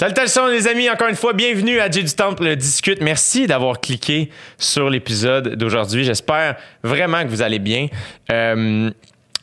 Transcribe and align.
Salutations 0.00 0.46
les 0.46 0.66
amis, 0.66 0.88
encore 0.88 1.08
une 1.08 1.14
fois, 1.14 1.34
bienvenue 1.34 1.78
à 1.78 1.90
J 1.90 2.02
du 2.02 2.14
Temple 2.14 2.56
Discute. 2.56 3.02
Merci 3.02 3.46
d'avoir 3.46 3.82
cliqué 3.82 4.30
sur 4.56 4.88
l'épisode 4.88 5.56
d'aujourd'hui. 5.56 6.04
J'espère 6.04 6.56
vraiment 6.82 7.22
que 7.22 7.28
vous 7.28 7.42
allez 7.42 7.58
bien. 7.58 7.88
Euh, 8.32 8.90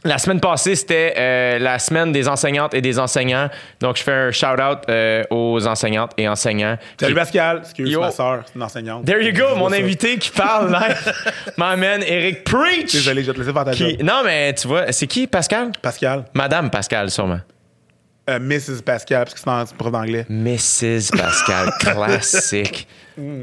la 0.04 0.18
semaine 0.18 0.40
passée, 0.40 0.74
c'était 0.74 1.14
euh, 1.16 1.60
la 1.60 1.78
semaine 1.78 2.12
des 2.12 2.28
enseignantes 2.28 2.74
et 2.74 2.82
des 2.82 2.98
enseignants. 2.98 3.50
Donc, 3.82 3.98
je 3.98 4.02
fais 4.02 4.12
un 4.12 4.32
shout-out 4.32 4.80
euh, 4.90 5.22
aux 5.30 5.68
enseignantes 5.68 6.14
et 6.18 6.28
enseignants. 6.28 6.78
Salut 7.00 7.14
Qui- 7.14 7.20
Pascal, 7.20 7.60
excuse 7.60 7.92
Yo. 7.92 8.02
ma 8.02 8.10
soeur, 8.10 8.42
c'est 8.48 8.56
une 8.56 8.64
enseignante. 8.64 9.06
There 9.06 9.24
you 9.24 9.34
go, 9.34 9.56
mon 9.58 9.72
invité 9.72 10.18
qui 10.18 10.32
parle 10.32 10.72
live. 10.72 11.14
My 11.60 11.78
man, 11.78 12.02
Eric 12.02 12.44
Preach. 12.44 12.94
Désolé, 12.94 13.22
je 13.22 13.28
vais 13.28 13.34
te 13.34 13.40
laisser 13.42 13.54
faire 13.54 13.64
ta 13.64 13.74
Qui-. 13.74 13.98
Non, 14.04 14.24
mais 14.26 14.56
tu 14.56 14.68
vois, 14.68 14.92
c'est 14.92 15.06
qui, 15.06 15.28
Pascal? 15.28 15.72
Pascal, 15.84 16.26
Madame 16.34 16.72
Pascal, 16.72 17.12
sûrement. 17.12 17.42
Euh, 18.30 18.40
Mrs. 18.40 18.82
Pascal, 18.86 19.24
parce 19.26 19.34
que 19.34 19.40
c'est 19.40 19.50
en- 19.50 19.66
prof 19.78 19.92
d'anglais. 19.92 20.26
Mrs. 20.30 21.12
Pascal, 21.18 21.70
classique. 21.80 22.88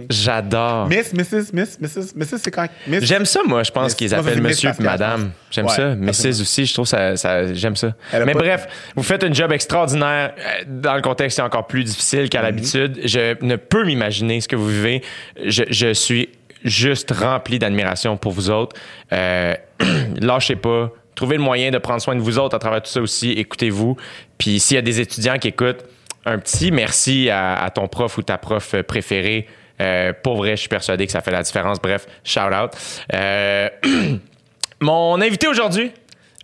J'adore. 0.09 0.87
Miss, 0.89 1.13
Mrs., 1.13 1.53
Miss, 1.53 1.79
Mrs., 1.81 2.15
Mrs., 2.15 2.39
c'est 2.43 2.51
quand? 2.51 2.67
Miss? 2.87 3.05
J'aime 3.05 3.25
ça, 3.25 3.41
moi, 3.47 3.63
je 3.63 3.71
pense 3.73 3.87
Miss- 3.87 3.95
qu'ils 3.95 4.11
moi, 4.11 4.19
appellent 4.21 4.35
c'est 4.35 4.41
Miss 4.41 4.49
monsieur 4.51 4.69
et 4.69 4.73
Pascal, 4.73 4.87
madame. 4.87 5.31
J'aime 5.51 5.67
Ouais, 5.67 5.73
ça. 5.75 5.95
Mrs. 5.97 6.41
aussi, 6.41 6.67
je 6.67 6.75
trouve 6.75 6.87
ça, 6.87 7.17
ça 7.17 7.53
j'aime 7.55 7.77
ça. 7.77 7.93
Elle 8.13 8.23
a 8.23 8.25
Mais 8.27 8.33
pas- 8.33 8.39
bref, 8.41 8.67
vous 8.95 9.03
faites 9.03 9.25
un 9.25 9.33
job 9.33 9.51
extraordinaire. 9.53 10.35
Euh, 10.39 10.65
Dans 10.67 10.95
le 10.95 11.03
contexte, 11.03 11.37
c'est 11.37 11.43
encore 11.43 11.67
plus 11.67 11.85
difficile 11.85 12.23
Mhm. 12.23 12.29
qu'à 12.29 12.43
l'habitude. 12.43 13.01
Je 13.05 13.35
ne 13.45 13.57
peux 13.57 13.85
m'imaginer 13.85 14.41
ce 14.41 14.49
que 14.49 14.57
vous 14.57 14.69
vivez. 14.69 15.03
Je, 15.45 15.65
je 15.71 15.93
suis 15.93 16.29
juste 16.65 17.11
rempli 17.11 17.59
d'admiration 17.59 18.17
pour 18.17 18.33
vous 18.33 18.51
autres. 18.51 18.77
Euh, 19.13 19.55
lâchez 20.21 20.57
pas. 20.57 20.91
Trouvez 21.15 21.37
le 21.37 21.43
moyen 21.45 21.71
de 21.71 21.79
prendre 21.79 22.01
soin 22.03 22.17
de 22.17 22.21
vous 22.21 22.39
autres 22.39 22.57
à 22.57 22.59
travers 22.59 22.83
tout 22.83 22.91
ça 22.91 23.01
aussi. 23.01 23.31
Écoutez-vous. 23.33 23.97
Puis 24.39 24.61
s'il 24.61 24.75
y 24.75 24.79
a 24.79 24.83
des 24.83 25.01
étudiants 25.01 25.39
qui 25.39 25.49
écoutent, 25.49 25.85
un 26.27 26.39
petit 26.39 26.71
merci 26.71 27.29
à, 27.31 27.63
à 27.63 27.71
ton 27.71 27.87
prof 27.89 28.17
ou 28.19 28.23
ta 28.23 28.39
prof 28.39 28.75
préférée. 28.83 29.47
Euh, 29.81 30.13
pour 30.23 30.37
vrai, 30.37 30.51
je 30.53 30.61
suis 30.61 30.69
persuadé 30.69 31.05
que 31.07 31.13
ça 31.13 31.21
fait 31.21 31.33
la 31.33 31.43
différence. 31.43 31.81
Bref, 31.83 32.07
shout 32.23 32.41
out. 32.41 32.71
Euh, 33.13 33.69
mon 34.81 35.21
invité 35.21 35.49
aujourd'hui 35.49 35.93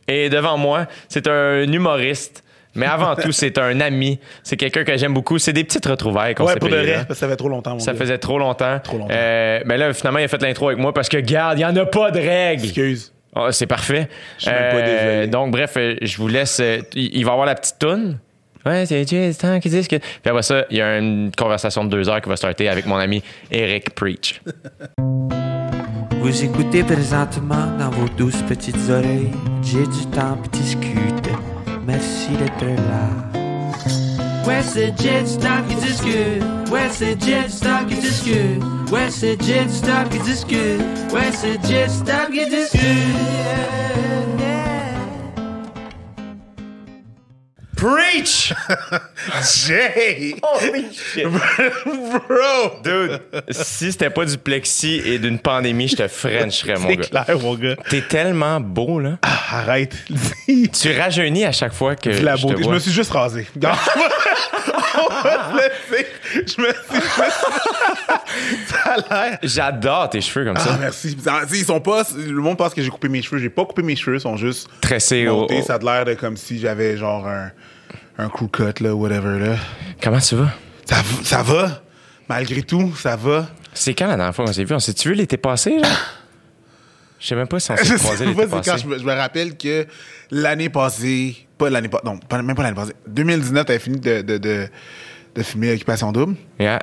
est 0.09 0.29
devant 0.29 0.57
moi. 0.57 0.87
C'est 1.09 1.27
un 1.29 1.63
humoriste. 1.63 2.43
Mais 2.77 2.87
avant 2.87 3.17
tout, 3.17 3.33
c'est 3.33 3.59
un 3.59 3.81
ami. 3.81 4.21
C'est 4.45 4.57
quelqu'un 4.57 4.85
que 4.85 4.97
j'aime 4.97 5.13
beaucoup. 5.13 5.39
C'est 5.39 5.53
des 5.53 5.65
petites 5.65 5.87
retrouvailles 5.87 6.37
qu'on 6.37 6.45
Ouais, 6.47 6.55
pour 6.57 6.69
de 6.69 6.77
vrai, 6.77 6.87
là. 6.87 6.95
parce 6.99 7.07
que 7.09 7.15
ça 7.15 7.29
fait 7.29 7.37
trop 7.37 7.49
longtemps, 7.49 7.73
mon 7.73 7.79
Ça 7.81 7.93
gars. 7.93 7.99
faisait 7.99 8.19
trop 8.19 8.39
longtemps. 8.39 8.79
Trop 8.79 8.97
longtemps. 8.99 9.13
Euh, 9.13 9.61
mais 9.65 9.77
là, 9.77 9.93
finalement, 9.93 10.21
il 10.21 10.25
a 10.25 10.29
fait 10.29 10.41
l'intro 10.41 10.69
avec 10.69 10.79
moi 10.79 10.95
parce 10.95 11.09
que, 11.09 11.17
garde, 11.17 11.59
il 11.59 11.63
n'y 11.63 11.65
en 11.65 11.75
a 11.75 11.85
pas 11.87 12.13
de 12.13 12.21
règles. 12.21 12.65
Excuse. 12.65 13.13
Ah, 13.35 13.49
c'est 13.53 13.67
parfait. 13.67 14.09
Désolé. 14.45 15.27
Donc, 15.29 15.53
bref, 15.53 15.75
euh, 15.77 15.97
je 16.03 16.17
vous 16.17 16.29
laisse. 16.29 16.59
euh, 16.61 16.79
il 16.95 17.25
va 17.25 17.33
avoir 17.33 17.47
la 17.47 17.55
petite 17.55 17.79
toune. 17.79 18.19
Ouais, 18.67 18.85
c'est 18.85 19.09
juste 19.09 19.41
temps 19.41 19.59
qu'ils 19.61 19.71
disent 19.71 19.89
que. 19.89 19.97
Puis 19.97 20.07
après 20.27 20.43
ça, 20.43 20.65
il 20.71 20.77
y 20.77 20.83
a 20.83 20.99
une 20.99 21.31
conversation 21.37 21.85
de 21.85 21.91
deux 21.91 22.09
heures 22.09 22.21
qui 22.21 22.29
va 22.29 22.37
starter 22.37 22.69
avec 22.69 22.87
mon 22.87 22.97
ami 22.97 23.23
Eric 23.51 23.95
Preach. 23.95 24.43
Vous 26.21 26.45
écoutez 26.45 26.83
présentement 26.83 27.67
dans 27.79 27.89
vos 27.89 28.09
douces 28.11 28.43
petites 28.43 28.77
oreilles. 28.91 29.31
J'ai 29.63 29.87
du 29.87 30.07
temps 30.15 30.37
pour 30.37 30.49
discuter. 30.49 31.31
Merci 31.87 32.33
d'être 32.37 32.67
là. 32.77 33.40
Ouais, 34.47 34.63
c'est 34.63 34.93
Jet 35.01 35.27
Stop 35.27 35.69
qui 35.69 35.75
discute. 35.77 36.43
Ouais, 36.71 36.89
c'est 36.91 37.21
Jet 37.23 37.49
Stop 37.49 37.89
qui 37.89 37.97
discute. 37.97 38.63
Ouais, 38.91 39.11
c'est 39.11 39.41
Jet 39.43 39.69
Stop 39.69 40.09
qui 40.11 40.19
discute. 40.21 40.81
Ouais, 41.13 41.31
c'est 41.33 41.59
Jet 41.69 41.89
Stop 41.89 42.31
qui 42.33 42.47
discute. 42.49 42.81
Preach! 47.81 48.53
Jay! 49.67 50.35
Holy 50.43 50.87
shit! 50.93 51.25
Bro! 51.27 52.83
Dude, 52.85 53.21
si 53.51 53.91
c'était 53.93 54.11
pas 54.11 54.25
du 54.27 54.37
plexi 54.37 55.01
et 55.05 55.19
d'une 55.19 55.39
pandémie, 55.39 55.89
je 55.89 55.97
te 55.97 56.09
frencherais, 56.09 56.77
mon 56.77 56.89
C'est 56.89 56.97
gars. 56.97 57.25
clair, 57.25 57.39
mon 57.41 57.55
gars. 57.55 57.77
T'es 57.89 58.03
tellement 58.03 58.61
beau, 58.61 59.01
là. 59.01 59.19
Ah, 59.23 59.59
arrête. 59.61 59.97
Tu 60.73 60.93
rajeunis 60.99 61.45
à 61.45 61.53
chaque 61.53 61.73
fois 61.73 61.97
que. 61.97 62.11
la 62.11 62.37
je 62.37 62.43
te 62.43 62.47
beauté. 62.49 62.59
Je 62.63 62.65
vois. 62.65 62.75
me 62.75 62.79
suis 62.81 62.93
juste 62.93 63.13
rasé. 63.13 63.47
Regarde. 63.55 63.79
On 64.95 65.23
va 65.23 65.51
se 65.51 65.57
laisser. 65.57 66.07
Je 66.35 66.41
me 66.63 66.69
suis 66.69 66.95
juste... 66.95 67.47
Ça 68.69 68.95
a 68.95 68.97
l'air... 69.29 69.39
J'adore 69.43 70.11
tes 70.11 70.21
cheveux 70.21 70.45
comme 70.45 70.57
Ah, 70.57 70.61
ça. 70.61 70.77
merci. 70.81 71.17
Tu 71.17 71.23
sais, 71.23 71.31
Ils 71.59 71.65
sont 71.65 71.81
pas... 71.81 72.03
Le 72.17 72.41
monde 72.43 72.57
pense 72.59 72.75
que 72.75 72.83
j'ai 72.83 72.91
coupé 72.91 73.09
mes 73.09 73.23
cheveux. 73.23 73.39
J'ai 73.41 73.49
pas 73.51 73.65
coupé 73.65 73.83
mes 73.83 73.97
cheveux. 73.97 74.17
Ils 74.17 74.21
sont 74.21 74.37
juste... 74.37 74.69
Tressé 74.81 75.27
au. 75.29 75.43
montés. 75.43 75.61
au- 75.61 75.65
Ça 75.65 75.75
a 75.75 75.79
l'air 75.79 76.05
de 76.05 76.15
comme 76.15 76.37
si 76.37 76.59
j'avais 76.59 76.97
genre 76.97 77.27
un... 77.27 77.51
Un 78.23 78.29
crew 78.29 78.49
cut, 78.49 78.83
là, 78.83 78.95
whatever, 78.95 79.39
là. 79.39 79.57
Comment 80.03 80.19
tu 80.21 80.37
vas? 80.37 80.51
Ça, 81.25 81.43
va? 81.43 81.83
Malgré 82.29 82.63
tout, 82.63 82.95
ça 82.97 83.17
va. 83.17 83.49
C'est 83.73 83.95
quand 83.95 84.07
la 84.09 84.17
dernière 84.17 84.35
fois 84.35 84.45
qu'on 84.45 84.53
s'est 84.53 84.65
vu? 84.65 84.75
On 84.75 84.79
s'est-tu 84.81 85.09
vu 85.09 85.15
l'été 85.15 85.37
passé, 85.37 85.79
genre? 85.79 85.91
Je 87.19 87.27
sais 87.29 87.35
même 87.35 87.47
pas 87.49 87.61
si 87.61 87.71
on 87.71 87.77
s'est 87.77 87.97
croisé 87.97 88.27
l'été 88.27 88.47
passé. 88.47 88.71
quand 88.71 88.77
je 88.79 88.87
me, 88.87 88.99
je 88.99 89.05
me 89.05 89.13
rappelle 89.13 89.57
que 89.57 89.87
l'année 90.31 90.69
passée, 90.69 91.47
pas 91.59 91.69
l'année 91.71 91.89
passée, 91.89 92.05
non, 92.05 92.19
pas- 92.19 92.41
même 92.43 92.57
pas 92.57 92.63
l'année 92.63 92.75
passée, 92.75 92.95
2019, 93.07 93.67
t'avais 93.67 93.79
fini 93.79 94.01
de, 94.01 94.23
de, 94.23 94.39
de, 94.39 94.69
de 95.35 95.43
filmer 95.43 95.73
Occupation 95.75 96.13
Double. 96.13 96.35
Yeah. 96.59 96.81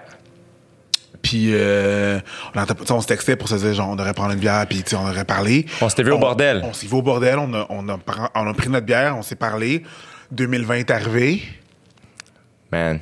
Puis, 1.23 1.49
euh, 1.53 2.19
on, 2.55 2.93
on 2.93 3.01
se 3.01 3.07
textait 3.07 3.35
pour 3.35 3.49
se 3.49 3.55
dire, 3.55 3.73
genre, 3.73 3.89
on 3.89 3.95
devrait 3.95 4.13
prendre 4.13 4.31
une 4.33 4.39
bière, 4.39 4.65
puis, 4.69 4.83
on 4.93 5.09
aurait 5.09 5.25
parlé. 5.25 5.65
On 5.81 5.89
s'était 5.89 6.03
vu 6.03 6.11
au 6.11 6.19
bordel. 6.19 6.61
On 6.63 6.73
s'est 6.73 6.85
vu 6.87 6.93
au 6.95 7.01
bordel, 7.01 7.37
on 7.39 7.53
a, 7.53 7.65
on, 7.69 7.89
a, 7.89 7.97
pr- 7.97 8.29
on 8.35 8.47
a 8.47 8.53
pris 8.53 8.69
notre 8.69 8.85
bière, 8.85 9.15
on 9.17 9.23
s'est 9.23 9.35
parlé. 9.35 9.83
2020 10.31 10.75
est 10.75 10.91
arrivé, 10.91 11.41
Man. 12.71 12.99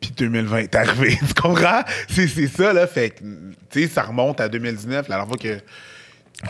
puis 0.00 0.10
2020 0.16 0.58
est 0.58 0.74
arrivé. 0.74 1.18
tu 1.26 1.34
comprends? 1.34 1.82
C'est 2.08 2.28
c'est 2.28 2.48
ça, 2.48 2.72
là. 2.72 2.86
Fait 2.86 3.10
que, 3.10 3.20
tu 3.70 3.82
sais, 3.82 3.88
ça 3.88 4.02
remonte 4.04 4.40
à 4.40 4.48
2019, 4.48 5.08
la 5.08 5.16
dernière 5.16 5.28
fois 5.28 5.36
que. 5.36 5.60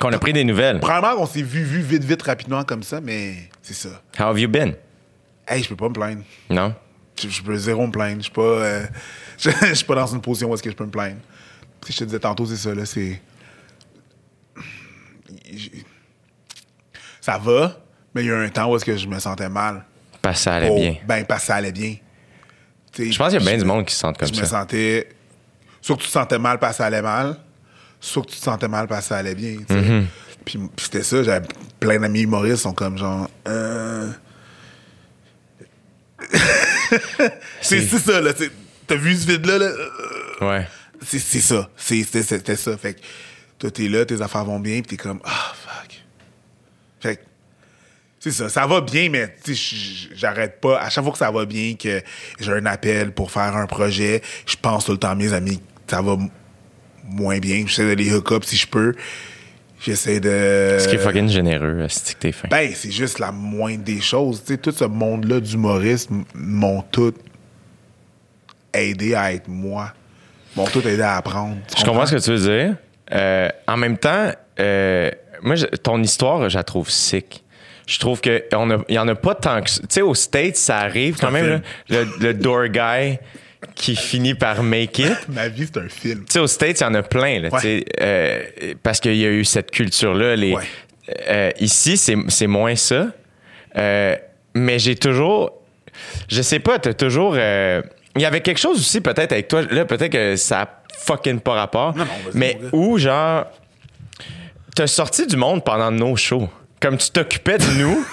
Qu'on 0.00 0.12
a 0.12 0.18
pris 0.18 0.32
des 0.32 0.44
nouvelles. 0.44 0.80
Probablement 0.80 1.16
qu'on 1.16 1.26
s'est 1.26 1.42
vu, 1.42 1.62
vu 1.62 1.80
vite, 1.80 2.02
vite, 2.04 2.22
rapidement 2.22 2.64
comme 2.64 2.82
ça, 2.82 3.00
mais 3.00 3.48
c'est 3.62 3.74
ça. 3.74 4.02
How 4.18 4.24
have 4.24 4.38
you 4.38 4.48
been? 4.48 4.74
Hey, 5.46 5.62
je 5.62 5.68
peux 5.68 5.76
pas 5.76 5.88
me 5.88 5.94
plaindre. 5.94 6.22
Non? 6.50 6.74
Je, 7.20 7.28
je 7.28 7.42
peux 7.42 7.56
zéro 7.56 7.86
me 7.86 7.92
plaindre. 7.92 8.16
Je 8.18 8.24
suis 8.24 8.32
pas, 8.32 8.42
euh, 8.42 8.84
je, 9.38 9.50
je 9.50 9.74
suis 9.74 9.86
pas 9.86 9.94
dans 9.94 10.06
une 10.08 10.20
position 10.20 10.50
où 10.50 10.54
est-ce 10.54 10.62
que 10.62 10.70
je 10.70 10.76
peux 10.76 10.84
me 10.84 10.90
plaindre. 10.90 11.18
Si 11.84 11.92
je 11.92 11.98
te 11.98 12.04
disais 12.04 12.18
tantôt, 12.18 12.46
c'est 12.46 12.56
ça, 12.56 12.74
là, 12.74 12.84
c'est... 12.84 13.20
Ça 17.20 17.38
va, 17.38 17.80
mais 18.14 18.22
il 18.22 18.28
y 18.28 18.30
a 18.30 18.38
un 18.38 18.48
temps 18.48 18.70
où 18.70 18.76
est-ce 18.76 18.84
que 18.84 18.96
je 18.96 19.08
me 19.08 19.18
sentais 19.18 19.48
mal. 19.48 19.84
Parce 20.26 20.38
que 20.38 20.42
ça 20.44 20.54
allait 20.56 20.68
Oh, 20.70 20.74
bien. 20.76 20.96
Ben, 21.06 21.24
parce 21.24 21.42
que 21.42 21.46
ça 21.46 21.54
allait 21.54 21.70
bien. 21.70 21.94
Je 22.98 23.16
pense 23.16 23.28
qu'il 23.32 23.40
y 23.40 23.42
a 23.42 23.46
bien 23.46 23.58
du 23.58 23.64
monde 23.64 23.84
qui 23.86 23.94
se 23.94 24.00
sent 24.00 24.12
comme 24.18 24.26
Je 24.26 24.32
me 24.32 24.44
ça. 24.44 24.60
sentais... 24.60 25.08
Soit 25.80 25.96
que 25.96 26.00
tu 26.02 26.08
te 26.08 26.12
sentais 26.12 26.38
mal 26.38 26.58
parce 26.58 26.72
que 26.72 26.78
ça 26.78 26.86
allait 26.86 27.02
mal, 27.02 27.36
soit 28.00 28.22
que 28.24 28.30
tu 28.30 28.38
te 28.38 28.42
sentais 28.42 28.66
mal 28.66 28.88
parce 28.88 29.02
que 29.02 29.08
ça 29.10 29.18
allait 29.18 29.36
bien. 29.36 29.58
Mm-hmm. 29.68 30.04
Puis, 30.44 30.58
puis 30.58 30.84
c'était 30.84 31.04
ça, 31.04 31.22
j'avais 31.22 31.46
plein 31.78 32.00
d'amis 32.00 32.22
humoristes 32.22 32.56
qui 32.56 32.62
sont 32.62 32.72
comme 32.72 32.98
genre... 32.98 33.30
Euh... 33.46 34.10
c'est 37.60 37.86
ça, 37.86 38.20
là. 38.20 38.32
T'as 38.88 38.96
vu 38.96 39.14
ce 39.14 39.26
vide-là? 39.28 39.58
Là? 39.58 39.70
Ouais. 40.40 40.66
C'est 41.04 41.20
ça. 41.20 41.70
C'était 41.76 42.56
ça. 42.56 42.76
Fait 42.76 42.94
que 42.94 43.00
toi, 43.60 43.70
t'es 43.70 43.88
là, 43.88 44.04
tes 44.04 44.20
affaires 44.20 44.44
vont 44.44 44.58
bien, 44.58 44.80
puis 44.80 44.96
t'es 44.96 44.96
comme, 44.96 45.20
ah, 45.24 45.54
fuck. 45.54 46.02
Fait 46.98 47.16
que, 47.16 47.22
c'est 48.30 48.42
ça. 48.44 48.48
Ça 48.48 48.66
va 48.66 48.80
bien, 48.80 49.08
mais 49.10 49.34
j'arrête 50.14 50.60
pas. 50.60 50.80
À 50.80 50.88
chaque 50.90 51.04
fois 51.04 51.12
que 51.12 51.18
ça 51.18 51.30
va 51.30 51.44
bien, 51.44 51.74
que 51.74 52.02
j'ai 52.40 52.52
un 52.52 52.66
appel 52.66 53.12
pour 53.12 53.30
faire 53.30 53.56
un 53.56 53.66
projet, 53.66 54.22
je 54.46 54.56
pense 54.60 54.84
tout 54.86 54.92
le 54.92 54.98
temps 54.98 55.10
à 55.10 55.14
mes 55.14 55.32
amis 55.32 55.58
que 55.58 55.90
ça 55.94 56.02
va 56.02 56.16
moins 57.08 57.38
bien. 57.38 57.64
J'essaie 57.66 57.84
de 57.94 58.02
les 58.02 58.12
hook 58.12 58.32
up 58.32 58.44
si 58.44 58.56
je 58.56 58.66
peux. 58.66 58.94
J'essaie 59.80 60.20
de. 60.20 60.76
Ce 60.80 60.88
qui 60.88 60.96
est 60.96 60.98
fucking 60.98 61.28
généreux, 61.28 61.86
c'est 61.88 62.14
que 62.14 62.18
t'es 62.20 62.32
fin. 62.32 62.48
Ben, 62.48 62.70
c'est 62.74 62.90
juste 62.90 63.18
la 63.18 63.30
moindre 63.30 63.84
des 63.84 64.00
choses. 64.00 64.42
Tu 64.44 64.54
sais, 64.54 64.58
tout 64.58 64.72
ce 64.72 64.84
monde-là 64.84 65.38
d'humoristes 65.40 66.10
m- 66.10 66.24
m'ont 66.34 66.82
tout 66.82 67.12
aidé 68.72 69.14
à 69.14 69.32
être 69.32 69.48
moi. 69.48 69.92
M'ont 70.56 70.66
tout 70.66 70.80
aidé 70.86 71.02
à 71.02 71.16
apprendre. 71.16 71.56
Je 71.78 71.84
comprends 71.84 72.06
ce 72.06 72.16
que 72.16 72.20
tu 72.20 72.30
veux 72.34 72.38
dire. 72.64 72.76
Euh, 73.12 73.48
en 73.68 73.76
même 73.76 73.98
temps, 73.98 74.30
euh, 74.58 75.10
moi, 75.42 75.54
ton 75.82 76.02
histoire, 76.02 76.48
je 76.48 76.56
la 76.56 76.64
trouve 76.64 76.88
sick. 76.90 77.44
Je 77.86 77.98
trouve 78.00 78.20
qu'il 78.20 78.42
n'y 78.88 78.98
en 78.98 79.08
a 79.08 79.14
pas 79.14 79.34
tant 79.36 79.62
que 79.62 79.70
ça. 79.70 79.80
Tu 79.82 79.86
sais, 79.90 80.02
aux 80.02 80.14
States, 80.14 80.56
ça 80.56 80.78
arrive 80.78 81.16
quand 81.20 81.30
même, 81.30 81.46
là, 81.88 82.02
le, 82.02 82.08
le 82.20 82.34
door 82.34 82.66
guy 82.66 83.18
qui 83.74 83.94
finit 83.96 84.34
par 84.34 84.62
make 84.62 84.98
it. 84.98 85.16
Ma 85.28 85.48
vie, 85.48 85.66
c'est 85.72 85.80
un 85.80 85.88
film. 85.88 86.20
Tu 86.24 86.32
sais, 86.32 86.38
aux 86.40 86.46
States, 86.48 86.80
il 86.80 86.82
y 86.82 86.86
en 86.86 86.94
a 86.94 87.02
plein, 87.02 87.40
là, 87.40 87.48
Ouais. 87.50 87.84
euh, 88.00 88.42
parce 88.82 88.98
qu'il 89.00 89.16
y 89.16 89.24
a 89.24 89.28
eu 89.30 89.44
cette 89.44 89.70
culture-là. 89.70 90.34
Les, 90.36 90.54
Ouais. 90.54 90.62
euh, 91.28 91.50
ici, 91.60 91.96
c'est 91.96 92.46
moins 92.46 92.74
ça. 92.76 93.06
Euh, 93.76 94.16
mais 94.54 94.78
j'ai 94.78 94.96
toujours. 94.96 95.52
Je 96.28 96.42
sais 96.42 96.58
pas, 96.58 96.78
t'as 96.78 96.92
toujours. 96.94 97.36
il 97.36 97.82
y 98.22 98.24
avait 98.24 98.40
quelque 98.40 98.58
chose 98.58 98.78
aussi, 98.78 99.00
peut-être, 99.00 99.30
avec 99.32 99.46
toi. 99.48 99.62
Là, 99.70 99.84
peut-être 99.84 100.12
que 100.12 100.34
ça 100.36 100.62
a 100.62 100.68
fucking 100.98 101.38
pas 101.40 101.52
rapport. 101.54 101.94
Non, 101.96 102.04
non, 102.04 102.10
mais 102.34 102.58
où, 102.72 102.98
genre. 102.98 103.44
T'as 104.74 104.86
sorti 104.88 105.26
du 105.26 105.36
monde 105.36 105.64
pendant 105.64 105.90
nos 105.90 106.16
shows. 106.16 106.48
Comme 106.80 106.96
tu 106.98 107.10
t'occupais 107.10 107.58
de 107.58 107.70
nous. 107.78 108.06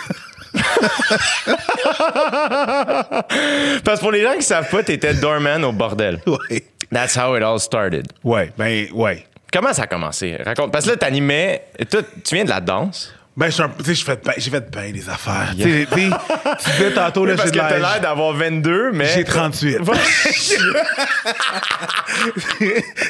Parce 3.83 3.99
que 3.99 4.03
pour 4.03 4.11
les 4.11 4.21
gens 4.23 4.33
qui 4.35 4.43
savent 4.43 4.69
pas, 4.69 4.83
t'étais 4.83 5.13
doorman 5.13 5.63
au 5.63 5.71
bordel. 5.71 6.19
Ouais. 6.27 6.63
That's 6.91 7.15
how 7.17 7.35
it 7.35 7.43
all 7.43 7.59
started. 7.59 8.07
Ouais, 8.23 8.51
ben, 8.57 8.87
ouais. 8.93 9.25
Comment 9.51 9.73
ça 9.73 9.83
a 9.83 9.87
commencé? 9.87 10.37
Raconte. 10.43 10.71
Parce 10.71 10.85
que 10.85 10.91
là, 10.91 10.97
t'animais. 10.97 11.63
Tu 11.89 12.35
viens 12.35 12.43
de 12.45 12.49
la 12.49 12.61
danse? 12.61 13.13
Ben, 13.35 13.49
je 13.49 13.63
j'ai 13.83 13.95
fait, 13.95 14.23
ben- 14.23 14.33
j'ai 14.37 14.51
fait 14.51 14.69
bien 14.69 14.91
des 14.91 15.09
affaires. 15.09 15.53
Tu 15.57 15.63
sais, 15.63 15.87
tu 15.91 16.01
sais, 16.01 16.09
tu 16.63 16.69
disais 16.71 16.91
tantôt, 16.93 17.25
là, 17.25 17.33
Parce 17.35 17.49
j'ai 17.51 17.55
que 17.59 17.63
de 17.63 17.67
t'as 17.69 17.79
l'air 17.79 17.99
d'avoir 17.99 18.31
22, 18.33 18.91
mais. 18.91 19.07
J'ai 19.07 19.23
38. 19.23 19.77
Va- 19.81 19.93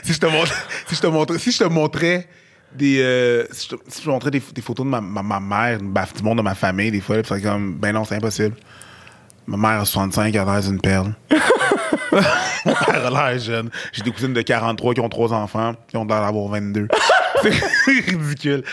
si 0.03 0.13
je 0.13 0.19
te 0.19 0.25
montre, 0.27 0.53
si 0.87 0.95
je 0.95 1.01
te 1.01 1.07
montrais, 1.07 1.37
si 1.39 1.51
je 1.51 1.57
te 1.59 1.63
montrais 1.65 2.25
des, 2.75 2.99
euh, 3.01 3.45
si, 3.51 3.69
je 4.03 4.09
montrais 4.09 4.31
des, 4.31 4.41
des 4.53 4.61
photos 4.61 4.85
de 4.85 4.91
ma, 4.91 5.01
ma, 5.01 5.21
ma 5.21 5.39
mère, 5.39 5.79
bah, 5.81 6.05
du 6.15 6.23
monde 6.23 6.37
de 6.37 6.43
ma 6.43 6.55
famille, 6.55 6.91
des 6.91 7.01
fois, 7.01 7.17
c'est 7.23 7.41
comme, 7.41 7.75
ben 7.75 7.93
non, 7.93 8.05
c'est 8.05 8.15
impossible. 8.15 8.55
Ma 9.47 9.57
mère 9.57 9.81
a 9.81 9.85
65, 9.85 10.33
elle 10.33 10.41
a 10.41 10.45
l'air 10.45 10.61
d'une 10.61 10.79
perle. 10.79 11.13
Père 11.29 13.07
a 13.07 13.31
l'air 13.31 13.39
jeune. 13.39 13.69
J'ai 13.91 14.03
des 14.03 14.11
cousines 14.11 14.33
de 14.33 14.41
43 14.41 14.93
qui 14.93 15.01
ont 15.01 15.09
trois 15.09 15.33
enfants, 15.33 15.73
qui 15.87 15.97
ont 15.97 16.05
l'air 16.05 16.21
d'avoir 16.21 16.47
22. 16.47 16.87
c'est 17.43 17.91
ridicule. 18.11 18.63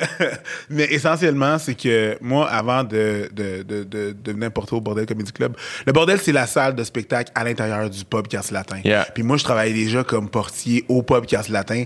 Mais 0.70 0.84
essentiellement, 0.84 1.58
c'est 1.58 1.74
que 1.74 2.16
moi, 2.20 2.48
avant 2.50 2.84
de, 2.84 3.30
de, 3.32 3.62
de, 3.62 3.84
de, 3.84 4.12
de 4.12 4.32
venir 4.32 4.50
porter 4.52 4.74
au 4.74 4.80
Bordel 4.80 5.06
Comedy 5.06 5.32
Club, 5.32 5.56
le 5.86 5.92
Bordel, 5.92 6.18
c'est 6.20 6.32
la 6.32 6.46
salle 6.46 6.74
de 6.74 6.84
spectacle 6.84 7.32
à 7.34 7.44
l'intérieur 7.44 7.88
du 7.88 8.04
pub 8.04 8.28
Casse 8.28 8.50
Latin. 8.50 8.80
Yeah. 8.84 9.06
Puis 9.14 9.22
moi, 9.22 9.36
je 9.36 9.44
travaillais 9.44 9.74
déjà 9.74 10.04
comme 10.04 10.28
portier 10.28 10.84
au 10.88 11.02
pub 11.02 11.26
Casse 11.26 11.48
Latin. 11.48 11.84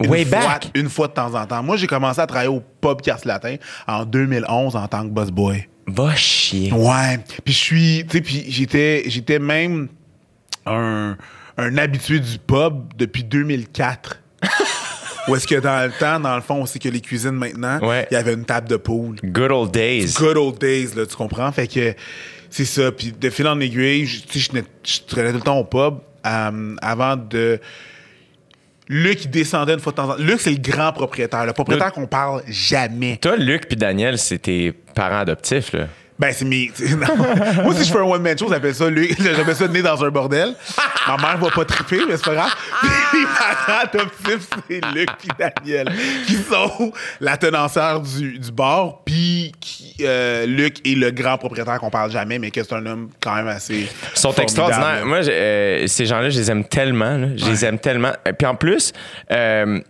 Une 0.00 0.10
Way 0.10 0.24
fois, 0.24 0.38
back. 0.38 0.70
Une 0.74 0.88
fois 0.88 1.08
de 1.08 1.12
temps 1.12 1.34
en 1.34 1.44
temps. 1.46 1.62
Moi, 1.62 1.76
j'ai 1.76 1.86
commencé 1.86 2.20
à 2.20 2.26
travailler 2.26 2.50
au 2.50 2.62
pub 2.80 3.00
Casse 3.02 3.24
Latin 3.24 3.56
en 3.86 4.04
2011 4.04 4.76
en 4.76 4.86
tant 4.88 5.02
que 5.02 5.08
boss 5.08 5.30
boy. 5.30 5.68
Va 5.86 6.14
chier. 6.14 6.72
Ouais. 6.72 7.18
Puis 7.44 7.54
je 7.54 7.58
suis, 7.58 8.04
tu 8.08 8.18
sais, 8.18 8.20
puis 8.22 8.44
j'étais, 8.48 9.04
j'étais 9.06 9.38
même 9.38 9.88
un, 10.66 11.16
un 11.56 11.78
habitué 11.78 12.20
du 12.20 12.38
pub 12.38 12.92
depuis 12.96 13.24
2004. 13.24 14.20
Où 15.28 15.36
est-ce 15.36 15.46
que 15.46 15.56
dans 15.56 15.84
le 15.86 15.92
temps, 15.92 16.20
dans 16.20 16.36
le 16.36 16.40
fond, 16.42 16.54
on 16.56 16.66
sait 16.66 16.78
que 16.78 16.88
les 16.88 17.00
cuisines 17.00 17.32
maintenant, 17.32 17.78
il 17.82 17.86
Ouais. 17.88 18.08
y 18.10 18.16
avait 18.16 18.32
une 18.34 18.44
table 18.44 18.68
de 18.68 18.76
poule. 18.76 19.16
Good 19.24 19.50
old 19.50 19.70
days. 19.72 20.14
Good 20.16 20.36
old 20.36 20.58
days, 20.58 20.88
là, 20.96 21.04
tu 21.06 21.16
comprends? 21.16 21.50
Fait 21.52 21.66
que 21.66 21.94
c'est 22.50 22.64
ça. 22.64 22.92
Puis 22.92 23.12
de 23.12 23.28
fil 23.30 23.46
en 23.46 23.58
aiguille, 23.60 24.06
je- 24.06 24.22
tu 24.22 24.32
sais, 24.34 24.38
je 24.40 24.48
tenais- 24.50 24.64
je 24.84 24.98
traînais 25.06 25.30
tout 25.32 25.36
le 25.38 25.42
temps 25.42 25.58
au 25.58 25.64
pub 25.64 25.98
euh, 26.26 26.76
avant 26.80 27.16
de. 27.16 27.60
Luc, 28.88 29.24
il 29.24 29.30
descendait 29.30 29.74
une 29.74 29.80
fois 29.80 29.92
de 29.92 29.96
temps 29.96 30.04
en 30.10 30.16
temps. 30.16 30.22
Luc, 30.22 30.40
c'est 30.40 30.50
le 30.50 30.58
grand 30.58 30.92
propriétaire. 30.92 31.44
Le 31.44 31.52
propriétaire 31.52 31.92
qu'on 31.92 32.06
parle 32.06 32.42
jamais. 32.48 33.18
Toi, 33.18 33.36
Luc 33.36 33.68
puis 33.68 33.76
Daniel, 33.76 34.18
c'est 34.18 34.38
tes 34.38 34.72
parents 34.72 35.20
adoptifs, 35.20 35.72
là. 35.72 35.88
Ben, 36.18 36.32
c'est 36.32 36.44
mes. 36.44 36.72
Moi, 37.62 37.74
si 37.76 37.84
je 37.84 37.92
fais 37.92 37.98
un 37.98 38.02
one-man 38.02 38.36
show, 38.36 38.48
j'appelle 38.48 38.74
ça, 38.74 38.90
lui, 38.90 39.14
j'appelle 39.20 39.54
ça 39.54 39.68
né 39.68 39.82
dans 39.82 40.04
un 40.04 40.10
bordel. 40.10 40.54
Ma 41.06 41.16
mère 41.16 41.38
va 41.38 41.50
pas 41.50 41.64
triper, 41.64 42.00
mais 42.08 42.16
c'est 42.16 42.24
pas 42.24 42.34
grave. 42.34 42.54
Puis 42.80 43.20
mes 43.20 43.26
parents 43.26 43.80
adoptifs, 43.84 44.48
c'est 44.68 44.80
Luc 44.94 45.08
et 45.24 45.28
Daniel, 45.38 45.92
qui 46.26 46.34
sont 46.34 46.92
la 47.20 47.36
tenancière 47.36 48.00
du, 48.00 48.38
du 48.38 48.50
bar, 48.50 49.02
puis 49.04 49.52
qui, 49.60 49.94
euh, 50.02 50.44
Luc 50.46 50.86
est 50.86 50.96
le 50.96 51.12
grand 51.12 51.38
propriétaire 51.38 51.78
qu'on 51.78 51.90
parle 51.90 52.10
jamais, 52.10 52.38
mais 52.40 52.50
que 52.50 52.64
c'est 52.64 52.74
un 52.74 52.84
homme 52.86 53.10
quand 53.22 53.34
même 53.36 53.46
assez. 53.48 53.74
Ils 53.74 53.86
sont 54.18 54.32
formidable. 54.32 54.42
extraordinaires. 54.42 55.06
Moi, 55.06 55.18
euh, 55.28 55.86
ces 55.86 56.06
gens-là, 56.06 56.30
je 56.30 56.38
les 56.40 56.50
aime 56.50 56.64
tellement. 56.64 57.16
là. 57.16 57.28
Je 57.36 57.44
les 57.46 57.64
aime 57.64 57.78
tellement. 57.78 58.12
Et 58.26 58.32
Puis 58.32 58.46
en 58.46 58.56
plus, 58.56 58.92
euh, 59.30 59.80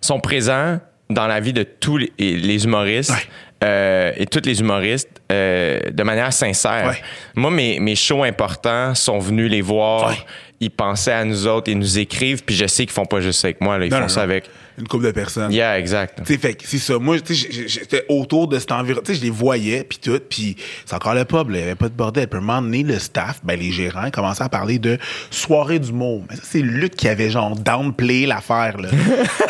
sont 0.00 0.18
présents 0.18 0.80
dans 1.10 1.26
la 1.26 1.40
vie 1.40 1.52
de 1.52 1.62
tous 1.62 1.98
les, 1.98 2.10
les 2.18 2.64
humoristes. 2.64 3.10
Ouais. 3.10 3.28
Euh, 3.62 4.12
et 4.16 4.26
tous 4.26 4.42
les 4.44 4.60
humoristes 4.60 5.08
euh, 5.30 5.80
de 5.90 6.02
manière 6.02 6.32
sincère. 6.32 6.88
Ouais. 6.88 7.02
Moi, 7.34 7.50
mes, 7.50 7.78
mes 7.80 7.94
shows 7.96 8.24
importants 8.24 8.94
sont 8.94 9.18
venus 9.18 9.50
les 9.50 9.60
voir. 9.60 10.08
Ouais. 10.10 10.16
Ils 10.60 10.70
pensaient 10.70 11.12
à 11.12 11.24
nous 11.24 11.46
autres, 11.46 11.70
ils 11.70 11.78
nous 11.78 11.98
écrivent, 11.98 12.44
puis 12.44 12.54
je 12.54 12.66
sais 12.66 12.84
qu'ils 12.84 12.92
font 12.92 13.04
pas 13.04 13.20
juste 13.20 13.40
ça 13.40 13.48
avec 13.48 13.60
moi, 13.60 13.78
là, 13.78 13.86
ils 13.86 13.90
Non, 13.90 13.96
font 13.96 14.02
non, 14.02 14.08
ça 14.08 14.20
non. 14.20 14.24
avec. 14.30 14.44
Une 14.78 14.88
couple 14.88 15.04
de 15.04 15.10
personnes. 15.10 15.52
Yeah, 15.52 15.78
exact. 15.78 16.20
Tu 16.24 16.32
sais, 16.32 16.38
fait 16.38 16.56
c'est 16.64 16.78
ça. 16.78 16.98
Moi, 16.98 17.18
j'étais 17.28 18.04
autour 18.08 18.48
de 18.48 18.58
cet 18.58 18.72
environnement. 18.72 19.02
Tu 19.04 19.12
sais, 19.14 19.20
je 19.20 19.24
les 19.24 19.30
voyais, 19.30 19.84
puis 19.84 19.98
tout. 19.98 20.18
Puis 20.28 20.56
c'est 20.86 20.94
encore 20.94 21.14
le 21.14 21.24
pub, 21.24 21.48
il 21.50 21.56
n'y 21.56 21.62
avait 21.62 21.74
pas 21.74 21.88
de 21.88 21.94
bordel. 21.94 22.26
Puis 22.26 22.38
à 22.38 22.42
un 22.42 22.44
moment 22.44 22.62
donné, 22.62 22.82
le 22.82 22.98
staff, 22.98 23.40
ben, 23.44 23.58
les 23.58 23.70
gérants, 23.70 24.10
commençaient 24.10 24.44
à 24.44 24.48
parler 24.48 24.78
de 24.78 24.98
soirée 25.30 25.78
d'humour. 25.78 26.24
Mais 26.30 26.36
ça, 26.36 26.42
c'est 26.44 26.60
Luc 26.62 26.96
qui 26.96 27.08
avait 27.08 27.28
genre 27.30 27.54
downplay 27.56 28.26
l'affaire, 28.26 28.78
là. 28.78 28.88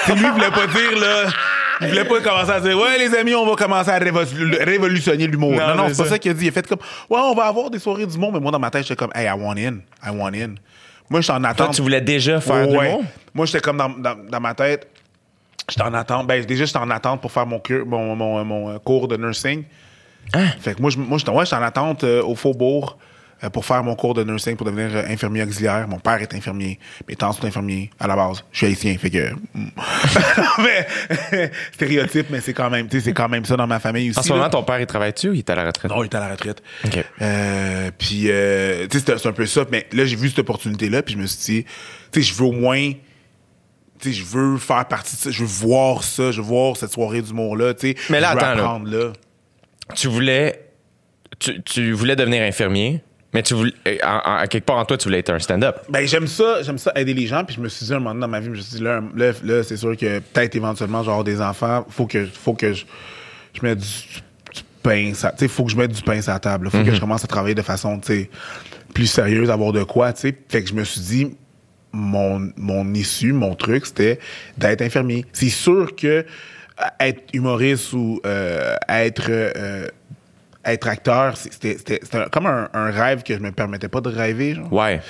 sais, 0.07 0.15
lui, 0.15 0.25
il 0.25 0.31
voulait 0.33 0.51
pas 0.51 0.67
dire, 0.67 0.99
là. 1.01 1.25
Il 1.81 1.89
voulait 1.89 2.05
pas 2.05 2.21
commencer 2.21 2.51
à 2.51 2.61
dire, 2.61 2.77
ouais, 2.79 2.99
les 2.99 3.15
amis, 3.17 3.35
on 3.35 3.47
va 3.47 3.57
commencer 3.57 3.91
à 3.91 3.99
révo- 3.99 4.65
révolutionner 4.65 5.27
l'humour. 5.27 5.53
Non, 5.53 5.69
Non, 5.69 5.75
non, 5.75 5.85
c'est 5.89 5.97
pas 5.97 6.05
ça- 6.05 6.11
ça 6.11 6.19
qu'il 6.19 6.31
a 6.31 6.35
dit. 6.35 6.45
Il 6.47 6.49
a 6.49 6.53
fait 6.53 6.67
comme, 6.67 6.79
ouais, 7.11 7.19
on 7.21 7.35
va 7.35 7.45
avoir 7.45 7.71
des 7.71 7.79
soirées 7.79 8.07
d'humour. 8.07 8.33
Mais 8.33 8.41
moi, 8.41 8.51
dans 8.53 8.59
ma 8.61 8.71
tête, 8.71 8.83
j'étais 8.83 8.97
comme, 8.97 9.11
hey, 9.15 9.27
I 9.27 9.33
want 9.39 9.57
in. 9.57 9.77
I 10.05 10.11
want 10.15 10.33
in. 10.35 10.55
Moi, 11.11 11.21
j'étais 11.21 11.33
en 11.33 11.41
Toi, 11.41 11.49
attente. 11.51 11.75
tu 11.75 11.83
voulais 11.83 12.01
déjà 12.01 12.41
faire 12.41 12.69
Ouais. 12.69 12.87
l'humour? 12.89 13.05
Moi, 13.35 13.47
j'étais 13.47 13.61
comme 13.61 13.77
dans, 13.79 13.89
dans, 13.89 14.17
dans 14.31 14.41
ma 14.41 14.55
tête, 14.55 14.87
j'étais 15.69 15.83
en 15.83 15.95
attente. 15.95 16.27
Ben, 16.27 16.45
déjà, 16.45 16.65
j'étais 16.65 16.79
en 16.79 16.91
attente 16.91 17.21
pour 17.21 17.33
faire 17.33 17.47
mon, 17.47 17.61
mon, 17.87 18.17
mon, 18.17 18.45
mon, 18.45 18.71
euh, 18.71 18.79
cours 18.79 19.09
de 19.09 19.17
nursing. 19.17 19.65
Hein? 20.35 20.47
Fait 20.61 20.75
que 20.75 20.81
moi, 20.81 20.91
je- 20.91 20.99
moi 20.99 21.19
j'étais 21.19 21.31
ouais, 21.33 21.53
en 21.55 21.63
attente 21.63 22.05
euh, 22.05 22.23
au 22.23 22.35
Faubourg 22.37 22.97
euh, 23.43 23.51
pour 23.51 23.65
faire 23.65 23.83
mon 23.83 23.97
cours 23.97 24.15
de 24.15 24.23
nursing 24.23 24.55
pour 24.57 24.65
devenir 24.67 24.95
euh, 24.95 25.03
infirmier 25.09 25.43
auxiliaire. 25.43 25.89
Mon 25.89 25.99
père 25.99 26.23
est 26.23 26.33
infirmier, 26.33 26.79
mes 27.09 27.17
tantes 27.17 27.35
sont 27.39 27.45
infirmiers 27.45 27.91
à 27.99 28.07
la 28.07 28.15
base. 28.15 28.45
Je 28.53 28.59
suis 28.59 28.67
haïtien, 28.69 28.97
fait 28.99 29.11
que. 29.11 29.31
mais, 30.63 31.51
stéréotype, 31.73 32.27
mais 32.31 32.41
c'est 32.41 32.53
quand 32.55 32.71
même, 32.71 32.87
c'est 32.91 33.13
quand 33.13 33.29
même 33.29 33.45
ça 33.45 33.57
dans 33.57 33.67
ma 33.67 33.81
famille 33.81 34.11
aussi. 34.11 34.19
En 34.21 34.23
ce 34.23 34.29
là. 34.31 34.35
moment, 34.37 34.51
ton 34.51 34.63
père, 34.63 34.81
il 34.81 34.87
travaille-tu 34.87 35.31
ou 35.31 35.33
il 35.35 35.39
est 35.41 35.51
à 35.51 35.55
la 35.57 35.65
retraite? 35.67 35.91
Non, 35.91 36.03
il 36.03 36.07
est 36.07 36.15
à 36.15 36.21
la 36.21 36.29
retraite. 36.29 36.63
OK. 36.85 37.05
Euh, 37.21 37.91
puis, 37.99 38.25
euh, 38.29 38.87
tu 38.89 38.99
sais, 39.01 39.05
c'est- 39.07 39.19
c'est 39.19 39.29
un 39.29 39.33
peu 39.33 39.47
ça. 39.47 39.65
Mais 39.71 39.87
là, 39.93 40.05
j'ai 40.05 40.17
vu 40.17 40.29
cette 40.29 40.39
opportunité-là, 40.39 41.03
puis 41.03 41.15
je 41.15 41.19
me 41.19 41.27
suis 41.27 41.55
dit, 41.63 41.65
tu 42.13 42.23
sais, 42.23 42.29
je 42.33 42.35
veux 42.35 42.47
au 42.47 42.53
moins. 42.53 42.93
Sais, 44.03 44.13
je 44.13 44.25
veux 44.25 44.57
faire 44.59 44.87
partie 44.87 45.17
de 45.17 45.21
ça. 45.21 45.31
Je 45.31 45.41
veux 45.41 45.47
voir 45.69 46.03
ça. 46.03 46.31
Je 46.31 46.41
veux 46.41 46.47
voir 46.47 46.77
cette 46.77 46.93
soirée 46.93 47.23
d'humour-là. 47.23 47.75
Tu 47.75 47.93
sais, 47.93 47.97
Mais 48.11 48.21
là, 48.21 48.31
attends, 48.31 48.41
là. 48.41 48.51
apprendre, 48.53 48.91
là. 48.91 49.13
tu 49.95 50.09
voulais 50.09 50.69
tu, 51.39 51.63
tu 51.63 51.93
voulais 51.93 52.17
devenir 52.17 52.43
infirmier, 52.43 53.03
mais 53.35 53.43
tu 53.43 53.55
voulais, 53.55 53.73
euh, 53.87 53.97
à 54.03 54.47
quelque 54.47 54.65
part 54.65 54.77
en 54.77 54.85
toi, 54.85 54.97
tu 54.97 55.05
voulais 55.09 55.19
être 55.21 55.31
un 55.31 55.39
stand-up. 55.39 55.77
Ben, 55.89 56.07
j'aime 56.07 56.27
ça, 56.27 56.63
j'aime 56.63 56.79
ça 56.79 56.93
aider 56.95 57.15
les 57.15 57.27
gens. 57.27 57.45
Puis 57.45 57.57
je 57.57 57.61
me 57.61 57.69
suis 57.69 57.87
dit, 57.87 57.93
un 57.93 57.99
moment 57.99 58.11
donné 58.11 58.21
dans 58.21 58.29
ma 58.29 58.41
vie, 58.41 58.47
je 58.47 58.51
me 58.51 58.57
suis 58.57 58.77
dit, 58.77 58.83
là, 58.83 59.01
là, 59.17 59.33
là, 59.43 59.63
c'est 59.63 59.77
sûr 59.77 59.97
que 59.97 60.19
peut-être 60.21 60.55
éventuellement, 60.55 61.01
avoir 61.01 61.25
des 61.25 61.41
enfants. 61.41 61.85
Faut 61.89 62.07
que, 62.07 62.27
faut 62.27 62.55
que 62.55 62.73
je, 62.75 62.85
je 63.55 63.61
mette 63.63 63.79
du, 63.79 63.87
du 64.55 64.63
pain, 64.83 65.13
ça, 65.15 65.31
tu 65.33 65.39
sais, 65.39 65.49
faut 65.49 65.65
que 65.65 65.71
je 65.73 65.77
mette 65.77 65.93
du 65.93 66.03
pain 66.03 66.21
sur 66.21 66.33
la 66.33 66.39
table. 66.39 66.65
là. 66.67 66.71
Faut 66.71 66.85
que 66.85 66.95
je 66.95 67.01
commence 67.01 67.25
à 67.25 67.27
travailler 67.27 67.55
de 67.55 67.63
façon, 67.63 67.99
tu 67.99 68.07
sais, 68.09 68.31
plus 68.95 69.07
sérieuse, 69.07 69.51
avoir 69.51 69.73
de 69.73 69.83
quoi, 69.85 70.13
tu 70.13 70.21
sais. 70.21 70.39
Fait 70.49 70.63
que 70.63 70.69
je 70.69 70.75
me 70.75 70.85
suis 70.85 71.01
dit, 71.01 71.37
mon, 71.93 72.51
mon 72.57 72.95
issue, 72.95 73.33
mon 73.33 73.55
truc, 73.55 73.87
c'était 73.87 74.19
d'être 74.57 74.83
infirmier. 74.83 75.25
C'est 75.33 75.49
sûr 75.49 75.95
que 75.95 76.07
euh, 76.07 76.25
être 77.01 77.23
humoriste 77.33 77.93
ou 77.93 78.21
euh, 78.25 78.77
être 78.89 79.27
euh, 79.29 79.87
être 80.65 80.89
acteur, 80.89 81.37
c'était 81.37 82.01
comme 82.31 82.47
un, 82.47 82.69
un 82.73 82.91
rêve 82.91 83.23
que 83.23 83.35
je 83.35 83.41
me 83.41 83.51
permettais 83.53 83.89
pas 83.89 84.01
de 84.01 84.09
rêver. 84.09 84.55
Genre. 84.55 84.73
Ouais. 84.73 85.01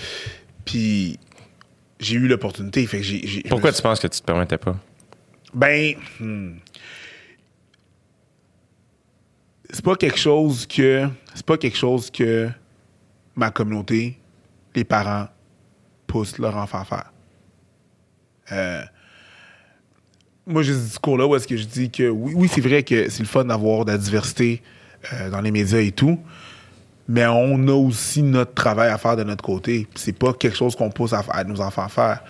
Puis 0.65 1.19
j'ai 2.01 2.17
eu 2.17 2.27
l'opportunité. 2.27 2.87
Fait 2.87 3.01
que 3.01 3.49
Pourquoi 3.49 3.73
tu 3.73 3.83
penses 3.83 4.01
que 4.01 4.09
tu 4.09 4.21
te 4.21 4.25
permettais 4.25 4.59
pas? 4.59 4.77
Ben. 5.55 5.95
hmm. 6.19 6.55
C'est 9.71 9.85
pas 9.85 9.97
quelque 9.97 10.19
chose 10.19 10.67
que. 10.67 11.09
C'est 11.35 11.47
pas 11.47 11.57
quelque 11.57 11.79
chose 11.79 12.11
que 12.11 12.51
ma 13.35 13.51
communauté, 13.51 14.19
les 14.75 14.85
parents, 14.85 15.29
enfant 16.17 16.81
à 16.81 16.85
faire. 16.85 17.13
Euh, 18.53 18.83
moi, 20.47 20.63
j'ai 20.63 20.75
ce 20.75 20.79
discours-là 20.79 21.27
où 21.27 21.37
est-ce 21.37 21.47
que 21.47 21.57
je 21.57 21.65
dis 21.65 21.91
que 21.91 22.09
oui, 22.09 22.33
oui 22.35 22.51
c'est 22.53 22.61
vrai 22.61 22.83
que 22.83 23.09
c'est 23.09 23.23
le 23.23 23.29
fun 23.29 23.45
d'avoir 23.45 23.85
de 23.85 23.93
la 23.93 23.99
diversité 23.99 24.63
euh, 25.13 25.31
dans 25.31 25.41
les 25.41 25.51
médias 25.51 25.79
et 25.79 25.93
tout, 25.93 26.19
mais 27.09 27.27
on 27.27 27.69
a 27.69 27.73
aussi 27.73 28.23
notre 28.23 28.55
travail 28.55 28.91
à 28.91 28.99
faire 28.99 29.17
de 29.17 29.25
notre 29.25 29.45
côté. 29.45 29.87
C'est 29.95 30.17
pas 30.17 30.33
quelque 30.33 30.57
chose 30.57 30.75
qu'on 30.75 30.91
pousse 30.91 31.13
à, 31.13 31.23
à 31.31 31.45
nos 31.45 31.61
enfants 31.61 31.85
à 31.85 31.89
faire. 31.89 32.23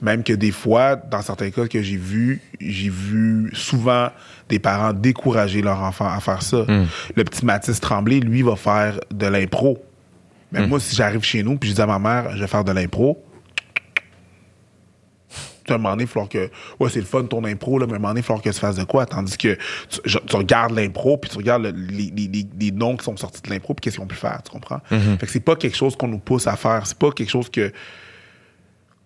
Même 0.00 0.22
que 0.22 0.32
des 0.32 0.52
fois, 0.52 0.94
dans 0.94 1.22
certains 1.22 1.50
cas 1.50 1.66
que 1.66 1.82
j'ai 1.82 1.96
vu, 1.96 2.40
j'ai 2.60 2.88
vu 2.88 3.50
souvent 3.52 4.10
des 4.48 4.60
parents 4.60 4.92
décourager 4.92 5.60
leurs 5.60 5.80
enfants 5.80 6.08
à 6.08 6.20
faire 6.20 6.42
ça. 6.42 6.64
Le 7.16 7.24
petit 7.24 7.44
Mathis 7.44 7.80
Tremblay, 7.80 8.20
lui, 8.20 8.42
va 8.42 8.54
faire 8.54 9.00
de 9.10 9.26
l'impro. 9.26 9.78
Mais 10.52 10.60
moi, 10.66 10.80
si 10.80 10.94
j'arrive 10.96 11.22
chez 11.22 11.42
nous 11.42 11.56
puis 11.58 11.70
je 11.70 11.74
dis 11.74 11.80
à 11.80 11.86
ma 11.86 11.98
mère, 11.98 12.34
je 12.36 12.40
vais 12.40 12.46
faire 12.46 12.64
de 12.64 12.72
l'impro, 12.72 13.22
à 15.68 15.74
un 15.74 15.76
moment 15.76 15.90
donné, 15.90 16.04
il 16.04 16.06
va 16.06 16.12
falloir 16.12 16.28
que. 16.30 16.50
Ouais, 16.80 16.88
c'est 16.88 17.00
le 17.00 17.04
fun 17.04 17.24
ton 17.24 17.44
impro, 17.44 17.78
là, 17.78 17.86
mais 17.86 17.92
à 17.92 17.96
un 17.96 17.98
moment 17.98 18.08
donné, 18.08 18.20
il 18.20 18.22
falloir 18.22 18.42
que 18.42 18.48
tu 18.48 18.58
fasses 18.58 18.76
de 18.76 18.84
quoi? 18.84 19.04
Tandis 19.04 19.36
que 19.36 19.54
tu, 19.90 20.00
je- 20.06 20.18
tu 20.18 20.36
regardes 20.36 20.72
l'impro, 20.74 21.18
puis 21.18 21.30
tu 21.30 21.36
regardes 21.36 21.64
le- 21.64 21.70
les, 21.72 22.10
les- 22.16 22.46
les- 22.58 22.70
noms 22.70 22.96
qui 22.96 23.04
sont 23.04 23.14
sortis 23.18 23.42
de 23.42 23.50
l'impro, 23.50 23.74
puis 23.74 23.82
qu'est-ce 23.82 23.96
qu'ils 23.96 24.02
ont 24.04 24.06
pu 24.08 24.16
faire, 24.16 24.40
tu 24.42 24.50
comprends? 24.50 24.80
Fait 25.18 25.26
que 25.26 25.30
c'est 25.32 25.40
pas 25.40 25.56
quelque 25.56 25.76
chose 25.76 25.94
qu'on 25.94 26.08
nous 26.08 26.18
pousse 26.18 26.46
à 26.46 26.56
faire. 26.56 26.86
C'est 26.86 26.96
pas 26.98 27.10
quelque 27.12 27.28
chose 27.30 27.50
que. 27.50 27.70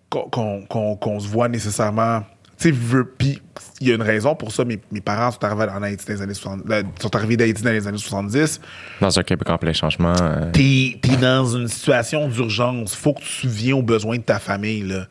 qu'on 0.09 1.19
se 1.19 1.27
voit 1.27 1.49
nécessairement. 1.49 2.23
Tu 2.63 2.71
tu 2.71 2.75
sais, 2.75 2.81
veux- 2.81 3.13
puis 3.17 3.41
il 3.81 3.89
y 3.89 3.91
a 3.91 3.95
une 3.95 4.01
raison 4.01 4.35
pour 4.35 4.51
ça. 4.53 4.63
Mes, 4.63 4.79
mes 4.91 5.01
parents 5.01 5.29
sont 5.31 5.43
arrivés 5.43 5.69
en 5.69 5.83
Haïti 5.83 6.05
dans 6.07 6.13
les 6.13 6.21
années 6.21 6.33
60, 6.33 6.61
euh, 6.69 6.83
sont 7.01 7.13
arrivés 7.15 7.35
d'Haïti 7.35 7.61
dans 7.61 7.71
les 7.71 7.85
années 7.85 7.97
70. 7.97 8.61
Dans 9.01 9.19
un 9.19 9.23
Québec 9.23 9.49
en 9.49 9.57
plein 9.57 9.73
changement. 9.73 10.13
euh, 10.21 10.49
T'es 10.53 10.97
es 11.03 11.17
dans 11.17 11.45
une 11.45 11.67
situation 11.67 12.29
d'urgence. 12.29 12.95
Faut 12.95 13.13
que 13.13 13.19
tu 13.19 13.27
souviens 13.27 13.75
aux 13.75 13.81
besoins 13.81 14.15
de 14.17 14.21
ta 14.21 14.39
famille. 14.39 14.83
là. 14.83 15.07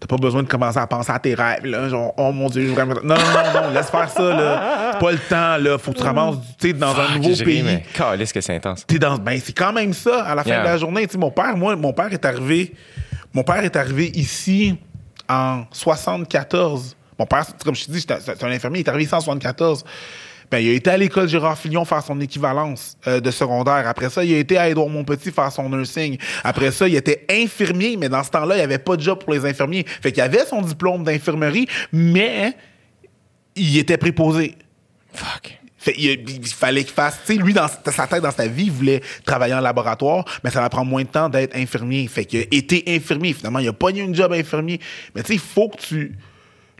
T'as 0.00 0.08
pas 0.08 0.16
besoin 0.16 0.42
de 0.42 0.48
commencer 0.48 0.78
à 0.80 0.86
penser 0.88 1.12
à 1.12 1.18
tes 1.20 1.34
rêves. 1.34 1.64
Là, 1.64 1.88
genre, 1.88 2.12
oh 2.16 2.32
mon 2.32 2.48
Dieu, 2.48 2.62
je 2.62 2.68
voudrais... 2.70 2.86
Non, 2.86 2.94
non, 3.02 3.14
non, 3.14 3.62
non, 3.68 3.70
laisse 3.72 3.90
faire 3.90 4.08
ça. 4.10 4.22
là. 4.36 4.90
C'est 4.94 4.98
pas 5.00 5.12
le 5.12 5.18
temps. 5.18 5.56
Là. 5.58 5.78
Faut 5.78 5.92
que 5.92 5.98
tu 5.98 6.02
ramasses 6.02 6.36
tu 6.58 6.66
sais, 6.68 6.72
dans 6.72 6.94
un 6.98 7.18
nouveau 7.18 7.36
pays. 7.44 7.62
mais 7.62 7.84
calisse 7.94 8.32
que 8.32 8.40
c'est 8.40 8.56
intense. 8.56 8.84
T'es 8.86 8.98
dans 8.98 9.16
ben 9.18 9.38
c'est 9.42 9.52
quand 9.56 9.72
même 9.72 9.92
ça 9.92 10.24
à 10.24 10.34
la 10.34 10.42
fin 10.42 10.50
Yeah. 10.50 10.60
de 10.62 10.66
la 10.66 10.78
journée 10.78 11.06
Tu 11.06 11.12
sais, 11.12 11.18
mon 11.18 11.30
père 11.30 11.56
moi 11.56 11.76
mon 11.76 11.92
père 11.92 12.12
est 12.12 12.24
arrivé 12.24 12.74
mon 13.32 13.44
père 13.44 13.62
est 13.64 13.76
arrivé 13.76 14.10
ici 14.14 14.76
en 15.28 15.64
74 15.72 16.96
mon 17.18 17.26
père 17.26 17.46
comme 17.64 17.74
je 17.74 17.84
te 17.86 17.90
dis 17.90 18.00
c'est 18.00 18.42
un- 18.44 18.50
infirmier 18.50 18.80
il 18.80 18.84
est 18.84 18.88
arrivé 18.88 19.04
ici 19.04 19.14
en 19.14 19.20
74 19.20 19.84
ben, 20.50 20.58
il 20.58 20.68
a 20.68 20.72
été 20.74 20.90
à 20.90 20.96
l'école 20.96 21.28
Gérard 21.28 21.58
Filion 21.58 21.84
faire 21.84 22.04
son 22.04 22.20
équivalence 22.20 22.96
euh, 23.08 23.18
de 23.18 23.32
secondaire. 23.32 23.82
Après 23.88 24.08
ça, 24.08 24.22
il 24.22 24.32
a 24.32 24.38
été 24.38 24.56
à 24.56 24.68
Édouard 24.68 24.88
Montpetit 24.88 25.32
faire 25.32 25.50
son 25.50 25.68
nursing. 25.68 26.16
Après 26.44 26.70
ça, 26.70 26.86
il 26.86 26.94
était 26.94 27.26
infirmier, 27.28 27.96
mais 27.96 28.08
dans 28.08 28.22
ce 28.22 28.30
temps-là, 28.30 28.54
il 28.54 28.58
n'y 28.58 28.62
avait 28.64 28.78
pas 28.78 28.94
de 28.94 29.02
job 29.02 29.18
pour 29.24 29.32
les 29.32 29.44
infirmiers. 29.44 29.84
Fait 29.84 30.12
qu'il 30.12 30.22
avait 30.22 30.46
son 30.46 30.62
diplôme 30.62 31.02
d'infirmerie, 31.02 31.66
mais 31.90 32.56
il 33.56 33.76
était 33.76 33.96
préposé. 33.96 34.54
Fuck. 35.12 35.58
Fait, 35.86 35.94
il, 35.96 36.44
fallait 36.46 36.82
qu'il 36.82 36.92
fasse. 36.92 37.20
Tu 37.24 37.34
sais, 37.34 37.40
lui, 37.40 37.52
dans 37.52 37.68
sa 37.68 38.06
tête, 38.08 38.20
dans 38.20 38.32
sa 38.32 38.48
vie, 38.48 38.64
il 38.64 38.72
voulait 38.72 39.00
travailler 39.24 39.54
en 39.54 39.60
laboratoire, 39.60 40.24
mais 40.42 40.50
ça 40.50 40.60
va 40.60 40.68
prendre 40.68 40.90
moins 40.90 41.04
de 41.04 41.08
temps 41.08 41.28
d'être 41.28 41.54
infirmier. 41.56 42.08
Fait 42.08 42.24
qu'il 42.24 42.40
a 42.40 42.44
été 42.50 42.82
infirmier. 42.88 43.32
Finalement, 43.34 43.60
il 43.60 43.68
a 43.68 43.72
pas 43.72 43.90
eu 43.90 44.00
une 44.00 44.12
job 44.12 44.32
infirmier. 44.32 44.80
Mais 45.14 45.22
tu 45.22 45.28
sais, 45.28 45.34
il 45.34 45.40
faut 45.40 45.68
que 45.68 45.76
tu. 45.76 46.16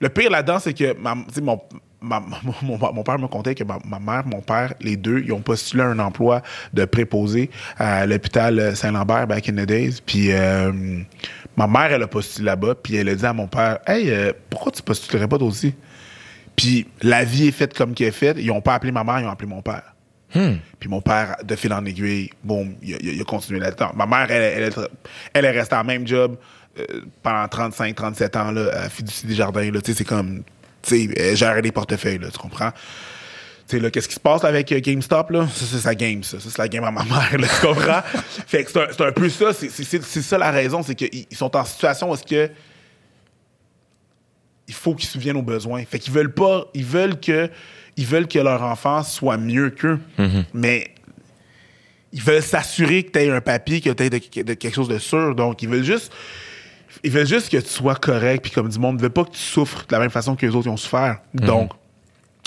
Le 0.01 0.09
pire 0.09 0.29
là-dedans, 0.29 0.59
c'est 0.59 0.75
que 0.75 0.97
mon, 1.41 1.61
mon, 2.01 2.79
mon- 2.93 3.03
père 3.05 3.21
me 3.21 3.29
contait 3.29 3.55
que 3.55 3.63
ma, 3.63 3.79
ma 3.85 4.01
mère, 4.01 4.27
mon 4.27 4.41
père, 4.41 4.75
les 4.81 4.97
deux, 4.97 5.21
ils 5.21 5.33
ont 5.33 5.41
postulé 5.41 5.85
un 5.85 6.01
emploi 6.01 6.43
de 6.75 6.85
préposé 6.85 7.49
à 7.79 8.07
l'hôpital 8.07 8.75
Saint-Lambert 8.75 9.29
back 9.29 9.49
in 9.49 9.53
the 9.53 9.67
days. 9.67 10.01
Puis 10.05 10.33
euh, 10.33 10.73
ma 11.57 11.69
mère, 11.69 11.93
elle 11.93 12.03
a 12.03 12.09
postulé 12.09 12.47
là-bas, 12.47 12.75
puis 12.75 12.97
elle 12.97 13.09
a 13.09 13.15
dit 13.15 13.25
à 13.25 13.33
mon 13.33 13.47
père 13.47 13.79
Hey, 13.87 14.11
euh, 14.11 14.33
pourquoi 14.51 14.73
tu 14.73 14.83
postulerais 14.83 15.29
pas 15.29 15.39
toi 15.39 15.47
aussi 15.47 15.77
puis 16.57 16.87
la 17.03 17.25
vie 17.25 17.49
est 17.49 17.53
faite 17.53 17.75
comme 17.77 17.95
qu'elle 17.95 18.09
est 18.09 18.13
faite. 18.13 18.37
Ils 18.41 18.51
ont 18.51 18.61
pas 18.61 18.75
appelé 18.75 18.91
ma 18.93 19.05
mère, 19.05 19.21
ils 19.21 19.27
ont 19.27 19.31
appelé 19.31 19.49
mon 19.49 19.63
père. 19.63 19.83
Puis 20.81 20.89
mon 20.89 21.01
père, 21.01 21.37
de 21.45 21.57
fil 21.57 21.73
en 21.73 21.85
aiguille, 21.87 22.31
boum, 22.45 22.75
il, 22.83 22.95
a- 22.95 22.99
il 23.01 23.25
continué 23.25 23.59
là-dedans. 23.61 23.93
Ma 23.95 24.05
mère, 24.07 24.27
elle, 24.31 24.43
elle, 24.43 24.69
est- 24.69 24.79
elle 25.33 25.45
est 25.47 25.51
restée 25.51 25.77
à 25.77 25.83
même 25.85 26.07
job 26.07 26.37
euh, 26.79 26.85
pendant 27.23 27.47
35, 27.49 27.95
37 27.95 28.37
ans, 28.37 28.51
là, 28.51 28.69
à 28.85 28.89
Fiducie 28.91 29.27
des 29.27 29.35
Jardins. 29.35 29.71
Là, 29.71 29.81
Tu 29.81 29.93
sais, 29.93 29.99
c'est 29.99 30.05
comme, 30.05 30.43
tu 30.83 31.09
sais, 31.09 31.15
elle 31.17 31.37
gérait 31.37 31.63
des 31.63 31.73
portefeuilles, 31.73 32.19
là, 32.19 32.29
tu 32.31 32.39
comprends? 32.39 32.71
Tu 32.71 33.77
sais, 33.77 33.83
là, 33.83 33.91
qu'est-ce 33.91 34.09
qui 34.09 34.15
se 34.15 34.21
passe 34.21 34.45
avec 34.45 34.71
euh, 34.73 34.81
GameStop, 34.81 35.31
là? 35.31 35.49
Ça, 35.53 35.65
c'est 35.71 35.79
sa 35.79 35.95
game, 35.95 36.23
ça. 36.23 36.39
Ça, 36.39 36.51
c'est 36.51 36.59
la 36.59 36.69
game 36.69 36.85
à 36.85 36.91
ma 36.91 37.05
mère, 37.05 37.39
là, 37.39 37.47
tu 37.49 37.67
comprends? 37.67 38.03
fait 38.47 38.65
que 38.65 38.71
c'est 38.73 39.01
un, 39.01 39.07
un 39.07 39.13
peu 39.13 39.29
ça. 39.31 39.53
C'est- 39.55 40.23
ça 40.23 40.37
la 40.39 40.51
raison, 40.51 40.83
c'est 40.83 40.95
qu'ils 40.95 41.27
ils 41.31 41.37
sont 41.37 41.57
en 41.57 41.65
situation 41.65 42.11
où 42.11 42.15
est-ce 42.15 42.25
que 42.25 42.51
il 44.69 44.75
faut 44.75 44.95
qu'ils 44.95 45.07
se 45.07 45.13
souviennent 45.13 45.37
aux 45.37 45.43
besoins. 45.43 45.85
Fait 45.85 45.99
qu'ils 45.99 46.13
veulent 46.13 46.33
pas, 46.33 46.67
ils 46.75 46.85
veulent 46.85 47.19
que, 47.21 47.49
ils 47.97 48.07
veulent 48.07 48.27
que 48.29 48.39
leur 48.39 48.63
enfant 48.63 49.03
soit 49.03 49.37
mieux 49.37 49.71
qu'eux, 49.71 49.99
mais 50.53 50.89
ils 52.13 52.23
veulent 52.23 52.43
s'assurer 52.43 53.03
que 53.05 53.11
tu 53.13 53.19
aies 53.19 53.31
un 53.31 53.41
papier, 53.41 53.81
que 53.81 53.91
tu 53.91 54.03
aies 54.03 54.11
de, 54.11 54.19
de 54.43 54.55
quelque 54.55 54.75
chose 54.75 54.89
de 54.89 54.99
sûr. 54.99 55.35
Donc, 55.35 55.63
ils 55.63 55.69
veulent 55.69 55.85
juste, 55.85 56.13
ils 57.05 57.11
veulent 57.11 57.27
juste 57.27 57.51
que 57.51 57.59
tu 57.59 57.69
sois 57.69 57.95
correct, 57.97 58.43
puis 58.43 58.51
comme 58.53 58.69
du 58.69 58.79
monde, 58.79 58.97
ils 58.99 59.03
veulent 59.03 59.11
pas 59.11 59.25
que 59.25 59.31
tu 59.33 59.39
souffres 59.39 59.87
de 59.87 59.93
la 59.93 59.99
même 60.01 60.11
façon 60.11 60.35
que 60.35 60.45
les 60.47 60.55
autres 60.55 60.67
ils 60.67 60.71
ont 60.71 60.77
souffert. 60.77 61.19
Donc, 61.35 61.73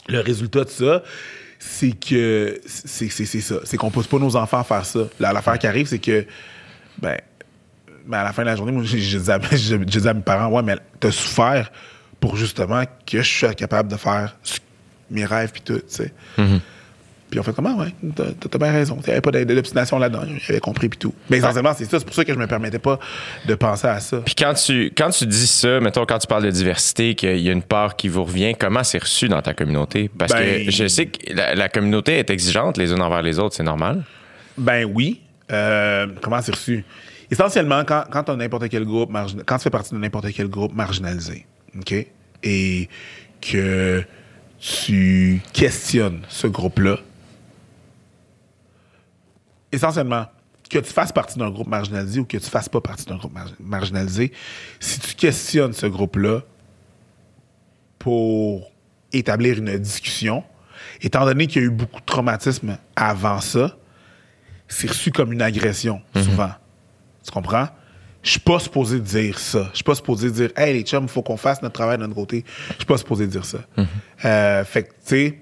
le 0.08 0.20
résultat 0.22 0.64
de 0.64 0.70
ça, 0.70 1.04
c'est 1.60 1.92
que 1.92 2.60
c'est 2.66 3.10
c'est- 3.10 3.26
c'est 3.26 3.42
ça. 3.42 3.56
C'est 3.64 3.78
qu'on 3.78 3.92
pousse 3.92 4.08
pas 4.08 4.18
nos 4.18 4.36
enfants 4.36 4.60
à 4.60 4.64
faire 4.64 4.86
ça. 4.86 5.00
Là, 5.20 5.34
L'affaire 5.34 5.60
qui 5.60 5.68
arrive, 5.68 5.88
c'est 5.88 6.00
que, 6.00 6.26
ben, 6.98 7.18
mais 8.08 8.18
à 8.18 8.24
la 8.24 8.34
fin 8.34 8.42
de 8.44 8.48
la 8.48 8.56
journée, 8.56 8.72
moi, 8.72 8.82
à, 8.84 9.40
dis 9.40 10.08
à 10.08 10.14
mes 10.14 10.22
parents, 10.22 10.48
ouais, 10.48 10.64
mais 10.64 10.78
t'as 11.00 11.12
souffert 11.12 11.72
pour 12.20 12.36
justement 12.36 12.84
que 13.06 13.22
je 13.22 13.38
sois 13.40 13.54
capable 13.54 13.90
de 13.92 13.98
faire 13.98 14.36
mes 15.12 15.26
rêves 15.26 15.52
puis 15.52 15.62
tout, 15.62 15.80
tu 15.80 15.84
sais. 15.88 16.14
Puis 17.30 17.40
on 17.40 17.44
fait 17.44 17.54
comment, 17.54 17.78
ouais, 17.78 17.94
t'as 18.16 18.24
t'as 18.50 18.58
bien 18.58 18.72
raison. 18.72 18.98
Il 19.02 19.06
n'y 19.06 19.12
avait 19.12 19.22
pas 19.22 19.30
d'obstination 19.32 20.00
là-dedans. 20.00 20.24
J'avais 20.40 20.60
compris 20.60 20.90
puis 20.90 20.98
tout. 20.98 21.14
Mais 21.30 21.38
essentiellement, 21.38 21.74
c'est 21.78 21.86
ça. 21.86 22.00
C'est 22.00 22.06
pour 22.06 22.16
ça 22.16 22.26
que 22.26 22.34
je 22.34 22.40
me 22.40 22.48
permettais 22.48 22.80
pas 22.80 22.98
de 23.46 23.54
penser 23.54 23.86
à 23.86 24.00
ça. 24.00 24.18
Puis 24.26 24.34
quand 24.34 24.56
tu, 24.56 24.92
quand 24.98 25.12
tu 25.12 25.28
dis 25.28 25.46
ça, 25.46 25.80
mettons, 25.80 26.08
quand 26.08 26.18
tu 26.18 26.26
parles 26.26 26.46
de 26.46 26.50
diversité, 26.50 27.14
qu'il 27.14 27.38
y 27.38 27.50
a 27.50 27.52
une 27.52 27.62
part 27.62 27.96
qui 27.98 28.08
vous 28.08 28.24
revient, 28.24 28.56
comment 28.60 28.84
c'est 28.84 28.98
reçu 28.98 29.30
dans 29.30 29.44
ta 29.44 29.54
communauté? 29.54 30.10
Parce 30.18 30.32
Ben- 30.34 30.66
que 30.66 30.72
je 30.72 30.88
sais 30.88 31.06
que 31.06 31.32
la, 31.32 31.54
la 31.54 31.70
communauté 31.70 32.18
est 32.18 32.32
exigeante 32.32 32.78
les 32.80 32.92
unes 32.94 33.02
envers 33.02 33.22
les 33.22 33.38
autres, 33.38 33.56
c'est 33.56 33.62
normal. 33.64 34.04
Ben 34.58 34.86
oui. 34.92 35.22
Euh, 35.52 36.08
comment 36.24 36.42
c'est 36.42 36.54
reçu? 36.56 36.84
Essentiellement, 37.30 37.84
quand, 37.86 38.06
quand 38.10 38.24
tu 38.24 38.32
n'importe 38.32 38.70
quel 38.70 38.86
groupe, 38.86 39.12
margin- 39.12 39.44
quand 39.46 39.58
tu 39.58 39.64
fais 39.66 39.70
partie 39.70 39.92
de 39.94 40.00
n'importe 40.00 40.32
quel 40.36 40.48
groupe 40.48 40.74
marginalisé, 40.74 41.46
OK? 41.78 41.94
Et 42.44 42.90
que 43.42 44.04
tu 44.60 45.42
questionnes 45.54 46.22
ce 46.30 46.48
groupe-là, 46.48 46.98
essentiellement, 49.72 50.26
que 50.70 50.80
tu 50.80 50.92
fasses 50.94 51.12
partie 51.12 51.40
d'un 51.40 51.50
groupe 51.50 51.68
marginalisé 51.68 52.20
ou 52.20 52.26
que 52.26 52.38
tu 52.38 52.50
fasses 52.50 52.70
pas 52.70 52.82
partie 52.82 53.06
d'un 53.06 53.18
groupe 53.18 53.34
mar- 53.34 53.52
marginalisé, 53.60 54.32
si 54.80 55.00
tu 55.00 55.16
questionnes 55.16 55.74
ce 55.74 55.86
groupe-là 55.86 56.42
pour 57.98 58.72
établir 59.12 59.58
une 59.58 59.78
discussion, 59.78 60.44
étant 61.02 61.26
donné 61.26 61.48
qu'il 61.48 61.62
y 61.62 61.66
a 61.66 61.68
eu 61.68 61.72
beaucoup 61.72 62.00
de 62.00 62.06
traumatisme 62.06 62.78
avant 62.96 63.42
ça, 63.42 63.78
c'est 64.68 64.88
reçu 64.88 65.12
comme 65.12 65.34
une 65.34 65.42
agression, 65.42 66.02
souvent. 66.24 66.52
Tu 67.24 67.32
comprends? 67.32 67.68
Je 68.22 68.32
suis 68.32 68.40
pas 68.40 68.60
supposé 68.60 69.00
dire 69.00 69.40
ça. 69.40 69.70
Je 69.72 69.78
suis 69.78 69.84
pas 69.84 69.96
supposé 69.96 70.30
dire 70.30 70.50
Hey 70.58 70.74
les 70.74 70.82
chums, 70.84 71.04
il 71.04 71.10
faut 71.10 71.22
qu'on 71.22 71.38
fasse 71.38 71.62
notre 71.62 71.74
travail 71.74 71.98
de 71.98 72.04
notre 72.04 72.16
côté. 72.16 72.44
Je 72.72 72.74
suis 72.76 72.86
pas 72.86 72.98
supposé 72.98 73.28
dire 73.28 73.46
ça. 73.46 73.60
Euh, 74.26 74.66
fait 74.66 74.84
que, 74.84 74.90
tu 74.90 74.94
sais, 75.04 75.40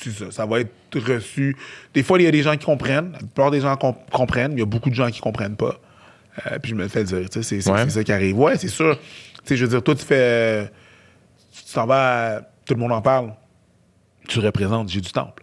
c'est 0.00 0.10
ça. 0.10 0.30
Ça 0.30 0.46
va 0.46 0.60
être 0.60 0.72
reçu. 1.06 1.56
Des 1.92 2.02
fois, 2.02 2.18
il 2.18 2.24
y 2.24 2.26
a 2.26 2.30
des 2.30 2.42
gens 2.42 2.56
qui 2.56 2.64
comprennent. 2.64 3.12
La 3.12 3.18
plupart 3.18 3.50
des 3.50 3.60
gens 3.60 3.76
com- 3.76 3.94
comprennent. 4.12 4.52
Il 4.52 4.58
y 4.60 4.62
a 4.62 4.66
beaucoup 4.66 4.88
de 4.90 4.94
gens 4.94 5.10
qui 5.10 5.20
comprennent 5.20 5.56
pas. 5.56 5.80
Euh, 6.46 6.58
puis 6.60 6.70
je 6.70 6.74
me 6.76 6.82
le 6.82 6.88
fais 6.88 7.04
dire. 7.04 7.28
tu 7.28 7.42
sais, 7.42 7.42
C'est 7.42 7.60
c'est- 7.60 7.70
Ouais. 7.70 7.84
c'est 7.84 7.90
ça 7.90 8.04
qui 8.04 8.12
arrive. 8.12 8.38
Ouais, 8.38 8.56
c'est 8.56 8.68
sûr. 8.68 8.98
Tu 8.98 9.06
sais, 9.44 9.56
je 9.56 9.64
veux 9.64 9.70
dire, 9.70 9.82
toi, 9.82 9.94
tu 9.94 10.04
fais. 10.04 10.70
Tu 11.52 11.74
t'en 11.74 11.86
vas. 11.86 12.36
à- 12.36 12.40
Tout 12.64 12.74
le 12.74 12.80
monde 12.80 12.92
en 12.92 13.02
parle. 13.02 13.34
Tu 14.28 14.38
représentes 14.38 14.88
J'ai 14.88 15.02
du 15.02 15.12
Temple. 15.12 15.42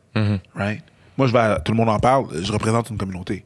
Right? 0.55 0.81
Moi, 1.17 1.27
je 1.27 1.34
vais 1.34 1.39
à- 1.39 1.60
Tout 1.60 1.72
le 1.74 1.77
monde 1.77 1.89
en 1.89 2.00
parle. 2.00 2.25
Je 2.43 2.51
représente 2.51 2.89
une 2.89 2.98
communauté. 2.98 3.46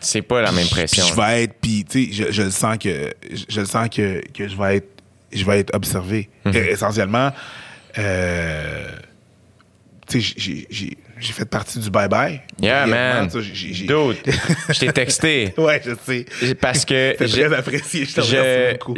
C'est 0.00 0.22
pas 0.22 0.42
la 0.42 0.52
même 0.52 0.68
pression. 0.68 1.04
Puis 1.04 1.12
je 1.12 1.20
vais 1.20 1.42
être, 1.44 1.54
puis 1.60 1.84
tu 1.84 2.06
sais, 2.06 2.12
je, 2.12 2.32
je 2.32 2.42
le 2.42 2.50
sens 2.50 2.78
que, 2.78 3.12
je, 3.30 3.44
je 3.48 3.60
le 3.60 3.66
sens 3.66 3.88
que, 3.88 4.22
que 4.32 4.48
je 4.48 4.56
vais 4.56 4.76
être, 4.76 5.02
je 5.32 5.44
vais 5.44 5.60
être 5.60 5.74
observé. 5.74 6.28
Mhm. 6.44 6.54
Et 6.54 6.70
essentiellement, 6.70 7.32
euh, 7.98 8.90
tu 10.08 10.22
sais, 10.22 10.96
j'ai- 11.20 11.32
fait 11.32 11.44
partie 11.44 11.78
du 11.78 11.90
bye 11.90 12.08
bye. 12.08 12.40
Yeah, 12.60 12.86
man. 12.86 13.30
ça, 13.30 13.38
Dude, 13.40 14.16
je 14.70 14.78
t'ai 14.78 14.92
texté. 14.92 15.54
ouais, 15.58 15.80
je 15.84 15.92
sais. 16.04 16.54
Parce 16.60 16.84
que 16.84 17.14
j'ai- 17.20 17.44
très 17.48 17.54
apprécié. 17.56 18.04
Je 18.04 18.14
te 18.14 18.20
remercie 18.20 18.78
beaucoup. 18.78 18.94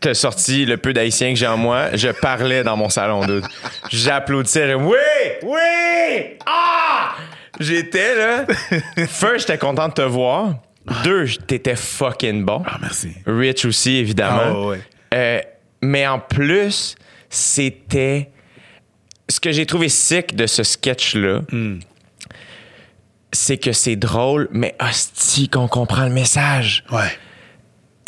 t'as 0.00 0.14
sorti 0.14 0.64
le 0.64 0.76
peu 0.76 0.92
d'haïtien 0.92 1.30
que 1.32 1.38
j'ai 1.38 1.46
en 1.46 1.56
moi. 1.56 1.94
Je 1.96 2.08
parlais 2.08 2.62
dans 2.62 2.76
mon 2.76 2.88
salon, 2.88 3.24
dude. 3.26 3.44
J'applaudissais. 3.90 4.74
Oui! 4.74 4.96
Oui! 5.42 6.36
Ah! 6.46 7.14
J'étais 7.58 8.14
là. 8.16 8.46
First, 9.06 9.40
j'étais 9.40 9.58
content 9.58 9.88
de 9.88 9.92
te 9.94 10.02
voir. 10.02 10.54
Deux, 11.04 11.26
t'étais 11.46 11.76
fucking 11.76 12.44
bon. 12.44 12.62
Ah, 12.66 12.78
merci. 12.80 13.12
Rich 13.26 13.64
aussi, 13.66 13.96
évidemment. 13.96 14.40
Ah, 14.44 14.52
ouais, 14.60 14.66
ouais. 14.66 14.80
Euh, 15.14 15.40
mais 15.82 16.06
en 16.06 16.18
plus, 16.18 16.94
c'était. 17.28 18.30
Ce 19.30 19.40
que 19.40 19.52
j'ai 19.52 19.64
trouvé 19.64 19.88
sick 19.88 20.34
de 20.36 20.46
ce 20.46 20.62
sketch-là, 20.62 21.42
Hmm. 21.52 21.78
c'est 23.32 23.58
que 23.58 23.72
c'est 23.72 23.96
drôle, 23.96 24.48
mais 24.50 24.74
hostie 24.80 25.48
qu'on 25.48 25.68
comprend 25.68 26.04
le 26.04 26.10
message. 26.12 26.84
Ouais. 26.90 27.10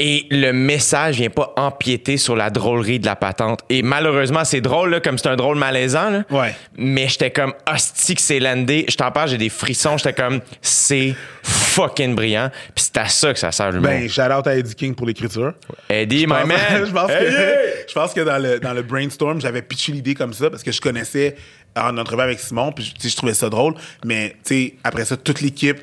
Et 0.05 0.27
le 0.33 0.53
message 0.53 1.19
vient 1.19 1.31
pas 1.31 1.53
empiéter 1.57 2.17
sur 2.17 2.35
la 2.35 2.51
drôlerie 2.51 2.99
de 2.99 3.07
la 3.07 3.15
patente. 3.15 3.61
Et 3.71 3.83
malheureusement, 3.83 4.45
c'est 4.45 4.61
drôle, 4.61 4.91
là, 4.91 4.99
comme 5.01 5.17
c'est 5.17 5.29
un 5.29 5.37
drôle 5.37 5.57
malaisant. 5.57 6.11
Là. 6.11 6.25
Ouais. 6.29 6.57
Mais 6.77 7.07
j'étais 7.07 7.31
comme, 7.31 7.55
hostie 7.73 8.17
que 8.17 8.21
c'est 8.21 8.41
landé. 8.41 8.85
Je 8.89 8.97
t'en 8.97 9.13
parle, 9.13 9.29
j'ai 9.29 9.39
des 9.39 9.49
frissons. 9.49 9.97
J'étais 9.99 10.13
comme, 10.13 10.41
c'est 10.61 11.15
fucking 11.45 12.17
brillant. 12.17 12.51
Puis 12.75 12.87
c'est 12.87 12.97
à 12.97 13.07
ça 13.07 13.33
que 13.33 13.39
ça 13.39 13.53
sert 13.53 13.71
le 13.71 13.79
Ben, 13.79 14.09
shout 14.09 14.23
out 14.23 14.45
à 14.45 14.57
Eddie 14.57 14.75
King 14.75 14.97
pour 14.97 15.07
l'écriture. 15.07 15.53
Eddie, 15.89 16.27
my 16.27 16.47
man. 16.47 16.59
je 16.85 16.91
pense 16.91 17.07
que, 17.07 17.25
Eddie! 17.25 17.85
je 17.89 17.95
pense 17.95 18.13
que 18.13 18.23
dans, 18.23 18.43
le, 18.43 18.59
dans 18.59 18.73
le 18.73 18.83
brainstorm, 18.83 19.41
j'avais 19.41 19.63
pitché 19.63 19.93
l'idée 19.93 20.17
comme 20.17 20.33
ça 20.33 20.51
parce 20.51 20.65
que 20.65 20.73
je 20.73 20.81
connaissais 20.81 21.37
en 21.77 21.97
entrevue 21.97 22.23
avec 22.23 22.41
Simon, 22.41 22.73
puis 22.73 22.93
je 23.01 23.17
trouvais 23.17 23.35
ça 23.35 23.49
drôle. 23.49 23.75
Mais 24.05 24.31
tu 24.45 24.55
sais, 24.55 24.75
après 24.83 25.05
ça, 25.05 25.17
toute 25.17 25.41
l'équipe 25.43 25.79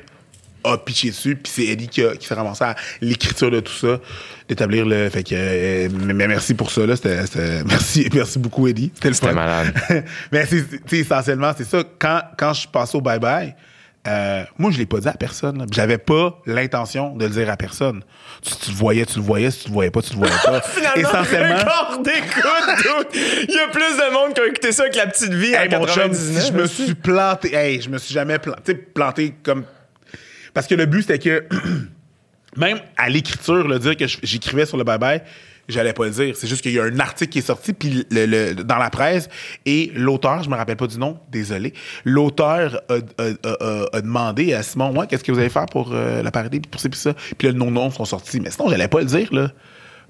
a 0.64 0.78
pitché 0.78 1.10
dessus, 1.10 1.36
puis 1.36 1.52
c'est 1.54 1.66
Eddie 1.66 1.88
qui, 1.88 2.02
a- 2.02 2.16
qui 2.16 2.26
s'est 2.26 2.34
ramassé 2.34 2.64
à 2.64 2.74
l'écriture 3.00 3.50
de 3.50 3.60
tout 3.60 3.72
ça, 3.72 3.98
d'établir 4.48 4.84
le. 4.86 5.08
Fait 5.10 5.22
que, 5.22 5.34
euh, 5.34 5.88
mais 6.04 6.14
mais 6.14 6.28
merci 6.28 6.54
pour 6.54 6.70
ça, 6.70 6.86
là. 6.86 6.96
C'était, 6.96 7.22
c'était- 7.26 7.62
merci, 7.66 8.08
merci 8.12 8.38
beaucoup, 8.38 8.66
Eddie. 8.68 8.90
C'était 8.94 9.08
le 9.08 9.14
C'était 9.14 9.26
fun. 9.28 9.34
malade. 9.34 9.74
mais 10.32 10.46
c'est, 10.46 10.66
tu 10.68 10.78
sais, 10.86 10.98
essentiellement, 10.98 11.52
c'est 11.56 11.64
ça. 11.68 11.82
Quand, 11.98 12.20
quand 12.38 12.52
je 12.54 12.60
suis 12.60 12.68
passé 12.68 12.96
au 12.96 13.00
bye-bye, 13.00 13.54
euh, 14.08 14.44
moi, 14.58 14.70
je 14.70 14.78
l'ai 14.78 14.86
pas 14.86 14.98
dit 14.98 15.08
à 15.08 15.12
personne. 15.12 15.58
là. 15.58 15.66
J'avais 15.70 15.98
pas 15.98 16.40
l'intention 16.46 17.14
de 17.16 17.26
le 17.26 17.30
dire 17.30 17.50
à 17.50 17.56
personne. 17.58 18.02
Tu, 18.42 18.54
tu 18.56 18.70
le 18.70 18.76
voyais, 18.76 19.04
tu 19.04 19.18
le 19.18 19.24
voyais. 19.26 19.50
Si 19.50 19.64
tu 19.64 19.68
le 19.68 19.74
voyais 19.74 19.90
pas, 19.90 20.00
tu 20.00 20.12
le 20.14 20.18
voyais 20.20 20.32
pas. 20.42 20.62
Essentiellement. 20.96 21.56
record 21.58 21.98
d'écoute, 22.02 22.76
dude. 23.12 23.20
Il 23.46 23.54
y 23.54 23.58
a 23.58 23.68
plus 23.68 23.82
de 23.98 24.12
monde 24.14 24.32
qui 24.32 24.40
a 24.40 24.46
écouté 24.46 24.72
ça 24.72 24.88
que 24.88 24.96
la 24.96 25.06
petite 25.06 25.34
vie 25.34 25.52
Hey, 25.52 25.68
en 25.74 25.80
mon 25.80 25.86
chum, 25.86 26.04
99. 26.10 26.42
si 26.42 26.48
je 26.48 26.52
me 26.56 26.66
suis 26.66 26.94
planté. 26.94 27.54
Hey, 27.54 27.82
je 27.82 27.90
me 27.90 27.98
suis 27.98 28.14
jamais 28.14 28.38
planté. 28.38 28.60
tu 28.64 28.72
sais, 28.72 28.78
planté 28.78 29.34
comme. 29.42 29.64
Parce 30.54 30.66
que 30.66 30.74
le 30.74 30.86
but, 30.86 31.02
c'était 31.02 31.18
que. 31.18 31.44
même 32.56 32.80
à 32.96 33.08
l'écriture, 33.08 33.66
le 33.68 33.78
dire 33.78 33.96
que 33.96 34.06
j'écrivais 34.22 34.66
sur 34.66 34.76
le 34.76 34.82
bye-bye, 34.84 35.22
j'allais 35.68 35.92
pas 35.92 36.04
le 36.06 36.10
dire. 36.10 36.34
C'est 36.36 36.48
juste 36.48 36.62
qu'il 36.62 36.72
y 36.72 36.80
a 36.80 36.82
un 36.84 36.98
article 36.98 37.30
qui 37.30 37.38
est 37.38 37.42
sorti 37.42 37.72
puis 37.72 38.04
le, 38.10 38.26
le- 38.26 38.54
dans 38.54 38.78
la 38.78 38.90
presse 38.90 39.28
et 39.66 39.92
l'auteur, 39.94 40.42
je 40.42 40.50
me 40.50 40.56
rappelle 40.56 40.76
pas 40.76 40.88
du 40.88 40.98
nom, 40.98 41.18
désolé, 41.30 41.72
l'auteur 42.04 42.82
a, 42.88 44.00
demandé 44.00 44.52
à 44.52 44.64
Simon, 44.64 44.96
ouais, 44.98 45.06
qu'est-ce 45.06 45.22
que 45.22 45.30
vous 45.30 45.38
allez 45.38 45.48
faire 45.48 45.66
pour 45.66 45.92
euh, 45.92 46.22
la 46.24 46.30
parody, 46.32 46.58
pour 46.60 46.80
ça, 46.80 46.88
puis 46.88 46.98
ça? 46.98 47.14
Puis 47.38 47.46
là, 47.46 47.52
le 47.52 47.58
nom-nom 47.58 47.90
sont 47.90 48.04
sortis. 48.04 48.40
Mais 48.40 48.50
sinon, 48.50 48.68
j'allais 48.68 48.88
pas 48.88 48.98
le 49.00 49.06
dire, 49.06 49.32
là. 49.32 49.52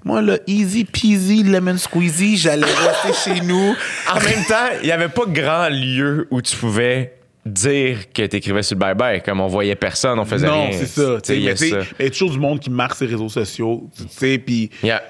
Moi, 0.03 0.23
là, 0.23 0.39
easy 0.47 0.83
peasy, 0.83 1.43
lemon 1.43 1.77
squeezy, 1.77 2.35
j'allais 2.37 2.65
rester 2.65 3.13
chez 3.35 3.41
nous. 3.41 3.75
En 4.11 4.15
même 4.19 4.43
temps, 4.47 4.65
il 4.81 4.87
n'y 4.87 4.91
avait 4.91 5.09
pas 5.09 5.25
grand 5.27 5.69
lieu 5.69 6.27
où 6.31 6.41
tu 6.41 6.57
pouvais 6.57 7.13
dire 7.45 8.11
que 8.13 8.25
tu 8.25 8.35
écrivais 8.37 8.61
sur 8.63 8.77
le 8.77 8.81
bye-bye. 8.85 9.21
Comme 9.23 9.39
on 9.41 9.47
voyait 9.47 9.75
personne, 9.75 10.19
on 10.19 10.25
faisait 10.25 10.47
non, 10.47 10.67
rien. 10.69 10.77
c'est 10.77 10.85
ça. 10.87 11.17
Mais 11.29 11.55
ça. 11.55 11.77
il 11.99 12.03
y 12.05 12.07
a 12.07 12.09
toujours 12.09 12.31
du 12.31 12.39
monde 12.39 12.59
qui 12.59 12.69
marque 12.69 12.95
ses 12.95 13.05
réseaux 13.07 13.29
sociaux. 13.29 13.89
Tu 13.97 14.03
sais, 14.09 14.37
puis 14.37 14.69
Yeah. 14.83 15.01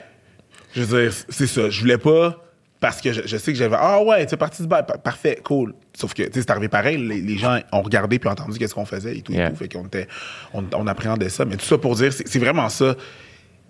je 0.73 0.83
veux 0.83 1.03
dire, 1.03 1.13
c'est 1.29 1.47
ça. 1.47 1.69
Je 1.69 1.79
voulais 1.81 1.97
pas 1.97 2.38
parce 2.79 3.00
que 3.01 3.11
je, 3.13 3.21
je 3.25 3.38
sais 3.38 3.51
que 3.51 3.57
j'avais 3.59 3.75
ah 3.77 4.01
ouais, 4.01 4.25
tu 4.25 4.33
es 4.33 4.38
parti 4.38 4.61
du 4.61 4.67
Pa- 4.67 4.81
parfait, 4.83 5.39
cool. 5.43 5.73
Sauf 5.93 6.13
que 6.13 6.23
tu 6.23 6.29
sais, 6.33 6.41
c'est 6.41 6.50
arrivé 6.51 6.67
pareil. 6.69 6.97
Les, 6.97 7.19
les 7.21 7.38
gens 7.38 7.59
ont 7.73 7.81
regardé 7.81 8.17
puis 8.17 8.27
ont 8.29 8.31
entendu 8.31 8.57
qu'est-ce 8.57 8.73
qu'on 8.73 8.85
faisait 8.85 9.17
et 9.17 9.21
tout 9.21 9.33
Yeah. 9.33 9.47
et 9.47 9.51
tout. 9.51 9.57
Fait 9.57 9.67
qu'on 9.67 9.85
était, 9.85 10.07
on, 10.53 10.63
on 10.73 10.88
appréhendait 10.88 11.29
ça. 11.29 11.43
Mais 11.45 11.57
tout 11.57 11.65
ça 11.65 11.77
pour 11.77 11.95
dire, 11.95 12.11
c'est 12.13 12.39
vraiment 12.39 12.69
ça. 12.69 12.95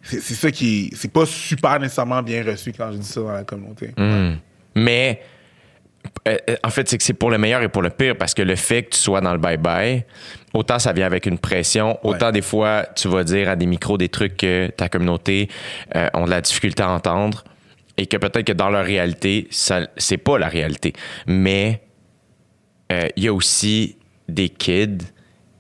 C'est 0.04 0.20
ça 0.22 0.50
qui, 0.52 0.86
est- 0.92 0.96
c'est 0.96 1.12
pas 1.12 1.26
super 1.26 1.80
nécessairement 1.80 2.22
bien 2.24 2.44
reçu 2.44 2.74
quand 2.76 2.92
je 2.92 2.98
dis 2.98 3.08
ça 3.08 3.22
dans 3.22 3.32
la 3.34 3.44
communauté. 3.44 3.92
Mm. 3.98 4.34
Mais 4.76 5.22
en 6.64 6.70
fait, 6.70 6.88
c'est 6.90 6.98
que 6.98 7.04
c'est 7.04 7.14
pour 7.14 7.32
le 7.32 7.38
meilleur 7.38 7.62
et 7.64 7.70
pour 7.70 7.82
le 7.82 7.90
pire 7.90 8.16
parce 8.18 8.34
que 8.34 8.42
le 8.42 8.56
fait 8.56 8.84
que 8.84 8.90
tu 8.92 9.00
sois 9.00 9.22
dans 9.22 9.34
le 9.34 9.40
bye-bye, 9.40 10.04
autant 10.54 10.78
ça 10.80 10.94
vient 10.94 11.06
avec 11.06 11.26
une 11.26 11.38
pression, 11.40 11.98
autant 12.04 12.32
des 12.32 12.42
fois 12.42 12.86
tu 12.96 13.08
vas 13.08 13.24
dire 13.24 13.50
à 13.50 13.56
des 13.56 13.66
micros 13.66 13.98
des 13.98 14.10
trucs 14.10 14.38
que 14.38 14.68
ta 14.68 14.88
communauté 14.90 15.50
euh, 15.96 16.10
ont 16.14 16.26
de 16.26 16.30
la 16.30 16.42
difficulté 16.42 16.84
à 16.84 16.90
entendre 16.90 17.44
et 17.98 18.06
que 18.08 18.18
peut-être 18.18 18.46
que 18.46 18.54
dans 18.54 18.70
leur 18.70 18.86
réalité, 18.86 19.48
ça 19.52 19.88
c'est 19.98 20.18
pas 20.18 20.38
la 20.38 20.48
réalité. 20.48 20.94
Mais 21.28 21.82
euh, 22.92 23.08
il 23.16 23.24
y 23.24 23.28
a 23.28 23.34
aussi 23.34 23.98
des 24.28 24.50
kids 24.50 24.98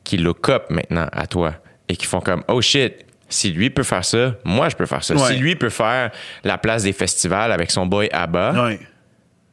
qui 0.04 0.18
look 0.18 0.50
up 0.50 0.66
maintenant 0.70 1.08
à 1.12 1.28
toi 1.28 1.56
et 1.88 1.96
qui 1.96 2.06
font 2.06 2.20
comme 2.22 2.44
oh 2.48 2.62
shit 2.62 3.06
si 3.30 3.52
lui 3.52 3.70
peut 3.70 3.84
faire 3.84 4.04
ça 4.04 4.36
moi 4.44 4.68
je 4.70 4.76
peux 4.76 4.86
faire 4.86 5.04
ça 5.04 5.16
Ouais. 5.16 5.28
si 5.28 5.36
lui 5.38 5.56
peut 5.56 5.70
faire 5.70 6.12
la 6.44 6.58
place 6.58 6.84
des 6.84 6.92
festivals 6.94 7.52
avec 7.52 7.72
son 7.72 7.86
boy 7.86 8.10
Abba 8.12 8.66
Ouais. 8.66 8.80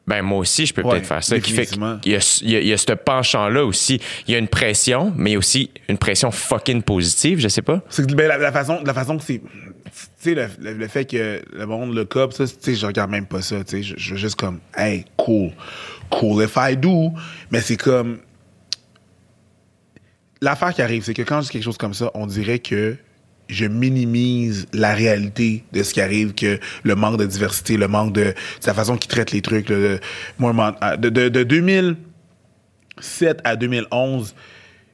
Ben 0.08 0.22
moi 0.22 0.38
aussi 0.38 0.64
je 0.66 0.72
peux 0.74 0.82
Ouais, 0.82 0.92
peut-être 0.94 1.06
faire 1.06 1.22
ça 1.22 1.38
qui 1.38 1.52
fait 1.52 1.66
qu'il 1.66 1.80
y 2.12 2.16
a, 2.16 2.40
il 2.42 2.50
y 2.50 2.56
a- 2.56 2.60
il 2.60 2.66
y 2.66 2.72
a 2.72 2.78
ce 2.78 2.92
penchant 2.92 3.48
là 3.48 3.64
aussi 3.64 4.00
il 4.26 4.32
y 4.32 4.34
a 4.34 4.38
une 4.38 4.48
pression 4.48 5.12
mais 5.16 5.36
aussi 5.36 5.70
une 5.88 5.98
pression 5.98 6.30
fucking 6.30 6.82
positive 6.82 7.38
je 7.40 7.48
sais 7.48 7.62
pas 7.62 7.82
C'est 7.90 8.06
ben, 8.14 8.26
la, 8.26 8.38
la 8.38 8.50
façon, 8.52 8.80
la 8.84 8.94
façon 8.94 9.18
que 9.18 9.22
c'est. 9.24 9.40
Tu 9.40 10.00
sais, 10.18 10.34
le, 10.34 10.48
le- 10.60 10.74
le 10.74 10.88
fait 10.88 11.04
que 11.04 11.42
le 11.52 11.66
monde 11.66 11.94
le 11.94 12.04
cop, 12.04 12.32
ça, 12.32 12.46
tu 12.46 12.54
sais, 12.60 12.74
je 12.74 12.86
regarde 12.86 13.10
même 13.10 13.26
pas 13.26 13.40
ça. 13.42 13.62
Tu 13.64 13.76
sais, 13.78 13.82
je, 13.82 13.94
je 13.96 14.10
veux 14.12 14.16
juste 14.20 14.36
comme, 14.36 14.60
hey, 14.76 15.04
cool. 15.16 15.50
Cool 16.10 16.42
if 16.44 16.56
I 16.56 16.76
do. 16.76 17.12
Mais 17.50 17.60
c'est 17.60 17.76
comme. 17.76 18.18
L'affaire 20.40 20.72
qui 20.74 20.82
arrive, 20.82 21.02
c'est 21.04 21.14
que 21.14 21.22
quand 21.22 21.40
je 21.40 21.46
dis 21.46 21.52
quelque 21.52 21.64
chose 21.64 21.78
comme 21.78 21.94
ça, 21.94 22.10
on 22.14 22.26
dirait 22.26 22.58
que 22.60 22.96
je 23.48 23.64
minimise 23.66 24.66
la 24.72 24.94
réalité 24.94 25.64
de 25.72 25.82
ce 25.82 25.94
qui 25.94 26.00
arrive, 26.00 26.34
que 26.34 26.58
le 26.82 26.94
manque 26.94 27.18
de 27.18 27.24
diversité, 27.26 27.76
le 27.76 27.88
manque 27.88 28.12
de, 28.12 28.24
de 28.24 28.34
la 28.66 28.74
façon 28.74 28.96
qu'ils 28.96 29.08
traitent 29.11 29.32
les 29.32 29.42
trucs. 29.42 29.70
man, 30.38 30.74
de, 30.98 31.08
de, 31.08 31.28
de 31.28 31.42
2007 31.44 33.40
à 33.44 33.56
2011, 33.56 34.34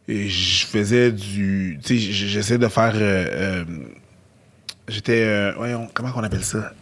et 0.06 0.28
je 0.28 0.66
faisais 0.66 1.10
du. 1.12 1.78
Tu 1.84 1.98
sais, 1.98 2.12
j'essaie 2.12 2.58
de 2.58 2.68
faire. 2.68 2.92
euh, 2.94 3.26
euh, 3.32 3.64
J'étais. 4.88 5.22
euh, 5.24 5.52
voyons, 5.56 5.88
comment 5.94 6.10
on 6.14 6.22
appelle 6.22 6.44
ça? 6.44 6.72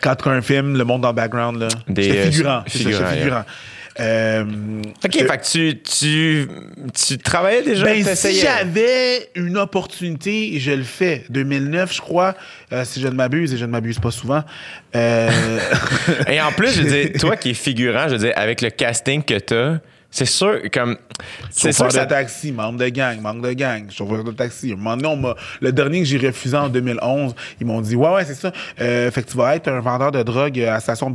Quand 0.00 0.14
tu 0.14 0.28
as 0.28 0.32
un 0.32 0.42
film, 0.42 0.76
le 0.76 0.84
monde 0.84 1.00
dans 1.02 1.08
le 1.08 1.14
background, 1.14 1.58
là. 1.60 1.68
Des, 1.88 2.02
J'étais 2.04 2.30
figurant. 2.30 2.62
ça, 2.66 2.78
J'étais 2.78 3.16
figurant. 3.18 3.44
Euh, 3.98 4.44
ok 5.04 5.10
je- 5.20 5.24
fait 5.24 5.38
que 5.38 5.50
tu 5.50 5.80
tu 5.82 6.48
tu 7.06 7.18
travaillais 7.18 7.62
déjà 7.62 7.84
ben, 7.84 8.04
si 8.14 8.38
j'avais 8.40 9.30
une 9.34 9.56
opportunité, 9.56 10.58
je 10.60 10.72
le 10.72 10.82
fais. 10.82 11.24
2009, 11.30 11.94
je 11.94 12.00
crois, 12.02 12.34
euh, 12.72 12.84
si 12.84 13.00
je 13.00 13.08
ne 13.08 13.14
m'abuse, 13.14 13.54
et 13.54 13.56
je 13.56 13.64
ne 13.64 13.70
m'abuse 13.70 13.98
pas 13.98 14.10
souvent. 14.10 14.42
Euh, 14.94 15.30
Et 16.28 16.40
en 16.40 16.52
plus, 16.52 16.74
je 16.74 16.82
veux 16.82 16.90
dire, 16.90 17.10
toi 17.20 17.36
qui 17.36 17.50
es 17.50 17.54
figurant, 17.54 18.08
je 18.08 18.12
veux 18.16 18.18
dire, 18.26 18.32
avec 18.36 18.60
le 18.60 18.70
casting 18.70 19.22
que 19.22 19.38
t'as, 19.38 19.78
c'est 20.16 20.24
sûr, 20.24 20.60
comme. 20.72 20.96
C'est 21.50 21.72
sûr 21.72 21.88
de 21.88 22.04
taxi, 22.08 22.50
membre 22.52 22.78
de 22.78 22.88
gang, 22.88 23.20
membre 23.20 23.42
de 23.48 23.52
gang, 23.52 23.90
chauffeur 23.90 24.24
de 24.24 24.30
taxi. 24.32 24.72
Un 24.72 24.76
moment 24.76 24.96
donné, 24.96 25.08
on 25.08 25.16
le 25.60 25.72
dernier 25.72 25.98
que 26.00 26.06
j'ai 26.06 26.18
refusé 26.18 26.56
en 26.56 26.68
2011, 26.70 27.34
ils 27.60 27.66
m'ont 27.66 27.80
dit, 27.82 27.96
ouais, 27.96 28.08
ouais, 28.10 28.24
c'est 28.24 28.34
ça. 28.34 28.50
Euh, 28.80 29.10
fait 29.10 29.22
que 29.22 29.30
tu 29.30 29.36
vas 29.36 29.54
être 29.56 29.68
un 29.68 29.80
vendeur 29.80 30.12
de 30.12 30.22
drogue 30.22 30.58
à 30.60 30.80
station 30.80 31.10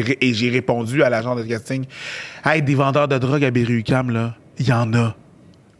ré- 0.00 0.18
et 0.20 0.32
j'ai 0.32 0.48
répondu 0.48 1.02
à 1.02 1.10
l'agent 1.10 1.34
de 1.36 1.42
casting, 1.42 1.84
hey, 2.44 2.62
des 2.62 2.74
vendeurs 2.74 3.08
de 3.08 3.18
drogue 3.18 3.44
à 3.44 3.50
Berry-UQAM, 3.50 4.10
là, 4.10 4.34
il 4.58 4.66
y 4.66 4.72
en 4.72 4.92
a. 4.94 5.14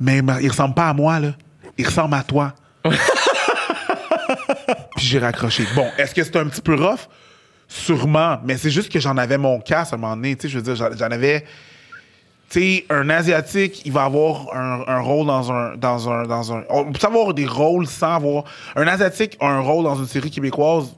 Mais 0.01 0.21
ma- 0.23 0.41
ils 0.43 0.49
ressemblent 0.51 0.75
pas 0.75 0.89
à 0.89 0.93
moi, 0.95 1.19
là. 1.21 1.33
Ils 1.79 1.87
ressemblent 1.87 2.15
à 2.15 2.23
toi. 2.23 2.55
Puis 4.97 5.07
j'ai 5.07 5.19
raccroché. 5.19 5.65
Bon, 5.75 5.87
est-ce 5.97 6.15
que 6.15 6.23
c'est 6.23 6.37
un 6.37 6.47
petit 6.47 6.61
peu 6.61 6.75
rough? 6.75 7.09
Sûrement. 7.67 8.39
Mais 8.45 8.57
c'est 8.57 8.71
juste 8.71 8.91
que 8.91 8.99
j'en 9.01 9.17
avais 9.17 9.39
mon 9.39 9.61
casse 9.61 9.93
à 9.93 9.97
un 9.97 9.99
moment 9.99 10.17
donné. 10.17 10.37
Tu 10.37 10.43
sais, 10.43 10.49
je 10.53 10.59
veux 10.59 10.63
dire, 10.63 10.75
j'en- 10.77 10.95
avais 11.11 11.45
sais, 12.49 12.85
un 12.91 13.11
Asiatique, 13.11 13.83
il 13.85 13.93
va 13.93 14.05
avoir 14.05 14.55
un, 14.55 14.85
un 14.87 15.01
rôle 15.01 15.27
dans 15.27 15.53
un, 15.53 15.77
dans 15.77 16.11
un, 16.11 16.27
dans 16.27 16.53
un. 16.53 16.65
On 16.71 16.93
peut 16.93 17.07
avoir 17.07 17.35
des 17.35 17.47
rôles 17.47 17.87
sans 17.87 18.15
avoir. 18.15 18.45
Un 18.77 18.87
Asiatique 18.87 19.37
a 19.41 19.47
un 19.47 19.61
rôle 19.61 19.85
dans 19.85 19.97
une 19.97 20.07
série 20.07 20.31
québécoise 20.31 20.95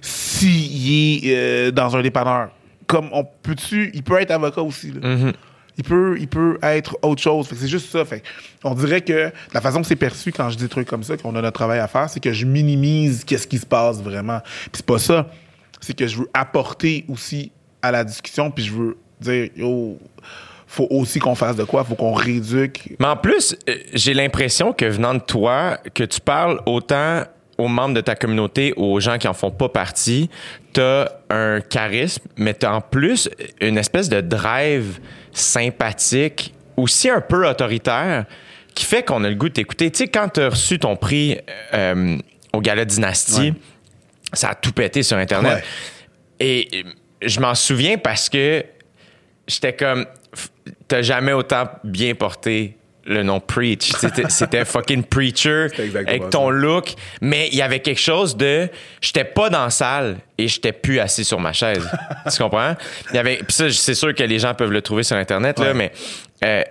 s'il 0.00 1.24
est 1.26 1.36
euh, 1.36 1.70
dans 1.70 1.96
un 1.96 2.02
dépanneur. 2.02 2.50
Comme 2.86 3.08
on 3.12 3.24
peut-tu. 3.24 3.90
Il 3.94 4.02
peut 4.02 4.20
être 4.20 4.30
avocat 4.30 4.62
aussi, 4.62 4.92
là. 4.92 5.32
Il 5.78 5.84
peut, 5.84 6.16
il 6.20 6.28
peut 6.28 6.58
être 6.62 6.98
autre 7.00 7.22
chose. 7.22 7.48
C'est 7.50 7.66
juste 7.66 7.90
ça. 7.90 8.04
Fait 8.04 8.22
on 8.62 8.74
dirait 8.74 9.00
que 9.00 9.32
la 9.54 9.60
façon 9.62 9.80
que 9.80 9.86
c'est 9.86 9.96
perçu 9.96 10.30
quand 10.30 10.50
je 10.50 10.56
dis 10.56 10.64
des 10.64 10.68
trucs 10.68 10.88
comme 10.88 11.02
ça, 11.02 11.16
qu'on 11.16 11.34
a 11.34 11.40
notre 11.40 11.54
travail 11.54 11.78
à 11.78 11.88
faire, 11.88 12.10
c'est 12.10 12.20
que 12.20 12.32
je 12.32 12.44
minimise 12.44 13.24
qu'est-ce 13.24 13.46
qui 13.46 13.58
se 13.58 13.64
passe 13.64 14.02
vraiment. 14.02 14.40
Puis 14.40 14.70
c'est 14.74 14.86
pas 14.86 14.98
ça. 14.98 15.30
C'est 15.80 15.94
que 15.94 16.06
je 16.06 16.18
veux 16.18 16.30
apporter 16.34 17.06
aussi 17.08 17.52
à 17.80 17.90
la 17.90 18.04
discussion, 18.04 18.50
puis 18.50 18.64
je 18.64 18.72
veux 18.72 18.98
dire, 19.20 19.48
yo, 19.56 19.98
faut 20.72 20.86
aussi 20.90 21.18
qu'on 21.18 21.34
fasse 21.34 21.56
de 21.56 21.64
quoi, 21.64 21.84
faut 21.84 21.94
qu'on 21.94 22.12
rééduque. 22.14 22.94
Mais 22.98 23.06
en 23.06 23.16
plus, 23.16 23.54
euh, 23.68 23.74
j'ai 23.92 24.14
l'impression 24.14 24.72
que 24.72 24.86
venant 24.86 25.12
de 25.14 25.20
toi, 25.20 25.78
que 25.94 26.02
tu 26.04 26.20
parles 26.20 26.60
autant 26.66 27.24
aux 27.58 27.68
membres 27.68 27.94
de 27.94 28.00
ta 28.00 28.14
communauté, 28.14 28.72
aux 28.78 28.98
gens 28.98 29.18
qui 29.18 29.28
en 29.28 29.34
font 29.34 29.50
pas 29.50 29.68
partie, 29.68 30.30
t'as 30.72 31.08
un 31.28 31.60
charisme, 31.60 32.22
mais 32.36 32.54
t'as 32.54 32.72
en 32.72 32.80
plus 32.80 33.28
une 33.60 33.76
espèce 33.76 34.08
de 34.08 34.22
drive 34.22 34.98
sympathique, 35.32 36.54
aussi 36.76 37.10
un 37.10 37.20
peu 37.20 37.46
autoritaire, 37.48 38.24
qui 38.74 38.84
fait 38.86 39.02
qu'on 39.02 39.22
a 39.24 39.28
le 39.28 39.34
goût 39.34 39.48
de 39.50 39.54
t'écouter. 39.54 39.90
Tu 39.90 39.98
sais, 39.98 40.08
quand 40.08 40.28
t'as 40.32 40.48
reçu 40.48 40.78
ton 40.78 40.96
prix 40.96 41.38
euh, 41.74 42.16
au 42.54 42.60
Gala 42.60 42.84
Dynastie, 42.86 43.50
Ouais. 43.50 43.54
ça 44.32 44.48
a 44.50 44.54
tout 44.54 44.72
pété 44.72 45.02
sur 45.02 45.18
Internet. 45.18 45.56
Ouais. 45.56 45.62
Et 46.40 46.68
euh, 46.74 46.82
je 47.20 47.38
m'en 47.40 47.54
souviens 47.54 47.98
parce 47.98 48.30
que 48.30 48.64
j'étais 49.46 49.74
comme, 49.74 50.06
t'as 50.88 51.02
jamais 51.02 51.32
autant 51.32 51.64
bien 51.84 52.14
porté 52.14 52.76
le 53.04 53.24
nom 53.24 53.40
Preach. 53.40 53.90
C'était- 54.28 54.64
fucking 54.64 55.02
Preacher 55.02 55.66
avec 56.06 56.30
ton 56.30 56.48
ça. 56.50 56.54
look. 56.54 56.94
Mais 57.20 57.48
il 57.50 57.56
y 57.56 57.62
avait 57.62 57.80
quelque 57.80 58.00
chose 58.00 58.36
de, 58.36 58.68
j'étais 59.00 59.24
pas 59.24 59.50
dans 59.50 59.64
la 59.64 59.70
salle 59.70 60.18
et 60.38 60.46
j'étais 60.46 60.70
plus 60.72 61.00
assis 61.00 61.24
sur 61.24 61.40
ma 61.40 61.52
chaise. 61.52 61.84
tu 62.32 62.40
comprends? 62.40 62.76
Il 63.10 63.16
y 63.16 63.18
avait, 63.18 63.38
puis 63.38 63.52
ça, 63.52 63.70
c'est 63.70 63.94
sûr 63.94 64.14
que 64.14 64.22
les 64.22 64.38
gens 64.38 64.54
peuvent 64.54 64.70
le 64.70 64.82
trouver 64.82 65.02
sur 65.02 65.16
Internet, 65.16 65.58
là, 65.58 65.72
Ouais. 65.72 65.74
mais 65.74 65.92
euh, 66.44 66.62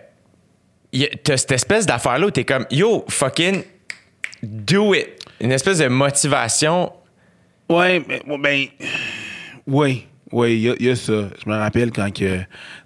t'as 1.23 1.35
cette 1.37 1.51
espèce 1.51 1.85
d'affaire-là 1.85 2.27
où 2.27 2.31
t'es 2.31 2.45
comme, 2.45 2.65
yo, 2.71 3.03
fucking, 3.09 3.63
do 4.41 4.93
it. 4.93 5.07
Une 5.41 5.51
espèce 5.51 5.79
de 5.79 5.87
motivation. 5.87 6.93
Ouais, 7.69 8.01
mais, 8.07 8.21
ouais, 8.25 8.37
ben, 8.37 8.65
oui, 9.67 10.07
oui, 10.31 10.53
il 10.55 10.59
y, 10.61 10.69
a- 10.69 10.75
il 10.79 10.85
y 10.85 10.89
a 10.89 10.95
ça. 10.95 11.11
Je 11.43 11.49
me 11.49 11.57
rappelle 11.57 11.91
quand 11.91 12.13
que, 12.13 12.39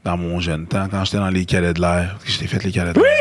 dans 0.03 0.17
mon 0.17 0.39
jeune 0.39 0.67
temps, 0.67 0.88
quand 0.89 1.03
j'étais 1.05 1.17
dans 1.17 1.29
les 1.29 1.45
calets 1.45 1.73
de 1.73 1.81
l'air, 1.81 2.17
que 2.25 2.31
j'étais 2.31 2.47
fait 2.47 2.63
les 2.63 2.71
calets 2.71 2.93
de 2.93 2.99
l'air. 2.99 3.12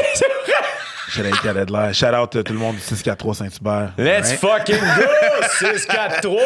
Shout 1.06 1.20
out 1.26 1.40
Cadet 1.42 1.66
de 1.66 1.72
l'air. 1.72 1.94
Shout 1.94 2.06
out 2.06 2.34
euh, 2.34 2.42
tout 2.42 2.52
le 2.54 2.58
monde 2.58 2.74
du 2.74 2.80
643 2.80 3.34
Saint-Hubert. 3.36 3.92
Let's 3.98 4.32
fucking 4.32 4.78
go! 4.80 5.46
643 5.60 6.40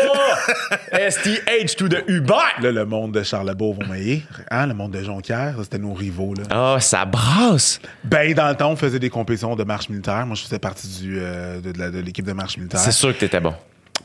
STH 1.09 1.77
to 1.77 1.89
the 1.89 2.05
Uber! 2.07 2.35
Là, 2.61 2.73
le 2.73 2.85
monde 2.85 3.13
de 3.13 3.23
Charlebourg 3.23 3.75
vont 3.75 3.87
m'aider. 3.91 4.23
Hein, 4.51 4.67
le 4.67 4.75
monde 4.75 4.93
de 4.93 5.03
Jonquière, 5.03 5.55
ça, 5.57 5.63
c'était 5.65 5.79
nos 5.79 5.95
rivaux. 5.95 6.35
Là. 6.35 6.75
Oh, 6.75 6.81
ça 6.81 7.07
brasse! 7.07 7.81
Ben, 8.05 8.35
dans 8.35 8.49
le 8.49 8.57
temps, 8.57 8.71
on 8.71 8.77
faisait 8.77 8.99
des 8.99 9.09
compétitions 9.11 9.57
de 9.57 9.65
marche 9.65 9.89
militaire. 9.89 10.27
Moi, 10.27 10.35
je 10.37 10.43
faisais 10.43 10.59
partie 10.59 10.89
du, 11.01 11.19
euh, 11.19 11.61
de, 11.63 11.73
de 11.73 11.99
l'équipe 12.01 12.27
de 12.27 12.33
marche 12.33 12.59
militaire. 12.59 12.81
C'est 12.81 12.93
sûr 12.93 13.15
que 13.15 13.21
t'étais 13.21 13.41
bon. 13.41 13.55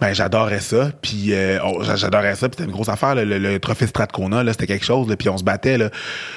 Ben, 0.04 0.14
j'adorais 0.14 0.60
ça. 0.60 0.90
Puis, 1.02 1.34
euh, 1.34 1.60
j'a- 1.84 1.96
j'adorais 1.96 2.36
ça. 2.36 2.50
Puis, 2.50 2.58
c'était 2.58 2.66
une 2.66 2.72
grosse 2.76 2.90
affaire. 2.90 3.16
là. 3.16 3.24
Le, 3.24 3.38
le 3.40 3.58
trophée 3.60 3.88
Stratcona, 3.88 4.44
là, 4.44 4.52
c'était 4.52 4.68
quelque 4.68 4.84
chose. 4.86 5.08
là. 5.08 5.16
Puis, 5.16 5.30
on 5.30 5.38
se 5.38 5.46
battait. 5.46 5.78
Là. 5.78 5.90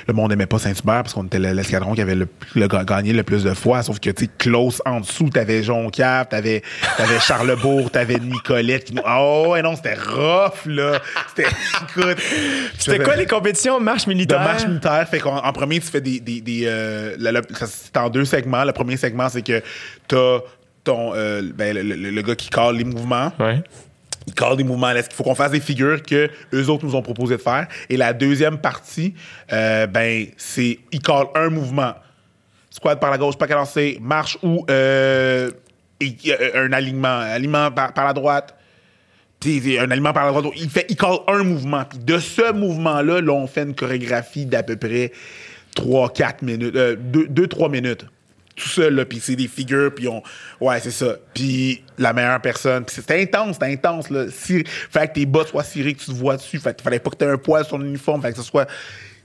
Le 0.06 0.14
monde 0.14 0.30
aimait 0.32 0.46
pas 0.46 0.60
Saint-Hubert 0.60 1.02
parce 1.02 1.14
qu'on 1.14 1.24
était 1.24 1.40
le- 1.40 1.52
l'escadron 1.52 1.94
qui 1.94 2.00
avait 2.00 2.14
le, 2.14 2.28
le 2.54 2.68
ga- 2.68 2.84
gagné 2.84 3.12
le 3.12 3.24
plus 3.24 3.42
de 3.42 3.54
fois. 3.54 3.82
Sauf 3.82 3.98
que, 3.98 4.10
tu 4.10 4.26
sais, 4.26 4.30
close 4.38 4.80
en 4.86 5.00
dessous, 5.00 5.30
t'avais 5.30 5.64
Jonquière, 5.64 6.28
t'avais, 6.28 6.62
t'avais 6.96 7.18
Charlebourg, 7.18 7.90
t'avais 7.90 8.18
Nicolette. 8.20 8.92
Oh, 9.04 9.46
ouais, 9.48 9.62
non, 9.62 9.74
c'était 9.74 9.94
rough, 9.94 10.64
là. 10.66 11.00
C'était, 11.34 11.48
écoute. 11.90 12.18
C'était 12.78 12.98
quoi 13.00 13.16
les 13.16 13.26
compétitions? 13.26 13.80
Marche 13.80 14.04
de 14.04 14.10
militaire? 14.10 14.40
marche 14.42 14.66
militaire. 14.66 15.08
Fait 15.08 15.18
qu'en 15.18 15.38
en 15.38 15.52
premier, 15.52 15.80
tu 15.80 15.88
fais 15.88 16.00
des. 16.00 16.20
des, 16.20 16.40
des, 16.40 16.62
euh, 16.66 17.16
c'est 17.66 17.96
en 17.96 18.10
deux 18.10 18.24
segments. 18.24 18.62
Le 18.62 18.72
premier 18.72 18.96
segment, 18.96 19.28
c'est 19.28 19.42
que 19.42 19.60
t'as 20.06 20.38
ton. 20.86 21.12
euh, 21.14 21.42
ben, 21.54 21.74
le, 21.76 21.82
le- 21.82 22.10
le 22.10 22.22
gars 22.22 22.34
qui 22.34 22.48
cale 22.48 22.76
les 22.76 22.84
mouvements. 22.84 23.32
Ouais. 23.38 23.62
Il 24.26 24.34
cale 24.34 24.56
des 24.56 24.64
mouvements. 24.64 24.92
Là, 24.92 25.00
Il 25.08 25.14
faut 25.14 25.22
qu'on 25.22 25.34
fasse 25.36 25.52
des 25.52 25.60
figures 25.60 26.02
que 26.02 26.28
eux 26.52 26.68
autres 26.68 26.84
nous 26.84 26.96
ont 26.96 27.02
proposé 27.02 27.36
de 27.36 27.40
faire? 27.42 27.68
Et 27.88 27.96
la 27.96 28.12
deuxième 28.12 28.58
partie, 28.58 29.14
euh, 29.52 29.86
ben, 29.86 30.26
c'est. 30.36 30.78
Il 30.92 31.00
cale 31.00 31.26
un 31.34 31.50
mouvement. 31.50 31.92
Squat 32.70 32.98
par 33.00 33.10
la 33.10 33.18
gauche, 33.18 33.36
pas 33.38 33.46
cadencé, 33.46 33.98
marche 34.02 34.36
ou 34.42 34.64
euh, 34.70 35.50
et- 36.00 36.16
un 36.54 36.72
alignement. 36.72 37.18
Alignement 37.20 37.70
par, 37.70 37.92
par 37.92 38.04
la 38.06 38.12
droite. 38.12 38.54
Un 39.46 39.90
aliment 39.92 40.12
par 40.12 40.26
la 40.26 40.32
droite. 40.32 40.52
Il, 40.56 40.68
fait, 40.68 40.86
il 40.88 40.96
call 40.96 41.18
un 41.28 41.44
mouvement. 41.44 41.84
Puis 41.84 41.98
de 42.00 42.18
ce 42.18 42.52
mouvement-là, 42.52 43.20
là, 43.20 43.32
on 43.32 43.46
fait 43.46 43.62
une 43.62 43.74
chorégraphie 43.76 44.44
d'à 44.44 44.64
peu 44.64 44.74
près 44.76 45.12
3-4 45.76 46.42
minutes. 46.42 46.74
2-3 46.74 47.70
minutes. 47.70 48.06
Tout 48.56 48.68
seul. 48.68 49.04
Puis 49.06 49.20
c'est 49.20 49.36
des 49.36 49.48
figures. 49.48 49.94
Puis 49.94 50.08
on. 50.08 50.22
Ouais, 50.60 50.80
c'est 50.80 50.90
ça. 50.90 51.16
Puis 51.34 51.84
la 51.98 52.12
meilleure 52.12 52.40
personne. 52.40 52.84
Puis 52.84 52.96
c'était 52.96 53.20
intense, 53.22 53.54
c'était 53.60 53.72
intense, 53.72 54.10
là. 54.10 54.24
Si, 54.30 54.64
fait 54.66 55.08
que 55.08 55.12
tes 55.14 55.26
bas 55.26 55.44
soient 55.46 55.62
cirés, 55.62 55.94
que 55.94 56.00
tu 56.00 56.06
te 56.06 56.12
vois 56.12 56.36
dessus. 56.36 56.58
Fait 56.58 56.74
qu'il 56.74 56.82
fallait 56.82 56.98
pas 56.98 57.10
que 57.10 57.16
tu 57.16 57.24
aies 57.24 57.30
un 57.30 57.36
poil 57.38 57.64
sur 57.64 57.76
ton 57.78 57.84
uniforme. 57.84 58.20
Fait 58.22 58.30
que 58.32 58.36
ce 58.38 58.42
soit. 58.42 58.66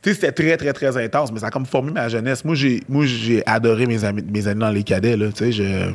Tu 0.02 0.10
sais, 0.10 0.16
c'était 0.16 0.32
très, 0.32 0.58
très, 0.58 0.74
très 0.74 0.98
intense. 1.04 1.32
Mais 1.32 1.40
ça 1.40 1.48
a 1.48 1.50
comme 1.52 1.66
formé 1.66 1.92
ma 1.92 2.10
jeunesse. 2.10 2.44
Moi, 2.44 2.56
j'ai, 2.56 2.82
moi, 2.90 3.06
j'ai 3.06 3.42
adoré 3.46 3.86
mes 3.86 4.04
amis, 4.04 4.24
mes 4.30 4.48
amis 4.48 4.60
dans 4.62 4.70
les 4.72 4.84
cadets, 4.84 5.16
là. 5.18 5.28
Tu 5.32 5.46
sais, 5.46 5.52
je. 5.52 5.92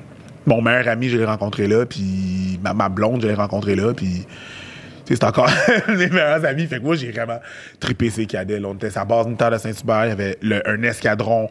Mon 0.46 0.62
meilleur 0.62 0.86
ami, 0.86 1.08
je 1.08 1.18
l'ai 1.18 1.24
rencontré 1.24 1.66
là, 1.66 1.84
puis 1.86 2.60
ma, 2.62 2.88
blonde, 2.88 3.20
je 3.20 3.26
l'ai 3.26 3.34
rencontré 3.34 3.74
là, 3.74 3.92
puis 3.92 4.24
tu 5.04 5.14
sais, 5.14 5.16
c'est 5.20 5.24
encore 5.24 5.50
mes 5.88 6.08
meilleurs 6.08 6.44
amis. 6.44 6.66
Fait 6.68 6.78
que 6.78 6.84
moi, 6.84 6.94
j'ai 6.94 7.10
vraiment 7.10 7.40
trippé 7.80 8.10
ces 8.10 8.26
cadets. 8.26 8.60
Là. 8.60 8.68
On 8.68 8.74
était 8.74 8.96
à 8.96 9.04
base 9.04 9.26
militaire 9.26 9.50
de 9.50 9.58
Saint-Hubert. 9.58 10.04
Il 10.04 10.08
y 10.08 10.12
avait 10.12 10.38
le- 10.42 10.62
un 10.68 10.80
escadron 10.84 11.48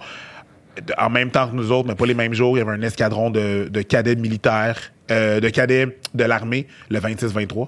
en 0.97 1.09
même 1.09 1.31
temps 1.31 1.47
que 1.47 1.55
nous 1.55 1.71
autres, 1.71 1.87
mais 1.87 1.95
pas 1.95 2.05
les 2.05 2.13
mêmes 2.13 2.33
jours. 2.33 2.57
Il 2.57 2.59
y 2.59 2.61
avait 2.61 2.71
un 2.71 2.81
escadron 2.81 3.29
de, 3.29 3.67
de 3.69 3.81
cadets 3.81 4.15
militaires, 4.15 4.77
euh, 5.11 5.39
de 5.39 5.49
cadets 5.49 5.97
de 6.13 6.23
l'armée, 6.23 6.67
le 6.89 6.99
26-23. 6.99 7.67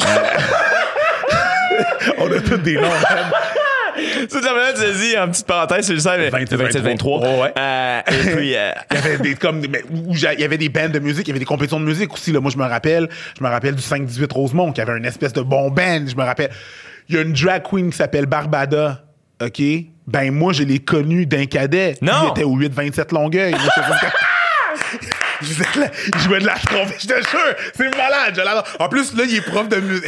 Euh, 0.00 0.04
on 2.18 2.32
a 2.32 2.40
tous 2.40 2.58
des 2.58 2.74
noms. 2.74 2.88
C'est 4.28 4.40
la 4.40 4.54
manière 4.54 4.74
tu 4.74 4.98
dit 4.98 5.18
en 5.18 5.28
petite 5.28 5.46
parenthèse, 5.46 5.86
c'est 5.86 5.92
le 5.92 6.00
sais, 6.00 6.16
mais 6.16 6.30
27, 6.30 6.78
23. 6.78 7.20
Oh, 7.22 7.42
ouais. 7.42 7.52
Euh, 7.58 8.00
et 8.06 8.36
puis, 8.36 8.56
euh, 8.56 8.72
Il 8.90 8.96
y 8.96 8.98
avait 8.98 9.18
des 9.18 9.34
comme 9.34 9.60
mais 9.60 9.82
où 9.90 10.14
il 10.14 10.20
y 10.20 10.44
avait 10.44 10.58
des 10.58 10.68
bands 10.68 10.88
de 10.88 10.98
musique, 10.98 11.26
il 11.26 11.28
y 11.28 11.32
avait 11.32 11.38
des 11.38 11.44
compétitions 11.44 11.80
de 11.80 11.84
musique 11.84 12.12
aussi 12.12 12.32
là. 12.32 12.40
Moi 12.40 12.50
je 12.50 12.58
me 12.58 12.64
rappelle, 12.64 13.08
je 13.38 13.44
me 13.44 13.48
rappelle 13.48 13.74
du 13.74 13.82
5-18 13.82 14.32
Rosemont 14.32 14.72
qui 14.72 14.80
avait 14.80 14.96
une 14.96 15.04
espèce 15.04 15.32
de 15.32 15.42
bon 15.42 15.70
band, 15.70 16.04
je 16.06 16.16
me 16.16 16.22
rappelle. 16.22 16.50
Il 17.08 17.16
y 17.16 17.18
a 17.18 17.22
une 17.22 17.32
drag 17.32 17.62
queen 17.62 17.90
qui 17.90 17.96
s'appelle 17.96 18.26
Barbada. 18.26 19.04
OK? 19.42 19.62
Ben 20.06 20.32
moi 20.32 20.52
je 20.52 20.62
l'ai 20.64 20.78
connue 20.80 21.26
d'un 21.26 21.46
cadet. 21.46 21.96
Non. 22.02 22.28
Il 22.28 22.30
était 22.30 22.44
au 22.44 22.56
8-27 22.58 23.12
Longueuil. 23.14 23.52
Moi, 23.52 23.60
j'étais 23.62 23.86
comme- 23.86 23.96
Je 25.42 25.46
faisais 25.48 25.64
de 25.74 25.80
la- 25.80 25.90
il 26.14 26.20
jouait 26.20 26.38
de 26.40 26.46
la 26.46 26.54
trompette, 26.54 27.02
je 27.02 27.06
te 27.08 27.14
jure, 27.14 27.54
c'est 27.74 27.90
malade. 27.96 28.32
je 28.36 28.40
l'adore. 28.42 28.64
En 28.78 28.88
plus, 28.88 29.12
là, 29.16 29.24
il 29.26 29.34
est 29.36 29.40
prof 29.40 29.68
de 29.68 29.76
musique. 29.76 30.04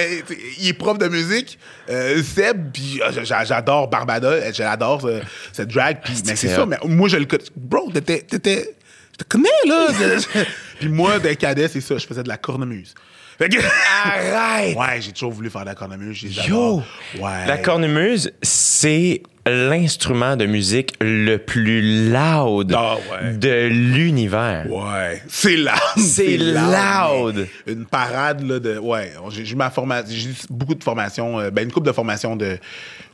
Il 0.61 0.69
est 0.69 0.73
prof 0.75 0.97
de 0.97 1.09
musique, 1.09 1.59
euh, 1.91 2.23
Seb, 2.23 2.71
puis 2.73 3.01
j'a- 3.25 3.45
j'adore 3.45 3.89
Barbada, 3.89 4.29
euh, 4.29 4.53
je 4.55 4.63
l'adore, 4.63 5.01
ce- 5.03 5.21
cette 5.53 5.69
drag. 5.71 5.99
Puis, 6.05 6.23
mais 6.27 6.37
c'est 6.37 6.49
ça, 6.51 6.67
mais 6.67 6.77
moi, 6.85 7.09
je 7.09 7.17
le 7.17 7.25
connais. 7.25 7.43
Bro, 7.57 7.91
t'étais. 7.93 8.21
t'étais- 8.21 8.77
Je 9.13 9.25
te 9.25 9.29
connais, 9.29 9.49
là. 9.67 9.89
puis 10.79 10.89
moi, 10.89 11.19
d'un 11.19 11.35
cadet, 11.35 11.67
c'est 11.69 11.81
ça, 11.81 11.99
je 11.99 12.07
faisais 12.07 12.23
de 12.23 12.29
la 12.29 12.37
cornemuse. 12.37 12.95
Fait 13.37 13.49
que- 13.49 13.59
Arrête! 14.05 14.77
Ouais, 14.77 15.01
j'ai 15.01 15.11
toujours 15.13 15.33
voulu 15.33 15.51
faire 15.51 15.63
de 15.63 15.67
la 15.67 15.75
cornemuse. 15.75 16.23
Yo! 16.23 16.31
j'adore. 16.31 16.83
Ouais. 17.19 17.47
La 17.49 17.59
cornemuse, 17.59 18.31
c'est 18.43 19.21
l'instrument 19.47 20.37
de 20.37 20.47
musique 20.47 20.95
le 21.01 21.37
plus 21.37 22.09
loud 22.11 22.73
Ah 22.77 22.97
ouais. 22.97 23.35
de 23.35 23.67
l'univers. 23.69 24.67
Ouais, 24.71 25.23
c'est 25.29 25.57
loud. 25.57 25.71
C'est 25.99 26.37
loud. 26.39 27.47
Une 27.67 27.85
parade 27.85 28.43
là 28.43 28.59
de 28.59 28.79
ouais, 28.79 29.13
j'ai 29.31 29.55
ma 29.55 29.71
formation, 29.71 30.07
j'ai 30.15 30.31
beaucoup 30.51 30.75
de 30.75 30.83
formations, 30.83 31.39
euh, 31.41 31.51
ben 31.51 31.65
une 31.65 31.73
coupe 31.73 31.85
de 31.87 31.93
formation 31.93 32.37
de 32.37 32.59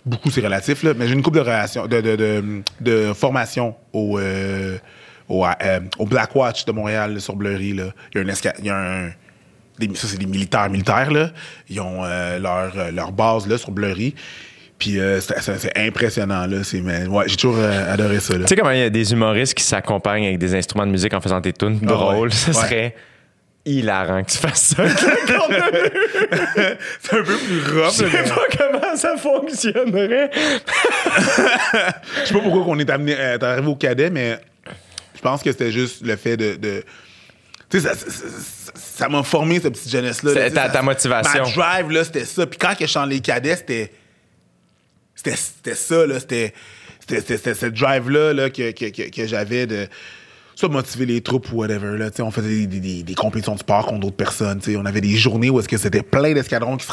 beaucoup 0.07 0.31
c'est 0.31 0.41
relatif 0.41 0.83
là, 0.83 0.93
mais 0.97 1.07
j'ai 1.09 1.15
une 1.15 1.23
coupe 1.23 1.35
de 1.35 1.41
relation 1.41 1.87
de 1.87 2.01
de, 2.01 2.17
de, 2.17 2.63
de 2.81 3.13
formation 3.13 3.75
au 3.93 4.19
euh, 4.19 4.79
au, 5.29 5.45
euh, 5.47 5.81
au 5.99 6.07
Black 6.07 6.35
Watch 6.37 6.65
de 6.65 6.73
Montréal 6.73 7.15
là, 7.15 7.21
sur 7.21 7.37
Bleury 7.37 7.73
là. 7.75 7.87
Il 8.15 8.19
y 8.19 8.21
a 8.21 8.25
un 8.27 8.33
esca- 8.33 8.55
il 8.61 8.65
y 8.67 8.71
a 8.71 8.77
un 8.77 9.11
des- 9.79 9.95
ça 9.95 10.07
c'est 10.09 10.19
des 10.19 10.27
militaires 10.27 10.71
militaires 10.71 11.11
là, 11.11 11.31
ils 11.69 11.81
ont 11.81 12.05
euh, 12.05 12.39
leur 12.39 12.93
leur 12.93 13.13
base 13.13 13.47
là 13.49 13.59
sur 13.59 13.73
Bleury. 13.73 14.15
Puis 14.81 14.99
euh, 14.99 15.21
c'est 15.21 15.77
impressionnant 15.79 16.47
là, 16.47 16.65
c'est 16.65 16.81
mais 16.81 17.07
ouais, 17.07 17.25
j'ai 17.29 17.37
toujours 17.37 17.59
euh, 17.59 17.93
adoré 17.93 18.19
ça. 18.19 18.35
Tu 18.35 18.47
sais 18.49 18.57
comment 18.57 18.71
il 18.73 18.79
y 18.81 18.83
a 18.83 18.91
des 18.91 19.13
humoristes 19.13 19.55
qui 19.55 19.63
s'accompagnent 19.63 20.25
avec 20.27 20.39
des 20.39 20.55
instruments 20.57 20.87
de 20.87 20.91
musique 20.91 21.13
en 21.15 21.21
faisant 21.21 21.39
des 21.39 21.53
tunes 21.53 21.79
drôles? 21.81 22.29
ouais. 22.31 22.35
Ce 22.35 22.47
Ouais. 22.49 22.55
serait 22.55 22.95
hilarant 23.67 24.25
que 24.25 24.31
tu 24.31 24.39
fasses 24.39 24.75
ça. 24.75 24.83
c'est 27.01 27.17
un 27.17 27.23
peu 27.23 27.37
plus 27.37 27.61
rough. 27.79 27.93
Je 27.93 28.07
sais 28.07 28.35
pas 28.35 28.47
comment 28.59 28.97
ça 28.97 29.17
fonctionnerait. 29.19 30.31
Je 32.23 32.27
sais 32.29 32.35
pas 32.35 32.41
pourquoi 32.41 32.65
on 32.67 32.79
est 32.79 32.89
amené, 32.91 33.15
euh, 33.19 33.39
arrivé 33.41 33.69
au 33.69 33.77
cadet, 33.77 34.11
mais 34.11 34.39
je 35.15 35.21
pense 35.21 35.43
que 35.43 35.53
c'était 35.53 35.73
juste 35.73 36.03
le 36.05 36.17
fait 36.17 36.37
de. 36.37 36.55
de- 36.57 36.83
tu 37.69 37.81
sais, 37.81 37.89
ça- 38.75 39.09
m'a 39.09 39.23
formé, 39.23 39.61
cette 39.61 39.75
petite 39.75 39.91
jeunesse-là. 39.91 40.49
Là, 40.49 40.69
ta- 40.69 40.83
motivation. 40.83 41.45
Ma 41.45 41.51
drive, 41.53 41.91
là, 41.91 42.05
c'était 42.05 42.25
ça. 42.25 42.47
Puis 42.47 42.59
quand 42.59 42.73
je 42.81 42.95
dans 42.95 43.05
les 43.05 43.21
cadets, 43.21 43.57
c'était. 43.57 43.93
C'était 45.25 45.75
ça, 45.75 46.07
là. 46.07 46.19
C'était 46.21 46.55
cette 47.09 47.75
drive-là 47.75 48.33
là, 48.33 48.51
que, 48.51 48.71
que, 48.73 48.87
que, 48.91 49.11
que 49.11 49.27
j'avais 49.27 49.67
de. 49.67 49.87
Ça, 50.61 50.69
motiver 50.69 51.07
les 51.07 51.21
troupes 51.23 51.51
ou 51.53 51.57
whatever. 51.57 51.97
Là, 51.97 52.11
Tu 52.11 52.17
sais, 52.17 52.23
on 52.23 52.31
faisait 52.31 52.49
des, 52.49 52.67
des- 52.67 52.81
des- 52.81 53.03
des 53.03 53.15
compétitions 53.15 53.55
de 53.55 53.61
sport 53.61 53.87
contre 53.87 54.01
d'autres 54.01 54.17
personnes. 54.17 54.59
tu 54.61 54.73
sais. 54.73 54.77
On 54.77 54.85
avait 54.85 55.01
des 55.01 55.17
journées 55.17 55.49
où 55.51 55.59
est-ce 55.59 55.69
que 55.69 55.79
c'était 55.79 56.03
plein 56.03 56.35
d'escadrons 56.35 56.77
qui 56.77 56.87
se 56.87 56.91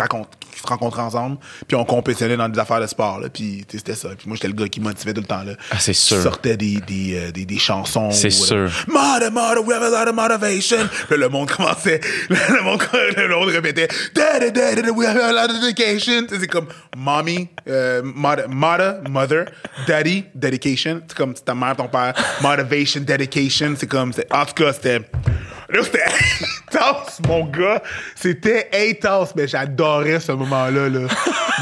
qui 0.54 0.62
se 0.64 0.68
rencontraient 0.68 1.02
ensemble. 1.04 1.38
Puis 1.68 1.76
on 1.76 1.84
compétitionnait 1.86 2.38
dans 2.38 2.48
des 2.50 2.58
affaires 2.60 2.80
de 2.80 2.88
sport. 2.88 3.20
Là, 3.20 3.28
puis 3.30 3.66
c'était 3.70 3.94
ça. 3.94 4.10
Puis 4.18 4.28
moi, 4.28 4.36
j'étais 4.36 4.48
le 4.48 4.54
gars 4.54 4.68
qui 4.70 4.80
motivait 4.80 5.14
tout 5.14 5.22
le 5.22 5.28
temps. 5.28 5.44
Là. 5.44 5.54
Ah, 5.70 5.76
c'est 5.80 5.92
Qui 5.94 6.00
sûr. 6.02 6.22
sortait 6.22 6.56
des, 6.58 6.80
des, 6.88 7.16
euh, 7.18 7.32
des, 7.32 7.46
des 7.46 7.58
chansons. 7.60 8.10
C'est 8.12 8.30
sûr. 8.30 8.70
Mother, 8.88 9.32
mother, 9.32 9.62
we 9.68 9.76
have 9.76 9.84
a 9.84 9.90
lot 9.90 10.10
of 10.10 10.16
motivation. 10.16 10.88
Puis 11.10 11.18
le 11.18 11.28
monde 11.30 11.50
commençait, 11.52 12.00
le 12.30 12.64
monde, 12.64 12.82
le 13.18 13.36
monde 13.36 13.50
répétait, 13.50 13.88
daddy, 14.16 14.52
daddy, 14.52 14.90
we 14.92 15.06
have 15.06 15.18
a 15.18 15.32
lot 15.34 15.54
of 15.54 15.60
dedication. 15.62 16.26
C'est 16.30 16.48
comme 16.48 16.68
mommy, 16.96 17.50
euh, 17.68 18.02
mother, 18.04 18.48
mother, 18.50 19.02
mother, 19.10 19.46
daddy, 19.88 20.24
dedication. 20.34 21.02
C'est 21.08 21.18
comme 21.18 21.34
ta 21.34 21.54
mère, 21.54 21.76
ton 21.76 21.88
père, 21.90 22.14
motivation, 22.42 23.02
dedication. 23.02 23.57
C'est 23.78 23.88
comme, 23.88 24.12
en 24.32 24.46
tout 24.46 24.54
cas, 24.54 24.74
c'était, 24.74 25.00
là, 25.00 25.80
c'était 25.84 26.04
intense, 26.74 27.20
mon 27.28 27.46
gars. 27.46 27.82
C'était 28.16 28.70
intense, 28.74 29.34
mais 29.36 29.48
j'adorais 29.48 30.20
ce 30.20 30.32
moment-là, 30.34 30.90
là. 30.90 31.00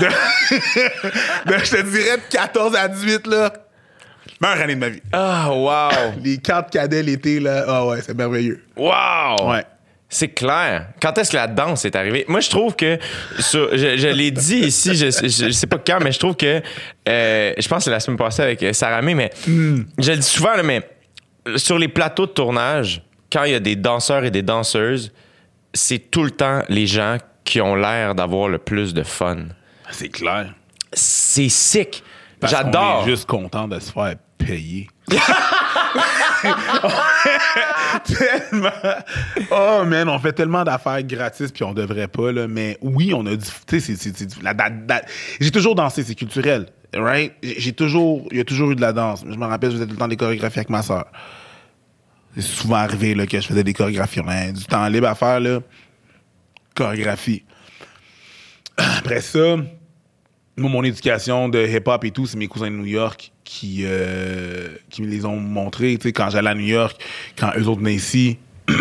De, 0.01 0.05
de- 1.51 1.63
je 1.63 1.71
te 1.75 1.81
dirais 1.83 2.17
de 2.17 2.23
14 2.31 2.75
à 2.75 2.87
18, 2.87 3.27
là. 3.27 3.53
Meilleure 4.41 4.61
année 4.61 4.75
de 4.75 4.79
ma 4.79 4.89
vie. 4.89 5.01
Ah, 5.13 5.49
wow! 5.51 6.13
Les 6.21 6.37
quatre 6.39 6.69
cadets 6.69 7.01
l'été, 7.03 7.39
là, 7.39 7.63
ah 7.67 7.85
ouais, 7.85 7.99
c'est 8.05 8.13
merveilleux. 8.15 8.61
Wow! 8.75 9.49
Ouais. 9.49 9.63
C'est 10.09 10.27
clair. 10.29 10.87
Quand 11.01 11.17
est-ce 11.17 11.31
que 11.31 11.35
la 11.37 11.47
danse 11.47 11.83
est 11.85 11.95
arrivée? 11.95 12.25
Moi, 12.27 12.39
je 12.41 12.49
trouve 12.49 12.75
que, 12.75 12.99
sur- 13.39 13.69
je, 13.75 13.97
je 13.97 14.07
l'ai 14.09 14.31
dit 14.31 14.57
ici, 14.59 14.93
je, 14.95 15.09
je, 15.09 15.27
je 15.47 15.51
sais 15.51 15.67
pas 15.67 15.77
quand, 15.85 15.99
mais 16.01 16.11
je 16.11 16.19
trouve 16.19 16.35
que, 16.35 16.61
euh, 17.09 17.53
je 17.57 17.67
pense 17.67 17.79
que 17.79 17.83
c'est 17.85 17.89
la 17.91 17.99
semaine 17.99 18.17
passée 18.17 18.41
avec 18.43 18.61
euh, 18.63 18.73
Sarah 18.73 19.01
May, 19.01 19.13
mais 19.15 19.31
je 19.47 20.11
le 20.11 20.17
dis 20.17 20.27
souvent, 20.27 20.55
là, 20.55 20.63
mais 20.63 20.81
sur 21.55 21.77
les 21.77 21.87
plateaux 21.87 22.25
de 22.25 22.31
tournage, 22.31 23.03
quand 23.31 23.43
il 23.43 23.51
y 23.51 23.55
a 23.55 23.59
des 23.59 23.75
danseurs 23.75 24.25
et 24.25 24.31
des 24.31 24.41
danseuses, 24.41 25.11
c'est 25.73 25.99
tout 26.11 26.23
le 26.23 26.31
temps 26.31 26.63
les 26.69 26.87
gens 26.87 27.17
qui 27.43 27.61
ont 27.61 27.75
l'air 27.75 28.15
d'avoir 28.15 28.47
le 28.47 28.57
plus 28.57 28.93
de 28.93 29.03
fun. 29.03 29.37
C'est 29.91 30.09
clair. 30.09 30.53
C'est 30.93 31.49
sick. 31.49 32.03
J'adore. 32.43 32.99
qu'on 33.01 33.07
est 33.07 33.09
juste 33.09 33.25
content 33.27 33.67
de 33.67 33.79
se 33.79 33.91
faire 33.91 34.15
payer. 34.37 34.87
tellement. 38.05 38.69
Oh, 39.51 39.83
man, 39.85 40.09
on 40.09 40.19
fait 40.19 40.33
tellement 40.33 40.63
d'affaires 40.63 41.01
gratis, 41.03 41.51
puis 41.51 41.63
on 41.63 41.73
devrait 41.73 42.07
pas, 42.07 42.31
là. 42.31 42.47
Mais 42.47 42.77
oui, 42.81 43.13
on 43.15 43.25
a 43.25 43.35
du. 43.35 43.45
Tu 43.67 43.79
sais, 43.79 43.95
c'est- 43.95 44.41
la- 44.41 44.53
la- 44.53 44.69
la- 44.87 45.01
J'ai 45.39 45.51
toujours 45.51 45.75
dansé, 45.75 46.03
c'est 46.03 46.15
culturel, 46.15 46.67
right? 46.95 47.33
J'ai 47.41 47.73
toujours. 47.73 48.27
Il 48.31 48.37
y 48.37 48.39
a 48.39 48.43
toujours 48.43 48.71
eu 48.71 48.75
de 48.75 48.81
la 48.81 48.93
danse. 48.93 49.23
Je 49.27 49.35
me 49.35 49.45
rappelle, 49.45 49.71
je 49.71 49.75
faisais 49.75 49.85
tout 49.85 49.93
le 49.93 49.97
temps 49.97 50.07
des 50.07 50.17
chorégraphies 50.17 50.59
avec 50.59 50.69
ma 50.69 50.81
soeur. 50.81 51.05
C'est 52.35 52.41
souvent 52.41 52.75
arrivé, 52.75 53.15
que 53.27 53.39
je 53.39 53.47
faisais 53.47 53.63
des 53.63 53.73
chorégraphies. 53.73 54.21
Du 54.53 54.65
temps 54.65 54.87
libre 54.87 55.07
à 55.07 55.15
faire, 55.15 55.39
là. 55.39 55.59
Chorégraphie. 56.73 57.43
Après 58.77 59.21
ça, 59.21 59.57
moi, 60.57 60.69
mon 60.69 60.83
éducation 60.83 61.49
de 61.49 61.65
hip-hop 61.65 62.03
et 62.03 62.11
tout, 62.11 62.27
c'est 62.27 62.37
mes 62.37 62.47
cousins 62.47 62.69
de 62.69 62.75
New 62.75 62.85
York 62.85 63.31
qui, 63.43 63.81
euh, 63.83 64.69
qui 64.89 65.01
me 65.01 65.07
les 65.07 65.25
ont 65.25 65.37
montrés. 65.37 65.97
Quand 65.97 66.29
j'allais 66.29 66.49
à 66.49 66.55
New 66.55 66.67
York, 66.67 67.01
quand 67.37 67.51
eux 67.57 67.67
autres 67.67 67.79
venaient 67.79 67.95
ici, 67.95 68.37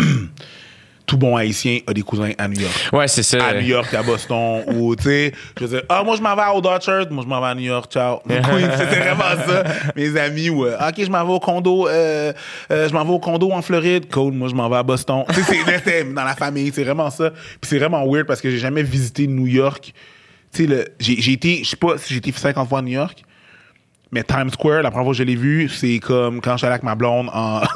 tout 1.05 1.17
bon 1.17 1.35
haïtien 1.35 1.79
a 1.87 1.93
des 1.93 2.01
cousins 2.01 2.31
à 2.37 2.47
New 2.47 2.59
York. 2.59 2.89
Ouais, 2.93 3.07
c'est 3.07 3.23
ça. 3.23 3.37
À 3.45 3.53
New 3.53 3.67
York, 3.67 3.93
à 3.93 4.01
Boston, 4.03 4.63
ou 4.67 4.95
tu 4.95 5.03
sais, 5.03 5.31
je 5.59 5.65
disais, 5.65 5.83
ah, 5.89 6.03
moi 6.03 6.15
je 6.15 6.21
m'en 6.21 6.35
vais 6.35 6.41
Old 6.53 6.65
Orchard, 6.65 7.05
moi 7.11 7.23
je 7.23 7.29
m'en 7.29 7.39
vais 7.41 7.47
à 7.47 7.55
New 7.55 7.61
York, 7.61 7.91
ciao. 7.91 8.19
Queens, 8.27 8.71
c'était 8.77 8.99
vraiment 8.99 9.45
ça. 9.47 9.63
Mes 9.95 10.17
amis, 10.17 10.49
ou, 10.49 10.65
euh, 10.65 10.75
ok, 10.77 10.95
je 10.97 11.09
m'en 11.09 11.23
vais 11.25 11.33
au 11.33 11.39
condo, 11.39 11.87
euh, 11.87 12.33
euh, 12.71 12.89
je 12.89 12.93
m'en 12.93 13.03
vais 13.05 13.11
au 13.11 13.19
condo 13.19 13.51
en 13.51 13.61
Floride, 13.61 14.11
cool, 14.11 14.33
moi 14.33 14.47
je 14.49 14.55
m'en 14.55 14.69
vais 14.69 14.77
à 14.77 14.83
Boston. 14.83 15.23
Tu 15.33 15.41
sais, 15.43 16.03
dans 16.03 16.23
la 16.23 16.35
famille, 16.35 16.71
c'est 16.73 16.83
vraiment 16.83 17.09
ça. 17.09 17.29
Puis 17.29 17.69
c'est 17.69 17.77
vraiment 17.79 18.05
weird 18.05 18.25
parce 18.27 18.41
que 18.41 18.49
j'ai 18.49 18.57
jamais 18.59 18.83
visité 18.83 19.27
New 19.27 19.47
York. 19.47 19.93
Tu 20.53 20.63
sais, 20.63 20.67
le- 20.67 20.85
j'ai 20.99 21.21
j'ai 21.21 21.33
été, 21.33 21.61
je 21.63 21.69
sais 21.69 21.75
pas 21.75 21.97
si 21.97 22.13
j'ai 22.13 22.17
été 22.19 22.31
50 22.31 22.67
fois 22.69 22.79
à 22.79 22.81
New 22.81 22.93
York, 22.93 23.23
mais 24.11 24.23
Times 24.23 24.49
Square, 24.51 24.81
la 24.83 24.89
première 24.91 25.05
fois 25.05 25.13
que 25.13 25.17
je 25.17 25.23
l'ai 25.23 25.35
vu, 25.35 25.67
c'est 25.69 25.99
comme 25.99 26.39
quand 26.41 26.57
j'allais 26.57 26.73
avec 26.73 26.83
ma 26.83 26.95
blonde 26.95 27.29
en. 27.33 27.61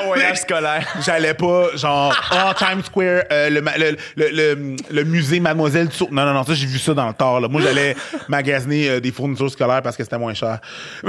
En 0.00 0.06
voyage 0.06 0.38
scolaire. 0.38 0.86
J'allais 1.04 1.34
pas, 1.34 1.76
genre, 1.76 2.14
ah, 2.30 2.54
Times 2.56 2.82
Square, 2.84 3.22
euh, 3.30 3.50
le, 3.50 3.60
le, 3.60 3.96
le, 4.16 4.76
le- 4.90 5.04
musée 5.04 5.40
Mademoiselle 5.40 5.88
Tussauds. 5.88 6.08
Non, 6.10 6.24
non, 6.24 6.34
non, 6.34 6.44
ça, 6.44 6.54
j'ai 6.54 6.66
vu 6.66 6.78
ça 6.78 6.94
dans 6.94 7.06
le 7.08 7.14
tard. 7.14 7.40
Là. 7.40 7.48
Moi, 7.48 7.60
j'allais 7.60 7.94
magasiner 8.28 8.88
euh, 8.88 9.00
des 9.00 9.12
fournitures 9.12 9.50
scolaires 9.50 9.82
parce 9.82 9.96
que 9.96 10.04
c'était 10.04 10.18
moins 10.18 10.34
cher. 10.34 10.60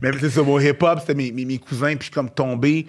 Mais 0.00 0.10
c'est 0.20 0.30
ça, 0.30 0.42
mon 0.42 0.58
hip-hop, 0.60 1.00
c'était 1.00 1.14
mes, 1.14 1.32
mes, 1.32 1.44
mes 1.44 1.58
cousins, 1.58 1.96
puis 1.96 2.10
comme 2.10 2.30
tombé 2.30 2.86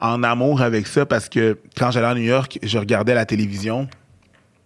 en 0.00 0.22
amour 0.22 0.60
avec 0.62 0.86
ça 0.86 1.06
parce 1.06 1.28
que 1.28 1.58
quand 1.76 1.90
j'allais 1.90 2.06
à 2.06 2.14
New 2.14 2.22
York, 2.22 2.58
je 2.62 2.78
regardais 2.78 3.14
la 3.14 3.24
télévision, 3.24 3.88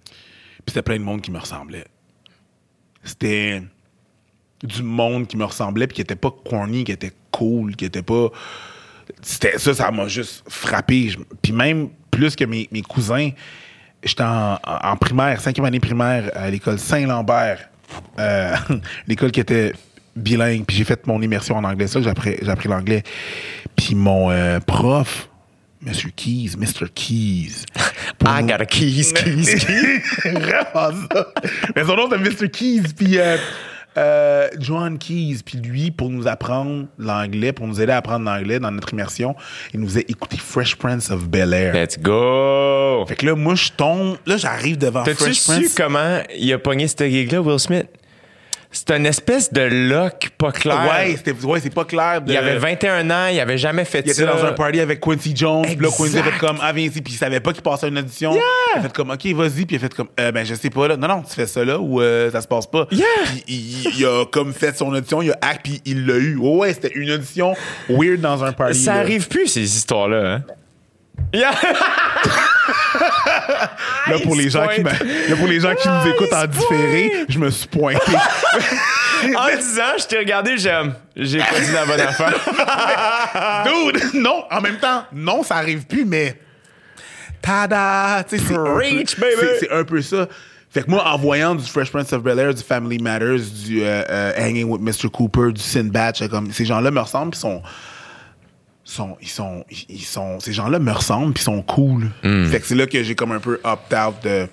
puis 0.04 0.64
c'était 0.68 0.82
plein 0.82 0.96
de 0.98 1.04
monde 1.04 1.20
qui 1.22 1.30
me 1.30 1.38
ressemblait. 1.38 1.84
C'était 3.04 3.62
du 4.62 4.82
monde 4.82 5.26
qui 5.26 5.36
me 5.36 5.44
ressemblait, 5.44 5.86
puis 5.86 5.96
qui 5.96 6.02
était 6.02 6.16
pas 6.16 6.32
corny, 6.48 6.84
qui 6.84 6.92
était 6.92 7.12
cool, 7.30 7.76
qui 7.76 7.84
était 7.84 8.02
pas. 8.02 8.28
C'était 9.22 9.58
ça, 9.58 9.74
ça 9.74 9.90
m'a 9.90 10.08
juste 10.08 10.44
frappé. 10.48 11.12
Puis 11.42 11.52
même 11.52 11.88
plus 12.10 12.36
que 12.36 12.44
mes, 12.44 12.68
mes 12.70 12.82
cousins, 12.82 13.30
j'étais 14.02 14.22
en, 14.22 14.58
en 14.64 14.96
primaire, 14.96 15.40
cinquième 15.40 15.66
année 15.66 15.80
primaire, 15.80 16.30
à 16.34 16.50
l'école 16.50 16.78
Saint-Lambert, 16.78 17.70
euh, 18.18 18.54
l'école 19.06 19.30
qui 19.30 19.40
était 19.40 19.72
bilingue, 20.16 20.64
puis 20.64 20.76
j'ai 20.76 20.84
fait 20.84 21.06
mon 21.06 21.20
immersion 21.22 21.56
en 21.56 21.64
anglais. 21.64 21.86
Ça, 21.86 22.00
j'ai 22.00 22.10
appris, 22.10 22.36
j'ai 22.40 22.50
appris 22.50 22.68
l'anglais. 22.68 23.02
Puis 23.76 23.94
mon 23.94 24.30
euh, 24.30 24.60
prof, 24.60 25.28
Monsieur 25.82 26.10
Keys, 26.14 26.56
Mr. 26.58 26.88
Keys. 26.94 27.64
I 28.26 28.42
got 28.42 28.60
a 28.60 28.66
keys, 28.66 29.12
keys, 29.12 29.54
keys. 29.66 30.30
Vraiment 30.30 31.06
ça. 31.12 31.26
Mais 31.74 31.84
son 31.84 31.96
nom, 31.96 32.08
c'est 32.10 32.18
Mr. 32.18 32.50
Keys. 32.50 32.92
Puis 32.94 33.18
euh, 33.18 33.38
euh, 33.96 34.48
John 34.58 34.98
Keys. 34.98 35.38
Puis 35.44 35.58
lui, 35.58 35.90
pour 35.90 36.10
nous 36.10 36.26
apprendre 36.28 36.86
l'anglais, 36.98 37.52
pour 37.52 37.66
nous 37.66 37.80
aider 37.80 37.92
à 37.92 37.98
apprendre 37.98 38.24
l'anglais 38.24 38.58
dans 38.60 38.70
notre 38.70 38.92
immersion, 38.92 39.34
il 39.74 39.80
nous 39.80 39.86
faisait 39.88 40.06
écouter 40.08 40.36
Fresh 40.36 40.76
Prince 40.76 41.10
of 41.10 41.28
Bel-Air. 41.28 41.74
Let's 41.74 41.98
go! 41.98 43.04
Fait 43.06 43.16
que 43.16 43.26
là, 43.26 43.34
moi, 43.34 43.54
je 43.54 43.70
tombe. 43.76 44.16
Là, 44.26 44.36
j'arrive 44.36 44.78
devant 44.78 45.02
T'as-tu 45.02 45.24
Fresh 45.24 45.40
su 45.40 45.50
Prince. 45.50 45.74
comment 45.74 46.20
il 46.36 46.52
a 46.52 46.58
pogné 46.58 46.88
ce 46.88 46.96
gig-là, 47.08 47.40
Will 47.40 47.58
Smith? 47.58 47.86
C'est 48.72 48.92
une 48.92 49.06
espèce 49.06 49.52
de 49.52 49.62
look 49.62 50.30
pas 50.38 50.52
clair. 50.52 50.88
Ouais, 50.88 51.16
c'était, 51.16 51.32
ouais, 51.32 51.58
c'est 51.58 51.74
pas 51.74 51.84
clair. 51.84 52.22
de- 52.22 52.30
il 52.32 52.36
avait 52.36 52.56
21 52.56 53.10
ans, 53.10 53.26
il 53.26 53.40
avait 53.40 53.58
jamais 53.58 53.84
fait 53.84 54.04
Il 54.06 54.14
ça. 54.14 54.22
était 54.22 54.32
dans 54.32 54.44
un 54.44 54.52
party 54.52 54.78
avec 54.78 55.00
Quincy 55.00 55.32
Jones. 55.34 55.62
Puis 55.62 55.74
là, 55.74 55.88
Exact. 55.88 55.96
Quincy 55.96 56.18
a 56.18 56.22
fait 56.22 56.38
comme, 56.38 56.58
ah, 56.62 56.72
viens 56.72 56.84
ici. 56.86 57.02
Puis 57.02 57.14
il 57.14 57.16
savait 57.16 57.40
pas 57.40 57.52
qu'il 57.52 57.62
passait 57.62 57.88
une 57.88 57.98
audition. 57.98 58.32
Il 58.32 58.78
a 58.78 58.82
fait 58.82 58.92
comme, 58.92 59.10
OK, 59.10 59.26
vas-y. 59.34 59.66
Puis 59.66 59.74
il 59.74 59.76
a 59.76 59.78
fait 59.80 59.92
comme, 59.92 60.08
euh, 60.20 60.30
ben, 60.30 60.46
je 60.46 60.54
sais 60.54 60.70
pas, 60.70 60.86
là. 60.86 60.96
Non, 60.96 61.08
non, 61.08 61.22
tu 61.22 61.34
fais 61.34 61.48
ça 61.48 61.64
là 61.64 61.80
ou 61.80 62.00
euh, 62.00 62.30
ça 62.30 62.40
se 62.40 62.46
passe 62.46 62.68
pas. 62.68 62.86
Yeah. 62.92 63.06
Puis 63.24 63.44
il, 63.48 63.92
il 63.98 64.06
a 64.06 64.24
comme 64.26 64.52
fait 64.54 64.76
son 64.76 64.92
audition, 64.94 65.20
il 65.20 65.32
a 65.32 65.38
hack, 65.42 65.62
puis 65.64 65.80
il 65.84 66.06
l'a 66.06 66.14
eu. 66.18 66.36
Ouais, 66.36 66.56
ouais, 66.58 66.72
c'était 66.72 66.92
une 66.94 67.10
audition 67.10 67.54
weird 67.88 68.20
dans 68.20 68.44
un 68.44 68.52
party. 68.52 68.78
Ça 68.78 68.94
là. 68.94 69.00
arrive 69.00 69.26
plus, 69.26 69.48
ces 69.48 69.62
histoires-là. 69.62 70.34
Hein? 70.34 70.42
Yeah. 71.34 71.50
Là, 74.08 74.18
pour 74.22 74.34
les 74.34 74.50
gens 74.50 74.66
qui, 74.68 74.82
là, 74.82 75.36
pour 75.36 75.46
les 75.46 75.60
gens 75.60 75.74
qui 75.74 75.88
nous 75.88 76.12
écoutent 76.12 76.32
en 76.32 76.46
différé, 76.46 77.24
je 77.28 77.38
me 77.38 77.50
suis 77.50 77.68
pointé. 77.68 78.12
en 79.36 79.56
disant, 79.56 79.92
je 79.98 80.06
t'ai 80.06 80.18
regardé, 80.18 80.58
j'aime. 80.58 80.94
J'ai 81.16 81.38
pas 81.38 81.60
dit 81.60 81.72
la 81.72 81.86
bonne 81.86 82.00
affaire. 82.00 82.34
Dude, 83.64 84.14
non, 84.14 84.44
en 84.50 84.60
même 84.60 84.78
temps, 84.78 85.04
non, 85.12 85.42
ça 85.42 85.56
arrive 85.56 85.86
plus, 85.86 86.04
mais. 86.04 86.38
Tada! 87.42 88.24
C'est 88.28 88.40
un 88.54 89.78
un 89.78 89.84
peu 89.84 90.02
ça. 90.02 90.28
Fait 90.70 90.82
que 90.82 90.90
moi, 90.90 91.04
en 91.04 91.18
voyant 91.18 91.56
du 91.56 91.64
Fresh 91.64 91.90
Prince 91.90 92.12
of 92.12 92.22
Bel-Air, 92.22 92.54
du 92.54 92.62
Family 92.62 92.98
Matters, 92.98 93.40
du 93.64 93.82
euh, 93.82 94.04
euh, 94.08 94.32
Hanging 94.38 94.68
with 94.68 94.80
Mr. 94.80 95.10
Cooper, 95.10 95.52
du 95.52 95.60
Sinbad, 95.60 96.28
comme, 96.28 96.52
ces 96.52 96.64
gens-là 96.64 96.92
me 96.92 97.00
ressemblent, 97.00 97.32
puis 97.32 97.40
sont, 97.40 97.60
sont, 98.90 99.16
ils 99.20 99.28
sont, 99.28 99.64
ils 99.88 100.02
sont, 100.02 100.40
ces 100.40 100.52
gens-là 100.52 100.78
me 100.78 100.92
ressemblent, 100.92 101.32
puis 101.32 101.42
sont 101.42 101.62
cool. 101.62 102.10
Fait 102.22 102.60
que 102.60 102.66
c'est 102.66 102.74
là 102.74 102.86
que 102.86 103.02
j'ai 103.02 103.14
comme 103.14 103.32
un 103.32 103.40
peu 103.40 103.60
opt-out 103.62 104.14
de 104.22 104.48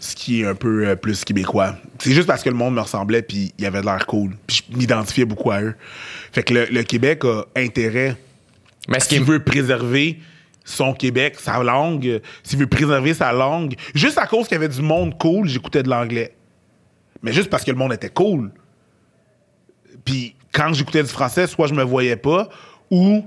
ce 0.00 0.16
qui 0.16 0.42
est 0.42 0.46
un 0.46 0.56
peu 0.56 0.88
euh, 0.88 0.96
plus 0.96 1.24
québécois. 1.24 1.76
C'est 2.00 2.12
juste 2.12 2.26
parce 2.26 2.42
que 2.42 2.50
le 2.50 2.56
monde 2.56 2.74
me 2.74 2.80
ressemblait, 2.80 3.22
puis 3.22 3.54
il 3.56 3.64
avait 3.64 3.80
de 3.80 3.86
l'air 3.86 4.04
cool. 4.06 4.32
Puis 4.46 4.64
je 4.68 4.76
m'identifiais 4.76 5.24
beaucoup 5.24 5.52
à 5.52 5.62
eux. 5.62 5.74
Fait 6.32 6.42
que 6.42 6.54
le, 6.54 6.64
le 6.66 6.82
Québec 6.82 7.24
a 7.24 7.44
intérêt 7.56 8.16
Mais 8.88 8.98
ce 8.98 9.08
qui 9.08 9.14
s'il 9.14 9.22
est 9.22 9.26
veut 9.26 9.44
préserver 9.44 10.18
son 10.64 10.92
Québec, 10.92 11.36
sa 11.38 11.62
langue, 11.62 12.20
s'il 12.42 12.58
veut 12.58 12.66
préserver 12.66 13.14
sa 13.14 13.32
langue, 13.32 13.74
juste 13.94 14.18
à 14.18 14.26
cause 14.26 14.48
qu'il 14.48 14.56
y 14.56 14.58
avait 14.58 14.68
du 14.68 14.82
monde 14.82 15.16
cool, 15.18 15.46
j'écoutais 15.48 15.84
de 15.84 15.88
l'anglais. 15.88 16.34
Mais 17.22 17.32
juste 17.32 17.48
parce 17.48 17.62
que 17.62 17.70
le 17.70 17.76
monde 17.76 17.92
était 17.92 18.10
cool. 18.10 18.50
Puis 20.04 20.34
quand 20.52 20.72
j'écoutais 20.72 21.02
du 21.02 21.08
français, 21.08 21.46
soit 21.46 21.68
je 21.68 21.74
me 21.74 21.84
voyais 21.84 22.16
pas, 22.16 22.48
ou 22.90 23.24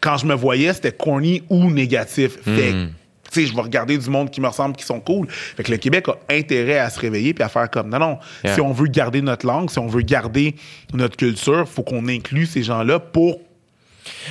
quand 0.00 0.16
je 0.18 0.26
me 0.26 0.34
voyais, 0.34 0.72
c'était 0.72 0.92
corny 0.92 1.42
ou 1.50 1.70
négatif. 1.70 2.32
Fait 2.42 2.50
que, 2.72 2.84
tu 3.32 3.40
sais, 3.42 3.46
je 3.46 3.54
vais 3.54 3.60
regarder 3.62 3.98
du 3.98 4.08
monde 4.08 4.30
qui 4.30 4.40
me 4.40 4.46
ressemble, 4.48 4.76
qui 4.76 4.84
sont 4.84 5.00
cool. 5.00 5.26
Fait 5.30 5.62
que 5.62 5.70
le 5.70 5.76
Québec 5.78 6.06
a 6.08 6.16
intérêt 6.32 6.78
à 6.78 6.88
se 6.90 6.98
réveiller 7.00 7.34
puis 7.34 7.42
à 7.44 7.48
faire 7.48 7.68
comme, 7.70 7.88
non, 7.90 7.98
non, 7.98 8.18
Yeah. 8.44 8.54
si 8.54 8.60
on 8.60 8.72
veut 8.72 8.86
garder 8.88 9.20
notre 9.22 9.46
langue, 9.46 9.70
si 9.70 9.78
on 9.78 9.86
veut 9.88 10.02
garder 10.02 10.54
notre 10.94 11.16
culture, 11.16 11.68
faut 11.68 11.82
qu'on 11.82 12.06
inclue 12.08 12.46
ces 12.46 12.62
gens-là 12.62 12.98
pour 13.00 13.40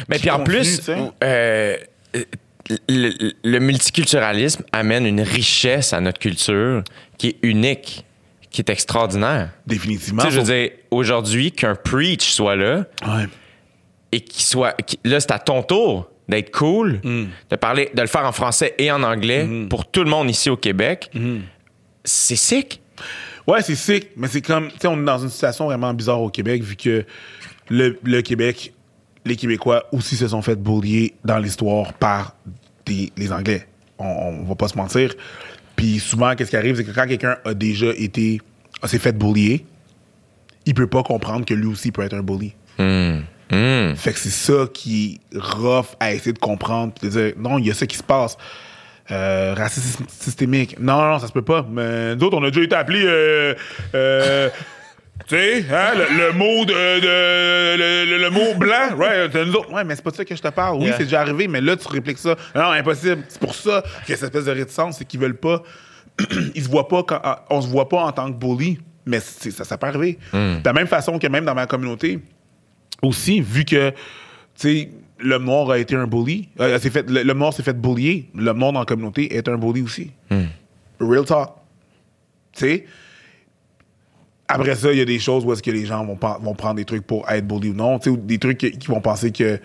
Mais 0.08 0.18
puis 0.20 0.30
en 0.30 0.40
plus, 0.44 0.82
sais. 0.82 0.96
euh, 1.24 1.76
le, 2.90 3.34
le 3.44 3.60
multiculturalisme 3.60 4.64
amène 4.72 5.06
une 5.06 5.22
richesse 5.22 5.94
à 5.94 6.02
notre 6.02 6.20
culture 6.20 6.84
qui 7.18 7.28
est 7.30 7.38
unique, 7.44 8.06
qui 8.50 8.62
est 8.62 8.70
extraordinaire. 8.70 9.50
définitivement. 9.68 10.24
Tu 10.24 10.30
sais, 10.30 10.34
je 10.36 10.40
veux 10.40 10.46
dire, 10.46 10.70
aujourd'hui, 10.90 11.52
qu'un 11.52 11.76
preach 11.76 12.24
soit 12.32 12.56
là 12.56 12.86
Ouais. 13.06 13.26
Et 14.16 14.22
qu'il 14.22 14.44
soit. 14.44 14.76
là, 15.04 15.20
c'est 15.20 15.32
à 15.32 15.40
ton 15.40 15.62
tour 15.64 16.10
d'être 16.30 16.52
cool, 16.52 17.00
Mm. 17.04 17.26
de 17.52 17.56
parler, 17.56 17.90
de 17.94 18.02
le 18.02 18.08
faire 18.08 18.26
en 18.26 18.32
français 18.32 18.74
et 18.78 18.90
en 18.92 19.04
anglais 19.04 19.48
pour 19.70 19.86
tout 19.86 20.04
le 20.04 20.10
monde 20.10 20.30
ici 20.30 20.50
au 20.50 20.58
Québec. 20.58 21.10
Mm-hmm. 21.14 21.40
C'est 22.04 22.36
sick. 22.36 22.82
Ouais, 23.48 23.62
c'est 23.62 23.76
sick, 23.76 24.10
mais 24.18 24.28
c'est 24.28 24.42
comme, 24.42 24.70
tu 24.70 24.80
sais, 24.80 24.88
on 24.88 25.00
est 25.00 25.06
dans 25.06 25.20
une 25.20 25.30
situation 25.30 25.66
vraiment 25.66 25.94
bizarre 25.94 26.22
au 26.22 26.30
Québec, 26.30 26.64
vu 26.64 26.76
que 26.76 27.06
le, 27.70 28.00
le 28.04 28.22
Québec, 28.22 28.74
les 29.26 29.36
Québécois 29.36 29.86
aussi 29.92 30.16
se 30.16 30.28
sont 30.30 30.42
fait 30.42 30.56
bullier 30.56 31.14
dans 31.24 31.38
l'histoire 31.38 31.94
par 31.94 32.36
des, 32.86 33.12
les 33.18 33.32
Anglais. 33.32 33.68
On, 34.00 34.06
on 34.06 34.44
va 34.46 34.56
pas 34.56 34.68
se 34.68 34.78
mentir. 34.78 35.14
Puis 35.76 36.00
souvent, 36.00 36.34
qu'est-ce 36.36 36.50
qui 36.52 36.58
arrive, 36.58 36.76
c'est 36.78 36.86
que 36.86 36.92
quand 36.92 37.06
quelqu'un 37.08 37.38
a 37.46 37.54
déjà 37.54 37.88
été, 37.98 38.42
s'est 38.86 38.98
fait 39.00 39.16
bullier, 39.16 39.66
il 40.66 40.74
peut 40.74 40.88
pas 40.88 41.04
comprendre 41.04 41.46
que 41.46 41.54
lui 41.54 41.68
aussi 41.68 41.92
peut 41.92 42.02
être 42.04 42.16
un 42.16 42.24
bully. 42.24 42.54
Fait 43.50 44.14
que 44.14 44.20
c'est 44.20 44.30
ça 44.30 44.68
qui 44.74 45.20
est 45.34 45.38
rough 45.38 45.86
à 46.00 46.14
essayer 46.14 46.34
de 46.34 46.40
comprendre. 46.40 46.94
de 47.02 47.08
dire, 47.10 47.34
non, 47.38 47.58
il 47.60 47.68
y 47.68 47.72
a 47.72 47.74
ça 47.74 47.86
qui 47.86 47.98
se 47.98 48.04
passe. 48.04 48.38
Euh, 49.12 49.54
racisme 49.56 50.06
systémique. 50.10 50.80
Non, 50.80 51.00
non, 51.00 51.20
ça 51.20 51.28
se 51.28 51.32
peut 51.32 51.44
pas. 51.44 51.66
Mais 51.70 52.16
d'autres, 52.16 52.38
on 52.38 52.44
a 52.44 52.50
déjà 52.50 52.64
été 52.64 52.76
appelés. 52.76 53.04
Euh, 53.06 53.54
euh, 53.94 54.50
tu 55.28 55.36
sais, 55.36 55.66
hein, 55.72 55.92
le, 55.96 56.28
le 56.28 56.34
mot 56.34 56.66
de, 56.66 57.00
de- 57.00 58.18
le, 58.24 58.30
mot 58.32 58.56
blanc, 58.58 58.98
t'as 59.32 59.46
nous 59.46 59.54
autres. 59.54 59.72
Ouais, 59.72 59.84
mais 59.84 59.96
c'est 59.96 60.02
pas 60.04 60.10
de 60.12 60.16
ça 60.16 60.26
que 60.26 60.36
je 60.36 60.42
te 60.42 60.48
parle. 60.48 60.78
Oui, 60.78 60.86
Yeah. 60.86 60.98
c'est 60.98 61.04
déjà 61.04 61.22
arrivé, 61.22 61.48
mais 61.48 61.62
là, 61.62 61.76
tu 61.78 61.88
répliques 61.88 62.18
ça. 62.18 62.36
Non, 62.56 62.72
impossible. 62.72 63.24
C'est 63.30 63.40
pour 63.40 63.54
ça 63.54 63.84
qu'il 64.06 64.12
y 64.12 64.14
a 64.14 64.18
cette 64.18 64.24
espèce 64.34 64.46
de 64.46 64.52
réticence, 64.52 64.98
c'est 64.98 65.06
qu'ils 65.06 65.20
veulent 65.20 65.38
pas. 65.38 65.62
ils 66.56 66.64
se 66.64 66.70
voient 66.70 66.88
pas 66.88 67.04
quand, 67.04 67.22
on 67.52 67.62
se 67.62 67.68
voit 67.68 67.88
pas 67.90 67.98
en 68.02 68.12
tant 68.12 68.32
que 68.32 68.38
bully. 68.38 68.80
mais 69.06 69.20
ça, 69.20 69.64
ça 69.66 69.78
peut 69.78 69.86
arriver. 69.88 70.18
De 70.34 70.66
la 70.66 70.74
même 70.74 70.88
façon 70.88 71.20
que 71.20 71.28
même 71.28 71.46
dans 71.46 71.54
ma 71.56 71.68
communauté, 71.68 72.20
aussi, 73.02 73.42
vu 73.42 73.66
que, 73.66 73.90
tu 73.92 73.96
sais, 74.56 74.90
l'homme 75.20 75.46
noir 75.46 75.70
a 75.72 75.78
été 75.80 75.96
un 75.96 76.08
bully, 76.08 76.50
euh, 76.60 76.78
fait, 76.80 77.10
l'homme 77.10 77.38
noir 77.40 77.54
s'est 77.54 77.64
fait 77.64 77.80
bullier, 77.80 78.30
l'homme 78.36 78.58
noir 78.60 78.72
dans 78.74 78.80
la 78.80 78.86
communauté 78.86 79.36
est 79.36 79.48
un 79.48 79.58
bully 79.58 79.82
aussi. 79.82 80.12
Real 81.00 81.26
talk. 81.26 81.50
Tu 82.54 82.60
sais, 82.66 82.86
après 84.48 84.76
ça, 84.76 84.92
il 84.92 84.98
y 85.00 85.02
a 85.02 85.06
des 85.06 85.20
choses 85.20 85.44
où 85.46 85.52
est-ce 85.54 85.64
que 85.64 85.72
les 85.72 85.86
gens 85.86 86.06
vont, 86.06 86.18
vont 86.42 86.54
prendre 86.54 86.76
des 86.76 86.86
trucs 86.86 87.06
pour 87.06 87.30
être 87.30 87.48
bully 87.48 87.70
ou 87.70 87.74
non, 87.74 87.98
tu 88.00 88.06
sais, 88.06 88.10
ou 88.12 88.18
des 88.18 88.38
trucs 88.38 88.58
qui, 88.60 88.72
qui 88.72 88.88
vont 88.88 89.02
penser 89.02 89.32
que 89.32 89.60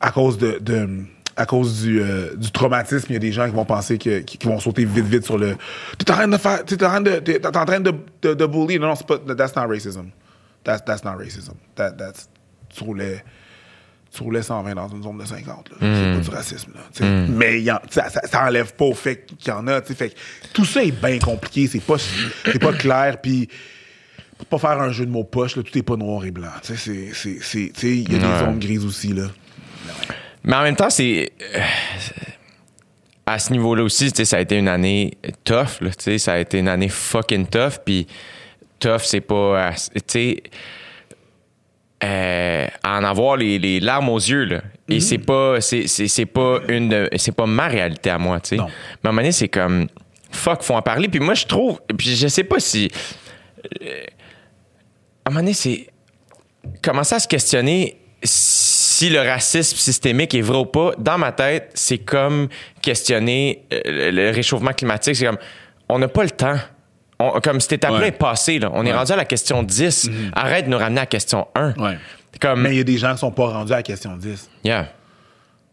à 0.00 0.10
cause 0.10 0.36
de, 0.38 0.58
de- 0.60 1.04
à 1.36 1.46
cause 1.46 1.82
du, 1.82 2.00
euh, 2.00 2.34
du 2.36 2.50
traumatisme, 2.52 3.06
il 3.10 3.14
y 3.14 3.16
a 3.16 3.20
des 3.20 3.32
gens 3.32 3.46
qui 3.48 3.54
vont 3.56 3.64
penser 3.64 3.98
que 3.98 4.20
qui, 4.20 4.38
qui 4.38 4.46
vont 4.46 4.60
sauter 4.60 4.84
vite 4.84 5.04
vite 5.06 5.24
sur 5.24 5.36
le 5.38 5.56
t'es 5.98 6.08
en 6.12 6.14
train 6.14 6.28
de 6.28 6.36
faire 6.36 6.64
t'es 6.64 6.74
en 6.84 6.88
train 6.88 7.00
de 7.00 7.18
t'es 7.18 7.44
en 7.44 7.50
train 7.64 7.80
de, 7.80 7.92
de, 8.22 8.34
de 8.34 8.46
bully 8.46 8.78
non 8.78 8.88
non 8.88 8.94
c'est 8.94 9.06
pas 9.06 9.18
that's 9.34 9.56
not 9.56 9.66
racism 9.66 10.10
that's 10.62 10.84
that's 10.84 11.02
not 11.04 11.16
racism 11.18 11.54
that 11.74 11.92
that's 11.98 12.28
tu 12.76 12.84
roulais 12.84 13.24
tu 14.16 14.22
roulais 14.22 14.42
120 14.42 14.74
dans 14.74 14.88
une 14.88 15.02
zone 15.02 15.18
de 15.18 15.24
50 15.24 15.70
là. 15.70 15.76
c'est 15.80 16.12
pas 16.14 16.20
du 16.20 16.30
racisme 16.30 16.72
là, 16.74 16.80
sais. 16.92 17.04
mais 17.28 17.58
il 17.58 17.64
y 17.64 17.70
en- 17.72 17.80
ça, 17.90 18.08
ça, 18.10 18.20
ça 18.26 18.44
enlève 18.46 18.72
pas 18.74 18.84
au 18.84 18.94
fait 18.94 19.26
qu'il 19.26 19.48
y 19.48 19.50
en 19.50 19.66
a 19.66 19.82
fait 19.82 20.10
que 20.10 20.14
tout 20.52 20.64
ça 20.64 20.82
est 20.84 20.92
bien 20.92 21.18
compliqué 21.18 21.66
c'est 21.66 21.80
pas 21.82 21.96
c'est 21.98 22.58
pas 22.60 22.72
clair 22.72 23.20
puis 23.20 23.48
pour 24.38 24.46
pas 24.46 24.58
faire 24.68 24.80
un 24.80 24.90
jeu 24.90 25.06
de 25.06 25.10
mots 25.12 25.22
poche, 25.24 25.54
là, 25.56 25.62
tout 25.62 25.78
est 25.78 25.82
pas 25.82 25.94
noir 25.96 26.24
et 26.24 26.32
blanc. 26.32 26.48
Il 26.68 28.12
y 28.12 28.16
a 28.16 28.18
des 28.18 28.24
Ouais. 28.26 28.38
zones 28.40 28.58
grises 28.58 28.84
aussi. 28.84 29.12
Là. 29.12 29.28
Mais 30.42 30.56
en 30.56 30.62
même 30.64 30.74
temps, 30.74 30.90
c'est. 30.90 31.30
euh, 31.54 31.60
À 33.26 33.38
ce 33.38 33.52
niveau-là 33.52 33.84
aussi, 33.84 34.10
ça 34.10 34.36
a 34.36 34.40
été 34.40 34.56
une 34.58 34.66
année 34.68 35.16
tough. 35.44 35.80
Là, 35.80 35.90
ça 36.18 36.32
a 36.32 36.38
été 36.38 36.58
une 36.58 36.66
année 36.68 36.88
fucking 36.88 37.46
tough. 37.46 37.78
Puis 37.86 38.08
tough, 38.80 39.02
c'est 39.04 39.20
pas. 39.22 39.68
ass- 39.70 39.90
Tu 39.94 40.00
sais. 40.08 40.42
Euh, 42.02 42.66
à 42.82 42.98
en 42.98 43.04
avoir 43.04 43.36
les, 43.36 43.58
les 43.58 43.80
larmes 43.80 44.08
aux 44.08 44.18
yeux 44.18 44.44
là. 44.44 44.62
Et 44.88 45.00
c'est 45.00 45.18
pas 45.18 45.60
c'est, 45.60 45.86
c'est, 45.86 46.08
c'est 46.08 46.26
pas 46.26 46.58
une 46.68 47.08
c'est 47.16 47.34
pas 47.34 47.46
ma 47.46 47.68
réalité 47.68 48.10
à 48.10 48.18
moi 48.18 48.40
tu 48.40 48.50
sais 48.50 48.56
mais 48.56 48.62
à 48.62 49.08
un 49.08 49.12
moment 49.12 49.22
donné 49.22 49.32
c'est 49.32 49.48
comme 49.48 49.86
fuck 50.30 50.62
faut 50.62 50.74
en 50.74 50.82
parler 50.82 51.08
puis 51.08 51.20
moi 51.20 51.34
je 51.34 51.46
trouve 51.46 51.80
puis 51.96 52.14
je 52.14 52.28
sais 52.28 52.44
pas 52.44 52.60
si 52.60 52.90
euh, 53.82 54.04
à 55.24 55.30
un 55.30 55.30
moment 55.30 55.40
donné 55.40 55.54
c'est 55.54 55.86
commencer 56.82 57.14
à 57.14 57.20
se 57.20 57.28
questionner 57.28 57.96
si 58.94 59.10
le 59.10 59.20
racisme 59.20 59.76
systémique 59.76 60.34
est 60.34 60.40
vrai 60.40 60.58
ou 60.58 60.66
pas, 60.66 60.92
dans 60.98 61.18
ma 61.18 61.32
tête, 61.32 61.70
c'est 61.74 61.98
comme 61.98 62.48
questionner 62.80 63.64
euh, 63.72 64.10
le 64.10 64.30
réchauffement 64.30 64.72
climatique. 64.72 65.16
C'est 65.16 65.26
comme, 65.26 65.38
on 65.88 65.98
n'a 65.98 66.08
pas 66.08 66.24
le 66.24 66.30
temps. 66.30 66.56
On- 67.18 67.40
comme 67.40 67.60
cette 67.60 67.74
étape-là 67.74 67.98
Ouais. 68.00 68.08
est 68.08 68.12
passée. 68.12 68.58
Là. 68.58 68.70
On 68.74 68.84
est 68.84 68.92
rendu 68.92 69.12
à 69.12 69.16
la 69.16 69.24
question 69.24 69.62
10. 69.62 70.10
Arrête 70.34 70.64
de 70.66 70.70
nous 70.70 70.78
ramener 70.78 70.98
à 71.00 71.02
la 71.02 71.06
question 71.06 71.46
1. 71.54 71.72
Ouais. 71.78 71.98
Comme, 72.40 72.62
Mais 72.62 72.70
il 72.74 72.78
y 72.78 72.80
a 72.80 72.84
des 72.84 72.98
gens 72.98 73.12
qui 73.12 73.18
sont 73.20 73.30
pas 73.30 73.46
rendus 73.46 73.72
à 73.72 73.76
la 73.76 73.82
question 73.82 74.16
10. 74.16 74.50
yeah. 74.64 74.88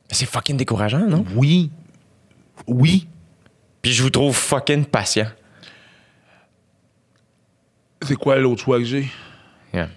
C'est 0.09 0.25
fucking 0.27 0.57
décourageant, 0.57 1.07
non? 1.07 1.25
Oui. 1.35 1.71
Oui. 2.67 3.07
Puis 3.81 3.91
je 3.93 4.03
vous 4.03 4.09
trouve 4.09 4.35
fucking 4.35 4.85
patient. 4.85 5.27
C'est 8.05 8.15
quoi 8.15 8.37
l'autre 8.37 8.63
choix 8.63 8.77
que 8.79 8.85
j'ai? 8.85 9.09
Yeah. 9.73 9.89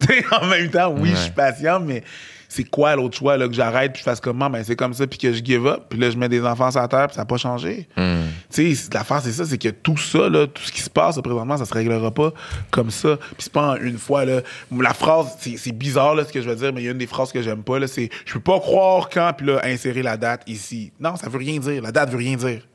En 0.32 0.46
même 0.46 0.70
temps, 0.70 0.90
oui, 0.92 1.10
Ouais. 1.10 1.14
je 1.16 1.20
suis 1.22 1.30
patient, 1.30 1.78
mais 1.80 2.02
c'est 2.50 2.64
quoi 2.64 2.96
l'autre 2.96 3.16
choix 3.16 3.36
là, 3.36 3.46
que 3.46 3.54
j'arrête 3.54 3.92
puis 3.92 4.00
je 4.00 4.04
fasse 4.04 4.20
comment? 4.20 4.50
Ben, 4.50 4.64
c'est 4.64 4.74
comme 4.74 4.92
ça, 4.92 5.06
puis 5.06 5.18
que 5.20 5.32
je 5.32 5.42
give 5.42 5.68
up, 5.68 5.84
puis 5.88 5.98
là, 6.00 6.10
je 6.10 6.16
mets 6.16 6.28
des 6.28 6.44
enfants 6.44 6.68
sur 6.72 6.80
la 6.80 6.88
terre, 6.88 7.06
puis 7.06 7.14
ça 7.14 7.22
n'a 7.22 7.26
pas 7.26 7.36
changé. 7.36 7.88
Hmm. 7.96 8.24
Tu 8.52 8.74
sais, 8.74 8.88
l'affaire, 8.92 9.20
c'est 9.22 9.30
ça, 9.30 9.44
c'est 9.44 9.56
que 9.56 9.68
tout 9.68 9.96
ça, 9.96 10.28
là, 10.28 10.48
tout 10.48 10.62
ce 10.62 10.72
qui 10.72 10.80
se 10.80 10.90
passe 10.90 11.14
là, 11.14 11.22
présentement, 11.22 11.56
ça 11.56 11.64
se 11.64 11.72
réglera 11.72 12.10
pas 12.10 12.32
comme 12.72 12.90
ça. 12.90 13.16
Puis 13.16 13.36
c'est 13.38 13.52
pas 13.52 13.70
en 13.70 13.76
une 13.76 13.98
fois, 13.98 14.24
là. 14.24 14.40
La 14.76 14.92
phrase, 14.94 15.36
c'est 15.38 15.72
bizarre, 15.72 16.16
là, 16.16 16.24
ce 16.24 16.32
que 16.32 16.42
je 16.42 16.48
veux 16.48 16.56
dire, 16.56 16.72
mais 16.72 16.82
il 16.82 16.86
y 16.86 16.88
a 16.88 16.90
une 16.90 16.98
des 16.98 17.06
phrases 17.06 17.30
que 17.30 17.40
j'aime 17.40 17.62
pas, 17.62 17.78
là, 17.78 17.86
c'est 17.86 18.10
«Je 18.26 18.32
peux 18.34 18.40
pas 18.40 18.58
croire 18.58 19.08
quand, 19.08 19.32
puis 19.36 19.46
là, 19.46 19.60
insérer 19.64 20.02
la 20.02 20.16
date 20.16 20.42
ici.» 20.48 20.92
Non, 21.00 21.14
ça 21.14 21.28
veut 21.28 21.38
rien 21.38 21.58
dire. 21.60 21.80
La 21.82 21.92
date 21.92 22.10
veut 22.10 22.18
rien 22.18 22.36
dire. 22.36 22.66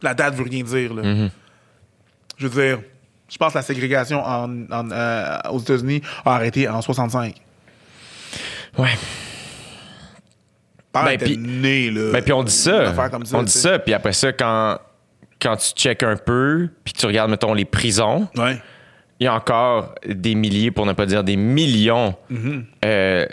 La 0.00 0.14
date 0.14 0.34
veut 0.34 0.44
rien 0.44 0.62
dire, 0.62 0.94
là. 0.94 1.28
Je 2.38 2.46
veux 2.46 2.62
dire, 2.62 2.80
je 3.28 3.36
pense 3.36 3.52
que 3.52 3.58
la 3.58 3.62
ségrégation 3.62 4.24
en, 4.24 4.70
en, 4.70 4.90
euh, 4.90 5.38
aux 5.50 5.58
États-Unis 5.58 6.00
a 6.24 6.34
arrêté 6.34 6.66
en 6.68 6.80
65. 6.80 7.34
Ouais. 8.78 8.90
Parents 10.92 11.06
Ben, 11.06 11.18
puis- 11.18 11.38
nés, 11.38 11.90
là. 11.90 12.12
Ben, 12.12 12.22
puis 12.22 12.32
on 12.32 12.42
dit 12.42 12.52
ça. 12.52 12.88
affaire 12.90 13.10
comme 13.10 13.24
ça, 13.24 13.38
on 13.38 13.42
dit 13.42 13.52
ça, 13.52 13.78
puis 13.78 13.94
après 13.94 14.12
ça, 14.12 14.32
quand, 14.32 14.78
quand 15.40 15.56
tu 15.56 15.70
checkes 15.74 16.02
un 16.02 16.16
peu, 16.16 16.68
puis 16.84 16.92
tu 16.92 17.06
regardes, 17.06 17.30
mettons, 17.30 17.54
les 17.54 17.64
prisons, 17.64 18.28
Ouais. 18.36 18.60
il 19.18 19.24
y 19.24 19.26
a 19.26 19.34
encore 19.34 19.94
des 20.06 20.34
milliers, 20.34 20.70
pour 20.70 20.84
ne 20.84 20.92
pas 20.92 21.06
dire 21.06 21.24
des 21.24 21.36
millions 21.36 22.14
euh, 22.84 23.26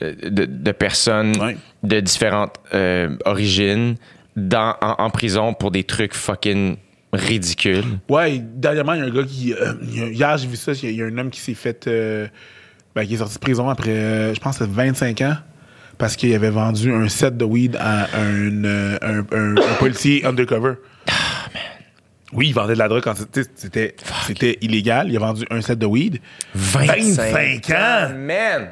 de, 0.00 0.44
de 0.46 0.72
personnes 0.72 1.36
Ouais. 1.40 1.56
de 1.82 2.00
différentes 2.00 2.56
euh, 2.74 3.14
origines 3.26 3.96
dans, 4.34 4.74
en, 4.80 4.94
en 4.98 5.10
prison 5.10 5.52
pour 5.52 5.70
des 5.70 5.84
trucs 5.84 6.14
fucking 6.14 6.76
ridicules. 7.12 7.84
Ouais, 8.08 8.38
dernièrement, 8.38 8.94
il 8.94 9.00
y 9.00 9.02
a 9.02 9.06
un 9.06 9.10
gars 9.10 9.24
qui. 9.24 9.52
euh, 9.52 9.74
hier, 9.82 10.36
j'ai 10.38 10.48
vu 10.48 10.56
ça. 10.56 10.72
Il 10.82 10.92
y 10.92 11.02
a 11.02 11.06
un 11.06 11.18
homme 11.18 11.30
qui 11.30 11.40
s'est 11.40 11.52
fait. 11.54 11.86
Ben, 12.94 13.06
qui 13.06 13.14
est 13.14 13.18
sorti 13.18 13.34
de 13.34 13.40
prison 13.40 13.68
après, 13.68 13.90
euh, 13.90 14.34
je 14.34 14.40
pense, 14.40 14.58
que 14.58 14.64
c'est 14.64 14.70
25 14.70 15.20
ans. 15.22 15.36
Parce 15.98 16.16
qu'il 16.16 16.34
avait 16.34 16.50
vendu 16.50 16.92
un 16.92 17.08
set 17.08 17.36
de 17.36 17.44
weed 17.44 17.76
à 17.78 18.08
un, 18.18 18.64
euh, 18.64 18.98
un, 19.02 19.18
un- 19.36 19.56
un 19.56 19.74
policier 19.78 20.24
undercover. 20.26 20.74
Oui, 22.32 22.48
il 22.48 22.54
vendait 22.54 22.72
de 22.72 22.78
la 22.78 22.88
drogue 22.88 23.02
quand 23.02 23.14
c'était- 23.14 23.94
c'était 24.26 24.58
illégal. 24.62 25.08
Il 25.10 25.16
a 25.16 25.20
vendu 25.20 25.44
un 25.50 25.60
set 25.60 25.78
de 25.78 25.84
weed. 25.86 26.18
25 26.54 27.70
ans! 27.70 28.08
Man! 28.16 28.70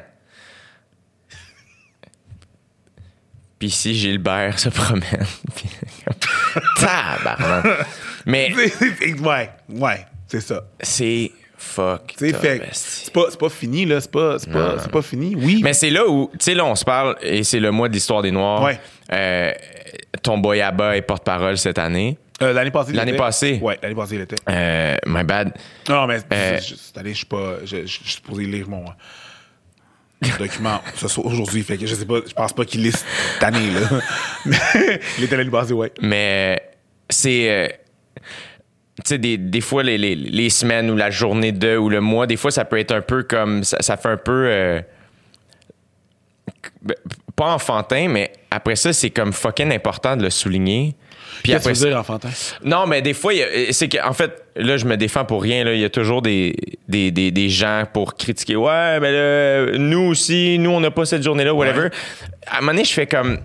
Puis 3.59 3.67
ici, 3.67 3.93
Gilbert 3.93 4.57
se 4.57 4.69
promène. 4.69 5.03
Puis 5.55 5.69
Tabarnak! 6.79 7.85
Mais 8.25 8.51
ouais, 9.21 9.49
ouais, 9.69 10.05
c'est 10.27 10.41
ça. 10.41 10.63
c'est 10.81 11.31
fuck. 11.61 12.13
C'est 12.17 13.13
pas, 13.13 13.25
c'est 13.29 13.39
pas 13.39 13.49
fini, 13.49 13.85
là. 13.85 14.01
C'est 14.01 14.11
pas, 14.11 14.39
c'est 14.39 14.51
pas, 14.51 14.75
c'est 14.79 14.91
pas 14.91 15.01
fini. 15.01 15.35
Oui. 15.35 15.61
Mais 15.63 15.73
c'est 15.73 15.89
là 15.89 16.07
où, 16.07 16.29
tu 16.33 16.37
sais, 16.39 16.53
là, 16.55 16.65
on 16.65 16.75
se 16.75 16.83
parle, 16.83 17.15
et 17.21 17.43
c'est 17.43 17.59
le 17.59 17.71
mois 17.71 17.87
de 17.87 17.93
l'histoire 17.93 18.21
des 18.21 18.31
Noirs. 18.31 18.63
Ouais. 18.63 18.79
Euh, 19.13 19.53
ton 20.23 20.37
boy 20.37 20.61
Abba 20.61 20.95
est 20.97 21.01
porte-parole 21.01 21.57
cette 21.57 21.79
année. 21.79 22.17
Euh, 22.41 22.53
l'année 22.53 22.71
passée. 22.71 22.93
L'année 22.93 23.13
passée? 23.13 23.59
Ouais, 23.61 23.77
l'année 23.83 23.95
passée, 23.95 24.15
il 24.15 24.21
était. 24.21 24.35
Euh, 24.49 24.95
my 25.05 25.23
bad. 25.23 25.53
Non, 25.87 26.07
mais 26.07 26.19
Euh, 26.33 26.59
cette 26.59 26.97
année, 26.97 27.11
je 27.11 27.17
suis 27.17 27.25
pas. 27.25 27.57
Je 27.63 27.85
suis 27.85 28.09
supposé 28.09 28.45
lire 28.45 28.67
mon 28.67 28.85
document 30.39 30.81
aujourd'hui. 31.23 31.63
Fait 31.63 31.77
que 31.77 31.85
je 31.85 31.95
sais 31.95 32.05
pas, 32.05 32.19
je 32.27 32.33
pense 32.33 32.53
pas 32.53 32.65
qu'il 32.65 32.81
lit 32.83 32.91
cette 32.91 33.43
année, 33.43 33.71
là. 33.71 33.99
Mais 34.45 34.57
il 35.17 35.23
était 35.25 35.37
l'année 35.37 35.51
passée, 35.51 35.73
ouais. 35.73 35.91
Mais 36.01 36.61
c'est. 37.09 37.80
Tu 39.03 39.09
sais, 39.09 39.17
des, 39.17 39.37
des 39.37 39.61
fois, 39.61 39.83
les, 39.83 39.97
les, 39.97 40.15
les 40.15 40.49
semaines 40.49 40.89
ou 40.91 40.95
la 40.95 41.09
journée 41.09 41.51
de 41.51 41.77
ou 41.77 41.89
le 41.89 42.01
mois, 42.01 42.27
des 42.27 42.37
fois, 42.37 42.51
ça 42.51 42.65
peut 42.65 42.77
être 42.79 42.91
un 42.91 43.01
peu 43.01 43.23
comme. 43.23 43.63
Ça, 43.63 43.77
ça 43.81 43.97
fait 43.97 44.09
un 44.09 44.17
peu. 44.17 44.45
euh, 44.47 44.81
ben, 46.81 46.95
pas 47.35 47.53
enfantin, 47.53 48.07
mais 48.09 48.31
après 48.51 48.75
ça, 48.75 48.93
c'est 48.93 49.09
comme 49.09 49.33
fucking 49.33 49.71
important 49.73 50.15
de 50.15 50.23
le 50.23 50.29
souligner. 50.29 50.95
Puis 51.43 51.53
Qu'est-ce 51.53 51.63
que 51.63 51.69
après 51.69 51.73
tu 51.73 51.79
veux 51.79 51.89
dire, 51.89 51.97
enfantin? 51.99 52.29
Non, 52.63 52.85
mais 52.85 53.01
des 53.01 53.13
fois, 53.13 53.33
c'est 53.71 53.89
qu'en 53.89 54.13
fait, 54.13 54.43
là, 54.55 54.77
je 54.77 54.85
me 54.85 54.95
défends 54.97 55.25
pour 55.25 55.41
rien. 55.41 55.63
Là. 55.63 55.73
Il 55.73 55.79
y 55.79 55.85
a 55.85 55.89
toujours 55.89 56.21
des, 56.21 56.55
des, 56.87 57.09
des, 57.09 57.31
des 57.31 57.49
gens 57.49 57.85
pour 57.91 58.15
critiquer. 58.15 58.55
Ouais, 58.57 58.99
mais 58.99 59.11
là, 59.11 59.77
nous 59.77 60.01
aussi, 60.09 60.59
nous, 60.59 60.69
on 60.69 60.79
n'a 60.81 60.91
pas 60.91 61.05
cette 61.05 61.23
journée-là, 61.23 61.53
whatever. 61.53 61.87
À 62.47 62.57
un 62.57 62.59
moment 62.61 62.73
donné, 62.73 62.83
je 62.85 62.93
fais 62.93 63.07
comme. 63.07 63.39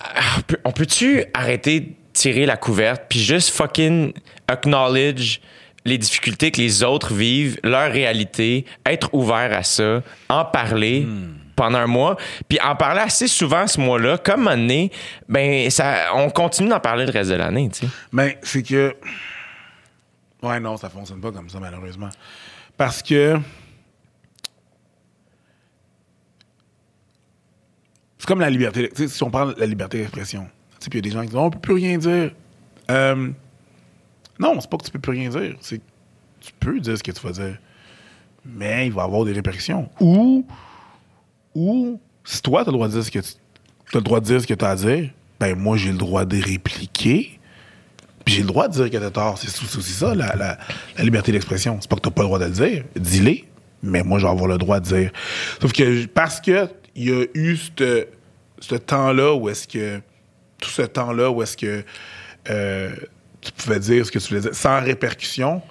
ah, 0.00 0.20
on 0.38 0.40
peut- 0.42 0.58
On 0.64 0.70
peut-tu 0.72 1.24
arrêter 1.34 1.88
tirer 2.16 2.46
la 2.46 2.56
couverte 2.56 3.04
puis 3.08 3.20
juste 3.20 3.50
fucking 3.50 4.12
acknowledge 4.48 5.40
les 5.84 5.98
difficultés 5.98 6.50
que 6.50 6.60
les 6.60 6.82
autres 6.82 7.14
vivent, 7.14 7.60
leur 7.62 7.92
réalité, 7.92 8.64
être 8.84 9.08
ouvert 9.14 9.56
à 9.56 9.62
ça, 9.62 10.02
en 10.28 10.44
parler 10.44 11.06
pendant 11.54 11.78
un 11.78 11.86
mois, 11.86 12.16
puis 12.48 12.58
en 12.60 12.74
parler 12.74 13.00
assez 13.00 13.28
souvent 13.28 13.66
ce 13.68 13.80
mois-là, 13.80 14.18
comme 14.18 14.48
un 14.48 14.56
donné, 14.56 14.90
ben 15.28 15.70
ça, 15.70 16.12
on 16.14 16.28
continue 16.28 16.68
d'en 16.68 16.80
parler 16.80 17.06
le 17.06 17.12
reste 17.12 17.30
de 17.30 17.36
l'année, 17.36 17.70
tu 17.72 17.86
sais. 17.86 17.92
Mais 18.10 18.38
c'est 18.42 18.64
que. 18.64 18.96
Ouais, 20.42 20.58
non, 20.58 20.76
ça 20.76 20.90
fonctionne 20.90 21.20
pas 21.20 21.30
comme 21.30 21.48
ça, 21.48 21.60
malheureusement. 21.60 22.10
Parce 22.76 23.00
que. 23.00 23.38
C'est 28.18 28.26
comme 28.26 28.40
la 28.40 28.50
liberté. 28.50 28.90
si 29.06 29.22
on 29.22 29.30
parle 29.30 29.54
de 29.54 29.60
la 29.60 29.66
liberté 29.66 29.98
d'expression, 29.98 30.48
puis 30.90 30.98
il 30.98 31.04
y 31.04 31.08
a 31.08 31.10
des 31.10 31.14
gens 31.14 31.22
qui 31.22 31.28
disent 31.28 31.36
on 31.36 31.50
peut 31.50 31.58
plus 31.58 31.74
rien 31.74 31.98
dire. 31.98 32.32
Euh, 32.90 33.30
non, 34.38 34.60
c'est 34.60 34.70
pas 34.70 34.76
que 34.76 34.84
tu 34.84 34.90
peux 34.90 34.98
plus 34.98 35.12
rien 35.12 35.30
dire. 35.30 35.56
C'est 35.60 35.80
tu 36.40 36.52
peux 36.60 36.78
dire 36.78 36.96
ce 36.96 37.02
que 37.02 37.10
tu 37.10 37.20
vas 37.20 37.32
dire. 37.32 37.58
Mais 38.44 38.86
il 38.86 38.92
va 38.92 39.02
y 39.02 39.04
avoir 39.04 39.24
des 39.24 39.32
répercussions. 39.32 39.88
Ou, 40.00 40.46
ou 41.54 42.00
si 42.22 42.40
toi, 42.42 42.62
tu 42.62 42.68
as 42.68 42.72
le 42.72 42.76
droit 42.76 42.88
de 42.88 42.92
dire 42.92 43.04
ce 43.04 43.10
que 43.10 43.18
tu 43.18 43.96
as 43.96 43.98
le 43.98 44.04
droit 44.04 44.20
de 44.20 44.24
dire 44.26 44.40
ce 44.40 44.46
que 44.46 44.64
à 44.64 44.76
dire, 44.76 45.10
ben 45.40 45.56
moi, 45.56 45.76
j'ai 45.76 45.90
le 45.90 45.98
droit 45.98 46.24
de 46.24 46.40
répliquer 46.40 47.38
Puis 48.24 48.34
j'ai 48.34 48.40
le 48.42 48.46
droit 48.46 48.68
de 48.68 48.74
dire 48.74 48.90
que 48.90 48.96
t'as 48.96 49.10
tort. 49.10 49.38
C'est 49.38 49.48
aussi 49.48 49.92
ça, 49.92 50.14
la, 50.14 50.58
liberté 50.98 51.32
d'expression. 51.32 51.78
C'est 51.80 51.90
pas 51.90 51.96
que 51.96 52.02
t'as 52.02 52.10
pas 52.10 52.22
le 52.22 52.28
droit 52.28 52.38
de 52.38 52.44
le 52.44 52.50
dire. 52.50 52.84
Dis-le. 52.94 53.38
Mais 53.82 54.02
moi, 54.02 54.18
je 54.18 54.24
vais 54.24 54.30
avoir 54.30 54.48
le 54.48 54.58
droit 54.58 54.80
de 54.80 54.84
dire. 54.84 55.10
Sauf 55.60 55.72
que 55.72 56.06
parce 56.06 56.40
que 56.40 56.68
il 56.94 57.08
y 57.08 57.12
a 57.12 57.24
eu 57.34 57.56
ce 57.56 58.74
temps-là 58.74 59.34
où 59.34 59.48
est-ce 59.48 59.66
que. 59.68 60.00
Tout 60.66 60.72
ce 60.72 60.82
temps-là 60.82 61.30
où 61.30 61.42
est-ce 61.44 61.56
que 61.56 61.84
euh, 62.50 62.90
tu 63.40 63.52
pouvais 63.52 63.78
dire 63.78 64.04
ce 64.04 64.10
que 64.10 64.18
tu 64.18 64.28
voulais 64.30 64.40
dire 64.40 64.54
sans 64.54 64.80
répercussion. 64.80 65.62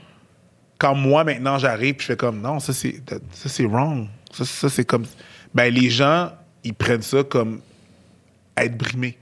Quand 0.77 0.95
moi, 0.95 1.25
maintenant, 1.25 1.57
j'arrive 1.57 1.95
puis 1.95 2.03
je 2.03 2.13
fais 2.13 2.17
comme 2.17 2.39
non, 2.39 2.61
ça 2.61 2.71
c'est 2.73 3.01
ça 3.33 3.49
c'est 3.49 3.65
wrong. 3.65 4.07
Ça, 4.31 4.45
ça, 4.45 4.69
c'est 4.69 4.85
comme. 4.85 5.05
Ben, 5.53 5.73
les 5.73 5.89
gens, 5.89 6.31
ils 6.63 6.73
prennent 6.73 7.01
ça 7.01 7.23
comme 7.23 7.59
être 8.57 8.77
brimé. 8.77 9.17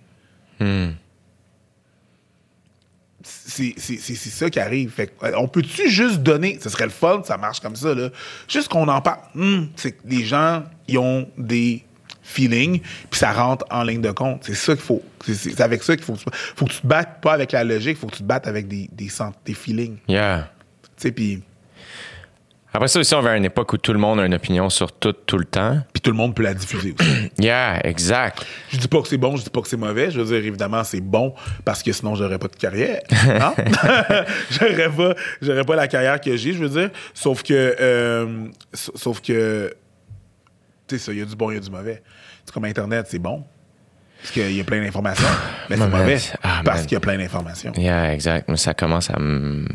c'est 3.24 3.74
c'est- 3.78 3.98
c'est- 4.00 4.16
c'est 4.16 4.30
ça 4.30 4.50
qui 4.50 4.60
arrive. 4.60 4.92
Fait 4.92 5.12
euh, 5.24 5.32
on 5.38 5.48
peut-tu 5.48 5.90
juste 5.90 6.20
donner, 6.22 6.60
ce 6.62 6.70
serait 6.70 6.86
le 6.86 6.90
fun, 6.92 7.22
ça 7.26 7.38
marche 7.38 7.60
comme 7.62 7.76
ça, 7.76 7.94
là. 7.96 8.10
Juste 8.48 8.68
qu'on 8.68 8.88
en 8.88 9.02
parle. 9.02 9.20
Hum, 9.36 9.70
c'est 9.76 9.94
que 9.94 10.02
les 10.08 10.24
gens, 10.26 10.64
ils 10.88 10.98
ont 11.00 11.28
des 11.38 11.84
feelings, 12.24 12.80
puis 13.10 13.20
ça 13.20 13.32
rentre 13.34 13.66
en 13.70 13.84
ligne 13.84 14.02
de 14.02 14.12
compte. 14.12 14.44
C'est 14.46 14.56
ça 14.56 14.74
qu'il 14.74 14.84
faut. 14.84 15.02
C'est- 15.28 15.60
avec 15.62 15.84
ça 15.84 15.96
qu'il 15.96 16.06
faut. 16.06 16.16
Faut 16.56 16.66
que 16.66 16.72
tu 16.72 16.82
te 16.82 16.88
battes 16.88 17.22
pas 17.22 17.34
avec 17.34 17.52
la 17.52 17.64
logique, 17.64 17.98
faut 17.98 18.08
que 18.08 18.16
tu 18.16 18.24
te 18.24 18.28
battes 18.28 18.48
avec 18.48 18.68
des, 18.68 18.90
des, 18.92 19.10
des 19.46 19.54
feelings. 19.54 19.98
Yeah. 20.08 20.50
Tu 20.82 20.90
sais, 20.98 21.12
puis 21.12 21.44
Après 22.74 22.88
ça 22.88 23.00
aussi, 23.00 23.14
on 23.14 23.22
va 23.22 23.32
à 23.32 23.38
une 23.38 23.46
époque 23.46 23.72
où 23.74 23.78
tout 23.78 23.94
le 23.94 24.00
monde 24.00 24.20
a 24.20 24.26
une 24.26 24.34
opinion 24.34 24.68
sur 24.70 24.92
tout, 24.92 25.12
tout 25.14 25.38
le 25.38 25.46
temps. 25.46 25.80
puis 25.94 26.02
tout 26.02 26.10
le 26.10 26.18
monde 26.18 26.34
peut 26.36 26.42
la 26.44 26.54
diffuser 26.56 26.96
aussi. 27.00 27.30
Yeah, 27.40 27.82
exact. 27.86 28.44
Je 28.72 28.78
dis 28.78 28.88
pas 28.88 29.02
que 29.02 29.08
c'est 29.08 29.18
bon, 29.18 29.36
je 29.38 29.44
dis 29.44 29.50
pas 29.52 29.62
que 29.62 29.68
c'est 29.68 29.78
mauvais. 29.78 30.10
Je 30.12 30.20
veux 30.20 30.26
dire, 30.26 30.44
évidemment, 30.46 30.84
c'est 30.84 31.02
bon 31.02 31.34
parce 31.66 31.84
que 31.84 31.92
sinon, 31.92 32.16
j'aurais 32.16 32.40
pas 32.40 32.48
de 32.48 32.56
carrière. 32.56 33.02
Non? 33.28 33.54
j'aurais 34.50 34.90
pas, 34.90 35.64
pas 35.66 35.76
la 35.76 35.88
carrière 35.88 36.20
que 36.20 36.36
j'ai, 36.36 36.54
je 36.54 36.60
veux 36.64 36.70
dire. 36.70 36.90
Sauf 37.14 37.44
que, 37.44 37.76
euh, 37.80 38.46
sa- 38.74 38.92
sauf 38.96 39.22
que, 39.22 39.74
sais, 40.98 41.06
ça, 41.06 41.12
il 41.12 41.20
y 41.20 41.22
a 41.22 41.26
du 41.26 41.36
bon, 41.36 41.52
il 41.52 41.56
y 41.56 41.58
a 41.58 41.62
du 41.62 41.70
mauvais. 41.70 42.02
C'est 42.46 42.54
comme 42.54 42.66
Internet, 42.66 43.08
c'est 43.10 43.20
bon. 43.20 43.44
Parce 44.24 44.32
qu'il 44.32 44.56
y 44.56 44.62
a 44.62 44.64
plein 44.64 44.82
d'informations. 44.82 45.28
Mais 45.70 45.78
c'est 45.78 45.88
mauvais. 45.88 46.18
ah, 46.44 46.62
parce 46.64 46.84
qu'il 46.84 46.94
y 46.94 46.96
a 46.96 47.02
plein 47.02 47.18
d'informations. 47.18 47.74
Yeah, 47.76 48.14
exact. 48.14 48.48
Mais 48.48 48.58
ça 48.58 48.74
commence 48.74 49.10
à 49.10 49.20
me. 49.20 49.68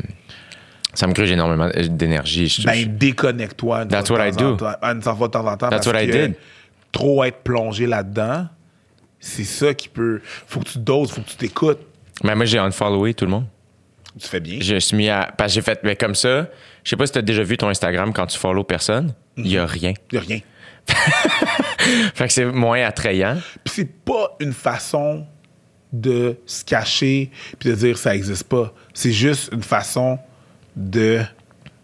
Ça 0.93 1.05
me 1.05 1.13
gruge 1.13 1.31
énormément 1.31 1.69
d'énergie. 1.87 2.63
Ben, 2.65 2.97
déconnecte-toi. 2.97 3.85
That's 3.85 4.09
what 4.09 4.27
I 4.27 4.31
do. 4.31 4.57
Une 4.81 5.01
fois 5.01 5.27
de 5.27 5.31
temps 5.31 5.45
en 5.45 5.55
temps. 5.55 5.69
That's 5.69 5.85
what 5.85 6.01
I 6.01 6.07
did. 6.07 6.35
Trop 6.91 7.23
être 7.23 7.43
plongé 7.43 7.85
là-dedans, 7.85 8.47
c'est 9.19 9.43
ça 9.43 9.75
qui 9.75 9.87
peut. 9.87 10.21
Faut 10.47 10.59
que 10.61 10.69
tu 10.69 10.79
doses, 10.79 11.11
faut 11.11 11.21
que 11.21 11.29
tu 11.29 11.35
t'écoutes. 11.35 11.79
Mais 12.23 12.33
moi, 12.33 12.45
j'ai 12.45 12.57
unfollowé 12.57 13.13
tout 13.13 13.25
le 13.25 13.31
monde. 13.31 13.45
Tu 14.19 14.27
fais 14.27 14.39
bien. 14.39 14.57
Je 14.59 14.79
suis 14.79 14.97
mis 14.97 15.07
à. 15.09 15.31
Parce 15.37 15.51
que 15.51 15.55
j'ai 15.55 15.61
fait. 15.61 15.79
Mais 15.83 15.95
comme 15.95 16.15
ça, 16.15 16.47
je 16.83 16.89
sais 16.89 16.95
pas 16.95 17.05
si 17.05 17.11
tu 17.11 17.19
as 17.19 17.21
déjà 17.21 17.43
vu 17.43 17.57
ton 17.57 17.69
Instagram 17.69 18.11
quand 18.11 18.25
tu 18.25 18.39
follow 18.39 18.63
personne. 18.63 19.13
Il 19.37 19.47
y 19.47 19.57
a 19.59 19.67
rien. 19.67 19.93
Il 20.11 20.15
y 20.15 20.17
a 20.17 20.21
rien. 20.21 20.39
Fait 22.15 22.27
que 22.27 22.33
c'est 22.33 22.45
moins 22.45 22.83
attrayant. 22.83 23.37
Puis 23.63 23.73
c'est 23.77 23.91
pas 24.03 24.35
une 24.39 24.53
façon 24.53 25.25
de 25.91 26.37
se 26.45 26.63
cacher 26.63 27.31
puis 27.57 27.69
de 27.69 27.75
dire 27.75 27.97
ça 27.97 28.15
existe 28.15 28.43
pas. 28.43 28.73
C'est 28.93 29.11
juste 29.11 29.49
une 29.53 29.63
façon 29.63 30.19
de 30.75 31.21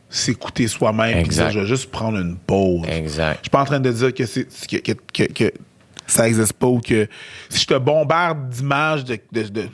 s'écouter 0.09 0.67
soi-même. 0.67 1.23
puis 1.23 1.29
dire, 1.35 1.51
Je 1.51 1.59
vais 1.61 1.65
juste 1.65 1.89
prendre 1.91 2.17
une 2.19 2.37
pause. 2.37 2.85
Exact. 2.87 3.37
Je 3.37 3.43
suis 3.43 3.49
pas 3.49 3.61
en 3.61 3.65
train 3.65 3.79
de 3.79 3.91
dire 3.91 4.13
que, 4.13 4.25
c'est, 4.25 4.45
que, 4.67 4.77
que, 4.77 4.91
que- 5.13 5.33
que 5.33 5.51
ça 6.07 6.27
existe 6.27 6.53
pas 6.53 6.67
ou 6.67 6.79
que 6.81 7.07
si 7.49 7.61
je 7.61 7.65
te 7.67 7.77
bombarde 7.77 8.47
d'images 8.49 9.03
de, 9.05 9.17
de, 9.31 9.43
de- 9.43 9.69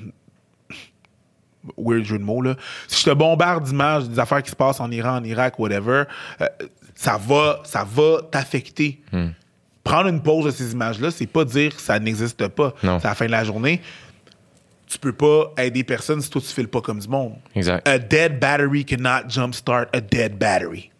weird 1.77 2.05
jeu 2.05 2.17
de 2.17 2.23
mots 2.23 2.41
là, 2.41 2.55
si 2.87 3.01
je 3.03 3.09
te 3.09 3.13
bombarde 3.13 3.65
d'images 3.65 4.07
des 4.09 4.17
affaires 4.17 4.41
qui 4.41 4.49
se 4.49 4.55
passent 4.55 4.79
en 4.79 4.89
Iran, 4.91 5.17
en 5.17 5.23
Irak, 5.23 5.59
whatever, 5.59 6.03
euh, 6.41 6.47
ça 7.01 7.17
va, 7.17 7.61
ça 7.63 7.83
va 7.83 8.21
t'affecter. 8.29 9.01
Prendre 9.83 10.07
une 10.07 10.21
pause 10.21 10.45
de 10.45 10.51
ces 10.51 10.73
images-là, 10.73 11.09
c'est 11.09 11.25
pas 11.25 11.43
dire 11.43 11.75
que 11.75 11.81
ça 11.81 11.97
n'existe 11.99 12.47
pas. 12.49 12.75
Non. 12.83 12.99
C'est 12.99 13.07
à 13.07 13.09
la 13.09 13.15
fin 13.15 13.25
de 13.25 13.31
la 13.31 13.43
journée. 13.43 13.81
Tu 14.85 14.99
peux 14.99 15.13
pas 15.13 15.51
aider 15.57 15.83
personne 15.83 16.21
si 16.21 16.29
toi 16.29 16.39
tu 16.39 16.49
files 16.49 16.67
pas 16.67 16.81
comme 16.81 16.99
du 16.99 17.07
monde. 17.07 17.33
Exact. 17.55 17.87
A 17.87 17.97
dead 17.97 18.39
battery 18.39 18.85
cannot 18.85 19.27
jumpstart 19.27 19.87
a 19.93 19.99
dead 19.99 20.37
battery. 20.37 20.91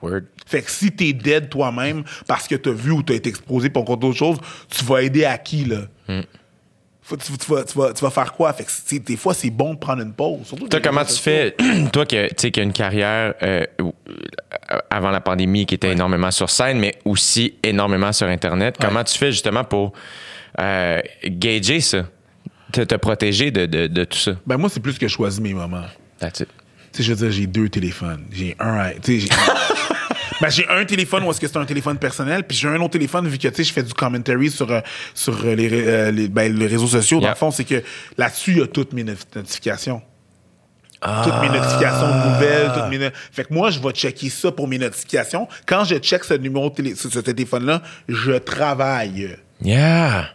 Word. 0.00 0.22
Fait 0.46 0.62
que 0.62 0.70
si 0.70 0.90
t'es 0.90 1.12
dead 1.12 1.50
toi-même 1.50 2.02
parce 2.26 2.48
que 2.48 2.54
t'as 2.54 2.72
vu 2.72 2.92
ou 2.92 3.02
t'as 3.02 3.16
été 3.16 3.28
exposé 3.28 3.68
pour 3.68 3.84
d'autres 3.98 4.16
choses, 4.16 4.38
tu 4.70 4.82
vas 4.86 5.02
aider 5.02 5.26
à 5.26 5.36
qui, 5.36 5.66
là? 5.66 5.82
Hmm. 6.08 6.22
Faut- 7.10 7.16
tu, 7.16 7.36
tu 7.36 7.50
vas, 7.52 7.64
tu, 7.64 7.76
vas, 7.76 7.92
tu 7.92 8.04
vas 8.04 8.10
faire 8.10 8.32
quoi? 8.32 8.52
Fait 8.52 8.62
que 8.64 8.98
des 8.98 9.16
fois, 9.16 9.34
c'est 9.34 9.50
bon 9.50 9.74
de 9.74 9.78
prendre 9.80 10.00
une 10.00 10.12
pause. 10.12 10.46
Surtout 10.46 10.68
Toi, 10.68 10.78
comment 10.80 11.04
tu 11.04 11.14
fais, 11.14 11.56
toi 11.92 12.04
sais, 12.08 12.50
qui 12.52 12.60
as 12.60 12.62
une 12.62 12.72
carrière 12.72 13.34
euh, 13.42 13.66
euh, 13.80 14.78
avant 14.90 15.10
la 15.10 15.20
pandémie 15.20 15.66
qui 15.66 15.74
était 15.74 15.90
énormément 15.90 16.30
sur 16.30 16.48
scène, 16.48 16.78
mais 16.78 16.94
aussi 17.04 17.54
énormément 17.64 18.12
sur 18.12 18.28
Internet, 18.28 18.76
comment 18.80 19.02
tu 19.02 19.18
fais 19.18 19.32
justement 19.32 19.64
pour 19.64 19.92
euh, 20.60 21.00
gager 21.24 21.80
ça, 21.80 22.04
te, 22.72 22.82
te 22.82 22.94
protéger 22.94 23.50
de, 23.50 23.66
de, 23.66 23.88
de 23.88 24.04
tout 24.04 24.18
ça? 24.18 24.32
Ben 24.46 24.56
moi, 24.56 24.68
c'est 24.70 24.80
plus 24.80 24.96
que 24.96 25.08
je 25.08 25.12
choisis 25.12 25.40
mes 25.40 25.52
moments. 25.54 25.86
That's 26.20 26.40
it. 26.40 26.48
Tu 26.92 26.98
sais, 26.98 27.02
je 27.02 27.12
veux 27.12 27.18
dire, 27.28 27.32
j'ai 27.32 27.46
deux 27.48 27.68
téléphones. 27.68 28.24
J'ai 28.30 28.54
un... 28.60 28.90
Tu 29.02 29.22
sais. 29.22 29.28
ben, 30.40 30.48
j'ai 30.50 30.68
un 30.68 30.84
téléphone 30.84 31.22
où 31.24 31.30
est-ce 31.30 31.40
que 31.40 31.46
c'est 31.48 31.56
un 31.58 31.64
téléphone 31.64 31.98
personnel, 31.98 32.44
puis 32.44 32.56
j'ai 32.56 32.68
un 32.68 32.76
autre 32.76 32.90
téléphone 32.92 33.26
vu 33.28 33.38
que, 33.38 33.48
tu 33.48 33.54
sais, 33.54 33.64
je 33.64 33.72
fais 33.72 33.82
du 33.82 33.92
commentary 33.94 34.50
sur, 34.50 34.70
euh, 34.70 34.80
sur 35.14 35.34
euh, 35.44 35.54
les, 35.54 35.70
euh, 35.72 36.10
les, 36.10 36.28
ben, 36.28 36.54
les 36.56 36.66
réseaux 36.66 36.86
sociaux. 36.86 37.18
Dans 37.18 37.24
Yeah. 37.24 37.30
le 37.32 37.36
fond, 37.38 37.50
c'est 37.50 37.64
que 37.64 37.82
là-dessus, 38.18 38.52
il 38.52 38.58
y 38.58 38.62
a 38.62 38.66
toutes 38.66 38.92
mes 38.92 39.04
not- 39.04 39.12
notifications. 39.34 40.02
Toutes 41.24 41.40
mes 41.40 41.48
notifications 41.48 42.08
nouvelles, 42.30 42.70
toutes 42.74 42.88
mes... 42.90 42.98
no- 42.98 43.08
Fait 43.32 43.44
que 43.44 43.54
moi, 43.54 43.70
je 43.70 43.80
vais 43.80 43.90
checker 43.92 44.28
ça 44.28 44.52
pour 44.52 44.68
mes 44.68 44.76
notifications. 44.76 45.48
Quand 45.64 45.84
je 45.84 45.96
check 45.96 46.24
ce 46.24 46.34
numéro 46.34 46.68
de 46.68 46.74
télé... 46.74 46.94
ce, 46.94 47.08
ce 47.08 47.18
téléphone-là, 47.20 47.80
je 48.08 48.32
travaille. 48.32 49.36
Yeah! 49.62 50.28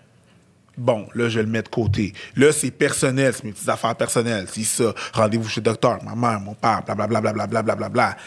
Bon, 0.78 1.07
là, 1.15 1.30
je 1.30 1.39
le 1.39 1.45
mets 1.45 1.61
de 1.61 1.69
côté. 1.69 2.13
Là, 2.36 2.51
c'est 2.51 2.71
personnel, 2.71 3.34
c'est 3.34 3.45
mes 3.45 3.51
petites 3.51 3.69
affaires 3.69 3.95
personnelles. 3.95 4.45
C'est 4.51 4.63
ça. 4.63 4.93
Rendez-vous 5.13 5.47
chez 5.47 5.61
le 5.61 5.65
docteur, 5.65 6.03
ma 6.03 6.15
mère, 6.15 6.39
mon 6.39 6.53
père, 6.53 6.84
blablabla, 6.84 7.21
blablabla, 7.21 7.61
blablabla. 7.61 8.17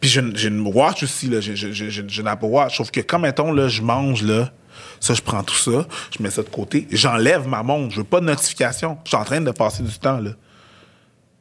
Puis 0.00 0.10
j'ai 0.10 0.48
une, 0.48 0.66
watch 0.66 1.02
aussi, 1.02 1.28
là. 1.28 1.40
J'ai, 1.40 2.20
une 2.20 2.28
Apple 2.28 2.44
Watch. 2.46 2.76
Sauf 2.76 2.90
que 2.90 3.00
quand, 3.00 3.18
mettons, 3.18 3.52
là, 3.52 3.68
je 3.68 3.80
mange, 3.80 4.22
là, 4.22 4.52
ça, 5.00 5.14
je 5.14 5.22
prends 5.22 5.42
tout 5.42 5.54
ça, 5.54 5.86
je 6.16 6.22
mets 6.22 6.30
ça 6.30 6.42
de 6.42 6.48
côté. 6.48 6.86
J'enlève 6.90 7.48
ma 7.48 7.62
montre. 7.62 7.94
Je 7.94 7.98
veux 7.98 8.04
pas 8.04 8.20
de 8.20 8.26
notification. 8.26 8.98
Je 9.04 9.10
suis 9.10 9.16
en 9.16 9.24
train 9.24 9.40
de 9.40 9.50
passer 9.50 9.82
du 9.82 9.98
temps, 9.98 10.20
là, 10.20 10.30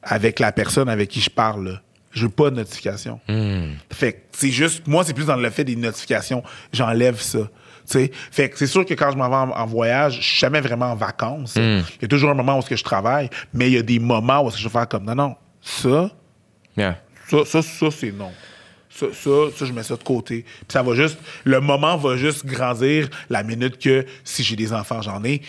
avec 0.01 0.39
la 0.39 0.51
personne 0.51 0.87
avec 0.87 1.09
qui 1.09 1.19
je 1.19 1.29
parle, 1.29 1.67
là. 1.67 1.81
Je 2.11 2.23
veux 2.23 2.29
pas 2.29 2.51
de 2.51 2.57
notification. 2.57 3.19
Fait 3.91 4.13
que 4.13 4.19
c'est 4.33 4.51
juste, 4.51 4.85
moi, 4.87 5.03
c'est 5.03 5.15
plus 5.15 5.25
dans 5.25 5.35
le 5.35 5.49
fait 5.49 5.63
des 5.63 5.75
notifications. 5.75 6.43
J'enlève 6.71 7.19
ça. 7.19 7.49
Fait 7.85 8.49
que 8.49 8.57
c'est 8.57 8.67
sûr 8.67 8.85
que 8.85 8.93
quand 8.93 9.11
je 9.11 9.17
m'en 9.17 9.29
vais 9.29 9.35
en, 9.35 9.49
en 9.49 9.65
voyage, 9.65 10.17
je 10.17 10.21
suis 10.21 10.39
jamais 10.39 10.61
vraiment 10.61 10.91
en 10.91 10.95
vacances. 10.95 11.55
Il 11.55 11.83
y 12.01 12.05
a 12.05 12.07
toujours 12.07 12.29
un 12.31 12.35
moment 12.35 12.57
où 12.57 12.61
que 12.61 12.75
je 12.75 12.83
travaille, 12.83 13.29
mais 13.53 13.67
il 13.69 13.73
y 13.73 13.77
a 13.77 13.81
des 13.81 13.99
moments 13.99 14.45
où 14.45 14.49
que 14.49 14.57
je 14.57 14.63
vais 14.63 14.69
faire 14.69 14.87
comme 14.87 15.05
non, 15.05 15.15
non, 15.15 15.35
ça, 15.61 16.09
Yeah. 16.75 16.97
ça, 17.29 17.45
ça, 17.45 17.61
ça, 17.61 17.91
c'est 17.91 18.11
non. 18.11 18.31
Ça, 18.89 19.07
ça, 19.13 19.29
ça, 19.55 19.65
je 19.65 19.71
mets 19.73 19.83
ça 19.83 19.95
de 19.95 20.03
côté. 20.03 20.43
Puis 20.43 20.65
ça 20.69 20.81
va 20.81 20.95
juste, 20.95 21.17
le 21.43 21.59
moment 21.59 21.97
va 21.97 22.15
juste 22.17 22.45
grandir 22.45 23.09
la 23.29 23.43
minute 23.43 23.77
que, 23.77 24.05
si 24.23 24.43
j'ai 24.43 24.55
des 24.55 24.73
enfants, 24.73 25.01
j'en 25.01 25.23
ai. 25.23 25.41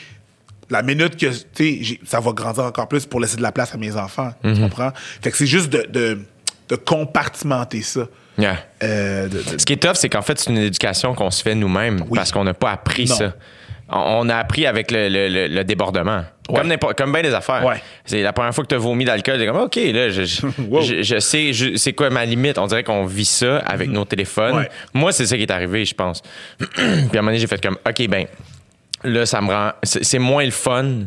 La 0.70 0.82
minute 0.82 1.16
que, 1.16 1.26
tu 1.26 1.85
sais, 1.85 1.99
ça 2.05 2.20
va 2.20 2.32
grandir 2.32 2.64
encore 2.64 2.89
plus 2.89 3.05
pour 3.07 3.20
laisser 3.20 3.37
de 3.37 3.43
la 3.43 3.53
place 3.53 3.74
à 3.74 3.78
mes 3.78 3.97
enfants. 3.97 4.32
Tu 4.43 4.55
comprends? 4.61 4.93
Fait 5.22 5.30
que 5.30 5.37
c'est 5.37 5.47
juste 5.47 5.70
de, 5.70 5.87
de, 5.91 6.20
de 6.69 6.77
compartimenter 6.77 7.83
ça. 7.83 8.07
Yeah. 8.39 8.57
Euh, 8.83 9.29
de- 9.29 9.39
de- 9.39 9.59
Ce 9.61 9.65
qui 9.65 9.75
est 9.75 9.83
tough, 9.83 9.95
c'est 9.95 10.09
qu'en 10.09 10.23
fait, 10.23 10.39
c'est 10.39 10.51
une 10.51 10.59
éducation 10.59 11.15
qu'on 11.15 11.31
se 11.31 11.43
fait 11.43 11.55
nous-mêmes 11.55 12.01
Oui. 12.09 12.17
parce 12.17 12.33
qu'on 12.33 12.45
n'a 12.45 12.55
pas 12.55 12.73
appris 12.73 13.05
Non. 13.07 13.15
ça. 13.15 13.35
On 13.91 14.29
a 14.31 14.37
appris 14.37 14.67
avec 14.67 14.91
le, 14.91 15.09
le- 15.09 15.29
le- 15.29 15.47
le 15.47 15.62
débordement. 15.65 16.25
Comme, 16.97 17.12
bien 17.12 17.23
des 17.23 17.33
affaires. 17.35 17.65
Ouais. 17.65 17.81
C'est 18.05 18.23
la 18.23 18.33
première 18.33 18.55
fois 18.55 18.65
que 18.65 18.69
tu 18.69 18.75
as 18.75 18.79
vomi 18.79 19.05
d'alcool, 19.05 19.39
t'es 19.39 19.47
comme, 19.47 19.59
OK, 19.59 19.77
là, 19.77 20.09
je, 20.09 20.25
je, 20.25 20.41
Wow. 20.69 20.81
je- 20.83 21.03
je 21.03 21.19
sais, 21.19 21.53
c'est 21.77 21.93
quoi 21.93 22.11
ma 22.11 22.25
limite. 22.25 22.59
On 22.59 22.67
dirait 22.67 22.83
qu'on 22.83 23.05
vit 23.05 23.25
ça 23.27 23.59
avec 23.59 23.89
nos 23.89 24.05
téléphones. 24.05 24.57
Ouais. 24.57 24.71
Moi, 24.95 25.12
c'est 25.12 25.27
ça 25.27 25.37
qui 25.37 25.43
est 25.43 25.51
arrivé, 25.51 25.85
je 25.85 25.95
pense. 25.95 26.23
Puis 26.59 26.67
à 26.79 26.83
un 26.83 27.09
moment 27.17 27.27
donné, 27.27 27.39
j'ai 27.39 27.47
fait 27.47 27.62
comme, 27.62 27.79
OK, 27.87 28.09
ben, 28.09 28.27
là, 29.05 29.27
ça 29.27 29.41
me 29.41 29.49
rend. 29.53 29.73
C'est 29.83 30.03
c'est 30.05 30.19
moins 30.19 30.45
le 30.45 30.51
fun. 30.51 31.03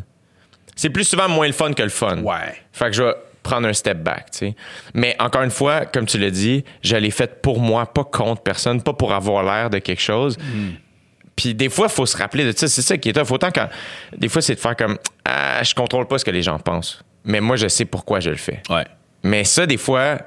C'est 0.76 0.92
plus 0.92 1.04
souvent 1.06 1.28
moins 1.28 1.48
le 1.48 1.54
fun 1.54 1.74
que 1.74 1.84
le 1.84 1.90
fun. 1.90 2.20
Ouais. 2.22 2.56
Fait 2.72 2.86
que 2.86 2.92
je 2.94 3.04
vais 3.04 3.14
prendre 3.48 3.68
un 3.68 3.74
step 3.74 4.00
back, 4.04 4.32
tu 4.32 4.38
sais. 4.40 4.56
Mais 4.94 5.16
encore 5.20 5.44
une 5.44 5.52
fois, 5.52 5.86
comme 5.86 6.06
tu 6.06 6.18
l'as 6.18 6.32
dit, 6.32 6.64
je 6.84 6.96
l'ai 6.96 7.12
fait 7.12 7.42
pour 7.42 7.60
moi, 7.60 7.86
pas 7.86 8.04
contre 8.04 8.42
personne, 8.42 8.82
pas 8.82 8.94
pour 8.94 9.14
avoir 9.14 9.44
l'air 9.44 9.70
de 9.70 9.80
quelque 9.80 10.02
chose. 10.02 10.38
Puis 11.36 11.54
des 11.54 11.70
fois, 11.70 11.88
il 11.90 11.94
faut 11.94 12.06
se 12.06 12.18
rappeler 12.18 12.46
de 12.46 12.58
ça. 12.58 12.68
C'est 12.68 12.82
ça 12.82 12.98
qui 12.98 13.10
est 13.10 13.14
tough. 13.14 13.32
Autant 13.32 13.52
quand. 13.54 13.70
Des 14.18 14.28
fois, 14.28 14.42
c'est 14.42 14.56
de 14.56 14.60
faire 14.60 14.76
comme. 14.76 14.98
Ah, 15.24 15.62
je 15.64 15.74
contrôle 15.76 16.08
pas 16.08 16.18
ce 16.18 16.26
que 16.26 16.32
les 16.32 16.42
gens 16.42 16.58
pensent. 16.60 17.04
Mais 17.24 17.42
moi, 17.42 17.56
je 17.56 17.68
sais 17.68 17.86
pourquoi 17.86 18.20
je 18.20 18.32
le 18.32 18.38
fais. 18.38 18.62
Ouais. 18.70 18.86
Mais 19.24 19.44
ça, 19.44 19.66
des 19.66 19.78
fois, 19.78 20.18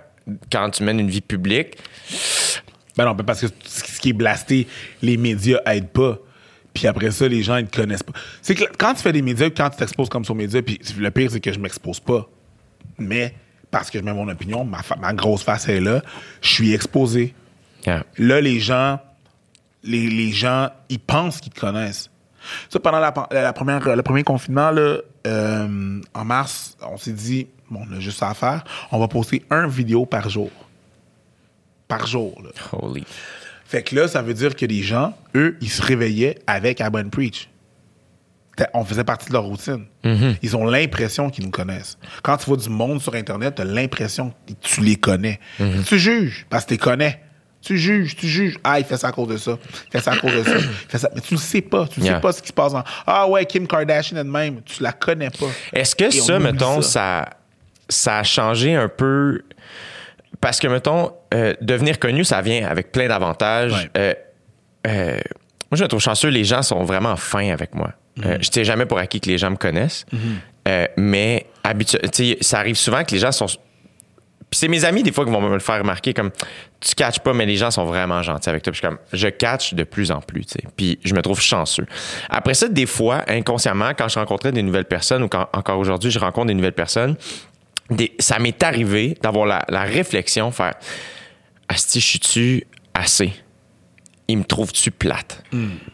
quand 0.53 0.71
tu 0.71 0.85
mènes 0.85 1.01
une 1.01 1.11
vie 1.11 1.21
publique, 1.21 1.77
Ben 2.97 3.05
non, 3.05 3.14
parce 3.14 3.41
que 3.41 3.47
ce 3.64 4.01
qui 4.01 4.11
est 4.11 4.12
blasté, 4.12 4.66
les 5.03 5.16
médias 5.16 5.61
aident 5.66 5.89
pas. 5.89 6.18
Puis 6.75 6.87
après 6.87 7.11
ça, 7.11 7.27
les 7.27 7.43
gens, 7.43 7.57
ils 7.57 7.66
te 7.66 7.77
connaissent 7.77 8.03
pas. 8.03 8.12
C'est 8.43 8.55
que 8.55 8.64
quand 8.79 8.95
tu 8.95 9.03
fais 9.03 9.12
des 9.12 9.23
médias, 9.23 9.51
quand 9.51 9.71
tu 9.71 9.79
t'exposes 9.79 10.09
comme 10.09 10.25
sur 10.25 10.35
médias, 10.35 10.62
puis 10.62 10.79
le 10.99 11.11
pire, 11.11 11.31
c'est 11.31 11.41
que 11.41 11.53
je 11.53 11.59
m'expose 11.59 12.01
pas. 12.01 12.29
Mais 13.01 13.34
parce 13.70 13.90
que 13.90 13.98
je 13.98 14.05
mets 14.05 14.12
mon 14.12 14.28
opinion, 14.28 14.64
ma, 14.64 15.12
grosse 15.12 15.42
face 15.42 15.68
est 15.68 15.80
là, 15.80 16.03
je 16.42 16.48
suis 16.48 16.74
exposé. 16.74 17.34
Yeah. 17.86 18.05
Là, 18.18 18.40
les 18.40 18.61
gens, 18.61 18.98
les, 19.82 20.09
les 20.09 20.32
gens, 20.32 20.68
ils 20.88 20.98
pensent 20.98 21.40
qu'ils 21.40 21.53
te 21.53 21.61
connaissent. 21.61 22.11
Ça, 22.68 22.80
pendant 22.80 23.01
la, 23.01 23.12
la 23.30 23.53
première, 23.53 23.96
le 23.96 24.03
premier 24.03 24.24
confinement, 24.24 24.70
là, 24.70 24.98
euh, 25.26 26.01
en 26.14 26.24
mars, 26.24 26.76
on 26.80 26.96
s'est 26.96 27.12
dit, 27.12 27.48
bon, 27.70 27.82
on 27.88 27.96
a 27.96 28.01
juste 28.01 28.18
ça 28.18 28.30
à 28.30 28.34
faire, 28.34 28.64
on 28.90 28.98
va 28.98 29.09
poster 29.09 29.44
un 29.51 29.66
vidéo 29.66 30.07
par 30.07 30.28
jour. 30.30 30.51
Par 31.86 32.07
jour, 32.07 32.40
là. 32.42 32.51
Holy. 32.72 33.05
Fait 33.64 33.82
que 33.82 33.94
là, 33.94 34.09
ça 34.09 34.22
veut 34.22 34.34
dire 34.34 34.57
que 34.57 34.66
les 34.66 34.82
gens, 34.82 35.14
eux, 35.34 35.57
ils 35.61 35.70
se 35.70 35.82
réveillaient 35.82 36.38
avec 36.46 36.80
Abon 36.80 37.09
Preach. 37.09 37.49
On 38.74 38.84
faisait 38.84 39.04
partie 39.04 39.28
de 39.28 39.32
leur 39.32 39.44
routine. 39.44 39.84
Ils 40.42 40.56
ont 40.56 40.64
l'impression 40.66 41.30
qu'ils 41.30 41.44
nous 41.44 41.50
connaissent. 41.50 41.98
Quand 42.22 42.36
tu 42.36 42.46
vois 42.46 42.56
du 42.56 42.68
monde 42.68 43.00
sur 43.00 43.14
Internet, 43.14 43.54
tu 43.56 43.62
as 43.62 43.64
l'impression 43.64 44.32
que 44.46 44.52
tu 44.61 44.80
les 44.82 44.96
connais. 44.96 45.40
Tu 45.86 45.98
juges 45.98 46.46
parce 46.50 46.64
que 46.64 46.68
tu 46.70 46.74
les 46.74 46.78
connais. 46.78 47.20
Tu 47.62 47.76
juges, 47.76 48.16
tu 48.16 48.26
juges. 48.26 48.56
Ah, 48.64 48.78
il 48.78 48.86
fait 48.86 48.96
ça 48.96 49.08
à 49.08 49.12
cause 49.12 49.28
de 49.28 49.36
ça. 49.36 49.58
Il 49.88 49.90
fait 49.92 50.00
ça 50.02 50.12
à 50.12 50.16
cause 50.16 50.32
de 50.34 50.42
ça. 50.44 50.56
Il 50.56 50.62
fait 50.88 50.98
ça. 50.98 51.11
Mais 51.14 51.20
tu 51.20 51.34
le 51.34 51.40
sais 51.40 51.61
pas. 51.61 51.86
Tu 51.86 52.00
ne 52.00 52.06
Yeah. 52.06 52.14
sais 52.14 52.20
pas 52.22 52.32
ce 52.32 52.40
qui 52.40 52.48
se 52.48 52.52
passe 52.54 52.72
en. 52.72 52.82
Ah 53.06 53.28
ouais, 53.28 53.44
Kim 53.44 53.66
Kardashian 53.68 54.16
elle-même. 54.16 54.62
Tu 54.64 54.82
la 54.82 54.92
connais 54.92 55.28
pas. 55.28 55.44
Est-ce 55.74 55.94
que 55.94 56.04
Et 56.04 56.11
ça, 56.11 56.38
mettons, 56.38 56.80
ça. 56.80 56.90
ça. 56.90 57.28
Ça, 57.90 58.18
a 58.18 58.22
changé 58.22 58.74
un 58.74 58.88
peu? 58.88 59.42
Parce 60.40 60.58
que, 60.58 60.68
mettons, 60.68 61.12
euh, 61.34 61.52
devenir 61.61 61.98
connu, 61.98 62.24
ça 62.24 62.40
vient 62.40 62.66
avec 62.66 62.92
plein 62.92 63.08
d'avantages. 63.08 63.72
Ouais. 63.74 63.90
Euh, 63.98 64.14
euh, 64.86 65.12
moi, 65.70 65.76
je 65.76 65.82
me 65.82 65.88
trouve 65.88 66.00
chanceux, 66.00 66.28
les 66.28 66.44
gens 66.44 66.62
sont 66.62 66.82
vraiment 66.84 67.16
fins 67.16 67.50
avec 67.52 67.74
moi. 67.74 67.92
Mhm. 68.21 68.27
Euh, 68.31 68.39
je 68.41 68.49
ne 68.49 68.53
sais 68.53 68.64
jamais 68.64 68.87
pour 68.87 68.99
acquis 68.99 69.21
que 69.21 69.29
les 69.29 69.39
gens 69.39 69.51
me 69.51 69.57
connaissent, 69.57 70.07
Euh, 70.68 70.87
mais 70.97 71.47
ça 72.43 72.59
arrive 72.59 72.77
souvent 72.77 73.03
que 73.05 73.12
les 73.12 73.18
gens 73.21 73.33
sont. 73.33 73.47
Puis 73.47 74.59
c'est 74.59 74.68
mes 74.68 74.85
amis, 74.85 75.03
des 75.05 75.12
fois, 75.12 75.25
qui 75.25 75.31
vont 75.31 75.41
me 75.41 75.53
le 75.55 75.61
faire 75.61 75.79
remarquer 75.79 76.12
comme 76.12 76.31
tu 76.81 76.95
catches 76.97 77.21
pas, 77.21 77.33
mais 77.33 77.47
les 77.47 77.57
gens 77.57 77.71
sont 77.71 77.85
vraiment 77.85 78.21
gentils 78.23 78.49
avec 78.49 78.62
toi. 78.64 78.73
Puis 78.73 78.81
je 78.83 78.87
suis 78.87 78.97
comme 78.97 78.99
je 79.12 79.29
catch 79.29 79.75
de 79.75 79.85
plus 79.85 80.11
en 80.11 80.21
plus. 80.21 80.45
Puis 80.77 80.99
je 81.05 81.14
me 81.14 81.23
trouve 81.23 81.41
chanceux. 81.41 81.87
Après 82.29 82.55
ça, 82.55 82.68
des 82.68 82.87
fois, 82.87 83.23
inconsciemment, 83.29 83.93
quand 83.97 84.09
je 84.09 84.18
rencontrais 84.18 84.51
des 84.53 84.62
nouvelles 84.62 84.87
personnes 84.87 85.23
ou 85.23 85.29
quand 85.29 85.49
encore 85.53 85.79
aujourd'hui, 85.79 86.11
je 86.11 86.18
rencontre 86.18 86.49
des 86.49 86.55
nouvelles 86.55 86.73
personnes, 86.73 87.16
des- 87.91 88.12
ça 88.18 88.39
m'est 88.41 88.61
arrivé 88.62 89.16
d'avoir 89.23 89.47
la, 89.47 89.64
la 89.68 89.83
réflexion, 89.83 90.51
faire 90.51 90.75
Asti, 91.68 92.01
je 92.01 92.07
suis-tu 92.07 92.64
assez? 92.93 93.33
Ils 94.27 94.39
me 94.39 94.45
trouvent-tu 94.45 94.91
plate? 94.91 95.45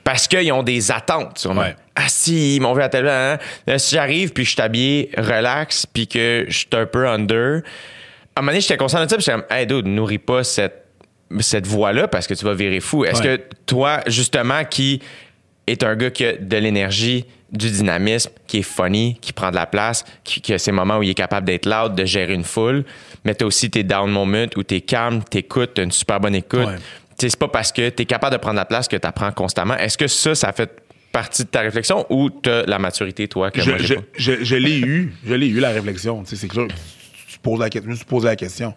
Parce 0.02 0.26
qu'ils 0.28 0.50
ont 0.52 0.62
des 0.62 0.90
attentes 0.90 1.38
sur 1.38 1.52
moi. 1.54 1.64
Ouais. 1.64 1.76
Ah 1.96 2.08
si, 2.08 2.56
ils 2.56 2.60
m'ont 2.60 2.74
vu 2.74 2.82
à 2.82 2.88
tel 2.88 3.08
hein? 3.08 3.38
Là, 3.66 3.78
Si 3.78 3.94
j'arrive 3.94 4.32
puis 4.32 4.44
je 4.44 4.50
suis 4.50 4.60
habillé 4.62 5.10
relax 5.16 5.86
puis 5.86 6.06
que 6.06 6.44
je 6.48 6.56
suis 6.58 6.68
un 6.72 6.84
peu 6.86 7.08
under, 7.08 7.62
à 8.34 8.40
un 8.40 8.42
moment 8.42 8.52
donné, 8.52 8.60
j'étais 8.60 8.76
conscient 8.76 9.02
de 9.02 9.08
ça 9.08 9.16
puis 9.16 9.24
j'étais 9.24 9.38
comme, 9.38 9.46
hey 9.56 9.66
dude, 9.66 9.86
nourris 9.86 10.18
pas 10.18 10.44
cette, 10.44 10.84
cette 11.40 11.66
voix-là 11.66 12.06
parce 12.06 12.26
que 12.26 12.34
tu 12.34 12.44
vas 12.44 12.52
virer 12.54 12.80
fou. 12.80 13.04
Est-ce 13.04 13.22
Ouais. 13.22 13.38
que 13.38 13.42
toi, 13.64 14.00
justement, 14.06 14.62
qui 14.64 15.00
est 15.66 15.82
un 15.82 15.96
gars 15.96 16.10
qui 16.10 16.24
a 16.26 16.34
de 16.34 16.56
l'énergie, 16.58 17.24
du 17.50 17.70
dynamisme, 17.70 18.30
qui 18.46 18.58
est 18.58 18.62
funny, 18.62 19.16
qui 19.20 19.32
prend 19.32 19.50
de 19.50 19.56
la 19.56 19.66
place, 19.66 20.04
qui, 20.24 20.40
qui 20.40 20.52
a 20.52 20.58
ces 20.58 20.72
moments 20.72 20.98
où 20.98 21.02
il 21.02 21.10
est 21.10 21.14
capable 21.14 21.46
d'être 21.46 21.64
loud, 21.64 21.94
de 21.94 22.04
gérer 22.04 22.34
une 22.34 22.44
foule, 22.44 22.84
mais 23.24 23.34
t'as 23.34 23.46
aussi 23.46 23.70
tes 23.70 23.84
down 23.84 24.10
moments 24.10 24.46
où 24.56 24.62
t'es 24.64 24.80
calme, 24.80 25.22
t'écoutes, 25.24 25.74
t'as 25.74 25.84
une 25.84 25.92
super 25.92 26.20
bonne 26.20 26.34
écoute. 26.34 26.66
Ouais. 26.66 26.76
C'est 27.18 27.34
pas 27.38 27.48
parce 27.48 27.72
que 27.72 27.88
t'es 27.88 28.04
capable 28.04 28.34
de 28.34 28.38
prendre 28.40 28.56
la 28.56 28.64
place 28.66 28.86
que 28.88 28.96
t'apprends 28.96 29.32
constamment. 29.32 29.74
Est-ce 29.76 29.96
que 29.96 30.06
ça, 30.08 30.34
ça 30.34 30.52
fait 30.52 30.70
partie 31.20 31.44
de 31.44 31.48
ta 31.48 31.60
réflexion 31.60 32.04
ou 32.10 32.28
t'as 32.28 32.64
la 32.66 32.78
maturité, 32.78 33.26
toi, 33.26 33.50
que 33.50 33.62
je, 33.62 33.70
moi, 33.70 33.78
je, 33.80 33.94
je- 34.18 34.44
je 34.44 34.56
l'ai 34.56 34.78
eu. 34.80 35.14
Je 35.26 35.32
l'ai 35.34 35.46
eu, 35.48 35.60
la 35.60 35.70
réflexion. 35.70 36.22
C'est 36.26 36.46
clair. 36.48 36.66
Tu 37.28 37.38
poses 37.38 37.58
la, 37.60 37.70
que- 37.70 37.80
je 37.82 37.86
me 37.88 37.94
suis 37.94 38.04
posé 38.04 38.26
la 38.26 38.36
question. 38.36 38.74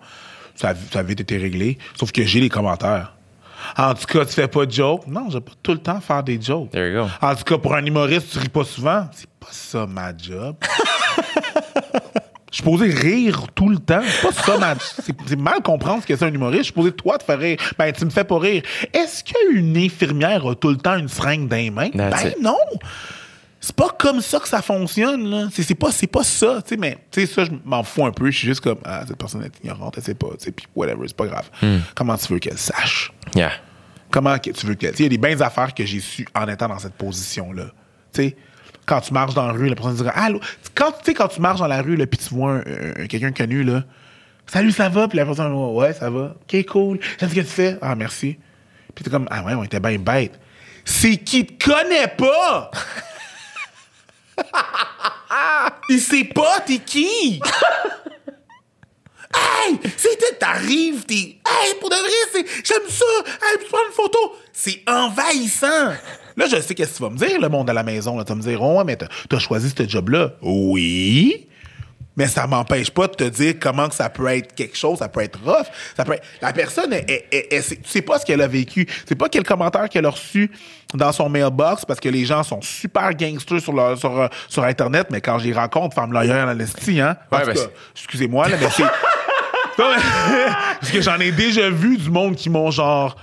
Ça, 0.55 0.73
ça 0.91 0.99
avait 0.99 1.13
été 1.13 1.37
réglé. 1.37 1.77
Sauf 1.99 2.11
que 2.13 2.23
j'ai 2.23 2.39
les 2.39 2.47
commentaires. 2.49 3.13
En 3.77 3.93
tout 3.93 4.05
cas, 4.05 4.23
tu 4.25 4.33
fais 4.33 4.47
pas 4.47 4.65
de 4.65 4.71
joke? 4.71 5.05
Non, 5.07 5.29
j'ai 5.29 5.41
pas 5.41 5.51
tout 5.61 5.73
le 5.73 5.79
temps 5.79 5.99
faire 5.99 6.23
des 6.23 6.41
jokes. 6.41 6.71
There 6.71 6.87
you 6.93 7.03
go. 7.03 7.09
En 7.21 7.35
tout 7.35 7.43
cas, 7.43 7.57
pour 7.57 7.75
un 7.75 7.85
humoriste, 7.85 8.31
tu 8.31 8.39
ris 8.39 8.47
pas 8.47 8.63
souvent. 8.63 9.09
C'est 9.11 9.29
pas 9.39 9.47
ça 9.51 9.85
ma 9.85 10.15
job. 10.17 10.55
Je 12.51 12.55
suis 12.55 12.63
posé 12.63 12.89
rire 12.89 13.45
tout 13.53 13.69
le 13.69 13.77
temps. 13.77 14.01
C'est 14.03 14.27
pas 14.27 14.33
ça 14.33 14.57
ma 14.57 14.75
C'est 15.27 15.39
mal 15.39 15.61
comprendre 15.61 16.01
ce 16.01 16.07
que 16.07 16.15
c'est 16.15 16.25
un 16.25 16.33
humoriste. 16.33 16.59
Je 16.59 16.65
suis 16.65 16.73
posé 16.73 16.91
toi 16.91 17.17
te 17.17 17.23
faire 17.23 17.39
rire. 17.39 17.57
Ben, 17.77 17.91
tu 17.91 18.05
me 18.05 18.09
fais 18.09 18.23
pas 18.23 18.39
rire. 18.39 18.63
Est-ce 18.93 19.23
qu'une 19.23 19.77
infirmière 19.77 20.45
a 20.45 20.55
tout 20.55 20.69
le 20.69 20.77
temps 20.77 20.97
une 20.97 21.07
seringue 21.07 21.47
dans 21.47 21.55
les 21.55 21.69
mains? 21.69 21.89
Ben 21.93 22.11
non! 22.41 22.57
C'est 23.61 23.75
pas 23.75 23.89
comme 23.89 24.21
ça 24.21 24.39
que 24.39 24.47
ça 24.47 24.61
fonctionne, 24.61 25.29
là. 25.29 25.47
C'est 25.51 25.75
pas, 25.75 25.91
c'est 25.91 26.07
pas 26.07 26.23
ça, 26.23 26.61
tu 26.61 26.69
sais, 26.69 26.77
mais, 26.77 26.97
tu 27.11 27.19
sais, 27.19 27.27
ça, 27.27 27.43
je 27.43 27.51
m'en 27.65 27.83
fous 27.83 28.05
un 28.05 28.11
peu. 28.11 28.31
Je 28.31 28.37
suis 28.37 28.47
juste 28.47 28.61
comme, 28.61 28.79
ah, 28.85 29.03
cette 29.05 29.17
personne 29.17 29.43
est 29.43 29.51
ignorante, 29.61 29.95
elle 29.97 30.03
sait 30.03 30.13
pas, 30.13 30.29
tu 30.39 30.45
sais, 30.45 30.51
puis 30.51 30.65
whatever, 30.75 31.05
c'est 31.07 31.17
pas 31.17 31.27
grave. 31.27 31.49
Comment 31.93 32.15
tu 32.15 32.31
veux 32.31 32.39
qu'elle 32.39 32.57
sache? 32.57 33.11
Yeah. 33.35 33.51
Comment 34.11 34.37
tu 34.39 34.65
veux 34.65 34.75
qu'elle. 34.75 34.91
Tu 34.91 34.97
sais, 34.97 35.03
il 35.03 35.05
y 35.05 35.07
a 35.07 35.09
des 35.09 35.17
bonnes 35.17 35.41
affaires 35.41 35.73
que 35.73 35.85
j'ai 35.85 35.99
su 35.99 36.25
en 36.33 36.47
étant 36.47 36.69
dans 36.69 36.79
cette 36.79 36.93
position-là. 36.93 37.65
Tu 38.13 38.23
sais, 38.23 38.37
quand 38.89 39.01
tu 39.01 39.13
marches 39.13 39.35
dans 39.35 39.45
la 39.47 39.53
rue, 39.53 39.69
la 39.69 39.75
personne 39.75 39.95
dira 39.95 40.09
Allô? 40.11 40.39
Quand, 40.75 40.91
tu 40.91 40.97
sais, 41.05 41.13
quand 41.13 41.27
tu 41.27 41.39
marches 41.39 41.59
dans 41.59 41.67
la 41.67 41.81
rue, 41.81 41.95
puis 42.07 42.17
tu 42.19 42.33
vois 42.33 42.53
un- 42.53 43.03
un- 43.03 43.07
quelqu'un 43.07 43.31
connu, 43.31 43.63
là, 43.63 43.83
Salut, 44.47 44.71
ça 44.71 44.89
va? 44.89 45.07
Puis 45.07 45.15
la 45.19 45.25
personne, 45.27 45.53
ouais, 45.53 45.93
ça 45.93 46.09
va. 46.09 46.33
OK, 46.41 46.65
cool. 46.65 46.99
J'aime 47.19 47.29
ce 47.29 47.35
que 47.35 47.39
tu 47.41 47.45
fais? 47.45 47.77
Ah, 47.83 47.93
merci. 47.95 48.35
Puis 48.95 49.03
t'es 49.03 49.11
comme, 49.11 49.27
ah 49.29 49.43
ouais, 49.43 49.53
on 49.53 49.63
était 49.63 49.79
bien 49.79 49.99
bête. 49.99 50.39
C'est 50.83 51.17
qui 51.17 51.45
te 51.45 51.63
connaît 51.69 52.07
pas! 52.07 52.71
Il 55.89 55.99
sait 55.99 56.23
pas, 56.23 56.61
t'es 56.65 56.79
qui? 56.79 57.39
Hey, 59.35 59.77
c'était, 59.97 60.35
t'arrives, 60.39 61.05
t'es, 61.05 61.13
hey, 61.15 61.75
pour 61.79 61.89
de 61.89 61.95
vrai, 61.95 62.09
c'est, 62.33 62.45
j'aime 62.65 62.87
ça, 62.89 63.05
hey, 63.43 63.57
tu 63.59 63.65
prends 63.69 63.77
une 63.87 63.93
photo. 63.93 64.35
C'est 64.53 64.81
envahissant. 64.87 65.93
Là, 66.35 66.45
je 66.49 66.59
sais 66.61 66.73
qu'est-ce 66.73 66.93
que 66.93 66.97
tu 66.97 67.03
vas 67.03 67.09
me 67.09 67.17
dire, 67.17 67.39
le 67.39 67.49
monde 67.49 67.69
à 67.69 67.73
la 67.73 67.83
maison, 67.83 68.17
là. 68.17 68.23
Tu 68.23 68.29
vas 68.29 68.35
me 68.35 68.41
dire, 68.41 68.61
oh, 68.61 68.77
ouais, 68.77 68.83
mais 68.85 68.95
t'as, 68.95 69.07
t'as 69.29 69.39
choisi 69.39 69.71
ce 69.77 69.87
job-là. 69.87 70.31
Oui. 70.41 71.45
Mais 72.17 72.27
ça 72.27 72.47
m'empêche 72.47 72.89
pas 72.91 73.07
de 73.07 73.13
te 73.13 73.23
dire 73.25 73.53
comment 73.61 73.87
que 73.87 73.95
ça 73.95 74.09
peut 74.09 74.27
être 74.27 74.53
quelque 74.53 74.75
chose, 74.75 74.97
ça 74.99 75.07
peut 75.07 75.21
être 75.21 75.39
rough. 75.45 75.67
Ça 75.95 76.03
peut 76.03 76.13
être- 76.13 76.23
la 76.41 76.51
personne, 76.51 76.91
elle, 76.91 77.05
elle- 77.31 77.63
tu 77.63 77.77
sais 77.85 78.01
pas 78.01 78.19
ce 78.19 78.25
qu'elle 78.25 78.41
a 78.41 78.47
vécu. 78.47 78.85
Tu 78.87 78.93
sais 79.07 79.15
pas 79.15 79.29
quel 79.29 79.43
commentaire 79.43 79.87
qu'elle 79.87 80.05
a 80.05 80.09
reçu 80.09 80.51
dans 80.93 81.13
son 81.13 81.29
mailbox 81.29 81.85
parce 81.85 81.99
que 82.01 82.09
les 82.09 82.25
gens 82.25 82.43
sont 82.43 82.61
super 82.61 83.13
gangsters 83.13 83.61
sur, 83.61 83.71
leur, 83.71 83.97
sur, 83.97 84.27
sur 84.49 84.63
Internet, 84.65 85.07
mais 85.11 85.21
quand 85.21 85.39
j'y 85.39 85.53
rencontre, 85.53 85.95
femme 85.95 86.11
loyale 86.11 86.59
esti, 86.59 86.99
hein. 86.99 87.15
Ouais, 87.31 87.45
ben 87.45 87.55
excusez-moi, 87.95 88.49
là, 88.49 88.57
mais 88.59 88.67
c'est. 88.75 88.83
Parce 90.79 90.91
que 90.91 91.01
j'en 91.01 91.19
ai 91.19 91.31
déjà 91.31 91.69
vu 91.69 91.97
du 91.97 92.09
monde 92.09 92.35
qui 92.35 92.49
m'ont 92.49 92.71
genre 92.71 93.15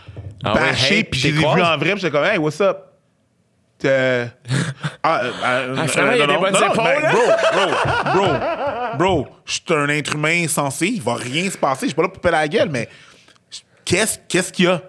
Ah 0.44 0.54
ouais, 0.54 0.61
bâché, 0.61 0.96
hey, 0.98 1.04
puis 1.04 1.20
t'es 1.20 1.28
je 1.28 1.34
les 1.34 1.40
ai 1.40 1.42
croise? 1.42 1.57
vus 1.57 1.62
en 1.64 1.76
vrai, 1.78 1.90
puis 1.92 2.00
j'étais 2.00 2.11
comme, 2.11 2.24
hey, 2.24 2.38
what's 2.38 2.61
up? 2.61 2.78
Euh, 3.84 4.26
ah, 5.02 5.20
euh, 5.22 5.32
euh, 5.44 5.76
Ah, 5.78 6.14
il 6.14 6.18
y 6.18 6.22
a 6.22 6.26
non, 6.26 6.32
des 6.34 6.38
bonnes 6.40 6.52
non, 6.54 6.72
épaules, 6.72 6.84
ben, 6.84 7.04
hein? 7.04 7.12
bro, 7.12 8.14
bro, 8.14 8.26
bro, 8.96 8.96
bro, 8.96 9.28
je 9.44 9.52
suis 9.52 9.62
un 9.74 9.88
être 9.90 10.14
humain 10.14 10.48
sensé, 10.48 10.86
il 10.86 11.02
va 11.02 11.14
rien 11.14 11.50
se 11.50 11.59
passer, 11.59 11.82
je 11.82 11.86
suis 11.88 11.94
pas 11.94 12.02
là 12.02 12.09
pour 12.09 12.20
péter 12.20 12.32
la 12.32 12.48
gueule, 12.48 12.70
mais 12.70 12.88
qu'est-ce 13.84 14.18
qu'est-ce 14.28 14.50
qu'il 14.52 14.64
y 14.64 14.68
a? 14.68 14.80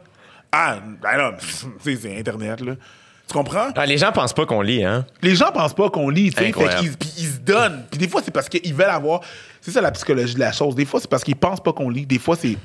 Ah, 0.54 0.78
ben 1.02 1.18
là, 1.18 1.34
tu 1.84 1.96
sais, 1.96 2.00
c'est 2.02 2.18
Internet, 2.18 2.62
là. 2.62 2.74
Tu 3.28 3.34
comprends? 3.34 3.70
Ah, 3.76 3.86
les 3.86 3.98
gens 3.98 4.12
pensent 4.12 4.34
pas 4.34 4.46
qu'on 4.46 4.62
lit, 4.62 4.86
hein? 4.86 5.06
Les 5.22 5.36
gens 5.36 5.52
pensent 5.52 5.74
pas 5.74 5.90
qu'on 5.90 6.10
lit, 6.10 6.32
tu 6.32 6.42
sais, 6.44 6.52
puis 6.52 7.12
ils 7.18 7.26
se 7.28 7.40
donnent. 7.40 7.84
Puis 7.92 7.98
des 8.00 8.08
fois, 8.08 8.22
c'est 8.24 8.32
parce 8.32 8.48
qu'ils 8.48 8.74
veulent 8.74 8.90
avoir. 8.90 9.20
C'est 9.60 9.72
ça 9.72 9.82
la 9.82 9.92
psychologie 9.92 10.34
de 10.36 10.40
la 10.40 10.54
chose. 10.54 10.76
Des 10.76 10.86
fois, 10.86 11.02
c'est 11.02 11.10
parce 11.10 11.24
qu'ils 11.26 11.36
pensent 11.36 11.62
pas 11.62 11.74
qu'on 11.74 11.90
lit. 11.90 12.06
Des 12.06 12.20
fois, 12.20 12.36
c'est. 12.38 12.56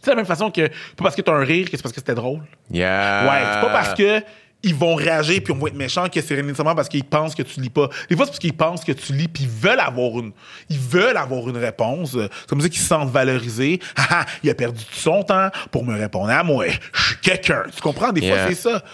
C'est 0.00 0.10
la 0.10 0.16
même 0.16 0.26
façon 0.26 0.50
que. 0.50 0.66
Pas 0.68 0.72
parce 1.04 1.14
que 1.14 1.20
t'as 1.22 1.32
un 1.32 1.44
rire 1.44 1.66
que 1.70 1.76
c'est 1.76 1.82
parce 1.82 1.92
que 1.92 2.00
c'était 2.00 2.14
drôle. 2.14 2.40
Yeah. 2.70 3.24
Ouais, 3.28 3.40
c'est 3.54 3.60
pas 3.66 3.72
parce 3.72 3.94
que. 3.94 4.22
Ils 4.64 4.76
vont 4.76 4.94
réagir 4.94 5.40
puis 5.42 5.52
on 5.52 5.56
va 5.58 5.66
être 5.70 5.74
méchants 5.74 6.08
que 6.08 6.20
c'est 6.20 6.40
nécessairement 6.40 6.76
parce 6.76 6.88
qu'ils 6.88 7.02
pensent 7.02 7.34
que 7.34 7.42
tu 7.42 7.60
lis 7.60 7.68
pas. 7.68 7.88
Des 8.08 8.14
fois, 8.14 8.26
c'est 8.26 8.30
parce 8.30 8.38
qu'ils 8.38 8.52
pensent 8.56 8.84
que 8.84 8.92
tu 8.92 9.12
lis 9.12 9.26
puis 9.26 9.42
ils 9.42 9.48
veulent 9.50 9.80
avoir 9.80 10.20
une, 10.20 10.30
ils 10.70 10.78
veulent 10.78 11.16
avoir 11.16 11.48
une 11.48 11.56
réponse. 11.56 12.12
C'est 12.12 12.46
comme 12.46 12.60
ça 12.60 12.68
qu'ils 12.68 12.80
se 12.80 12.86
sentent 12.86 13.10
valorisés. 13.10 13.80
Il 14.44 14.50
a 14.50 14.54
perdu 14.54 14.84
tout 14.84 14.94
son 14.94 15.24
temps 15.24 15.48
pour 15.72 15.84
me 15.84 15.98
répondre 15.98 16.30
à 16.30 16.44
moi. 16.44 16.66
Je 16.94 17.02
suis 17.02 17.16
quelqu'un. 17.20 17.64
Tu 17.74 17.80
comprends? 17.82 18.12
Des 18.12 18.20
fois, 18.20 18.36
Yeah. 18.36 18.48
c'est 18.50 18.54
ça. 18.54 18.84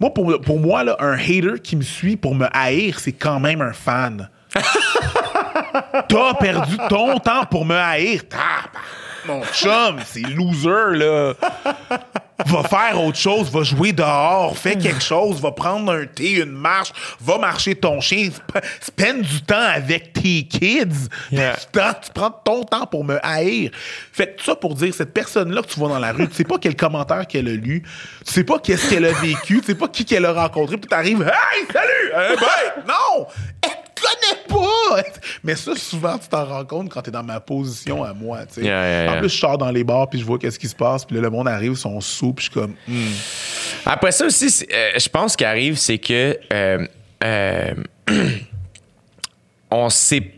Moi, 0.00 0.14
pour, 0.14 0.40
pour 0.40 0.60
moi, 0.60 0.84
là, 0.84 0.96
un 1.00 1.14
hater 1.14 1.60
qui 1.62 1.76
me 1.76 1.82
suit 1.82 2.16
pour 2.16 2.34
me 2.34 2.46
haïr, 2.52 3.00
c'est 3.00 3.12
quand 3.12 3.40
même 3.40 3.60
un 3.60 3.72
fan. 3.72 4.28
T'as 6.08 6.34
perdu 6.34 6.76
ton 6.88 7.18
temps 7.18 7.44
pour 7.50 7.64
me 7.64 7.74
haïr. 7.74 8.22
Mon 9.26 9.42
chum, 9.52 9.98
c'est 10.04 10.20
loser, 10.20 10.96
là. 10.96 11.34
Va 12.46 12.62
faire 12.62 13.02
autre 13.02 13.18
chose, 13.18 13.50
va 13.50 13.62
jouer 13.62 13.92
dehors, 13.92 14.56
fais 14.56 14.76
quelque 14.76 15.02
chose, 15.02 15.40
va 15.40 15.50
prendre 15.52 15.92
un 15.92 16.06
thé, 16.06 16.34
une 16.42 16.52
marche, 16.52 16.92
va 17.20 17.36
marcher 17.38 17.74
ton 17.74 18.00
chien, 18.00 18.28
sp- 18.30 18.62
spend 18.80 19.22
du 19.22 19.42
temps 19.42 19.56
avec 19.60 20.12
tes 20.12 20.44
kids. 20.44 21.08
Yeah. 21.32 21.56
Tu, 21.56 21.66
prends, 21.72 21.92
tu 21.94 22.10
prends 22.14 22.30
ton 22.30 22.62
temps 22.62 22.86
pour 22.86 23.04
me 23.04 23.18
haïr. 23.26 23.70
Fait 24.12 24.36
que 24.36 24.42
ça 24.42 24.54
pour 24.54 24.74
dire, 24.74 24.94
cette 24.94 25.12
personne-là 25.12 25.62
que 25.62 25.68
tu 25.68 25.78
vois 25.80 25.88
dans 25.88 25.98
la 25.98 26.12
rue, 26.12 26.28
tu 26.28 26.34
sais 26.34 26.44
pas 26.44 26.58
quel 26.60 26.76
commentaire 26.76 27.26
qu'elle 27.26 27.48
a 27.48 27.52
lu, 27.52 27.82
tu 28.24 28.32
sais 28.32 28.44
pas 28.44 28.58
qu'est-ce 28.58 28.88
qu'elle 28.90 29.06
a 29.06 29.12
vécu, 29.12 29.60
tu 29.60 29.66
sais 29.66 29.74
pas 29.74 29.88
qui 29.88 30.04
qu'elle 30.04 30.24
a 30.24 30.32
rencontré, 30.32 30.76
puis 30.76 30.88
t'arrives, 30.88 31.22
hey, 31.22 31.66
salut, 31.72 32.12
euh, 32.14 32.36
bye! 32.36 32.84
Non! 32.86 33.26
Connaît 34.08 34.42
pas! 34.48 35.02
Mais 35.44 35.54
ça, 35.54 35.74
souvent, 35.76 36.18
tu 36.18 36.28
t'en 36.28 36.44
rends 36.44 36.64
compte 36.64 36.90
quand 36.90 37.02
t'es 37.02 37.10
dans 37.10 37.22
ma 37.22 37.40
position 37.40 38.04
à 38.04 38.12
moi, 38.12 38.46
tu 38.46 38.54
sais. 38.54 38.62
Yeah, 38.62 38.82
yeah, 38.82 39.04
yeah. 39.04 39.12
En 39.16 39.18
plus, 39.20 39.28
je 39.28 39.38
sors 39.38 39.58
dans 39.58 39.70
les 39.70 39.84
bars, 39.84 40.08
puis 40.08 40.18
je 40.18 40.24
vois 40.24 40.38
qu'est-ce 40.38 40.58
qui 40.58 40.68
se 40.68 40.74
passe, 40.74 41.04
puis 41.04 41.16
là, 41.16 41.22
le 41.22 41.30
monde 41.30 41.48
arrive, 41.48 41.72
ils 41.72 41.76
sont 41.76 42.00
sous, 42.00 42.32
puis 42.32 42.46
je 42.46 42.50
suis 42.50 42.60
comme, 42.60 42.74
hmm. 42.86 43.08
Après 43.86 44.12
ça 44.12 44.26
aussi, 44.26 44.66
euh, 44.72 44.90
je 44.98 45.08
pense 45.08 45.32
ce 45.32 45.36
qui 45.36 45.44
arrive, 45.44 45.76
c'est 45.76 45.98
que 45.98 46.38
euh, 46.52 46.86
euh, 47.24 47.74
on 49.70 49.88
sait. 49.88 50.32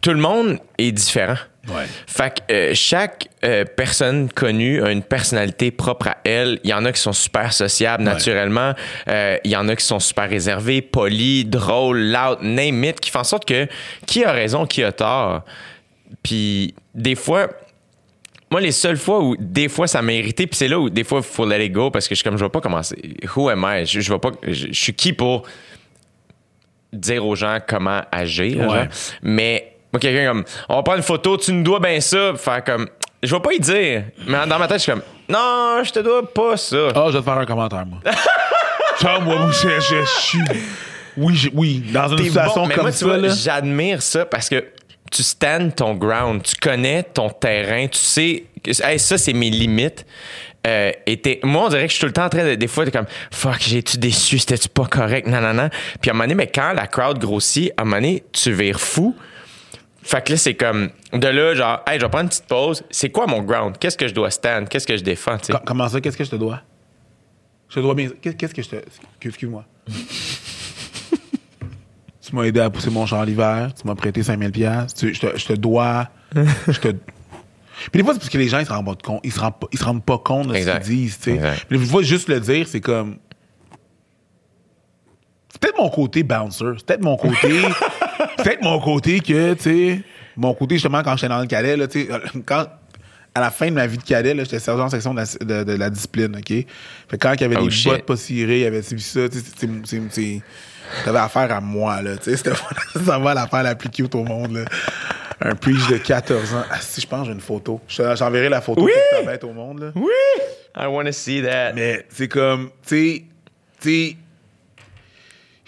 Tout 0.00 0.10
le 0.12 0.20
monde 0.20 0.58
est 0.78 0.92
différent. 0.92 1.36
Ouais. 1.68 1.84
Fait 2.06 2.32
que 2.34 2.52
euh, 2.52 2.74
chaque 2.74 3.28
euh, 3.44 3.64
personne 3.64 4.30
connue 4.30 4.82
a 4.82 4.90
une 4.90 5.02
personnalité 5.02 5.70
propre 5.70 6.08
à 6.08 6.16
elle. 6.24 6.60
Il 6.64 6.70
y 6.70 6.74
en 6.74 6.84
a 6.84 6.92
qui 6.92 7.00
sont 7.00 7.12
super 7.12 7.52
sociables 7.52 8.04
naturellement. 8.04 8.74
Euh, 9.08 9.38
il 9.44 9.50
y 9.50 9.56
en 9.56 9.68
a 9.68 9.76
qui 9.76 9.84
sont 9.84 9.98
super 9.98 10.28
réservés, 10.28 10.82
polis, 10.82 11.44
drôles, 11.46 12.12
loud, 12.12 12.38
name 12.42 12.84
it, 12.84 13.00
qui 13.00 13.10
font 13.10 13.20
en 13.20 13.24
sorte 13.24 13.44
que 13.44 13.66
qui 14.06 14.24
a 14.24 14.32
raison, 14.32 14.66
qui 14.66 14.84
a 14.84 14.92
tort. 14.92 15.42
Puis 16.22 16.74
des 16.94 17.14
fois, 17.14 17.48
moi, 18.50 18.60
les 18.60 18.72
seules 18.72 18.96
fois 18.96 19.20
où 19.22 19.36
des 19.36 19.68
fois 19.68 19.88
ça 19.88 20.02
m'a 20.02 20.12
irrité, 20.12 20.46
puis 20.46 20.56
c'est 20.56 20.68
là 20.68 20.78
où 20.78 20.88
des 20.88 21.02
fois 21.02 21.18
il 21.18 21.24
faut 21.24 21.46
let 21.46 21.64
it 21.64 21.72
go 21.72 21.90
parce 21.90 22.06
que 22.06 22.14
je 22.14 22.20
suis 22.20 22.24
comme 22.24 22.38
je 22.38 22.44
vais 22.44 22.50
pas 22.50 22.60
commencer. 22.60 22.96
Who 23.34 23.48
am 23.48 23.66
I? 23.68 23.86
Je, 23.86 24.00
je 24.00 24.12
vais 24.12 24.18
pas. 24.20 24.30
Je, 24.42 24.68
je 24.68 24.72
suis 24.72 24.94
qui 24.94 25.12
pour 25.12 25.42
dire 26.92 27.26
aux 27.26 27.34
gens 27.34 27.58
comment 27.66 28.02
agir? 28.12 28.68
Ouais. 28.68 28.88
Mais 29.22 29.75
moi, 29.96 30.00
quelqu'un 30.00 30.28
comme 30.28 30.44
on 30.68 30.76
va 30.76 30.82
prendre 30.82 30.98
une 30.98 31.04
photo, 31.04 31.36
tu 31.36 31.52
nous 31.52 31.62
dois 31.62 31.80
bien 31.80 32.00
ça, 32.00 32.34
faire 32.36 32.62
comme 32.62 32.88
je 33.22 33.34
vais 33.34 33.40
pas 33.40 33.52
y 33.52 33.60
dire. 33.60 34.04
Mais 34.26 34.46
dans 34.46 34.58
ma 34.58 34.68
tête, 34.68 34.78
je 34.78 34.82
suis 34.82 34.92
comme 34.92 35.02
non, 35.28 35.82
je 35.82 35.90
te 35.90 35.98
dois 36.00 36.32
pas 36.32 36.56
ça. 36.56 36.88
Ah, 36.94 37.06
je 37.08 37.12
vais 37.12 37.18
te 37.18 37.24
faire 37.24 37.38
un 37.38 37.46
commentaire, 37.46 37.84
moi. 37.84 37.98
Genre, 39.00 39.20
moi, 39.22 39.50
je, 39.50 39.68
je, 39.68 40.00
je 40.00 40.20
suis. 40.20 40.38
Oui, 41.16 41.50
oui, 41.54 41.84
dans 41.92 42.08
une 42.08 42.18
situation 42.18 42.62
bon, 42.62 42.66
mais 42.68 42.74
comme 42.74 42.84
moi, 42.84 42.92
ça, 42.92 43.28
j'admire 43.28 44.02
ça 44.02 44.24
parce 44.26 44.48
que 44.48 44.64
tu 45.10 45.22
stands 45.22 45.70
ton 45.70 45.94
ground, 45.94 46.42
tu 46.42 46.54
connais 46.56 47.02
ton 47.02 47.30
terrain, 47.30 47.86
tu 47.88 47.98
sais, 47.98 48.44
hey, 48.66 48.98
ça, 48.98 49.18
c'est 49.18 49.32
mes 49.32 49.50
limites. 49.50 50.04
Euh, 50.66 50.92
et 51.06 51.40
moi, 51.42 51.66
on 51.66 51.68
dirait 51.68 51.86
que 51.86 51.88
je 51.88 51.94
suis 51.94 52.00
tout 52.00 52.06
le 52.06 52.12
temps 52.12 52.26
en 52.26 52.28
train 52.28 52.44
de. 52.44 52.54
Des 52.54 52.66
fois, 52.66 52.84
t'es 52.84 52.90
comme, 52.90 53.06
fuck, 53.32 53.60
j'ai-tu 53.60 53.98
déçu, 53.98 54.38
c'était-tu 54.38 54.68
pas 54.68 54.84
correct, 54.84 55.26
non, 55.26 55.40
non, 55.40 55.54
non. 55.54 55.70
Puis 56.00 56.10
à 56.10 56.12
un 56.12 56.14
moment 56.14 56.24
donné, 56.24 56.34
mais 56.34 56.50
quand 56.52 56.72
la 56.72 56.86
crowd 56.86 57.18
grossit, 57.18 57.72
à 57.76 57.82
un 57.82 57.84
moment 57.84 57.96
donné, 57.96 58.24
tu 58.32 58.52
vires 58.52 58.80
fou. 58.80 59.14
Fait 60.08 60.24
que 60.24 60.30
là, 60.32 60.38
c'est 60.38 60.54
comme, 60.54 60.90
de 61.12 61.26
là, 61.26 61.54
genre, 61.54 61.82
hey, 61.86 61.98
je 61.98 62.04
vais 62.04 62.08
prendre 62.08 62.22
une 62.24 62.28
petite 62.28 62.46
pause. 62.46 62.84
C'est 62.90 63.10
quoi 63.10 63.26
mon 63.26 63.42
ground? 63.42 63.76
Qu'est-ce 63.76 63.96
que 63.96 64.06
je 64.06 64.14
dois 64.14 64.30
stand? 64.30 64.68
Qu'est-ce 64.68 64.86
que 64.86 64.96
je 64.96 65.02
défends, 65.02 65.36
tu 65.38 65.46
sais? 65.46 65.52
Com- 65.52 65.62
Comment 65.66 65.88
ça, 65.88 66.00
qu'est-ce 66.00 66.16
que 66.16 66.22
je 66.22 66.30
te 66.30 66.36
dois? 66.36 66.60
Je 67.68 67.74
te 67.74 67.80
dois 67.80 67.94
bien. 67.96 68.10
Qu'est- 68.22 68.34
Qu'est-ce 68.34 68.54
que 68.54 68.62
je 68.62 68.68
te. 68.68 68.76
Excuse-moi. 69.20 69.64
tu 72.22 72.34
m'as 72.34 72.42
aidé 72.44 72.60
à 72.60 72.70
pousser 72.70 72.90
mon 72.90 73.04
champ 73.06 73.22
l'hiver, 73.24 73.70
tu 73.74 73.86
m'as 73.86 73.94
prêté 73.96 74.22
5000 74.22 74.52
pièces, 74.52 74.94
je 75.00 75.18
te, 75.18 75.36
je 75.36 75.46
te 75.46 75.52
dois. 75.54 76.08
je 76.34 76.78
te. 76.78 76.88
Puis 77.92 78.00
des 78.00 78.02
fois, 78.04 78.14
c'est 78.14 78.20
parce 78.20 78.30
que 78.30 78.38
les 78.38 78.48
gens, 78.48 78.58
ils 78.60 78.66
se 78.66 78.72
rendent 78.72 78.86
pas 78.86 78.94
compte. 78.94 79.20
Ils 79.24 79.32
se 79.32 79.40
rendent 79.40 79.58
pas, 79.58 79.66
ils 79.72 79.78
se 79.78 79.84
rendent 79.84 80.04
pas 80.04 80.18
compte 80.18 80.48
de 80.48 80.54
Exact. 80.54 80.82
ce 80.84 80.88
qu'ils 80.88 80.96
disent, 80.98 81.18
tu 81.18 81.36
sais. 81.36 81.52
Puis 81.68 81.78
des 81.78 81.84
fois, 81.84 82.02
juste 82.02 82.28
le 82.28 82.40
dire, 82.40 82.66
c'est 82.68 82.80
comme. 82.80 83.16
C'est 85.52 85.60
peut-être 85.60 85.78
mon 85.78 85.88
côté 85.90 86.22
bouncer. 86.22 86.64
C'est 86.78 86.86
peut-être 86.86 87.02
mon 87.02 87.16
côté. 87.16 87.62
c'est 88.36 88.42
peut-être 88.44 88.62
mon 88.62 88.78
côté 88.80 89.20
que, 89.20 89.54
tu 89.54 89.62
sais. 89.62 90.00
Mon 90.36 90.52
côté, 90.54 90.74
justement, 90.76 91.02
quand 91.02 91.16
j'étais 91.16 91.28
dans 91.28 91.40
le 91.40 91.46
cadet, 91.46 91.76
là, 91.76 91.86
tu 91.88 92.02
sais. 92.02 92.08
Quand. 92.44 92.66
À 93.34 93.40
la 93.40 93.50
fin 93.50 93.66
de 93.66 93.72
ma 93.72 93.86
vie 93.86 93.98
de 93.98 94.02
cadet, 94.02 94.32
là, 94.32 94.44
j'étais 94.44 94.58
sergent 94.58 94.84
en 94.84 94.88
section 94.88 95.12
de 95.12 95.20
la, 95.20 95.26
de- 95.62 95.64
de 95.64 95.76
la 95.76 95.90
discipline, 95.90 96.34
OK? 96.36 96.48
Fait 96.48 96.66
que 97.10 97.16
quand 97.18 97.34
il 97.34 97.40
y 97.42 97.44
avait 97.44 97.56
Oh, 97.60 97.64
des 97.66 97.70
shit. 97.70 97.92
bottes 97.92 98.06
pas 98.06 98.16
cirées, 98.16 98.60
il 98.60 98.62
y 98.62 98.64
avait 98.66 98.80
ci, 98.80 98.98
ça, 98.98 99.28
tu 99.28 99.38
sais, 100.10 100.42
T'avais 101.04 101.18
affaire 101.18 101.52
à 101.52 101.60
moi, 101.60 102.00
là, 102.00 102.16
tu 102.16 102.30
sais. 102.30 102.36
C'était 102.38 102.52
ça 103.04 103.18
va 103.18 103.34
l'affaire 103.34 103.62
la 103.62 103.74
plus 103.74 103.90
cute 103.90 104.14
au 104.14 104.24
monde, 104.24 104.52
là. 104.54 104.64
Un 105.42 105.54
preach 105.54 105.86
de 105.88 105.98
14 105.98 106.54
ans. 106.54 106.64
Ah, 106.70 106.78
si, 106.80 107.02
je 107.02 107.06
pense 107.06 107.20
que 107.20 107.26
j'ai 107.26 107.32
une 107.32 107.40
photo. 107.42 107.78
J'enverrai 107.88 108.48
la 108.48 108.62
photo 108.62 108.82
Oui! 108.82 108.92
pour 109.18 109.26
mettre 109.26 109.46
au 109.46 109.52
monde, 109.52 109.80
là. 109.80 109.86
Oui! 109.94 110.08
I 110.74 110.86
want 110.86 111.04
to 111.04 111.12
see 111.12 111.42
that. 111.42 111.74
Mais 111.74 112.06
c'est 112.08 112.28
comme, 112.28 112.70
tu 112.86 112.96
sais, 112.96 113.24
tu 113.82 113.90
sais, 113.90 114.16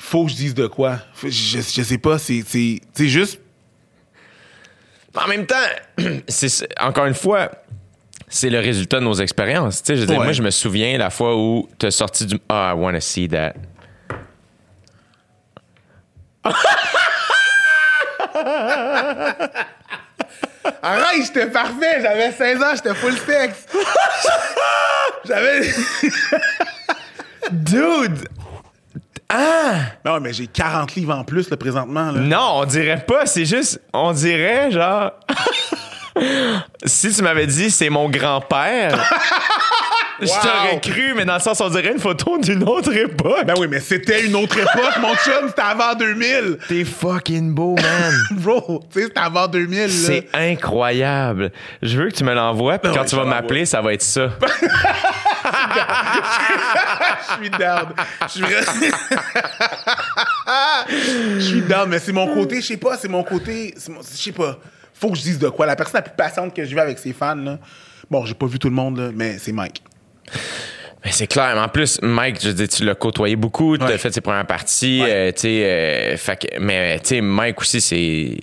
faut 0.09 0.25
que 0.25 0.31
je 0.31 0.37
dise 0.37 0.55
de 0.55 0.67
quoi. 0.67 0.99
Je, 1.23 1.29
je 1.29 1.83
sais 1.83 1.99
pas, 1.99 2.19
c'est, 2.19 2.43
juste. 2.97 3.41
En 5.15 5.27
même 5.29 5.47
temps, 5.47 5.57
c'est 6.29 6.69
encore 6.81 7.07
une 7.07 7.15
fois, 7.15 7.51
c'est 8.29 8.51
le 8.51 8.59
résultat 8.59 9.01
de 9.01 9.05
nos 9.05 9.15
expériences. 9.15 9.83
Tu 9.83 9.89
sais, 9.89 9.97
je 9.97 10.01
veux 10.03 10.07
dire, 10.07 10.19
Ouais. 10.19 10.25
moi, 10.25 10.33
je 10.33 10.43
me 10.43 10.51
souviens 10.51 10.97
la 10.97 11.11
fois 11.11 11.37
où 11.37 11.69
tu 11.79 11.87
as 11.87 11.91
sorti 11.91 12.25
du 12.27 12.39
Ah, 12.49 12.73
I 12.75 12.79
want 12.79 12.95
to 12.95 13.01
see 13.01 13.29
that. 13.29 13.55
Arrête, 20.83 21.27
j'étais 21.27 21.47
parfait, 21.51 22.01
j'avais 22.03 22.31
16 22.33 22.63
ans, 22.63 22.75
j'étais 22.75 22.95
full 22.95 23.17
sexe. 23.17 23.67
j'avais. 25.27 25.61
Dude! 27.51 28.29
Ah! 29.31 29.74
Non, 30.05 30.20
mais 30.20 30.33
j'ai 30.33 30.47
40 30.47 30.95
livres 30.95 31.14
en 31.14 31.22
plus, 31.24 31.51
là, 31.51 31.57
présentement, 31.57 32.11
là. 32.12 32.20
Non, 32.20 32.53
on 32.61 32.64
dirait 32.64 33.05
pas, 33.07 33.26
c'est 33.26 33.45
juste, 33.45 33.81
on 33.93 34.12
dirait 34.12 34.70
genre. 34.70 35.12
si 36.85 37.12
tu 37.14 37.22
m'avais 37.22 37.47
dit 37.47 37.70
c'est 37.70 37.91
mon 37.91 38.09
grand-père, 38.09 38.99
je 40.20 40.26
Wow. 40.26 40.35
t'aurais 40.43 40.81
cru, 40.81 41.12
mais 41.14 41.24
dans 41.24 41.35
le 41.35 41.41
sens, 41.41 41.61
on 41.61 41.68
dirait 41.68 41.93
une 41.93 42.01
photo 42.01 42.39
d'une 42.39 42.64
autre 42.68 42.93
époque. 42.93 43.45
Ben 43.47 43.55
oui, 43.59 43.68
mais 43.70 43.79
c'était 43.81 44.24
une 44.24 44.35
autre 44.35 44.59
époque, 44.59 44.97
mon 45.01 45.14
chum, 45.14 45.47
c'était 45.49 45.61
avant 45.62 45.95
2000. 45.95 46.59
T'es 46.66 46.85
fucking 46.85 47.53
beau, 47.55 47.76
man. 47.76 48.14
Bro, 48.33 48.83
tu 48.93 48.99
sais, 49.01 49.07
c'était 49.09 49.20
avant 49.20 49.47
2000, 49.47 49.79
là. 49.83 49.89
C'est 49.89 50.29
incroyable. 50.35 51.53
Je 51.83 51.99
veux 51.99 52.09
que 52.09 52.14
tu 52.16 52.24
me 52.24 52.35
l'envoies, 52.35 52.79
puis 52.79 52.91
Ah 52.93 52.97
quand 52.97 53.03
ouais, 53.03 53.09
tu 53.09 53.14
vas 53.16 53.24
m'appeler, 53.26 53.64
ça 53.66 53.81
va 53.81 53.93
être 53.93 54.03
ça. 54.03 54.31
Je 57.29 57.35
suis 57.43 57.51
down. 57.51 57.89
Je 58.23 58.29
suis 58.29 58.43
Je 61.37 61.41
suis 61.41 61.63
down, 61.63 61.89
mais 61.89 61.99
c'est 61.99 62.13
mon 62.13 62.27
côté, 62.33 62.61
je 62.61 62.67
sais 62.67 62.77
pas, 62.77 62.97
c'est 62.97 63.09
mon 63.09 63.23
côté, 63.23 63.75
je 63.77 64.17
sais 64.17 64.33
pas. 64.33 64.59
Faut 64.95 65.11
que 65.11 65.17
je 65.17 65.23
dise 65.23 65.39
de 65.39 65.49
quoi. 65.49 65.67
La 65.67 65.77
personne 65.77 65.95
la 65.97 66.03
plus 66.03 66.17
patiente 66.17 66.55
que 66.55 66.65
je 66.65 66.75
vais 66.75 66.81
avec 66.81 66.99
ses 66.99 67.13
fans, 67.13 67.35
là. 67.37 67.59
Bon, 68.11 68.25
j'ai 68.25 68.35
pas 68.35 68.47
vu 68.47 68.59
tout 68.59 68.69
le 68.69 68.75
monde, 68.75 68.99
là, 68.99 69.11
mais 69.15 69.39
c'est 69.39 69.53
Mike. 69.53 69.83
Mais 71.05 71.13
c'est 71.13 71.27
clair. 71.29 71.53
Mais 71.55 71.61
en 71.61 71.69
plus, 71.69 72.01
Mike, 72.03 72.39
je 72.43 72.51
dire, 72.51 72.69
tu 72.69 72.85
l'as 72.85 72.95
côtoyé 72.97 73.37
beaucoup, 73.37 73.77
tu 73.79 73.85
as 73.85 73.87
Ouais. 73.87 73.99
fait 73.99 74.13
ses 74.13 74.21
premières 74.21 74.47
parties. 74.47 75.01
Ouais. 75.03 75.11
euh, 75.13 75.33
tu 75.33 75.41
sais, 75.43 75.65
euh, 75.65 76.17
fait 76.17 76.57
mais 76.61 76.99
tu 77.01 77.09
sais, 77.09 77.21
Mike 77.21 77.61
aussi, 77.61 77.81
c'est. 77.81 78.37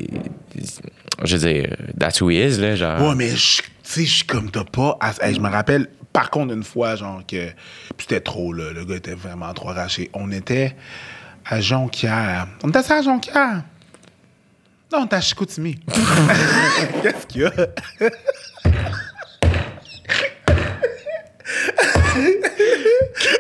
Je 1.24 1.38
veux 1.38 1.48
dire, 1.52 1.76
that's 2.00 2.22
who 2.22 2.30
he 2.30 2.36
is, 2.36 2.58
là. 2.62 2.76
Genre. 2.76 3.02
Ouais, 3.02 3.16
mais 3.16 3.30
je- 3.36 3.62
tu 3.62 3.70
sais, 3.84 4.06
je 4.06 4.16
suis 4.16 4.24
comme 4.26 4.50
t'as 4.52 4.64
pas. 4.64 4.98
à- 5.02 5.32
je 5.34 5.40
me 5.40 5.50
rappelle, 5.50 5.88
par 6.16 6.30
contre, 6.30 6.54
une 6.54 6.64
fois, 6.64 6.96
genre, 6.96 7.24
que. 7.28 7.50
C'était 8.00 8.22
trop, 8.22 8.54
là. 8.54 8.72
Le 8.72 8.86
gars 8.86 8.96
était 8.96 9.16
vraiment 9.16 9.54
trop 9.54 9.72
arraché. 9.72 10.10
On 10.14 10.32
était 10.32 10.74
à 11.46 11.60
Jonquière. 11.60 12.48
On 12.64 12.70
était 12.70 12.90
à 12.90 13.02
Jonquière. 13.02 13.64
Non, 14.94 15.00
on 15.00 15.06
était 15.08 15.18
à 15.18 15.22
Chicoutimi. 15.22 15.76
Qu'est-ce 17.02 17.28
qu'il 17.28 17.42
y 17.42 17.46
a? 17.46 17.52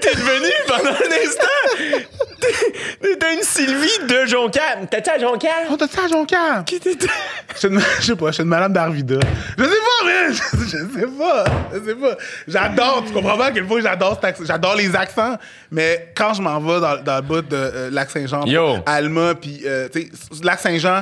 T'es 0.01 0.16
devenu 0.16 0.51
pendant 0.68 0.89
un 0.89 1.26
instant. 1.26 2.07
T'es- 2.41 3.34
une 3.34 3.41
Sylvie 3.41 4.05
de 4.07 4.26
Jonquière. 4.28 4.78
T'étais 4.89 5.11
à 5.11 5.20
Jonquière? 5.20 5.68
On 5.70 5.76
était 5.76 5.99
à 5.99 6.07
Jonquière? 6.07 6.63
Qui 6.66 6.80
t'étais? 6.80 7.07
Je 7.59 7.68
sais 8.01 8.16
pas, 8.16 8.28
je 8.28 8.32
suis 8.34 8.43
une 8.43 8.49
madame 8.49 8.72
d'Arvida. 8.74 9.16
Je 9.57 9.63
sais 9.63 9.70
pas, 9.70 10.05
mais 10.05 10.34
je, 10.34 10.66
sais 10.78 11.07
pas. 11.18 11.43
Je 11.74 11.86
sais 11.89 11.95
pas. 11.95 12.18
J'adore, 12.47 13.03
tu 13.05 13.13
comprends 13.13 13.38
pas 13.38 13.47
à 13.47 13.51
quel 13.51 13.66
point 13.66 13.82
j'adore 13.82 14.16
cet 14.16 14.26
accent. 14.26 14.43
J'adore 14.45 14.76
les 14.76 14.95
accents, 14.95 15.38
mais 15.72 16.11
quand 16.16 16.34
je 16.34 16.41
m'en 16.41 16.59
vais 16.59 16.80
dans, 16.80 17.01
dans 17.03 17.16
le 17.16 17.22
bout 17.22 17.41
de 17.41 17.55
euh, 17.55 17.89
Lac-Saint-Jean. 17.91 18.45
Alma, 18.86 19.36
puis, 19.36 19.61
euh, 19.66 19.88
tu 19.91 20.01
sais, 20.03 20.09
Lac-Saint-Jean, 20.43 20.99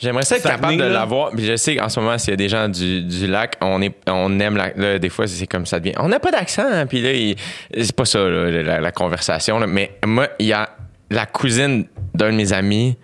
J'aimerais 0.00 0.24
ça 0.24 0.36
être 0.36 0.42
capable 0.44 0.76
de 0.76 0.84
l'avoir. 0.84 1.30
Je 1.36 1.56
sais 1.56 1.76
qu'en 1.76 1.88
ce 1.88 1.98
moment, 1.98 2.16
s'il 2.18 2.30
y 2.30 2.34
a 2.34 2.36
des 2.36 2.48
gens 2.48 2.68
du, 2.68 3.02
du 3.02 3.26
lac, 3.26 3.56
on, 3.60 3.82
est, 3.82 3.94
on 4.08 4.38
aime 4.38 4.56
la, 4.56 4.72
là, 4.74 4.98
des 4.98 5.08
fois, 5.08 5.26
c'est 5.26 5.46
comme 5.46 5.66
ça 5.66 5.80
devient. 5.80 5.94
On 5.98 6.08
n'a 6.08 6.20
pas 6.20 6.30
d'accent. 6.30 6.66
hein. 6.70 6.86
Puis 6.86 7.02
là, 7.02 7.12
il- 7.12 7.36
c'est 7.74 7.94
pas 7.96 8.04
ça, 8.04 8.20
là, 8.20 8.50
la, 8.62 8.80
la 8.80 8.92
conversation. 8.92 9.58
là. 9.58 9.66
Mais 9.66 9.98
moi, 10.06 10.28
il 10.38 10.46
y 10.46 10.52
a 10.52 10.68
la 11.10 11.26
cousine 11.26 11.86
d'un 12.14 12.30
de 12.30 12.36
mes 12.36 12.52
amis 12.52 12.96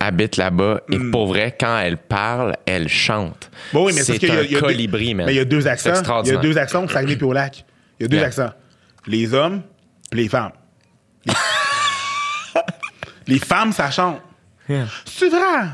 habite 0.00 0.36
là-bas 0.36 0.82
et 0.92 0.98
pour 1.10 1.26
vrai, 1.26 1.56
quand 1.58 1.76
elle 1.80 1.96
parle, 1.96 2.54
elle 2.66 2.88
chante. 2.88 3.50
Bon, 3.72 3.84
oui, 3.86 3.92
mais 3.94 4.02
c'est 4.02 4.30
un 4.30 4.42
y 4.42 4.54
a 4.56 4.60
colibri, 4.60 5.12
man. 5.14 5.26
Mais 5.26 5.34
il 5.34 5.38
y 5.38 5.40
a 5.40 5.44
deux 5.44 5.66
accents. 5.66 6.22
Il 6.24 6.32
y 6.32 6.36
a 6.36 6.38
deux 6.38 6.56
accents 6.56 6.84
au 6.84 6.88
Saguenay 6.88 7.16
puis 7.16 7.26
au 7.26 7.32
lac. 7.32 7.64
Il 7.98 8.04
y 8.04 8.06
a 8.06 8.08
deux 8.08 8.16
Yeah. 8.18 8.26
accents. 8.26 8.50
Les 9.08 9.34
hommes, 9.34 9.62
puis 10.10 10.22
les 10.22 10.28
femmes. 10.28 10.52
Les, 11.26 11.32
les 13.26 13.38
femmes, 13.38 13.72
ça 13.72 13.90
chante. 13.90 14.20
C'est 15.04 15.28
vrai. 15.28 15.66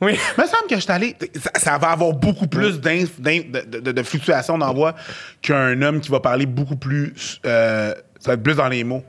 Oui. 0.00 0.12
Il 0.38 0.42
me 0.42 0.46
semble 0.46 0.66
que 0.68 0.76
je 0.76 0.80
suis 0.80 0.90
allé. 0.92 1.16
Ça, 1.42 1.50
ça 1.56 1.78
va 1.78 1.90
avoir 1.90 2.12
beaucoup 2.14 2.46
plus 2.46 2.80
d'inf- 2.80 3.20
d'inf- 3.20 3.50
de, 3.50 3.80
de, 3.80 3.92
de 3.92 4.02
fluctuations 4.02 4.56
d'envoi 4.58 4.94
qu'un 5.42 5.80
homme 5.82 6.00
qui 6.00 6.10
va 6.10 6.20
parler 6.20 6.46
beaucoup 6.46 6.76
plus. 6.76 7.38
euh, 7.46 7.92
ça 8.18 8.30
va 8.30 8.34
être 8.34 8.42
plus 8.42 8.56
dans 8.56 8.68
les 8.68 8.82
mots. 8.84 9.04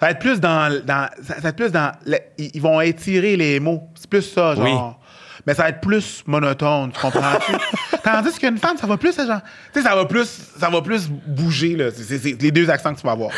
Ça 0.00 0.06
va 0.06 0.10
être 0.10 0.18
plus 0.18 0.40
dans. 0.40 0.82
dans 0.84 1.08
ça 1.22 1.34
va 1.40 1.48
être 1.48 1.56
plus 1.56 1.72
dans. 1.72 1.92
le- 2.06 2.18
ils 2.38 2.50
ils 2.54 2.60
vont 2.62 2.80
étirer 2.80 3.36
les 3.36 3.58
mots. 3.60 3.88
C'est 3.94 4.08
plus 4.10 4.22
ça, 4.22 4.54
genre. 4.54 4.64
Oui. 4.98 5.06
Mais 5.46 5.54
ça 5.54 5.64
va 5.64 5.68
être 5.70 5.80
plus 5.80 6.22
monotone, 6.26 6.90
tu 6.92 6.98
comprends-tu? 7.00 7.52
Tandis 8.02 8.32
qu'une 8.38 8.56
femme, 8.56 8.76
ça 8.78 8.86
va 8.86 8.96
plus, 8.96 9.14
genre. 9.16 9.40
Tu 9.74 9.80
sais, 9.80 9.86
ça 9.88 9.94
va 9.94 10.04
plus. 10.06 10.26
Ça 10.58 10.68
va 10.70 10.80
plus 10.82 11.08
bouger, 11.08 11.76
là. 11.76 11.90
C'est- 11.90 12.02
C'est 12.04 12.18
c'est 12.18 12.40
les 12.42 12.50
deux 12.50 12.68
accents 12.70 12.94
que 12.94 13.00
tu 13.00 13.06
vas 13.06 13.12
avoir. 13.12 13.30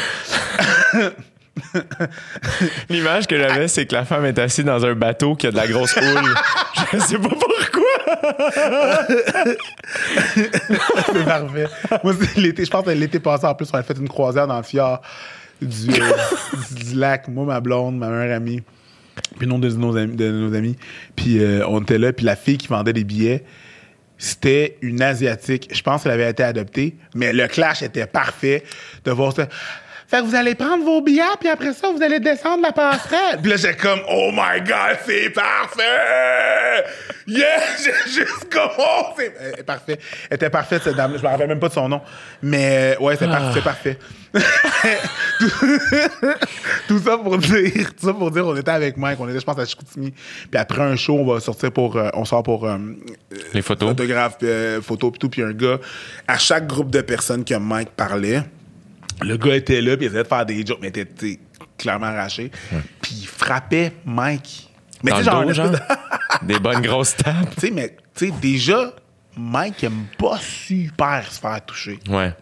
L'image 2.91 3.27
que 3.27 3.37
j'avais, 3.39 3.67
c'est 3.69 3.87
que 3.87 3.95
la 3.95 4.05
femme 4.05 4.25
est 4.27 4.39
assise 4.39 4.65
dans 4.65 4.85
un 4.85 4.95
bateau 4.95 5.35
qui 5.35 5.47
a 5.47 5.51
de 5.51 5.57
la 5.57 5.67
grosse 5.67 5.97
houle. 5.97 6.35
Je 6.93 6.99
sais 6.99 7.19
pas 7.19 7.29
pourquoi. 7.29 7.83
C'est 10.35 11.25
parfait. 11.25 11.67
Moi, 12.05 12.15
l'été, 12.37 12.65
je 12.65 12.71
pense 12.71 12.85
que 12.85 12.91
l'été 12.91 13.21
passé, 13.21 13.47
en 13.47 13.55
plus, 13.55 13.69
on 13.73 13.77
a 13.79 13.83
fait 13.83 13.97
une 13.99 14.09
croisière 14.09 14.47
dans 14.47 14.57
le 14.57 14.63
fjord 14.63 15.01
du, 15.61 15.91
euh, 15.91 16.13
du- 16.75 16.85
du 16.85 16.95
lac. 16.97 17.29
Moi, 17.29 17.45
ma 17.47 17.61
blonde, 17.61 17.97
ma 17.99 18.09
meilleure 18.09 18.37
amie, 18.37 18.63
puis 19.39 19.47
non 19.47 19.59
de 19.59 19.69
nos 19.71 19.97
amis. 19.97 20.17
De 20.17 20.31
nos 20.31 20.55
amis. 20.55 20.77
Puis 21.15 21.43
euh, 21.43 21.65
on 21.69 21.81
était 21.83 21.99
là, 21.99 22.13
puis 22.13 22.25
la 22.27 22.37
fille 22.37 22.59
qui 22.59 22.69
vendait 22.69 22.93
des 22.93 23.05
billets, 23.05 23.45
c'était 24.19 24.77
une 24.83 25.03
Asiatique. 25.03 25.69
Je 25.73 25.83
pense 25.83 26.03
qu'elle 26.03 26.13
avait 26.13 26.31
été 26.31 26.43
adoptée, 26.43 26.97
mais 27.15 27.33
le 27.33 27.47
clash 27.49 27.83
était 27.83 28.07
parfait 28.07 28.63
de 29.05 29.11
voir 29.11 29.33
ça. 29.35 29.49
Fait 30.09 30.19
que 30.19 30.23
vous 30.25 30.35
allez 30.35 30.55
prendre 30.55 30.85
vos 30.85 31.01
billets, 31.01 31.23
puis 31.41 31.49
après 31.49 31.73
ça, 31.73 31.91
vous 31.91 32.03
allez 32.03 32.21
descendre 32.21 32.63
la 32.63 32.73
passerelle. 32.73 33.39
puis 33.43 33.51
là, 33.51 33.57
j'ai 33.57 33.75
comme, 33.75 34.01
oh 34.09 34.31
my 34.33 34.61
God, 34.61 34.99
c'est 35.07 35.31
parfait! 35.31 36.85
Yeah! 37.27 37.59
J'ai 37.83 38.11
juste 38.13 38.49
comme, 38.53 38.71
oh, 38.79 39.03
c'est 39.19 39.65
parfait. 39.67 39.99
Elle 40.31 40.37
était 40.37 40.49
parfaite, 40.49 40.83
cette 40.85 40.95
dame. 40.95 41.15
Je 41.17 41.23
me 41.23 41.27
rappelle 41.29 41.49
même 41.49 41.59
pas 41.59 41.69
de 41.69 41.73
son 41.73 41.89
nom. 41.89 42.01
Mais, 42.41 42.95
euh, 42.97 43.03
ouais, 43.03 43.17
c'est 43.17 43.27
par- 43.27 43.53
c'est 43.53 43.65
parfait. 43.65 43.99
tout, 46.89 46.99
ça 46.99 47.19
pour 47.19 47.39
dire, 47.39 47.95
tout 47.99 48.07
ça 48.07 48.13
pour 48.15 48.31
dire, 48.31 48.47
on 48.47 48.55
était 48.57 48.71
avec 48.71 48.97
Mike, 48.97 49.19
on 49.21 49.29
était, 49.29 49.41
je 49.41 49.45
pense, 49.45 49.59
à 49.59 49.65
Chicoutimi. 49.65 50.13
Puis 50.13 50.61
après 50.61 50.83
un 50.83 50.95
show, 50.97 51.15
on 51.19 51.27
va 51.35 51.41
sortir 51.41 51.73
pour, 51.73 51.97
euh, 51.97 52.11
on 52.15 52.25
sort 52.25 52.43
pour 52.43 52.65
euh, 52.67 52.77
Les 53.55 53.63
photos. 53.63 53.89
photographe, 53.91 54.37
euh, 54.43 54.81
photo, 54.81 55.11
puis 55.11 55.19
tout, 55.19 55.29
puis 55.29 55.43
un 55.43 55.53
gars. 55.53 55.79
À 56.29 56.39
chaque 56.39 56.67
groupe 56.67 56.91
de 56.91 57.01
personnes 57.01 57.45
que 57.45 57.55
Mike 57.55 57.91
parlait, 57.97 58.43
le 59.23 59.37
gars 59.37 59.57
était 59.57 59.81
là, 59.81 59.97
puis 59.97 60.07
il 60.07 60.09
essayait 60.09 60.23
de 60.23 60.29
faire 60.29 60.47
des 60.47 60.65
jokes, 60.67 60.79
mais 60.81 60.89
il 60.95 60.99
était 61.01 61.39
clairement 61.79 62.07
arraché. 62.07 62.51
Puis 63.03 63.15
il 63.23 63.27
frappait 63.27 63.93
Mike. 64.05 64.71
Mais 65.03 65.11
Dans 65.13 65.19
le 65.19 65.25
genre, 65.25 65.43
dos, 65.43 65.49
une 65.49 65.55
genre? 65.55 65.67
espèce 65.73 65.89
de- 66.43 66.47
Des 66.47 66.59
bonnes 66.59 66.81
grosses 66.83 67.17
tapes? 67.17 67.55
Tu 67.59 67.67
sais, 67.69 67.71
mais 67.71 67.97
déjà, 68.41 68.95
Mike 69.37 69.85
aime 69.85 70.07
pas 70.19 70.39
super 70.41 71.25
se 71.31 71.39
faire 71.41 71.65
toucher. 71.65 71.99
Ouais. 72.09 72.35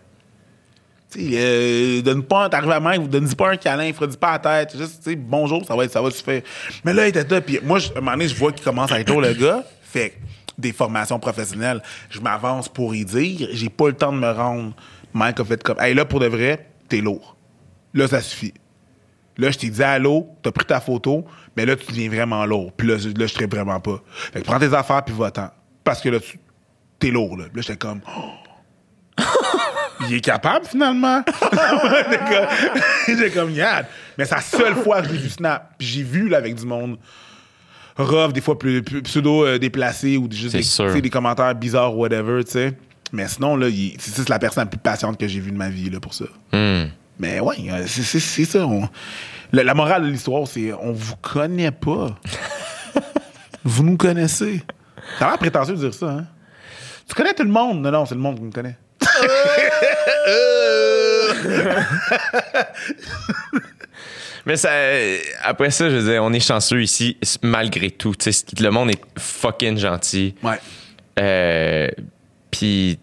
Tu 1.10 1.20
sais, 1.20 1.28
euh, 1.34 2.02
donne 2.02 2.22
pas, 2.24 2.48
t'arrives 2.48 2.70
à 2.70 2.80
Mike, 2.80 3.08
donne 3.08 3.32
pas 3.34 3.50
un 3.50 3.56
câlin, 3.56 3.84
il 3.84 3.94
fera 3.94 4.06
pas 4.08 4.28
à 4.30 4.32
la 4.58 4.64
tête, 4.66 4.76
juste, 4.78 5.02
tu 5.04 5.10
sais, 5.10 5.16
bonjour, 5.16 5.64
ça 5.64 5.74
va 5.76 5.88
ça 5.88 6.00
va 6.02 6.10
se 6.10 6.22
faire. 6.22 6.42
Mais 6.84 6.92
là, 6.92 7.06
il 7.06 7.16
était 7.16 7.24
là, 7.32 7.40
puis 7.40 7.58
moi, 7.62 7.78
à 7.78 7.98
un 7.98 8.00
moment 8.00 8.12
donné, 8.12 8.28
je 8.28 8.34
vois 8.34 8.52
qu'il 8.52 8.64
commence 8.64 8.90
à 8.90 8.98
être 9.00 9.08
lourd, 9.10 9.20
le 9.20 9.32
gars. 9.34 9.62
Fait 9.82 10.14
des 10.58 10.72
formations 10.72 11.18
professionnelles, 11.18 11.82
je 12.10 12.20
m'avance 12.20 12.68
pour 12.68 12.94
y 12.94 13.04
dire, 13.04 13.48
j'ai 13.52 13.68
pas 13.68 13.88
le 13.88 13.92
temps 13.94 14.12
de 14.12 14.18
me 14.18 14.30
rendre. 14.30 14.72
Mike 15.14 15.40
a 15.40 15.44
fait 15.44 15.62
comme, 15.62 15.80
hey, 15.80 15.94
là, 15.94 16.04
pour 16.04 16.20
de 16.20 16.26
vrai, 16.26 16.68
t'es 16.88 17.00
lourd. 17.00 17.36
Là, 17.94 18.06
ça 18.08 18.20
suffit. 18.20 18.52
Là, 19.38 19.50
je 19.50 19.58
t'ai 19.58 19.68
dit 19.68 19.82
allô, 19.82 20.28
t'as 20.42 20.52
pris 20.52 20.66
ta 20.66 20.80
photo, 20.80 21.24
mais 21.56 21.64
là, 21.66 21.74
tu 21.76 21.86
deviens 21.86 22.08
vraiment 22.08 22.44
lourd. 22.46 22.72
Puis 22.76 22.86
là, 22.86 22.98
je- 22.98 23.08
là, 23.08 23.26
je 23.26 23.34
traite 23.34 23.50
vraiment 23.52 23.80
pas. 23.80 24.00
Fait 24.32 24.40
que 24.40 24.44
prends 24.44 24.58
tes 24.58 24.72
affaires, 24.74 25.04
puis 25.04 25.14
va-t'en. 25.16 25.48
Parce 25.82 26.00
que 26.00 26.08
là, 26.08 26.20
tu 26.20 26.38
t'es 26.98 27.10
lourd, 27.10 27.36
là. 27.36 27.44
Là, 27.54 27.62
j'étais 27.62 27.76
comme, 27.76 28.00
il 30.08 30.14
est 30.16 30.20
capable 30.20 30.66
finalement. 30.66 31.22
J'étais 33.06 33.30
comme- 33.30 33.50
yeah. 33.50 33.86
Mais 34.18 34.24
c'est 34.24 34.34
la 34.34 34.40
seule 34.40 34.74
fois 34.76 35.02
que 35.02 35.08
j'ai 35.08 35.16
vu 35.16 35.28
Snap. 35.30 35.74
Puis 35.78 35.86
j'ai 35.86 36.02
vu 36.02 36.28
là, 36.28 36.38
avec 36.38 36.54
du 36.54 36.66
monde 36.66 36.98
rough, 37.96 38.32
des 38.32 38.40
fois 38.40 38.58
plus, 38.58 38.82
plus 38.82 39.02
pseudo 39.02 39.44
euh, 39.46 39.58
déplacé 39.58 40.16
ou 40.16 40.28
juste 40.30 40.54
des, 40.94 41.00
des 41.00 41.10
commentaires 41.10 41.54
bizarres, 41.54 41.96
whatever, 41.96 42.42
tu 42.44 42.50
sais. 42.52 42.74
Mais 43.14 43.28
sinon, 43.28 43.56
là, 43.56 43.68
c'est 43.98 44.28
la 44.28 44.38
personne 44.40 44.64
la 44.64 44.70
plus 44.70 44.78
patiente 44.78 45.18
que 45.18 45.28
j'ai 45.28 45.38
vue 45.40 45.52
de 45.52 45.56
ma 45.56 45.68
vie 45.70 45.88
là, 45.88 46.00
pour 46.00 46.12
ça. 46.14 46.24
Hmm. 46.52 46.86
Mais 47.18 47.38
ouais, 47.38 47.54
euh, 47.70 47.84
c'est- 47.86 48.44
ça. 48.44 48.66
on- 48.66 48.88
la, 49.52 49.62
la 49.62 49.74
morale 49.74 50.02
de 50.02 50.08
l'histoire, 50.08 50.48
c'est 50.48 50.72
on 50.72 50.92
vous 50.92 51.14
connaît 51.16 51.70
pas. 51.70 52.18
vous 53.64 53.84
nous 53.84 53.96
connaissez. 53.96 54.62
Ça 55.18 55.26
a 55.26 55.28
l'air 55.30 55.38
prétentieux 55.38 55.74
de 55.76 55.80
dire 55.80 55.94
ça, 55.94 56.06
hein? 56.10 56.26
Tu 57.08 57.14
connais 57.14 57.34
tout 57.34 57.44
le 57.44 57.50
monde? 57.50 57.80
Non, 57.82 57.92
non, 57.92 58.04
c'est 58.06 58.14
le 58.16 58.20
monde 58.20 58.36
qui 58.38 58.42
me 58.42 58.50
connaît. 58.50 58.76
Mais 64.46 64.56
ça, 64.56 64.70
après 65.42 65.70
ça, 65.70 65.88
je 65.88 65.96
veux 65.96 66.12
dire, 66.12 66.22
on 66.22 66.32
est 66.32 66.40
chanceux 66.40 66.82
ici, 66.82 67.16
malgré 67.42 67.90
tout. 67.90 68.12
Le 68.60 68.68
monde 68.70 68.90
est 68.90 69.00
fucking 69.18 69.78
gentil. 69.78 70.34
Ouais. 70.42 70.58
Euh, 71.18 71.88
Puis 72.50 72.98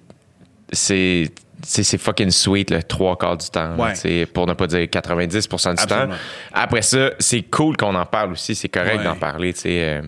c'est 0.71 1.31
c'est 1.63 1.97
fucking 1.99 2.31
sweet 2.31 2.71
le 2.71 2.81
trois 2.81 3.15
quarts 3.17 3.37
du 3.37 3.47
temps, 3.49 3.75
Ouais. 3.77 4.25
pour 4.25 4.47
ne 4.47 4.53
pas 4.53 4.65
dire 4.65 4.89
90 4.89 5.47
du 5.47 5.53
Absolument. 5.67 5.85
temps. 6.07 6.13
Après 6.53 6.81
ça, 6.81 7.11
c'est 7.19 7.43
cool 7.43 7.77
qu'on 7.77 7.93
en 7.93 8.05
parle 8.07 8.31
aussi, 8.31 8.55
c'est 8.55 8.67
correct 8.69 8.97
Ouais. 8.97 9.03
d'en 9.03 9.15
parler, 9.15 9.53
tu 9.53 9.59
sais. 9.61 9.83
euh, 9.83 10.01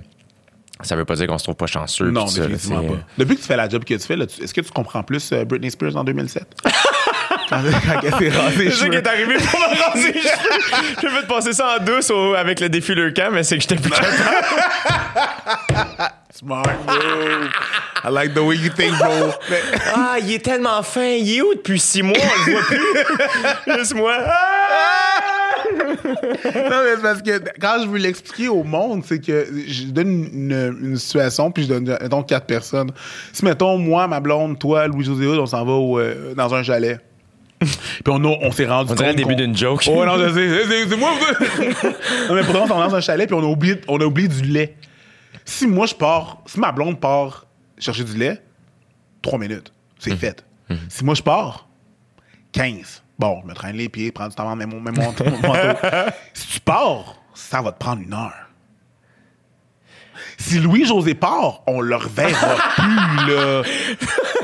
ça 0.82 0.96
veut 0.96 1.06
pas 1.06 1.14
dire 1.16 1.28
qu'on 1.28 1.38
se 1.38 1.44
trouve 1.44 1.56
pas 1.56 1.68
chanceux. 1.68 2.10
Non, 2.10 2.26
ça, 2.26 2.42
là, 2.42 2.48
définitivement 2.48 2.84
pas. 2.96 3.00
Depuis 3.20 3.36
que 3.36 3.42
tu 3.42 3.48
fais 3.48 3.56
la 3.56 3.70
job 3.70 3.84
que 3.86 3.94
tu 3.94 4.00
fais, 4.00 4.16
est-ce 4.16 4.52
que 4.54 4.62
tu 4.62 4.72
comprends 4.72 5.04
plus 5.04 5.32
euh, 5.32 5.46
Britney 5.46 5.70
Spears 5.70 5.96
en 5.96 6.04
2007? 6.04 6.44
quand, 6.64 6.70
quand 7.50 7.62
elle 8.04 8.14
s'est 8.16 8.30
rasée 8.38 8.66
les 8.66 8.72
C'est 8.72 8.78
ça 8.80 8.90
qui 8.90 8.96
est 8.96 9.08
arrivé 9.08 9.36
pour 9.36 9.60
me 9.60 9.92
raser. 9.92 10.14
J'ai 11.02 11.08
fait 11.10 11.28
passer 11.28 11.54
ça 11.54 11.78
en 11.80 11.84
douce 11.86 12.10
au- 12.10 12.34
avec 12.34 12.60
le 12.60 12.68
défileur 12.70 13.14
camp, 13.14 13.30
mais 13.32 13.44
c'est 13.44 13.58
que 13.58 13.62
j'étais 13.62 13.76
plus 13.76 13.92
capable. 13.92 14.08
Smart 16.44 16.66
move. 16.86 17.52
I 18.04 18.10
like 18.10 18.34
the 18.34 18.44
way 18.44 18.56
you 18.58 18.70
think, 18.70 18.98
bro. 18.98 19.32
Ah, 19.96 20.18
il 20.22 20.34
est 20.34 20.44
tellement 20.44 20.84
fin. 20.84 21.16
Il 21.20 21.38
est 21.38 21.42
où 21.42 21.54
depuis 21.54 21.80
six 21.80 22.04
mois? 22.04 22.18
On 22.18 22.46
le 22.46 22.52
voit 22.52 22.62
plus. 22.64 23.78
Juste 23.78 23.96
moi. 23.96 24.18
Ah! 24.20 25.24
non, 25.74 26.84
mais 26.84 26.96
c'est 26.96 27.02
parce 27.02 27.22
que 27.22 27.42
quand 27.62 27.78
je 27.84 27.88
veux 27.88 27.98
l'expliquer 27.98 28.50
au 28.50 28.64
monde, 28.64 29.04
c'est 29.06 29.20
que 29.20 29.48
je 29.68 29.86
donne 29.86 30.28
une, 30.34 30.78
une 30.82 30.98
situation, 30.98 31.52
puis 31.52 31.64
je 31.64 31.70
donne, 31.70 31.98
mettons, 32.02 32.24
quatre 32.24 32.46
personnes. 32.46 32.92
Si, 33.32 33.46
mettons, 33.46 33.78
moi, 33.78 34.08
ma 34.08 34.20
blonde, 34.20 34.60
toi, 34.60 34.88
Louis-José 34.88 35.26
on 35.28 35.46
s'en 35.46 35.64
va 35.64 35.72
au, 35.72 36.00
euh, 36.00 36.34
dans 36.36 36.54
un 36.54 36.64
chalet. 36.64 37.00
puis 37.60 37.70
on, 38.08 38.52
s'est 38.52 38.66
rendu 38.66 38.92
On 38.92 38.96
dirait 38.96 39.12
le 39.12 39.16
début 39.16 39.36
d'une 39.36 39.56
joke. 39.56 39.84
Oh, 39.88 40.04
non. 40.06 40.18
C'est- 40.34 40.98
moi. 40.98 41.12
non, 42.30 42.36
mais 42.36 42.44
pour 42.44 42.54
de 42.54 42.60
vrai, 42.60 42.68
on 42.70 42.86
est 42.86 42.90
dans 42.90 42.96
un 42.96 43.02
chalet, 43.02 43.28
puis 43.28 43.36
on 43.36 43.44
a 43.44 43.50
oublié, 43.50 43.80
on 43.88 44.02
a 44.02 44.06
oublié 44.06 44.28
du 44.28 44.42
lait. 44.42 44.76
Si 45.46 45.68
moi, 45.68 45.86
je 45.86 45.96
pars, 45.96 46.42
si 46.46 46.60
ma 46.60 46.72
blonde 46.72 47.00
part 47.00 47.46
chercher 47.78 48.04
du 48.04 48.18
lait, 48.18 48.42
trois 49.22 49.40
minutes. 49.40 49.74
C'est 50.00 50.16
fait. 50.16 50.46
Si 50.90 51.04
moi, 51.04 51.16
je 51.16 51.22
pars, 51.22 51.68
15. 52.52 53.04
Bon, 53.20 53.42
je 53.42 53.48
me 53.48 53.54
traîne 53.54 53.76
les 53.76 53.90
pieds, 53.90 54.12
prends 54.12 54.28
du 54.28 54.36
temps, 54.36 54.56
mets 54.56 54.66
mon, 54.66 54.80
mets 54.80 54.92
mon, 54.92 55.04
mon 55.04 55.12
manteau. 55.12 55.26
si 56.34 56.48
tu 56.48 56.60
pars, 56.62 57.16
ça 57.34 57.62
va 57.62 57.72
te 57.72 57.80
prendre 57.80 58.02
une 58.02 58.14
heure. 58.14 58.50
Si 60.46 60.60
Louis-José 60.60 61.14
part, 61.16 61.62
on 61.68 61.80
le 61.82 61.96
reverra 61.96 62.56
plus, 62.76 63.34
là. 63.34 63.62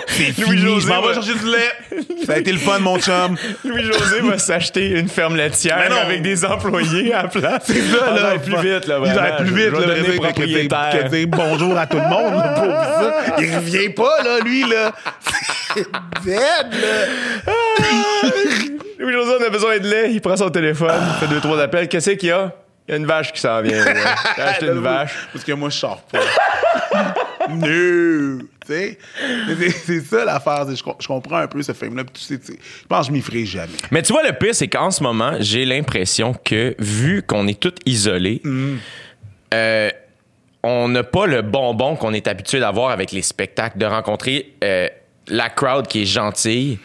C'est 0.07 0.23
fini, 0.33 0.47
Louis-José 0.47 0.81
je 0.81 0.87
m'en 0.87 1.01
vais 1.01 1.07
va- 1.07 1.13
chercher 1.13 1.33
du 1.35 1.45
lait. 1.45 2.05
Ça 2.25 2.33
a 2.33 2.37
été 2.37 2.51
le 2.51 2.57
fun, 2.57 2.79
mon 2.79 2.97
chum. 2.99 3.35
Louis-José 3.65 4.21
va 4.21 4.37
s'acheter 4.37 4.89
une 4.99 5.07
ferme 5.09 5.35
laitière 5.35 5.89
non. 5.89 5.97
avec 5.97 6.21
des 6.21 6.43
employés 6.45 7.13
à 7.13 7.23
la 7.23 7.27
place. 7.29 7.63
C'est 7.67 7.81
ça, 7.81 8.11
là. 8.15 8.21
va 8.21 8.39
plus 8.39 8.55
vite, 8.57 8.87
là. 8.87 8.99
Vraiment. 8.99 9.15
auraient 9.19 9.37
plus 9.37 9.45
vite, 9.53 9.69
vais 9.71 9.87
là. 9.87 9.95
que 9.95 10.11
dire- 10.11 10.21
propriétaire. 10.21 10.89
Que 11.03 11.07
dire 11.09 11.27
bonjour 11.27 11.77
à 11.77 11.85
tout 11.87 11.97
le 11.97 12.03
monde, 12.09 12.33
là, 12.33 12.53
pour 12.55 12.65
ça. 12.71 13.35
Il 13.39 13.55
revient 13.55 13.89
pas, 13.89 14.23
là, 14.23 14.39
lui, 14.43 14.63
là. 14.63 14.91
C'est 15.75 15.87
dead, 16.23 16.81
là. 16.81 17.53
Louis-José, 18.99 19.31
on 19.39 19.45
a 19.45 19.49
besoin 19.49 19.77
de 19.79 19.87
lait. 19.87 20.11
Il 20.11 20.21
prend 20.21 20.35
son 20.37 20.49
téléphone, 20.49 20.91
il 21.15 21.19
fait 21.27 21.33
deux, 21.33 21.39
trois 21.41 21.59
appels. 21.61 21.87
Qu'est-ce 21.87 22.11
qu'il 22.11 22.29
y 22.29 22.31
a? 22.31 22.51
Il 22.89 22.93
y 22.93 22.95
a 22.95 22.97
une 22.97 23.05
vache 23.05 23.31
qui 23.31 23.39
s'en 23.39 23.61
vient. 23.61 23.83
J'ai 24.35 24.41
acheté 24.41 24.65
une 24.65 24.79
vache. 24.79 25.13
Parce 25.31 25.45
que 25.45 25.51
moi, 25.51 25.69
je 25.69 25.77
sors 25.77 26.01
pas. 26.01 26.17
no! 27.49 28.39
Tu 28.39 28.47
sais? 28.65 28.97
Mais 29.47 29.69
c'est- 29.69 30.01
ça 30.01 30.25
l'affaire. 30.25 30.65
Je, 30.69 30.75
je 30.75 31.07
comprends 31.07 31.37
un 31.37 31.47
peu 31.47 31.61
ce 31.61 31.71
film-là. 31.73 32.03
tu 32.11 32.19
sais, 32.19 32.39
Je 32.47 32.87
pense 32.87 33.01
que 33.07 33.07
je 33.07 33.11
m'y 33.17 33.21
ferai 33.21 33.45
jamais. 33.45 33.73
Mais 33.91 34.01
tu 34.01 34.11
vois, 34.11 34.23
le 34.23 34.33
pire, 34.33 34.55
c'est 34.55 34.67
qu'en 34.67 34.89
ce 34.89 35.03
moment, 35.03 35.33
j'ai 35.39 35.65
l'impression 35.65 36.33
que, 36.33 36.75
vu 36.79 37.21
qu'on 37.21 37.47
est 37.47 37.59
tous 37.59 37.75
isolés, 37.85 38.41
euh, 39.53 39.89
on 40.63 40.87
n'a 40.89 41.03
pas 41.03 41.27
le 41.27 41.41
bonbon 41.43 41.95
qu'on 41.95 42.13
est 42.13 42.27
habitué 42.27 42.59
d'avoir 42.59 42.89
avec 42.89 43.11
les 43.11 43.21
spectacles, 43.21 43.77
de 43.77 43.85
rencontrer 43.85 44.53
euh, 44.63 44.87
la 45.27 45.49
crowd 45.49 45.87
qui 45.87 46.01
est 46.01 46.05
gentille, 46.05 46.79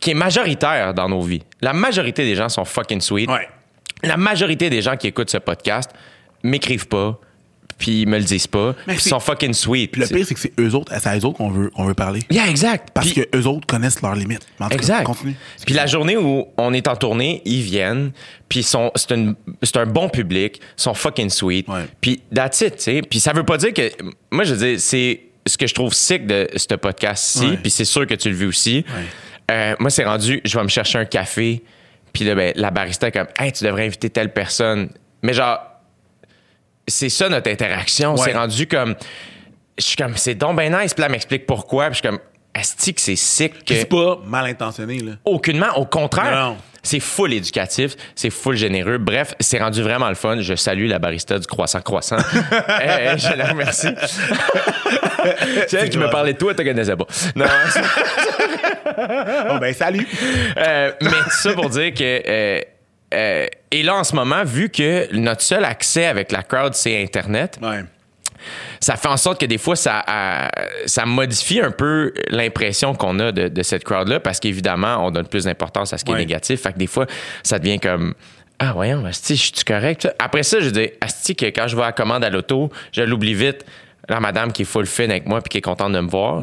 qui 0.00 0.12
est 0.12 0.14
majoritaire 0.14 0.94
dans 0.94 1.08
nos 1.10 1.20
vies. 1.20 1.42
La 1.60 1.72
majorité 1.74 2.24
des 2.24 2.34
gens 2.34 2.48
sont 2.48 2.64
fucking 2.64 3.00
sweet. 3.02 3.30
Ouais. 3.30 3.48
La 4.02 4.16
majorité 4.16 4.70
des 4.70 4.82
gens 4.82 4.96
qui 4.96 5.06
écoutent 5.08 5.30
ce 5.30 5.38
podcast 5.38 5.90
m'écrivent 6.42 6.88
pas, 6.88 7.18
puis 7.78 8.02
ils 8.02 8.08
me 8.08 8.18
le 8.18 8.24
disent 8.24 8.46
pas, 8.46 8.74
puis 8.86 8.98
sont 9.00 9.18
fucking 9.20 9.52
sweet. 9.54 9.90
Puis 9.92 10.00
le 10.02 10.06
pire, 10.06 10.24
c'est 10.26 10.34
que 10.34 10.40
c'est 10.40 10.52
eux 10.60 10.74
autres, 10.74 10.92
c'est 11.00 11.08
à 11.08 11.16
eux 11.18 11.24
autres 11.24 11.38
qu'on 11.38 11.50
veut, 11.50 11.70
qu'on 11.70 11.84
veut 11.84 11.94
parler. 11.94 12.20
Yeah, 12.30 12.48
exact. 12.48 12.90
Parce 12.94 13.10
Puis- 13.10 13.24
que 13.24 13.36
eux 13.36 13.46
autres 13.46 13.66
connaissent 13.66 14.00
leurs 14.02 14.14
limites. 14.14 14.46
En 14.60 14.64
tout 14.64 14.70
cas, 14.70 14.74
Exact. 14.76 15.04
Continue. 15.04 15.34
Puis 15.64 15.74
la 15.74 15.86
journée 15.86 16.16
où 16.16 16.46
on 16.58 16.72
est 16.74 16.86
en 16.88 16.94
tournée, 16.96 17.42
ils 17.44 17.62
viennent, 17.62 18.12
puis 18.48 18.62
sont, 18.62 18.92
c'est, 18.94 19.12
une- 19.12 19.34
c'est 19.62 19.76
un 19.78 19.86
bon 19.86 20.08
public, 20.08 20.60
ils 20.78 20.82
sont 20.82 20.94
fucking 20.94 21.30
sweet. 21.30 21.66
Ouais. 21.68 21.86
Puis 22.00 22.22
that's 22.34 22.60
it, 22.60 22.76
tu 22.76 22.82
sais. 22.82 23.02
Puis 23.02 23.18
ça 23.20 23.32
veut 23.32 23.44
pas 23.44 23.56
dire 23.56 23.72
que. 23.72 23.90
Moi, 24.30 24.44
je 24.44 24.54
veux 24.54 24.66
dire, 24.68 24.80
c'est 24.80 25.20
ce 25.46 25.56
que 25.58 25.66
je 25.66 25.74
trouve 25.74 25.92
sick 25.92 26.26
de 26.26 26.48
ce 26.54 26.74
podcast-ci, 26.76 27.46
Ouais. 27.46 27.56
puis 27.56 27.70
c'est 27.70 27.84
sûr 27.84 28.06
que 28.06 28.14
tu 28.14 28.28
le 28.28 28.36
vis 28.36 28.46
aussi. 28.46 28.84
Euh, 29.50 29.74
moi, 29.80 29.90
c'est 29.90 30.04
rendu, 30.04 30.40
je 30.44 30.56
vais 30.56 30.62
me 30.62 30.68
chercher 30.68 30.98
un 30.98 31.04
café, 31.04 31.62
puis 32.12 32.24
là, 32.24 32.34
ben, 32.34 32.52
la 32.56 32.70
barista 32.70 33.08
est 33.08 33.12
comme, 33.12 33.28
hey, 33.38 33.52
tu 33.52 33.64
devrais 33.64 33.86
inviter 33.86 34.10
telle 34.10 34.32
personne. 34.32 34.90
Mais 35.22 35.32
genre, 35.32 35.58
c'est 36.86 37.08
ça 37.08 37.28
notre 37.28 37.50
interaction. 37.50 38.14
Ouais. 38.14 38.20
C'est 38.24 38.36
rendu 38.36 38.66
comme. 38.66 38.94
Je 39.78 39.84
suis 39.84 39.96
comme, 39.96 40.16
c'est 40.16 40.34
donc 40.34 40.56
ben 40.56 40.70
nice. 40.70 40.92
Puis 40.92 41.00
là, 41.00 41.06
elle 41.06 41.12
m'explique 41.12 41.46
pourquoi. 41.46 41.86
Puis 41.86 41.94
je 41.94 41.98
suis 42.00 42.08
comme, 42.08 42.20
est-ce 42.54 42.90
que 42.90 43.00
c'est 43.00 43.16
sick 43.16 43.64
que. 43.64 43.74
C'est 43.74 43.84
pas 43.86 44.18
mal 44.26 44.46
intentionné, 44.46 44.98
là. 44.98 45.12
Aucunement, 45.24 45.76
au 45.76 45.86
contraire. 45.86 46.54
C'est 46.84 46.98
full 46.98 47.32
éducatif, 47.32 47.94
c'est 48.16 48.30
full 48.30 48.56
généreux. 48.56 48.98
Bref, 48.98 49.34
c'est 49.38 49.60
rendu 49.60 49.82
vraiment 49.82 50.08
le 50.08 50.16
fun. 50.16 50.40
Je 50.40 50.56
salue 50.56 50.88
la 50.88 50.98
barista 50.98 51.38
du 51.38 51.46
croissant 51.46 51.80
croissant. 51.80 52.16
Euh, 52.82 53.16
je 53.16 53.36
la 53.36 53.46
remercie. 53.46 53.88
c'est 55.68 55.76
elle 55.78 55.90
qui 55.90 55.96
me 55.98 56.02
grave. 56.02 56.12
parlait 56.12 56.32
de 56.32 56.38
toi, 56.38 56.54
tu 56.54 56.64
connaissais 56.64 56.96
pas. 56.96 57.06
Non, 57.36 57.46
Bon, 59.48 59.58
ben, 59.58 59.72
salut. 59.74 60.06
euh, 60.56 60.92
mais 61.00 61.08
tout 61.10 61.30
ça 61.30 61.52
pour 61.54 61.70
dire 61.70 61.92
que. 61.94 62.22
euh, 62.28 62.60
euh, 63.14 63.46
et 63.70 63.82
là, 63.82 63.96
en 63.96 64.04
ce 64.04 64.14
moment, 64.14 64.42
vu 64.44 64.70
que 64.70 65.14
notre 65.14 65.42
seul 65.42 65.64
accès 65.64 66.06
avec 66.06 66.32
la 66.32 66.42
crowd, 66.42 66.74
c'est 66.74 67.02
Internet, 67.02 67.58
Ouais. 67.60 67.84
ça 68.80 68.96
fait 68.96 69.08
en 69.08 69.16
sorte 69.18 69.38
que 69.40 69.44
des 69.46 69.58
fois, 69.58 69.76
ça, 69.76 70.02
ça 70.86 71.04
modifie 71.04 71.60
un 71.60 71.70
peu 71.70 72.12
l'impression 72.30 72.94
qu'on 72.94 73.18
a 73.18 73.30
de, 73.32 73.48
de 73.48 73.62
cette 73.62 73.84
crowd-là 73.84 74.20
parce 74.20 74.40
qu'évidemment, 74.40 75.06
on 75.06 75.10
donne 75.10 75.26
plus 75.26 75.44
d'importance 75.44 75.92
à 75.92 75.98
ce 75.98 76.04
qui 76.04 76.12
Ouais. 76.12 76.18
est 76.18 76.24
négatif. 76.24 76.62
Fait 76.62 76.72
que 76.72 76.78
des 76.78 76.86
fois, 76.86 77.06
ça 77.42 77.58
devient 77.58 77.78
comme. 77.80 78.14
Ah, 78.58 78.72
voyons, 78.72 79.04
Asti, 79.04 79.36
je 79.36 79.42
suis 79.42 79.64
correct. 79.66 80.08
Après 80.18 80.42
ça, 80.42 80.60
je 80.60 80.70
dis, 80.70 80.88
Asti, 81.00 81.34
que 81.36 81.46
quand 81.46 81.66
je 81.68 81.76
vais 81.76 81.82
à 81.82 81.86
la 81.86 81.92
commande 81.92 82.24
à 82.24 82.30
l'auto, 82.30 82.70
je 82.92 83.02
l'oublie 83.02 83.34
vite. 83.34 83.64
La 84.08 84.20
madame 84.20 84.52
qui 84.52 84.62
est 84.62 84.66
full 84.66 84.86
fin 84.86 85.04
avec 85.04 85.26
moi 85.26 85.40
puis 85.40 85.50
qui 85.50 85.58
est 85.58 85.62
contente 85.62 85.92
de 85.92 86.00
me 86.00 86.08
voir. 86.08 86.42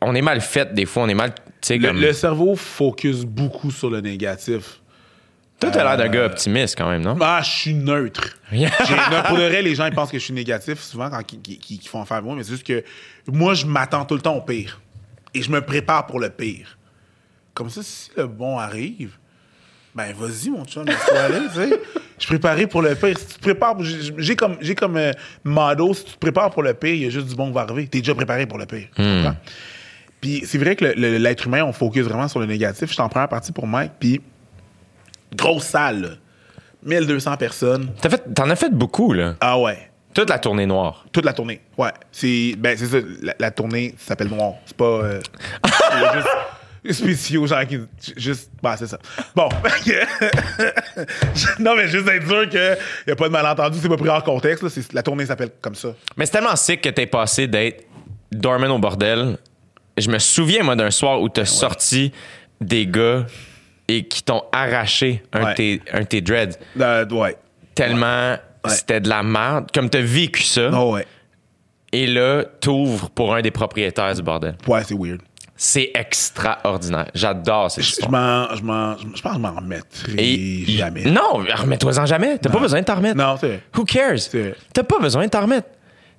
On 0.00 0.14
est 0.14 0.22
mal 0.22 0.40
fait 0.40 0.74
des 0.74 0.86
fois, 0.86 1.04
on 1.04 1.08
est 1.08 1.14
mal. 1.14 1.32
Le, 1.70 1.78
comme. 1.78 2.00
le 2.00 2.12
cerveau 2.12 2.56
focus 2.56 3.24
beaucoup 3.24 3.70
sur 3.70 3.88
le 3.88 4.00
négatif. 4.00 4.80
Toi, 5.60 5.70
t'as 5.70 5.84
l'air 5.84 5.96
d'un 5.96 6.08
gars 6.08 6.24
optimiste 6.24 6.76
quand 6.76 6.90
même, 6.90 7.02
non? 7.02 7.16
Ah, 7.20 7.40
je 7.40 7.50
suis 7.50 7.74
neutre. 7.74 8.36
Pour 8.50 9.36
de 9.36 9.44
vrai, 9.44 9.62
les 9.62 9.76
gens 9.76 9.86
ils 9.86 9.94
pensent 9.94 10.10
que 10.10 10.18
je 10.18 10.24
suis 10.24 10.34
négatif 10.34 10.80
souvent 10.80 11.08
quand 11.08 11.22
ils, 11.32 11.88
font 11.88 12.02
affaire 12.02 12.16
avec 12.16 12.26
moi, 12.26 12.34
mais 12.34 12.42
c'est 12.42 12.50
juste 12.50 12.66
que 12.66 12.82
moi, 13.28 13.54
je 13.54 13.64
m'attends 13.64 14.04
tout 14.04 14.16
le 14.16 14.20
temps 14.20 14.34
au 14.34 14.40
pire. 14.40 14.80
Et 15.34 15.40
je 15.40 15.52
me 15.52 15.60
prépare 15.60 16.06
pour 16.06 16.18
le 16.18 16.30
pire. 16.30 16.76
Comme 17.54 17.70
ça, 17.70 17.80
si 17.84 18.10
le 18.16 18.26
bon 18.26 18.58
arrive, 18.58 19.18
ben 19.94 20.12
vas-y, 20.14 20.50
mon 20.50 20.64
chum, 20.64 20.84
laisse-toi 20.86 21.18
aller, 21.24 21.40
tu 21.52 21.54
sais. 21.60 21.80
Je 22.18 22.26
suis 22.26 22.38
préparé 22.38 22.66
pour 22.66 22.82
le 22.82 22.94
pire. 22.94 23.18
Si 23.18 23.26
tu 23.26 23.34
te 23.34 23.40
prépares, 23.40 23.76
j'ai 24.18 24.36
comme, 24.36 24.56
j'ai 24.60 24.74
comme 24.76 24.96
euh, 24.96 25.12
motto, 25.44 25.92
si 25.94 26.04
tu 26.04 26.12
te 26.12 26.18
prépares 26.18 26.50
pour 26.50 26.62
le 26.62 26.72
pire, 26.74 26.94
il 26.94 27.02
y 27.02 27.06
a 27.06 27.10
juste 27.10 27.26
du 27.26 27.34
bon 27.34 27.48
qui 27.48 27.54
va 27.54 27.62
arriver. 27.62 27.86
T'es 27.88 27.98
déjà 27.98 28.14
préparé 28.14 28.46
pour 28.46 28.58
le 28.58 28.66
pire. 28.66 28.86
comprends? 28.96 29.34
Puis 30.20 30.44
c'est 30.46 30.58
vrai 30.58 30.76
que 30.76 30.84
l'être 30.84 31.46
humain, 31.46 31.64
on 31.64 31.72
focus 31.72 32.04
vraiment 32.04 32.28
sur 32.28 32.38
le 32.38 32.46
négatif. 32.46 32.88
Je 32.88 32.92
suis 32.92 33.02
en 33.02 33.08
première 33.08 33.28
partie 33.28 33.50
pour 33.50 33.66
Mike, 33.66 33.92
puis 33.98 34.20
grosse 35.34 35.64
salle, 35.64 36.00
là. 36.02 36.08
1200 36.84 37.36
personnes. 37.36 37.90
Fait- 38.00 38.32
T'en 38.34 38.48
as 38.50 38.56
fait 38.56 38.70
beaucoup, 38.72 39.12
là. 39.12 39.34
Ah 39.40 39.58
ouais. 39.58 39.90
Toute 40.14 40.28
la 40.30 40.38
tournée 40.38 40.66
noire. 40.66 41.06
Toute 41.12 41.24
la 41.24 41.32
tournée. 41.32 41.60
Ouais. 41.78 41.90
C'est 42.12 42.54
ben, 42.58 42.76
c'est 42.76 42.86
ça. 42.86 42.98
La, 43.22 43.34
la 43.38 43.50
tournée 43.50 43.94
s'appelle 43.98 44.28
Noir. 44.28 44.54
C'est 44.66 44.76
pas. 44.76 44.84
euh, 44.84 45.20
spéciaux 46.90 47.42
aux 47.42 47.46
gens 47.46 47.64
qui. 47.66 47.78
Juste. 48.16 48.50
Bah, 48.62 48.76
c'est 48.76 48.86
ça. 48.86 48.98
Bon. 49.34 49.48
non, 51.58 51.76
mais 51.76 51.88
juste 51.88 52.08
être 52.08 52.26
sûr 52.26 52.48
qu'il 52.48 52.76
n'y 53.06 53.12
a 53.12 53.16
pas 53.16 53.28
de 53.28 53.32
malentendu. 53.32 53.78
C'est 53.80 53.88
pas 53.88 53.96
pris 53.96 54.10
en 54.10 54.20
contexte. 54.20 54.62
Là. 54.62 54.82
La 54.92 55.02
tournée 55.02 55.26
s'appelle 55.26 55.50
comme 55.60 55.74
ça. 55.74 55.94
Mais 56.16 56.26
c'est 56.26 56.32
tellement 56.32 56.56
sick 56.56 56.80
que 56.80 56.88
t'es 56.88 57.06
passé 57.06 57.46
d'être 57.46 57.84
dormant 58.30 58.74
au 58.74 58.78
bordel. 58.78 59.38
Je 59.96 60.10
me 60.10 60.18
souviens, 60.18 60.62
moi, 60.62 60.74
d'un 60.74 60.90
soir 60.90 61.20
où 61.20 61.28
t'as 61.28 61.44
sorti 61.44 62.12
des 62.60 62.86
gars 62.86 63.26
et 63.88 64.06
qui 64.06 64.22
t'ont 64.22 64.42
arraché 64.52 65.22
un, 65.32 65.44
Ouais. 65.44 65.50
de 65.50 65.56
tes, 65.56 65.82
un 65.92 66.00
de 66.00 66.06
tes 66.06 66.20
dreads. 66.20 66.56
Euh, 66.80 67.06
ouais. 67.10 67.36
Tellement 67.74 68.36
c'était 68.68 69.00
de 69.00 69.08
la 69.08 69.22
merde. 69.22 69.70
Comme 69.72 69.90
t'as 69.90 70.00
vécu 70.00 70.42
ça. 70.42 70.70
Oh, 70.72 70.94
ouais. 70.94 71.06
Et 71.92 72.06
là, 72.06 72.44
t'ouvres 72.60 73.10
pour 73.10 73.34
un 73.34 73.42
des 73.42 73.50
propriétaires 73.50 74.14
du 74.14 74.22
bordel. 74.22 74.56
Ouais, 74.66 74.82
c'est 74.84 74.94
weird. 74.94 75.20
C'est 75.56 75.90
extraordinaire. 75.94 77.08
J'adore 77.14 77.70
cette 77.70 77.84
Je 77.84 77.90
histoire. 77.90 78.10
m'en. 78.10 78.54
Je 78.56 78.62
m'en- 78.62 78.96
je 78.98 79.04
pense 79.04 79.20
que 79.22 79.28
je 79.34 79.38
m'en 79.38 79.52
remettrai 79.54 80.12
Et- 80.16 80.64
jamais. 80.66 81.04
Non, 81.04 81.34
remets-toi-en 81.54 82.06
jamais. 82.06 82.38
T'as 82.38 82.50
pas 82.50 82.58
besoin 82.58 82.80
de 82.80 82.84
t'en 82.84 82.96
remettre. 82.96 83.16
Non, 83.16 83.36
c'est. 83.40 83.60
Who 83.76 83.84
cares? 83.84 84.18
T'as 84.72 84.82
pas 84.82 84.98
besoin 84.98 85.24
de 85.26 85.30
t'en 85.30 85.42
remettre. 85.42 85.68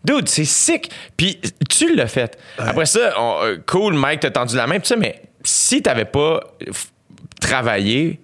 Dude, 0.05 0.29
c'est 0.29 0.45
sick. 0.45 0.89
Puis 1.17 1.39
tu 1.69 1.95
l'as 1.95 2.07
fait. 2.07 2.37
Après 2.57 2.85
ça, 2.85 3.13
on- 3.19 3.39
euh, 3.43 3.57
cool, 3.65 3.93
Mike 3.95 4.21
t'a 4.21 4.31
tendu 4.31 4.55
la 4.55 4.67
main, 4.67 4.79
pis 4.79 4.87
ça, 4.87 4.95
mais 4.95 5.21
si 5.43 5.81
t'avais 5.81 6.05
pas 6.05 6.39
f- 6.61 6.87
travaillé, 7.39 8.19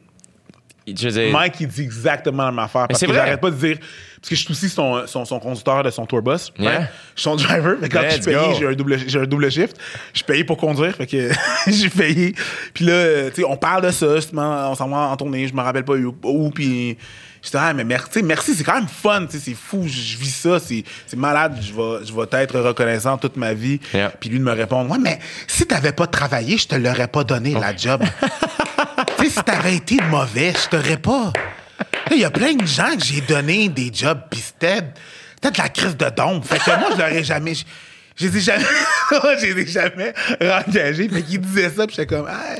je 0.88 1.07
veux 1.10 1.12
dire, 1.24 1.32
Mike, 1.34 1.55
il 1.60 1.68
dit 1.68 1.82
exactement 1.84 2.43
la 2.45 2.51
même 2.51 2.60
affaire. 2.60 2.88
Parce 2.88 2.99
c'est 2.99 3.05
que 3.07 3.12
vrai. 3.12 3.22
j'arrête 3.22 3.41
pas 3.41 3.51
de 3.51 3.55
dire. 3.55 3.78
Parce 4.22 4.30
que 4.30 4.36
je 4.36 4.41
suis 4.41 4.51
aussi 4.51 4.70
son, 4.70 5.07
son, 5.07 5.24
son 5.24 5.39
conducteur 5.39 5.82
de 5.84 5.89
son 5.89 6.05
tourbus. 6.05 6.51
Yeah. 6.59 6.89
Je 7.15 7.22
suis 7.22 7.24
son 7.24 7.36
driver. 7.38 7.78
Mais 7.80 7.88
quand 7.88 8.01
Let's 8.01 8.17
je 8.17 8.22
suis 8.22 8.32
payé, 8.32 8.55
j'ai 8.59 8.67
un, 8.67 8.74
double, 8.74 8.97
j'ai 9.07 9.20
un 9.20 9.26
double 9.26 9.49
shift. 9.49 9.78
Je 10.13 10.17
suis 10.17 10.26
payé 10.26 10.43
pour 10.43 10.57
conduire. 10.57 10.93
Fait 10.95 11.07
que 11.07 11.32
j'ai 11.67 11.89
payé. 11.89 12.36
Puis 12.74 12.86
là, 12.86 13.30
tu 13.30 13.41
sais, 13.41 13.47
on 13.47 13.55
parle 13.55 13.86
de 13.86 13.91
ça, 13.91 14.17
justement. 14.17 14.72
On 14.72 14.76
s'en 14.76 14.89
va 14.89 14.97
en 14.97 15.15
tournée. 15.15 15.47
Je 15.47 15.53
me 15.53 15.61
rappelle 15.61 15.86
pas 15.86 15.93
où. 15.93 16.13
où 16.24 16.49
puis 16.49 16.97
j'étais, 17.41 17.57
ah, 17.61 17.74
mais 17.74 17.86
merci, 17.86 18.22
merci, 18.22 18.55
c'est 18.55 18.65
quand 18.65 18.76
même 18.76 18.89
fun. 18.89 19.26
tu 19.26 19.38
sais, 19.38 19.43
C'est 19.45 19.55
fou. 19.55 19.84
Je 19.88 20.17
vis 20.17 20.36
ça. 20.36 20.59
C'est 20.59 20.84
c'est 21.07 21.17
malade. 21.17 21.57
Je 21.61 21.72
vais, 21.72 22.05
je 22.05 22.13
vais 22.13 22.43
être 22.43 22.59
reconnaissant 22.59 23.17
toute 23.17 23.38
ma 23.38 23.53
vie. 23.53 23.80
Yeah. 23.93 24.11
Puis 24.20 24.30
lui 24.30 24.39
de 24.39 24.43
me 24.43 24.51
répondre, 24.53 24.91
ouais, 24.91 24.99
mais 24.99 25.20
si 25.47 25.65
t'avais 25.65 25.93
pas 25.93 26.07
travaillé, 26.07 26.57
je 26.57 26.67
te 26.67 26.76
l'aurais 26.76 27.07
pas 27.07 27.24
donné, 27.24 27.53
la 27.53 27.74
job. 27.74 28.03
tu 29.17 29.24
sais, 29.24 29.30
si 29.30 29.43
t'avais 29.43 29.76
été 29.76 29.97
mauvais, 30.09 30.51
je 30.53 30.67
t'aurais 30.67 30.97
pas. 30.97 31.32
Il 32.11 32.17
y 32.17 32.25
a 32.25 32.32
plein 32.32 32.53
de 32.53 32.65
gens 32.65 32.95
que 32.97 33.03
j'ai 33.05 33.21
donné 33.21 33.69
des 33.69 33.91
jobs, 33.93 34.19
c'était 34.34 34.82
c'était 35.36 35.51
de 35.51 35.57
la 35.57 35.69
crise 35.69 35.95
de 35.97 36.09
dompe. 36.09 36.45
Fait 36.45 36.57
que 36.59 36.80
moi, 36.80 36.89
je 36.91 36.97
l'aurais 36.97 37.23
jamais. 37.23 37.53
Je 38.15 38.27
les 38.27 38.38
ai 38.38 38.41
jamais. 38.41 38.65
je 39.39 39.45
les 39.45 39.61
ai 39.61 39.65
jamais 39.67 40.13
engagés. 40.41 41.07
Fait 41.07 41.21
qu'ils 41.21 41.39
disaient 41.39 41.69
ça, 41.69 41.88
pis 41.88 41.95
j'étais 41.95 42.07
comme. 42.15 42.27
Ah, 42.30 42.55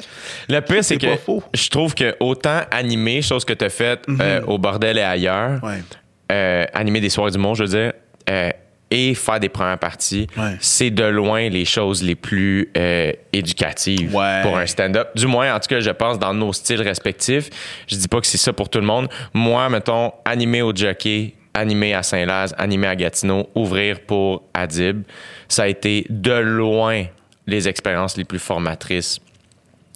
le 0.48 0.62
pire, 0.62 0.84
c'est 0.84 0.98
que 0.98 1.08
je 1.54 1.70
trouve 1.70 1.94
que 1.94 2.16
autant 2.22 2.62
animer, 2.72 3.22
chose 3.22 3.44
que 3.44 3.54
t'as 3.54 3.70
faite 3.70 4.06
euh, 4.22 4.42
au 4.48 4.58
bordel 4.58 4.98
et 4.98 5.02
ailleurs, 5.02 5.62
Ouais. 5.64 5.84
euh, 6.32 6.66
animer 6.74 7.02
des 7.02 7.10
soirées 7.10 7.32
du 7.32 7.38
monde, 7.38 7.58
je 7.58 7.64
veux 7.64 7.70
dire, 7.70 7.94
euh, 8.30 8.52
et 8.92 9.14
faire 9.14 9.40
des 9.40 9.50
premières 9.50 9.78
parties, 9.80 10.28
Ouais. 10.38 10.56
c'est 10.60 10.90
de 10.90 11.04
loin 11.04 11.48
les 11.50 11.66
choses 11.66 12.02
les 12.04 12.16
plus 12.16 12.70
euh, 12.78 13.12
éducatives 13.34 14.16
Ouais. 14.16 14.42
pour 14.44 14.58
un 14.58 14.66
stand-up. 14.66 15.10
Du 15.16 15.28
moins, 15.28 15.54
en 15.56 15.60
tout 15.60 15.68
cas, 15.68 15.80
je 15.80 15.92
pense 15.92 16.18
dans 16.20 16.34
nos 16.34 16.54
styles 16.54 16.82
respectifs. 16.82 17.50
Je 17.88 17.96
dis 17.96 18.08
pas 18.08 18.20
que 18.20 18.28
c'est 18.28 18.38
ça 18.38 18.54
pour 18.54 18.70
tout 18.70 18.80
le 18.80 18.86
monde. 18.86 19.08
Moi, 19.34 19.70
mettons, 19.70 20.12
animer 20.26 20.62
au 20.62 20.74
jockey, 20.76 21.34
animer 21.54 21.94
à 21.94 22.04
Saint-Laz, 22.04 22.54
animer 22.58 22.88
à 22.88 22.96
Gatineau, 22.96 23.50
ouvrir 23.56 24.00
pour 24.02 24.44
Adib, 24.54 25.04
ça 25.48 25.64
a 25.64 25.68
été 25.68 26.06
de 26.10 26.34
loin 26.34 27.04
les 27.48 27.68
expériences 27.68 28.16
les 28.18 28.26
plus 28.26 28.40
formatrices 28.40 29.20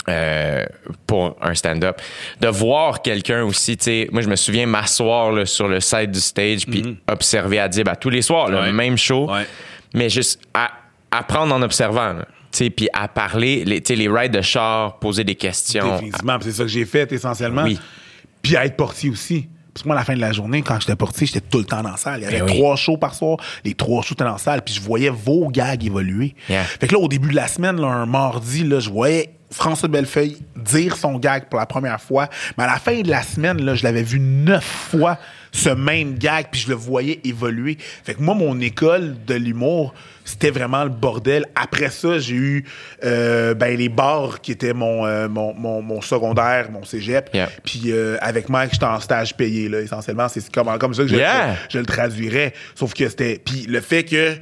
euh, 0.09 0.63
pour 1.07 1.35
un 1.41 1.53
stand-up. 1.53 2.01
De 2.41 2.47
voir 2.47 3.01
quelqu'un 3.01 3.43
aussi, 3.43 3.77
tu 3.77 3.83
sais, 3.85 4.09
moi 4.11 4.21
je 4.21 4.29
me 4.29 4.35
souviens 4.35 4.65
m'asseoir 4.65 5.31
là, 5.31 5.45
sur 5.45 5.67
le 5.67 5.79
side 5.79 6.11
du 6.11 6.19
stage 6.19 6.65
puis 6.65 6.97
observer 7.07 7.59
Adib 7.59 7.87
à 7.87 7.95
tous 7.95 8.09
les 8.09 8.21
soirs, 8.21 8.49
le 8.49 8.57
Mhm. 8.57 8.63
Ouais. 8.63 8.71
même 8.73 8.97
show, 8.97 9.31
Ouais. 9.31 9.45
mais 9.93 10.09
juste 10.09 10.41
à, 10.53 10.71
apprendre 11.11 11.53
en 11.55 11.61
observant, 11.61 12.15
tu 12.19 12.25
sais, 12.51 12.69
puis 12.69 12.89
à 12.91 13.07
parler, 13.07 13.63
les, 13.65 13.79
les 13.95 14.07
rides 14.09 14.33
de 14.33 14.41
char, 14.41 14.99
poser 14.99 15.23
des 15.23 15.35
questions. 15.35 15.91
Définitivement, 15.93 16.37
pis 16.39 16.45
c'est 16.45 16.51
ça 16.53 16.63
que 16.63 16.69
j'ai 16.69 16.85
fait 16.85 17.11
essentiellement. 17.11 17.63
Oui. 17.63 17.79
Puis 18.41 18.57
à 18.57 18.65
être 18.65 18.75
portier 18.75 19.09
aussi. 19.09 19.47
Parce 19.73 19.83
que 19.83 19.87
moi, 19.87 19.95
à 19.95 19.99
la 20.01 20.05
fin 20.05 20.13
de 20.13 20.21
la 20.21 20.31
journée, 20.31 20.61
quand 20.61 20.79
j'étais 20.79 20.95
portier, 20.95 21.25
j'étais 21.25 21.41
tout 21.41 21.57
le 21.57 21.63
temps 21.65 21.81
dans 21.81 21.89
la 21.91 21.97
salle. 21.97 22.19
Il 22.19 22.23
y 22.23 22.27
avait 22.27 22.39
Ben 22.41 22.45
oui. 22.45 22.57
trois 22.59 22.75
shows 22.75 22.97
par 22.97 23.15
soir. 23.15 23.37
Les 23.63 23.73
trois 23.73 24.03
shows 24.03 24.13
étaient 24.13 24.23
dans 24.23 24.33
la 24.33 24.37
salle. 24.37 24.61
Puis 24.61 24.75
je 24.75 24.81
voyais 24.81 25.09
vos 25.09 25.47
gags 25.49 25.83
évoluer. 25.83 26.35
Yeah. 26.47 26.63
Fait 26.63 26.85
que 26.87 26.93
là, 26.93 26.99
au 26.99 27.07
début 27.07 27.29
de 27.29 27.35
la 27.35 27.47
semaine, 27.47 27.81
là, 27.81 27.87
un 27.87 28.05
mardi, 28.05 28.63
là, 28.65 28.79
je 28.79 28.91
voyais 28.91 29.31
François 29.53 29.87
Bellefeuille 29.87 30.37
dire 30.55 30.97
son 30.97 31.19
gag 31.19 31.45
pour 31.45 31.59
la 31.59 31.65
première 31.65 32.01
fois. 32.01 32.27
Mais 32.57 32.63
à 32.63 32.67
la 32.67 32.77
fin 32.77 33.01
de 33.01 33.09
la 33.09 33.21
semaine, 33.21 33.63
là, 33.63 33.75
je 33.75 33.83
l'avais 33.83 34.03
vu 34.03 34.19
neuf 34.19 34.63
fois 34.63 35.17
ce 35.51 35.69
même 35.69 36.17
gag, 36.17 36.47
puis 36.51 36.61
je 36.61 36.69
le 36.69 36.73
voyais 36.73 37.19
évoluer. 37.23 37.77
Fait 37.79 38.15
que 38.15 38.21
moi, 38.21 38.33
mon 38.33 38.59
école 38.59 39.15
de 39.27 39.35
l'humour, 39.35 39.93
c'était 40.25 40.49
vraiment 40.49 40.83
le 40.83 40.89
bordel. 40.89 41.45
Après 41.53 41.91
ça, 41.91 42.17
j'ai 42.17 42.33
eu 42.35 42.65
euh, 43.03 43.53
ben, 43.53 43.77
les 43.77 43.89
bars 43.89 44.41
qui 44.41 44.51
étaient 44.51 44.73
mon, 44.73 45.05
euh, 45.05 45.29
mon, 45.29 45.53
mon, 45.53 45.83
mon 45.83 46.01
secondaire, 46.01 46.71
mon 46.71 46.83
cégep. 46.83 47.29
Yeah. 47.35 47.49
Puis 47.63 47.83
euh, 47.87 48.17
avec 48.21 48.49
Mike, 48.49 48.71
j'étais 48.73 48.85
en 48.85 48.99
stage 48.99 49.37
payé, 49.37 49.69
là, 49.69 49.81
essentiellement. 49.81 50.27
C'est 50.27 50.51
comme, 50.51 50.75
comme 50.79 50.95
ça 50.95 51.03
que 51.03 51.09
je, 51.09 51.15
Yeah. 51.15 51.55
je 51.69 51.77
le 51.77 51.85
traduirais. 51.85 52.53
Sauf 52.73 52.95
que 52.95 53.07
c'était... 53.07 53.39
Puis 53.43 53.67
le 53.67 53.79
fait 53.79 54.03
que 54.03 54.35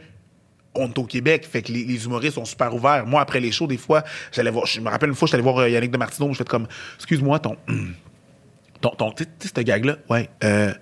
on 0.76 0.88
est 0.88 0.98
au 0.98 1.04
Québec, 1.04 1.48
fait 1.50 1.62
que 1.62 1.72
les, 1.72 1.84
les 1.84 2.06
humoristes 2.06 2.36
sont 2.36 2.46
super 2.46 2.74
ouverts. 2.74 3.06
Moi, 3.06 3.22
après 3.22 3.40
les 3.40 3.52
shows, 3.52 3.68
des 3.68 3.78
fois, 3.78 4.04
j'allais 4.32 4.52
voir... 4.52 4.66
Je 4.66 4.80
me 4.80 4.90
rappelle 4.90 5.10
une 5.10 5.16
fois, 5.16 5.28
j'allais 5.28 5.44
voir 5.44 5.58
euh, 5.60 5.70
Yannick 5.70 5.92
de 5.92 5.98
Martineau, 5.98 6.32
je 6.32 6.38
fais 6.38 6.46
comme... 6.46 6.68
Excuse-moi, 6.96 7.40
ton... 7.40 7.58
ton, 8.82 8.90
ton 8.92 9.12
tu 9.12 9.26
sais, 9.40 9.50
ce 9.56 9.62
gag-là, 9.62 9.98
ouais. 10.10 10.30
euh, 10.44 10.74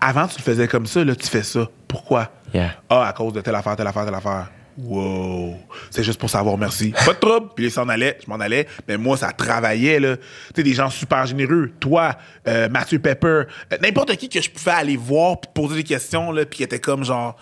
avant, 0.00 0.26
tu 0.26 0.36
le 0.38 0.42
faisais 0.42 0.68
comme 0.68 0.86
ça, 0.86 1.04
là, 1.04 1.14
tu 1.14 1.28
fais 1.28 1.42
ça. 1.42 1.68
Pourquoi? 1.86 2.30
Yeah. 2.52 2.74
Ah, 2.88 3.06
à 3.06 3.12
cause 3.12 3.32
de 3.32 3.40
telle 3.40 3.54
affaire, 3.54 3.76
telle 3.76 3.86
affaire, 3.86 4.04
telle 4.04 4.14
affaire. 4.14 4.50
Wow. 4.78 5.56
C'est 5.90 6.02
juste 6.02 6.18
pour 6.18 6.30
savoir 6.30 6.56
merci. 6.56 6.90
Pas 7.06 7.12
de 7.12 7.18
trouble. 7.18 7.48
Puis 7.54 7.66
ils 7.66 7.70
s'en 7.70 7.88
allaient, 7.88 8.18
je 8.24 8.30
m'en 8.30 8.40
allais. 8.40 8.66
Mais 8.88 8.96
moi, 8.96 9.16
ça 9.16 9.32
travaillait, 9.32 10.00
là. 10.00 10.16
Tu 10.16 10.22
sais, 10.56 10.62
des 10.62 10.74
gens 10.74 10.90
super 10.90 11.26
généreux. 11.26 11.70
Toi, 11.78 12.16
euh, 12.48 12.68
Mathieu 12.68 12.98
Pepper, 12.98 13.26
euh, 13.28 13.44
n'importe 13.80 14.16
qui 14.16 14.28
que 14.28 14.40
je 14.40 14.50
pouvais 14.50 14.72
aller 14.72 14.96
voir 14.96 15.40
puis 15.40 15.50
poser 15.54 15.76
des 15.76 15.84
questions, 15.84 16.32
là, 16.32 16.44
puis 16.46 16.58
qui 16.58 16.62
était 16.62 16.80
comme 16.80 17.04
genre. 17.04 17.36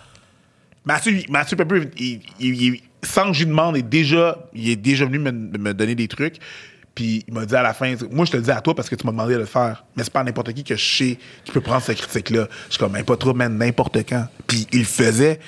Mathieu, 0.85 1.21
Mathieu 1.29 1.57
Pepper, 1.57 1.89
sans 3.03 3.27
que 3.27 3.33
je 3.33 3.39
lui 3.39 3.49
demande, 3.49 3.77
il 3.77 3.79
est 3.79 3.83
déjà, 3.83 4.49
il 4.53 4.69
est 4.69 4.75
déjà 4.75 5.05
venu 5.05 5.19
me, 5.19 5.31
me 5.31 5.73
donner 5.73 5.95
des 5.95 6.07
trucs. 6.07 6.37
Puis 6.93 7.23
il 7.27 7.33
m'a 7.33 7.45
dit 7.45 7.55
à 7.55 7.61
la 7.61 7.73
fin, 7.73 7.95
moi 8.11 8.25
je 8.25 8.31
te 8.31 8.37
le 8.37 8.43
dis 8.43 8.51
à 8.51 8.59
toi 8.61 8.75
parce 8.75 8.89
que 8.89 8.95
tu 8.95 9.05
m'as 9.05 9.11
demandé 9.11 9.33
de 9.33 9.39
le 9.39 9.45
faire. 9.45 9.85
Mais 9.95 10.03
c'est 10.03 10.11
pas 10.11 10.23
n'importe 10.23 10.53
qui 10.53 10.63
que 10.63 10.75
je 10.75 10.97
sais 10.97 11.17
qui 11.45 11.51
peut 11.51 11.61
prendre 11.61 11.81
cette 11.81 11.97
critique-là. 11.97 12.47
Je 12.67 12.73
suis 12.73 12.79
comme, 12.79 12.91
ben, 12.91 13.03
pas 13.03 13.15
trop, 13.15 13.33
même 13.33 13.57
n'importe 13.57 13.97
quand. 14.07 14.27
Puis 14.47 14.67
il 14.73 14.79
le 14.79 14.85
faisait. 14.85 15.39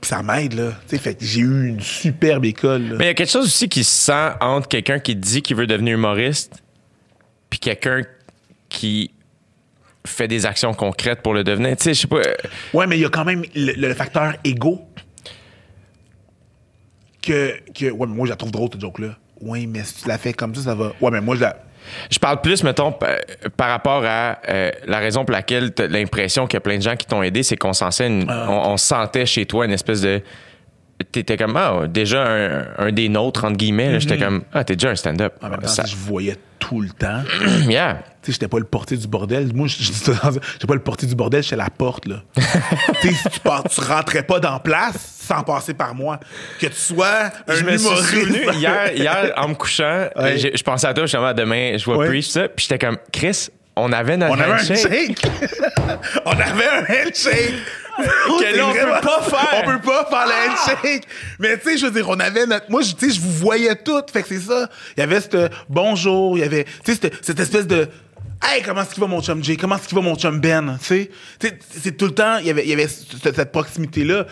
Puis 0.00 0.10
ça 0.10 0.22
m'aide, 0.22 0.52
là. 0.52 0.72
Tu 0.86 0.96
sais, 0.96 0.98
fait 0.98 1.14
que 1.14 1.24
j'ai 1.24 1.40
eu 1.40 1.68
une 1.68 1.80
superbe 1.80 2.44
école. 2.44 2.96
Mais 2.98 3.04
il 3.04 3.08
y 3.08 3.10
a 3.10 3.14
quelque 3.14 3.30
chose 3.30 3.46
aussi 3.46 3.68
qui 3.68 3.82
se 3.82 4.04
sent 4.06 4.32
entre 4.40 4.68
quelqu'un 4.68 4.98
qui 4.98 5.16
dit 5.16 5.40
qu'il 5.40 5.56
veut 5.56 5.66
devenir 5.66 5.94
humoriste 5.94 6.62
puis 7.48 7.58
quelqu'un 7.58 8.02
qui 8.68 9.13
fait 10.06 10.28
des 10.28 10.44
actions 10.46 10.74
concrètes 10.74 11.22
pour 11.22 11.34
le 11.34 11.44
devenir. 11.44 11.76
Tu 11.76 11.84
sais, 11.84 11.94
je 11.94 12.00
sais 12.02 12.06
pas. 12.06 12.16
euh, 12.18 12.34
Ouais, 12.72 12.86
mais 12.86 12.96
il 12.98 13.00
y 13.02 13.04
a 13.04 13.08
quand 13.08 13.24
même 13.24 13.42
le, 13.54 13.72
le 13.72 13.94
facteur 13.94 14.34
égo. 14.44 14.82
Que, 17.22 17.54
que. 17.72 17.90
Ouais, 17.90 18.06
mais 18.06 18.14
moi, 18.14 18.26
je 18.26 18.30
la 18.30 18.36
trouve 18.36 18.50
drôle, 18.50 18.68
cette 18.72 18.80
joke-là. 18.80 19.16
Ouais, 19.40 19.66
mais 19.66 19.82
si 19.84 20.02
tu 20.02 20.08
la 20.08 20.18
fais 20.18 20.32
comme 20.32 20.54
ça, 20.54 20.62
ça 20.62 20.74
va. 20.74 20.92
Ouais, 21.00 21.10
mais 21.10 21.20
moi, 21.20 21.36
je 21.36 21.40
la. 21.42 21.56
Je 22.10 22.18
parle 22.18 22.40
plus, 22.40 22.62
mettons, 22.64 22.92
pa- 22.92 23.18
par 23.58 23.68
rapport 23.68 24.02
à 24.06 24.38
euh, 24.48 24.70
la 24.86 24.98
raison 25.00 25.24
pour 25.24 25.32
laquelle 25.34 25.70
l'impression 25.90 26.46
qu'il 26.46 26.56
y 26.56 26.58
a 26.58 26.60
plein 26.60 26.78
de 26.78 26.82
gens 26.82 26.96
qui 26.96 27.06
t'ont 27.06 27.22
aidé, 27.22 27.42
c'est 27.42 27.56
qu'on 27.56 27.74
sentait 27.74 28.06
une- 28.06 28.24
Ah. 28.28 28.46
on, 28.48 28.72
on 28.72 28.76
sentait 28.78 29.26
chez 29.26 29.44
toi 29.46 29.64
une 29.66 29.72
espèce 29.72 30.00
de. 30.00 30.22
T'étais 31.12 31.36
comme, 31.36 31.56
ah, 31.56 31.82
déjà 31.88 32.24
un, 32.24 32.64
un 32.78 32.92
des 32.92 33.08
nôtres, 33.08 33.44
entre 33.44 33.56
guillemets. 33.56 33.92
là. 33.92 33.98
J'étais 33.98 34.18
comme, 34.18 34.42
ah, 34.52 34.64
t'es 34.64 34.74
déjà 34.76 34.90
un 34.90 34.94
stand-up. 34.96 35.34
Ça- 35.64 35.84
je 35.86 35.96
voyais 35.96 36.36
tout 36.58 36.80
le 36.80 36.88
temps. 36.90 37.22
yeah. 37.68 37.98
Tu 38.22 38.30
sais, 38.30 38.32
j'étais 38.32 38.48
pas 38.48 38.58
le 38.58 38.64
portier 38.64 38.96
du 38.96 39.06
bordel. 39.06 39.50
Moi, 39.54 39.66
j'étais 39.68 40.12
pas 40.14 40.74
le 40.74 40.80
portier 40.80 41.06
du 41.08 41.14
bordel, 41.14 41.42
j'étais 41.42 41.56
la 41.56 41.68
porte, 41.68 42.06
là. 42.06 42.22
tu 42.36 43.08
sais, 43.08 43.14
si 43.14 43.28
tu, 43.28 43.40
pars- 43.40 43.64
tu 43.68 43.80
rentrais 43.80 44.22
pas 44.22 44.40
dans 44.40 44.58
place 44.60 44.96
sans 45.28 45.42
passer 45.42 45.74
par 45.74 45.94
moi. 45.94 46.18
Que 46.60 46.66
tu 46.66 46.72
sois 46.74 47.30
un 47.48 47.54
je 47.54 47.64
me 47.64 47.76
suis 47.76 47.86
humoriste. 47.86 48.08
souvenu 48.10 48.38
hier, 48.58 48.92
hier, 48.94 49.32
en 49.36 49.48
me 49.48 49.54
couchant, 49.54 50.08
Ouais. 50.16 50.38
je 50.38 50.62
pensais 50.62 50.86
à 50.86 50.94
toi, 50.94 51.04
justement, 51.04 51.34
demain, 51.34 51.76
je 51.76 51.84
vois 51.84 51.96
Ouais. 51.98 52.06
Preach, 52.06 52.28
ça. 52.28 52.48
Puis 52.48 52.66
j'étais 52.68 52.84
comme, 52.86 52.96
Chris, 53.12 53.48
on 53.76 53.92
avait 53.92 54.16
notre 54.16 54.32
On 54.32 54.40
avait 54.40 54.52
un 54.52 54.56
handshake. 54.56 54.86
handshake. 54.86 55.26
on 56.24 56.30
avait 56.32 56.68
un 56.68 56.82
handshake. 57.08 57.54
Que 58.38 58.56
là, 58.56 58.66
on 58.66 58.72
C'est 58.72 58.80
peut 58.80 58.86
vraiment- 58.86 59.00
pas 59.00 59.22
faire. 59.22 59.62
On 59.64 59.70
peut 59.70 59.80
pas 59.80 60.06
faire 60.10 60.26
le 60.26 60.50
handshake. 60.50 61.04
Mais 61.38 61.58
tu 61.58 61.70
sais, 61.70 61.78
je 61.78 61.86
veux 61.86 61.92
dire, 61.92 62.08
on 62.08 62.18
avait 62.20 62.46
notre. 62.46 62.70
Moi, 62.70 62.82
je- 62.82 62.94
tu 62.94 63.08
sais, 63.08 63.14
je 63.16 63.20
vous 63.20 63.30
voyais 63.32 63.74
toutes. 63.76 64.10
Fait 64.10 64.22
que 64.22 64.28
c'est 64.28 64.40
ça. 64.40 64.68
Il 64.96 65.00
y 65.00 65.02
avait 65.02 65.20
ce 65.20 65.48
bonjour. 65.68 66.36
Il 66.36 66.40
y 66.40 66.44
avait, 66.44 66.64
tu 66.84 66.94
sais, 66.94 67.10
cette, 67.22 67.40
espèce 67.40 67.66
de. 67.66 67.88
Hey, 68.42 68.62
comment 68.62 68.82
est-ce 68.82 68.90
qu'il 68.94 69.00
va 69.00 69.06
mon 69.06 69.22
chum 69.22 69.42
Jay? 69.42 69.56
Comment 69.56 69.76
est-ce 69.76 69.88
qu'il 69.88 69.96
va 69.96 70.02
mon 70.02 70.16
chum 70.16 70.38
Ben? 70.40 70.76
Tu 70.82 71.08
sais, 71.40 71.58
c'est 71.70 71.96
tout 71.96 72.06
le 72.06 72.14
temps, 72.14 72.38
il 72.38 72.46
y 72.46 72.50
avait, 72.50 72.64
il 72.64 72.68
y 72.68 72.72
avait 72.74 72.88
cette, 72.88 73.34
cette 73.34 73.52
proximité-là. 73.52 74.26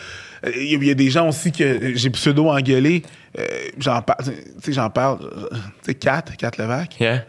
Euh, 0.44 0.50
Il 0.56 0.70
y 0.72 0.74
a- 0.74 0.78
il 0.78 0.84
y, 0.88 0.90
a 0.90 0.94
des 0.94 1.08
gens 1.10 1.28
aussi 1.28 1.52
que 1.52 1.92
j'ai 1.94 2.10
pseudo-engueulé. 2.10 3.02
Euh, 3.38 3.46
j'en 3.78 4.02
parle, 4.02 4.24
tu 4.24 4.32
sais, 4.64 4.72
j'en 4.72 4.90
parle. 4.90 5.18
euh, 5.22 5.48
Tu 5.52 5.58
sais, 5.86 5.94
Kat, 5.94 6.24
Kat 6.36 6.50
Levac. 6.58 6.98
Yeah. 7.00 7.24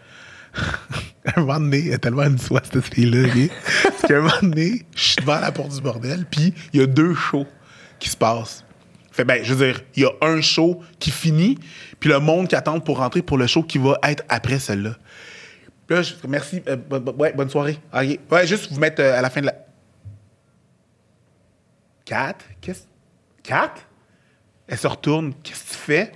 un 1.36 1.42
moment 1.42 1.60
donné, 1.60 1.88
elle 1.88 1.94
a 1.94 1.98
tellement 1.98 2.24
une 2.24 2.38
soie, 2.38 2.62
cette 2.64 2.82
fille-là, 2.82 3.28
ok? 3.28 3.50
Parce 3.84 4.02
qu'à 4.04 4.18
un 4.18 4.22
moment 4.22 4.34
donné, 4.42 4.86
je 4.96 5.04
suis 5.04 5.16
devant 5.18 5.40
la 5.40 5.52
porte 5.52 5.74
du 5.74 5.82
bordel, 5.82 6.26
puis 6.30 6.54
il 6.74 6.80
y 6.80 6.84
a 6.84 6.88
deux 6.88 7.16
shows 7.16 7.48
qui 8.00 8.10
se 8.10 8.18
passent. 8.18 8.64
Fait 9.12 9.26
ben, 9.26 9.44
je 9.44 9.54
veux 9.54 9.66
dire, 9.66 9.82
il 9.96 10.04
y 10.04 10.06
a 10.06 10.12
un 10.22 10.42
show 10.42 10.82
qui 11.00 11.12
finit, 11.12 11.58
puis 12.00 12.10
le 12.10 12.20
monde 12.20 12.48
qui 12.48 12.56
attend 12.56 12.80
pour 12.80 12.98
rentrer 12.98 13.22
pour 13.22 13.38
le 13.38 13.48
show 13.48 13.64
qui 13.64 13.78
va 13.78 14.00
être 14.04 14.24
après 14.28 14.60
celle-là. 14.60 14.96
Là, 15.90 16.02
je, 16.02 16.14
merci, 16.28 16.62
euh, 16.68 16.78
ouais, 17.18 17.34
bonne 17.34 17.50
soirée. 17.50 17.78
Ok. 17.94 18.20
Ouais, 18.32 18.48
juste 18.48 18.72
vous 18.72 18.80
mettre 18.80 19.02
euh, 19.02 19.18
à 19.18 19.22
la 19.22 19.30
fin 19.30 19.42
de 19.42 19.48
la. 19.48 19.56
Kat? 22.06 22.38
Qu'est-ce? 22.62 22.84
Kat? 23.44 23.74
Elle 24.68 24.78
se 24.78 24.88
retourne. 24.88 25.34
Qu'est-ce 25.44 25.64
que 25.64 25.70
tu 25.70 25.76
fais? 25.76 26.12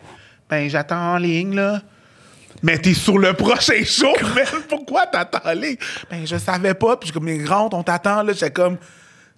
Ben, 0.50 0.70
j'attends 0.70 1.14
en 1.14 1.18
ligne, 1.18 1.54
là. 1.54 1.82
Mais 2.64 2.78
t'es 2.80 2.94
sur 2.94 3.18
le 3.18 3.34
prochain 3.34 3.84
show, 3.84 4.14
man. 4.36 4.46
Pourquoi 4.68 5.06
t'attends 5.06 5.48
en 5.50 5.54
ligne? 5.54 5.78
Ben, 6.10 6.26
je 6.26 6.38
savais 6.38 6.74
pas. 6.74 6.98
Puis, 6.98 7.12
comme, 7.12 7.26
mais 7.26 7.44
rentre, 7.46 7.76
on 7.78 7.84
t'attend, 7.84 8.24
là. 8.24 8.34
J'étais 8.34 8.52
comme. 8.52 8.78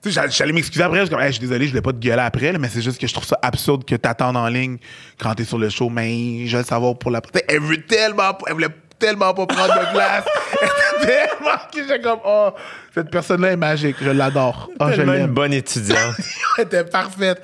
Tu 0.01 0.11
sais, 0.13 0.21
j'allais- 0.29 0.53
m'excuser 0.53 0.83
après. 0.83 0.99
Je 0.99 1.05
suis 1.05 1.09
comme, 1.13 1.19
Hey, 1.21 1.27
je 1.27 1.33
suis 1.33 1.41
désolé, 1.41 1.65
je 1.65 1.71
voulais 1.71 1.81
pas 1.81 1.91
te 1.91 1.97
gueuler 1.97 2.21
après, 2.21 2.53
mais 2.57 2.69
c'est 2.69 2.81
juste 2.81 2.99
que 3.01 3.05
je 3.07 3.13
trouve 3.13 3.25
ça 3.25 3.37
absurde 3.41 3.83
que 3.83 3.95
t'attendes 3.95 4.37
en 4.37 4.47
ligne 4.47 4.77
quand 5.19 5.33
t'es 5.35 5.43
sur 5.43 5.57
le 5.57 5.69
show. 5.69 5.89
Mais 5.89 6.45
je 6.47 6.55
veux 6.57 6.63
savoir 6.63 6.97
pour 6.97 7.11
la. 7.11 7.19
Tu 7.19 7.29
sais, 7.33 7.45
elle 7.49 7.59
veut 7.59 7.81
tellement. 7.81 8.37
Elle 8.47 8.53
voulait 8.53 8.67
tellement 8.99 9.33
pas 9.33 9.45
prendre 9.47 9.73
de 9.73 9.79
était 10.99 11.05
tellement. 11.05 11.57
que 11.71 11.81
J'étais 11.81 12.01
comme, 12.01 12.19
oh, 12.25 12.49
cette 12.93 13.09
personne-là 13.09 13.51
est 13.51 13.57
magique. 13.57 13.95
Je 14.01 14.09
l'adore. 14.09 14.69
Oh, 14.79 14.87
je 14.93 15.01
une 15.01 15.27
bonne 15.27 15.53
étudiante. 15.53 16.15
Elle 16.57 16.65
était 16.65 16.83
parfaite. 16.83 17.41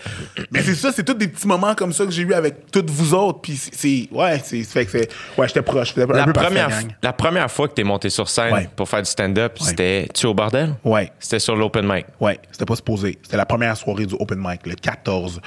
Mais 0.51 0.61
c'est 0.61 0.75
ça, 0.75 0.91
c'est 0.91 1.03
tous 1.03 1.13
des 1.13 1.27
petits 1.27 1.47
moments 1.47 1.73
comme 1.73 1.93
ça 1.93 2.05
que 2.05 2.11
j'ai 2.11 2.23
eu 2.23 2.33
avec 2.33 2.69
toutes 2.71 2.89
vous 2.89 3.13
autres. 3.13 3.39
Puis 3.41 3.55
c'est-. 3.55 4.09
Ouais, 4.11 4.41
c'est. 4.43 4.63
fait 4.63 4.85
que 4.85 4.91
c'est. 4.91 5.09
Ouais, 5.37 5.47
j'étais 5.47 5.61
proche. 5.61 5.93
Un 5.97 6.05
la, 6.07 6.25
peu 6.25 6.33
première, 6.33 6.69
la 7.01 7.13
première 7.13 7.49
fois 7.49 7.67
que 7.67 7.73
t'es 7.73 7.83
monté 7.83 8.09
sur 8.09 8.27
scène 8.29 8.53
Ouais. 8.53 8.69
pour 8.75 8.87
faire 8.87 9.01
du 9.01 9.09
stand-up, 9.09 9.57
c'était 9.59 10.07
tu 10.13 10.25
au 10.27 10.33
bordel? 10.33 10.75
Ouais. 10.83 11.11
C'était 11.19 11.39
sur 11.39 11.55
l'open 11.55 11.85
mic. 11.87 12.05
Ouais, 12.19 12.39
c'était 12.51 12.65
pas 12.65 12.75
supposé. 12.75 13.17
C'était 13.23 13.37
la 13.37 13.45
première 13.45 13.75
soirée 13.75 14.05
du 14.05 14.15
Open 14.19 14.39
Mic, 14.39 14.65
le 14.65 14.75
14, 14.75 15.41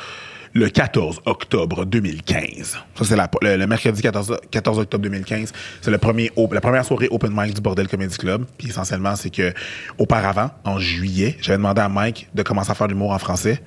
le 0.58 0.68
14 0.68 1.22
octobre 1.24 1.84
2015. 1.84 2.78
Ça, 2.94 3.04
c'est 3.04 3.16
le, 3.16 3.66
mercredi 3.66 4.02
14, 4.02 4.36
14 4.50 4.78
octobre 4.80 5.02
2015. 5.02 5.52
C'est 5.80 5.90
la 5.90 5.98
première 5.98 6.84
soirée 6.84 7.08
Open 7.10 7.32
Mic 7.34 7.54
du 7.54 7.60
Bordel 7.60 7.88
Comedy 7.88 8.16
Club. 8.16 8.44
Puis 8.58 8.68
essentiellement, 8.68 9.16
c'est 9.16 9.30
que 9.30 9.54
auparavant, 9.98 10.50
en 10.64 10.78
juillet, 10.78 11.36
j'avais 11.40 11.58
demandé 11.58 11.80
à 11.80 11.88
Mike 11.88 12.28
de 12.34 12.42
commencer 12.42 12.70
à 12.70 12.74
faire 12.74 12.88
de 12.88 12.92
l'humour 12.92 13.12
en 13.12 13.18
français. 13.18 13.62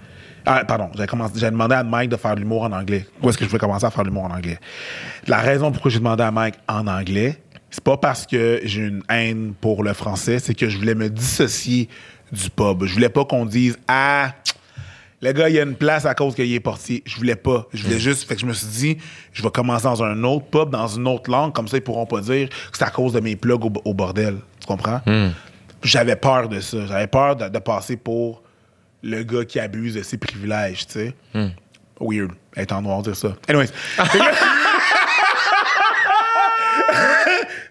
Ah, 0.46 0.64
pardon, 0.66 0.89
j'avais 0.96 1.52
demandé 1.52 1.76
à 1.76 1.84
Mike 1.84 2.10
de 2.10 2.18
faire 2.18 2.36
l'humour 2.36 2.64
en 2.64 2.72
anglais. 2.72 3.06
Où 3.22 3.30
est-ce 3.30 3.38
que 3.38 3.46
je 3.46 3.50
voulais 3.50 3.60
commencer 3.60 3.86
à 3.86 3.92
faire 3.92 4.04
de 4.04 4.10
l'humour 4.10 4.26
en 4.26 4.32
anglais? 4.32 4.60
La 5.28 5.38
raison 5.38 5.72
pourquoi 5.72 5.92
j'ai 5.92 6.00
demandé 6.00 6.24
à 6.24 6.32
Mike 6.32 6.56
en 6.68 6.88
anglais, 6.88 7.38
c'est 7.70 7.84
pas 7.84 7.98
parce 7.98 8.26
que 8.26 8.60
j'ai 8.64 8.82
une 8.82 9.04
haine 9.08 9.54
pour 9.60 9.84
le 9.84 9.94
français, 9.94 10.39
c'est 10.39 10.56
que 10.56 10.68
je 10.68 10.78
voulais 10.78 10.96
me 10.96 11.10
dissocier 11.10 11.88
du 12.32 12.50
pub. 12.50 12.86
Je 12.86 12.94
voulais 12.94 13.10
pas 13.10 13.24
qu'on 13.24 13.46
dise 13.46 13.78
Ah, 13.88 14.34
le 15.22 15.32
gars, 15.34 15.49
il 15.49 15.59
a 15.59 15.63
une 15.63 15.76
place 15.76 16.05
à 16.05 16.15
cause 16.15 16.34
qu'il 16.36 16.51
est 16.53 16.59
portier. 16.59 17.03
Je 17.05 17.15
voulais 17.17 17.36
pas. 17.36 17.67
Je 17.74 17.84
voulais 17.84 17.99
juste. 17.99 18.28
Fait 18.28 18.36
que 18.36 18.41
je 18.41 18.45
me 18.45 18.53
suis 18.53 18.67
dit, 18.67 18.97
je 19.34 19.43
vais 19.43 19.49
commencer 19.51 19.84
dans 19.84 20.03
un 20.03 20.24
autre 20.24 20.45
pub, 20.47 20.69
dans 20.72 20.88
une 20.88 21.07
autre 21.07 21.30
langue, 21.30 21.53
comme 21.53 21.67
ça, 21.67 21.78
ils 21.78 21.82
pourront 21.84 22.05
pas 22.07 22.22
dire 22.22 22.49
que 22.49 22.55
c'est 22.78 22.84
à 22.84 22.89
cause 22.89 23.13
de 23.13 23.19
mes 23.19 23.36
plugs 23.36 23.63
au, 23.63 23.72
au 23.86 23.93
bordel. 23.93 24.38
Tu 24.59 24.65
comprends? 24.67 25.01
J'avais 25.84 26.15
peur 26.15 26.49
de 26.49 26.59
ça. 26.59 26.78
J'avais 26.88 27.07
peur 27.07 27.36
de, 27.36 27.49
de 27.49 27.59
passer 27.59 27.97
pour 27.97 28.41
le 29.03 29.24
gars 29.24 29.45
qui 29.45 29.59
abuse 29.59 29.95
de 29.95 30.03
ses 30.03 30.17
privilèges, 30.17 30.88
tu 30.88 30.93
sais. 30.93 31.15
Weird. 31.99 32.32
Être 32.55 32.72
en 32.74 32.82
noir, 32.82 33.01
dire 33.03 33.15
ça. 33.15 33.30
Anyways. 33.47 33.69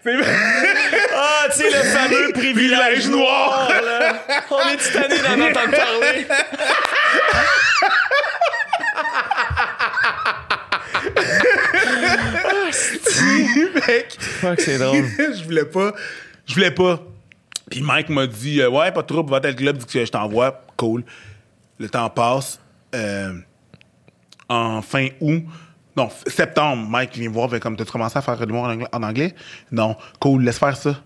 Ah, 0.03 1.47
tu 1.51 1.57
sais, 1.59 1.69
le 1.69 1.83
fameux 1.83 2.31
privilège 2.33 3.07
noir, 3.09 3.69
là. 3.83 4.15
On 4.49 4.69
est 4.69 4.77
titané 4.77 5.15
d'en 5.19 5.45
entendre 5.45 5.71
parler? 5.71 6.25
Mec, 13.87 14.17
Fuck, 14.19 14.61
c'est 14.61 14.77
drôle. 14.77 15.05
je 15.17 15.43
voulais 15.43 15.65
pas. 15.65 15.93
Je 16.45 16.53
voulais 16.53 16.71
pas. 16.71 16.99
Puis 17.69 17.81
Mike 17.81 18.09
m'a 18.09 18.27
dit 18.27 18.61
euh, 18.61 18.69
Ouais, 18.69 18.91
pas 18.91 19.01
de 19.01 19.07
trouble, 19.07 19.29
va 19.29 19.37
à 19.37 19.39
tel 19.39 19.55
club, 19.55 19.77
dis 19.77 19.85
que 19.85 20.05
je 20.05 20.11
t'envoie. 20.11 20.61
Cool. 20.77 21.03
Le 21.79 21.89
temps 21.89 22.09
passe. 22.09 22.59
Euh, 22.93 23.33
en 24.49 24.81
fin 24.81 25.07
août. 25.21 25.43
Non, 25.95 26.09
septembre, 26.27 26.87
Mike 26.89 27.17
vient 27.17 27.29
me 27.29 27.33
voir, 27.33 27.49
comme 27.59 27.75
t'as 27.75 27.85
commencé 27.85 28.17
à 28.17 28.21
faire 28.21 28.37
de 28.37 28.45
l'humour 28.45 28.69
en 28.91 29.03
anglais? 29.03 29.35
Non. 29.71 29.95
Cool, 30.19 30.43
laisse 30.43 30.59
faire 30.59 30.77
ça. 30.77 31.01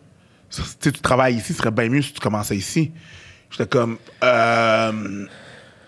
Ça, 0.49 0.64
Tu 0.64 0.70
sais, 0.80 0.91
tu 0.91 1.01
travailles 1.01 1.36
ici, 1.36 1.53
ce 1.53 1.60
serait 1.60 1.72
bien 1.72 1.89
mieux 1.89 2.01
si 2.01 2.14
tu 2.14 2.20
commençais 2.20 2.56
ici. 2.56 2.91
J'étais 3.49 3.68
comme, 3.68 3.97
euh, 4.24 5.26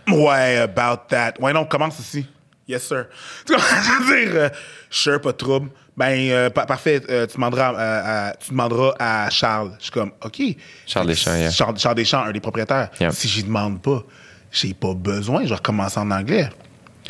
ouais, 0.07 0.57
about 0.57 1.03
that. 1.09 1.33
Ouais, 1.39 1.53
non, 1.53 1.65
commence 1.65 1.99
ici. 1.99 2.25
Yes, 2.67 2.83
sir. 2.83 3.05
Tu 3.45 3.53
vois, 3.53 3.61
je 3.61 4.03
veux 4.03 4.25
dire, 4.25 4.35
euh, 4.35 4.49
sure, 4.89 5.21
pas 5.21 5.31
de 5.31 5.37
trouble. 5.37 5.69
Ben, 5.95 6.29
euh, 6.29 6.49
pa- 6.49 6.65
parfait, 6.65 7.01
euh, 7.09 7.25
tu, 7.25 7.35
demanderas, 7.35 7.73
à- 7.77 8.27
à- 8.29 8.33
tu 8.35 8.51
demanderas 8.51 8.93
à 8.99 9.29
Charles. 9.29 9.71
Je 9.79 9.83
suis 9.83 9.91
comme, 9.91 10.11
OK. 10.23 10.41
Charles 10.85 11.07
Deschamps, 11.07 11.35
yeah. 11.35 11.49
Charles, 11.49 11.77
Charles 11.79 11.95
Deschamps, 11.95 12.23
un 12.23 12.31
des 12.31 12.39
propriétaires. 12.41 12.89
Yeah. 12.99 13.11
Si 13.11 13.27
j'y 13.27 13.43
demande 13.43 13.81
pas, 13.81 14.03
j'ai 14.51 14.73
pas 14.73 14.93
besoin, 14.93 15.43
je 15.43 15.49
vais 15.49 15.55
recommencer 15.55 15.99
en 15.99 16.11
anglais. 16.11 16.49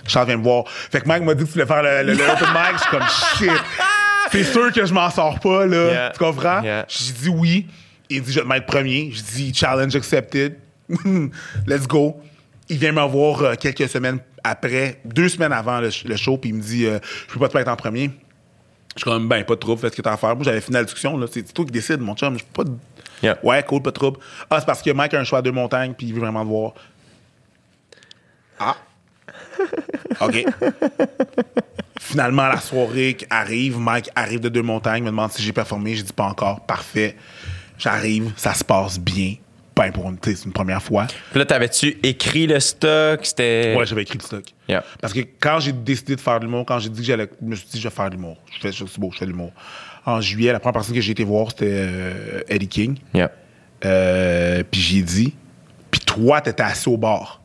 Charles 0.05 0.27
vient 0.27 0.37
me 0.37 0.43
voir. 0.43 0.63
Fait 0.69 1.01
que 1.01 1.07
Mike 1.07 1.23
m'a 1.23 1.33
dit 1.33 1.41
que 1.43 1.47
tu 1.47 1.53
voulais 1.53 1.65
faire 1.65 1.83
le, 1.83 2.03
le, 2.03 2.13
le 2.13 2.23
open 2.23 2.47
mic. 2.53 2.73
Je 2.73 2.81
suis 2.81 2.89
comme, 2.91 3.07
shit. 3.57 3.63
C'est 4.31 4.43
sûr 4.43 4.71
que 4.71 4.85
je 4.85 4.93
m'en 4.93 5.09
sors 5.09 5.39
pas, 5.39 5.65
là. 5.65 5.85
Yeah. 5.91 6.09
Tu 6.11 6.19
comprends? 6.19 6.61
Yeah. 6.61 6.85
J'ai 6.87 7.13
dit 7.13 7.29
oui. 7.29 7.67
Il 8.09 8.21
dit, 8.21 8.31
je 8.31 8.35
vais 8.39 8.43
te 8.43 8.47
mettre 8.47 8.65
premier. 8.67 9.09
J'ai 9.11 9.21
dit, 9.23 9.53
challenge 9.53 9.95
accepted. 9.95 10.57
Let's 11.67 11.87
go. 11.87 12.21
Il 12.69 12.77
vient 12.77 12.91
me 12.91 13.01
voir 13.03 13.41
euh, 13.41 13.55
quelques 13.55 13.87
semaines 13.89 14.19
après, 14.43 14.99
deux 15.05 15.29
semaines 15.29 15.53
avant 15.53 15.79
le, 15.79 15.89
sh- 15.89 16.07
le 16.07 16.15
show, 16.17 16.37
puis 16.37 16.49
il 16.49 16.55
me 16.55 16.61
dit, 16.61 16.85
euh, 16.85 16.99
je 17.27 17.33
peux 17.33 17.39
pas 17.39 17.49
te 17.49 17.57
mettre 17.57 17.71
en 17.71 17.75
premier. 17.75 18.11
Je 18.95 19.01
suis 19.01 19.03
comme, 19.03 19.27
ben, 19.27 19.43
pas 19.45 19.55
de 19.55 19.59
trouble, 19.59 19.79
fais 19.79 19.89
ce 19.89 19.95
que 19.95 20.01
t'as 20.01 20.13
à 20.13 20.17
faire. 20.17 20.35
Moi, 20.35 20.43
j'avais 20.43 20.59
fini 20.61 20.73
la 20.75 20.83
discussion, 20.83 21.17
là. 21.17 21.27
C'est 21.31 21.43
toi 21.53 21.65
qui 21.65 21.71
décides, 21.71 21.99
mon 22.01 22.15
chum. 22.15 22.37
Je 22.37 22.43
pas. 22.43 22.63
de- 22.63 22.71
Yeah. 23.23 23.39
Ouais, 23.41 23.63
cool, 23.63 23.81
pas 23.81 23.89
de 23.89 23.95
trouble. 23.95 24.19
Ah, 24.49 24.57
c'est 24.59 24.65
parce 24.67 24.81
que 24.83 24.91
Mike 24.91 25.13
a 25.15 25.19
un 25.19 25.23
choix 25.23 25.39
à 25.39 25.41
deux 25.41 25.51
montagnes, 25.51 25.93
puis 25.97 26.05
il 26.07 26.13
veut 26.13 26.19
vraiment 26.19 26.43
te 26.43 26.49
voir. 26.49 26.73
Ah. 28.59 28.75
OK. 30.21 30.45
Finalement, 31.99 32.47
la 32.47 32.59
soirée 32.59 33.17
arrive. 33.29 33.79
Mike 33.79 34.09
arrive 34.15 34.39
de 34.39 34.49
deux 34.49 34.61
montagnes, 34.61 35.03
me 35.03 35.09
demande 35.09 35.31
si 35.31 35.41
j'ai 35.41 35.51
performé. 35.51 35.95
J'ai 35.95 36.03
dit 36.03 36.13
pas 36.13 36.25
encore. 36.25 36.61
Parfait. 36.65 37.15
J'arrive, 37.79 38.31
ça 38.37 38.53
se 38.53 38.63
passe 38.63 38.99
bien. 38.99 39.35
Ben, 39.77 39.91
pour 39.91 40.09
une, 40.09 40.17
une 40.45 40.51
première 40.51 40.81
fois. 40.81 41.05
Puis 41.05 41.39
là, 41.39 41.45
t'avais-tu 41.45 41.99
écrit 42.03 42.47
le 42.47 42.59
stock? 42.59 43.19
C'était. 43.23 43.75
Ouais, 43.77 43.85
j'avais 43.85 44.01
écrit 44.01 44.17
le 44.17 44.23
stock. 44.23 44.43
Yeah. 44.67 44.83
Parce 44.99 45.13
que 45.13 45.21
quand 45.39 45.59
j'ai 45.59 45.71
décidé 45.71 46.15
de 46.15 46.21
faire 46.21 46.39
de 46.39 46.45
l'humour, 46.45 46.65
quand 46.65 46.79
j'ai 46.79 46.89
dit 46.89 46.99
que 46.99 47.05
j'allais, 47.05 47.29
je 47.41 47.45
me 47.47 47.55
suis 47.55 47.67
dit, 47.67 47.79
je 47.79 47.87
vais 47.87 47.93
faire 47.93 48.09
de 48.09 48.15
l'humour. 48.15 48.37
Je 48.53 48.59
fais, 48.59 48.71
c'est 48.71 48.99
beau, 48.99 49.11
je 49.13 49.19
fais 49.19 49.25
de 49.25 49.31
l'humour. 49.31 49.51
En 50.05 50.19
juillet, 50.21 50.51
la 50.51 50.59
première 50.59 50.73
personne 50.73 50.95
que 50.95 51.01
j'ai 51.01 51.11
été 51.11 51.23
voir, 51.23 51.49
c'était 51.49 51.65
euh, 51.69 52.41
Eddie 52.47 52.67
King. 52.67 52.97
Yeah. 53.13 53.31
Euh, 53.85 54.63
puis 54.69 54.81
j'ai 54.81 55.01
dit, 55.01 55.35
puis 55.91 56.01
toi, 56.01 56.41
t'étais 56.41 56.63
assis 56.63 56.89
au 56.89 56.97
bar. 56.97 57.41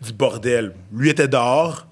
Du 0.00 0.12
bordel. 0.12 0.74
Lui 0.92 1.10
était 1.10 1.28
dehors. 1.28 1.86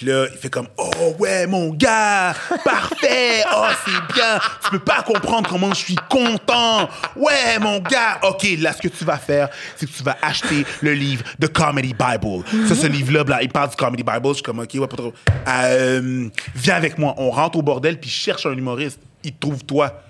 Puis 0.00 0.08
là, 0.08 0.24
il 0.32 0.38
fait 0.38 0.48
comme 0.48 0.66
Oh 0.78 1.14
ouais, 1.18 1.46
mon 1.46 1.74
gars, 1.74 2.32
parfait, 2.64 3.44
oh 3.54 3.66
c'est 3.84 4.14
bien, 4.14 4.40
tu 4.64 4.70
peux 4.70 4.78
pas 4.78 5.02
comprendre 5.02 5.46
comment 5.46 5.74
je 5.74 5.84
suis 5.84 5.96
content. 6.08 6.88
Ouais, 7.14 7.58
mon 7.60 7.80
gars, 7.80 8.18
ok, 8.22 8.46
là, 8.60 8.72
ce 8.72 8.80
que 8.80 8.88
tu 8.88 9.04
vas 9.04 9.18
faire, 9.18 9.50
c'est 9.76 9.84
que 9.84 9.94
tu 9.94 10.02
vas 10.02 10.16
acheter 10.22 10.64
le 10.80 10.94
livre 10.94 11.22
de 11.38 11.46
Comedy 11.48 11.92
Bible. 11.92 12.42
Ça, 12.66 12.74
ce 12.74 12.86
livre-là, 12.86 13.24
bla, 13.24 13.42
il 13.42 13.50
parle 13.50 13.68
du 13.68 13.76
Comedy 13.76 14.02
Bible. 14.02 14.28
Je 14.28 14.32
suis 14.32 14.42
comme 14.42 14.60
Ok, 14.60 14.70
ouais, 14.72 14.86
pas 14.86 14.96
trop. 14.96 15.12
Euh, 15.46 16.30
viens 16.54 16.76
avec 16.76 16.96
moi, 16.96 17.14
on 17.18 17.30
rentre 17.30 17.58
au 17.58 17.62
bordel, 17.62 18.00
puis 18.00 18.08
cherche 18.08 18.46
un 18.46 18.52
humoriste. 18.52 19.00
Il 19.22 19.34
trouve 19.34 19.62
toi. 19.64 20.02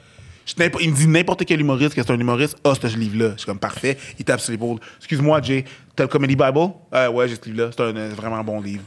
Il 0.80 0.92
me 0.92 0.96
dit 0.96 1.08
n'importe 1.08 1.44
quel 1.44 1.60
humoriste 1.60 1.96
que 1.96 2.02
c'est 2.04 2.12
un 2.12 2.20
humoriste, 2.20 2.56
ah, 2.62 2.74
ce 2.80 2.86
livre-là. 2.96 3.32
Je 3.32 3.38
suis 3.38 3.46
comme 3.46 3.58
parfait. 3.58 3.98
Il 4.20 4.24
tape 4.24 4.38
sur 4.38 4.52
l'épaule. 4.52 4.78
Excuse-moi, 4.98 5.42
Jay, 5.42 5.64
t'as 5.96 6.04
le 6.04 6.08
Comedy 6.08 6.36
Bible? 6.36 6.74
Euh, 6.94 7.10
ouais, 7.10 7.26
j'ai 7.26 7.34
ce 7.34 7.44
livre-là. 7.46 7.70
C'est 7.76 7.82
un 7.82 7.96
euh, 7.96 8.12
vraiment 8.14 8.44
bon 8.44 8.60
livre. 8.60 8.84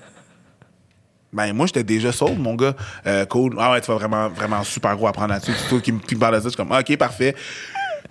Ben, 1.34 1.52
moi, 1.54 1.66
j'étais 1.66 1.84
déjà 1.84 2.12
sold, 2.12 2.40
mon 2.40 2.56
gars. 2.56 2.76
Euh, 3.08 3.26
cool. 3.26 3.56
Ah 3.60 3.72
ouais, 3.72 3.82
tu 3.82 3.88
vas 3.88 3.98
vraiment, 3.98 4.30
vraiment 4.30 4.64
super 4.64 4.96
gros 4.96 5.08
apprendre 5.08 5.34
là-dessus. 5.34 5.54
C'est 5.58 5.70
toi 5.70 5.82
qui 5.82 5.92
me 5.92 6.20
parle 6.20 6.36
de 6.36 6.40
ça. 6.40 6.44
Je 6.46 6.50
suis 6.50 6.58
comme, 6.58 6.72
OK, 6.72 6.98
parfait. 6.98 7.36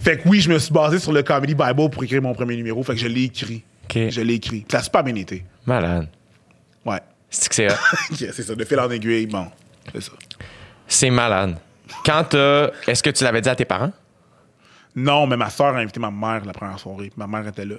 Fait 0.00 0.18
que 0.18 0.28
oui, 0.28 0.40
je 0.40 0.50
me 0.50 0.58
suis 0.58 0.72
basé 0.72 0.98
sur 0.98 1.12
le 1.12 1.22
Comedy 1.22 1.54
Bible 1.54 1.90
pour 1.90 2.02
écrire 2.02 2.20
mon 2.20 2.34
premier 2.34 2.56
numéro. 2.56 2.82
Fait 2.82 2.94
que 2.94 3.00
je 3.00 3.06
l'ai 3.06 3.24
écrit. 3.24 3.62
OK. 3.84 4.08
Je 4.08 4.20
l'ai 4.20 4.34
écrit. 4.34 4.64
Ça 4.70 4.78
a 4.78 4.82
super 4.82 5.04
bien 5.04 5.14
été. 5.14 5.44
Malade. 5.64 6.08
Ouais. 6.84 7.00
C'est 7.30 7.48
que 7.48 7.54
c'est. 7.54 7.68
Ok, 8.10 8.16
c'est 8.18 8.42
ça. 8.42 8.54
De 8.54 8.64
fil 8.64 8.80
en 8.80 8.90
aiguille, 8.90 9.26
bon. 9.26 9.46
C'est 9.92 10.02
ça. 10.02 10.12
C'est 10.88 11.10
malade. 11.10 11.56
Quand 12.04 12.24
t'as. 12.30 12.70
Est-ce 12.86 13.02
que 13.02 13.10
tu 13.10 13.22
l'avais 13.22 13.40
dit 13.40 13.48
à 13.48 13.54
tes 13.54 13.64
parents? 13.64 13.92
Non, 14.96 15.26
mais 15.26 15.36
ma 15.36 15.48
soeur 15.48 15.74
a 15.74 15.78
invité 15.78 16.00
ma 16.00 16.10
mère 16.10 16.44
la 16.44 16.52
première 16.52 16.78
soirée. 16.78 17.12
Ma 17.16 17.26
mère 17.26 17.46
était 17.46 17.64
là. 17.64 17.76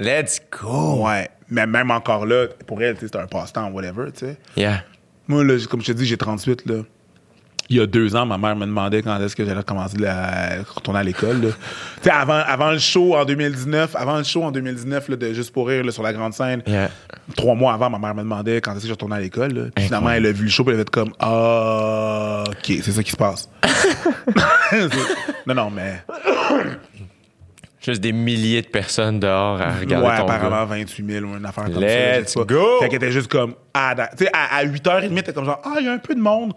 Let's 0.00 0.40
go. 0.50 1.04
Ouais. 1.06 1.28
Mais 1.50 1.66
même 1.66 1.90
encore 1.90 2.26
là, 2.26 2.46
pour 2.66 2.82
elle, 2.82 2.96
c'était 2.98 3.18
un 3.18 3.26
passe-temps, 3.26 3.70
whatever, 3.70 4.10
tu 4.12 4.26
sais. 4.26 4.36
Yeah. 4.56 4.82
Moi, 5.28 5.44
là, 5.44 5.54
comme 5.68 5.80
je 5.82 5.86
te 5.88 5.92
dis, 5.92 6.06
j'ai 6.06 6.16
38, 6.16 6.64
là. 6.66 6.82
Il 7.68 7.76
y 7.76 7.80
a 7.80 7.86
deux 7.86 8.16
ans, 8.16 8.26
ma 8.26 8.36
mère 8.36 8.56
me 8.56 8.66
demandait 8.66 9.00
quand 9.00 9.20
est-ce 9.20 9.36
que 9.36 9.44
j'allais 9.44 9.62
commencer 9.62 9.96
à 10.04 10.62
retourner 10.74 10.98
à 11.00 11.02
l'école. 11.04 11.40
Tu 12.02 12.08
sais, 12.08 12.10
avant, 12.10 12.40
avant 12.44 12.72
le 12.72 12.78
show 12.78 13.14
en 13.14 13.24
2019, 13.24 13.94
avant 13.94 14.16
le 14.18 14.24
show 14.24 14.42
en 14.42 14.50
2019 14.50 15.08
là, 15.10 15.16
de 15.16 15.32
Juste 15.32 15.52
pour 15.52 15.68
rire 15.68 15.84
là, 15.84 15.92
sur 15.92 16.02
la 16.02 16.12
grande 16.12 16.32
scène, 16.34 16.62
Yeah. 16.66 16.90
trois 17.36 17.54
mois 17.54 17.74
avant, 17.74 17.88
ma 17.90 17.98
mère 17.98 18.14
me 18.14 18.22
demandait 18.22 18.60
quand 18.60 18.72
est-ce 18.72 18.80
que 18.82 18.86
je 18.88 18.92
retournais 18.92 19.16
à 19.16 19.20
l'école. 19.20 19.70
Finalement, 19.78 20.10
elle 20.10 20.26
a 20.26 20.32
vu 20.32 20.44
le 20.44 20.50
show 20.50 20.64
et 20.68 20.72
elle 20.72 20.76
a 20.76 20.78
fait 20.78 20.90
comme 20.90 21.12
Ah, 21.20 22.42
OK, 22.48 22.72
c'est 22.82 22.90
ça 22.90 23.02
qui 23.04 23.10
se 23.12 23.16
passe. 23.16 23.48
non, 25.46 25.54
non, 25.54 25.70
mais. 25.70 26.02
Juste 27.80 28.00
des 28.02 28.12
milliers 28.12 28.60
de 28.60 28.66
personnes 28.68 29.18
dehors 29.20 29.60
à 29.60 29.78
regarder 29.78 30.06
ouais, 30.06 30.18
ton 30.18 30.26
gars. 30.26 30.34
apparemment 30.34 30.66
28 30.66 31.06
000 31.12 31.24
ou 31.24 31.36
une 31.36 31.46
affaire 31.46 31.64
comme 31.64 31.82
Let's 31.82 32.32
ça. 32.32 32.40
pas. 32.40 32.54
go! 32.54 32.78
Fait 32.80 32.88
qu'elle 32.88 32.96
était 33.02 33.12
juste 33.12 33.28
comme, 33.28 33.54
ah, 33.72 33.94
tu 34.18 34.24
sais, 34.24 34.30
à, 34.34 34.56
à 34.58 34.64
8h30, 34.66 35.22
t'es 35.22 35.32
comme 35.32 35.46
genre, 35.46 35.60
ah, 35.64 35.76
il 35.80 35.86
y 35.86 35.88
a 35.88 35.92
un 35.92 35.98
peu 35.98 36.14
de 36.14 36.20
monde. 36.20 36.52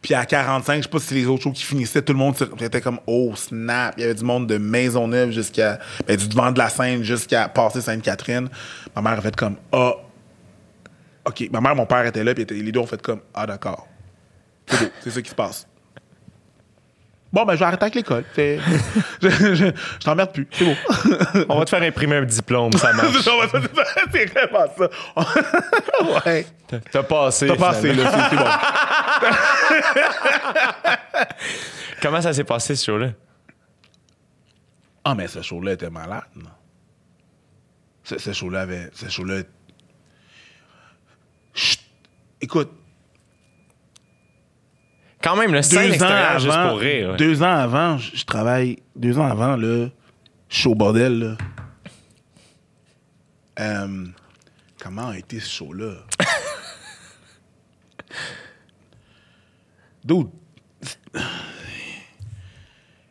Puis 0.00 0.14
à 0.14 0.24
45, 0.24 0.76
je 0.76 0.82
sais 0.82 0.88
pas 0.88 0.98
si 1.00 1.06
c'est 1.08 1.14
les 1.16 1.26
autres 1.26 1.42
shows 1.42 1.50
qui 1.50 1.64
finissaient, 1.64 2.00
tout 2.02 2.12
le 2.12 2.18
monde 2.20 2.36
était 2.60 2.80
comme, 2.80 3.00
oh, 3.08 3.32
snap. 3.34 3.94
Il 3.96 4.02
y 4.02 4.04
avait 4.04 4.14
du 4.14 4.22
monde 4.22 4.46
de 4.46 4.56
Maisonneuve 4.56 5.32
jusqu'à, 5.32 5.80
ben, 6.06 6.16
du 6.16 6.28
devant 6.28 6.52
de 6.52 6.58
la 6.58 6.68
scène 6.68 7.02
jusqu'à 7.02 7.48
passer 7.48 7.80
Sainte-Catherine. 7.80 8.48
Ma 8.94 9.02
mère 9.02 9.18
a 9.18 9.20
fait 9.20 9.34
comme, 9.34 9.56
ah, 9.72 9.94
OK. 11.26 11.48
Ma 11.50 11.60
mère, 11.60 11.74
mon 11.74 11.86
père 11.86 12.06
était 12.06 12.22
là, 12.22 12.32
puis 12.34 12.44
les 12.48 12.70
deux 12.70 12.78
ont 12.78 12.86
fait 12.86 13.02
comme, 13.02 13.20
ah, 13.34 13.46
d'accord. 13.46 13.88
C'est 15.02 15.10
ça 15.10 15.20
qui 15.22 15.30
se 15.30 15.34
passe. 15.34 15.66
Bon, 17.30 17.44
ben, 17.44 17.54
je 17.54 17.58
vais 17.58 17.64
arrêter 17.66 17.82
avec 17.82 17.94
l'école. 17.94 18.24
Je 18.36 18.58
je, 19.20 19.54
je 19.54 20.04
t'emmerde 20.04 20.32
plus. 20.32 20.48
C'est 20.50 20.64
beau. 20.64 20.74
On 21.50 21.58
va 21.58 21.64
te 21.66 21.70
faire 21.70 21.82
imprimer 21.82 22.16
un 22.16 22.24
diplôme, 22.24 22.72
ça 22.72 22.92
marche. 22.94 23.16
C'est 24.12 24.24
vraiment 24.26 24.66
ça. 24.76 26.26
ouais. 26.26 26.46
T'as 26.90 27.02
passé. 27.02 27.46
T'as 27.48 27.56
passé, 27.56 27.92
là, 27.92 28.28
c'est 28.30 28.36
bon. 28.36 28.44
Comment 32.00 32.22
ça 32.22 32.32
s'est 32.32 32.44
passé, 32.44 32.76
ce 32.76 32.84
show-là? 32.86 33.10
Ah, 35.04 35.14
mais 35.14 35.28
ce 35.28 35.42
show-là 35.42 35.72
était 35.72 35.90
malade. 35.90 36.22
non? 36.36 36.50
Ce, 38.04 38.18
ce 38.18 38.32
show-là 38.32 38.62
avait. 38.62 38.90
Ce 38.94 39.08
show-là. 39.08 39.42
Chut. 41.54 41.80
Écoute, 42.40 42.70
Quand 45.22 45.36
même, 45.36 45.52
le 45.52 45.62
scène 45.62 45.80
deux 45.82 45.88
ans 45.88 45.92
extérieure, 45.94 46.30
avant. 46.30 46.38
juste 46.38 46.68
pour 46.70 46.78
rire. 46.78 47.10
ouais. 47.10 47.16
Deux 47.16 47.42
ans 47.42 47.52
avant, 47.54 47.98
je 47.98 48.16
je 48.16 48.24
travaille. 48.24 48.78
Deux 48.96 49.18
ans 49.18 49.26
avant, 49.26 49.56
là, 49.56 49.88
je 50.48 50.56
suis 50.56 50.68
au 50.68 50.74
bordel, 50.74 51.18
là. 51.18 51.36
Euh, 53.60 54.06
comment 54.80 55.08
a 55.08 55.18
été 55.18 55.40
ce 55.40 55.50
show-là? 55.56 55.94
Dude. 60.04 60.28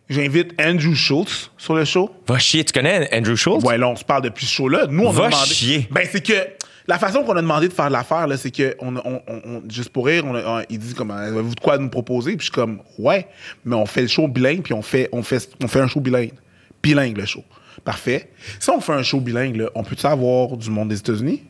J'invite 0.10 0.54
Andrew 0.62 0.96
Schultz 0.96 1.52
sur 1.58 1.76
le 1.76 1.84
show. 1.84 2.16
Va 2.28 2.40
chier, 2.40 2.64
tu 2.64 2.72
connais 2.72 3.10
Andrew 3.14 3.36
Schultz? 3.36 3.64
Ouais, 3.66 3.78
là, 3.78 3.90
on 3.90 3.96
se 3.98 4.06
parle 4.06 4.22
depuis 4.24 4.46
ce 4.46 4.54
show-là. 4.54 4.88
Nous, 4.88 5.04
on 5.04 5.12
Va 5.12 5.26
a 5.26 5.30
demandé. 5.30 5.54
chier. 5.54 5.88
Ben, 5.92 6.08
c'est 6.10 6.26
que 6.26 6.34
la 6.88 6.98
façon 6.98 7.24
qu'on 7.24 7.36
a 7.36 7.42
demandé 7.42 7.68
de 7.68 7.74
faire 7.74 7.90
l'affaire, 7.90 8.28
c'est 8.38 8.52
que, 8.52 8.76
juste 9.70 9.90
pour 9.90 10.06
rire, 10.06 10.24
il 10.70 10.80
dit 10.80 10.94
comme, 10.94 11.12
avez-vous 11.12 11.56
de 11.56 11.60
quoi 11.60 11.78
nous 11.78 11.90
proposer? 11.90 12.32
Puis 12.38 12.48
je 12.48 12.52
suis 12.52 12.52
comme, 12.52 12.80
ouais, 12.98 13.28
mais 13.66 13.76
on 13.76 13.86
fait 13.86 14.02
le 14.02 14.08
show 14.08 14.28
bilingue, 14.28 14.62
puis 14.62 14.74
on 14.74 14.82
fait, 14.82 15.10
on 15.12 15.22
fait, 15.22 15.50
on 15.62 15.68
fait 15.68 15.82
un 15.82 15.88
show 15.88 16.00
bilingue. 16.00 16.32
Bilingue, 16.82 17.18
le 17.18 17.26
show. 17.26 17.44
Parfait. 17.84 18.32
Si 18.60 18.70
on 18.70 18.80
fait 18.80 18.94
un 18.94 19.04
show 19.04 19.20
bilingue, 19.20 19.68
on 19.76 19.84
peut-tu 19.84 20.06
avoir 20.06 20.56
du 20.56 20.70
monde 20.70 20.90
des 20.90 21.00
États-Unis? 21.00 21.44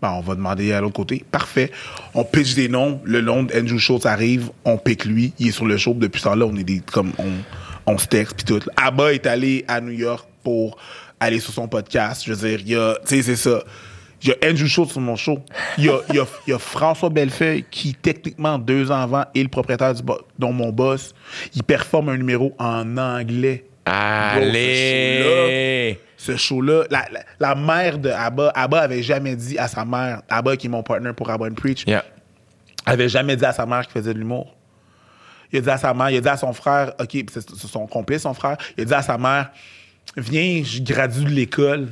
Ben, 0.00 0.12
on 0.12 0.20
va 0.20 0.36
demander 0.36 0.72
à 0.72 0.80
l'autre 0.80 0.94
côté. 0.94 1.24
Parfait. 1.28 1.72
On 2.14 2.22
pitch 2.22 2.54
des 2.54 2.68
noms. 2.68 3.00
Le 3.02 3.20
nom 3.20 3.42
d'Andrew 3.42 3.78
Schultz 3.78 4.06
arrive. 4.06 4.50
On 4.64 4.78
pique 4.78 5.04
lui. 5.04 5.32
Il 5.40 5.48
est 5.48 5.52
sur 5.52 5.66
le 5.66 5.76
show. 5.76 5.92
Depuis 5.92 6.20
ça, 6.20 6.36
là, 6.36 6.46
on 6.46 6.54
est 6.54 6.62
des, 6.62 6.78
comme, 6.78 7.12
on, 7.18 7.92
on 7.92 7.98
se 7.98 8.06
texte 8.06 8.36
puis 8.36 8.44
tout. 8.44 8.60
Abba 8.76 9.12
est 9.12 9.26
allé 9.26 9.64
à 9.66 9.80
New 9.80 9.90
York 9.90 10.28
pour 10.44 10.78
aller 11.18 11.40
sur 11.40 11.52
son 11.52 11.66
podcast. 11.66 12.22
Je 12.24 12.32
veux 12.32 12.48
dire, 12.48 12.60
il 12.60 12.68
y 12.68 12.76
a, 12.76 12.94
tu 13.04 13.16
sais, 13.16 13.22
c'est 13.22 13.36
ça. 13.36 13.64
Il 14.22 14.28
y 14.30 14.32
a 14.32 14.36
Andrew 14.50 14.66
Schultz 14.66 14.90
sur 14.92 15.00
mon 15.00 15.14
show. 15.16 15.38
Il 15.76 15.84
y 15.84 15.88
a, 15.88 15.98
il 16.10 16.16
y 16.16 16.18
a- 16.18 16.26
il 16.46 16.50
y 16.50 16.52
a 16.52 16.58
François 16.58 17.08
Bellefeuille 17.08 17.64
qui, 17.70 17.94
techniquement, 17.94 18.58
deux 18.58 18.90
ans 18.90 19.00
avant, 19.02 19.24
est 19.34 19.42
le 19.42 19.48
propriétaire 19.48 19.94
du 19.94 20.02
dont 20.38 20.52
mon 20.52 20.70
boss. 20.72 21.14
Il 21.54 21.62
performe 21.62 22.08
un 22.08 22.16
numéro 22.16 22.52
en 22.58 22.96
anglais. 22.98 23.64
Allez! 24.72 25.98
Ce 26.16 26.36
show-là, 26.36 26.84
la, 26.90 27.06
la, 27.12 27.20
la 27.38 27.54
mère 27.54 27.98
de 27.98 28.10
Abba, 28.10 28.50
Abba 28.54 28.80
avait 28.80 29.02
jamais 29.02 29.36
dit 29.36 29.56
à 29.56 29.68
sa 29.68 29.84
mère, 29.84 30.22
Abba 30.28 30.56
qui 30.56 30.66
est 30.66 30.70
mon 30.70 30.82
partner 30.82 31.12
pour 31.12 31.30
Abba 31.30 31.46
and 31.46 31.54
Preach, 31.54 31.84
Yeah. 31.86 32.04
avait 32.86 33.08
jamais 33.08 33.36
dit 33.36 33.44
à 33.44 33.52
sa 33.52 33.66
mère 33.66 33.82
qu'il 33.86 33.92
faisait 34.00 34.14
de 34.14 34.18
l'humour. 34.18 34.54
Il 35.52 35.58
a 35.60 35.62
dit 35.62 35.70
à 35.70 35.78
sa 35.78 35.94
mère, 35.94 36.10
il 36.10 36.16
a 36.16 36.20
dit 36.20 36.28
à 36.28 36.36
son 36.36 36.52
frère, 36.52 36.92
OK, 37.00 37.16
c'est 37.32 37.48
son 37.50 37.86
complice, 37.86 38.22
son 38.22 38.34
frère, 38.34 38.56
il 38.76 38.82
a 38.82 38.84
dit 38.84 38.94
à 38.94 39.02
sa 39.02 39.16
mère, 39.16 39.50
Viens, 40.16 40.62
je 40.64 40.80
gradue 40.82 41.24
de 41.24 41.30
l'école. 41.30 41.88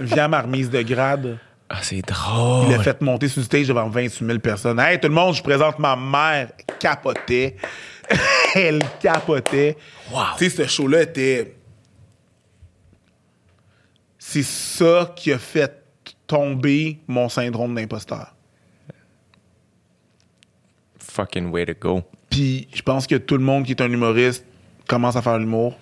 Viens 0.00 0.24
à 0.24 0.28
ma 0.28 0.42
remise 0.42 0.70
de 0.70 0.82
grade. 0.82 1.38
Ah, 1.68 1.78
c'est 1.82 2.02
drôle. 2.02 2.66
Il 2.68 2.74
a 2.74 2.82
fait 2.82 3.00
monter 3.00 3.28
sur 3.28 3.40
le 3.40 3.46
stage 3.46 3.68
devant 3.68 3.88
28 3.88 4.26
000 4.26 4.38
personnes. 4.40 4.78
Hey, 4.78 5.00
tout 5.00 5.08
le 5.08 5.14
monde, 5.14 5.34
je 5.34 5.42
présente 5.42 5.78
ma 5.78 5.96
mère. 5.96 6.50
Capotait. 6.78 7.56
Elle 8.54 8.82
capotait. 9.00 9.76
Wow. 10.12 10.20
Tu 10.36 10.50
sais, 10.50 10.64
ce 10.64 10.68
show-là 10.68 11.02
était. 11.02 11.56
C'est 14.18 14.42
ça 14.42 15.12
qui 15.16 15.32
a 15.32 15.38
fait 15.38 15.82
tomber 16.26 16.98
mon 17.06 17.28
syndrome 17.28 17.74
d'imposteur. 17.74 18.34
Fucking 20.98 21.50
way 21.50 21.66
to 21.66 21.74
go. 21.78 22.02
Puis 22.30 22.68
je 22.72 22.82
pense 22.82 23.06
que 23.06 23.16
tout 23.16 23.36
le 23.36 23.44
monde 23.44 23.64
qui 23.64 23.72
est 23.72 23.80
un 23.82 23.90
humoriste 23.90 24.44
commence 24.86 25.16
à 25.16 25.22
faire 25.22 25.38
l'humour 25.38 25.76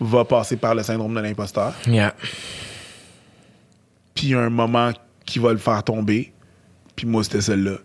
va 0.00 0.24
passer 0.24 0.56
par 0.56 0.74
le 0.74 0.82
syndrome 0.82 1.14
de 1.14 1.20
l'imposteur. 1.20 1.74
Yeah. 1.86 2.14
Puis 4.16 4.26
il 4.26 4.30
y 4.30 4.34
a 4.34 4.40
un 4.40 4.50
moment 4.50 4.92
qui 5.24 5.38
va 5.38 5.52
le 5.52 5.58
faire 5.58 5.82
tomber. 5.84 6.32
Puis 6.96 7.06
moi, 7.06 7.22
c'était 7.22 7.42
celle-là. 7.42 7.76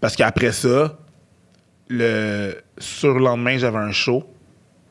Parce 0.00 0.16
qu'après 0.16 0.52
ça, 0.52 0.98
le 1.88 2.56
surlendemain, 2.78 3.56
j'avais 3.56 3.78
un 3.78 3.92
show 3.92 4.28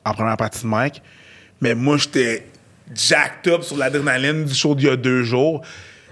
en 0.05 0.13
première 0.13 0.37
partie 0.37 0.63
de 0.63 0.67
Mike. 0.67 1.03
Mais 1.61 1.75
moi, 1.75 1.97
j'étais 1.97 2.47
jacked 2.95 3.51
up 3.51 3.63
sur 3.63 3.77
l'adrénaline 3.77 4.45
du 4.45 4.53
show 4.53 4.73
d'il 4.73 4.87
y 4.87 4.89
a 4.89 4.95
deux 4.95 5.23
jours. 5.23 5.61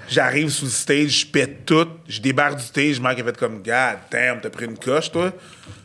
J'arrive 0.09 0.49
sous 0.49 0.65
le 0.65 0.71
stage, 0.71 1.21
je 1.21 1.25
pète 1.25 1.65
tout, 1.65 1.87
je 2.07 2.21
débarque 2.21 2.57
du 2.57 2.63
stage, 2.63 2.99
Mike 3.01 3.19
a 3.19 3.23
fait 3.25 3.37
comme 3.37 3.57
God 3.57 3.97
damn, 4.09 4.39
t'as 4.39 4.49
pris 4.49 4.65
une 4.65 4.77
coche, 4.77 5.11
toi? 5.11 5.33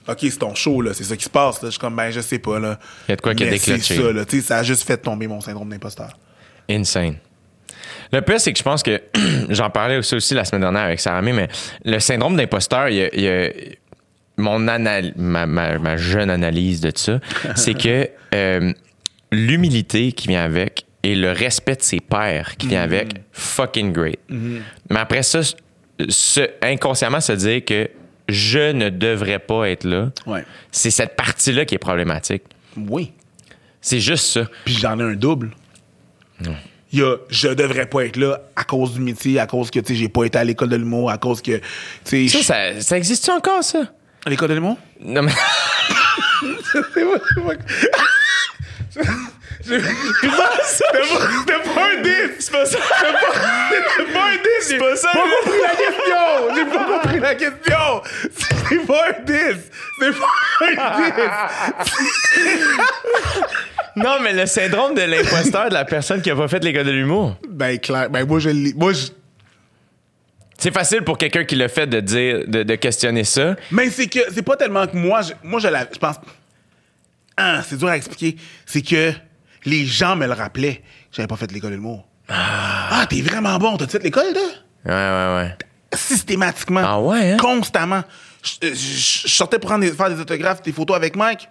Ok, 0.07 0.19
c'est 0.21 0.39
ton 0.39 0.55
show, 0.55 0.81
là, 0.81 0.95
c'est 0.95 1.03
ça 1.03 1.17
qui 1.17 1.25
se 1.25 1.31
passe, 1.31 1.61
là. 1.61 1.69
Je 1.69 1.73
suis 1.73 1.81
comme, 1.81 1.97
ben, 1.97 2.11
je 2.11 2.21
sais 2.21 2.39
pas, 2.39 2.61
là. 2.61 2.79
Il 3.09 3.11
y 3.11 3.13
a 3.15 3.17
de 3.17 3.21
quoi 3.21 3.35
qui 3.35 3.43
a 3.43 3.51
Mais 3.51 3.59
c'est 3.59 3.73
déclenché. 3.73 3.97
ça, 3.97 4.13
là. 4.13 4.25
Tu 4.25 4.41
sais, 4.41 4.47
ça 4.47 4.59
a 4.59 4.63
juste 4.63 4.85
fait 4.85 4.97
tomber 4.97 5.27
mon 5.27 5.41
syndrome 5.41 5.69
d'imposteur. 5.69 6.17
Insane. 6.69 7.17
Le 8.13 8.21
pire, 8.21 8.41
c'est 8.41 8.53
que 8.53 8.59
je 8.59 8.63
pense 8.65 8.83
que 8.83 9.01
j'en 9.51 9.71
parlais 9.71 9.97
aussi, 9.97 10.15
aussi 10.15 10.35
la 10.35 10.45
semaine 10.45 10.63
dernière 10.63 10.83
avec 10.83 11.01
Sarah 11.01 11.23
May, 11.23 11.33
mais 11.33 11.49
le 11.85 11.99
syndrome 11.99 12.37
d'imposteur, 12.37 12.89
il 12.89 12.97
y 12.97 13.03
a, 13.03 13.15
il 13.15 13.21
y 13.23 13.29
a- 13.29 13.51
mon 14.39 14.67
anal- 14.69 15.13
ma, 15.17 15.47
ma- 15.47 15.79
ma 15.79 15.97
jeune 15.97 16.31
analyse 16.31 16.81
de 16.81 16.91
ça, 16.95 17.21
c'est 17.57 17.75
que 17.75 18.09
euh, 18.35 18.73
l'humilité 19.31 20.13
qui 20.13 20.29
vient 20.29 20.43
avec 20.45 20.85
et 21.03 21.15
le 21.17 21.33
respect 21.33 21.77
de 21.77 21.83
ses 21.83 22.01
pairs 22.01 22.57
qui 22.57 22.69
vient 22.69 22.83
avec, 22.83 23.15
fucking 23.33 23.93
great. 23.93 24.21
Mais 24.29 24.99
après 24.99 25.23
ça, 25.23 25.41
se- 26.09 26.51
inconsciemment 26.63 27.21
se 27.21 27.33
dire 27.33 27.65
que 27.65 27.91
je 28.29 28.71
ne 28.73 28.89
devrais 28.89 29.41
pas 29.41 29.69
être 29.69 29.85
là, 29.85 30.11
Ouais. 30.27 30.45
c'est 30.71 30.91
cette 30.93 31.17
partie-là 31.17 31.65
qui 31.65 31.75
est 31.75 31.79
problématique. 31.79 32.43
Oui. 32.77 33.13
C'est 33.81 33.99
juste 34.01 34.27
ça. 34.27 34.47
Puis 34.65 34.75
j'en 34.75 34.99
ai 35.01 35.03
un 35.03 35.15
double. 35.15 35.51
Il 36.93 36.99
y 36.99 37.03
a 37.03 37.17
je 37.31 37.49
devrais 37.49 37.87
pas 37.87 38.05
être 38.05 38.17
là 38.17 38.41
à 38.55 38.65
cause 38.65 38.93
du 38.95 39.01
métier, 39.01 39.39
à 39.41 39.47
cause 39.47 39.71
que 39.71 39.81
tu 39.81 39.95
sais 39.95 40.01
j'ai 40.01 40.09
pas 40.09 40.25
été 40.25 40.39
à 40.39 40.45
l'école 40.45 40.69
de 40.69 40.77
l'humour, 40.77 41.11
à 41.11 41.19
cause 41.19 41.41
que 41.41 41.61
tu 42.05 42.29
sais 42.29 42.43
Ça, 42.43 42.73
ça, 42.75 42.81
ça 42.81 42.97
existe 42.99 43.29
encore, 43.31 43.63
ça? 43.65 43.81
à 44.25 44.31
l'école 44.31 44.49
de 44.51 44.55
l'humour? 44.55 44.77
Non, 45.01 45.23
mais... 45.23 45.33
C'est 46.73 46.83
pas 46.83 47.19
c'est 47.35 47.43
pas 47.43 47.55
J'ai- 49.65 49.81
C'était 50.65 50.99
pas, 51.63 51.87
un 51.87 52.03
10! 52.03 52.11
C'est 52.41 52.51
pas 52.53 52.67
ça! 52.67 52.79
C'était 52.79 54.13
pas, 54.13 54.25
un 54.27 54.35
10! 54.35 54.41
C'est 54.61 54.79
pas 54.79 54.97
ça, 54.97 55.09
J'ai 55.15 55.21
pas 55.21 55.25
compris 55.45 55.61
la 55.63 55.75
question! 55.77 56.55
J'ai 56.55 56.65
pas 56.67 56.85
compris 56.85 57.21
la 57.21 57.35
question! 57.35 58.03
C'est 58.69 58.87
pas 58.87 59.03
un 59.09 59.13
10! 59.23 59.35
C'est 60.01 60.15
pas 60.19 60.33
un 60.61 60.73
10! 61.03 61.13
non, 63.97 64.19
mais 64.23 64.33
le 64.33 64.47
syndrome 64.47 64.95
de 64.95 65.03
l'imposteur 65.03 65.69
de 65.69 65.75
la 65.75 65.85
personne 65.85 66.23
qui 66.23 66.31
a 66.31 66.37
pas 66.37 66.49
fait 66.49 66.63
l'école 66.65 66.85
de 66.87 66.91
l'humour. 66.93 67.37
Ben, 67.49 67.79
clair. 67.79 68.09
Ben, 68.11 68.27
moi, 68.27 68.39
je 68.39 68.51
l'ai. 68.51 68.73
Moi, 68.75 68.93
je. 68.93 69.07
C'est 70.59 70.73
facile 70.73 71.03
pour 71.03 71.19
quelqu'un 71.19 71.45
qui 71.45 71.57
l'a 71.57 71.69
fait 71.69 71.87
de 71.89 71.99
dire, 72.01 72.45
de, 72.47 72.63
de 72.63 72.75
questionner 72.77 73.25
ça. 73.25 73.57
Mais 73.73 73.91
c'est 73.91 74.07
que 74.07 74.21
c'est 74.33 74.43
pas 74.43 74.57
tellement 74.57 74.87
que 74.87 74.97
moi, 74.97 75.23
je, 75.23 75.33
moi 75.43 75.59
je, 75.61 75.69
la, 75.69 75.87
je 75.93 75.99
pense. 75.99 76.17
Ah, 77.37 77.63
c'est 77.67 77.77
dur 77.77 77.89
à 77.89 77.97
expliquer. 77.97 78.37
C'est 78.65 78.83
que 78.83 79.13
les 79.65 79.85
gens 79.87 80.17
me 80.17 80.27
le 80.27 80.33
rappelaient 80.33 80.83
j'avais 81.11 81.27
pas 81.29 81.37
fait 81.37 81.51
l'école 81.53 81.71
de 81.71 81.75
l'humour. 81.77 82.07
Ah, 82.29 83.05
t'es 83.11 83.21
vraiment 83.21 83.59
bon. 83.59 83.77
T'as 83.77 83.87
fait 83.89 84.03
l'école, 84.03 84.33
là? 84.33 84.41
Ouais, 84.87 85.43
ouais, 85.43 85.45
ouais. 85.49 85.57
Systématiquement. 85.95 86.81
Ah 86.85 87.01
ouais, 87.01 87.33
hein? 87.33 87.37
Constamment. 87.37 88.03
Je, 88.43 88.69
je- 88.69 88.75
je 89.29 89.29
sortais 89.29 89.59
pour 89.59 89.69
prendre 89.69 89.85
des- 89.85 89.93
faire 89.93 90.09
des 90.09 90.21
autographes, 90.21 90.63
des 90.63 90.73
photos 90.73 90.97
avec 90.97 91.17
Mike. 91.17 91.49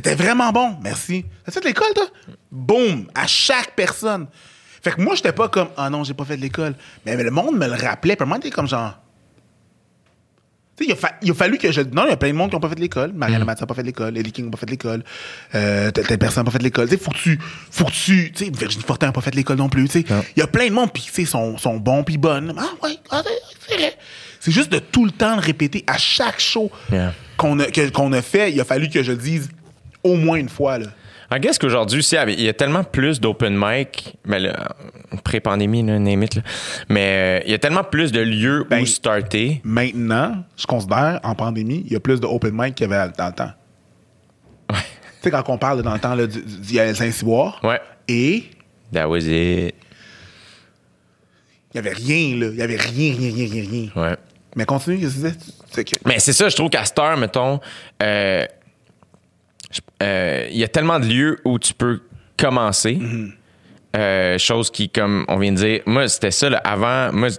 T'étais 0.00 0.14
vraiment 0.14 0.52
bon. 0.52 0.76
Merci. 0.82 1.24
T'as 1.44 1.50
fait 1.52 1.64
l'école, 1.64 1.92
toi? 1.94 2.06
Boum. 2.52 3.06
À 3.14 3.26
chaque 3.26 3.74
personne. 3.74 4.26
Fait 4.80 4.92
que 4.92 5.00
moi, 5.02 5.16
j'étais 5.16 5.32
pas 5.32 5.48
comme, 5.48 5.68
ah 5.76 5.90
non, 5.90 6.04
j'ai 6.04 6.14
pas 6.14 6.24
fait 6.24 6.36
de 6.36 6.42
l'école. 6.42 6.74
Mais, 7.04 7.16
mais 7.16 7.24
le 7.24 7.30
monde 7.32 7.56
me 7.56 7.66
le 7.66 7.72
rappelait. 7.74 8.14
Puis 8.14 8.26
moi, 8.26 8.36
j'étais 8.36 8.50
comme 8.54 8.68
genre. 8.68 8.96
Tu 10.76 10.84
sais, 10.84 10.90
il, 10.90 10.92
a 10.92 10.96
fa- 10.96 11.16
il 11.22 11.30
a 11.32 11.34
fallu 11.34 11.58
que 11.58 11.72
je. 11.72 11.80
Non, 11.80 12.04
il 12.04 12.10
y 12.10 12.12
a 12.12 12.16
plein 12.16 12.28
de 12.28 12.34
monde 12.34 12.50
qui 12.50 12.54
ont 12.56 12.60
pas 12.60 12.68
fait 12.68 12.76
de 12.76 12.80
l'école. 12.80 13.12
Marianne 13.12 13.44
n'a 13.44 13.56
pas 13.56 13.74
fait 13.74 13.82
de 13.82 13.86
l'école. 13.88 14.16
Eddie 14.16 14.30
King 14.30 14.44
n'a 14.44 14.50
pas 14.52 14.58
fait 14.58 14.66
de 14.66 14.70
l'école. 14.70 15.02
Euh, 15.56 15.90
telle, 15.90 16.18
personne 16.18 16.42
n'a 16.42 16.44
pas 16.44 16.52
fait 16.52 16.58
de 16.58 16.62
l'école. 16.64 16.88
Tu 16.88 16.94
sais, 16.96 17.02
faut 17.02 17.10
que 17.10 17.18
tu. 17.18 17.36
Faut 17.72 17.84
que 17.86 17.90
tu. 17.90 18.30
Tu 18.32 18.44
sais, 18.44 18.50
Virginie 18.56 18.84
Fortin 18.84 19.06
n'a 19.06 19.12
pas 19.12 19.20
fait 19.20 19.32
de 19.32 19.36
l'école 19.36 19.56
non 19.56 19.68
plus. 19.68 19.86
Tu 19.88 20.02
sais, 20.02 20.04
il 20.36 20.38
y 20.38 20.42
a 20.42 20.46
plein 20.46 20.68
de 20.68 20.72
monde, 20.74 20.92
puis 20.92 21.02
tu 21.02 21.10
sais, 21.10 21.24
sont, 21.24 21.58
sont 21.58 21.78
bons, 21.78 22.04
puis 22.04 22.16
bonnes. 22.16 22.54
Ah, 22.56 22.68
ouais, 22.84 22.96
ah, 23.10 23.22
c'est- 23.66 23.74
vrai. 23.76 23.96
C'est 24.38 24.52
juste 24.52 24.70
de 24.70 24.78
tout 24.78 25.04
le 25.04 25.10
temps 25.10 25.34
le 25.34 25.42
répéter 25.42 25.82
à 25.88 25.98
chaque 25.98 26.38
show 26.38 26.70
Yeah. 26.92 27.12
qu'on 27.36 27.58
a, 27.58 27.64
a 27.64 28.22
fait. 28.22 28.52
Il 28.52 28.60
a 28.60 28.64
fallu 28.64 28.88
que 28.88 29.02
je 29.02 29.10
le 29.10 29.18
dise 29.18 29.48
au 30.02 30.14
moins 30.16 30.38
une 30.38 30.48
fois. 30.48 30.78
Là. 30.78 30.86
I 31.30 31.38
guess 31.38 31.58
qu'aujourd'hui, 31.58 31.98
aussi, 31.98 32.16
il 32.28 32.40
y 32.40 32.48
a 32.48 32.54
tellement 32.54 32.84
plus 32.84 33.20
d'open 33.20 33.54
mic, 33.54 34.16
mais 34.24 34.38
là, 34.38 34.74
pré-pandémie, 35.24 35.82
là, 35.82 35.98
mais 35.98 36.20
euh, 36.98 37.40
il 37.44 37.50
y 37.50 37.54
a 37.54 37.58
tellement 37.58 37.84
plus 37.84 38.12
de 38.12 38.20
lieux 38.20 38.66
Ben, 38.70 38.80
où 38.82 38.86
starter. 38.86 39.60
Maintenant, 39.62 40.42
je 40.56 40.66
considère, 40.66 41.20
en 41.22 41.34
pandémie, 41.34 41.82
il 41.86 41.92
y 41.92 41.96
a 41.96 42.00
plus 42.00 42.18
de 42.18 42.26
open 42.26 42.52
mic 42.54 42.74
qu'il 42.74 42.88
y 42.88 42.92
avait 42.92 43.12
dans 43.18 43.26
le 43.26 43.32
temps. 43.34 43.52
Ouais. 44.70 44.78
Tu 44.78 45.24
sais, 45.24 45.30
quand 45.30 45.42
on 45.48 45.58
parle 45.58 45.82
dans 45.82 45.92
le 45.92 46.00
temps 46.00 46.16
il 46.16 46.72
y 46.72 46.80
avait 46.80 46.94
Saint-Cyboire. 46.94 47.60
Ouais. 47.62 47.80
Et 48.08 48.44
That 48.92 49.06
was 49.06 49.18
it. 49.18 49.74
il 51.74 51.74
n'y 51.74 51.78
avait 51.80 51.92
rien, 51.92 52.36
là. 52.36 52.46
Il 52.46 52.54
n'y 52.54 52.62
avait 52.62 52.76
rien, 52.76 53.14
rien, 53.14 53.30
rien, 53.34 53.48
rien, 53.50 53.68
rien. 53.70 53.88
Ouais. 53.94 54.16
Mais 54.56 54.64
continue, 54.64 54.98
qu'est-ce 54.98 55.16
que 55.20 55.28
tu 55.28 55.34
disais? 55.34 55.36
C'est 55.70 55.84
que. 55.84 55.96
Mais 56.06 56.18
c'est 56.20 56.32
ça, 56.32 56.48
je 56.48 56.56
trouve 56.56 56.70
qu'à 56.70 56.84
cette 56.86 56.98
heure, 56.98 57.18
mettons, 57.18 57.60
euh, 58.02 58.46
euh, 60.02 60.46
il 60.50 60.56
y 60.58 60.64
a 60.64 60.68
tellement 60.68 60.98
de 61.00 61.06
lieux 61.06 61.38
où 61.44 61.58
tu 61.58 61.74
peux 61.74 62.00
commencer. 62.36 62.98
Euh, 63.96 64.36
chose 64.38 64.70
qui, 64.70 64.88
comme 64.90 65.24
on 65.28 65.38
vient 65.38 65.52
de 65.52 65.56
dire, 65.56 65.80
moi, 65.86 66.06
c'était 66.08 66.30
ça, 66.30 66.50
là, 66.50 66.58
avant, 66.58 67.10
moi, 67.12 67.30
tu 67.30 67.36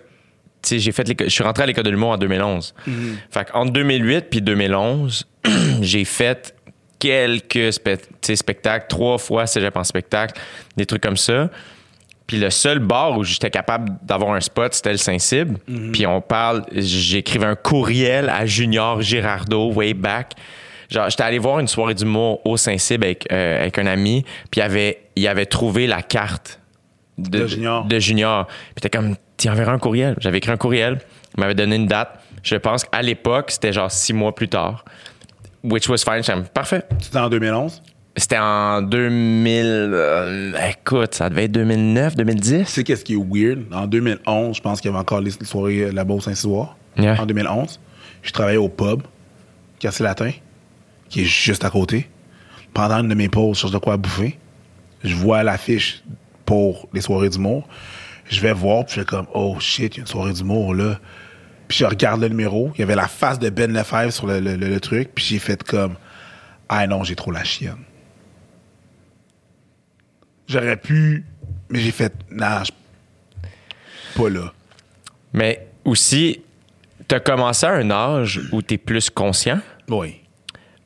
sais, 0.63 0.79
j'ai 0.79 0.91
fait 0.91 1.07
je 1.23 1.29
suis 1.29 1.43
rentré 1.43 1.63
à 1.63 1.65
l'école 1.67 1.83
de 1.85 1.89
l'humour 1.91 2.09
en 2.09 2.17
2011. 2.17 2.73
Fait 3.31 3.45
qu'entre 3.49 3.71
2008 3.71 4.25
puis 4.29 4.41
2011, 4.41 5.25
j'ai 5.81 6.05
fait 6.05 6.53
quelques 6.97 7.71
spe- 7.73 8.35
spectacles, 8.35 8.87
trois 8.89 9.17
fois 9.17 9.45
cégep 9.47 9.77
en 9.77 9.83
spectacle, 9.85 10.39
des 10.75 10.85
trucs 10.85 11.01
comme 11.03 11.17
ça. 11.17 11.49
Puis 12.27 12.37
le 12.37 12.49
seul 12.49 12.79
bar 12.79 13.17
où 13.17 13.23
j'étais 13.23 13.49
capable 13.49 13.93
d'avoir 14.03 14.33
un 14.33 14.41
spot, 14.41 14.73
c'était 14.73 14.91
le 14.91 14.97
Saint-Cybe. 14.97 15.57
Puis 15.93 16.05
on 16.05 16.19
parle, 16.21 16.63
j'écrivais 16.73 17.45
un 17.47 17.55
courriel 17.55 18.29
à 18.29 18.45
Junior 18.45 19.01
Girardeau, 19.01 19.71
way 19.73 19.93
back. 19.93 20.33
Genre, 20.89 21.09
j'étais 21.09 21.23
allé 21.23 21.37
voir 21.39 21.59
une 21.59 21.67
soirée 21.67 21.93
d'humour 21.93 22.41
au 22.45 22.57
Saint-Cybe 22.57 23.03
avec, 23.03 23.31
euh, 23.31 23.61
avec 23.61 23.77
un 23.77 23.85
ami, 23.85 24.23
puis 24.49 24.59
il 24.59 24.63
avait, 24.63 24.99
il 25.15 25.27
avait 25.27 25.45
trouvé 25.45 25.85
la 25.87 26.01
carte 26.01 26.59
de, 27.17 27.39
De 27.39 27.47
Junior. 27.47 27.85
de 27.85 27.99
Junior. 27.99 28.47
Puis 28.47 28.81
t'es 28.81 28.89
comme, 28.89 29.15
tu 29.37 29.49
enverras 29.49 29.73
un 29.73 29.77
courriel. 29.79 30.15
J'avais 30.19 30.39
écrit 30.39 30.51
un 30.51 30.57
courriel, 30.57 30.97
il 31.37 31.41
m'avait 31.41 31.53
donné 31.55 31.75
une 31.75 31.85
date. 31.85 32.19
Je 32.41 32.55
pense 32.55 32.83
qu'à 32.85 33.01
l'époque, 33.01 33.51
c'était 33.51 33.71
genre 33.73 33.91
six 33.91 34.13
mois 34.13 34.33
plus 34.33 34.47
tard. 34.47 34.83
Which 35.63 35.87
was 35.89 35.97
fine. 35.97 36.23
J'étais 36.23 36.39
parfait. 36.53 36.83
C'était 37.01 37.19
en 37.19 37.29
2011. 37.29 37.81
C'était 38.15 38.37
en 38.39 38.81
2000. 38.81 39.65
euh, 39.65 40.53
écoute, 40.69 41.13
ça 41.13 41.29
devait 41.29 41.43
être 41.45 41.51
2009, 41.51 42.15
2010. 42.15 42.59
Tu 42.59 42.65
sais, 42.65 42.83
qu'est-ce 42.83 43.03
qui 43.05 43.13
est 43.13 43.17
weird? 43.23 43.65
En 43.73 43.85
2011, 43.85 44.55
je 44.57 44.61
pense 44.61 44.81
qu'il 44.81 44.89
y 44.89 44.93
avait 44.93 44.99
encore 45.01 45.21
les 45.21 45.31
soirées 45.31 45.83
euh, 45.83 45.91
là-bas 45.91 46.15
au 46.15 46.19
Saint-Cyboire. 46.21 46.75
Yeah. 46.97 47.21
En 47.21 47.25
2011, 47.25 47.79
je 48.23 48.31
travaillais 48.31 48.57
au 48.57 48.67
pub, 48.69 49.03
Cassé 49.79 50.03
Latin, 50.03 50.31
qui 51.09 51.21
est 51.21 51.25
juste 51.25 51.63
à 51.65 51.69
côté. 51.69 52.09
Pendant 52.73 52.99
une 52.99 53.09
de 53.09 53.15
mes 53.15 53.29
pauses, 53.29 53.57
je 53.57 53.61
cherche 53.61 53.73
de 53.73 53.77
quoi 53.79 53.97
bouffer. 53.97 54.37
Je 55.03 55.15
vois 55.15 55.43
l'affiche 55.43 56.03
pour 56.45 56.87
les 56.93 57.01
soirées 57.01 57.29
d'humour. 57.29 57.67
Je 58.29 58.39
vais 58.41 58.53
voir, 58.53 58.85
puis 58.85 58.95
je 58.95 58.99
fais 59.01 59.05
comme, 59.05 59.25
oh 59.33 59.57
shit, 59.59 59.95
il 59.95 59.97
y 59.97 59.99
a 59.99 60.01
une 60.01 60.07
soirée 60.07 60.33
d'humour 60.33 60.75
là. 60.75 60.99
Puis 61.67 61.79
je 61.79 61.85
regarde 61.85 62.21
le 62.21 62.27
numéro. 62.29 62.71
Il 62.75 62.79
y 62.79 62.83
avait 62.83 62.95
la 62.95 63.07
face 63.07 63.39
de 63.39 63.49
Ben 63.49 63.71
Lefebvre 63.71 64.11
sur 64.13 64.27
le, 64.27 64.39
le- 64.39 64.55
le- 64.55 64.69
le 64.69 64.79
truc. 64.79 65.09
Puis 65.15 65.23
j'ai 65.25 65.39
fait 65.39 65.61
comme, 65.63 65.95
ah 66.67 66.85
non, 66.87 67.03
j'ai 67.03 67.15
trop 67.15 67.31
la 67.31 67.43
chienne. 67.43 67.77
J'aurais 70.47 70.77
pu, 70.77 71.25
mais 71.69 71.79
j'ai 71.79 71.91
fait, 71.91 72.13
non, 72.31 72.63
je- 72.63 72.71
pas 74.19 74.29
là. 74.29 74.51
Mais 75.33 75.67
aussi, 75.85 76.41
t'as 77.07 77.19
commencé 77.19 77.65
à 77.67 77.71
un 77.73 77.91
âge 77.91 78.41
où 78.51 78.61
t'es 78.63 78.77
plus 78.79 79.09
conscient? 79.11 79.59
Oui. 79.87 80.21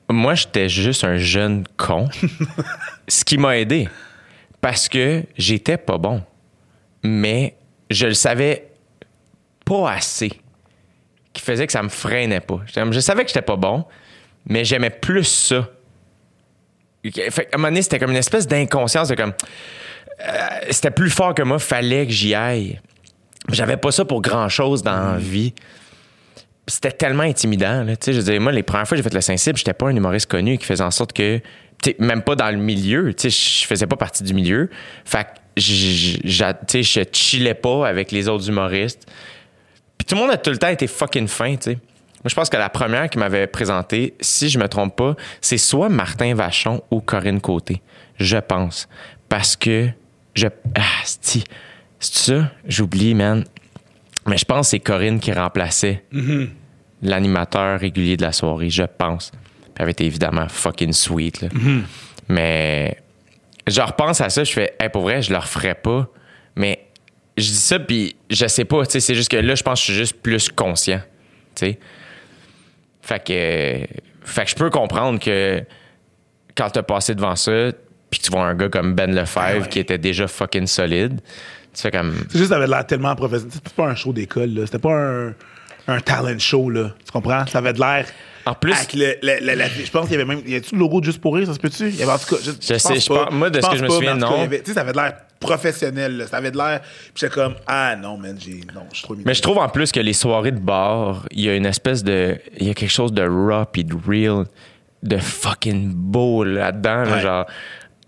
Moi, 0.09 0.35
j'étais 0.35 0.69
juste 0.69 1.03
un 1.03 1.17
jeune 1.17 1.65
con. 1.77 2.07
ce 3.07 3.23
qui 3.23 3.37
m'a 3.37 3.57
aidé. 3.57 3.89
Parce 4.61 4.89
que 4.89 5.23
j'étais 5.37 5.77
pas 5.77 5.97
bon. 5.97 6.23
Mais 7.03 7.55
je 7.89 8.07
le 8.07 8.13
savais 8.13 8.69
pas 9.65 9.91
assez. 9.91 10.31
Qui 11.33 11.41
faisait 11.41 11.65
que 11.65 11.73
ça 11.73 11.83
me 11.83 11.89
freinait 11.89 12.41
pas. 12.41 12.61
Je 12.65 12.99
savais 12.99 13.23
que 13.23 13.29
j'étais 13.29 13.41
pas 13.41 13.55
bon, 13.55 13.85
mais 14.45 14.63
j'aimais 14.65 14.89
plus 14.91 15.23
ça. 15.23 15.67
Fait 17.03 17.11
qu'à 17.11 17.21
un 17.53 17.57
moment 17.57 17.69
donné, 17.69 17.81
c'était 17.81 17.99
comme 17.99 18.11
une 18.11 18.17
espèce 18.17 18.47
d'inconscience 18.47 19.09
de 19.09 19.15
comme. 19.15 19.33
euh, 20.21 20.31
c'était 20.69 20.91
plus 20.91 21.09
fort 21.09 21.33
que 21.33 21.41
moi, 21.41 21.59
fallait 21.59 22.05
que 22.05 22.13
j'y 22.13 22.33
aille. 22.33 22.79
J'avais 23.49 23.77
pas 23.77 23.91
ça 23.91 24.05
pour 24.05 24.21
grand 24.21 24.47
chose 24.47 24.83
dans 24.83 25.13
la 25.13 25.17
vie. 25.17 25.53
C'était 26.67 26.91
tellement 26.91 27.23
intimidant. 27.23 27.83
Là. 27.83 27.93
Je 28.05 28.11
veux 28.11 28.23
dire, 28.23 28.39
moi, 28.39 28.51
les 28.51 28.63
premières 28.63 28.87
fois 28.87 28.95
que 28.95 29.03
j'ai 29.03 29.09
fait 29.09 29.13
le 29.13 29.21
Saint-Cybe, 29.21 29.57
j'étais 29.57 29.73
pas 29.73 29.87
un 29.87 29.95
humoriste 29.95 30.29
connu 30.29 30.57
qui 30.57 30.65
faisait 30.65 30.83
en 30.83 30.91
sorte 30.91 31.13
que, 31.13 31.41
même 31.99 32.21
pas 32.21 32.35
dans 32.35 32.49
le 32.49 32.57
milieu, 32.57 33.13
je 33.21 33.65
faisais 33.65 33.87
pas 33.87 33.97
partie 33.97 34.23
du 34.23 34.33
milieu. 34.33 34.69
Fait 35.03 35.25
que 35.25 35.61
je 35.61 37.03
chillais 37.11 37.53
pas 37.53 37.87
avec 37.87 38.11
les 38.11 38.29
autres 38.29 38.47
humoristes. 38.47 39.05
Puis 39.97 40.05
tout 40.05 40.15
le 40.15 40.21
monde 40.21 40.31
a 40.31 40.37
tout 40.37 40.49
le 40.49 40.57
temps 40.57 40.69
été 40.69 40.87
fucking 40.87 41.27
fin, 41.27 41.55
tu 41.55 41.71
sais. 41.71 41.77
Moi, 42.23 42.29
je 42.29 42.35
pense 42.35 42.49
que 42.49 42.55
la 42.55 42.69
première 42.69 43.09
qui 43.09 43.17
m'avait 43.17 43.47
présenté, 43.47 44.13
si 44.21 44.47
je 44.47 44.57
me 44.57 44.69
trompe 44.69 44.95
pas, 44.95 45.15
c'est 45.41 45.57
soit 45.57 45.89
Martin 45.89 46.33
Vachon 46.33 46.81
ou 46.89 47.01
Corinne 47.01 47.41
Côté. 47.41 47.81
Je 48.17 48.37
pense. 48.37 48.87
Parce 49.27 49.57
que 49.57 49.89
je. 50.33 50.47
Ah, 50.75 50.81
c'est 51.03 51.43
ça? 51.99 52.49
J'oublie, 52.65 53.13
man. 53.13 53.43
Mais 54.27 54.37
je 54.37 54.45
pense 54.45 54.67
que 54.67 54.71
c'est 54.71 54.79
Corinne 54.79 55.19
qui 55.19 55.31
remplaçait 55.31 56.03
l'animateur 57.01 57.79
régulier 57.79 58.17
de 58.17 58.21
la 58.21 58.31
soirée, 58.31 58.69
je 58.69 58.83
pense. 58.83 59.31
Puis 59.31 59.71
elle 59.77 59.83
avait 59.83 59.91
été 59.91 60.05
évidemment 60.05 60.47
fucking 60.47 60.93
sweet. 60.93 61.41
là. 61.41 61.49
Mais 62.29 62.97
je 63.67 63.81
repense 63.81 64.21
à 64.21 64.29
ça, 64.29 64.43
je 64.43 64.51
fais, 64.51 64.75
hey, 64.79 64.89
pour 64.89 65.01
vrai, 65.03 65.21
je 65.21 65.31
le 65.31 65.37
referais 65.37 65.75
pas. 65.75 66.07
Mais 66.55 66.87
je 67.37 67.43
dis 67.43 67.55
ça, 67.55 67.79
puis 67.79 68.15
je 68.29 68.47
sais 68.47 68.65
pas, 68.65 68.85
tu 68.85 68.93
sais, 68.93 68.99
c'est 68.99 69.15
juste 69.15 69.31
que 69.31 69.37
là, 69.37 69.55
je 69.55 69.63
pense 69.63 69.79
que 69.79 69.87
je 69.87 69.91
suis 69.91 69.99
juste 69.99 70.21
plus 70.21 70.49
conscient. 70.49 71.01
Tu 71.55 71.65
sais. 71.65 71.79
Fait 73.01 73.19
que, 73.19 73.87
fait 74.25 74.45
que 74.45 74.49
je 74.49 74.55
peux 74.55 74.69
comprendre 74.69 75.19
que 75.19 75.63
quand 76.55 76.69
t'as 76.69 76.83
passé 76.83 77.15
devant 77.15 77.35
ça, 77.35 77.71
puis 78.09 78.19
tu 78.19 78.31
vois 78.31 78.45
un 78.45 78.53
gars 78.53 78.69
comme 78.69 78.93
Ben 78.93 79.13
Lefebvre 79.13 79.63
ouais. 79.63 79.69
qui 79.69 79.79
était 79.79 79.97
déjà 79.97 80.27
fucking 80.27 80.67
solide, 80.67 81.19
tu 81.73 81.81
fais 81.81 81.91
comme. 81.91 82.13
C'est 82.29 82.37
juste, 82.37 82.49
ça 82.51 82.57
avait 82.57 82.67
l'air 82.67 82.85
tellement 82.85 83.15
professionnel. 83.15 83.51
C'était 83.53 83.75
pas 83.75 83.87
un 83.87 83.95
show 83.95 84.13
d'école, 84.13 84.49
là. 84.53 84.65
C'était 84.65 84.79
pas 84.79 84.93
un, 84.95 85.33
un 85.87 85.99
talent 85.99 86.37
show, 86.39 86.69
là. 86.69 86.91
Tu 87.05 87.11
comprends? 87.11 87.45
Ça 87.47 87.57
avait 87.59 87.73
de 87.73 87.79
l'air. 87.79 88.05
En 88.45 88.53
plus- 88.55 88.73
Avec 88.73 88.93
le, 88.93 89.15
le- 89.23 89.39
le- 89.45 89.53
la- 89.55 89.69
je 89.69 89.89
pense 89.89 90.07
qu'il 90.09 90.17
y 90.19 90.21
avait 90.21 90.25
même. 90.25 90.41
Y 90.45 90.55
a-tu 90.55 90.75
le 90.75 90.79
logo 90.79 90.99
de 90.99 91.05
Juste 91.05 91.21
pour 91.21 91.33
rire, 91.35 91.47
ça 91.47 91.53
se 91.53 91.59
peut-tu? 91.59 91.87
Il 91.87 91.95
y 91.95 92.03
avait 92.03 92.11
en 92.11 92.17
tout 92.17 92.35
cas. 92.35 92.41
Je, 92.43 92.51
Je 92.51 92.77
sais, 92.77 92.99
je 92.99 93.07
pense- 93.07 93.31
moi, 93.31 93.49
de 93.49 93.61
ce 93.61 93.67
que 93.69 93.77
je 93.77 93.83
me 93.83 93.89
souviens, 93.89 94.15
non. 94.15 94.43
il 94.43 94.49
Tu 94.49 94.65
sais, 94.65 94.73
ça 94.73 94.81
avait 94.81 94.91
de 94.91 94.97
l'air 94.97 95.13
professionnel, 95.39 96.17
là. 96.17 96.27
Ça 96.27 96.37
avait 96.37 96.51
de 96.51 96.57
l'air. 96.57 96.81
Puis 96.81 97.11
j'étais 97.21 97.33
comme, 97.33 97.55
ah 97.67 97.95
non, 97.95 98.17
man, 98.17 98.35
j'ai. 98.37 98.61
Non, 98.75 98.81
je 98.91 98.97
suis 98.97 99.03
trop 99.05 99.15
Mais 99.25 99.33
je 99.33 99.41
trouve 99.41 99.59
en 99.59 99.69
plus 99.69 99.91
que 99.93 99.99
les 100.01 100.11
soirées 100.13 100.51
de 100.51 100.59
bar, 100.59 101.25
il 101.31 101.41
y 101.41 101.49
a 101.49 101.55
une 101.55 101.65
espèce 101.65 102.03
de. 102.03 102.37
Il 102.59 102.67
y 102.67 102.69
a 102.69 102.73
quelque 102.73 102.91
chose 102.91 103.13
de 103.13 103.23
raw 103.25 103.63
puis 103.71 103.85
de 103.85 103.95
real, 104.07 104.45
de 105.03 105.17
fucking 105.17 105.93
beau 105.93 106.43
là-dedans. 106.43 107.03
là, 107.03 107.19
genre, 107.19 107.45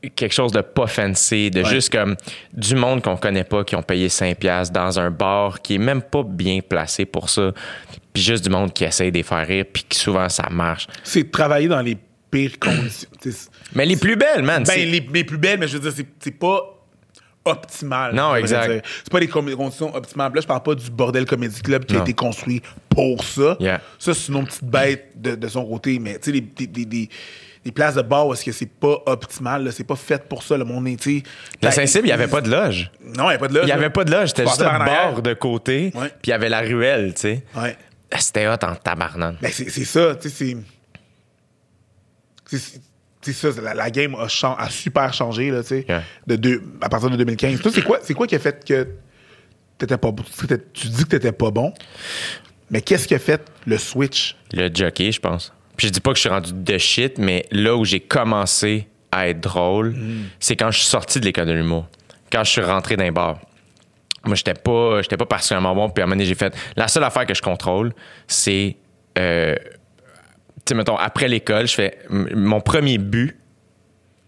quelque 0.10 0.34
chose 0.34 0.52
de 0.52 0.62
pas 0.62 0.88
fancy, 0.88 1.50
de 1.52 1.62
Ouais. 1.64 1.70
juste 1.70 1.92
comme 1.92 2.16
du 2.54 2.76
monde 2.76 3.02
qu'on 3.02 3.18
connaît 3.18 3.44
pas, 3.44 3.64
qui 3.64 3.76
ont 3.76 3.84
payé 3.84 4.08
5$ 4.10 4.36
piastres 4.36 4.74
dans 4.74 5.00
un 5.00 5.10
bar 5.12 5.62
qui 5.62 5.76
est 5.76 5.80
même 5.80 6.02
pas 6.02 6.24
bien 6.24 6.60
placé 6.68 7.06
pour 7.06 7.30
ça. 7.30 7.52
Puis 8.14 8.24
juste 8.24 8.44
du 8.44 8.50
monde 8.50 8.72
qui 8.74 8.84
essaye 8.86 9.12
de 9.12 9.18
les 9.18 9.24
faire 9.24 9.46
rire, 9.46 9.66
puis 9.72 9.84
que 9.84 9.96
souvent 9.96 10.30
ça 10.30 10.48
marche. 10.50 10.88
C'est 11.04 11.30
travailler 11.32 11.68
dans 11.68 11.82
les 11.82 11.98
pires 12.32 12.58
conditions. 12.60 13.10
Mais 13.76 13.86
les 13.86 13.98
plus 13.98 14.16
belles, 14.16 14.44
man. 14.44 14.64
Ben, 14.64 14.76
les, 14.78 15.02
les 15.02 15.24
plus 15.24 15.38
belles, 15.38 15.60
mais 15.60 15.68
je 15.68 15.78
veux 15.78 15.90
dire, 15.92 16.06
c'est- 16.20 16.32
pas 16.32 16.62
optimal. 17.44 18.14
Non, 18.16 18.36
exact. 18.36 18.86
C'est 19.04 19.12
pas 19.12 19.26
com- 19.28 19.56
conditions 19.56 19.94
optimales. 19.96 20.32
Là, 20.34 20.42
je 20.42 20.48
parle 20.48 20.64
pas 20.64 20.76
du 20.76 20.90
bordel 20.90 21.26
Comedy 21.26 21.62
Club 21.62 21.86
qui 21.86 21.94
Non. 21.94 22.00
a 22.00 22.04
été 22.04 22.14
construit 22.14 22.62
pour 22.90 23.24
ça. 23.24 23.56
Yeah. 23.60 23.82
Ça, 24.00 24.14
c'est 24.14 24.30
une 24.32 24.38
autre 24.40 24.48
petite 24.48 24.64
bête 24.66 25.12
de, 25.16 25.36
de 25.36 25.48
son 25.48 25.66
côté. 25.66 26.00
Mais, 26.00 26.14
tu 26.20 26.26
sais, 26.26 26.32
les, 26.32 26.42
des, 26.42 26.68
des- 26.68 26.86
des- 26.86 27.10
des 27.66 27.72
places 27.72 27.96
de 27.96 28.04
bar 28.04 28.28
où 28.28 28.34
est-ce 28.34 28.46
que 28.46 28.52
c'est 28.52 28.70
pas 28.70 29.00
optimal, 29.08 29.74
c'est 29.74 29.84
pas 29.84 29.96
fait 29.96 30.24
pour 30.30 30.44
ça. 30.44 30.56
Le 30.56 30.64
monde 30.64 30.88
est. 30.88 31.06
La 31.62 31.70
ben, 31.70 31.72
Saint-Cybe, 31.72 32.04
il 32.06 32.08
n'y 32.08 32.12
avait 32.12 32.28
pas 32.28 32.42
de 32.42 32.50
loge. 32.50 32.92
Non, 33.02 33.12
il 33.12 33.16
n'y 33.24 33.30
avait 33.34 33.38
pas 33.40 33.48
de 33.48 33.54
loge. 33.56 33.64
Il 33.64 33.66
n'y 33.66 33.72
avait 33.72 33.90
pas 33.90 34.04
de 34.04 34.12
loge, 34.12 34.30
c'était 34.30 34.46
juste 34.46 34.62
un 34.62 34.78
bar 34.86 35.22
de 35.24 35.34
côté, 35.34 35.92
puis 35.92 36.10
il 36.26 36.30
y 36.30 36.34
avait 36.34 36.48
la 36.50 36.62
ruelle, 36.62 37.14
tu 37.16 37.22
sais. 37.22 37.44
Ouais. 37.56 37.76
C'était 38.20 38.48
hot 38.48 38.54
en 38.64 38.76
tabarnane. 38.76 39.38
Ben, 39.42 39.52
c'est 39.52 39.70
c'est 39.70 39.84
ça, 39.84 40.16
tu 40.16 40.30
sais, 40.30 40.56
c'est. 42.48 43.34
ça, 43.34 43.50
la, 43.62 43.74
la 43.74 43.90
game 43.90 44.16
a, 44.16 44.28
a 44.60 44.70
super 44.70 45.12
changé, 45.14 45.50
là, 45.50 45.62
tu 45.64 45.70
sais, 45.70 45.86
Yeah. 45.90 46.04
de 46.28 46.36
deux- 46.36 46.64
à 46.82 46.90
partir 46.90 47.10
de 47.10 47.18
2015. 47.18 47.60
Toi, 47.62 47.72
c'est 47.74 47.82
quoi, 47.82 48.00
c'est 48.04 48.14
quoi 48.14 48.28
qui 48.28 48.36
a 48.36 48.40
fait 48.40 48.64
que 48.64 48.88
t'étais 49.80 49.98
pas 49.98 50.12
Tu 50.74 50.88
dis 50.88 51.04
que 51.04 51.10
t'étais 51.10 51.32
pas 51.32 51.50
bon, 51.50 51.74
mais 52.70 52.82
qu'est-ce 52.82 53.08
qui 53.08 53.16
a 53.16 53.20
fait 53.20 53.42
le 53.66 53.80
switch? 53.80 54.36
Le 54.54 54.70
jockey, 54.74 55.12
je 55.12 55.20
pense. 55.20 55.52
Puis 55.78 55.88
je 55.88 55.92
dis 55.94 56.00
pas 56.02 56.12
que 56.12 56.16
je 56.18 56.22
suis 56.22 56.30
rendu 56.30 56.52
de 56.54 56.78
shit, 56.78 57.18
mais 57.18 57.46
là 57.52 57.76
où 57.76 57.86
j'ai 57.86 58.00
commencé 58.00 58.88
à 59.12 59.28
être 59.30 59.40
drôle, 59.42 59.96
c'est 60.40 60.56
quand 60.56 60.72
je 60.72 60.80
suis 60.80 60.88
sorti 60.88 61.20
de 61.20 61.26
l'école 61.26 61.46
de 61.48 61.54
l'humour. 61.54 61.88
Quand 62.32 62.44
je 62.44 62.52
suis 62.52 62.62
rentré 62.62 62.96
dans 62.98 63.04
les 63.04 63.12
bars. 63.12 63.40
Moi, 64.26 64.36
j'étais 64.36 64.56
pas, 64.56 65.02
j'étais 65.02 65.18
pas 65.18 65.26
particulièrement 65.28 65.76
bon. 65.76 65.90
Puis 65.90 66.02
à 66.02 66.06
un 66.06 66.08
moment 66.08 66.16
donné, 66.16 66.26
j'ai 66.26 66.34
fait. 66.36 66.54
La 66.76 66.88
seule 66.88 67.04
affaire 67.04 67.26
que 67.26 67.34
je 67.36 67.42
contrôle, 67.42 67.94
c'est. 68.28 68.76
euh, 69.20 69.56
tu 70.66 70.72
sais, 70.72 70.76
mettons, 70.76 70.98
après 70.98 71.28
l'école, 71.28 71.68
je 71.68 71.76
fais 71.76 72.00
mon 72.10 72.60
premier 72.60 72.98
but. 72.98 73.38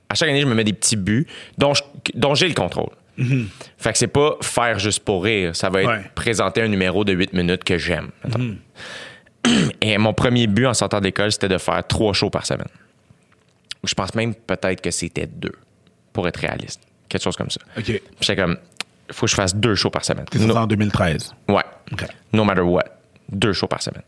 À 0.10 0.14
chaque 0.16 0.30
année, 0.30 0.42
je 0.42 0.46
me 0.46 0.54
mets 0.54 0.64
des 0.64 0.74
petits 0.74 0.96
buts 0.96 1.26
dont, 1.58 1.74
je- 1.74 1.82
dont 2.14 2.36
j'ai 2.36 2.48
le 2.48 2.54
contrôle. 2.54 2.92
Fait 3.80 3.92
que 3.92 3.98
c'est 3.98 4.08
pas 4.08 4.38
faire 4.42 4.78
juste 4.78 5.00
pour 5.00 5.24
rire. 5.24 5.56
Ça 5.56 5.70
va 5.72 5.82
être 5.82 5.90
Ouais. 5.90 6.12
présenter 6.14 6.62
un 6.62 6.68
numéro 6.68 7.04
de 7.04 7.12
8 7.14 7.34
minutes 7.34 7.64
que 7.64 7.80
j'aime. 7.80 8.12
Et 9.82 9.98
mon 9.98 10.14
premier 10.14 10.48
but 10.48 10.66
en 10.66 10.74
sortant 10.74 11.00
de 11.00 11.06
l'école, 11.06 11.32
c'était 11.32 11.50
de 11.50 11.58
faire 11.58 11.86
trois 11.88 12.14
shows 12.14 12.30
par 12.30 12.46
semaine. 12.46 12.68
Je 13.84 13.94
pense 13.94 14.14
même 14.16 14.34
peut-être 14.36 14.82
que 14.82 14.92
c'était 14.92 15.28
deux, 15.28 15.54
pour 16.14 16.28
être 16.28 16.38
réaliste. 16.38 16.82
Quelque 17.10 17.22
chose 17.24 17.36
comme 17.38 17.50
ça. 17.50 17.62
OK. 17.78 17.86
J'étais 18.20 18.36
comme, 18.36 18.58
il 19.10 19.14
faut 19.14 19.26
que 19.26 19.30
je 19.30 19.36
fasse 19.36 19.56
deux 19.56 19.76
shows 19.76 19.90
par 19.90 20.04
semaine. 20.04 20.26
No- 20.36 20.48
sorti 20.48 20.58
en 20.58 20.68
2013. 20.68 21.34
Ouais. 21.48 21.64
OK. 21.94 22.06
No 22.34 22.44
matter 22.44 22.62
what. 22.62 22.84
Deux 23.30 23.54
shows 23.54 23.68
par 23.68 23.82
semaine. 23.82 24.04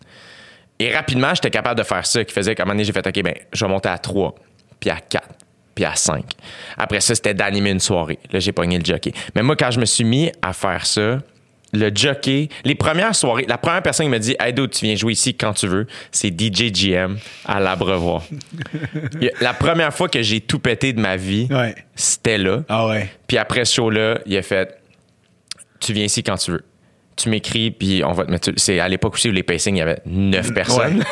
Et 0.80 0.94
rapidement, 0.94 1.34
j'étais 1.34 1.50
capable 1.50 1.78
de 1.78 1.84
faire 1.86 2.06
ça, 2.06 2.24
qui 2.24 2.34
faisait 2.34 2.56
qu'à 2.56 2.64
un 2.64 2.66
moment 2.66 2.74
donné, 2.76 2.84
j'ai 2.86 2.94
fait, 2.94 3.06
OK, 3.06 3.22
ben, 3.24 3.34
je 3.54 3.66
vais 3.66 3.72
monter 3.72 3.90
à 3.90 3.98
trois, 3.98 4.34
puis 4.80 4.90
à 4.90 4.98
quatre, 5.00 5.28
puis 5.76 5.84
à 5.86 5.94
cinq. 5.96 6.26
Après 6.78 7.02
ça, 7.02 7.16
c'était 7.16 7.34
d'animer 7.34 7.72
une 7.72 7.80
soirée. 7.82 8.18
Là, 8.32 8.40
j'ai 8.40 8.52
pogné 8.54 8.80
le 8.80 8.86
jockey. 8.86 9.12
Mais 9.36 9.44
moi, 9.44 9.56
quand 9.58 9.72
je 9.72 9.80
me 9.80 9.86
suis 9.86 10.06
mis 10.06 10.32
à 10.42 10.54
faire 10.54 10.86
ça, 10.86 11.20
le 11.74 11.92
jockey, 11.94 12.50
les 12.66 12.76
premières 12.76 13.14
soirées, 13.16 13.46
la 13.48 13.58
première 13.58 13.82
personne 13.84 14.06
qui 14.08 14.12
me 14.12 14.18
dit, 14.20 14.36
Hey, 14.40 14.54
dude, 14.54 14.72
tu 14.72 14.86
viens 14.86 14.96
jouer 14.96 15.14
ici 15.14 15.36
quand 15.36 15.54
tu 15.54 15.68
veux, 15.68 15.86
c'est 16.12 16.30
DJ 16.30 16.72
GM 16.72 17.18
à 17.46 17.60
l'Abreuvoir. 17.60 18.24
La 19.42 19.54
première 19.54 19.94
fois 19.94 20.10
que 20.10 20.22
j'ai 20.22 20.42
tout 20.42 20.60
pété 20.60 20.94
de 20.94 21.00
ma 21.00 21.16
vie, 21.16 21.48
Ouais. 21.52 21.76
c'était 21.96 22.38
là. 22.38 22.64
Ah 22.70 22.88
ouais. 22.88 23.10
Puis 23.28 23.38
après 23.38 23.66
ce 23.66 23.76
show-là, 23.76 24.20
il 24.26 24.36
a 24.38 24.42
fait 24.42 24.78
Tu 25.80 25.94
viens 25.94 26.06
ici 26.06 26.24
quand 26.24 26.38
tu 26.38 26.52
veux. 26.52 26.64
Tu 27.16 27.28
m'écris, 27.30 27.72
puis 27.72 28.02
on 28.06 28.14
va 28.14 28.24
te 28.26 28.32
mettre. 28.32 28.52
C'est 28.56 28.80
à 28.80 28.88
l'époque 28.88 29.16
aussi 29.16 29.30
où 29.30 29.34
les 29.34 29.44
pacings, 29.44 29.76
il 29.76 29.80
y 29.80 29.82
avait 29.82 30.00
neuf 30.06 30.54
personnes. 30.54 31.04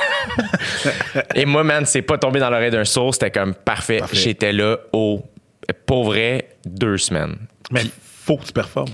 Et 1.36 1.46
moi, 1.46 1.64
man, 1.64 1.86
c'est 1.86 2.02
pas 2.02 2.18
tombé 2.18 2.40
dans 2.40 2.50
l'oreille 2.50 2.72
d'un 2.72 2.86
sourd. 2.86 3.14
C'était 3.14 3.32
comme 3.32 3.54
parfait. 3.54 3.98
Parfait. 4.00 4.16
J'étais 4.16 4.54
là 4.54 4.78
au. 4.94 5.22
Pour 5.86 6.06
vrai, 6.06 6.48
deux 6.66 6.98
semaines. 6.98 7.36
Mais 7.72 7.82
faut 8.24 8.38
que 8.38 8.46
tu 8.46 8.54
performes. 8.54 8.92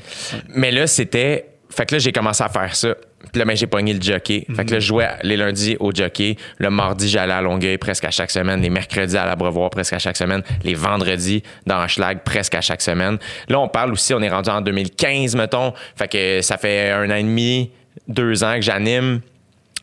Mais 0.50 0.72
là, 0.72 0.88
c'était. 0.88 1.46
Fait 1.76 1.86
que 1.86 1.96
là, 1.96 2.00
j'ai 2.00 2.12
commencé 2.12 2.44
à 2.44 2.50
faire 2.50 2.76
ça. 2.76 2.96
Puis 3.32 3.40
là, 3.40 3.46
ben, 3.46 3.56
j'ai 3.56 3.68
pogné 3.68 3.94
le 3.94 4.02
jockey. 4.02 4.46
Fait 4.56 4.66
que 4.66 4.74
là, 4.74 4.80
je 4.80 4.86
jouais 4.86 5.10
les 5.24 5.38
lundis 5.38 5.76
au 5.80 5.92
jockey. 5.92 6.36
Le 6.58 6.70
mardi, 6.70 7.10
j'allais 7.10 7.34
à 7.34 7.42
Longueuil 7.42 7.78
presque 7.78 8.04
à 8.06 8.12
chaque 8.12 8.32
semaine. 8.32 8.62
Les 8.62 8.70
mercredis 8.70 9.18
à 9.18 9.26
l'Abreuvoir 9.26 9.70
presque 9.70 9.94
à 9.94 10.00
chaque 10.00 10.18
semaine. 10.18 10.44
Les 10.64 10.76
vendredis 10.76 11.42
dans 11.66 11.88
Schlag 11.88 12.20
presque 12.24 12.54
à 12.56 12.62
chaque 12.62 12.82
semaine. 12.82 13.18
Là, 13.48 13.60
on 13.60 13.68
parle 13.68 13.92
aussi, 13.92 14.14
on 14.14 14.22
est 14.22 14.30
rendu 14.30 14.50
en 14.50 14.62
2015, 14.62 15.36
mettons. 15.36 15.74
Fait 15.96 16.08
que 16.08 16.42
ça 16.42 16.58
fait 16.58 16.92
un 16.92 17.10
an 17.10 17.16
et 17.16 17.24
demi, 17.24 17.72
deux 18.08 18.44
ans 18.44 18.56
que 18.56 18.62
j'anime. 18.62 19.22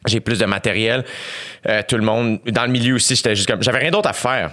J'ai 0.07 0.21
plus 0.21 0.39
de 0.39 0.47
matériel. 0.47 1.05
Euh, 1.69 1.83
tout 1.87 1.97
le 1.97 2.05
monde. 2.05 2.41
Dans 2.47 2.65
le 2.65 2.71
milieu 2.73 2.95
aussi, 2.95 3.17
j'étais 3.17 3.35
juste 3.35 3.49
comme. 3.49 3.63
J'avais 3.63 3.79
rien 3.79 3.91
d'autre 3.91 4.09
à 4.09 4.15
faire. 4.15 4.53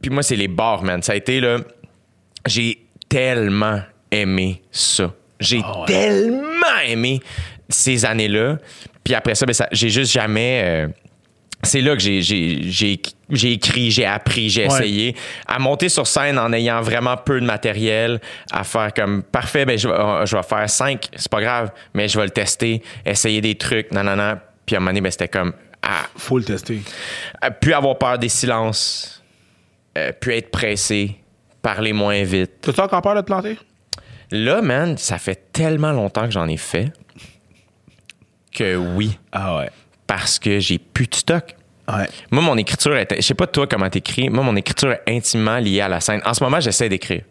Puis 0.00 0.10
moi, 0.10 0.22
c'est 0.22 0.36
les 0.36 0.48
bars, 0.48 0.82
man. 0.82 1.02
Ça 1.02 1.12
a 1.12 1.16
été 1.16 1.40
là. 1.40 1.58
J'ai 2.46 2.86
tellement 3.08 3.80
aimé 4.10 4.62
ça. 4.70 5.12
J'ai 5.42 5.60
Ah 5.64 5.80
ouais. 5.80 5.86
tellement 5.86 6.78
aimé 6.86 7.20
ces 7.68 8.04
années-là. 8.04 8.58
Puis 9.04 9.14
après 9.14 9.34
ça, 9.34 9.46
ben, 9.46 9.52
ça- 9.52 9.68
j'ai 9.72 9.88
juste 9.90 10.12
jamais. 10.12 10.62
euh, 10.64 10.88
c'est 11.64 11.80
là 11.80 11.94
que 11.94 12.02
j'ai, 12.02 12.20
j'ai, 12.22 12.58
j'ai, 12.64 13.00
j'ai 13.30 13.52
écrit, 13.52 13.92
j'ai 13.92 14.04
appris, 14.04 14.50
j'ai 14.50 14.62
Ouais. 14.62 14.74
essayé 14.74 15.16
à 15.46 15.60
monter 15.60 15.88
sur 15.88 16.08
scène 16.08 16.36
en 16.38 16.52
ayant 16.52 16.80
vraiment 16.80 17.16
peu 17.16 17.40
de 17.40 17.46
matériel, 17.46 18.20
à 18.50 18.64
faire 18.64 18.92
comme 18.92 19.22
parfait, 19.22 19.64
ben 19.64 19.78
je, 19.78 19.86
vais- 19.86 19.94
euh, 19.94 20.26
je 20.26 20.36
vais 20.36 20.42
faire 20.42 20.68
cinq, 20.68 21.08
c'est 21.14 21.30
pas 21.30 21.40
grave, 21.40 21.70
mais 21.94 22.08
je 22.08 22.18
vais 22.18 22.24
le 22.24 22.30
tester, 22.32 22.82
essayer 23.06 23.40
des 23.40 23.54
trucs, 23.54 23.92
non, 23.92 24.02
non, 24.02 24.16
non. 24.16 24.38
Puis 24.66 24.74
à 24.74 24.78
un 24.78 24.80
moment 24.80 24.90
donné, 24.90 25.02
ben, 25.02 25.10
c'était 25.12 25.28
comme 25.28 25.52
à, 25.82 26.02
Faut 26.16 26.38
le 26.38 26.44
tester. 26.44 26.80
à 27.40 27.52
plus 27.52 27.72
avoir 27.74 27.96
peur 27.96 28.18
des 28.18 28.28
silences, 28.28 29.22
euh, 29.96 30.10
plus 30.12 30.34
être 30.34 30.50
pressé, 30.50 31.16
parler 31.62 31.92
moins 31.92 32.24
vite. 32.24 32.50
T'as-tu 32.60 32.80
encore 32.80 33.02
peur 33.02 33.14
de 33.14 33.20
te 33.20 33.26
planter? 33.26 33.56
Là, 34.32 34.62
man, 34.62 34.96
ça 34.98 35.18
fait 35.18 35.52
tellement 35.52 35.92
longtemps 35.92 36.24
que 36.24 36.32
j'en 36.32 36.48
ai 36.48 36.56
fait 36.56 36.90
que 38.54 38.76
oui, 38.76 39.18
Ah 39.32 39.56
ouais. 39.58 39.70
parce 40.06 40.38
que 40.38 40.58
j'ai 40.60 40.78
plus 40.78 41.06
de 41.06 41.14
stock. 41.14 41.54
Ouais. 41.88 42.08
Moi, 42.30 42.42
mon 42.42 42.56
écriture, 42.56 42.94
est, 42.96 43.14
je 43.16 43.20
sais 43.22 43.34
pas 43.34 43.46
toi 43.46 43.66
comment 43.66 43.88
t'écris, 43.88 44.28
moi, 44.30 44.42
mon 44.44 44.56
écriture 44.56 44.92
est 44.92 45.02
intimement 45.08 45.58
liée 45.58 45.80
à 45.80 45.88
la 45.88 46.00
scène. 46.00 46.20
En 46.24 46.34
ce 46.34 46.42
moment, 46.44 46.60
j'essaie 46.60 46.88
d'écrire. 46.88 47.22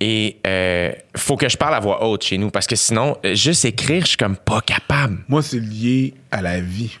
Et 0.00 0.38
euh, 0.46 0.92
faut 1.16 1.36
que 1.36 1.48
je 1.48 1.56
parle 1.56 1.74
à 1.74 1.80
voix 1.80 2.04
haute 2.04 2.24
chez 2.24 2.38
nous, 2.38 2.50
parce 2.50 2.66
que 2.66 2.76
sinon, 2.76 3.16
juste 3.32 3.64
écrire, 3.64 4.02
je 4.02 4.08
suis 4.08 4.16
comme 4.16 4.36
pas 4.36 4.60
capable. 4.60 5.18
Moi, 5.28 5.42
c'est 5.42 5.60
lié 5.60 6.14
à 6.30 6.42
la 6.42 6.60
vie. 6.60 6.98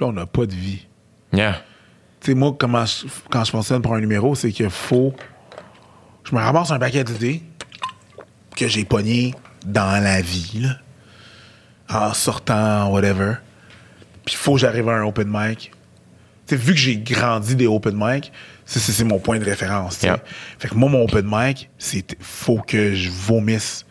Là, 0.00 0.06
on 0.08 0.12
n'a 0.12 0.26
pas 0.26 0.46
de 0.46 0.54
vie. 0.54 0.86
Yeah. 1.32 1.62
Tu 2.20 2.30
sais, 2.30 2.34
moi, 2.34 2.54
comment 2.58 2.84
je- 2.86 3.06
quand 3.30 3.44
je 3.44 3.50
fonctionne 3.50 3.82
pour 3.82 3.94
un 3.94 4.00
numéro, 4.00 4.34
c'est 4.34 4.52
qu'il 4.52 4.70
faut. 4.70 5.14
Je 6.24 6.34
me 6.34 6.40
ramasse 6.40 6.70
un 6.70 6.78
paquet 6.78 7.04
d'idées 7.04 7.42
que 8.56 8.68
j'ai 8.68 8.84
pogné 8.84 9.34
dans 9.66 10.02
la 10.02 10.20
vie, 10.20 10.60
là. 10.62 10.76
En 11.90 12.14
sortant, 12.14 12.88
whatever. 12.90 13.34
Puis 14.24 14.34
il 14.34 14.38
faut 14.38 14.54
que 14.54 14.60
j'arrive 14.60 14.88
à 14.88 14.92
un 14.92 15.04
open 15.04 15.28
mic. 15.30 15.72
Tu 16.46 16.56
sais, 16.56 16.56
vu 16.56 16.72
que 16.74 16.78
j'ai 16.78 16.96
grandi 16.96 17.54
des 17.54 17.66
open 17.66 17.94
mic, 17.96 18.32
c'est- 18.64 19.04
mon 19.04 19.18
point 19.18 19.38
de 19.38 19.44
référence. 19.44 20.00
Yeah. 20.02 20.18
Fait 20.58 20.68
que 20.68 20.74
moi, 20.74 20.88
mon 20.88 21.02
open 21.04 21.24
mic, 21.28 21.68
c'est 21.78 22.16
faut 22.20 22.58
que 22.58 22.94
je 22.94 23.10
vomisse. 23.10 23.84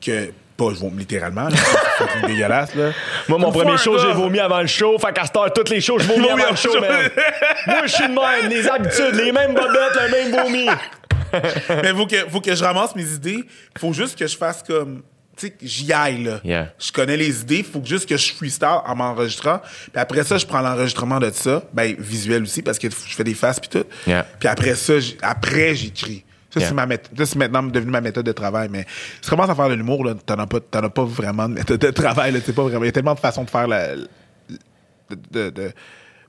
Que. 0.00 0.32
Pas 0.56 0.66
je 0.72 0.78
vomisse 0.78 1.00
littéralement. 1.00 1.48
C'est 1.50 2.26
dégueulasse, 2.28 2.74
là. 2.76 2.90
Moi, 3.28 3.38
mon 3.38 3.50
premier 3.50 3.76
show, 3.76 3.98
j'ai 3.98 4.12
vomi 4.12 4.38
avant 4.38 4.60
le 4.60 4.66
show. 4.68 4.96
Fait 4.98 5.12
qu'à 5.12 5.24
cette 5.24 5.36
heure, 5.36 5.52
toutes 5.52 5.68
les 5.70 5.80
shows, 5.80 5.98
je 5.98 6.04
vomis 6.08 6.28
Vomi 6.28 6.42
avant 6.42 6.50
le 6.50 6.56
show, 6.56 6.80
man. 6.80 7.10
Moi, 7.66 7.76
je 7.86 7.92
suis 7.92 8.06
de 8.08 8.12
même. 8.12 8.50
Les 8.50 8.68
habitudes, 8.68 9.14
les 9.14 9.32
mêmes 9.32 9.52
bobettes, 9.54 9.98
le 10.00 10.10
même 10.10 10.42
vomi. 10.44 10.66
Mais 11.82 11.92
faut 11.94 12.06
que, 12.06 12.16
faut 12.30 12.40
que 12.40 12.54
je 12.54 12.62
ramasse 12.64 12.94
mes 12.96 13.12
idées. 13.12 13.44
Faut 13.78 13.92
juste 13.92 14.18
que 14.18 14.26
je 14.26 14.36
fasse 14.36 14.62
comme. 14.62 15.02
Tu 15.36 15.46
sais, 15.46 15.50
que 15.50 15.66
j'y 15.66 15.92
aille, 15.92 16.22
là. 16.22 16.40
Yeah. 16.44 16.72
Je 16.78 16.92
connais 16.92 17.16
les 17.16 17.40
idées. 17.40 17.64
Faut 17.64 17.82
juste 17.84 18.08
que 18.08 18.16
je 18.16 18.32
freestyle 18.34 18.68
en 18.86 18.94
m'enregistrant. 18.94 19.58
Puis 19.58 19.90
après 20.00 20.22
ça, 20.22 20.38
je 20.38 20.46
prends 20.46 20.60
l'enregistrement 20.60 21.18
de 21.18 21.28
ça. 21.30 21.60
Ben, 21.72 21.92
visuel 21.98 22.44
aussi, 22.44 22.62
parce 22.62 22.78
que 22.78 22.88
je 22.88 23.14
fais 23.16 23.24
des 23.24 23.34
faces 23.34 23.58
puis 23.58 23.68
tout. 23.68 23.84
Yeah. 24.06 24.24
Puis 24.38 24.48
après 24.48 24.76
ça, 24.76 24.92
après, 25.22 25.74
j'écris. 25.74 26.24
Ça, 26.50 26.60
Yeah. 26.60 26.68
c'est 26.68 26.74
ma 26.76 26.86
méthode. 26.86 27.24
C'est 27.24 27.34
maintenant 27.36 27.64
devenu 27.64 27.90
ma 27.90 28.00
méthode 28.00 28.24
de 28.26 28.30
travail. 28.30 28.68
Mais 28.70 28.86
si 29.16 29.22
tu 29.22 29.30
commences 29.30 29.50
à 29.50 29.56
faire 29.56 29.68
de 29.68 29.74
l'humour, 29.74 30.04
là, 30.04 30.14
t'en 30.24 30.38
as 30.38 30.46
pas, 30.46 30.60
t'en 30.60 30.84
as 30.84 30.88
pas 30.90 31.04
vraiment 31.04 31.48
de 31.48 31.54
méthode 31.54 31.80
de 31.80 31.90
travail, 31.90 32.30
là. 32.30 32.38
Pas 32.40 32.62
vraiment. 32.62 32.84
Il 32.84 32.86
y 32.86 32.90
a 32.90 32.92
tellement 32.92 33.14
de 33.14 33.18
façons 33.18 33.42
de 33.42 33.50
faire 33.50 33.66
la. 33.66 33.96
de, 33.96 34.06
de- 35.32 35.50
de- 35.50 35.72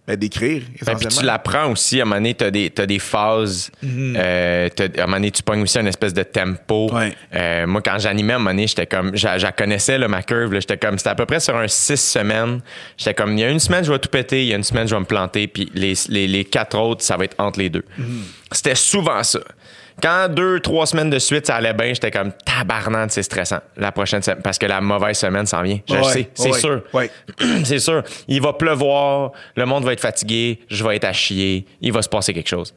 ben, 0.07 0.15
d'écrire, 0.18 0.61
Ben, 0.86 0.95
puis 0.98 1.07
tu 1.07 1.26
l'apprends 1.26 1.72
aussi. 1.72 1.99
À 1.99 2.03
un 2.03 2.06
moment 2.06 2.18
donné, 2.18 2.34
t'as 2.36 2.52
des, 2.52 2.69
t'as 2.69 2.86
des 2.86 2.99
phases. 2.99 3.72
Euh, 3.84 4.69
t'as- 4.76 4.84
à 4.84 5.03
un 5.03 5.06
moment 5.07 5.18
donné, 5.18 5.32
tu 5.32 5.41
pognes 5.41 5.61
aussi 5.64 5.80
une 5.80 5.88
espèce 5.88 6.14
de 6.14 6.22
tempo. 6.23 6.94
Ouais. 6.94 7.14
Euh, 7.34 7.65
moi, 7.65 7.82
quand 7.82 7.98
j'animais, 7.98 8.34
à 8.34 8.36
un 8.36 8.40
moment 8.40 8.52
donné, 8.52 8.68
j'étais 8.68 8.86
comme... 8.86 9.15
Je 9.15 9.26
la 9.27 9.52
connaissais, 9.52 9.98
là, 9.98 10.07
ma 10.07 10.22
curve. 10.22 10.53
là. 10.53 10.60
J'étais 10.60 10.77
comme... 10.77 10.98
C'était 10.99 11.10
à 11.10 11.15
peu 11.15 11.26
près 11.26 11.40
sur 11.40 11.56
un 11.57 11.68
six 11.68 11.98
semaines. 11.99 12.61
J'étais 12.98 13.14
comme... 13.15 13.34
Il 13.38 13.40
y 13.40 13.44
a 13.44 13.49
une 13.49 13.60
semaine, 13.60 13.84
je 13.84 13.91
vais 13.91 13.99
tout 13.99 14.10
péter. 14.10 14.44
Il 14.44 14.48
y 14.49 14.53
a 14.53 14.57
une 14.57 14.64
semaine, 14.64 14.88
je 14.88 14.94
vais 14.94 15.02
me 15.02 15.06
planter. 15.06 15.48
Puis 15.48 15.72
les, 15.73 15.94
les, 16.10 16.27
les 16.27 16.45
quatre 16.45 16.77
autres, 16.77 17.03
ça 17.03 17.18
va 17.18 17.23
être 17.23 17.36
entre 17.40 17.57
les 17.60 17.69
deux. 17.69 17.84
C'était 18.52 18.76
souvent 18.76 19.23
ça. 19.23 19.40
Quand 20.01 20.27
deux, 20.30 20.59
trois 20.59 20.85
semaines 20.85 21.09
de 21.09 21.19
suite, 21.19 21.47
ça 21.47 21.55
allait 21.55 21.73
bien, 21.73 21.88
j'étais 21.93 22.11
comme 22.11 22.31
tabarnane, 22.45 23.09
c'est 23.09 23.23
stressant. 23.23 23.59
La 23.77 23.91
prochaine 23.91 24.22
semaine, 24.22 24.41
parce 24.43 24.57
que 24.57 24.65
la 24.65 24.81
mauvaise 24.81 25.17
semaine 25.17 25.45
s'en 25.45 25.61
vient. 25.61 25.80
Je 25.89 25.95
le 25.95 26.03
sais, 26.03 26.30
c'est 26.34 26.51
ouais, 26.51 26.59
sûr. 26.59 26.81
ouais. 26.93 27.09
c'est 27.63 27.80
sûr. 27.80 28.03
Il 28.27 28.41
va 28.41 28.53
pleuvoir, 28.53 29.31
le 29.55 29.65
monde 29.65 29.85
va 29.85 29.93
être 29.93 30.01
fatigué, 30.01 30.59
je 30.69 30.84
vais 30.84 30.97
être 30.97 31.05
à 31.05 31.13
chier, 31.13 31.65
il 31.81 31.93
va 31.93 32.01
se 32.01 32.09
passer 32.09 32.34
quelque 32.34 32.49
chose. 32.49 32.73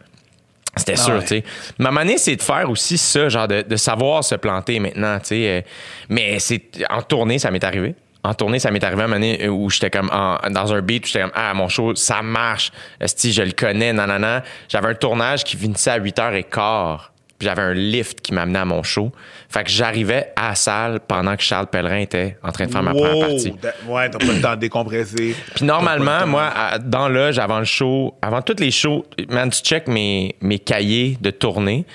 C'était 0.76 0.92
Ah 0.92 1.02
sûr, 1.02 1.20
tu 1.22 1.26
sais. 1.28 1.44
Ma 1.78 1.90
manière, 1.90 2.18
c'est 2.20 2.36
de 2.36 2.42
faire 2.42 2.70
aussi 2.70 2.96
ça, 2.98 3.28
genre 3.28 3.48
de, 3.48 3.62
de 3.62 3.76
savoir 3.76 4.22
se 4.22 4.36
planter 4.36 4.78
maintenant, 4.78 5.18
tu 5.18 5.26
sais. 5.28 5.48
euh, 5.48 5.60
mais 6.08 6.38
c'est 6.38 6.62
en 6.88 7.02
tournée, 7.02 7.38
ça 7.40 7.50
m'est 7.50 7.64
arrivé. 7.64 7.94
En 8.24 8.34
tournée, 8.34 8.58
ça 8.58 8.70
m'est 8.70 8.82
arrivé 8.82 9.02
à 9.02 9.04
un 9.04 9.08
moment 9.08 9.20
donné 9.20 9.48
où 9.48 9.70
j'étais 9.70 9.90
comme 9.90 10.10
en- 10.12 10.38
dans 10.50 10.74
un 10.74 10.80
beat, 10.82 11.04
où 11.04 11.06
j'étais 11.06 11.20
comme 11.22 11.32
ah 11.34 11.54
mon 11.54 11.68
show, 11.68 11.94
ça 11.94 12.20
marche. 12.22 12.72
Si 13.06 13.32
je 13.32 13.42
le 13.42 13.52
connais, 13.52 13.92
nanana. 13.92 14.42
J'avais 14.68 14.88
un 14.88 14.94
tournage 14.94 15.44
qui 15.44 15.56
finissait 15.56 15.90
à 15.90 15.98
8h15. 16.00 16.98
Puis 17.38 17.46
j'avais 17.46 17.62
un 17.62 17.72
lift 17.72 18.20
qui 18.20 18.34
m'amenait 18.34 18.58
à 18.58 18.64
mon 18.64 18.82
show. 18.82 19.12
Fait 19.48 19.62
que 19.62 19.70
j'arrivais 19.70 20.32
à 20.34 20.48
la 20.48 20.54
salle 20.56 20.98
pendant 21.06 21.36
que 21.36 21.42
Charles 21.44 21.68
Pellerin 21.68 21.98
était 21.98 22.36
en 22.42 22.50
train 22.50 22.66
de 22.66 22.72
faire 22.72 22.82
ma 22.82 22.90
première 22.90 23.28
partie. 23.28 23.54
ouais, 23.86 24.10
t'as 24.10 24.18
pas 24.18 24.32
le 24.32 24.40
temps 24.40 24.50
de 24.56 24.60
décompresser. 24.60 25.36
Puis 25.54 25.64
normalement, 25.64 26.26
moi, 26.26 26.50
dans 26.82 27.08
l'âge, 27.08 27.38
avant 27.38 27.60
le 27.60 27.64
show, 27.64 28.12
avant 28.22 28.42
tous 28.42 28.56
les 28.58 28.72
shows, 28.72 29.06
man, 29.28 29.50
tu 29.50 29.62
check 29.62 29.86
mes, 29.86 30.34
mes 30.40 30.58
cahiers 30.58 31.16
de 31.20 31.30
tournée. 31.30 31.86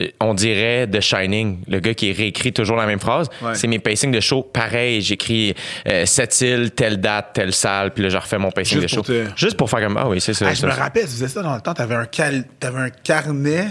Euh, 0.00 0.08
On 0.20 0.34
dirait 0.34 0.86
The 0.86 1.00
Shining, 1.00 1.60
le 1.68 1.80
gars 1.80 1.94
qui 1.94 2.12
réécrit 2.12 2.52
toujours 2.52 2.76
la 2.76 2.86
même 2.86 3.00
phrase. 3.00 3.28
Ouais. 3.42 3.54
C'est 3.54 3.66
mes 3.66 3.78
pacings 3.78 4.12
de 4.12 4.20
show. 4.20 4.42
Pareil, 4.42 5.00
j'écris 5.02 5.54
euh, 5.88 6.04
cette 6.06 6.40
île, 6.40 6.70
telle 6.72 7.00
date, 7.00 7.30
telle 7.34 7.52
salle, 7.52 7.92
puis 7.94 8.02
là, 8.02 8.08
je 8.08 8.16
refais 8.16 8.38
mon 8.38 8.50
pacing 8.50 8.80
Juste 8.80 8.94
de 8.94 8.98
show. 8.98 9.02
te- 9.02 9.26
Juste 9.36 9.56
pour 9.56 9.70
faire 9.70 9.80
comme, 9.80 9.96
ah 9.96 10.08
oui, 10.08 10.20
c'est 10.20 10.34
ça. 10.34 10.46
Ah, 10.48 10.54
je 10.54 10.60
ça, 10.60 10.66
me 10.66 10.72
ça. 10.72 10.78
rappelle, 10.82 11.04
tu 11.04 11.10
faisais 11.12 11.28
ça 11.28 11.42
dans 11.42 11.54
le 11.54 11.60
temps, 11.60 11.74
t'avais 11.74 11.94
un, 11.94 12.06
cal... 12.06 12.44
t'avais 12.60 12.78
un 12.80 12.90
carnet. 12.90 13.68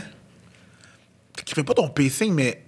T'écrivais 1.36 1.64
pas 1.64 1.74
ton 1.74 1.90
pacing, 1.90 2.34
mais 2.34 2.62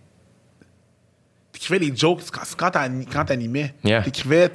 t'écrivais 1.52 1.80
les 1.80 1.96
jokes 1.96 2.22
quand, 2.32 2.42
quand 2.58 2.70
t'ani- 2.72 3.06
quand 3.06 3.26
t'animais. 3.26 3.74
Yeah. 3.84 4.02
T'écrivais 4.04 4.50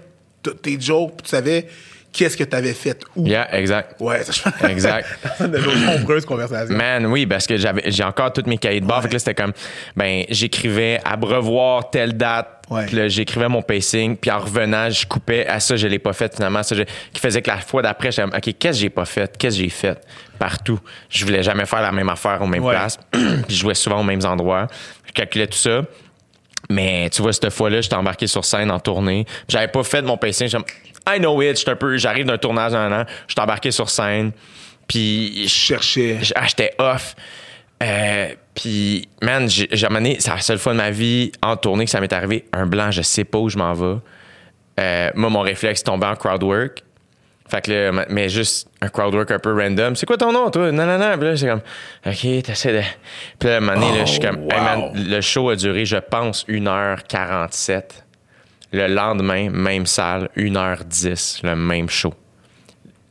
tes 0.63 0.81
jokes, 0.81 1.13
puis 1.17 1.23
tu 1.25 1.31
savais 1.31 1.67
qu'est-ce 2.13 2.37
que 2.37 2.45
t'avais 2.45 2.75
fait? 2.75 3.01
Où? 3.17 3.27
Yeah, 3.27 3.49
exact. 3.59 4.01
Ouais, 4.01 4.23
ça, 4.23 4.33
je 4.61 4.67
Exact. 4.69 5.07
de 5.41 5.47
nos 5.59 5.75
nombreuses 5.75 6.25
conversations. 6.27 6.77
Man, 6.77 7.07
oui, 7.07 7.27
parce 7.27 7.47
que 7.47 7.57
j'avais, 7.57 7.83
j'ai 7.91 8.05
encore 8.05 8.33
tous 8.33 8.45
mes 8.47 8.59
cahiers 8.59 8.81
de 8.81 8.87
bord. 8.87 8.97
Ouais. 8.99 9.03
Fait 9.03 9.09
que 9.09 9.13
là, 9.15 9.19
c'était 9.19 9.35
comme, 9.35 9.53
ben, 9.97 10.25
j'écrivais 10.29 11.01
à 11.05 11.17
brevoir 11.17 11.91
telle 11.91 12.17
date. 12.17 12.49
Ouais. 12.71 12.87
Puis 12.87 12.97
là, 12.97 13.09
j'écrivais 13.09 13.49
mon 13.49 13.61
pacing. 13.63 14.17
Puis 14.17 14.31
en 14.31 14.39
revenant, 14.39 14.89
je 14.89 15.07
coupais. 15.07 15.47
À 15.47 15.61
ça, 15.61 15.77
je 15.77 15.87
l'ai 15.87 15.99
pas 15.99 16.13
fait 16.13 16.35
finalement. 16.35 16.63
Ça, 16.63 16.75
je- 16.75 16.85
qui 17.13 17.21
faisait 17.21 17.43
que 17.43 17.51
la 17.51 17.59
fois 17.59 17.83
d'après, 17.83 18.13
j'étais 18.13 18.25
OK, 18.29 18.41
qu'est-ce 18.59 18.59
que 18.59 18.73
j'ai 18.73 18.91
pas 18.91 19.05
fait? 19.05 19.37
Qu'est-ce 19.37 19.57
que 19.57 19.63
j'ai 19.65 19.69
fait? 19.69 19.99
Partout. 20.39 20.79
Je 21.11 21.25
voulais 21.25 21.43
jamais 21.43 21.67
faire 21.67 21.83
la 21.83 21.93
même 21.93 22.09
affaire 22.09 22.41
aux 22.41 22.47
mêmes 22.47 22.65
Ouais. 22.65 22.75
places. 22.75 22.99
puis 23.11 23.23
je 23.49 23.57
jouais 23.61 23.75
souvent 23.75 24.01
aux 24.01 24.05
mêmes 24.05 24.25
endroits. 24.25 24.67
Je 25.07 25.13
calculais 25.13 25.47
tout 25.47 25.59
ça. 25.59 25.83
Mais 26.71 27.11
tu 27.11 27.23
vois, 27.23 27.33
cette 27.33 27.51
fois-là, 27.51 27.81
j'étais 27.81 27.97
embarqué 27.97 28.27
sur 28.27 28.45
scène 28.45 28.71
en 28.71 28.81
tournée. 28.81 29.27
J'avais 29.49 29.69
pas 29.69 29.83
fait 29.83 30.03
mon 30.03 30.17
pacing. 30.17 30.49
I 31.09 31.19
know 31.19 31.41
it. 31.43 31.59
J'étais 31.59 31.73
un 31.73 31.77
peu, 31.77 31.97
j'arrive 31.97 32.27
d'un 32.27 32.39
tournage 32.39 32.73
d'un 32.73 32.93
an. 33.01 33.05
J'étais 33.27 33.41
embarqué 33.41 33.71
sur 33.71 33.91
scène. 33.91 34.33
Puis 34.87 35.43
Je 35.45 35.49
cherchais. 35.49 36.19
ah, 36.35 36.47
j'étais 36.47 36.73
off. 36.79 37.15
Euh, 37.83 38.29
puis, 38.55 39.09
man, 39.23 39.49
j'ai 39.49 39.87
amené, 39.87 40.17
c'est 40.21 40.31
la 40.31 40.41
seule 40.41 40.59
fois 40.59 40.73
de 40.73 40.79
ma 40.79 40.91
vie 40.91 41.33
en 41.43 41.57
tournée 41.57 41.85
que 41.85 41.91
ça 41.91 42.01
m'est 42.01 42.13
arrivé. 42.13 42.45
Un 42.53 42.67
blanc, 42.67 42.91
je 42.91 43.03
sais 43.03 43.25
pas 43.25 43.39
où 43.39 43.49
je 43.49 43.59
m'en 43.59 43.73
vais. 43.73 43.97
Euh, 44.79 45.11
moi, 45.15 45.31
mon 45.31 45.41
réflexe 45.41 45.83
tombé 45.83 46.07
en 46.07 46.15
crowd 46.15 46.43
work. 46.43 46.85
Fait 47.53 47.61
que 47.61 47.71
là, 47.71 47.93
ma- 47.93 48.07
mais 48.09 48.31
juste 48.31 48.67
un 48.81 48.89
crowd 48.89 49.15
work 49.15 49.31
un 49.31 49.39
peu 49.39 49.53
random. 49.53 49.95
C'est 49.95 50.07
quoi 50.07 50.17
ton 50.17 50.33
nom, 50.33 50.49
toi? 50.51 50.73
Non, 50.73 50.87
non, 50.87 50.97
non. 50.99 51.19
Puis 51.19 51.29
là, 51.29 51.37
c'est 51.37 51.47
comme, 51.49 51.61
OK, 52.07 52.43
t'essaies 52.43 52.73
de. 52.73 52.81
Puis 53.39 53.47
là, 53.51 53.57
à 53.57 53.59
un 53.59 53.61
moment 53.61 53.75
donné, 53.79 53.99
là, 53.99 54.05
je 54.07 54.11
suis 54.13 54.21
comme, 54.21 54.39
Oh, 54.49 54.55
Hey, 54.55 54.61
man, 54.63 54.93
le 54.95 55.21
show 55.21 55.51
a 55.51 55.57
duré, 55.57 55.85
je 55.85 55.99
pense, 55.99 56.47
1h47. 56.49 57.83
Le 58.73 58.87
lendemain, 58.89 59.51
même 59.51 59.85
salle, 59.85 60.31
1h10, 60.35 61.41
le 61.47 61.55
même 61.55 61.91
show. 61.91 62.15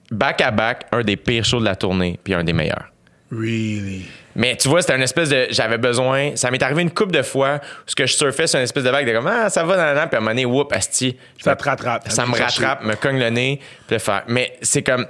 Back 0.10 0.42
à 0.42 0.50
back, 0.50 0.88
un 0.92 1.04
des 1.04 1.18
pires 1.18 1.46
shows 1.46 1.60
de 1.60 1.66
la 1.66 1.76
tournée, 1.76 2.20
puis 2.24 2.34
un 2.34 2.44
des 2.44 2.54
meilleurs. 2.54 2.91
Really? 3.32 4.06
Mais 4.36 4.58
tu 4.58 4.68
vois, 4.68 4.82
c'était 4.82 4.96
une 4.96 5.02
espèce 5.04 5.30
de. 5.30 5.48
J'avais 5.52 5.78
besoin. 5.78 6.36
Ça 6.36 6.52
m'est 6.52 6.62
arrivé 6.62 6.82
une 6.82 6.92
couple 6.92 7.12
de 7.14 7.22
fois 7.22 7.56
où 7.56 7.90
ce 7.90 7.96
que 7.96 8.06
je 8.06 8.14
surfais 8.14 8.46
sur 8.48 8.58
une 8.60 8.64
espèce 8.64 8.84
de 8.84 8.90
vague 8.90 9.08
de 9.08 9.14
comme 9.14 9.28
Ah, 9.28 9.50
ça 9.50 9.64
va 9.64 9.78
dans 9.78 9.94
la 9.94 10.08
puis 10.08 10.16
à 10.16 10.18
un 10.18 10.22
moment 10.22 10.32
donné, 10.32 10.46
whoop, 10.46 10.74
asti. 10.74 11.16
Ça 11.40 11.52
me- 11.52 11.56
te 11.56 11.64
rattrape. 11.64 12.10
Ça 12.10 12.26
me 12.26 12.36
rattrape, 12.38 12.84
me 12.84 12.96
cogne 12.96 13.20
le 13.20 13.30
nez, 13.30 13.60
puis 13.88 13.96
le 13.96 14.00
faire. 14.00 14.24
Mais 14.28 14.54
c'est 14.62 14.84
comme. 14.84 15.06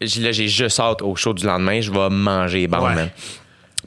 Là, 0.00 0.32
j'ai 0.32 0.48
juste 0.48 0.80
hâte 0.80 1.02
au 1.02 1.14
show 1.14 1.34
du 1.34 1.44
lendemain, 1.46 1.80
je 1.80 1.90
vais 1.92 2.08
manger, 2.08 2.66
bon, 2.66 2.78
Ouais. 2.86 2.94
man. 2.94 3.10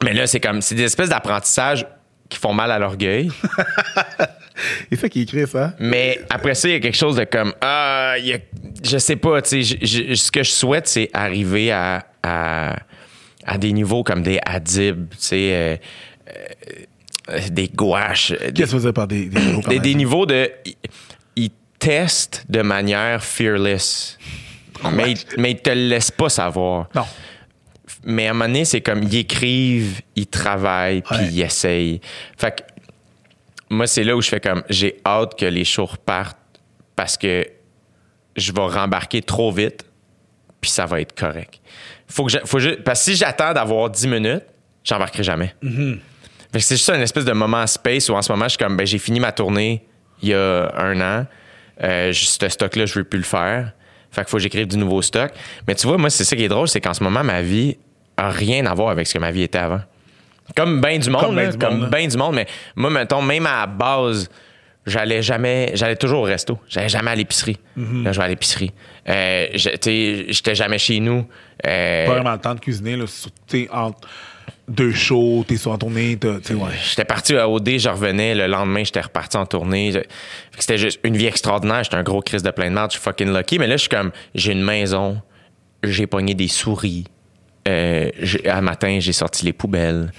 Mais 0.03 0.13
là, 0.13 0.27
c'est 0.27 0.39
comme. 0.39 0.61
C'est 0.61 0.75
des 0.75 0.83
espèces 0.83 1.09
d'apprentissage 1.09 1.85
qui 2.29 2.37
font 2.39 2.53
mal 2.53 2.71
à 2.71 2.79
l'orgueil. 2.79 3.29
C'est 4.89 4.95
ça 4.99 5.09
qui 5.09 5.21
écrit 5.21 5.47
ça? 5.47 5.73
Mais 5.79 6.21
après 6.29 6.53
ça, 6.53 6.67
il 6.67 6.73
y 6.73 6.75
a 6.75 6.79
quelque 6.79 6.95
chose 6.97 7.15
de 7.15 7.23
comme 7.23 7.53
ah, 7.61 8.15
il 8.19 8.27
y 8.27 8.33
a- 8.33 8.37
je 8.83 8.97
sais 8.99 9.15
pas, 9.15 9.41
tu 9.41 9.63
sais, 9.63 10.15
ce 10.15 10.31
que 10.31 10.43
je 10.43 10.51
souhaite, 10.51 10.87
c'est 10.87 11.09
arriver 11.13 11.71
à, 11.71 12.05
à, 12.21 12.75
à 13.45 13.57
des 13.57 13.71
niveaux 13.73 14.03
comme 14.03 14.23
des 14.23 14.39
Adib, 14.45 15.09
tu 15.11 15.17
sais, 15.19 15.53
euh, 15.53 15.77
euh, 17.29 17.39
des 17.49 17.67
gouaches, 17.69 18.31
euh, 18.31 18.37
Qu'est-ce 18.37 18.51
que 18.51 18.61
tu 18.63 18.67
faisais 18.67 18.93
par 18.93 19.07
des, 19.07 19.25
des 19.25 19.39
niveaux 19.39 19.69
des, 19.69 19.79
des 19.79 19.95
niveaux 19.95 20.25
de, 20.25 20.51
ils- 20.65 21.51
testent 21.79 22.45
de 22.47 22.61
manière 22.61 23.21
fearless, 23.21 24.17
mais, 24.93 25.11
ils- 25.11 25.25
mais 25.37 25.51
ils 25.51 25.59
te 25.61 25.69
le 25.69 25.89
laissent 25.89 26.11
pas 26.11 26.29
savoir. 26.29 26.87
Non. 26.95 27.03
Mais 28.05 28.27
à 28.27 28.29
un 28.29 28.33
moment 28.33 28.45
donné, 28.45 28.63
c'est 28.63 28.79
comme 28.79 29.03
ils 29.03 29.17
écrivent, 29.17 29.99
ils 30.15 30.27
travaillent, 30.27 31.01
puis 31.01 31.17
Ouais. 31.17 31.27
ils 31.29 31.41
essayent. 31.41 31.99
Fait 32.37 32.55
que 32.55 32.63
moi, 33.69 33.85
c'est 33.85 34.05
là 34.05 34.15
où 34.15 34.21
je 34.21 34.29
fais 34.29 34.39
comme 34.39 34.63
j'ai 34.69 34.95
hâte 35.05 35.37
que 35.37 35.45
les 35.45 35.65
shows 35.65 35.85
repartent 35.87 36.37
parce 36.95 37.17
que 37.17 37.45
je 38.37 38.51
vais 38.53 38.61
rembarquer 38.61 39.21
trop 39.21 39.51
vite. 39.51 39.83
puis 40.61 40.71
ça 40.71 40.85
va 40.85 41.01
être 41.01 41.13
correct. 41.19 41.59
Faut 42.13 42.25
que 42.25 42.31
je- 42.31 42.37
faut 42.45 42.59
ju- 42.59 42.77
parce 42.85 42.99
que 42.99 43.11
si 43.11 43.15
j'attends 43.17 43.53
d'avoir 43.53 43.89
10 43.89 44.07
minutes, 44.07 44.43
j'embarquerai 44.83 45.23
jamais. 45.23 45.55
Que 46.51 46.59
c'est 46.59 46.75
juste 46.75 46.89
une 46.89 47.01
espèce 47.01 47.25
de 47.25 47.31
moment 47.31 47.65
space 47.65 48.09
où 48.09 48.13
en 48.13 48.21
ce 48.21 48.31
moment, 48.31 48.45
je 48.45 48.49
suis 48.49 48.57
comme, 48.59 48.77
ben, 48.77 48.85
j'ai 48.85 48.99
fini 48.99 49.19
ma 49.19 49.31
tournée 49.31 49.83
il 50.21 50.29
y 50.29 50.33
a 50.35 50.71
un 50.77 51.01
an. 51.01 51.25
Euh, 51.81 52.11
je- 52.11 52.25
ce 52.25 52.49
stock-là, 52.49 52.85
je 52.85 52.93
veux 52.99 53.03
plus 53.03 53.17
le 53.17 53.25
faire. 53.25 53.71
Fait 54.11 54.21
qu'il 54.21 54.29
faut 54.29 54.37
que 54.37 54.43
j'écrive 54.43 54.67
du 54.67 54.77
nouveau 54.77 55.01
stock. 55.01 55.31
Mais 55.67 55.73
tu 55.73 55.87
vois, 55.87 55.97
moi, 55.97 56.11
c'est 56.11 56.23
ça 56.23 56.35
qui 56.35 56.43
est 56.43 56.47
drôle, 56.47 56.67
c'est 56.67 56.79
qu'en 56.79 56.93
ce 56.93 57.03
moment, 57.03 57.23
ma 57.23 57.41
vie 57.41 57.77
a 58.15 58.29
rien 58.29 58.63
à 58.67 58.73
voir 58.75 58.89
avec 58.91 59.07
ce 59.07 59.15
que 59.15 59.19
ma 59.19 59.31
vie 59.31 59.41
était 59.41 59.57
avant. 59.57 59.81
Comme 60.55 60.81
bien 60.81 60.99
du 60.99 61.09
monde, 61.09 61.21
Comme 61.23 61.35
ben 61.35 61.45
là, 61.45 61.51
du 61.51 61.57
bien 61.89 62.07
du 62.07 62.17
monde. 62.17 62.35
Mais 62.35 62.45
moi, 62.75 62.91
mettons, 62.91 63.23
même 63.23 63.47
à 63.47 63.61
la 63.61 63.65
base, 63.67 64.29
j'allais 64.85 65.21
jamais, 65.21 65.71
j'allais 65.75 65.95
toujours 65.95 66.21
au 66.21 66.23
resto. 66.23 66.59
J'allais 66.67 66.89
jamais 66.89 67.11
à 67.11 67.15
l'épicerie. 67.15 67.57
Mm-hmm. 67.77 68.03
Là, 68.03 68.11
je 68.11 68.17
vais 68.19 68.25
à 68.25 68.27
l'épicerie. 68.27 68.71
Euh, 69.09 69.47
j'étais 69.53 70.55
jamais 70.55 70.77
chez 70.77 70.99
nous. 70.99 71.25
Euh, 71.65 72.05
Pas 72.05 72.13
vraiment 72.13 72.33
le 72.33 72.39
temps 72.39 72.55
de 72.55 72.59
cuisiner, 72.59 72.95
là. 72.95 73.05
entre 73.71 74.07
deux 74.67 74.91
shows, 74.93 75.43
t'es 75.47 75.57
sur 75.57 75.71
en 75.71 75.77
tournée, 75.77 76.17
ouais. 76.23 76.39
J'étais 76.89 77.03
parti 77.05 77.35
à 77.35 77.49
OD, 77.49 77.77
je 77.77 77.89
revenais. 77.89 78.33
Le 78.33 78.47
lendemain, 78.47 78.83
j'étais 78.83 79.01
reparti 79.01 79.35
en 79.37 79.45
tournée. 79.45 79.91
Je- 79.91 79.99
Fait 79.99 80.05
que 80.57 80.61
C'était 80.61 80.77
juste 80.77 80.99
une 81.03 81.17
vie 81.17 81.25
extraordinaire. 81.25 81.83
J'étais 81.83 81.97
un 81.97 82.03
gros 82.03 82.21
crise 82.21 82.43
de 82.43 82.51
plein 82.51 82.69
de 82.69 82.73
merde. 82.75 82.91
Je 82.91 82.97
suis 82.97 83.03
fucking 83.03 83.33
lucky. 83.35 83.59
Mais 83.59 83.67
là, 83.67 83.75
je 83.75 83.81
suis 83.81 83.89
comme, 83.89 84.11
j'ai 84.35 84.53
une 84.53 84.63
maison. 84.63 85.21
J'ai 85.83 86.07
pogné 86.07 86.33
des 86.33 86.47
souris. 86.47 87.03
Euh, 87.67 88.09
un 88.45 88.61
matin, 88.61 88.97
j'ai 89.01 89.11
sorti 89.13 89.45
les 89.45 89.53
poubelles. 89.53 90.11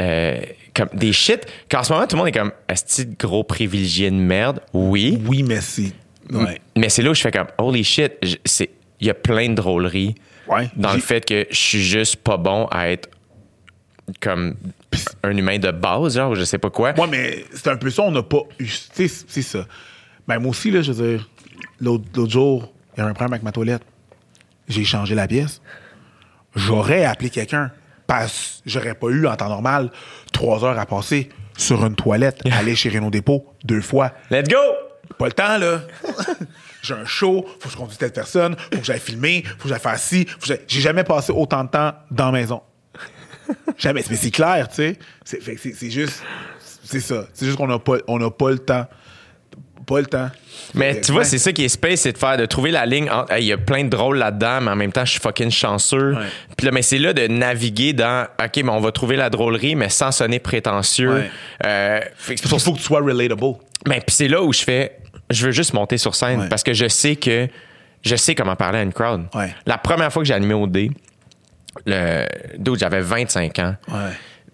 Euh, 0.00 0.36
comme 0.74 0.88
des 0.94 1.12
shit. 1.12 1.46
Qu'en 1.70 1.82
ce 1.82 1.92
moment, 1.92 2.06
tout 2.06 2.16
le 2.16 2.18
monde 2.20 2.28
est 2.28 2.38
comme, 2.38 2.52
est-ce 2.68 3.02
de 3.02 3.14
gros 3.18 3.44
privilégié 3.44 4.10
de 4.10 4.16
merde? 4.16 4.60
Oui. 4.72 5.20
Oui, 5.26 5.42
mais. 5.42 5.60
Ouais. 6.32 6.60
Mais 6.76 6.88
c'est 6.88 7.02
là 7.02 7.10
où 7.10 7.14
je 7.14 7.20
fais 7.20 7.30
comme, 7.30 7.48
holy 7.58 7.84
shit, 7.84 8.12
il 9.00 9.06
y 9.06 9.10
a 9.10 9.14
plein 9.14 9.48
de 9.48 9.54
drôleries 9.54 10.14
Ouais. 10.48 10.68
dans 10.76 10.92
le 10.92 11.00
fait 11.00 11.24
que 11.24 11.46
je 11.50 11.56
suis 11.56 11.82
juste 11.82 12.16
pas 12.16 12.36
bon 12.36 12.66
à 12.70 12.90
être 12.90 13.08
comme 14.20 14.56
un 15.22 15.36
humain 15.36 15.58
de 15.58 15.70
base, 15.70 16.16
genre, 16.16 16.32
ou 16.32 16.34
je 16.34 16.44
sais 16.44 16.58
pas 16.58 16.68
quoi. 16.70 16.92
Ouais, 16.98 17.06
mais 17.06 17.44
c'est 17.54 17.68
un 17.68 17.76
peu 17.76 17.90
ça, 17.90 18.02
on 18.02 18.10
n'a 18.10 18.22
pas 18.22 18.42
eu. 18.58 18.66
C'est 18.92 19.08
ça. 19.08 19.66
Ben, 20.26 20.38
moi 20.40 20.50
aussi, 20.50 20.70
là, 20.70 20.82
je 20.82 20.92
veux 20.92 21.16
dire, 21.16 21.28
l'autre 21.80 22.04
l'autre 22.14 22.32
jour, 22.32 22.72
il 22.94 22.98
y 22.98 23.00
avait 23.02 23.10
un 23.10 23.14
problème 23.14 23.34
avec 23.34 23.44
ma 23.44 23.52
toilette. 23.52 23.82
J'ai 24.68 24.84
changé 24.84 25.14
la 25.14 25.26
pièce. 25.28 25.60
J'aurais 26.54 27.04
appelé 27.04 27.30
quelqu'un. 27.30 27.70
Parce 28.06 28.60
que 28.64 28.70
j'aurais 28.70 28.94
pas 28.94 29.08
eu, 29.08 29.26
en 29.26 29.36
temps 29.36 29.48
normal, 29.48 29.90
trois 30.32 30.64
heures 30.64 30.78
à 30.78 30.86
passer 30.86 31.28
sur 31.56 31.84
une 31.84 31.94
toilette, 31.94 32.40
aller 32.50 32.74
chez 32.74 32.88
Renault 32.88 33.10
Dépôt 33.10 33.46
deux 33.64 33.80
fois. 33.80 34.12
Let's 34.30 34.48
go! 34.48 34.56
Pas 35.18 35.26
le 35.26 35.32
temps, 35.32 35.58
là. 35.58 35.82
J'ai 36.82 36.94
un 36.94 37.04
show, 37.04 37.46
faut 37.60 37.68
que 37.68 37.72
je 37.72 37.76
conduise 37.76 37.98
telle 37.98 38.12
personne, 38.12 38.56
faut 38.56 38.78
que 38.78 38.84
j'aille 38.84 38.98
filmer, 38.98 39.44
faut 39.46 39.64
que 39.64 39.68
j'aille 39.68 39.78
faire 39.78 39.98
ci. 39.98 40.24
que 40.24 40.32
J'ai 40.66 40.80
jamais 40.80 41.04
passé 41.04 41.32
autant 41.32 41.64
de 41.64 41.68
temps 41.68 41.92
dans 42.10 42.26
la 42.26 42.32
maison. 42.32 42.62
Jamais. 43.78 44.02
Mais 44.08 44.16
c'est 44.16 44.30
clair, 44.30 44.68
tu 44.68 44.76
sais. 44.76 44.98
C'est 45.24 45.90
juste. 45.90 46.22
C'est 46.84 47.00
ça. 47.00 47.26
C'est 47.32 47.46
juste 47.46 47.56
qu'on 47.56 47.66
n'a 47.66 47.78
pas, 47.78 47.98
on 48.08 48.18
n'a 48.18 48.30
pas 48.30 48.50
le 48.50 48.58
temps. 48.58 48.86
Pas 49.86 50.00
le 50.00 50.06
temps. 50.06 50.30
Mais 50.74 51.00
tu 51.00 51.10
vois, 51.12 51.24
c'est 51.24 51.38
ça 51.38 51.52
qui 51.52 51.64
est 51.64 51.68
space, 51.68 52.00
c'est 52.02 52.12
de 52.12 52.18
faire, 52.18 52.36
de 52.36 52.46
trouver 52.46 52.70
la 52.70 52.86
ligne. 52.86 53.10
entre, 53.10 53.32
Hey, 53.32 53.44
Il 53.44 53.46
y 53.48 53.52
a 53.52 53.58
plein 53.58 53.84
de 53.84 53.88
drôles 53.88 54.18
là-dedans, 54.18 54.60
mais 54.60 54.70
en 54.70 54.76
même 54.76 54.92
temps, 54.92 55.04
je 55.04 55.12
suis 55.12 55.20
fucking 55.20 55.50
chanceux. 55.50 56.14
Ouais. 56.14 56.26
Puis 56.56 56.66
là, 56.66 56.72
mais 56.72 56.82
c'est 56.82 56.98
là 56.98 57.12
de 57.12 57.26
naviguer 57.26 57.92
dans, 57.92 58.26
OK, 58.42 58.56
mais 58.56 58.70
on 58.70 58.80
va 58.80 58.92
trouver 58.92 59.16
la 59.16 59.28
drôlerie, 59.30 59.74
mais 59.74 59.88
sans 59.88 60.12
sonner 60.12 60.38
prétentieux. 60.38 61.14
Ouais. 61.14 61.30
Euh, 61.66 62.00
Il 62.30 62.38
faut 62.38 62.72
que 62.72 62.76
tu 62.78 62.82
sois 62.84 63.00
relatable. 63.00 63.56
Ben, 63.84 64.00
puis 64.00 64.14
c'est 64.14 64.28
là 64.28 64.42
où 64.42 64.52
je 64.52 64.62
fais, 64.62 64.98
je 65.30 65.46
veux 65.46 65.52
juste 65.52 65.72
monter 65.74 65.98
sur 65.98 66.14
scène 66.14 66.40
Ouais. 66.42 66.48
parce 66.48 66.62
que 66.62 66.72
je 66.72 66.86
sais 66.86 67.16
que 67.16 67.48
je 68.04 68.16
sais 68.16 68.34
comment 68.36 68.54
parler 68.56 68.78
à 68.78 68.82
une 68.82 68.92
crowd. 68.92 69.24
La 69.66 69.78
première 69.78 70.12
fois 70.12 70.22
que 70.22 70.26
j'ai 70.28 70.34
animé 70.34 70.54
au 70.54 70.66
D, 70.66 70.90
le 71.86 72.24
j'avais 72.78 73.00
25 73.00 73.58
ans. 73.58 73.74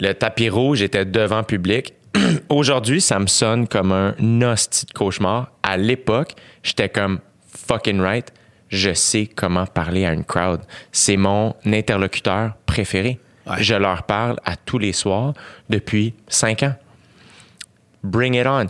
Le 0.01 0.13
tapis 0.15 0.49
rouge 0.49 0.81
était 0.83 1.05
devant 1.05 1.43
public. 1.43 1.95
Aujourd'hui, 2.49 3.01
ça 3.01 3.19
me 3.19 3.27
sonne 3.27 3.69
comme 3.69 3.93
un 3.93 4.15
hostie 4.43 4.87
de 4.87 4.93
cauchemar. 4.93 5.51
À 5.63 5.77
l'époque, 5.77 6.33
j'étais 6.63 6.89
comme 6.89 7.21
fucking 7.67 8.01
right. 8.01 8.33
Je 8.69 8.93
sais 8.93 9.27
comment 9.27 9.67
parler 9.67 10.05
à 10.05 10.13
une 10.13 10.25
crowd. 10.25 10.61
C'est 10.93 11.17
mon 11.17 11.55
interlocuteur 11.65 12.53
préféré. 12.67 13.19
Ouais. 13.47 13.57
Je 13.63 13.75
leur 13.75 14.03
parle 14.03 14.37
à 14.45 14.57
tous 14.57 14.79
les 14.79 14.93
soirs 14.93 15.33
depuis 15.71 16.15
cinq 16.29 16.63
ans. 16.63 16.75
Bring 18.05 18.35
it 18.35 18.47
on. 18.47 18.67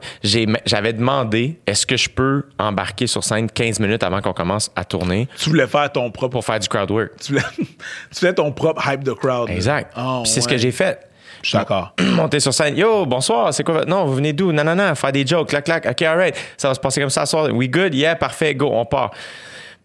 J'avais 0.64 0.92
demandé 0.92 1.60
est-ce 1.66 1.86
que 1.86 1.96
je 1.96 2.08
peux 2.08 2.44
embarquer 2.58 3.06
sur 3.06 3.22
scène 3.24 3.50
15 3.50 3.78
minutes 3.80 4.02
avant 4.02 4.22
qu'on 4.22 4.32
commence 4.32 4.70
à 4.74 4.84
tourner 4.84 5.28
Tu 5.36 5.50
voulais 5.50 5.66
faire 5.66 5.92
ton 5.92 6.10
propre. 6.10 6.32
pour 6.32 6.44
faire 6.44 6.58
du 6.58 6.68
crowd 6.68 6.90
work. 6.90 7.10
Tu 7.20 7.32
voulais, 7.32 7.44
tu 7.58 8.20
voulais 8.20 8.34
ton 8.34 8.50
propre 8.52 8.82
hype 8.88 9.04
de 9.04 9.12
crowd. 9.12 9.50
Exact. 9.50 9.92
Oh, 9.98 10.22
c'est 10.24 10.40
ce 10.40 10.46
ouais. 10.46 10.52
que 10.54 10.58
j'ai 10.58 10.72
fait. 10.72 11.07
Je 11.42 11.48
suis 11.50 11.58
d'accord. 11.58 11.94
monter 12.00 12.40
sur 12.40 12.52
scène. 12.52 12.76
Yo, 12.76 13.06
bonsoir, 13.06 13.52
c'est 13.54 13.62
quoi 13.64 13.74
votre 13.74 13.88
nom? 13.88 14.04
Vous 14.04 14.14
venez 14.14 14.32
d'où? 14.32 14.52
Non, 14.52 14.64
non, 14.64 14.74
non, 14.74 14.94
faire 14.94 15.12
des 15.12 15.26
jokes, 15.26 15.48
clac, 15.48 15.64
clac. 15.64 15.86
OK, 15.86 16.02
alright. 16.02 16.34
Ça 16.56 16.68
va 16.68 16.74
se 16.74 16.80
passer 16.80 17.00
comme 17.00 17.10
ça 17.10 17.26
ce 17.26 17.30
soir. 17.30 17.48
We 17.52 17.68
good? 17.68 17.94
Yeah, 17.94 18.16
parfait, 18.16 18.54
go, 18.54 18.70
on 18.72 18.84
part. 18.84 19.12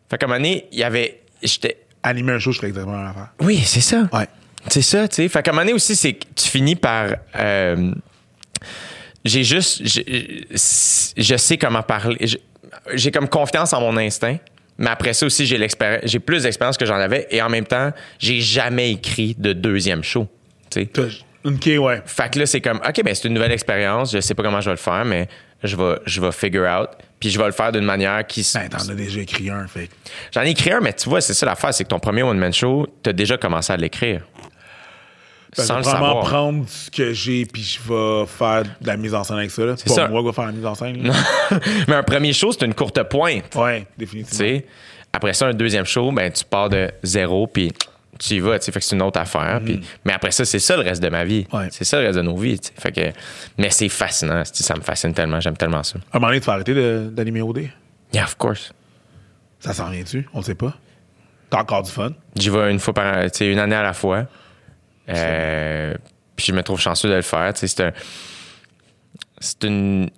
Fait 0.10 0.18
qu'à 0.18 0.26
un 0.26 0.30
moment 0.30 0.40
donné, 0.40 0.68
il 0.72 0.80
y 0.80 0.84
avait. 0.84 1.22
J'étais. 1.42 1.78
Animer 2.04 2.34
un 2.34 2.40
show, 2.40 2.52
je 2.52 2.58
ferais 2.58 2.68
exactement 2.68 2.98
la 2.98 3.02
même 3.04 3.12
affaire. 3.12 3.30
Oui, 3.42 3.60
c'est 3.66 3.80
ça. 3.82 4.10
Ouais. 4.12 4.28
C'est 4.68 4.82
ça, 4.82 5.08
tu 5.08 5.16
sais. 5.16 5.28
Fait 5.30 5.42
qu'à 5.42 5.52
un 5.52 5.54
moment 5.54 5.64
donné 5.64 5.74
aussi, 5.74 5.96
c'est 5.96 6.14
que 6.14 6.26
tu 6.36 6.50
finis 6.50 6.76
par. 6.76 7.08
euh, 7.40 7.92
j'ai 9.26 9.44
juste. 9.44 9.82
Je, 9.86 11.36
sais 11.38 11.58
comment 11.58 11.82
parler. 11.82 12.18
J'ai 12.94 13.12
comme 13.12 13.30
confiance 13.30 13.74
en 13.74 13.82
mon 13.82 13.98
instinct. 13.98 14.38
Mais 14.78 14.90
après 14.90 15.14
ça 15.14 15.26
aussi, 15.28 15.46
j'ai 15.46 15.58
l'expérience, 15.58 16.02
j'ai 16.06 16.20
plus 16.20 16.44
d'expérience 16.44 16.78
que 16.78 16.86
j'en 16.86 16.96
avais. 16.96 17.28
Et 17.30 17.42
en 17.42 17.50
même 17.50 17.66
temps, 17.66 17.92
j'ai 18.20 18.42
jamais 18.42 18.92
écrit 18.92 19.36
de 19.38 19.54
deuxième 19.54 20.04
show. 20.04 20.28
tu 20.70 20.82
sais. 20.82 20.86
T'as- 20.88 21.04
Ok, 21.45 21.65
ouais. 21.80 22.02
Fait 22.06 22.32
que 22.32 22.40
là, 22.40 22.45
c'est 22.45 22.61
comme, 22.61 22.78
OK, 22.78 23.03
ben 23.03 23.14
c'est 23.14 23.28
une 23.28 23.34
nouvelle 23.34 23.52
expérience. 23.52 24.11
Je 24.14 24.20
sais 24.22 24.34
pas 24.34 24.44
comment 24.44 24.61
je 24.61 24.65
vais 24.70 24.76
le 24.76 24.78
faire, 24.78 25.03
mais 25.06 25.28
je 25.64 25.76
vais, 25.76 25.95
je 26.06 26.22
vais 26.22 26.32
figure 26.32 26.64
out. 26.70 26.90
Puis 27.20 27.30
je 27.30 27.40
vais 27.40 27.45
le 27.45 27.52
faire 27.52 27.72
d'une 27.72 27.84
manière 27.86 28.26
qui. 28.28 28.45
Ben, 28.53 28.70
t'en 28.70 28.78
as 28.90 28.94
déjà 28.95 29.20
écrit 29.22 29.49
un, 29.49 29.68
fait. 29.68 29.90
J'en 30.34 30.41
ai 30.41 30.49
écrit 30.52 30.72
un, 30.72 30.80
mais 30.80 30.94
tu 30.94 31.10
vois, 31.10 31.22
c'est 31.22 31.34
ça 31.34 31.45
l'affaire, 31.45 31.74
c'est 31.74 31.84
que 31.84 31.90
ton 31.90 31.99
premier 31.99 32.24
one-man 32.24 32.53
show, 32.53 32.88
t'as 33.02 33.14
déjà 33.14 33.38
commencé 33.38 33.72
à 33.74 33.78
l'écrire. 33.78 34.22
Ben, 35.56 35.64
sans 35.64 35.76
je 35.76 35.80
le 35.80 35.84
vais 35.86 35.91
vraiment 35.91 36.06
savoir. 36.07 36.26
prendre 36.26 36.65
ce 36.68 36.90
que 36.90 37.14
j'ai, 37.14 37.45
puis 37.45 37.61
je 37.61 37.80
vais 37.88 38.26
faire 38.26 38.64
de 38.64 38.88
la 38.88 38.98
mise 38.98 39.14
en 39.14 39.24
scène 39.24 39.38
avec 39.38 39.52
ça. 39.52 39.64
là. 39.65 39.76
C'est 39.78 39.88
pas 39.88 39.94
ça. 39.94 40.07
moi 40.07 40.22
qui 40.22 40.28
vais 40.28 40.34
faire 40.34 40.45
la 40.48 40.52
mise 40.52 40.65
en 40.65 40.76
scène. 40.76 41.03
là. 41.07 41.14
mais 41.88 41.94
un 41.95 42.03
premier 42.03 42.34
show, 42.34 42.52
c'est 42.52 42.65
une 42.65 42.74
courte 42.74 43.02
pointe. 43.03 43.53
Ouais, 43.56 43.82
Tu 43.82 43.88
définitivement. 43.99 44.38
sais. 44.38 44.65
Après 45.11 45.34
ça, 45.34 45.45
un 45.48 45.53
deuxième 45.53 45.86
show, 45.86 46.11
ben 46.11 46.32
tu 46.32 46.44
pars 46.44 46.70
de 46.70 46.90
zéro, 47.03 47.45
puis 47.45 47.72
tu 48.26 48.36
y 48.36 48.40
vas, 48.40 48.58
tu 48.60 48.66
sais, 48.66 48.72
fait 48.72 48.80
que 48.80 48.86
c'est 48.86 48.95
une 48.95 49.02
autre 49.02 49.20
affaire. 49.20 49.60
puis- 49.64 49.82
mais 50.06 50.14
après 50.14 50.32
ça, 50.32 50.45
c'est 50.45 50.60
ça 50.60 50.78
le 50.78 50.84
reste 50.84 51.02
de 51.04 51.10
ma 51.10 51.26
vie. 51.26 51.45
Mm. 51.52 51.56
Ouais. 51.58 51.68
C'est 51.72 51.84
ça 51.84 52.00
le 52.00 52.06
reste 52.08 52.18
de 52.18 52.24
nos 52.24 52.38
vies. 52.38 52.60
tu 52.60 52.68
sais. 52.68 52.74
Fait 52.80 52.91
que, 52.91 53.02
mais 53.58 53.70
c'est 53.70 53.90
fascinant, 53.90 54.44
ça 54.45 54.76
me 54.76 54.82
fascine 54.82 55.14
tellement, 55.14 55.40
j'aime 55.40 55.58
tellement 55.58 55.84
ça. 55.84 55.98
À 56.12 56.18
un 56.18 56.20
moment 56.20 56.28
donné, 56.30 56.40
tu 56.40 56.45
vas 56.48 56.54
arrêter 56.54 56.74
d'animer 57.12 57.41
au 57.41 57.52
dé. 57.54 57.70
Yeah, 58.14 58.24
of 58.26 58.36
course. 58.38 58.72
Ça 59.60 59.74
s'en 59.74 59.90
vient-tu? 59.90 60.28
On 60.34 60.40
le 60.40 60.44
sait 60.45 60.56
pas. 60.56 60.76
T'as 61.50 61.62
encore 61.62 61.84
du 61.84 61.91
fun? 61.91 62.12
J'y 62.36 62.50
vais 62.50 62.72
une 62.72 62.80
fois 62.80 62.94
par 62.94 63.24
tu 63.32 63.38
sais, 63.40 63.52
une 63.52 63.60
année 63.60 63.76
à 63.76 63.84
la 63.84 63.94
fois. 63.94 64.26
Euh, 65.10 65.94
puis 66.36 66.45
je 66.48 66.52
me 66.54 66.64
trouve 66.64 66.80
chanceux 66.80 67.10
de 67.10 67.16
le 67.16 67.22
faire. 67.22 67.54
tu 67.54 67.62
sais, 67.62 67.68
C'est 67.68 67.84
un. 67.84 67.91
C'est 69.40 69.64
une. 69.66 70.10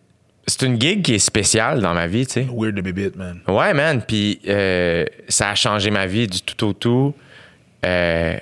C'est 0.47 0.61
une 0.61 0.79
gig 0.79 1.01
qui 1.01 1.15
est 1.15 1.19
spéciale 1.19 1.81
dans 1.81 1.95
ma 1.95 2.05
vie, 2.05 2.27
tu 2.27 2.33
sais. 2.33 2.47
Weird 2.51 2.75
the 2.75 2.81
bit, 2.93 3.15
man. 3.15 3.39
Ouais, 3.47 3.73
man. 3.73 4.03
Puis 4.07 4.39
euh, 4.47 5.03
ça 5.27 5.49
a 5.49 5.55
changé 5.55 5.89
ma 5.89 6.05
vie 6.05 6.27
du 6.27 6.41
tout 6.43 6.67
au 6.67 6.73
tout. 6.73 7.15
Euh, 7.85 8.37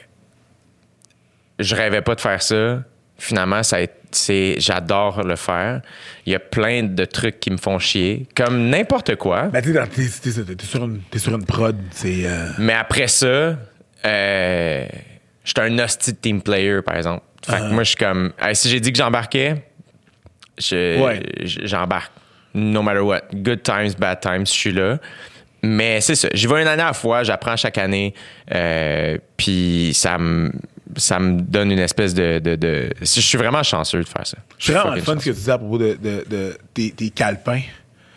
je 1.60 1.76
rêvais 1.76 2.02
pas 2.02 2.16
de 2.16 2.22
faire 2.22 2.42
ça. 2.42 2.84
Finalement, 3.18 3.62
ça 3.64 3.78
c'est, 4.12 4.56
j'adore 4.60 5.24
le 5.24 5.36
faire. 5.36 5.82
Il 6.26 6.34
y 6.34 6.36
a 6.36 6.40
plein 6.40 6.84
de 6.84 7.06
trucs 7.06 7.40
qui 7.40 7.52
me 7.52 7.58
font 7.58 7.80
chier, 7.80 8.28
comme 8.36 8.70
n'importe 8.70 9.16
quoi. 9.16 9.44
Ben, 9.44 9.62
t'es 9.62 10.66
sur, 10.66 10.88
sur 11.20 11.36
une 11.36 11.46
prod, 11.46 11.76
c'est. 11.92 12.26
euh, 12.26 12.50
Mais 12.60 12.74
après 12.74 13.08
ça, 13.08 13.58
euh, 14.06 14.86
j'étais 15.44 15.62
un 15.62 15.80
hostie 15.80 16.12
de 16.14 16.18
team 16.18 16.42
player, 16.42 16.82
par 16.82 16.96
exemple. 16.98 17.24
Fait 17.46 17.58
que 17.58 17.72
moi, 17.72 17.84
je 17.84 17.90
suis 17.90 17.98
comme. 17.98 18.34
si 18.54 18.70
j'ai 18.70 18.80
dit 18.80 18.92
que 18.92 18.98
j'embarquais, 18.98 19.64
je- 20.58 21.02
Ouais. 21.02 21.22
j- 21.42 21.62
j'embarque. 21.64 22.12
No 22.56 22.82
matter 22.84 23.00
what. 23.00 23.22
Good 23.34 23.64
times, 23.64 23.94
bad 23.98 24.20
times, 24.22 24.46
je 24.46 24.52
suis 24.52 24.72
là. 24.72 25.00
Mais 25.64 26.02
c'est 26.02 26.16
ça. 26.16 26.28
J'y 26.34 26.46
vais 26.48 26.62
une 26.62 26.68
année 26.68 26.84
à 26.84 26.88
la 26.88 26.94
fois, 26.94 27.24
j'apprends 27.24 27.56
chaque 27.56 27.78
année. 27.78 28.14
euh, 28.54 29.18
Puis 29.38 29.92
ça 29.94 30.18
me. 30.18 30.52
Ça 30.98 31.18
me 31.18 31.42
donne 31.42 31.72
une 31.72 31.80
espèce 31.80 32.14
de, 32.14 32.38
de, 32.38 32.56
de- 32.56 32.90
Je 33.00 33.06
suis 33.06 33.38
vraiment 33.38 33.64
chanceux 33.64 34.04
de 34.04 34.08
faire 34.08 34.28
ça. 34.28 34.38
Je 34.60 34.66
C'est 34.68 34.72
suis 34.74 34.80
vraiment 34.80 34.96
fun 35.04 35.14
ce 35.14 35.18
que 35.26 35.30
tu 35.32 35.36
disais 35.36 35.52
à 35.52 35.58
propos 35.58 35.80
de, 35.80 35.98
tes, 36.76 36.92
tes 36.92 37.10
calepins. 37.10 37.62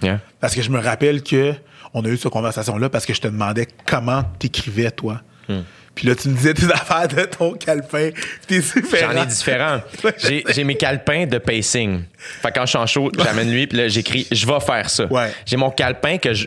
Yeah. 0.02 0.20
Parce 0.40 0.54
que 0.54 0.60
je 0.60 0.68
me 0.70 0.78
rappelle 0.78 1.22
que 1.22 1.54
on 1.94 2.04
a 2.04 2.08
eu 2.08 2.18
cette 2.18 2.30
conversation-là 2.32 2.90
parce 2.90 3.06
que 3.06 3.14
je 3.14 3.20
te 3.22 3.28
demandais 3.28 3.66
comment 3.86 4.24
t'écrivais, 4.38 4.90
toi. 4.90 5.22
Hmm. 5.48 5.60
Puis 5.96 6.06
là, 6.06 6.14
tu 6.14 6.28
me 6.28 6.36
disais 6.36 6.54
tes 6.54 6.66
affaires 6.72 7.08
de 7.08 7.22
ton 7.24 7.54
calepin. 7.54 8.10
T'es. 8.46 8.60
J'en 9.00 9.22
ai 9.22 9.26
différents. 9.26 9.80
J'ai 10.18 10.44
j'ai 10.54 10.62
mes 10.62 10.76
calepins 10.76 11.26
de 11.26 11.38
pacing. 11.38 12.02
Fait 12.18 12.48
que 12.50 12.54
quand 12.54 12.62
je 12.66 12.70
suis 12.70 12.78
en 12.78 12.86
show, 12.86 13.10
j'amène 13.18 13.50
lui, 13.50 13.66
puis 13.66 13.78
là, 13.78 13.88
j'écris 13.88 14.26
«Je 14.32 14.46
vais 14.46 14.60
faire 14.60 14.88
ça 14.90 15.06
Ouais. 15.06 15.32
J'ai 15.46 15.56
mon 15.56 15.70
calepin 15.70 16.18
que, 16.18 16.34
je- 16.34 16.46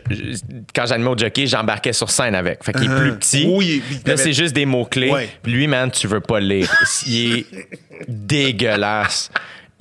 quand 0.74 0.86
j'animais 0.86 1.10
au 1.10 1.18
jockey, 1.18 1.46
j'embarquais 1.46 1.92
sur 1.92 2.10
scène 2.10 2.34
avec. 2.34 2.62
Fait 2.64 2.72
qu'il 2.72 2.90
est 2.90 2.96
plus 2.96 3.12
petit. 3.16 3.44
Uh-huh. 3.44 3.56
Oui, 3.56 3.82
Là, 4.06 4.16
c'est 4.16 4.32
juste 4.32 4.54
des 4.54 4.66
mots-clés. 4.66 5.10
Ouais. 5.10 5.28
Lui, 5.44 5.66
man, 5.66 5.90
tu 5.90 6.06
veux 6.06 6.20
pas 6.20 6.38
le 6.40 6.46
lire. 6.46 6.70
Il 7.06 7.38
est 7.38 7.46
dégueulasse. 8.08 9.30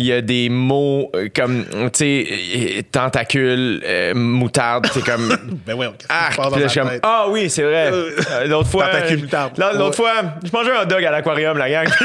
Il 0.01 0.05
y 0.05 0.13
a 0.13 0.21
des 0.21 0.47
mots 0.49 1.11
euh, 1.13 1.27
comme, 1.35 1.65
tu 1.65 1.89
sais, 1.93 2.25
euh, 2.55 2.81
tentacule, 2.89 3.81
euh, 3.85 4.13
moutarde, 4.15 4.87
c'est 4.93 5.03
comme... 5.03 5.37
Ben 5.67 5.73
ouais, 5.75 5.89
Ah, 6.07 6.29
dans 6.37 6.55
là, 6.55 6.67
comme, 6.73 6.89
ah 7.03 7.25
oui, 7.27 7.49
c'est 7.49 7.63
vrai. 7.63 7.91
Euh, 7.91 8.47
L'autre 8.47 8.69
fois, 8.69 8.87
tentacule, 8.87 9.19
moutarde. 9.23 9.57
l'autre 9.57 9.83
Ouais. 9.89 9.93
fois, 9.93 10.13
je 10.43 10.49
mangeais 10.53 10.71
un 10.75 10.83
hot 10.83 10.85
dog 10.85 11.03
à 11.03 11.11
l'aquarium, 11.11 11.57
la 11.57 11.69
gang. 11.69 11.87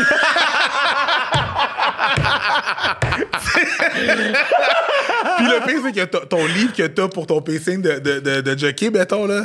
Puis 5.37 5.47
le 5.47 5.67
pire, 5.67 5.81
c'est 5.85 5.93
que 5.93 6.25
ton 6.27 6.45
livre 6.47 6.73
que 6.73 6.87
t'as 6.87 7.09
pour 7.09 7.27
ton 7.27 7.41
pacing 7.41 7.81
de, 7.83 7.99
de, 7.99 8.21
de, 8.21 8.41
de 8.41 8.59
jockey, 8.59 8.91
mettons, 8.91 9.27
là. 9.27 9.43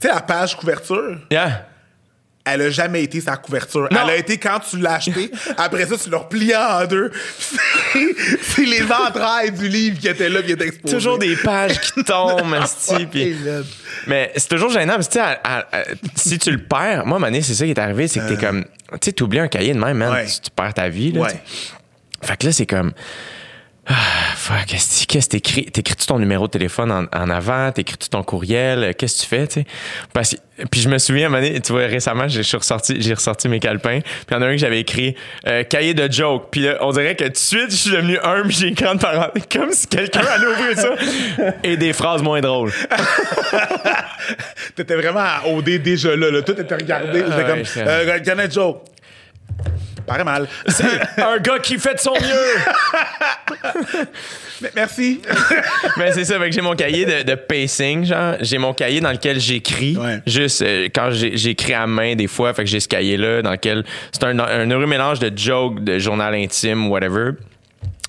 Tu 0.00 0.08
sais, 0.08 0.14
la 0.14 0.20
page 0.20 0.56
couverture, 0.56 1.16
yeah. 1.30 1.66
Elle 2.46 2.62
a 2.62 2.70
jamais 2.70 3.02
été 3.02 3.20
sa 3.20 3.36
couverture. 3.36 3.88
Non. 3.90 4.00
Elle 4.04 4.10
a 4.10 4.16
été 4.16 4.38
quand 4.38 4.60
tu 4.60 4.78
l'as 4.78 4.94
acheté. 4.94 5.30
Après 5.58 5.84
ça, 5.86 5.96
tu 5.98 6.08
l'as 6.10 6.18
replié 6.18 6.56
en 6.56 6.86
deux. 6.86 7.10
C'est 8.42 8.64
les 8.64 8.82
entrailles 8.84 9.52
du 9.52 9.68
livre 9.68 9.98
qui 9.98 10.08
étaient 10.08 10.28
là, 10.28 10.42
qui 10.42 10.52
étaient 10.52 10.68
exposées. 10.68 10.94
Toujours 10.96 11.18
des 11.18 11.36
pages 11.36 11.80
qui 11.80 12.04
tombent. 12.04 12.42
Mais 14.06 14.32
c'est 14.36 14.48
toujours 14.48 14.70
gênant, 14.70 14.94
parce 14.94 15.08
que 15.08 15.12
tu 15.14 15.18
sais, 15.18 15.24
à- 15.24 15.40
à- 15.42 15.58
à- 15.80 15.84
si 16.14 16.38
tu 16.38 16.50
le 16.50 16.58
perds, 16.58 17.04
moi, 17.06 17.18
donné, 17.18 17.42
c'est 17.42 17.54
ça 17.54 17.64
qui 17.64 17.70
est 17.72 17.78
arrivé, 17.78 18.08
c'est 18.08 18.20
que 18.20 18.28
t'es 18.28 18.36
comme, 18.36 18.64
tu 18.64 18.98
sais, 19.02 19.12
t'oublies 19.12 19.40
un 19.40 19.48
cahier 19.48 19.74
de 19.74 19.78
même, 19.78 19.96
man, 19.96 20.12
Ouais. 20.12 20.26
tu, 20.26 20.40
tu 20.42 20.50
perds 20.50 20.74
ta 20.74 20.88
vie, 20.88 21.12
là. 21.12 21.22
Ouais. 21.22 21.40
Fait 22.22 22.36
que 22.36 22.46
là, 22.46 22.52
c'est 22.52 22.66
comme, 22.66 22.92
ah, 23.88 23.94
fuck, 24.34 24.66
qu'est-ce 24.66 25.06
que 25.06 25.30
t'écris? 25.30 25.66
T'écris-tu 25.66 26.06
ton 26.06 26.18
numéro 26.18 26.46
de 26.46 26.50
téléphone 26.50 26.90
en, 26.90 27.04
en 27.16 27.30
avant? 27.30 27.70
T'écris-tu 27.70 28.08
ton 28.08 28.22
courriel? 28.22 28.94
Qu'est-ce 28.96 29.18
que 29.18 29.22
tu 29.22 29.28
fais, 29.28 29.46
tu 29.46 29.54
sais? 29.60 29.66
Parce 30.12 30.30
que- 30.34 30.64
puis 30.70 30.80
je 30.80 30.88
me 30.88 30.98
souviens, 30.98 31.24
à 31.24 31.26
un 31.26 31.30
moment 31.30 31.42
donné, 31.46 31.60
tu 31.60 31.72
vois, 31.72 31.82
récemment, 31.86 32.26
j'ai 32.28 32.40
ressorti, 32.56 32.96
j'ai 33.00 33.14
ressorti 33.14 33.48
mes 33.48 33.60
calepins. 33.60 34.00
Puis 34.00 34.26
il 34.30 34.34
y 34.34 34.36
en 34.36 34.42
a 34.42 34.46
un 34.46 34.52
que 34.52 34.56
j'avais 34.58 34.80
écrit, 34.80 35.14
euh, 35.46 35.62
cahier 35.64 35.94
de 35.94 36.10
joke. 36.10 36.48
Puis 36.50 36.62
là, 36.62 36.78
on 36.80 36.90
dirait 36.92 37.14
que 37.14 37.24
tout 37.24 37.30
de 37.30 37.36
suite, 37.36 37.70
je 37.70 37.76
suis 37.76 37.90
devenu 37.90 38.18
un, 38.22 38.42
puis 38.42 38.56
j'ai 38.58 38.68
écrit 38.68 38.86
en 38.86 38.96
parenthèse, 38.96 39.42
comme 39.52 39.70
si 39.72 39.86
quelqu'un 39.86 40.20
allait 40.24 40.46
ouvrir 40.46 40.76
ça. 40.78 40.94
Et 41.62 41.76
des 41.76 41.92
phrases 41.92 42.22
moins 42.22 42.40
drôles. 42.40 42.72
T'étais 44.74 44.96
vraiment 44.96 45.20
à 45.20 45.42
OD 45.46 45.78
déjà 45.78 46.16
là, 46.16 46.30
là. 46.30 46.42
Tout 46.42 46.58
était 46.60 46.74
regardé. 46.74 47.20
C'était 47.20 47.34
ouais, 47.36 47.44
comme, 47.46 47.64
c'est- 47.64 47.86
euh, 47.86 48.24
Janet 48.24 48.52
Joe. 48.52 48.76
Paraît 50.06 50.24
mal. 50.24 50.46
un 51.18 51.38
gars 51.38 51.58
qui 51.58 51.78
fait 51.78 51.94
de 51.94 51.98
son 52.00 52.12
mieux. 52.12 53.96
Mais 54.62 54.70
Merci. 54.74 55.20
Mais 55.98 56.12
c'est 56.14 56.24
ça, 56.24 56.38
fait 56.38 56.46
que 56.48 56.54
j'ai 56.54 56.60
mon 56.62 56.74
cahier 56.74 57.04
de, 57.04 57.22
de 57.24 57.34
pacing, 57.34 58.04
genre. 58.04 58.36
J'ai 58.40 58.56
mon 58.58 58.72
cahier 58.72 59.00
dans 59.00 59.12
lequel 59.12 59.38
j'écris. 59.38 59.96
Ouais. 59.96 60.20
Juste 60.26 60.62
euh, 60.62 60.88
quand 60.94 61.10
j'ai- 61.10 61.36
j'écris 61.36 61.74
à 61.74 61.86
main 61.86 62.14
des 62.14 62.26
fois, 62.26 62.54
fait 62.54 62.64
que 62.64 62.70
j'ai 62.70 62.80
ce 62.80 62.88
cahier-là 62.88 63.42
dans 63.42 63.50
lequel 63.50 63.84
c'est 64.12 64.24
un, 64.24 64.38
un 64.38 64.70
heureux 64.70 64.86
mélange 64.86 65.18
de 65.18 65.36
jokes, 65.36 65.82
de 65.84 65.98
journal 65.98 66.34
intime, 66.34 66.88
whatever. 66.88 67.32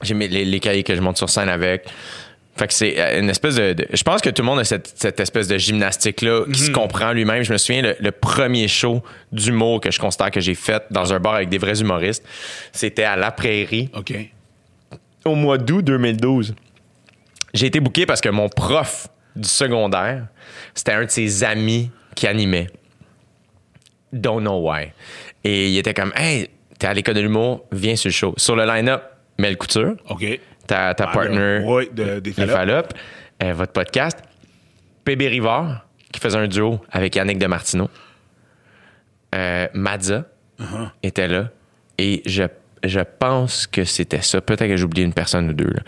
J'ai 0.03 0.13
les, 0.13 0.45
les 0.45 0.59
cahiers 0.59 0.83
que 0.83 0.95
je 0.95 1.01
monte 1.01 1.17
sur 1.17 1.29
scène 1.29 1.49
avec. 1.49 1.85
Fait 2.57 2.67
que 2.67 2.73
c'est 2.73 2.99
euh, 2.99 3.19
une 3.19 3.29
espèce 3.29 3.55
de, 3.55 3.73
de- 3.73 3.87
Je 3.93 4.01
pense 4.03 4.21
que 4.21 4.29
tout 4.29 4.41
le 4.41 4.47
monde 4.47 4.59
a 4.59 4.63
cette, 4.63 4.91
cette 4.95 5.19
espèce 5.19 5.47
de 5.47 5.57
gymnastique-là 5.57 6.45
qui 6.51 6.59
se 6.59 6.71
comprend 6.71 7.11
lui-même. 7.13 7.43
Je 7.43 7.53
me 7.53 7.57
souviens, 7.57 7.81
le, 7.83 7.95
le 7.99 8.11
premier 8.11 8.67
show 8.67 9.03
d'humour 9.31 9.79
que 9.81 9.91
je 9.91 9.99
constate 9.99 10.33
que 10.33 10.39
j'ai 10.41 10.55
fait 10.55 10.83
dans 10.89 11.13
un 11.13 11.19
bar 11.19 11.35
avec 11.35 11.49
des 11.49 11.57
vrais 11.59 11.79
humoristes, 11.79 12.23
c'était 12.71 13.03
à 13.03 13.15
La 13.15 13.31
Prairie 13.31 13.89
OK. 13.95 14.13
au 15.25 15.35
mois 15.35 15.57
d'août 15.57 15.83
2012. 15.83 16.55
J'ai 17.53 17.67
été 17.67 17.79
booké 17.79 18.05
parce 18.05 18.21
que 18.21 18.29
mon 18.29 18.49
prof 18.49 19.07
du 19.35 19.47
secondaire, 19.47 20.25
c'était 20.73 20.93
un 20.93 21.05
de 21.05 21.09
ses 21.11 21.43
amis 21.43 21.91
qui 22.15 22.25
animait. 22.27 22.67
Don't 24.13 24.41
know 24.41 24.59
why. 24.67 24.87
Et 25.43 25.69
il 25.69 25.77
était 25.77 25.93
comme, 25.93 26.11
hey, 26.15 26.49
t'es 26.79 26.87
à 26.87 26.93
l'école 26.93 27.15
de 27.15 27.21
l'humour, 27.21 27.65
viens 27.71 27.95
sur 27.95 28.07
le 28.09 28.13
show. 28.13 28.33
Sur 28.37 28.55
le 28.55 28.65
line-up, 28.65 29.03
Mel 29.37 29.57
Couture, 29.57 29.95
OK. 30.09 30.25
Ta, 30.67 30.93
ta 30.93 31.05
Ah, 31.09 31.13
partner, 31.13 31.59
de- 31.59 31.65
ouais, 31.65 31.89
de- 31.91 32.19
des. 32.19 32.31
Fallops, 32.33 32.89
euh, 33.43 33.53
votre 33.53 33.71
podcast, 33.73 34.19
PB 35.05 35.27
Rivard, 35.27 35.85
qui 36.11 36.19
faisait 36.19 36.37
un 36.37 36.47
duo 36.47 36.79
avec 36.91 37.15
Yannick 37.15 37.39
de 37.39 37.47
Martineau. 37.47 37.89
Euh, 39.35 39.67
Madza 39.73 40.25
Uh-huh. 40.59 40.89
était 41.03 41.27
là. 41.27 41.49
Et 41.99 42.23
je, 42.25 42.43
je 42.83 42.99
pense 43.19 43.67
que 43.67 43.83
c'était 43.83 44.21
ça. 44.23 44.41
Peut-être 44.41 44.67
que 44.67 44.75
j'ai 44.75 44.83
oublié 44.83 45.05
une 45.05 45.13
personne 45.13 45.49
ou 45.49 45.53
deux. 45.53 45.69
là. 45.69 45.81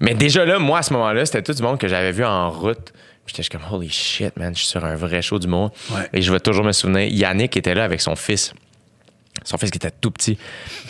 Mais 0.00 0.12
déjà 0.14 0.44
là, 0.44 0.58
moi, 0.58 0.80
à 0.80 0.82
ce 0.82 0.92
moment-là, 0.92 1.24
c'était 1.24 1.40
tout 1.42 1.54
du 1.54 1.62
monde 1.62 1.78
que 1.78 1.88
j'avais 1.88 2.12
vu 2.12 2.22
en 2.24 2.50
route. 2.50 2.92
J'étais 3.26 3.42
comme, 3.44 3.62
holy 3.70 3.88
shit, 3.88 4.36
man, 4.36 4.52
je 4.54 4.58
suis 4.58 4.68
sur 4.68 4.84
un 4.84 4.96
vrai 4.96 5.22
show 5.22 5.38
du 5.38 5.46
monde. 5.46 5.70
Ouais. 5.92 6.10
Et 6.12 6.20
je 6.20 6.30
vais 6.30 6.40
toujours 6.40 6.64
me 6.64 6.72
souvenir, 6.72 7.08
Yannick 7.08 7.56
était 7.56 7.74
là 7.74 7.84
avec 7.84 8.02
son 8.02 8.14
fils. 8.16 8.52
Son 9.44 9.56
fils 9.56 9.70
qui 9.70 9.78
était 9.78 9.90
tout 9.92 10.10
petit. 10.10 10.36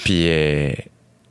Puis, 0.02 0.24
euh, 0.28 0.72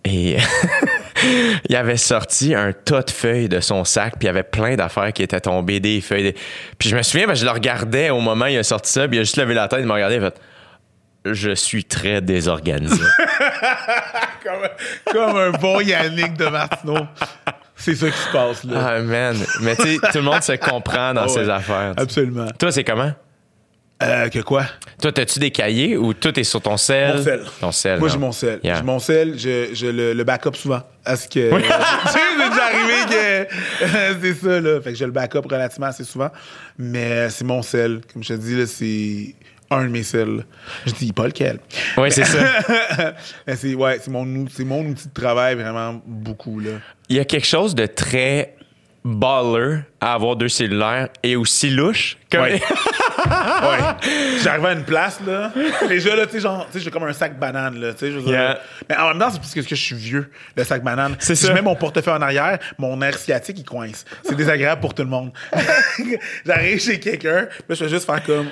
et 0.06 0.38
il 1.70 1.76
avait 1.76 1.98
sorti 1.98 2.54
un 2.56 2.72
tas 2.74 3.02
de 3.02 3.12
feuilles 3.12 3.50
de 3.50 3.60
son 3.60 3.84
sac, 3.84 4.14
puis 4.20 4.24
il 4.24 4.26
y 4.28 4.30
avait 4.30 4.44
plein 4.44 4.76
d'affaires 4.76 5.12
qui 5.14 5.24
étaient 5.24 5.40
tombées, 5.42 5.80
des 5.80 6.02
feuilles. 6.02 6.24
des- 6.24 6.36
Puis 6.78 6.90
je 6.90 6.96
me 6.96 7.02
souviens, 7.04 7.28
que 7.28 7.36
je 7.36 7.46
le 7.46 7.52
regardais 7.52 8.10
au 8.10 8.20
moment 8.20 8.46
où 8.46 8.50
il 8.50 8.58
a 8.58 8.64
sorti 8.64 8.92
ça, 8.92 9.08
puis 9.08 9.18
il 9.18 9.20
a 9.22 9.24
juste 9.24 9.38
levé 9.38 9.54
la 9.54 9.68
tête, 9.68 9.80
il 9.82 9.86
m'a 9.86 9.96
regardé, 9.96 10.16
il 10.16 10.22
fait 10.22 10.36
Je 11.26 11.52
suis 11.56 11.84
très 11.86 12.22
désorganisé. 12.22 12.96
Comme, 14.44 14.68
comme 15.14 15.38
un 15.38 15.52
bon 15.52 15.80
Yannick 15.82 16.34
de 16.36 16.46
Martineau. 16.48 17.06
C'est 17.76 17.94
ça 17.96 18.10
qui 18.10 18.18
se 18.18 18.32
passe, 18.32 18.64
là. 18.64 18.94
ah, 18.96 19.00
man. 19.02 19.38
Mais 19.62 19.76
tu 19.76 19.84
sais, 19.84 19.98
tout 19.98 20.18
le 20.18 20.22
monde 20.24 20.42
se 20.42 20.54
comprend 20.54 21.14
dans 21.14 21.22
Ah 21.22 21.28
ouais. 21.28 21.30
ses 21.30 21.48
affaires. 21.50 21.94
Absolument. 21.96 22.48
Toi, 22.58 22.72
c'est 22.72 22.84
comment? 22.84 23.12
Euh, 24.02 24.30
que 24.30 24.40
quoi? 24.40 24.66
Toi, 25.02 25.12
t'as-tu 25.12 25.40
des 25.40 25.52
cahiers 25.52 25.98
ou 25.98 26.14
tout 26.14 26.38
est 26.40 26.44
sur 26.44 26.62
ton 26.62 26.78
sel? 26.78 27.18
Mon 27.18 27.24
sel. 27.24 27.42
Ton 27.60 27.72
sel. 27.72 28.00
Moi, 28.00 28.10
j'ai 28.10 28.18
mon 28.18 28.32
sel. 28.32 28.60
Yeah. 28.64 28.76
J'ai 28.78 28.84
mon 28.84 29.00
sel, 29.00 29.40
je, 29.40 29.70
je 29.74 29.88
le, 29.88 30.14
le 30.14 30.24
backup 30.24 30.56
souvent. 30.56 30.82
À 31.06 31.16
ce 31.16 31.28
que. 31.28 31.50
tu 31.58 31.64
sais, 31.64 32.20
c'est 32.38 32.50
déjà 32.50 32.66
arrivé 32.66 33.48
que. 34.20 34.22
c'est 34.22 34.34
ça, 34.34 34.62
là. 34.62 34.82
Fait 34.82 34.92
que 34.92 34.98
je 34.98 35.06
le 35.06 35.12
backup 35.12 35.42
relativement 35.50 35.88
assez 35.88 36.04
souvent. 36.04 36.30
Mais 36.78 37.30
c'est 37.30 37.46
mon 37.46 37.62
sel. 37.62 38.02
Comme 38.12 38.24
je 38.24 38.30
te 38.30 38.40
dis, 38.40 38.56
là, 38.56 38.66
c'est 38.66 39.36
un 39.72 39.86
de 39.86 39.90
mes 39.90 40.04
sels. 40.04 40.46
Je 40.86 40.92
dis 40.94 41.14
pas 41.14 41.28
lequel. 41.28 41.60
Oui, 41.98 42.12
c'est 42.12 42.26
ça. 42.26 42.40
C'est, 43.56 43.74
ouais, 43.74 44.00
c'est 44.02 44.12
mon, 44.12 44.26
mon 44.26 44.86
outil 44.86 45.08
de 45.08 45.14
travail 45.14 45.56
vraiment 45.56 46.02
beaucoup, 46.06 46.60
là. 46.60 46.72
Il 47.10 47.16
y 47.16 47.20
a 47.20 47.26
quelque 47.26 47.48
chose 47.48 47.74
de 47.74 47.86
très 47.86 48.56
baller 49.04 49.80
à 50.00 50.14
avoir 50.14 50.36
deux 50.36 50.50
cellulaires 50.50 51.10
et 51.24 51.36
aussi 51.36 51.70
louche. 51.70 52.18
Comme... 52.32 52.42
Ouais. 52.42 52.62
Ouais. 53.32 54.40
J'arrive 54.44 54.66
à 54.66 54.74
une 54.74 54.84
place, 54.84 55.20
là. 55.26 55.52
Déjà, 55.88 56.16
là, 56.16 56.26
tu 56.26 56.34
sais, 56.34 56.40
genre, 56.40 56.66
tu 56.68 56.78
sais, 56.78 56.84
j'ai 56.84 56.92
comme 56.92 57.04
un 57.04 57.14
sac 57.14 57.38
banane, 57.38 57.80
là. 57.80 57.94
Tu 57.94 58.12
sais. 58.12 58.30
Yeah. 58.30 58.60
Mais 58.90 58.96
en 58.98 59.10
même 59.10 59.20
temps, 59.20 59.30
c'est 59.32 59.40
parce 59.40 59.54
que 59.54 59.62
je 59.62 59.76
suis 59.76 59.96
vieux, 59.96 60.30
le 60.56 60.64
sac 60.64 60.84
banane. 60.84 61.16
C'est 61.20 61.36
si 61.36 61.44
ça. 61.44 61.50
je 61.50 61.54
mets 61.54 61.62
mon 61.62 61.76
portefeuille 61.76 62.14
en 62.14 62.22
arrière, 62.22 62.60
mon 62.78 63.02
air 63.02 63.18
sciatique, 63.18 63.60
il 63.60 63.66
coince. 63.66 64.06
C'est 64.24 64.36
désagréable 64.36 64.82
pour 64.82 64.94
tout 64.94 65.04
le 65.04 65.10
monde. 65.10 65.32
J'arrive 66.46 66.80
chez 66.80 67.00
quelqu'un, 67.00 67.48
là, 67.68 67.76
je 67.76 67.84
vais 67.84 67.90
juste 67.90 68.06
faire 68.06 68.24
comme. 68.24 68.48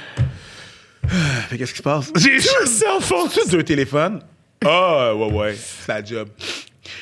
Mais 1.52 1.58
qu'est-ce 1.58 1.72
qui 1.72 1.80
se 1.80 1.84
passe? 1.84 2.12
J'ai 2.16 2.40
juste 2.40 2.86
phone. 3.02 3.30
juste 3.34 3.52
deux 3.52 3.64
téléphones. 3.64 4.22
Ah, 4.66 5.16
ouais, 5.16 5.32
ouais. 5.32 5.56
C'est 5.56 5.92
la 5.92 6.04
job. 6.04 6.30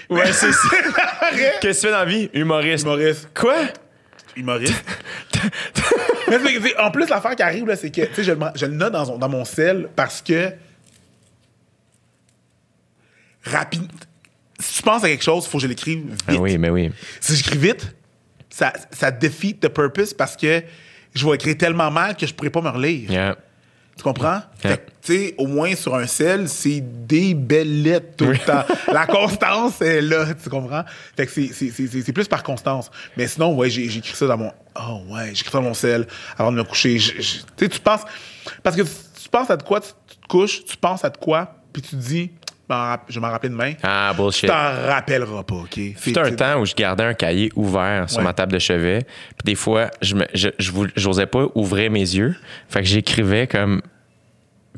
Ouais, 0.09 0.31
c'est 0.31 0.51
ça. 0.51 0.67
Qu'est-ce 1.59 1.59
que 1.59 1.67
tu 1.67 1.73
fais 1.73 1.91
dans 1.91 1.99
la 1.99 2.05
vie? 2.05 2.29
Humoriste. 2.33 2.83
Humoriste. 2.83 3.29
Quoi? 3.33 3.55
humoriste. 4.37 4.83
Mais 6.29 6.39
c'est- 6.39 6.59
c'est- 6.61 6.77
en 6.77 6.91
plus, 6.91 7.07
l'affaire 7.09 7.35
qui 7.35 7.43
arrive, 7.43 7.65
là, 7.67 7.75
c'est 7.75 7.89
que 7.91 8.01
tu 8.05 8.13
sais, 8.15 8.23
je, 8.23 8.31
le- 8.31 8.39
je 8.55 8.65
le 8.65 8.73
note 8.73 8.93
dans, 8.93 9.17
dans 9.17 9.29
mon 9.29 9.45
sel 9.45 9.89
parce 9.95 10.21
que. 10.21 10.51
Rapide. 13.43 13.89
Si 14.59 14.77
tu 14.77 14.83
penses 14.83 15.03
à 15.03 15.07
quelque 15.07 15.23
chose, 15.23 15.45
il 15.45 15.49
faut 15.49 15.57
que 15.57 15.61
je 15.63 15.67
l'écrive 15.67 15.99
vite. 16.09 16.23
Ah 16.27 16.35
oui, 16.35 16.57
mais 16.57 16.69
oui. 16.69 16.91
Si 17.21 17.35
j'écris 17.35 17.57
vite, 17.57 17.95
ça, 18.49 18.73
ça 18.91 19.11
defeat 19.11 19.59
the 19.59 19.67
purpose 19.69 20.13
parce 20.13 20.35
que 20.35 20.63
je 21.13 21.27
vais 21.27 21.35
écrire 21.35 21.57
tellement 21.57 21.91
mal 21.91 22.17
que 22.17 22.25
je 22.25 22.33
pourrais 22.33 22.49
pas 22.49 22.61
me 22.61 22.69
relire. 22.69 23.09
Yeah. 23.11 23.37
Tu 23.97 24.03
comprends? 24.03 24.33
Yeah. 24.33 24.43
Fait 24.59 24.77
que, 24.77 24.91
tu 25.01 25.13
sais, 25.17 25.35
au 25.39 25.47
moins 25.47 25.73
sur 25.75 25.95
un 25.95 26.05
sel, 26.05 26.47
c'est 26.47 26.81
des 26.81 27.33
belles 27.33 27.81
lettres 27.81 28.15
tout 28.17 28.25
le 28.25 28.37
temps. 28.37 28.63
La 28.93 29.07
constance 29.07 29.81
est 29.81 30.01
là, 30.01 30.25
tu 30.41 30.49
comprends? 30.49 30.83
Fait 31.15 31.25
que 31.25 31.31
c'est- 31.31 31.51
c'est- 31.51 31.71
c'est 31.71 31.87
c'est- 31.87 32.01
c'est 32.03 32.13
plus 32.13 32.27
par 32.27 32.43
constance. 32.43 32.91
Mais 33.17 33.27
sinon, 33.27 33.55
ouais, 33.55 33.69
écrit 33.69 34.15
ça 34.15 34.27
dans 34.27 34.37
mon. 34.37 34.51
Oh, 34.79 35.01
ouais, 35.09 35.25
j'ai 35.33 35.41
écrit 35.41 35.51
ça 35.51 35.57
dans 35.57 35.63
mon 35.63 35.73
sel 35.73 36.05
avant 36.37 36.51
de 36.51 36.57
me 36.57 36.63
coucher. 36.63 36.97
Tu 36.99 37.21
sais, 37.23 37.69
tu 37.69 37.79
penses. 37.79 38.01
Parce 38.63 38.75
que 38.75 38.83
tu 38.83 39.29
penses 39.31 39.49
à 39.49 39.57
de 39.57 39.63
quoi, 39.63 39.81
tu, 39.81 39.89
tu 40.07 40.15
te 40.17 40.27
couches, 40.27 40.63
tu 40.65 40.77
penses 40.77 41.03
à 41.03 41.09
de 41.09 41.17
quoi, 41.17 41.55
puis 41.73 41.81
tu 41.81 41.89
te 41.91 41.95
dis, 41.95 42.31
je 43.07 43.19
m'en 43.19 43.29
rappeler 43.29 43.49
demain. 43.49 43.73
Ah, 43.83 44.09
Tu 44.11 44.21
bullshit. 44.21 44.49
t'en 44.49 44.87
rappelleras 44.87 45.43
pas, 45.43 45.55
OK? 45.55 45.79
C'était 45.97 46.19
un 46.19 46.31
temps 46.31 46.59
où 46.59 46.65
je 46.65 46.75
gardais 46.75 47.03
un 47.05 47.13
cahier 47.13 47.51
ouvert 47.55 48.09
sur 48.09 48.19
Ouais. 48.19 48.23
ma 48.25 48.33
table 48.33 48.51
de 48.53 48.59
chevet. 48.59 49.03
Puis 49.03 49.43
des 49.45 49.55
fois, 49.55 49.89
je 50.01 50.15
me, 50.15 50.25
je, 50.33 50.49
je 50.59 51.23
pas 51.25 51.45
ouvrir 51.55 51.89
mes 51.91 51.99
yeux. 52.01 52.35
Fait 52.69 52.81
que 52.81 52.87
j'écrivais 52.87 53.47
comme. 53.47 53.81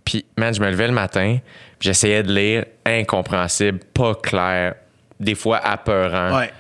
Puis, 0.06 0.26
man, 0.38 0.54
je 0.54 0.62
me 0.62 0.70
levais 0.70 0.88
le 0.88 0.94
matin, 0.94 1.38
puis 1.78 1.88
j'essayais 1.90 2.24
de 2.24 2.34
lire 2.34 2.66
incompréhensible, 2.86 3.80
pas 3.94 4.16
clair, 4.16 4.76
des 5.20 5.36
fois 5.36 5.58
apeurant. 5.58 6.38
Ouais. 6.38 6.52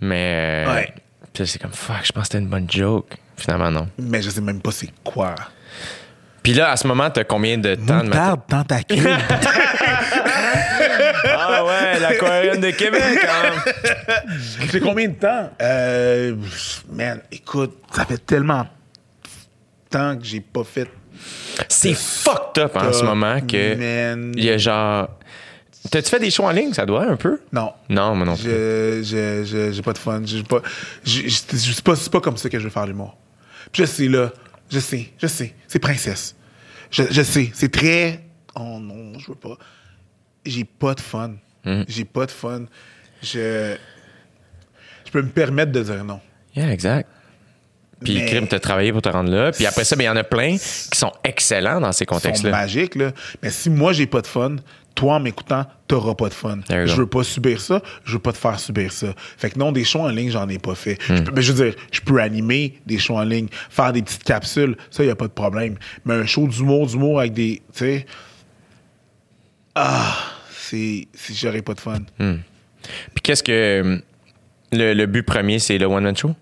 Mais. 0.00 0.64
Ouais. 0.68 0.94
Puis 1.32 1.46
c'est 1.46 1.60
comme, 1.60 1.72
fuck, 1.72 1.96
je 2.04 2.12
pense 2.12 2.22
que 2.22 2.26
c'était 2.28 2.38
une 2.38 2.48
bonne 2.48 2.70
joke. 2.70 3.16
Finalement, 3.36 3.70
non. 3.70 3.88
Mais 3.98 4.22
je 4.22 4.30
sais 4.30 4.40
même 4.40 4.60
pas 4.62 4.70
c'est 4.70 4.88
quoi. 5.04 5.34
Puis 6.42 6.54
là, 6.54 6.70
à 6.70 6.76
ce 6.76 6.86
moment, 6.86 7.10
t'as 7.10 7.24
combien 7.24 7.58
de 7.58 7.74
temps 7.74 7.82
de 8.02 8.08
matin? 8.08 8.30
Moutarde 8.36 8.40
tentacule. 8.48 9.18
Ouais, 11.96 12.00
l'aquarium 12.00 12.60
de 12.60 12.70
Québec, 12.70 13.18
hein. 13.28 14.22
J'ai 14.72 14.80
combien 14.80 15.08
de 15.08 15.14
temps? 15.14 15.50
Euh, 15.60 16.34
man, 16.90 17.20
écoute, 17.30 17.78
ça 17.92 18.04
fait 18.04 18.24
tellement 18.24 18.62
de 18.62 18.68
temps 19.90 20.16
que 20.16 20.24
j'ai 20.24 20.40
pas 20.40 20.64
fait. 20.64 20.88
C'est 21.68 21.94
fucked 21.94 22.62
up 22.62 22.76
en 22.76 22.92
ce 22.92 23.04
moment 23.04 23.40
que. 23.40 23.74
Man. 23.74 24.32
Il 24.36 24.44
y 24.44 24.50
a 24.50 24.58
genre. 24.58 25.08
T'as-tu 25.90 26.10
fait 26.10 26.18
des 26.18 26.30
shows 26.30 26.44
en 26.44 26.50
ligne? 26.50 26.72
Ça 26.72 26.84
doit 26.84 27.04
un 27.08 27.16
peu? 27.16 27.40
Non. 27.52 27.72
Non, 27.88 28.14
moi 28.16 28.26
non 28.26 28.34
plus. 28.36 28.44
Je, 28.44 29.02
je, 29.04 29.44
je- 29.44 29.72
j'ai 29.72 29.82
pas 29.82 29.92
de 29.92 29.98
fun. 29.98 30.20
Pas, 30.48 30.60
je, 31.04 31.20
je, 31.22 31.28
je- 31.28 31.72
c'est 31.72 31.84
pas, 31.84 31.94
c'est 31.94 32.10
pas 32.12 32.20
comme 32.20 32.36
ça 32.36 32.48
que 32.50 32.58
je 32.58 32.64
veux 32.64 32.70
faire 32.70 32.86
l'humour. 32.86 33.16
Puis 33.72 33.82
je 33.84 33.86
sais, 33.88 34.08
là. 34.08 34.32
Je 34.68 34.80
sais, 34.80 35.12
je 35.16 35.28
sais. 35.28 35.54
C'est 35.68 35.78
princesse. 35.78 36.34
Je, 36.90 37.04
je 37.08 37.22
sais. 37.22 37.50
C'est 37.54 37.70
très. 37.70 38.20
Oh 38.56 38.78
non, 38.80 39.16
je 39.20 39.28
veux 39.28 39.36
pas. 39.36 39.56
J'ai 40.44 40.64
pas 40.64 40.94
de 40.94 41.00
fun. 41.00 41.34
Mm. 41.66 41.82
J'ai 41.88 42.04
pas 42.04 42.24
de 42.26 42.30
fun. 42.30 42.62
Je. 43.22 43.76
Je 45.04 45.10
peux 45.12 45.22
me 45.22 45.28
permettre 45.28 45.72
de 45.72 45.82
dire 45.82 46.04
non. 46.04 46.20
Yeah, 46.54 46.70
exact. 46.72 47.08
Puis 48.04 48.14
Mais- 48.18 48.26
Crime, 48.26 48.46
t'as 48.48 48.58
travaillé 48.58 48.92
pour 48.92 49.02
te 49.02 49.08
rendre 49.08 49.30
là. 49.30 49.52
Puis 49.52 49.66
après 49.66 49.84
ça, 49.84 49.96
il 49.98 50.02
y 50.04 50.08
en 50.08 50.16
a 50.16 50.24
plein 50.24 50.56
qui 50.56 50.98
sont 50.98 51.12
excellents 51.24 51.80
dans 51.80 51.92
ces 51.92 52.04
contextes-là. 52.06 52.50
magiques, 52.50 52.94
là. 52.94 53.12
Mais 53.42 53.50
si 53.50 53.70
moi, 53.70 53.92
j'ai 53.92 54.06
pas 54.06 54.20
de 54.20 54.26
fun, 54.26 54.56
toi, 54.94 55.14
en 55.14 55.20
m'écoutant, 55.20 55.64
t'auras 55.86 56.14
pas 56.14 56.28
de 56.28 56.34
fun. 56.34 56.58
Je 56.68 56.94
veux 56.94 57.06
pas 57.06 57.22
subir 57.24 57.60
ça, 57.60 57.80
je 58.04 58.12
veux 58.14 58.18
pas 58.18 58.32
te 58.32 58.38
faire 58.38 58.58
subir 58.60 58.92
ça. 58.92 59.08
Fait 59.38 59.50
que 59.50 59.58
non, 59.58 59.72
des 59.72 59.84
shows 59.84 60.00
en 60.00 60.08
ligne, 60.08 60.30
j'en 60.30 60.48
ai 60.48 60.58
pas 60.58 60.74
fait. 60.74 60.98
Hmm. 61.08 61.16
Je, 61.16 61.22
peux- 61.22 61.32
mais 61.34 61.42
je 61.42 61.52
veux 61.52 61.64
dire, 61.70 61.74
je 61.92 62.00
peux 62.00 62.20
animer 62.20 62.80
des 62.86 62.98
shows 62.98 63.16
en 63.16 63.22
ligne, 63.24 63.48
faire 63.70 63.92
des 63.92 64.02
petites 64.02 64.24
capsules, 64.24 64.76
ça, 64.90 65.04
y 65.04 65.10
a 65.10 65.16
pas 65.16 65.28
de 65.28 65.32
problème. 65.32 65.76
Mais 66.04 66.14
un 66.14 66.26
show 66.26 66.46
d'humour, 66.48 66.86
d'humour 66.88 67.20
avec 67.20 67.32
des. 67.32 67.62
Tu 67.72 67.78
sais. 67.78 68.06
Ah, 69.74 70.16
c'est. 70.70 71.08
Si 71.14 71.34
j'aurais 71.34 71.62
pas 71.62 71.74
de 71.74 71.80
fun. 71.80 72.00
Hmm. 72.18 72.36
Puis 73.14 73.22
qu'est-ce 73.22 73.42
que. 73.42 73.52
euh, 73.52 73.98
Le, 74.72 74.94
le 74.94 75.06
but 75.06 75.22
premier, 75.22 75.58
c'est 75.58 75.78
le 75.78 75.86
one-man 75.86 76.16
show? 76.16 76.34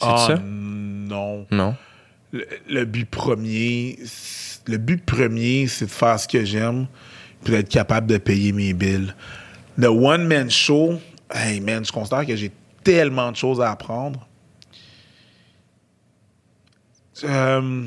C'est 0.00 0.06
Ah, 0.08 0.24
ça? 0.28 0.36
non. 0.38 1.46
Non? 1.50 1.74
Le, 2.32 2.46
le 2.68 2.84
but 2.84 3.08
premier, 3.08 3.98
c'est- 4.04 4.68
le 4.68 4.76
but 4.76 5.04
premier, 5.04 5.66
c'est 5.66 5.86
de 5.86 5.90
faire 5.90 6.20
ce 6.20 6.28
que 6.28 6.44
j'aime, 6.44 6.86
puis 7.42 7.52
d'être 7.54 7.68
capable 7.70 8.06
de 8.06 8.18
payer 8.18 8.52
mes 8.52 8.74
billes. 8.74 9.12
Le 9.76 9.88
one 9.88 10.26
man 10.26 10.50
show, 10.50 11.00
hey 11.34 11.60
man, 11.60 11.84
je 11.84 11.90
considère 11.92 12.26
que 12.26 12.36
j'ai 12.36 12.50
tellement 12.84 13.30
de 13.32 13.36
choses 13.36 13.60
à 13.60 13.70
apprendre. 13.70 14.26
Euh, 17.24 17.86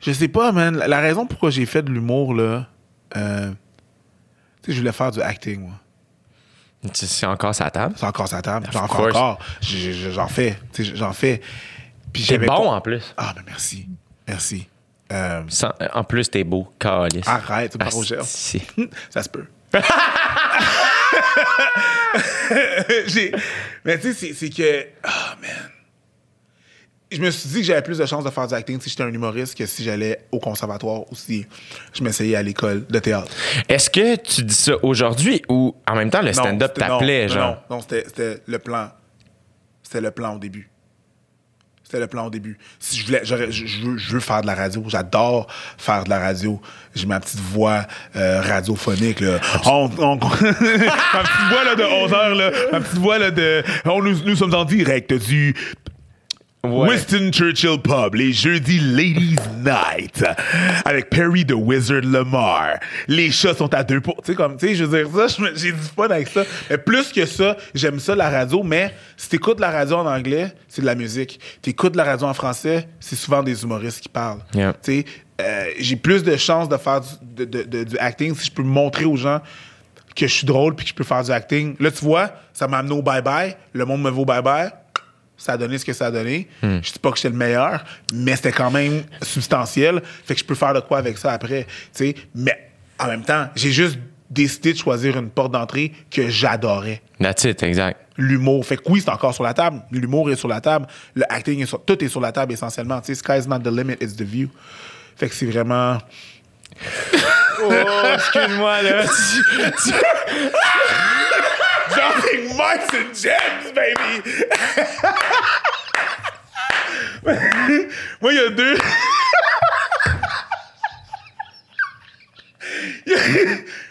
je 0.00 0.12
sais 0.12 0.28
pas, 0.28 0.52
man. 0.52 0.76
La 0.76 1.00
raison 1.00 1.26
pourquoi 1.26 1.50
j'ai 1.50 1.66
fait 1.66 1.82
de 1.82 1.90
l'humour 1.90 2.34
là, 2.34 2.68
euh, 3.16 3.50
tu 4.62 4.70
sais, 4.70 4.72
je 4.72 4.78
voulais 4.80 4.92
faire 4.92 5.10
du 5.10 5.20
acting, 5.22 5.60
moi. 5.60 5.74
C'est- 6.92 7.26
encore 7.26 7.54
sa 7.54 7.70
table? 7.70 7.94
C'est 7.98 8.06
encore 8.06 8.28
sa 8.28 8.40
table. 8.40 8.68
J'en 8.72 8.86
fais 8.86 8.94
encore. 8.94 9.38
J'en 9.60 10.28
fais. 10.28 10.56
J'en 10.78 11.12
fais. 11.12 11.40
Puis 12.12 12.24
T'es 12.24 12.38
bon 12.38 12.68
en 12.70 12.80
plus. 12.80 13.14
ah, 13.16 13.32
ben 13.34 13.42
merci. 13.46 13.88
Merci. 14.26 14.68
Euh, 15.12 15.42
Sans- 15.48 15.72
en 15.94 16.04
plus, 16.04 16.30
t'es 16.30 16.44
beau. 16.44 16.72
Calice. 16.78 17.26
arrête, 17.26 17.72
tu 17.72 17.78
me. 17.78 18.20
Asti. 18.20 18.62
Ça 19.10 19.22
se 19.22 19.28
peut. 19.28 19.46
Mais 23.84 23.98
tu 24.00 24.12
sais, 24.14 24.32
c'est- 24.34 24.50
que. 24.50 24.86
Ah, 25.02 25.36
man. 25.40 25.50
Je 27.10 27.22
me 27.22 27.30
suis 27.30 27.48
dit 27.48 27.60
que 27.60 27.62
j'avais 27.62 27.80
plus 27.82 27.96
de 27.98 28.04
chances 28.04 28.22
de 28.24 28.28
faire 28.30 28.46
du 28.46 28.52
acting 28.54 28.78
si 28.82 28.90
j'étais 28.90 29.02
un 29.02 29.08
humoriste 29.08 29.56
que 29.56 29.64
si 29.64 29.82
j'allais 29.82 30.26
au 30.30 30.38
conservatoire 30.38 31.10
ou 31.10 31.14
si 31.14 31.46
je 31.94 32.02
m'essayais 32.04 32.36
à 32.36 32.42
l'école 32.42 32.86
de 32.86 32.98
théâtre. 32.98 33.28
Est-ce 33.66 33.88
que 33.88 34.16
tu 34.16 34.42
dis 34.42 34.54
ça 34.54 34.72
aujourd'hui 34.82 35.40
ou 35.48 35.74
en 35.86 35.94
même 35.96 36.10
temps 36.10 36.20
le 36.20 36.34
stand-up 36.34 36.74
t'appelait, 36.74 37.28
genre? 37.28 37.56
Non, 37.70 37.76
non, 37.76 37.80
c'était 37.82 38.42
le 38.46 38.58
plan. 38.58 38.90
C'était 39.82 40.02
le 40.02 40.10
plan 40.10 40.34
au 40.34 40.38
début. 40.38 40.68
C'était 41.82 42.00
le 42.00 42.06
plan 42.08 42.26
au 42.26 42.30
début. 42.30 42.58
Si 42.78 42.98
je 42.98 43.06
voulais, 43.06 43.20
je, 43.24 43.50
je 43.50 43.78
veux, 43.86 43.96
je 43.96 44.12
veux 44.12 44.20
faire 44.20 44.42
de 44.42 44.46
la 44.46 44.54
radio. 44.54 44.84
J'adore 44.88 45.46
faire 45.78 46.04
de 46.04 46.10
la 46.10 46.18
radio. 46.18 46.60
J'ai 46.94 47.06
ma 47.06 47.18
petite 47.20 47.40
voix 47.40 47.86
euh, 48.16 48.42
radiophonique. 48.42 49.20
Là. 49.20 49.38
On- 49.64 49.88
on- 49.96 50.16
ma 50.20 50.20
petite 50.20 51.48
voix 51.48 51.64
là, 51.64 51.74
de 51.74 51.84
11 52.04 52.12
heures. 52.12 52.34
Là, 52.34 52.50
ma 52.72 52.80
petite 52.80 52.98
voix 52.98 53.18
là, 53.18 53.30
de. 53.30 53.62
on- 53.86 54.02
nous, 54.02 54.18
nous 54.26 54.36
sommes 54.36 54.52
en 54.54 54.66
direct 54.66 55.14
du 55.14 55.54
Ouais. 56.64 56.88
Winston 56.88 57.30
Churchill 57.30 57.80
Pub, 57.80 58.16
les 58.16 58.32
jeudis 58.32 58.80
Ladies 58.80 59.36
Night, 59.64 60.24
avec 60.84 61.08
Perry 61.08 61.46
the 61.46 61.52
Wizard 61.52 62.02
Lamar. 62.02 62.78
Les 63.06 63.30
chats 63.30 63.54
sont 63.54 63.72
à 63.72 63.84
deux 63.84 64.00
pour. 64.00 64.16
Tu 64.16 64.32
sais, 64.32 64.34
comme, 64.34 64.56
tu 64.56 64.66
sais, 64.66 64.74
je 64.74 64.84
veux 64.84 65.04
dire, 65.04 65.28
ça, 65.28 65.42
j'ai 65.54 65.70
du 65.70 65.78
fun 65.78 66.06
avec 66.06 66.26
ça. 66.28 66.42
Mais 66.68 66.76
plus 66.78 67.12
que 67.12 67.24
ça, 67.26 67.56
j'aime 67.74 68.00
ça, 68.00 68.16
la 68.16 68.28
radio, 68.28 68.64
mais 68.64 68.92
si 69.16 69.28
t'écoutes 69.28 69.60
la 69.60 69.70
radio 69.70 69.96
en 69.98 70.06
anglais, 70.06 70.52
c'est 70.66 70.82
de 70.82 70.86
la 70.86 70.96
musique. 70.96 71.38
T'écoutes 71.62 71.94
la 71.94 72.02
radio 72.04 72.26
en 72.26 72.34
français, 72.34 72.88
c'est 72.98 73.16
souvent 73.16 73.42
des 73.44 73.62
humoristes 73.62 74.00
qui 74.00 74.08
parlent. 74.08 74.40
Yeah. 74.52 74.72
Tu 74.82 74.92
sais, 75.00 75.04
euh, 75.40 75.64
j'ai 75.78 75.94
plus 75.96 76.24
de 76.24 76.36
chances 76.36 76.68
de 76.68 76.76
faire 76.76 77.00
du, 77.00 77.06
de- 77.22 77.44
de- 77.44 77.62
de- 77.62 77.84
du 77.84 77.98
acting 77.98 78.34
si 78.34 78.46
je 78.46 78.52
peux 78.52 78.64
montrer 78.64 79.04
aux 79.04 79.16
gens 79.16 79.40
que 80.16 80.26
je 80.26 80.32
suis 80.34 80.46
drôle 80.46 80.74
puis 80.74 80.84
que 80.84 80.90
je 80.90 80.94
peux 80.94 81.04
faire 81.04 81.22
du 81.22 81.30
acting. 81.30 81.76
Là, 81.78 81.92
tu 81.92 82.04
vois, 82.04 82.32
ça 82.52 82.66
m'a 82.66 82.78
amené 82.78 82.94
au 82.96 83.02
bye-bye. 83.02 83.54
Le 83.72 83.84
monde 83.84 84.02
me 84.02 84.10
vaut 84.10 84.24
bye-bye. 84.24 84.72
Ça 85.38 85.52
a 85.52 85.56
donné 85.56 85.78
ce 85.78 85.84
que 85.84 85.92
ça 85.92 86.06
a 86.06 86.10
donné. 86.10 86.48
Hmm. 86.62 86.78
Je 86.82 86.92
dis 86.92 86.98
pas 86.98 87.10
que 87.10 87.16
j'étais 87.16 87.30
le 87.30 87.36
meilleur, 87.36 87.84
mais 88.12 88.34
c'était 88.36 88.52
quand 88.52 88.72
même 88.72 89.04
substantiel. 89.22 90.02
Fait 90.24 90.34
que 90.34 90.40
je 90.40 90.44
peux 90.44 90.56
faire 90.56 90.74
de 90.74 90.80
quoi 90.80 90.98
avec 90.98 91.16
ça 91.16 91.32
après. 91.32 91.64
tu 91.64 91.70
sais. 91.92 92.14
Mais 92.34 92.70
en 92.98 93.06
même 93.06 93.22
temps, 93.22 93.48
j'ai 93.54 93.70
juste 93.70 93.98
décidé 94.28 94.72
de 94.72 94.78
choisir 94.78 95.16
une 95.16 95.30
porte 95.30 95.52
d'entrée 95.52 95.92
que 96.10 96.28
j'adorais. 96.28 97.00
That's 97.20 97.44
it, 97.44 97.62
exact. 97.62 98.00
L'humour. 98.16 98.66
Fait 98.66 98.76
que 98.76 98.82
oui, 98.88 99.00
c'est 99.00 99.10
encore 99.10 99.32
sur 99.32 99.44
la 99.44 99.54
table. 99.54 99.80
L'humour 99.92 100.28
est 100.30 100.36
sur 100.36 100.48
la 100.48 100.60
table. 100.60 100.86
Le 101.14 101.22
acting 101.32 101.62
est 101.62 101.66
sur... 101.66 101.84
Tout 101.84 102.04
est 102.04 102.08
sur 102.08 102.20
la 102.20 102.32
table 102.32 102.52
essentiellement. 102.52 103.00
Tu 103.00 103.06
sais, 103.06 103.14
sky's 103.14 103.46
not 103.46 103.60
the 103.60 103.68
limit, 103.68 103.96
it's 104.00 104.16
the 104.16 104.22
view. 104.22 104.48
Fait 105.16 105.28
que 105.28 105.34
c'est 105.34 105.46
vraiment... 105.46 105.98
Oh, 107.62 107.72
excuse-moi, 108.14 108.82
là. 108.82 109.04
Dropping 111.94 112.48
mics 112.56 112.92
and 112.94 113.14
gems, 113.14 113.72
baby! 113.74 114.22
Moi, 118.20 118.32
il 118.32 118.36
y 118.36 118.40
a 118.40 118.50
deux. 118.50 118.78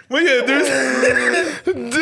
Moi, 0.10 0.22
il 0.22 0.26
y 0.28 0.30
a 0.30 0.42
deux. 0.42 0.64
Dude! 1.76 2.00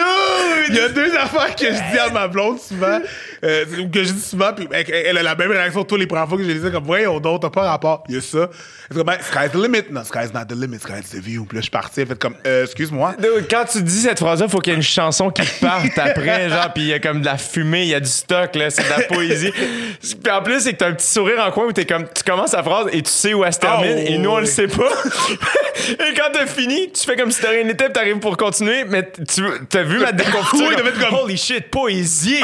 Il 0.70 0.76
y 0.76 0.80
a 0.80 0.90
deux 0.90 1.16
affaires 1.16 1.56
que 1.56 1.66
je 1.66 1.92
dis 1.92 1.98
à 2.00 2.10
ma 2.12 2.28
blonde 2.28 2.60
souvent. 2.60 3.00
euh, 3.44 3.66
ou 3.80 3.90
que 3.90 4.04
je 4.04 4.12
dis 4.14 4.22
souvent, 4.22 4.54
puis 4.54 4.68
elle, 4.72 5.18
a 5.18 5.24
la 5.24 5.36
même 5.36 5.52
réaction 5.52 5.84
tous 5.84 5.96
les 5.96 6.06
premières 6.08 6.28
fois 6.28 6.38
que 6.38 6.44
je 6.44 6.50
les 6.50 6.60
dis, 6.60 6.72
comme, 6.72 6.84
voyons 6.84 7.20
donc, 7.20 7.42
t'as 7.42 7.50
pas 7.50 7.64
rapport. 7.64 8.04
Il 8.10 8.16
y 8.16 8.18
a 8.18 8.22
ça. 8.22 8.50
Elle 8.90 8.98
comme, 8.98 9.06
Ben, 9.08 9.18
sky's 9.22 9.52
the 9.52 9.56
limit. 9.56 9.84
Non, 9.92 10.04
sky's 10.04 10.34
not 10.34 10.46
the 10.46 10.54
limit, 10.56 10.80
sky's 10.80 11.10
the 11.10 11.16
view. 11.16 11.46
Puis 11.46 11.56
là, 11.58 11.62
je 11.62 11.66
suis 11.66 11.72
parti. 11.72 12.02
Elle 12.02 12.08
fait 12.08 12.20
comme, 12.20 12.36
euh, 12.46 12.64
excuse-moi. 12.66 13.16
Quand 13.50 13.66
tu 13.72 13.82
dis 13.82 14.02
cette 14.02 14.20
phrase-là, 14.20 14.48
faut 14.48 14.60
qu'il 14.60 14.74
y 14.74 14.76
ait 14.76 14.78
une 14.78 14.84
chanson 14.84 15.30
qui 15.32 15.42
parte 15.60 15.98
après, 15.98 16.50
genre, 16.52 16.72
puis 16.74 16.84
il 16.84 16.90
y 16.90 16.94
a 16.94 17.00
comme 17.00 17.22
de 17.22 17.26
la 17.26 17.38
fumée, 17.38 17.84
il 17.84 17.90
y 17.90 17.96
a 17.96 18.00
du 18.00 18.10
stock, 18.10 18.56
là, 18.56 18.70
c'est 18.70 18.84
de 18.84 18.90
la 18.90 19.02
poésie. 19.08 19.52
Puis 19.52 20.32
en 20.32 20.42
plus, 20.44 20.62
c'est 20.62 20.74
que 20.74 20.78
t'as 20.78 20.90
un 20.90 20.94
petit 20.94 21.08
sourire 21.08 21.44
en 21.44 21.52
coin 21.52 21.66
où 21.66 21.72
t'es 21.72 21.86
comme, 21.86 22.06
tu 22.14 22.24
commences 22.24 22.54
la 22.54 22.64
phrase 22.64 22.88
et 22.92 23.02
tu 23.02 23.10
sais 23.10 23.34
où 23.34 23.44
elle 23.44 23.54
se 23.54 23.60
termine, 23.60 23.96
Oh, 23.98 24.12
et 24.12 24.18
nous, 24.20 24.30
on 24.30 24.40
le 24.40 24.46
sait 24.46 24.68
pas. 24.68 24.90
et 25.90 26.14
quand 26.16 26.30
t'as 26.34 26.46
fini, 26.46 26.92
tu 26.92 27.04
fais 27.04 27.16
comme 27.16 27.32
si 27.32 27.42
t'as 27.42 27.50
rien 27.50 27.68
été, 27.68 27.86
puis 27.86 27.95
t'arrives 27.96 28.20
pour 28.20 28.38
continuer, 28.38 28.84
mais 28.86 29.12
tu 29.12 29.42
t'as 29.70 29.84
vu 29.84 30.00
ma 30.00 30.12
déconfiture? 30.14 30.68
Oui, 30.70 30.76
t'as 30.78 30.84
fait 30.84 31.00
comme- 31.06 31.20
Holy 31.20 31.38
shit, 31.38 31.70
poésie! 31.72 32.42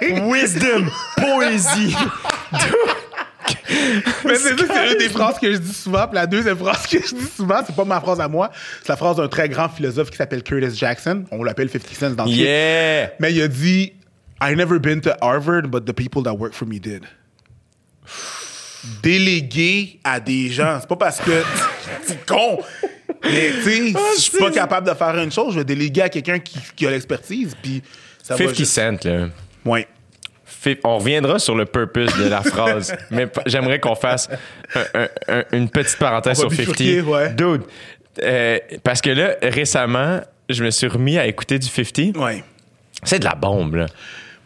Wisdom, 0.00 0.86
poésie! 1.16 1.94
Mais 4.24 4.34
c'est 4.36 4.58
ça, 4.58 4.64
c'est 4.66 4.92
une 4.92 4.98
des 4.98 5.08
phrases 5.08 5.38
que 5.38 5.50
je 5.52 5.58
dis 5.58 5.72
souvent. 5.72 6.06
Puis 6.06 6.16
la 6.16 6.26
deuxième 6.26 6.56
phrase 6.56 6.86
que 6.86 6.98
je 6.98 7.14
dis 7.14 7.26
souvent, 7.34 7.60
c'est 7.66 7.74
pas 7.74 7.84
ma 7.84 8.00
phrase 8.00 8.20
à 8.20 8.28
moi, 8.28 8.50
c'est 8.82 8.88
la 8.90 8.96
phrase 8.96 9.16
d'un 9.16 9.28
très 9.28 9.48
grand 9.48 9.68
philosophe 9.68 10.10
qui 10.10 10.16
s'appelle 10.16 10.42
Curtis 10.42 10.74
Jackson. 10.76 11.24
On 11.30 11.42
l'appelle 11.42 11.70
50 11.70 11.90
Cent 11.94 12.10
dans 12.10 12.24
le. 12.24 12.30
Yeah! 12.30 13.10
Mais 13.20 13.32
il 13.32 13.40
a 13.42 13.48
dit 13.48 13.92
I 14.42 14.54
never 14.54 14.78
been 14.78 15.00
to 15.02 15.10
Harvard, 15.22 15.68
but 15.70 15.84
the 15.86 15.92
people 15.94 16.22
that 16.24 16.34
work 16.34 16.52
for 16.54 16.66
me 16.68 16.78
did. 16.78 17.04
Déléguer 19.02 19.98
à 20.04 20.20
des 20.20 20.48
gens, 20.50 20.78
c'est 20.80 20.88
pas 20.88 20.96
parce 20.96 21.20
que 21.20 21.42
c'est 22.06 22.24
con. 22.26 22.58
Mais 23.24 23.50
tu 23.50 23.62
sais, 23.62 23.92
Ah, 23.96 23.98
si 24.14 24.16
je 24.24 24.30
suis 24.30 24.38
pas 24.38 24.50
capable 24.50 24.88
de 24.88 24.94
faire 24.94 25.16
une 25.18 25.32
chose, 25.32 25.54
je 25.54 25.58
vais 25.58 25.64
déléguer 25.64 26.02
à 26.02 26.08
quelqu'un 26.08 26.38
qui, 26.38 26.58
qui 26.76 26.86
a 26.86 26.90
l'expertise. 26.90 27.56
Puis 27.62 27.82
ça 28.22 28.34
va 28.34 28.38
50 28.38 28.56
juste- 28.56 28.72
Cent, 28.72 29.04
là. 29.04 29.28
Ouais. 29.64 29.88
Fi- 30.44 30.78
On 30.84 30.98
reviendra 30.98 31.38
sur 31.38 31.54
le 31.56 31.64
purpose 31.64 32.16
de 32.18 32.28
la 32.28 32.42
phrase, 32.42 32.94
mais 33.10 33.28
j'aimerais 33.46 33.80
qu'on 33.80 33.94
fasse 33.94 34.28
un- 34.74 35.00
un- 35.02 35.08
un- 35.28 35.44
une 35.52 35.68
petite 35.68 35.98
parenthèse 35.98 36.38
va 36.42 36.48
sur 36.48 36.50
50. 36.52 36.76
bifurquer, 36.76 37.00
ouais. 37.02 37.30
Dude, 37.34 37.62
euh, 38.22 38.58
parce 38.82 39.00
que 39.00 39.10
là, 39.10 39.34
récemment, 39.42 40.20
je 40.48 40.64
me 40.64 40.70
suis 40.70 40.86
remis 40.86 41.18
à 41.18 41.26
écouter 41.26 41.58
du 41.58 41.66
50. 41.68 42.16
Ouais. 42.16 42.42
C'est 43.04 43.18
de 43.18 43.24
la 43.24 43.34
bombe, 43.34 43.74
là. 43.76 43.86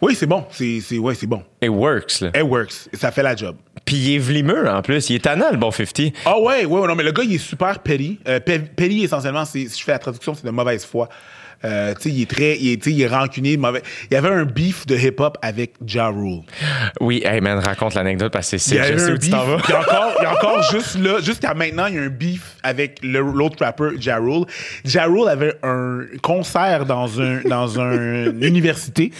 Oui, 0.00 0.14
c'est 0.16 0.26
bon. 0.26 0.44
C'est, 0.50 0.80
c'est, 0.80 0.98
ouais, 0.98 1.14
c'est 1.14 1.26
bon. 1.28 1.42
It 1.62 1.68
works, 1.70 2.20
là. 2.20 2.30
It 2.34 2.42
works. 2.42 2.72
Ça 2.94 3.12
fait 3.12 3.22
la 3.22 3.36
job. 3.36 3.56
Puis 3.84 3.96
il 3.96 4.14
est 4.14 4.18
vlimeux, 4.18 4.68
en 4.68 4.82
plus. 4.82 5.10
Il 5.10 5.16
est 5.16 5.24
tannant, 5.24 5.50
le 5.50 5.56
bon 5.56 5.70
50. 5.70 6.12
Ah 6.24 6.38
ouais, 6.38 6.64
ouais, 6.64 6.80
ouais, 6.80 6.88
non, 6.88 6.94
mais 6.94 7.02
le 7.02 7.12
gars, 7.12 7.22
il 7.24 7.34
est 7.34 7.38
super 7.38 7.78
petty. 7.80 8.18
Euh, 8.28 8.38
essentiellement, 8.78 9.44
si 9.44 9.68
je 9.68 9.82
fais 9.82 9.92
la 9.92 9.98
traduction, 9.98 10.34
c'est 10.34 10.44
de 10.44 10.50
mauvaise 10.50 10.84
foi. 10.84 11.08
Euh, 11.64 11.94
tu 11.94 12.02
sais, 12.02 12.08
il 12.10 12.22
est 12.22 12.30
très, 12.30 12.56
il 12.58 12.72
est, 12.72 12.86
il 12.86 13.00
est 13.02 13.06
rancunier, 13.06 13.56
mauvais. 13.56 13.82
Il 14.10 14.14
y 14.14 14.16
avait 14.16 14.28
un 14.30 14.44
beef 14.44 14.84
de 14.86 14.96
hip-hop 14.96 15.38
avec 15.42 15.74
Ja 15.86 16.08
Rule. 16.08 16.40
Oui, 17.00 17.22
hey 17.24 17.40
man, 17.40 17.58
raconte 17.58 17.94
l'anecdote 17.94 18.32
parce 18.32 18.50
que 18.50 18.58
c'est 18.58 18.82
je 18.82 18.98
sais 18.98 19.12
où 19.12 19.18
tu 19.18 19.30
t'en 19.30 19.44
vas. 19.44 19.58
Il 19.68 19.70
y 19.70 19.74
a 19.74 19.80
encore, 19.80 20.12
il 20.18 20.22
y 20.22 20.26
a 20.26 20.32
encore 20.36 20.62
juste 20.72 20.98
là, 20.98 21.20
jusqu'à 21.20 21.54
maintenant, 21.54 21.86
il 21.86 21.94
y 21.94 21.98
a 21.98 22.02
un 22.02 22.08
beef 22.08 22.56
avec 22.62 22.98
le- 23.02 23.20
l'autre 23.20 23.64
rappeur 23.64 23.92
Ja 24.00 24.16
Rule. 24.18 24.44
Ja 24.84 25.04
Rule 25.04 25.28
avait 25.28 25.54
un 25.62 26.00
concert 26.22 26.84
dans 26.86 27.20
un, 27.20 27.40
dans 27.42 27.78
un- 27.80 28.30
une 28.32 28.42
université. 28.44 29.10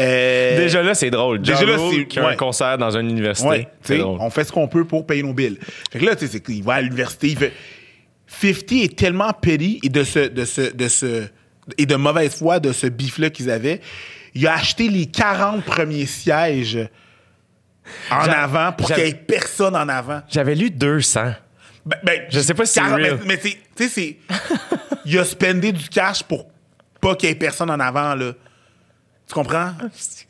Euh, 0.00 0.56
Déjà 0.56 0.82
là, 0.82 0.94
c'est 0.94 1.10
drôle. 1.10 1.40
Déjà 1.40 1.58
Déjà 1.60 1.72
là, 1.72 1.78
c'est- 1.90 2.06
qui 2.06 2.18
a 2.18 2.24
un 2.24 2.30
ouais. 2.30 2.36
concert 2.36 2.78
dans 2.78 2.96
une 2.96 3.10
université. 3.10 3.46
Ouais, 3.48 3.62
tu 3.64 3.68
c'est 3.82 3.92
sais, 3.94 3.98
drôle. 4.00 4.18
on 4.20 4.30
fait 4.30 4.44
ce 4.44 4.52
qu'on 4.52 4.68
peut 4.68 4.84
pour 4.84 5.06
payer 5.06 5.22
nos 5.22 5.32
billes. 5.34 5.58
Fait 5.92 5.98
que 5.98 6.04
là, 6.04 6.14
tu 6.16 6.26
sais, 6.26 6.32
c'est 6.32 6.40
qu'il 6.40 6.62
va 6.62 6.74
à 6.74 6.80
l'université, 6.82 7.28
il 7.28 7.36
fait. 7.38 7.52
50 8.26 8.72
est 8.72 8.96
tellement 8.96 9.32
petty 9.32 9.78
et 9.82 9.88
de 9.88 10.02
ce, 10.02 10.18
de 10.28 10.44
ce, 10.44 10.74
de 10.74 10.88
ce, 10.88 11.22
et 11.78 11.86
de 11.86 11.96
mauvaise 11.96 12.34
foi 12.36 12.60
de 12.60 12.72
ce 12.72 12.86
bif-là 12.86 13.30
qu'ils 13.30 13.50
avaient. 13.50 13.80
Il 14.34 14.46
a 14.46 14.54
acheté 14.54 14.88
les 14.88 15.06
40 15.06 15.64
premiers 15.64 16.06
sièges 16.06 16.78
en 18.10 18.16
avant 18.20 18.72
pour 18.72 18.86
qu'il 18.92 19.02
n'y 19.04 19.10
ait 19.10 19.14
personne 19.14 19.76
en 19.76 19.88
avant. 19.88 20.22
J'avais 20.28 20.54
lu 20.54 20.70
200. 20.70 21.32
Ben, 21.86 21.98
ben, 22.02 22.22
Je 22.30 22.40
sais 22.40 22.54
pas 22.54 22.64
si 22.66 22.72
c'est 22.74 22.80
40, 22.80 22.98
real. 22.98 23.18
Mais, 23.20 23.26
mais 23.34 23.40
c'est- 23.42 23.58
tu 23.76 23.88
sais, 23.88 23.88
c'est. 23.88 24.16
il 25.04 25.18
a 25.18 25.24
spendé 25.24 25.70
du 25.72 25.88
cash 25.88 26.22
pour 26.22 26.46
pas 27.00 27.14
qu'il 27.14 27.28
y 27.28 27.32
ait 27.32 27.34
personne 27.36 27.70
en 27.70 27.78
avant, 27.80 28.14
là. 28.14 28.32
Tu 29.26 29.32
comprends? 29.34 29.72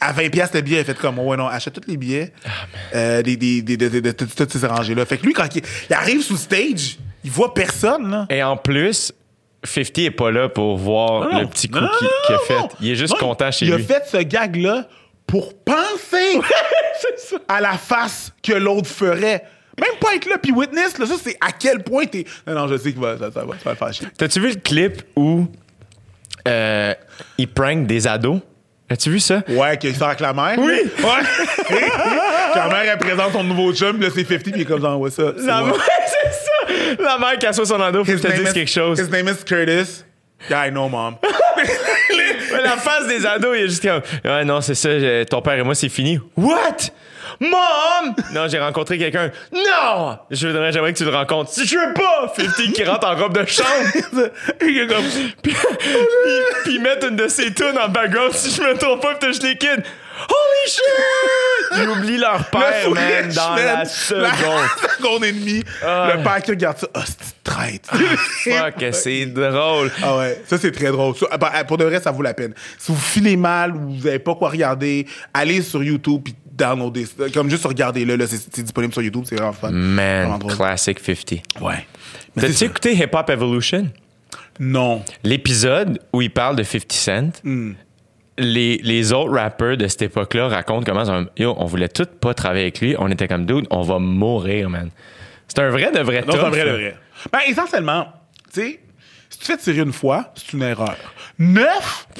À 0.01 0.13
20$ 0.13 0.31
piastres 0.31 0.57
le 0.57 0.63
billet, 0.63 0.81
il 0.81 0.85
fait 0.85 0.97
comme, 0.97 1.19
ouais, 1.19 1.37
non, 1.37 1.49
achète 1.49 1.75
tous 1.81 1.89
les 1.91 1.97
billets. 1.97 2.33
euh, 2.95 3.23
des, 3.23 3.37
des, 3.37 3.61
des, 3.63 3.77
des- 3.77 3.91
des- 3.91 4.01
de 4.01 4.13
toutes 4.13 4.53
ces 4.53 4.67
rangées-là. 4.67 5.05
Fait 5.07 5.19
que 5.19 5.27
lui, 5.27 5.33
quand 5.33 5.53
il, 5.57 5.63
il 5.91 5.95
arrive 5.95 6.23
sous 6.23 6.37
stage, 6.37 6.99
il 7.25 7.31
voit 7.31 7.55
personne, 7.55 8.11
là. 8.11 8.27
Et 8.31 8.43
en 8.43 8.57
plus, 8.57 9.13
50 9.65 9.99
est 9.99 10.11
pas 10.11 10.31
là 10.31 10.49
pour 10.49 10.77
voir 10.77 11.33
Non, 11.33 11.41
le 11.41 11.47
petit 11.47 11.69
coup 11.69 11.79
qu'il 12.27 12.35
a 12.35 12.39
fait. 12.41 12.55
Il 12.81 12.91
est 12.91 12.95
juste 12.97 13.15
Non, 13.15 13.29
content 13.29 13.51
chez 13.51 13.67
il 13.67 13.75
lui. 13.75 13.83
a 13.83 13.87
fait 13.87 14.05
ce 14.11 14.19
gag-là 14.19 14.87
pour 15.27 15.55
penser 15.65 16.39
à 17.49 17.61
la 17.61 17.73
face 17.73 18.33
que 18.43 18.53
l'autre 18.53 18.89
ferait. 18.89 19.45
Même 19.81 19.99
pas 20.01 20.15
être 20.15 20.27
là 20.29 20.37
puis 20.39 20.53
witness, 20.53 20.99
là, 20.99 21.07
ça, 21.07 21.15
c'est 21.21 21.37
à 21.41 21.51
quel 21.51 21.83
point 21.83 22.05
t'es. 22.07 22.25
Non, 22.47 22.55
non, 22.55 22.69
je 22.69 22.77
sais 22.77 22.93
que 22.93 23.01
va- 23.01 23.19
ça, 23.19 23.31
ça 23.33 23.45
va, 23.45 23.55
ça 23.55 23.65
va 23.65 23.71
le 23.73 23.77
faire 23.77 23.93
chier. 23.93 24.07
T'as-tu 24.17 24.39
vu 24.41 24.51
le 24.51 24.61
clip 24.61 25.03
où 25.17 25.47
euh, 26.47 26.95
il 27.39 27.49
prank 27.49 27.87
des 27.87 28.07
ados? 28.07 28.41
As-tu 28.89 29.11
vu 29.11 29.19
ça? 29.19 29.43
Ouais, 29.49 29.79
qu'il 29.79 29.97
sort 29.97 30.09
avec 30.09 30.21
la 30.21 30.33
mère? 30.35 30.57
Oui! 30.59 30.79
Ouais! 31.03 31.79
La 32.55 32.69
mère, 32.69 32.83
elle 32.93 32.99
présente 32.99 33.33
son 33.33 33.43
nouveau 33.43 33.73
chum, 33.75 34.01
là, 34.01 34.09
c'est 34.15 34.23
50, 34.25 34.43
puis 34.43 34.53
il 34.55 34.61
est 34.61 34.65
comme 34.65 34.81
genre, 34.81 35.01
ouais, 35.01 35.11
ça. 35.11 35.33
La 36.99 37.19
mère, 37.19 37.39
qui 37.39 37.47
assoit 37.47 37.67
son 37.67 37.81
ado, 37.81 38.05
faut 38.05 38.13
que 38.13 38.19
je 38.19 38.23
te 38.23 38.33
dise 38.33 38.51
is- 38.51 38.53
quelque 38.53 38.71
chose. 38.71 38.99
His 38.99 39.11
name 39.11 39.29
is 39.29 39.45
Curtis. 39.45 40.05
Yeah, 40.51 40.67
I 40.67 40.71
know, 40.71 40.89
mom. 40.89 41.17
La 42.63 42.77
face 42.77 43.07
des 43.09 43.25
ados, 43.27 43.57
il 43.57 43.65
est 43.65 43.69
juste 43.69 43.83
comme 43.83 44.03
Ouais, 44.25 44.45
non, 44.45 44.61
c'est 44.61 44.75
ça, 44.75 44.89
ton 45.29 45.41
père 45.43 45.55
et 45.55 45.63
moi, 45.63 45.75
c'est 45.75 45.89
fini. 45.89 46.19
What? 46.37 46.91
Mom! 47.41 48.15
Non, 48.33 48.47
j'ai 48.49 48.59
rencontré 48.59 48.99
quelqu'un. 48.99 49.31
Non! 49.53 50.19
Je 50.31 50.47
voudrais, 50.49 50.71
j'aimerais 50.73 50.93
que 50.93 50.99
tu 50.99 51.05
le 51.05 51.11
rencontres. 51.11 51.51
Si 51.51 51.67
je 51.67 51.77
veux 51.77 51.95
pas! 51.95 52.33
50 52.37 52.73
qui 52.73 52.85
rentre 52.85 53.07
en 53.07 53.17
robe 53.17 53.37
de 53.37 53.47
chambre. 53.47 53.69
puis, 54.59 54.87
puis, 55.43 56.77
une 56.77 57.17
de 57.17 57.29
ses 57.29 57.53
tunes 57.53 57.79
en 57.83 57.89
background, 57.89 58.33
si 58.33 58.55
je 58.55 58.63
me 58.63 58.77
trompe 58.77 59.03
pas, 59.03 59.15
puis 59.15 59.31
touche 59.31 59.43
les 59.43 59.57
kids. 59.57 59.83
Holy 60.29 60.71
shit! 60.71 61.79
Ils 61.83 61.89
oublient 61.89 62.19
leur 62.19 62.45
père, 62.51 62.89
le 62.89 62.95
man, 62.95 63.33
dans 63.35 63.55
man. 63.55 63.65
la 63.65 63.85
seconde. 63.85 64.23
La 64.23 64.97
seconde 64.97 65.25
et 65.25 65.33
demie. 65.33 65.63
Ah. 65.85 66.13
Le 66.17 66.23
père 66.23 66.43
qui 66.43 66.51
regarde 66.53 66.79
ça. 66.79 66.87
Oh, 66.95 67.01
c'est 67.05 67.43
traite. 67.43 67.87
Fuck, 67.87 68.85
c'est 68.93 69.27
drôle. 69.27 69.91
Ah 70.03 70.17
ouais, 70.19 70.43
ça 70.47 70.57
c'est 70.59 70.71
très 70.73 70.91
drôle. 70.91 71.15
Bah, 71.39 71.65
pour 71.67 71.77
de 71.77 71.85
vrai, 71.85 72.01
ça 72.01 72.11
vaut 72.11 72.23
la 72.23 72.35
peine. 72.35 72.55
Si 72.79 72.93
vous 72.93 72.99
filez 72.99 73.37
mal 73.37 73.75
ou 73.77 73.95
vous 73.97 74.07
avez 74.07 74.19
pas 74.19 74.35
quoi 74.35 74.51
regarder, 74.51 75.07
allez 75.33 75.63
sur 75.63 75.83
YouTube 75.83 76.23
puis 76.25 76.35
downloadez. 76.53 77.07
ça. 77.07 77.29
Comme 77.33 77.51
juste 77.51 77.65
regardez-le, 77.67 78.17
là, 78.17 78.27
c'est 78.27 78.37
c'est 78.55 78.63
disponible 78.63 78.93
sur 78.93 79.03
YouTube, 79.03 79.25
c'est 79.29 79.37
vraiment 79.37 79.53
fun. 79.53 79.69
Vraiment 79.71 80.29
Man, 80.29 80.39
drôle. 80.39 80.57
classic 80.57 80.99
50. 81.01 81.61
Ouais. 81.61 81.87
T'as-tu 82.41 82.65
écouté 82.65 82.95
Hip 82.95 83.11
Hop 83.13 83.29
Evolution? 83.31 83.89
Non. 84.61 85.03
L'épisode 85.25 85.99
où 86.13 86.23
il 86.23 86.31
parle 86.31 86.55
de 86.57 86.63
50 86.63 86.93
Cent, 86.93 87.31
Hmm. 87.43 87.73
Les, 88.39 88.79
les 88.79 89.13
autres 89.13 89.33
rappeurs 89.33 89.77
de 89.77 89.87
cette 89.87 90.03
époque-là 90.03 90.49
racontent 90.49 90.85
comment 90.85 91.25
Yo, 91.37 91.55
on 91.59 91.67
voulait 91.67 91.89
tous 91.89 92.07
pas 92.21 92.35
travailler 92.35 92.63
avec 92.63 92.81
lui. 92.81 92.97
On 92.99 93.09
était 93.11 93.29
comme 93.29 93.47
dude, 93.47 93.67
on 93.71 93.83
va 93.83 93.99
mourir, 93.99 94.71
man. 94.71 94.91
C'est 95.49 95.61
un 95.61 95.71
vrai 95.71 95.91
de 95.93 96.01
vrai 96.01 96.25
Non, 96.27 96.33
c'est 96.33 96.41
un 96.41 96.51
vrai, 96.51 96.65
le 96.65 96.73
vrai. 96.73 96.97
Ben, 97.33 97.41
essentiellement, 97.47 98.09
tu 98.53 98.61
sais, 98.61 98.81
si 99.31 99.39
tu 99.39 99.45
fais 99.45 99.57
tirer 99.57 99.83
une 99.83 99.93
fois, 99.93 100.33
c'est 100.35 100.53
une 100.53 100.63
erreur. 100.63 100.97
Neuf, 101.39 102.09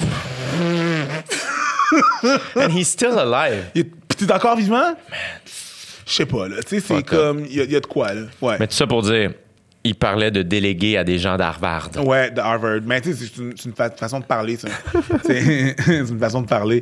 And 2.55 2.69
he's 2.71 2.87
still 2.87 3.17
alive. 3.19 3.65
il 3.75 3.89
t'es 3.89 4.31
encore 4.31 4.55
vivant? 4.55 4.95
Je 6.07 6.13
sais 6.13 6.25
pas, 6.25 6.47
là. 6.47 6.57
Tu 6.63 6.79
sais, 6.79 6.81
c'est 6.87 7.03
comme, 7.03 7.45
il 7.45 7.51
y, 7.51 7.71
y 7.71 7.75
a 7.75 7.79
de 7.79 7.85
quoi, 7.85 8.13
là. 8.13 8.21
Ouais. 8.41 8.57
Mais 8.59 8.67
tout 8.67 8.75
ça 8.75 8.87
pour 8.87 9.01
dire, 9.01 9.31
il 9.85 9.95
parlait 9.95 10.31
de 10.31 10.41
déléguer 10.41 10.97
à 10.97 11.03
des 11.05 11.17
gens 11.19 11.37
d'Harvard. 11.37 11.89
Ouais, 12.05 12.29
de 12.31 12.39
Harvard. 12.41 12.79
Mais 12.85 12.99
tu 12.99 13.13
sais, 13.13 13.25
c'est 13.33 13.41
une, 13.41 13.53
c'est 13.55 13.69
une 13.69 13.75
fa- 13.75 13.89
façon 13.91 14.19
de 14.19 14.25
parler, 14.25 14.57
ça. 14.57 14.67
c'est 15.25 15.75
une 15.87 16.19
façon 16.19 16.41
de 16.41 16.47
parler. 16.47 16.81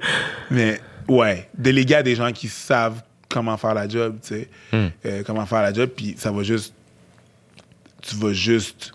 Mais 0.50 0.80
ouais, 1.08 1.48
déléguer 1.56 1.96
à 1.96 2.04
des 2.04 2.16
gens 2.16 2.32
qui 2.32 2.48
savent 2.48 3.02
comment 3.30 3.58
faire 3.58 3.74
la 3.76 3.88
job, 3.88 4.18
tu 4.22 4.30
sais. 4.36 4.50
Euh, 4.74 5.22
comment 5.26 5.46
faire 5.46 5.62
la 5.62 5.72
job, 5.74 5.90
puis 5.96 6.16
ça 6.18 6.32
va 6.32 6.42
juste. 6.44 6.74
Tu 8.02 8.16
vas 8.16 8.34
juste 8.34 8.92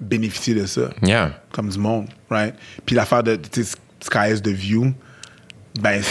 bénéficier 0.00 0.54
de 0.54 0.64
ça, 0.66 0.90
Yeah. 1.02 1.40
comme 1.52 1.68
du 1.68 1.78
monde, 1.78 2.06
right? 2.30 2.54
Puis 2.86 2.94
l'affaire 2.94 3.22
de, 3.22 3.34
tu 3.36 3.64
sais, 3.64 3.76
Sky 4.00 4.32
is 4.32 4.40
the 4.42 4.48
View, 4.48 4.92
ben. 5.80 6.02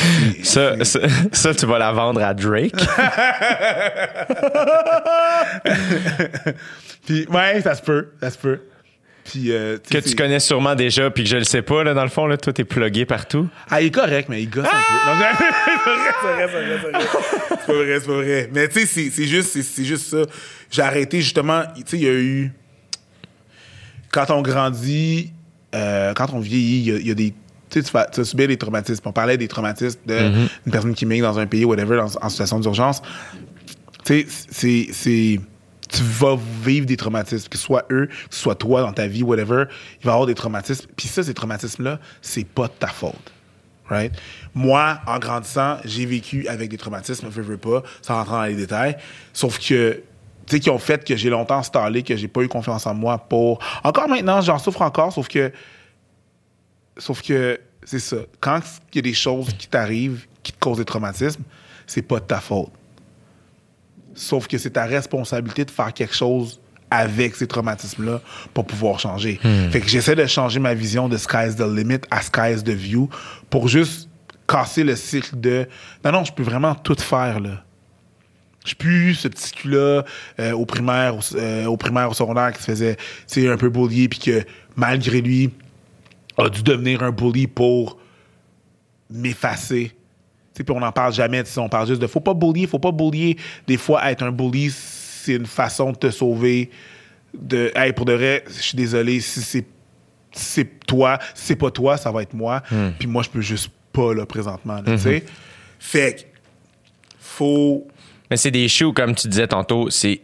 Ça, 0.43 0.83
ça, 0.83 0.99
ça, 1.31 1.53
tu 1.53 1.65
vas 1.65 1.77
la 1.79 1.91
vendre 1.91 2.21
à 2.23 2.33
Drake. 2.33 2.73
Puis, 7.05 7.25
ouais, 7.29 7.61
ça 7.61 7.75
se 7.75 7.81
peut, 7.81 8.09
ça 8.21 8.29
se 8.29 8.37
peut. 8.37 8.59
Puis, 9.25 9.51
euh, 9.51 9.77
que 9.89 9.97
tu 9.97 10.15
connais 10.15 10.39
sûrement 10.39 10.73
déjà, 10.75 11.09
puis 11.11 11.23
que 11.23 11.29
je 11.29 11.35
le 11.37 11.43
sais 11.43 11.61
pas, 11.61 11.83
là, 11.83 11.93
dans 11.93 12.03
le 12.03 12.09
fond, 12.09 12.27
là, 12.27 12.37
toi, 12.37 12.53
t'es 12.53 12.63
plugué 12.63 13.05
partout. 13.05 13.49
Ah, 13.69 13.81
il 13.81 13.87
est 13.87 13.91
correct, 13.91 14.29
mais 14.29 14.41
il 14.41 14.49
gosse 14.49 14.65
un 14.65 14.69
peu. 14.69 14.75
C'est 16.21 16.33
vrai, 16.33 16.47
c'est 16.51 16.63
vrai, 16.63 16.79
c'est 16.79 17.65
pas 17.67 17.73
vrai, 17.73 17.99
c'est 17.99 18.07
pas 18.07 18.13
vrai. 18.13 18.49
Mais 18.53 18.67
tu 18.69 18.85
sais, 18.85 19.09
c'est- 19.11 19.25
juste, 19.25 19.61
c'est- 19.61 19.83
juste 19.83 20.07
ça. 20.09 20.23
J'ai 20.71 20.81
arrêté 20.81 21.21
justement, 21.21 21.63
tu 21.75 21.81
sais, 21.85 21.97
il 21.97 22.03
y 22.03 22.07
a 22.07 22.13
eu. 22.13 22.51
Quand 24.11 24.29
on 24.31 24.41
grandit, 24.41 25.31
euh, 25.75 26.13
quand 26.13 26.33
on 26.33 26.39
vieillit, 26.39 26.79
il 26.79 26.85
y 26.85 26.91
a- 26.91 26.97
il 26.99 27.07
y, 27.07 27.11
a 27.11 27.13
des. 27.13 27.33
Tu 27.69 27.79
sais, 27.81 27.85
tu 27.85 27.91
vas, 27.91 28.07
subir 28.23 28.47
des 28.47 28.57
traumatismes. 28.57 29.03
On 29.07 29.11
parlait 29.11 29.37
des 29.37 29.47
traumatismes 29.47 29.99
d'une 30.07 30.47
personne 30.71 30.93
qui 30.93 31.05
migre 31.05 31.27
dans 31.27 31.39
un 31.39 31.47
pays, 31.47 31.65
whatever, 31.65 31.97
dans- 31.97 32.17
en 32.21 32.29
situation 32.29 32.59
d'urgence. 32.59 33.01
Tu 34.05 34.21
sais, 34.21 34.27
c'est. 34.49 34.87
c'est- 34.91 35.39
Tu 35.89 36.03
vas 36.03 36.37
vivre 36.65 36.85
des 36.85 36.97
traumatismes, 36.97 37.47
que 37.47 37.57
ce 37.57 37.63
soit 37.63 37.85
eux, 37.91 38.07
que 38.07 38.35
ce 38.35 38.41
soit 38.41 38.55
toi 38.55 38.81
dans 38.81 38.91
ta 38.91 39.07
vie, 39.07 39.23
whatever. 39.23 39.63
Il 40.01 40.05
va 40.05 40.11
y 40.11 40.13
avoir 40.13 40.25
des 40.27 40.35
traumatismes. 40.35 40.85
Puis 40.97 41.07
ça, 41.07 41.23
ces 41.23 41.33
traumatismes-là, 41.33 41.99
c'est 42.21 42.45
pas 42.45 42.67
de 42.67 42.73
ta 42.77 42.87
faute. 42.87 43.15
Right? 43.89 44.11
Moi, 44.53 44.99
en 45.07 45.17
grandissant, 45.17 45.77
j'ai 45.85 46.05
vécu 46.05 46.45
avec 46.49 46.69
des 46.69 46.75
traumatismes, 46.77 47.27
je 47.33 47.39
veux 47.41 47.55
pas, 47.55 47.83
sans 48.01 48.15
rentrer 48.15 48.33
dans 48.33 48.43
les 48.43 48.55
détails. 48.55 48.97
Sauf 49.31 49.59
que, 49.59 49.93
tu 49.93 50.01
sais, 50.47 50.59
qui 50.59 50.69
ont 50.69 50.77
fait 50.77 51.05
que 51.05 51.15
j'ai 51.15 51.29
longtemps 51.29 51.63
stallé, 51.63 52.03
que 52.03 52.17
j'ai 52.17 52.27
pas 52.27 52.41
eu 52.41 52.49
confiance 52.49 52.85
en 52.85 52.93
moi 52.93 53.17
pour. 53.17 53.59
Encore 53.85 54.09
maintenant, 54.09 54.41
j'en 54.41 54.57
souffre 54.59 54.81
encore, 54.81 55.13
sauf 55.13 55.29
que. 55.29 55.53
Sauf 56.97 57.21
que, 57.21 57.59
c'est 57.83 57.99
ça. 57.99 58.17
Quand 58.39 58.59
il 58.91 58.95
y 58.95 58.99
a 58.99 59.01
des 59.01 59.13
choses 59.13 59.53
qui 59.53 59.67
t'arrivent, 59.67 60.25
qui 60.43 60.51
te 60.51 60.59
causent 60.59 60.77
des 60.77 60.85
traumatismes, 60.85 61.43
c'est 61.85 62.01
pas 62.01 62.19
de 62.19 62.25
ta 62.25 62.39
faute. 62.39 62.71
Sauf 64.13 64.47
que 64.47 64.57
c'est 64.57 64.71
ta 64.71 64.85
responsabilité 64.85 65.63
de 65.63 65.71
faire 65.71 65.93
quelque 65.93 66.15
chose 66.15 66.59
avec 66.89 67.35
ces 67.35 67.47
traumatismes-là 67.47 68.21
pour 68.53 68.65
pouvoir 68.65 68.99
changer. 68.99 69.39
Fait 69.71 69.81
que 69.81 69.87
j'essaie 69.87 70.15
de 70.15 70.25
changer 70.25 70.59
ma 70.59 70.73
vision 70.73 71.09
de 71.09 71.17
sky's 71.17 71.55
the 71.55 71.61
limit 71.61 71.99
à 72.09 72.21
sky's 72.21 72.63
the 72.63 72.69
view 72.69 73.09
pour 73.49 73.67
juste 73.67 74.09
casser 74.47 74.83
le 74.83 74.95
cycle 74.95 75.39
de 75.39 75.67
non, 76.03 76.13
non, 76.13 76.23
je 76.23 76.31
peux 76.31 76.43
vraiment 76.43 76.75
tout 76.75 76.95
faire, 76.97 77.39
là. 77.39 77.63
Je 78.63 78.69
suis 78.69 78.75
plus 78.75 79.15
ce 79.15 79.29
petit 79.29 79.51
cul-là 79.51 80.03
euh, 80.39 80.51
au 80.51 80.65
primaire, 80.65 81.15
au, 81.15 81.19
euh, 81.35 81.65
au 81.67 81.77
primaire, 81.77 82.09
au 82.09 82.13
secondaire 82.13 82.51
qui 82.51 82.59
se 82.61 82.71
faisait, 82.71 82.95
tu 82.95 83.41
sais, 83.41 83.47
un 83.47 83.55
peu 83.55 83.69
bullier 83.69 84.09
puis 84.09 84.19
que 84.19 84.43
malgré 84.75 85.21
lui 85.21 85.51
a 86.37 86.49
dû 86.49 86.63
devenir 86.63 87.03
un 87.03 87.11
bully 87.11 87.47
pour 87.47 87.97
m'effacer? 89.09 89.91
Puis 90.53 90.65
on 90.69 90.79
n'en 90.79 90.91
parle 90.91 91.13
jamais 91.13 91.43
de 91.43 91.47
ça. 91.47 91.61
On 91.61 91.69
parle 91.69 91.87
juste 91.87 92.01
de 92.01 92.07
faut 92.07 92.19
pas 92.19 92.33
bullier, 92.33 92.65
faut 92.65 92.79
pas 92.79 92.91
bullier. 92.91 93.37
Des 93.67 93.77
fois, 93.77 94.09
être 94.09 94.23
un 94.23 94.31
bully, 94.31 94.71
c'est 94.71 95.33
une 95.33 95.45
façon 95.45 95.91
de 95.91 95.97
te 95.97 96.09
sauver. 96.09 96.71
De, 97.37 97.71
hey, 97.75 97.93
pour 97.93 98.05
de 98.05 98.13
vrai, 98.13 98.43
je 98.47 98.61
suis 98.61 98.75
désolé, 98.75 99.19
si 99.19 99.41
c'est 99.41 99.65
c'est 100.31 100.85
toi, 100.85 101.19
si 101.33 101.47
c'est 101.47 101.55
pas 101.55 101.71
toi, 101.71 101.97
ça 101.97 102.11
va 102.11 102.21
être 102.21 102.33
moi. 102.33 102.61
Puis 102.99 103.07
moi, 103.07 103.23
je 103.23 103.29
peux 103.29 103.41
juste 103.41 103.69
pas, 103.91 104.13
là, 104.13 104.25
présentement, 104.25 104.81
là, 104.85 104.97
sais. 104.97 105.23
Fait 105.79 106.15
que, 106.15 106.21
faut. 107.19 107.87
Mais 108.29 108.37
c'est 108.37 108.51
des 108.51 108.67
shows, 108.67 108.93
comme 108.93 109.15
tu 109.15 109.27
disais 109.27 109.47
tantôt, 109.47 109.89
c'est 109.89 110.21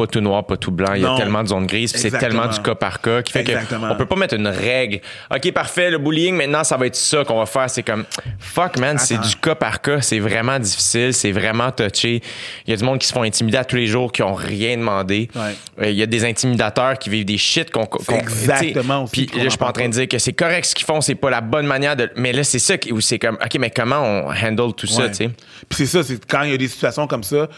pas 0.00 0.06
tout 0.06 0.20
noir, 0.20 0.46
pas 0.46 0.56
tout 0.56 0.70
blanc. 0.70 0.94
Il 0.94 1.02
y 1.02 1.06
a 1.06 1.14
tellement 1.16 1.42
de 1.42 1.48
zones 1.48 1.66
grises, 1.66 1.92
c'est 1.94 2.10
tellement 2.10 2.46
du 2.46 2.58
cas 2.60 2.74
par 2.74 3.00
cas 3.00 3.22
qui 3.22 3.32
fait 3.32 3.40
Exactement. 3.40 3.88
qu'on 3.88 3.96
peut 3.96 4.06
pas 4.06 4.16
mettre 4.16 4.34
une 4.34 4.46
règle. 4.48 5.00
OK, 5.34 5.52
parfait, 5.52 5.90
le 5.90 5.98
bullying, 5.98 6.34
maintenant, 6.36 6.64
ça 6.64 6.76
va 6.76 6.86
être 6.86 6.96
ça 6.96 7.24
qu'on 7.24 7.38
va 7.38 7.46
faire. 7.46 7.68
C'est 7.68 7.82
comme, 7.82 8.04
fuck, 8.38 8.78
man, 8.78 8.96
c'est 8.98 9.18
du 9.20 9.36
cas 9.36 9.54
par 9.54 9.80
cas. 9.80 10.00
C'est 10.00 10.18
vraiment 10.20 10.58
difficile, 10.58 11.12
c'est 11.12 11.32
vraiment 11.32 11.70
touché. 11.70 12.22
Il 12.66 12.70
y 12.70 12.72
a 12.72 12.76
du 12.76 12.84
monde 12.84 12.98
qui 12.98 13.06
se 13.06 13.12
font 13.12 13.22
intimider 13.22 13.58
à 13.58 13.64
tous 13.64 13.76
les 13.76 13.86
jours, 13.86 14.10
qui 14.12 14.22
ont 14.22 14.34
rien 14.34 14.76
demandé. 14.76 15.28
Ouais. 15.34 15.54
Euh, 15.82 15.90
Il 15.90 15.96
y 15.96 16.02
a 16.02 16.06
des 16.06 16.24
intimidateurs 16.24 16.98
qui 16.98 17.10
vivent 17.10 17.24
des 17.24 17.38
shit 17.38 17.70
qu'on. 17.70 17.86
qu'on- 17.86 18.16
exactement 18.16 19.06
Puis 19.06 19.26
là, 19.34 19.44
je 19.44 19.48
suis 19.50 19.58
pas 19.58 19.68
en 19.68 19.72
train 19.72 19.88
de 19.88 19.92
dire 19.92 20.08
que 20.08 20.18
c'est 20.18 20.32
correct 20.32 20.64
ce 20.64 20.74
qu'ils 20.74 20.86
font, 20.86 21.00
c'est 21.00 21.14
pas 21.14 21.30
la 21.30 21.40
bonne 21.40 21.66
manière 21.66 21.96
de. 21.96 22.10
Mais 22.16 22.32
là, 22.32 22.44
c'est 22.44 22.58
ça 22.58 22.74
où 22.90 23.00
c'est 23.00 23.18
comme, 23.18 23.34
OK, 23.44 23.56
mais 23.58 23.70
comment 23.70 24.00
on 24.00 24.30
handle 24.32 24.72
tout 24.74 24.86
ça, 24.86 25.08
tu 25.08 25.14
sais? 25.14 25.26
Puis 25.68 25.76
c'est 25.78 25.86
ça, 25.86 26.02
c'est 26.02 26.24
quand 26.26 26.42
il 26.42 26.50
y 26.50 26.54
a 26.54 26.56
des 26.58 26.68
situations 26.68 27.06
comme 27.06 27.22
ça, 27.24 27.48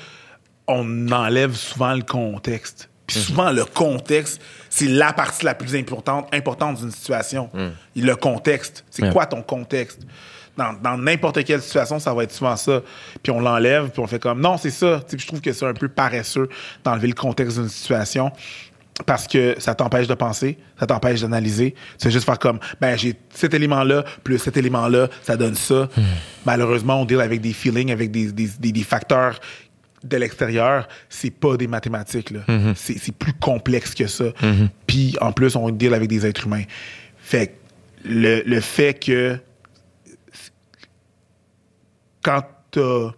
on 0.66 1.10
enlève 1.10 1.54
souvent 1.54 1.94
le 1.94 2.02
contexte. 2.02 2.88
Puis 3.06 3.18
Mhm. 3.18 3.24
souvent, 3.24 3.50
le 3.50 3.64
contexte, 3.64 4.40
c'est 4.70 4.86
la 4.86 5.12
partie 5.12 5.44
la 5.44 5.54
plus 5.54 5.74
importante, 5.76 6.28
importante 6.34 6.78
d'une 6.78 6.90
situation. 6.92 7.50
Et 7.96 8.00
Le 8.00 8.16
contexte. 8.16 8.84
C'est 8.90 9.02
Mhm. 9.06 9.12
Quoi 9.12 9.26
ton 9.26 9.42
contexte? 9.42 10.00
Dans 10.56 10.72
dans 10.74 10.96
n'importe 10.98 11.42
quelle 11.44 11.62
situation, 11.62 11.98
ça 11.98 12.12
va 12.14 12.24
être 12.24 12.32
souvent 12.32 12.56
ça. 12.56 12.82
Puis 13.22 13.32
on 13.32 13.40
l'enlève, 13.40 13.88
puis 13.90 14.00
on 14.00 14.06
fait 14.06 14.18
comme 14.20 14.40
non, 14.40 14.56
c'est 14.58 14.70
ça. 14.70 15.00
Tu 15.00 15.10
sais, 15.12 15.16
puis 15.16 15.20
je 15.20 15.26
trouve 15.26 15.40
que 15.40 15.52
c'est 15.52 15.66
un 15.66 15.72
peu 15.74 15.88
paresseux 15.88 16.48
d'enlever 16.84 17.08
le 17.08 17.14
contexte 17.14 17.58
d'une 17.58 17.68
situation 17.70 18.30
parce 19.06 19.26
que 19.26 19.56
ça 19.58 19.74
t'empêche 19.74 20.06
de 20.06 20.14
penser, 20.14 20.58
ça 20.78 20.86
t'empêche 20.86 21.22
d'analyser. 21.22 21.74
Fais 21.98 22.10
juste 22.10 22.26
faire 22.26 22.38
comme, 22.38 22.60
ben, 22.80 22.96
j'ai 22.98 23.14
cet 23.34 23.54
élément-là, 23.54 24.04
plus 24.22 24.38
cet 24.38 24.58
élément-là, 24.58 25.08
ça 25.22 25.36
donne 25.38 25.54
ça. 25.54 25.88
Malheureusement, 26.44 27.00
on 27.00 27.04
deal 27.06 27.20
avec 27.20 27.40
des 27.40 27.52
feelings, 27.54 27.90
avec 27.90 28.10
des, 28.10 28.30
des, 28.32 28.48
des- 28.58 28.72
des 28.72 28.82
facteurs 28.84 29.40
de 30.04 30.16
l'extérieur. 30.16 30.88
C'est 31.08 31.30
pas 31.30 31.56
des 31.56 31.66
mathématiques, 31.66 32.30
là. 32.30 32.40
C'est 32.74 32.98
c'est 32.98 33.12
plus 33.14 33.32
complexe 33.34 33.94
que 33.94 34.06
ça. 34.06 34.26
Puis, 34.86 35.16
en 35.20 35.32
plus, 35.32 35.56
on 35.56 35.68
deal 35.70 35.94
avec 35.94 36.08
des 36.08 36.26
êtres 36.26 36.46
humains. 36.46 36.64
Fait 37.18 37.48
que 37.48 37.52
le, 38.04 38.42
le 38.44 38.60
fait 38.60 38.94
que 38.94 39.38
quand 42.22 42.42
t'as 42.70 43.10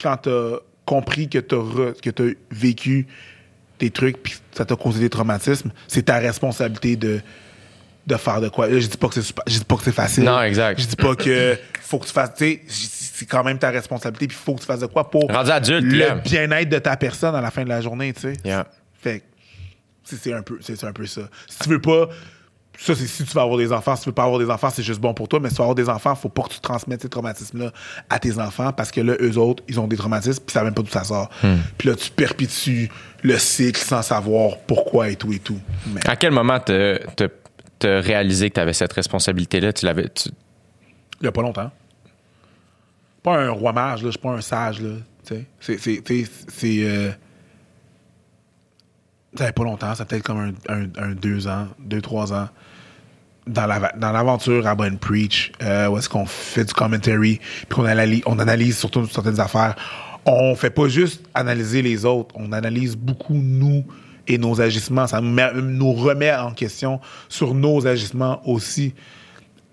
quand 0.00 0.16
t'as 0.18 0.56
compris 0.84 1.28
que 1.28 1.38
t'as 1.38 1.92
que 2.02 2.10
t'as 2.10 2.30
vécu 2.50 3.06
des 3.78 3.90
trucs 3.90 4.22
puis 4.22 4.34
ça 4.52 4.64
t'a 4.64 4.76
causé 4.76 5.00
des 5.00 5.10
traumatismes, 5.10 5.72
c'est 5.88 6.02
ta 6.04 6.18
responsabilité 6.18 6.96
de 6.96 7.20
de 8.06 8.16
faire 8.16 8.40
de 8.40 8.48
quoi. 8.50 8.68
Là, 8.68 8.78
je 8.78 8.86
dis 8.86 8.96
pas 8.96 9.08
que 9.08 9.20
c'est 9.20 9.34
je 9.46 9.58
dis 9.58 9.64
pas 9.64 9.76
que 9.76 9.82
c'est 9.82 9.92
facile. 9.92 10.24
Non, 10.24 10.42
exact. 10.42 10.80
Je 10.80 10.86
dis 10.86 10.96
pas 10.96 11.16
que 11.16 11.58
faut 11.80 11.98
que 11.98 12.06
tu 12.06 12.12
fasses, 12.12 12.34
tu 12.36 12.44
sais, 12.44 12.62
c'est 13.16 13.26
quand 13.26 13.44
même 13.44 13.58
ta 13.60 13.70
responsabilité 13.70 14.26
puis 14.26 14.36
faut 14.36 14.54
que 14.56 14.60
tu 14.60 14.66
fasses 14.66 14.80
de 14.80 14.86
quoi 14.86 15.08
pour 15.08 15.30
adulte, 15.30 15.84
le 15.84 15.98
là. 15.98 16.14
bien-être 16.16 16.68
de 16.68 16.78
ta 16.80 16.96
personne 16.96 17.34
à 17.36 17.40
la 17.40 17.52
fin 17.52 17.62
de 17.62 17.68
la 17.68 17.80
journée, 17.80 18.12
tu 18.12 18.22
sais. 18.22 18.32
Yeah. 18.44 18.66
Fait 19.00 19.20
que 19.20 19.24
c'est 20.02 20.16
c'est 20.16 20.32
un 20.32 20.42
peu 20.42 20.58
c'est 20.60 20.74
c'est 20.76 20.86
un 20.86 20.92
peu 20.92 21.06
ça. 21.06 21.22
Si 21.48 21.60
tu 21.60 21.68
veux 21.68 21.80
pas 21.80 22.08
ça 22.76 22.92
c'est 22.96 23.06
si 23.06 23.22
tu 23.22 23.32
veux 23.32 23.40
avoir 23.40 23.56
des 23.56 23.70
enfants, 23.72 23.94
si 23.94 24.02
tu 24.02 24.08
veux 24.08 24.14
pas 24.14 24.24
avoir 24.24 24.40
des 24.40 24.50
enfants, 24.50 24.68
c'est 24.68 24.82
juste 24.82 25.00
bon 25.00 25.14
pour 25.14 25.28
toi, 25.28 25.38
mais 25.38 25.48
si 25.48 25.54
tu 25.54 25.58
veux 25.58 25.62
avoir 25.64 25.76
des 25.76 25.88
enfants, 25.88 26.12
faut 26.16 26.28
pas 26.28 26.42
que 26.42 26.48
tu 26.54 26.58
transmettes 26.60 27.02
ces 27.02 27.08
traumatismes 27.08 27.58
là 27.60 27.72
à 28.10 28.18
tes 28.18 28.36
enfants 28.40 28.72
parce 28.72 28.90
que 28.90 29.00
là 29.00 29.14
eux 29.20 29.38
autres, 29.38 29.62
ils 29.68 29.78
ont 29.78 29.86
des 29.86 29.96
traumatismes 29.96 30.40
puis 30.44 30.50
ils 30.50 30.54
savent 30.54 30.64
même 30.64 30.74
pas 30.74 30.82
d'où 30.82 30.90
ça 30.90 31.04
sort. 31.04 31.30
Puis 31.78 31.88
là 31.88 31.94
tu 31.94 32.10
perpétues 32.10 32.90
le 33.22 33.38
cycle 33.38 33.80
sans 33.80 34.02
savoir 34.02 34.58
pourquoi 34.66 35.08
et 35.10 35.14
tout 35.14 35.32
et 35.32 35.38
tout. 35.38 35.60
Mais 35.94 36.04
À 36.08 36.16
quel 36.16 36.32
moment 36.32 36.58
t'as 36.58 38.00
réalisé 38.00 38.48
que 38.50 38.54
tu 38.54 38.60
avais 38.60 38.72
cette 38.72 38.92
responsabilité-là? 38.92 39.72
Tu 39.72 39.86
l'avais. 39.86 40.08
tu- 40.08 40.30
il 41.20 41.24
y 41.26 41.28
a 41.28 41.32
pas 41.32 41.42
longtemps. 41.42 41.70
Pas 43.24 43.38
un 43.38 43.50
roi 43.50 43.72
mage 43.72 44.02
là, 44.02 44.08
je 44.08 44.12
suis 44.12 44.20
pas 44.20 44.30
un 44.30 44.40
sage. 44.40 44.80
C'est 45.24 45.46
c'est 45.58 46.84
euh, 46.84 47.10
ça 49.36 49.46
fait 49.46 49.52
pas 49.52 49.64
longtemps, 49.64 49.94
ça 49.96 50.04
peut-être 50.04 50.22
comme 50.22 50.54
un, 50.68 50.82
un, 51.02 51.14
deux 51.14 51.48
ans, 51.48 51.66
deux, 51.80 52.00
trois 52.00 52.32
ans. 52.32 52.48
Dans 53.46 53.66
la- 53.66 53.92
dans 53.96 54.12
l'aventure 54.12 54.66
à 54.66 54.74
Bonne 54.74 54.96
Preach, 54.98 55.52
euh, 55.62 55.88
où 55.88 55.98
est-ce 55.98 56.08
qu'on 56.08 56.24
fait 56.24 56.64
du 56.64 56.72
commentary, 56.72 57.40
puis 57.68 57.76
qu'on 57.76 57.84
analyse, 57.84 58.22
on 58.26 58.38
analyse 58.38 58.78
surtout 58.78 59.06
certaines 59.08 59.40
affaires. 59.40 59.74
On 60.24 60.54
fait 60.54 60.70
pas 60.70 60.88
juste 60.88 61.22
analyser 61.34 61.82
les 61.82 62.04
autres, 62.06 62.34
on 62.38 62.52
analyse 62.52 62.96
beaucoup 62.96 63.34
nous 63.34 63.84
et 64.26 64.38
nos 64.38 64.60
agissements. 64.62 65.06
Ça 65.06 65.20
nous 65.20 65.92
remet 65.92 66.34
en 66.34 66.52
question 66.52 67.00
sur 67.28 67.52
nos 67.54 67.86
agissements 67.86 68.40
aussi 68.48 68.94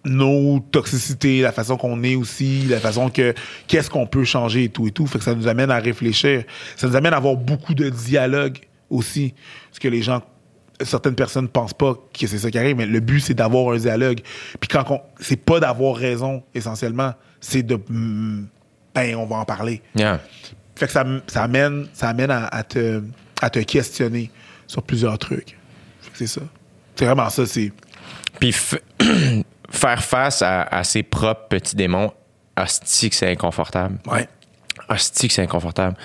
nos 0.05 0.59
toxicités, 0.59 1.41
la 1.41 1.51
façon 1.51 1.77
qu'on 1.77 2.03
est 2.03 2.15
aussi, 2.15 2.63
la 2.63 2.79
façon 2.79 3.09
que 3.09 3.33
qu'est-ce 3.67 3.89
qu'on 3.89 4.07
peut 4.07 4.23
changer 4.23 4.65
et 4.65 4.69
tout 4.69 4.87
et 4.87 4.91
tout. 4.91 5.05
Fait 5.07 5.19
que 5.19 5.23
ça 5.23 5.35
nous 5.35 5.47
amène 5.47 5.71
à 5.71 5.79
réfléchir. 5.79 6.43
Ça 6.75 6.87
nous 6.87 6.95
amène 6.95 7.13
à 7.13 7.17
avoir 7.17 7.35
beaucoup 7.35 7.73
de 7.73 7.89
dialogue 7.89 8.57
aussi. 8.89 9.33
Parce 9.69 9.79
que 9.79 9.87
les 9.87 10.01
gens, 10.01 10.21
certaines 10.81 11.15
personnes 11.15 11.47
pensent 11.47 11.73
pas 11.73 11.93
que 11.93 12.27
c'est 12.27 12.39
ça 12.39 12.49
qui 12.49 12.57
arrive, 12.57 12.77
mais 12.77 12.85
le 12.85 12.99
but 12.99 13.19
c'est 13.19 13.33
d'avoir 13.33 13.73
un 13.73 13.77
dialogue. 13.77 14.21
Puis 14.59 14.67
quand 14.67 14.85
on, 14.89 15.01
c'est 15.19 15.37
pas 15.37 15.59
d'avoir 15.59 15.95
raison 15.95 16.43
essentiellement, 16.55 17.13
c'est 17.39 17.63
de, 17.63 17.75
mm, 17.75 18.47
ben 18.95 19.15
on 19.15 19.25
va 19.25 19.37
en 19.37 19.45
parler. 19.45 19.81
Yeah. 19.95 20.19
Fait 20.75 20.87
que 20.87 20.91
ça, 20.91 21.05
ça 21.27 21.43
amène, 21.43 21.87
ça 21.93 22.09
amène 22.09 22.31
à, 22.31 22.47
à 22.47 22.63
te, 22.63 23.03
à 23.41 23.49
te 23.49 23.59
questionner 23.59 24.31
sur 24.65 24.81
plusieurs 24.81 25.17
trucs. 25.19 25.57
C'est 26.13 26.27
ça. 26.27 26.41
C'est 26.95 27.05
vraiment 27.05 27.29
ça, 27.29 27.45
c'est. 27.45 27.71
Puis 28.39 28.55
faire 29.71 30.03
face 30.03 30.41
à, 30.41 30.63
à 30.63 30.83
ses 30.83 31.03
propres 31.03 31.47
petits 31.47 31.75
démons, 31.75 32.11
hostie 32.57 33.09
que 33.09 33.15
c'est 33.15 33.29
inconfortable. 33.31 33.97
Ouais. 34.05 34.27
Hostie 34.89 35.27
que 35.27 35.33
c'est 35.33 35.43
inconfortable. 35.43 35.97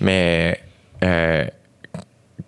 Mais. 0.00 0.60
euh, 1.04 1.46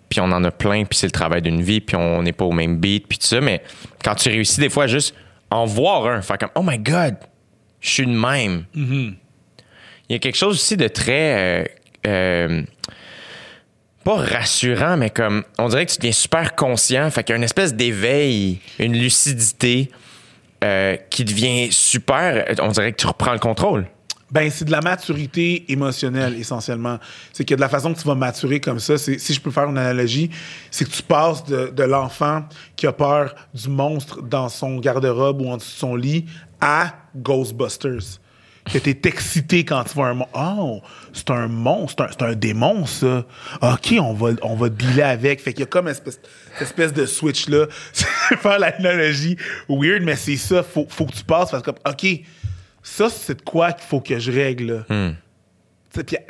puis 0.07 0.19
on 0.21 0.31
en 0.31 0.43
a 0.43 0.51
plein, 0.51 0.85
puis 0.85 0.97
c'est 0.97 1.07
le 1.07 1.11
travail 1.11 1.41
d'une 1.41 1.61
vie, 1.61 1.81
puis 1.81 1.95
on 1.97 2.21
n'est 2.21 2.31
pas 2.31 2.45
au 2.45 2.51
même 2.51 2.77
beat, 2.77 3.07
puis 3.07 3.17
tout 3.17 3.25
ça. 3.25 3.41
Mais 3.41 3.63
quand 4.03 4.15
tu 4.15 4.29
réussis 4.29 4.59
des 4.59 4.69
fois 4.69 4.87
juste 4.87 5.15
en 5.49 5.65
voir 5.65 6.05
un, 6.05 6.21
faire 6.21 6.37
comme 6.37 6.51
Oh 6.55 6.61
my 6.63 6.77
God, 6.77 7.15
je 7.81 7.89
suis 7.89 8.05
de 8.05 8.11
même. 8.11 8.65
Il 8.75 9.15
y 10.09 10.15
a 10.15 10.19
quelque 10.19 10.37
chose 10.37 10.55
aussi 10.55 10.77
de 10.77 10.87
très. 10.87 11.63
euh, 11.63 11.65
euh, 12.07 12.61
pas 14.03 14.15
rassurant, 14.17 14.95
mais 14.97 15.09
comme 15.09 15.43
on 15.57 15.67
dirait 15.67 15.85
que 15.87 15.91
tu 15.91 15.97
deviens 15.97 16.11
super 16.11 16.55
conscient. 16.55 17.09
Fait 17.09 17.23
qu'il 17.23 17.33
y 17.33 17.35
a 17.35 17.37
une 17.37 17.43
espèce 17.43 17.73
d'éveil, 17.73 18.59
une 18.77 18.93
lucidité 18.93 19.89
euh, 20.65 20.97
qui 21.11 21.23
devient 21.23 21.71
super. 21.71 22.45
On 22.59 22.69
dirait 22.69 22.91
que 22.91 22.97
tu 22.97 23.05
reprends 23.05 23.33
le 23.33 23.39
contrôle. 23.39 23.85
Ben, 24.31 24.49
c'est 24.49 24.65
de 24.65 24.71
la 24.71 24.81
maturité 24.81 25.71
émotionnelle, 25.71 26.35
essentiellement. 26.39 26.97
C'est 27.31 27.45
que 27.45 27.53
de 27.53 27.61
la 27.61 27.69
façon 27.69 27.93
que 27.93 27.99
tu 27.99 28.07
vas 28.07 28.15
maturer 28.15 28.59
comme 28.59 28.79
ça, 28.79 28.97
si 28.97 29.33
je 29.33 29.39
peux 29.39 29.51
faire 29.51 29.69
une 29.69 29.77
analogie, 29.77 30.31
c'est 30.71 30.85
que 30.85 30.89
tu 30.89 31.03
passes 31.03 31.43
de, 31.45 31.83
l'enfant 31.83 32.43
qui 32.75 32.87
a 32.87 32.91
peur 32.91 33.35
du 33.53 33.69
monstre 33.69 34.23
dans 34.23 34.49
son 34.49 34.77
garde-robe 34.79 35.41
ou 35.41 35.49
en 35.49 35.57
dessous 35.57 35.73
de 35.73 35.77
son 35.77 35.95
lit 35.95 36.25
à 36.59 36.95
Ghostbusters. 37.15 38.19
Que 38.65 38.79
t'es 38.79 38.99
excité 39.07 39.63
quand 39.63 39.83
tu 39.83 39.93
vois 39.93 40.07
un 40.07 40.15
monstre. 40.15 40.33
Oh, 40.33 40.81
c'est 41.13 41.29
un 41.29 41.47
monstre, 41.47 42.07
c'est 42.09 42.23
un, 42.23 42.27
c'est 42.27 42.33
un 42.33 42.35
démon, 42.35 42.87
ça. 42.87 43.23
OK, 43.61 43.93
on 44.01 44.13
va, 44.13 44.31
on 44.41 44.55
va 44.55 44.69
dealer 44.69 45.03
avec. 45.03 45.39
Fait 45.39 45.53
qu'il 45.53 45.59
y 45.59 45.63
a 45.63 45.67
comme 45.67 45.85
une 45.85 45.91
espèce, 45.91 46.19
cette 46.57 46.69
espèce 46.69 46.93
de 46.93 47.05
switch-là. 47.05 47.67
Faire 47.93 48.59
l'analogie 48.59 49.37
weird, 49.69 50.03
mais 50.03 50.15
c'est 50.15 50.37
ça. 50.37 50.63
Faut, 50.63 50.87
faut 50.89 51.05
que 51.05 51.13
tu 51.13 51.23
passes 51.23 51.51
parce 51.51 51.63
que, 51.63 51.71
OK, 51.71 52.21
ça, 52.83 53.09
c'est 53.09 53.35
de 53.35 53.41
quoi 53.41 53.71
qu'il 53.73 53.85
faut 53.87 54.01
que 54.01 54.17
je 54.19 54.31
règle. 54.31 54.85
Puis 56.05 56.17
à, 56.17 56.21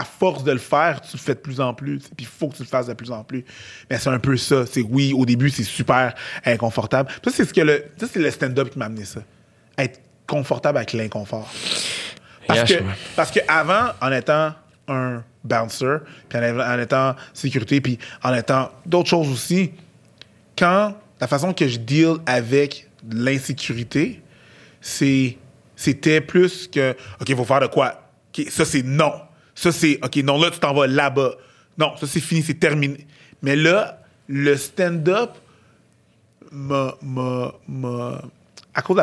à 0.00 0.04
force 0.04 0.42
de 0.42 0.52
le 0.52 0.58
faire, 0.58 1.00
tu 1.00 1.16
le 1.16 1.22
fais 1.22 1.34
de 1.34 1.40
plus 1.40 1.60
en 1.60 1.72
plus. 1.72 1.98
Puis 2.00 2.10
il 2.20 2.26
faut 2.26 2.48
que 2.48 2.56
tu 2.56 2.62
le 2.62 2.68
fasses 2.68 2.86
de 2.86 2.94
plus 2.94 3.12
en 3.12 3.22
plus. 3.22 3.44
Mais 3.88 3.98
c'est 3.98 4.10
un 4.10 4.18
peu 4.18 4.36
ça. 4.36 4.66
C'est 4.66 4.82
oui, 4.82 5.12
au 5.12 5.24
début, 5.24 5.50
c'est 5.50 5.62
super 5.62 6.14
inconfortable. 6.44 7.10
Ça, 7.24 7.30
c'est 7.30 7.44
ce 7.44 7.54
que 7.54 7.60
le, 7.60 7.84
ça, 7.98 8.06
c'est 8.12 8.18
le 8.18 8.30
stand-up 8.30 8.70
qui 8.70 8.78
m'a 8.78 8.86
amené 8.86 9.04
ça. 9.04 9.20
Être 9.78 10.00
confortable 10.26 10.78
avec 10.78 10.92
l'inconfort. 10.94 11.52
Parce 12.46 12.68
Yeah, 12.68 12.78
que, 12.78 12.84
parce 13.16 13.30
que 13.30 13.40
avant, 13.48 13.90
en 14.00 14.12
étant 14.12 14.52
un 14.88 15.22
bouncer, 15.42 15.98
puis 16.28 16.38
en, 16.38 16.78
étant 16.78 17.14
sécurité, 17.32 17.80
puis 17.80 17.98
en 18.22 18.34
étant 18.34 18.70
d'autres 18.86 19.08
choses 19.08 19.30
aussi, 19.30 19.72
quand 20.56 20.94
la 21.20 21.26
façon 21.26 21.52
que 21.52 21.66
je 21.68 21.78
deal 21.78 22.16
avec 22.26 22.88
l'insécurité, 23.10 24.22
c'est 24.80 25.38
c'était 25.76 26.20
plus 26.20 26.68
que 26.68 26.92
OK, 27.20 27.28
il 27.28 27.36
faut 27.36 27.44
faire 27.44 27.60
de 27.60 27.66
quoi? 27.66 28.08
OK, 28.28 28.46
ça 28.48 28.64
c'est 28.64 28.82
non. 28.82 29.12
Ça 29.54 29.72
c'est 29.72 29.98
OK, 30.02 30.16
non 30.16 30.40
là 30.40 30.50
tu 30.50 30.58
t'en 30.58 30.74
vas 30.74 30.86
là-bas. 30.86 31.34
Non, 31.78 31.96
ça 31.96 32.06
c'est 32.06 32.20
fini, 32.20 32.42
c'est 32.42 32.54
terminé. 32.54 33.06
Mais 33.42 33.56
là, 33.56 34.00
le 34.28 34.56
stand-up 34.56 35.30
m'a 36.52 36.94
à 38.74 38.82
cause 38.82 39.00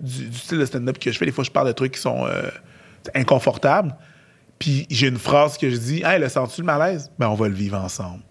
du 0.00 0.38
style 0.38 0.58
de 0.58 0.64
stand-up 0.64 0.98
que 0.98 1.12
je 1.12 1.18
fais, 1.18 1.26
des 1.26 1.32
fois, 1.32 1.44
je 1.44 1.50
parle 1.50 1.68
de 1.68 1.72
trucs 1.72 1.92
qui 1.92 2.00
sont 2.00 2.26
euh, 2.26 2.48
inconfortables. 3.14 3.94
Puis 4.58 4.86
j'ai 4.90 5.08
une 5.08 5.18
phrase 5.18 5.56
que 5.56 5.70
je 5.70 5.76
dis 5.76 6.02
Hey, 6.04 6.20
le 6.20 6.28
sens-tu 6.28 6.62
le 6.62 6.66
malaise? 6.66 7.10
Ben, 7.18 7.28
on 7.28 7.34
va 7.34 7.48
le 7.48 7.54
vivre 7.54 7.78
ensemble. 7.78 8.22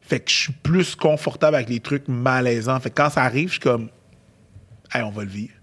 Fait 0.00 0.20
que 0.20 0.30
je 0.30 0.36
suis 0.36 0.52
plus 0.52 0.94
confortable 0.94 1.56
avec 1.56 1.68
les 1.68 1.80
trucs 1.80 2.08
malaisants. 2.08 2.78
Fait 2.80 2.90
que 2.90 2.96
quand 2.96 3.10
ça 3.10 3.22
arrive, 3.22 3.48
je 3.48 3.52
suis 3.52 3.60
comme 3.60 3.90
Hey, 4.92 5.02
on 5.02 5.10
va 5.10 5.24
le 5.24 5.30
vivre. 5.30 5.54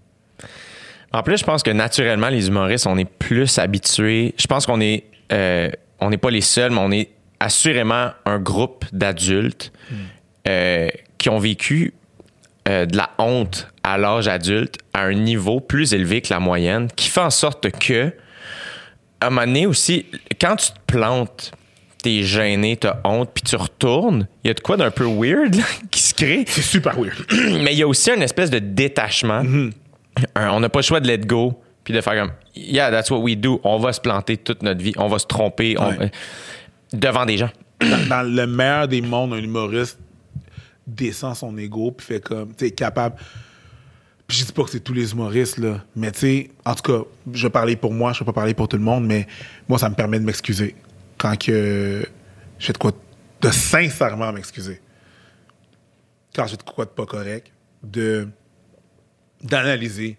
En 1.12 1.22
plus, 1.22 1.38
je 1.38 1.44
pense 1.44 1.62
que 1.62 1.70
naturellement, 1.70 2.28
les 2.28 2.48
humoristes, 2.48 2.86
on 2.86 2.96
est 2.96 3.04
plus 3.08 3.58
habitués. 3.58 4.34
Je 4.38 4.46
pense 4.46 4.66
qu'on 4.66 4.80
est, 4.80 5.04
euh, 5.32 5.70
on 6.00 6.10
n'est 6.10 6.18
pas 6.18 6.30
les 6.30 6.40
seuls, 6.40 6.70
mais 6.70 6.80
on 6.80 6.92
est 6.92 7.10
assurément 7.40 8.10
un 8.26 8.38
groupe 8.38 8.84
d'adultes 8.92 9.72
euh, 10.46 10.88
qui 11.18 11.28
ont 11.28 11.38
vécu 11.38 11.94
euh, 12.68 12.86
de 12.86 12.96
la 12.96 13.10
honte 13.18 13.68
à 13.82 13.98
l'âge 13.98 14.28
adulte 14.28 14.76
à 14.92 15.02
un 15.02 15.14
niveau 15.14 15.60
plus 15.60 15.94
élevé 15.94 16.20
que 16.20 16.32
la 16.32 16.40
moyenne, 16.40 16.88
qui 16.94 17.08
fait 17.08 17.20
en 17.20 17.30
sorte 17.30 17.70
que, 17.70 18.12
à 19.20 19.26
un 19.26 19.30
moment 19.30 19.46
donné 19.46 19.66
aussi, 19.66 20.06
quand 20.40 20.56
tu 20.56 20.70
te 20.72 20.78
plantes, 20.86 21.52
t'es 22.02 22.22
gêné, 22.22 22.76
t'as 22.76 22.98
honte, 23.04 23.30
puis 23.34 23.42
tu 23.42 23.56
retournes, 23.56 24.26
il 24.44 24.48
y 24.48 24.50
a 24.50 24.54
de 24.54 24.60
quoi 24.60 24.76
d'un 24.76 24.90
peu 24.90 25.04
weird 25.04 25.54
là, 25.56 25.64
qui 25.90 26.00
se 26.00 26.14
crée? 26.14 26.44
C'est 26.46 26.62
super 26.62 26.98
weird. 26.98 27.16
Mais 27.62 27.72
il 27.72 27.78
y 27.78 27.82
a 27.82 27.86
aussi 27.88 28.10
une 28.10 28.22
espèce 28.22 28.50
de 28.50 28.58
détachement. 28.58 29.42
Un- 30.34 30.50
on 30.50 30.60
n'a 30.60 30.68
pas 30.68 30.78
le 30.80 30.84
choix 30.84 31.00
de 31.00 31.06
let 31.06 31.18
go 31.18 31.60
puis 31.84 31.94
de 31.94 32.00
faire 32.00 32.14
comme 32.14 32.32
yeah 32.54 32.90
that's 32.90 33.10
what 33.10 33.18
we 33.20 33.36
do. 33.36 33.60
On 33.64 33.78
va 33.78 33.92
se 33.92 34.00
planter 34.00 34.36
toute 34.36 34.62
notre 34.62 34.80
vie, 34.82 34.92
on 34.96 35.08
va 35.08 35.18
se 35.18 35.26
tromper 35.26 35.76
on- 35.78 36.10
devant 36.96 37.26
des 37.26 37.36
gens. 37.38 37.50
dans, 37.80 38.08
dans 38.08 38.22
le 38.22 38.46
meilleur 38.46 38.88
des 38.88 39.00
mondes, 39.02 39.32
un 39.34 39.38
humoriste 39.38 39.98
descend 40.86 41.36
son 41.36 41.56
ego 41.58 41.92
puis 41.92 42.06
fait 42.06 42.20
comme, 42.20 42.54
tu 42.56 42.66
sais, 42.66 42.70
capable. 42.72 43.16
Puis 44.30 44.38
je 44.38 44.44
dis 44.44 44.52
pas 44.52 44.62
que 44.62 44.70
c'est 44.70 44.78
tous 44.78 44.92
les 44.92 45.10
humoristes, 45.10 45.58
là, 45.58 45.84
mais 45.96 46.12
tu 46.12 46.20
sais, 46.20 46.50
en 46.64 46.76
tout 46.76 46.82
cas, 46.82 47.04
je 47.32 47.48
vais 47.48 47.50
parler 47.50 47.74
pour 47.74 47.92
moi, 47.92 48.12
je 48.12 48.20
vais 48.20 48.24
pas 48.24 48.32
parler 48.32 48.54
pour 48.54 48.68
tout 48.68 48.76
le 48.76 48.82
monde, 48.84 49.04
mais 49.04 49.26
moi, 49.68 49.76
ça 49.76 49.90
me 49.90 49.96
permet 49.96 50.20
de 50.20 50.24
m'excuser 50.24 50.76
quand 51.18 51.36
que 51.36 52.06
je 52.56 52.66
fais 52.66 52.72
de 52.72 52.78
quoi 52.78 52.92
de 53.40 53.50
sincèrement 53.50 54.32
m'excuser. 54.32 54.80
Quand 56.32 56.44
je 56.44 56.50
fais 56.52 56.56
de 56.58 56.62
quoi 56.62 56.84
de 56.84 56.90
pas 56.90 57.06
correct, 57.06 57.50
de 57.82 58.28
d'analyser 59.42 60.16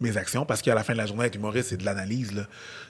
mes 0.00 0.18
actions 0.18 0.44
parce 0.44 0.60
qu'à 0.60 0.74
la 0.74 0.84
fin 0.84 0.92
de 0.92 0.98
la 0.98 1.06
journée, 1.06 1.24
être 1.24 1.36
humoriste, 1.36 1.70
c'est 1.70 1.78
de 1.78 1.84
l'analyse. 1.86 2.34
là. 2.34 2.42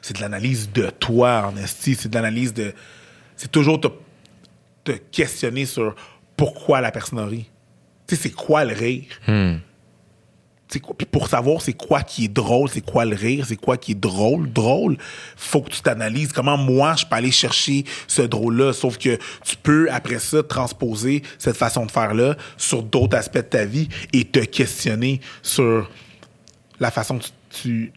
C'est 0.02 0.16
de 0.16 0.20
l'analyse 0.20 0.72
de 0.72 0.90
toi, 0.90 1.46
en. 1.46 1.54
C'est 1.64 2.08
de 2.08 2.14
l'analyse 2.16 2.52
de. 2.52 2.74
C'est 3.36 3.52
toujours 3.52 3.80
te, 3.80 3.86
te 4.82 4.90
questionner 5.12 5.64
sur 5.64 5.94
pourquoi 6.36 6.80
la 6.80 6.90
personne 6.90 7.20
a 7.20 7.26
ri. 7.26 7.48
Tu 8.08 8.16
sais, 8.16 8.22
c'est 8.22 8.30
quoi 8.34 8.64
le 8.64 8.74
rire? 8.74 9.06
Puis 10.68 11.06
pour 11.06 11.28
savoir 11.28 11.62
c'est 11.62 11.72
quoi 11.72 12.02
qui 12.02 12.24
est 12.24 12.28
drôle, 12.28 12.68
c'est 12.68 12.80
quoi 12.80 13.04
le 13.04 13.14
rire, 13.14 13.46
c'est 13.46 13.56
quoi 13.56 13.76
qui 13.76 13.92
est 13.92 14.00
drôle, 14.00 14.52
drôle, 14.52 14.96
faut 15.36 15.62
que 15.62 15.70
tu 15.70 15.80
t'analyses. 15.80 16.32
Comment 16.32 16.56
moi, 16.56 16.94
je 16.96 17.06
peux 17.06 17.14
aller 17.14 17.30
chercher 17.30 17.84
ce 18.08 18.22
drôle-là? 18.22 18.72
Sauf 18.72 18.98
que 18.98 19.16
tu 19.44 19.56
peux, 19.62 19.88
après 19.90 20.18
ça, 20.18 20.42
transposer 20.42 21.22
cette 21.38 21.56
façon 21.56 21.86
de 21.86 21.90
faire-là 21.90 22.36
sur 22.56 22.82
d'autres 22.82 23.16
aspects 23.16 23.36
de 23.36 23.42
ta 23.42 23.64
vie 23.64 23.88
et 24.12 24.24
te 24.24 24.40
questionner 24.40 25.20
sur 25.40 25.88
la 26.80 26.90
façon 26.90 27.18
que 27.18 27.24
tu, 27.50 27.92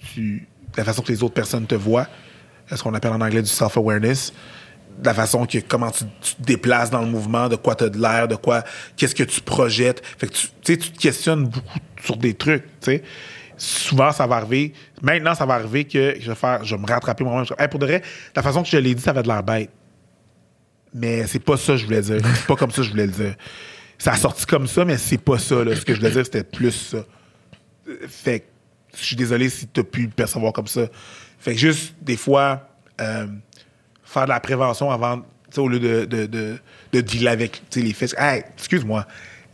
la 0.78 0.84
façon 0.84 1.02
que 1.02 1.12
les 1.12 1.24
autres 1.24 1.34
personnes 1.34 1.66
te 1.66 1.76
voient, 1.76 2.08
ce 2.74 2.82
qu'on 2.84 2.94
appelle 2.94 3.14
en 3.14 3.22
anglais 3.22 3.42
du 3.42 3.50
self-awareness, 3.50 4.32
la 5.04 5.14
façon 5.14 5.46
que 5.46 5.60
comment 5.60 5.92
tu, 5.92 6.06
te 6.06 6.42
déplaces 6.42 6.90
dans 6.90 7.02
le 7.02 7.08
mouvement, 7.08 7.48
de 7.48 7.56
quoi 7.56 7.76
tu 7.76 7.86
as 7.86 7.90
de 7.90 8.00
l'air, 8.00 8.28
de 8.28 8.36
quoi 8.36 8.64
qu'est-ce 8.98 9.16
que 9.16 9.24
tu 9.24 9.42
projettes. 9.42 10.02
Fait 10.18 10.28
que 10.28 10.34
tu 10.34 10.48
tu 10.48 10.74
sais 10.74 10.78
tu 10.78 10.92
te 10.92 11.00
questionnes 11.00 11.46
beaucoup 11.46 11.80
sur 12.04 12.18
des 12.18 12.34
trucs, 12.34 12.64
tu 12.82 12.92
sais. 12.92 13.04
Souvent 13.58 14.12
ça 14.12 14.26
va 14.26 14.38
arriver, 14.38 14.74
maintenant 15.02 15.36
ça 15.36 15.46
va 15.46 15.56
arriver 15.56 15.86
que 15.86 16.16
je 16.20 16.30
vais 16.30 16.36
faire 16.36 16.64
je 16.64 16.76
vais 16.76 16.82
me 16.82 16.88
rattraper 16.88 17.24
moi-même, 17.24 17.46
Hey, 17.58 17.68
pour 17.68 17.80
de 17.80 17.86
vrai, 17.86 18.02
la 18.36 18.42
façon 18.44 18.64
que 18.64 18.70
je 18.70 18.78
l'ai 18.78 18.96
dit, 18.96 19.02
ça 19.02 19.12
avait 19.12 19.24
de 19.24 19.28
l'air 19.28 19.44
bête. 19.44 19.70
Mais 20.94 21.28
c'est 21.28 21.40
pas 21.40 21.58
ça 21.58 21.74
que 21.74 21.78
je 21.78 21.86
voulais 21.86 22.02
dire. 22.02 22.20
C'est 22.36 22.48
pas 22.48 22.56
comme 22.56 22.72
ça 22.72 22.78
que 22.78 22.84
je 22.84 22.92
voulais 22.92 23.06
le 23.06 23.12
dire. 23.12 23.36
Ça 23.98 24.14
a 24.14 24.18
sorti 24.18 24.46
comme 24.46 24.68
ça, 24.68 24.86
mais 24.86 24.98
c'est 24.98 25.18
pas 25.18 25.38
ça. 25.38 25.64
Là. 25.64 25.76
Ce 25.76 25.82
que 25.82 25.94
je 25.94 26.00
voulais 26.00 26.12
dire, 26.12 26.26
c'était 26.26 26.44
plus 26.44 26.72
ça. 26.72 27.06
Fait 28.08 28.40
que 28.40 28.46
je 28.98 29.04
suis 29.04 29.16
désolé 29.16 29.50
si 29.50 29.68
tu 29.68 29.82
as 29.82 29.84
pu 29.84 30.04
le 30.04 30.10
percevoir 30.10 30.54
comme 30.54 30.68
ça. 30.68 30.88
Fait 31.38 31.54
que 31.54 31.60
juste, 31.60 31.96
des 32.02 32.18
fois, 32.18 32.70
euh, 33.02 33.28
faire 34.12 34.24
de 34.26 34.30
la 34.30 34.40
prévention 34.40 34.90
avant, 34.92 35.22
au 35.58 35.68
lieu 35.68 35.80
de, 35.80 36.06
de, 36.06 36.26
de, 36.26 36.58
de 36.94 37.02
dealer 37.02 37.30
avec 37.32 37.62
les 37.76 37.94
faits. 37.94 38.16
Hey, 38.18 38.44
excuse-moi. 38.58 39.06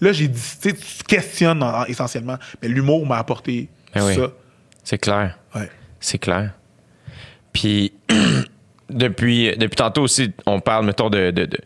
Là, 0.02 0.12
j'ai 0.12 0.28
dit, 0.28 0.42
tu 0.62 0.74
questionnes 1.08 1.64
en- 1.64 1.82
en- 1.82 1.86
essentiellement, 1.86 2.38
mais 2.62 2.68
l'humour 2.68 3.06
m'a 3.06 3.18
apporté 3.18 3.70
Ben 3.94 4.06
oui. 4.06 4.16
ça. 4.16 4.28
C'est 4.84 4.98
clair. 4.98 5.38
Ouais. 5.56 5.70
C'est 6.00 6.18
clair. 6.20 6.52
Puis, 7.54 7.94
depuis, 8.90 9.56
depuis 9.58 9.76
tantôt 9.76 10.04
aussi, 10.04 10.32
on 10.46 10.60
parle, 10.60 10.86
mettons, 10.86 11.10
de, 11.10 11.32
de, 11.32 11.46
de, 11.46 11.58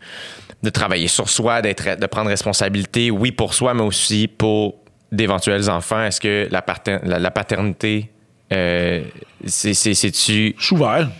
de 0.62 0.70
travailler 0.70 1.08
sur 1.08 1.28
soi, 1.28 1.60
d'être, 1.62 1.98
de 1.98 2.06
prendre 2.06 2.28
responsabilité, 2.30 3.10
oui, 3.10 3.32
pour 3.32 3.54
soi, 3.54 3.74
mais 3.74 3.82
aussi 3.82 4.28
pour 4.28 4.76
d'éventuels 5.12 5.68
enfants. 5.68 6.02
Est-ce 6.02 6.20
que 6.20 6.48
la, 6.50 6.62
pater- 6.62 7.00
la, 7.02 7.18
la 7.18 7.30
paternité, 7.30 8.10
euh, 8.52 9.02
c'est, 9.44 9.74
c'est, 9.74 9.94
c'est-tu. 9.94 10.54
Je 10.56 10.64
suis 10.64 10.74
ouvert. 10.76 11.10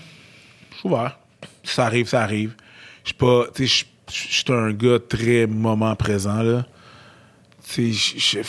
Je 0.72 0.76
suis 0.78 0.88
ouvert. 0.88 1.18
Ça 1.74 1.86
arrive, 1.86 2.08
ça 2.08 2.22
arrive. 2.22 2.54
Je 3.04 3.08
suis 3.08 3.14
pas. 3.16 3.44
Tu 3.54 3.66
sais, 3.68 3.84
je- 4.10 4.14
je 4.14 4.34
suis 4.34 4.44
un 4.52 4.72
gars 4.72 4.98
très 5.08 5.46
moment 5.46 5.94
présent, 5.96 6.42
là. 6.42 6.66
Tu 7.72 7.94
sais, 7.94 8.42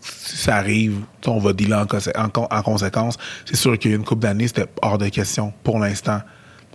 ça 0.00 0.56
arrive, 0.56 1.00
on 1.26 1.38
va 1.38 1.52
dealer 1.52 1.74
en, 1.78 2.22
en 2.22 2.28
con- 2.28 2.46
en 2.48 2.62
conséquence. 2.62 3.16
C'est 3.44 3.56
sûr 3.56 3.76
qu'il 3.78 3.90
y 3.90 3.94
a 3.94 3.96
une 3.96 4.04
couple 4.04 4.22
d'années, 4.22 4.46
c'était 4.46 4.66
hors 4.82 4.98
de 4.98 5.08
question 5.08 5.52
pour 5.64 5.78
l'instant. 5.80 6.20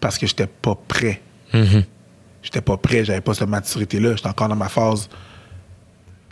Parce 0.02 0.18
que 0.18 0.28
j'étais 0.28 0.48
pas 0.48 0.76
prêt. 0.88 1.22
J'étais 2.42 2.60
pas 2.62 2.76
prêt, 2.76 3.06
j'avais 3.06 3.22
pas 3.22 3.34
cette 3.34 3.48
maturité-là. 3.48 4.16
J'étais 4.18 4.28
encore 4.28 4.50
dans 4.50 4.56
ma 4.58 4.68
phase. 4.68 5.08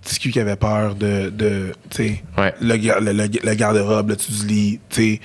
Petit 0.04 0.20
cul 0.20 0.32
qui 0.32 0.40
avait 0.42 0.56
peur 0.58 0.96
de. 0.96 1.30
de 1.30 1.72
tu 1.90 1.96
sais, 1.98 2.24
Ouais. 2.38 2.54
le, 2.60 2.76
gar- 2.78 3.00
le, 3.00 3.14
le- 3.14 3.30
le 3.44 3.54
garde-robe, 3.54 4.10
le 4.10 4.16
dessus 4.18 4.32
du 4.32 4.48
lit, 4.48 4.80
tu 4.90 5.02
sais, 5.14 5.22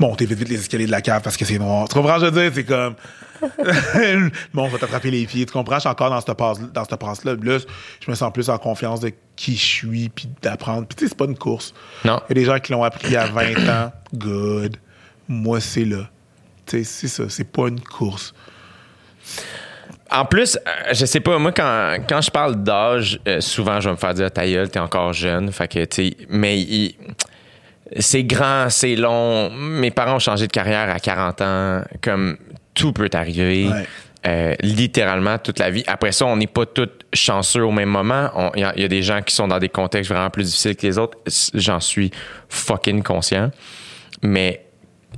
monter 0.00 0.26
vite 0.26 0.38
vite 0.38 0.48
les 0.48 0.56
escaliers 0.58 0.86
de 0.86 0.90
la 0.90 1.00
cave 1.02 1.22
parce 1.22 1.36
que 1.36 1.44
c'est 1.44 1.58
noir. 1.58 1.88
Tu 1.88 1.94
comprends 1.94 2.18
je 2.18 2.26
veux 2.26 2.30
dire? 2.42 2.50
C'est 2.54 2.64
comme. 2.64 2.94
bon, 4.52 4.64
on 4.64 4.68
va 4.68 4.78
t'attraper 4.78 5.10
les 5.10 5.26
pieds. 5.26 5.46
Tu 5.46 5.52
comprends? 5.52 5.76
Je 5.76 5.80
suis 5.80 5.88
encore 5.88 6.10
dans 6.10 6.20
cette 6.20 6.36
passe, 6.36 6.60
dans 6.60 6.84
cette 6.84 6.98
passe-là. 6.98 7.36
Là, 7.42 7.58
je 8.04 8.10
me 8.10 8.14
sens 8.14 8.32
plus 8.32 8.50
en 8.50 8.58
confiance 8.58 9.00
de 9.00 9.12
qui 9.36 9.56
je 9.56 9.64
suis, 9.64 10.08
puis 10.08 10.28
d'apprendre. 10.42 10.86
Puis 10.86 10.96
tu 10.96 11.04
sais, 11.04 11.08
c'est 11.10 11.16
pas 11.18 11.24
une 11.24 11.38
course. 11.38 11.72
Non. 12.04 12.20
Il 12.28 12.36
y 12.36 12.40
a 12.40 12.42
des 12.42 12.44
gens 12.44 12.58
qui 12.58 12.72
l'ont 12.72 12.82
appris 12.82 13.16
à 13.16 13.26
20 13.26 13.68
ans. 13.68 13.92
Good. 14.14 14.76
Moi, 15.28 15.60
c'est 15.60 15.84
là. 15.84 16.10
Tu 16.66 16.78
sais, 16.78 16.84
c'est 16.84 17.08
ça. 17.08 17.24
C'est 17.28 17.50
pas 17.50 17.68
une 17.68 17.80
course. 17.80 18.34
En 20.10 20.24
plus, 20.24 20.56
euh, 20.56 20.92
je 20.92 21.06
sais 21.06 21.20
pas, 21.20 21.38
moi, 21.38 21.52
quand, 21.52 21.98
quand 22.08 22.20
je 22.20 22.30
parle 22.30 22.56
d'âge, 22.62 23.20
euh, 23.28 23.40
souvent, 23.40 23.80
je 23.80 23.88
vais 23.88 23.92
me 23.94 23.98
faire 23.98 24.12
dire 24.12 24.30
ta 24.30 24.44
gueule, 24.44 24.68
t'es 24.68 24.80
encore 24.80 25.12
jeune. 25.12 25.52
Fait 25.52 25.68
que, 25.68 25.84
tu 25.84 26.08
sais, 26.08 26.16
mais 26.28 26.60
il- 26.60 26.96
c'est 27.98 28.24
grand, 28.24 28.68
c'est 28.70 28.96
long. 28.96 29.50
Mes 29.50 29.90
parents 29.90 30.16
ont 30.16 30.20
changé 30.20 30.46
de 30.46 30.52
carrière 30.52 30.88
à 30.90 30.98
40 31.00 31.40
ans. 31.42 31.82
Comme 32.02 32.36
tout 32.74 32.92
peut 32.92 33.10
arriver. 33.12 33.68
Ouais. 33.68 33.86
euh, 34.26 34.54
littéralement 34.60 35.38
toute 35.38 35.58
la 35.58 35.70
vie. 35.70 35.82
Après 35.86 36.12
ça, 36.12 36.26
on 36.26 36.36
n'est 36.36 36.46
pas 36.46 36.66
tous 36.66 36.88
chanceux 37.14 37.64
au 37.64 37.70
même 37.70 37.88
moment. 37.88 38.30
Il 38.54 38.60
y, 38.60 38.64
a- 38.64 38.72
il 38.76 38.82
y 38.82 38.84
a 38.84 38.88
des 38.88 39.02
gens 39.02 39.22
qui 39.22 39.34
sont 39.34 39.48
dans 39.48 39.58
des 39.58 39.70
contextes 39.70 40.10
vraiment 40.12 40.28
plus 40.30 40.44
difficiles 40.44 40.76
que 40.76 40.86
les 40.86 40.98
autres. 40.98 41.16
J'en 41.54 41.80
suis 41.80 42.10
fucking 42.50 43.02
conscient. 43.02 43.50
Mais 44.22 44.66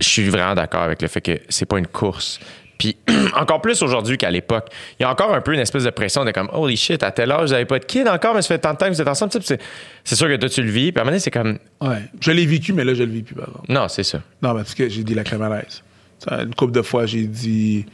je 0.01 0.07
suis 0.09 0.28
vraiment 0.28 0.55
d'accord 0.55 0.82
avec 0.82 1.03
le 1.03 1.09
fait 1.09 1.20
que 1.20 1.40
c'est 1.49 1.66
pas 1.66 1.78
une 1.78 1.89
course. 1.89 2.39
Puis 2.83 2.97
encore 3.37 3.61
plus 3.61 3.81
aujourd'hui 3.81 4.19
qu'à 4.19 4.29
l'époque, 4.31 4.67
il 4.99 5.05
y 5.05 5.07
a 5.07 5.11
encore 5.13 5.33
un 5.33 5.41
peu 5.41 5.55
une 5.55 5.61
espèce 5.61 5.85
de 5.85 5.91
pression 5.91 6.25
de 6.25 6.33
comme 6.33 6.49
holy 6.53 6.77
shit, 6.77 7.01
à 7.05 7.13
tel 7.13 7.31
âge, 7.31 7.45
vous 7.47 7.53
n'avez 7.53 7.65
pas 7.65 7.79
de 7.79 7.85
kid 7.85 8.09
encore, 8.09 8.35
mais 8.35 8.43
ça 8.43 8.49
fait 8.49 8.59
tant 8.59 8.73
de 8.73 8.77
temps 8.79 8.87
que 8.89 8.93
vous 8.95 9.01
êtes 9.01 9.07
ensemble. 9.07 9.31
C'est 9.41 9.61
c'est 10.03 10.17
sûr 10.17 10.27
que 10.27 10.35
toi 10.35 10.49
tu 10.49 10.63
le 10.65 10.71
vis. 10.71 10.91
Puis 10.91 10.99
à 10.99 11.03
un 11.03 11.05
moment 11.05 11.13
donné, 11.13 11.21
c'est 11.21 11.31
comme 11.31 11.59
Ouais. 11.81 12.03
Je 12.21 12.33
l'ai 12.33 12.45
vécu, 12.45 12.73
mais 12.73 12.83
là, 12.85 12.93
je 12.95 13.05
le 13.05 13.13
vis 13.13 13.23
plus, 13.23 13.37
par 13.37 13.47
exemple. 13.49 13.67
non, 13.73 13.87
c'est 13.87 14.03
ça. 14.03 14.19
Non, 14.43 14.53
mais 14.55 14.63
parce 14.63 14.75
que 14.75 14.89
j'ai 14.89 15.05
dit 15.05 15.15
la 15.15 15.23
crème 15.23 15.43
à 15.43 15.49
l'aise. 15.49 15.85
Ça, 16.19 16.43
Une 16.43 16.55
couple 16.57 16.73
de 16.73 16.83
fois, 16.83 17.07
j'ai 17.07 17.25
dit 17.27 17.87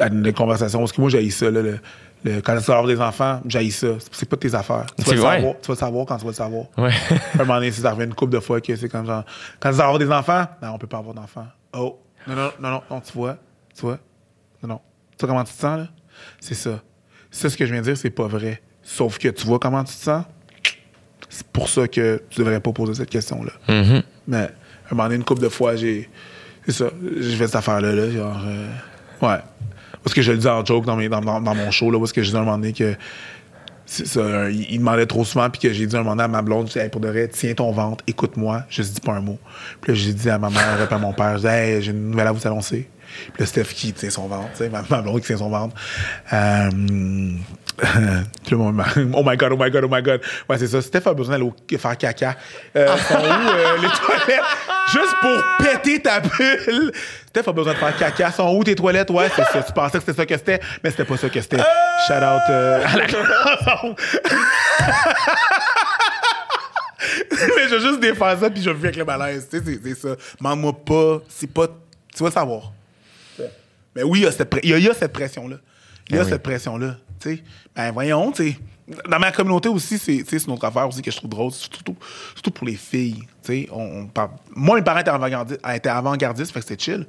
à 0.00 0.06
une 0.06 0.32
conversation, 0.32 0.78
parce 0.78 0.92
que 0.92 1.00
moi, 1.00 1.10
j'ai 1.10 1.28
ça. 1.30 1.50
Là, 1.50 1.60
le, 1.62 1.78
le- 2.24 2.40
quand 2.40 2.56
tu 2.56 2.62
vas 2.62 2.74
avoir 2.74 2.86
des 2.86 3.00
enfants, 3.00 3.40
j'ai 3.46 3.68
ça. 3.70 3.88
C'est- 4.12 4.28
pas 4.28 4.36
tes 4.36 4.54
affaires. 4.54 4.86
Tu 4.98 5.04
vas, 5.04 5.12
le 5.14 5.20
vrai. 5.20 5.36
savoir, 5.38 5.54
tu 5.60 5.66
vas 5.66 5.74
le 5.74 5.78
savoir 5.78 6.06
quand 6.06 6.16
tu 6.18 6.22
vas 6.24 6.30
le 6.30 6.34
savoir. 6.36 6.64
Ouais. 6.78 6.90
À 7.10 7.42
un 7.42 7.44
moment 7.44 7.54
donné, 7.56 7.72
c'est 7.72 7.84
arrivé 7.84 8.04
une 8.04 8.14
couple 8.14 8.32
de 8.34 8.40
fois 8.40 8.60
que 8.60 8.76
c'est 8.76 8.88
comme 8.88 9.06
genre, 9.06 9.24
quand 9.58 9.70
tu 9.70 9.76
vas 9.76 9.84
avoir 9.84 9.98
des 9.98 10.10
enfants, 10.10 10.46
non, 10.62 10.68
on 10.74 10.78
peut 10.78 10.86
pas 10.86 10.98
avoir 10.98 11.14
d'enfants. 11.14 11.46
Oh, 11.72 11.98
non, 12.28 12.36
non, 12.36 12.50
non, 12.60 12.70
non, 12.70 12.82
non, 12.90 13.00
tu 13.00 13.12
vois, 13.14 13.36
tu 13.74 13.80
vois, 13.82 13.98
non, 14.62 14.68
non. 14.68 14.80
Tu 15.18 15.26
vois 15.26 15.28
comment 15.34 15.44
tu 15.44 15.52
te 15.52 15.58
sens, 15.60 15.78
là? 15.78 15.88
C'est 16.40 16.54
ça. 16.54 16.80
Ça, 17.30 17.48
ce 17.50 17.56
que 17.56 17.64
je 17.66 17.72
viens 17.72 17.80
de 17.80 17.86
dire, 17.86 17.96
c'est 17.96 18.10
pas 18.10 18.26
vrai. 18.26 18.60
Sauf 18.82 19.18
que 19.18 19.28
tu 19.28 19.46
vois 19.46 19.58
comment 19.58 19.82
tu 19.84 19.94
te 19.94 19.98
sens? 20.02 20.24
C'est 21.28 21.46
pour 21.46 21.68
ça 21.68 21.88
que 21.88 22.22
tu 22.28 22.40
devrais 22.40 22.60
pas 22.60 22.72
poser 22.72 22.94
cette 22.94 23.08
question-là. 23.10 23.52
Mhm. 23.72 24.02
Mais 24.28 24.36
à 24.36 24.42
un 24.46 24.48
moment 24.94 25.04
donné, 25.04 25.16
une 25.16 25.24
couple 25.24 25.42
de 25.42 25.48
fois, 25.48 25.76
j'ai. 25.76 26.08
C'est 26.66 26.72
ça. 26.72 26.90
J'ai 27.18 27.36
fait 27.36 27.46
cette 27.46 27.56
affaire-là, 27.56 27.92
là, 27.92 28.10
genre. 28.10 28.40
euh, 28.46 28.68
ouais. 29.22 29.38
Parce 30.02 30.14
que 30.14 30.20
je 30.22 30.32
le 30.32 30.38
dis 30.38 30.48
en 30.48 30.64
joke 30.64 30.84
dans, 30.84 30.96
mes- 30.96 31.08
dans, 31.08 31.20
dans- 31.20 31.40
dans 31.40 31.54
mon 31.54 31.70
show, 31.70 31.90
là, 31.90 31.98
parce 31.98 32.12
que 32.12 32.22
je 32.22 32.30
dis 32.30 32.36
à 32.36 32.40
un 32.40 32.44
moment 32.44 32.58
donné 32.58 32.72
que 32.72 32.94
c'est 33.86 34.06
ça, 34.06 34.48
il, 34.50 34.78
demandait 34.78 35.06
trop 35.06 35.24
souvent, 35.24 35.48
puis 35.50 35.60
que 35.60 35.72
j'ai 35.72 35.86
dit 35.86 35.96
un 35.96 36.00
moment 36.00 36.12
donné 36.12 36.24
à 36.24 36.28
ma 36.28 36.42
blonde, 36.42 36.66
j'ai 36.68 36.74
dit, 36.74 36.78
Hey, 36.80 36.88
pour 36.88 37.00
de 37.00 37.08
vrai, 37.08 37.28
tiens 37.28 37.54
ton 37.54 37.70
ventre, 37.72 38.02
écoute-moi, 38.06 38.64
je 38.68 38.82
dis 38.82 39.00
pas 39.00 39.12
un 39.12 39.20
mot. 39.20 39.38
Puis 39.80 39.92
là, 39.92 39.98
j'ai 39.98 40.12
dit 40.12 40.30
à 40.30 40.38
ma 40.38 40.50
mère 40.50 40.78
et 40.80 40.92
à 40.92 40.98
mon 40.98 41.12
père, 41.12 41.36
j'ai 41.38 41.48
dit, 41.48 41.54
hey, 41.54 41.82
j'ai 41.82 41.90
une 41.92 42.10
nouvelle 42.10 42.26
à 42.28 42.32
vous 42.32 42.46
annoncer. 42.46 42.88
Puis 43.32 43.40
là, 43.40 43.46
Steph 43.46 43.64
qui 43.74 43.92
tient 43.92 44.10
son 44.10 44.26
ventre, 44.28 44.50
tu 44.52 44.58
sais, 44.58 44.68
ma, 44.68 44.82
ma 44.88 45.02
blonde 45.02 45.20
qui 45.20 45.26
tient 45.26 45.36
son 45.38 45.50
ventre. 45.50 45.74
Euh, 46.32 46.68
puis 48.44 48.50
là, 48.50 48.56
mon- 48.56 48.74
oh 49.14 49.22
my 49.24 49.36
god, 49.36 49.52
oh 49.52 49.56
my 49.58 49.70
god, 49.70 49.84
oh 49.84 49.88
my 49.90 50.02
god. 50.02 50.20
Ouais, 50.48 50.58
c'est 50.58 50.66
ça. 50.68 50.80
Steph 50.82 51.06
a 51.06 51.14
besoin 51.14 51.38
d'aller 51.38 51.50
faire 51.78 51.96
caca. 51.98 52.36
Euh, 52.76 52.96
sont 52.96 53.14
où 53.14 53.18
euh, 53.18 53.76
les 53.80 53.88
toilettes? 53.88 54.44
Juste 54.92 55.16
pour 55.20 55.38
péter 55.58 56.00
ta 56.02 56.20
bulle. 56.20 56.92
Steph 57.28 57.48
a 57.48 57.52
besoin 57.52 57.72
de 57.72 57.78
faire 57.78 57.96
caca. 57.96 58.30
Sont 58.30 58.54
où 58.56 58.62
tes 58.64 58.74
toilettes? 58.74 59.10
Ouais, 59.10 59.28
c'est 59.34 59.44
ça. 59.44 59.62
Tu 59.62 59.72
pensais 59.72 59.98
que 59.98 60.04
c'était 60.04 60.14
ça 60.14 60.26
que 60.26 60.36
c'était, 60.36 60.60
mais 60.84 60.90
c'était 60.90 61.04
pas 61.04 61.16
ça 61.16 61.28
que 61.28 61.40
c'était. 61.40 61.58
Shout 62.06 62.12
out 62.14 62.42
euh, 62.50 62.84
à 62.86 62.96
la 62.96 63.06
mais 67.56 67.68
je 67.68 67.74
vais 67.74 67.80
juste 67.80 68.00
défaire 68.00 68.38
ça, 68.38 68.50
puis 68.50 68.62
je 68.62 68.70
vais 68.70 68.74
vivre 68.74 68.86
avec 68.86 68.96
le 68.96 69.04
malaise. 69.04 69.48
Tu 69.50 69.58
sais, 69.58 69.64
c'est- 69.64 69.80
c'est 69.82 69.94
ça. 70.08 70.14
Mande-moi 70.40 70.72
pas. 70.84 71.18
C'est 71.28 71.50
pas. 71.52 71.66
Tu 72.14 72.22
vas 72.22 72.30
savoir. 72.30 72.72
Mais 73.96 74.02
oui, 74.02 74.20
il 74.20 74.22
y 74.22 74.26
a 74.26 74.32
cette, 74.32 74.48
pré- 74.50 74.60
il 74.62 74.70
y 74.70 74.74
a, 74.74 74.78
il 74.78 74.84
y 74.84 74.88
a 74.88 74.94
cette 74.94 75.12
pression-là. 75.12 75.56
Il 76.08 76.16
y 76.16 76.18
a 76.18 76.22
oui. 76.22 76.28
cette 76.30 76.42
pression-là. 76.42 76.96
Tu 77.20 77.36
sais, 77.36 77.42
ben 77.76 77.92
voyons, 77.92 78.32
tu. 78.32 78.56
Dans 79.08 79.18
ma 79.20 79.30
communauté 79.30 79.68
aussi, 79.68 79.96
c'est 79.98 80.20
une 80.44 80.52
autre 80.52 80.64
affaire 80.64 80.88
aussi 80.88 81.00
que 81.00 81.10
je 81.10 81.16
trouve 81.16 81.30
drôle, 81.30 81.52
surtout, 81.52 81.96
surtout 82.34 82.50
pour 82.50 82.66
les 82.66 82.74
filles. 82.74 83.22
On, 83.70 84.08
on 84.16 84.28
Moi, 84.54 84.76
mes 84.76 84.82
parents 84.82 84.98
étaient 85.00 85.10
avant-gardistes, 85.10 85.60
étaient 85.72 85.88
avant-gardistes, 85.88 86.52
fait 86.52 86.60
que 86.60 86.66
c'était 86.66 86.82
chill. 86.82 87.06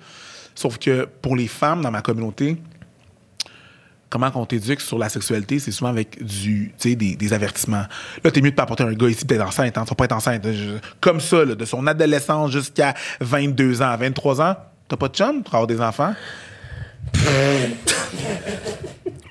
Sauf 0.56 0.78
que 0.78 1.06
pour 1.22 1.36
les 1.36 1.48
femmes 1.48 1.82
dans 1.82 1.90
ma 1.92 2.02
communauté, 2.04 2.58
comment 4.10 4.30
qu'on 4.30 4.46
t'éduque 4.46 4.82
sur 4.82 5.00
la 5.00 5.10
sexualité, 5.10 5.58
c'est 5.58 5.72
souvent 5.72 5.90
avec 5.90 6.24
du, 6.24 6.72
des, 6.84 6.96
des 6.96 7.34
avertissements. 7.34 7.86
Là, 8.24 8.32
t'es 8.32 8.40
mieux 8.42 8.52
de 8.52 8.56
pas 8.56 8.64
apporter 8.64 8.84
un 8.84 8.94
gars 8.94 9.08
ici 9.10 9.26
peut-être 9.26 9.46
enceinte, 9.46 9.76
hein, 9.78 9.84
tu 9.84 9.90
vas 9.90 9.96
pas 9.96 10.06
être 10.06 10.12
enceinte. 10.16 10.44
Je- 10.52 10.78
comme 11.02 11.20
ça, 11.20 11.44
là, 11.44 11.56
de 11.56 11.66
son 11.66 11.86
adolescence 11.88 12.52
jusqu'à 12.52 12.94
22 13.20 13.82
ans, 13.82 13.98
23 13.98 14.42
ans, 14.42 14.56
t'as 14.88 14.96
pas 14.98 15.08
de 15.08 15.16
chum 15.16 15.42
pour 15.44 15.56
avoir 15.56 15.68
des 15.68 15.82
enfants? 15.82 16.14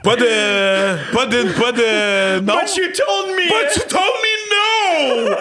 Pas 0.02 0.16
de... 0.16 1.12
Pas 1.12 1.26
de... 1.26 1.42
Pas 1.60 1.72
de... 1.72 2.40
Non? 2.40 2.54
But 2.54 2.76
you 2.76 2.92
told 2.92 3.36
me! 3.36 3.48
But 3.48 3.76
you 3.76 3.82
told 3.88 4.14
me 4.22 4.34
no! 4.50 5.36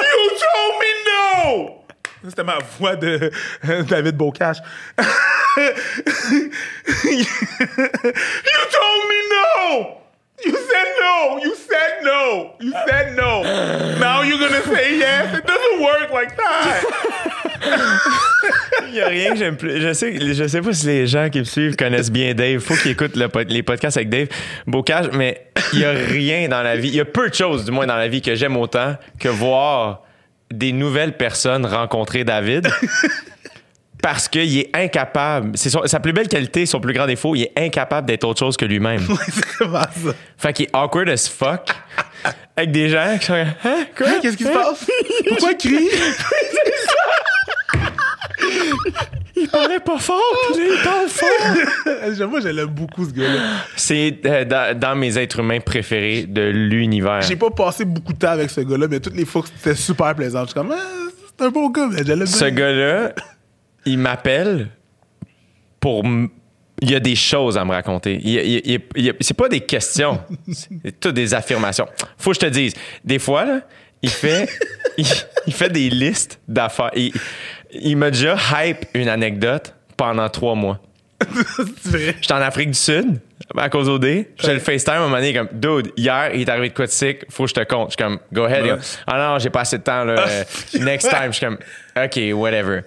You 0.00 0.30
told 0.44 0.74
me 0.80 0.90
no! 1.06 1.82
C'était 2.28 2.44
ma 2.44 2.58
voix 2.78 2.96
de 2.96 3.30
David 3.88 4.16
Bocage. 4.16 4.58
you 4.98 5.04
told 8.70 9.08
me 9.08 9.20
no! 9.30 10.01
You 10.44 10.52
said 10.52 10.88
no! 11.00 11.38
You 11.42 11.54
said 11.54 12.02
no! 12.02 12.54
You 12.60 12.72
said 12.86 13.16
no! 13.16 13.42
Now 13.98 14.22
you're 14.22 14.38
gonna 14.38 14.62
say 14.62 14.98
yes? 14.98 15.38
It 15.38 15.46
doesn't 15.46 15.80
work 15.80 16.10
like 16.10 16.36
that! 16.36 16.84
Il 18.88 18.96
y 18.96 19.00
a 19.00 19.08
rien 19.08 19.32
que 19.32 19.38
j'aime 19.38 19.56
plus. 19.56 19.80
Je 19.80 19.92
sais, 19.94 20.34
je 20.34 20.46
sais 20.46 20.60
pas 20.60 20.72
si 20.72 20.86
les 20.86 21.06
gens 21.06 21.30
qui 21.30 21.38
me 21.38 21.44
suivent 21.44 21.76
connaissent 21.76 22.10
bien 22.10 22.34
Dave. 22.34 22.60
Faut 22.60 22.74
qu'ils 22.74 22.90
écoutent 22.90 23.16
les 23.16 23.62
podcasts 23.62 23.96
avec 23.96 24.10
Dave 24.10 24.28
Bocage, 24.66 25.10
mais 25.14 25.46
il 25.72 25.78
y 25.78 25.84
a 25.84 25.92
rien 25.92 26.48
dans 26.48 26.62
la 26.62 26.76
vie. 26.76 26.88
Il 26.88 26.96
y 26.96 27.00
a 27.00 27.04
peu 27.04 27.30
de 27.30 27.34
choses, 27.34 27.64
du 27.64 27.70
moins 27.70 27.86
dans 27.86 27.96
la 27.96 28.08
vie, 28.08 28.20
que 28.20 28.34
j'aime 28.34 28.56
autant 28.56 28.96
que 29.18 29.28
voir 29.28 30.02
des 30.52 30.72
nouvelles 30.72 31.16
personnes 31.16 31.64
rencontrer 31.64 32.24
David. 32.24 32.68
Parce 34.02 34.28
qu'il 34.28 34.58
est 34.58 34.70
incapable. 34.76 35.52
C'est 35.54 35.70
sa 35.70 36.00
plus 36.00 36.12
belle 36.12 36.28
qualité, 36.28 36.66
son 36.66 36.80
plus 36.80 36.92
grand 36.92 37.06
défaut, 37.06 37.34
il 37.36 37.42
est 37.44 37.52
incapable 37.56 38.06
d'être 38.08 38.24
autre 38.24 38.40
chose 38.40 38.56
que 38.56 38.64
lui-même. 38.64 39.00
C'est 39.32 39.44
comment 39.58 39.78
ça? 39.80 40.12
Fait 40.36 40.52
qu'il 40.52 40.66
est 40.66 40.76
awkward 40.76 41.08
as 41.08 41.28
fuck. 41.28 41.68
Avec 42.56 42.72
des 42.72 42.88
gens 42.90 43.16
qui 43.18 43.26
sont. 43.26 43.34
Hein? 43.34 43.86
Quoi? 43.96 44.06
Hein, 44.08 44.18
Qu'est-ce 44.20 44.36
qui 44.36 44.44
se 44.44 44.50
passe? 44.50 44.86
Pourquoi 45.28 45.52
il 45.52 45.56
crie? 45.56 45.88
Il 49.36 49.48
parlait 49.48 49.80
pas 49.80 49.98
fort, 49.98 50.20
puis 50.52 50.62
là, 50.62 50.74
il 50.76 50.82
parle 50.84 51.08
fort. 51.08 52.40
Je 52.42 52.48
l'aime 52.48 52.66
beaucoup, 52.66 53.04
ce 53.06 53.12
gars-là. 53.12 53.40
C'est 53.76 54.18
euh, 54.26 54.44
dans, 54.44 54.78
dans 54.78 54.94
mes 54.94 55.16
êtres 55.18 55.40
humains 55.40 55.60
préférés 55.60 56.24
de 56.28 56.42
l'univers. 56.42 57.22
J'ai 57.22 57.36
pas 57.36 57.50
passé 57.50 57.84
beaucoup 57.84 58.12
de 58.12 58.18
temps 58.18 58.28
avec 58.28 58.50
ce 58.50 58.60
gars-là, 58.60 58.86
mais 58.88 59.00
toutes 59.00 59.16
les 59.16 59.24
fois 59.24 59.42
que 59.42 59.48
c'était 59.56 59.74
super 59.76 60.14
plaisant. 60.14 60.42
Je 60.42 60.46
suis 60.46 60.54
comme, 60.54 60.72
Ah, 60.72 61.08
c'est 61.38 61.46
un 61.46 61.50
beau 61.50 61.70
gars, 61.70 61.88
mais 61.90 61.98
je 62.04 62.12
l'aime 62.12 62.26
Ce 62.26 62.44
bien. 62.44 62.50
gars-là, 62.54 63.12
il 63.84 63.98
m'appelle 63.98 64.68
pour. 65.80 66.04
m- 66.04 66.28
Il 66.80 66.90
y 66.90 66.94
a 66.96 67.00
des 67.00 67.14
choses 67.14 67.56
à 67.56 67.64
me 67.64 67.70
raconter. 67.70 68.18
Il, 68.24 68.80
il- 68.96 69.14
c'est 69.20 69.36
pas 69.36 69.48
des 69.48 69.60
questions, 69.60 70.20
c'est 70.52 70.98
toutes 70.98 71.14
des 71.14 71.32
affirmations. 71.32 71.86
Faut 72.18 72.30
que 72.30 72.34
je 72.34 72.40
te 72.40 72.46
dise, 72.46 72.74
des 73.04 73.20
fois, 73.20 73.44
là, 73.44 73.60
il 74.02 74.10
fait, 74.10 74.48
il, 74.98 75.06
il 75.46 75.52
fait 75.52 75.70
des 75.70 75.88
listes 75.90 76.40
d'affaires. 76.48 76.90
Il, 76.96 77.12
il 77.72 77.96
m'a 77.96 78.10
déjà 78.10 78.36
hype 78.64 78.84
une 78.94 79.08
anecdote 79.08 79.74
pendant 79.96 80.28
trois 80.28 80.56
mois. 80.56 80.80
J'étais 82.20 82.32
en 82.32 82.38
Afrique 82.42 82.70
du 82.70 82.78
Sud, 82.78 83.20
à 83.56 83.68
cause 83.68 83.88
OD. 83.88 84.04
J'étais 84.36 84.54
le 84.54 84.58
FaceTime 84.58 84.94
à 84.94 84.96
un 84.98 85.00
moment 85.02 85.16
donné, 85.16 85.32
comme, 85.34 85.48
dude, 85.52 85.92
hier, 85.96 86.34
il 86.34 86.40
est 86.42 86.48
arrivé 86.48 86.70
de 86.70 86.74
quoi 86.74 86.86
de 86.86 86.90
sick, 86.90 87.18
faut 87.30 87.44
que 87.44 87.50
je 87.50 87.54
te 87.54 87.62
compte. 87.64 87.90
Je 87.90 87.96
suis 87.96 88.02
comme, 88.04 88.18
go 88.32 88.42
ahead. 88.44 88.64
Ouais. 88.64 88.78
Ah 89.06 89.18
non, 89.34 89.38
j'ai 89.38 89.50
pas 89.50 89.60
assez 89.60 89.78
de 89.78 89.84
temps, 89.84 90.02
là. 90.04 90.14
Euh, 90.28 90.44
Next 90.80 91.08
time. 91.08 91.26
Je 91.28 91.32
suis 91.36 91.46
comme, 91.46 91.58
OK, 91.96 92.18
whatever. 92.34 92.80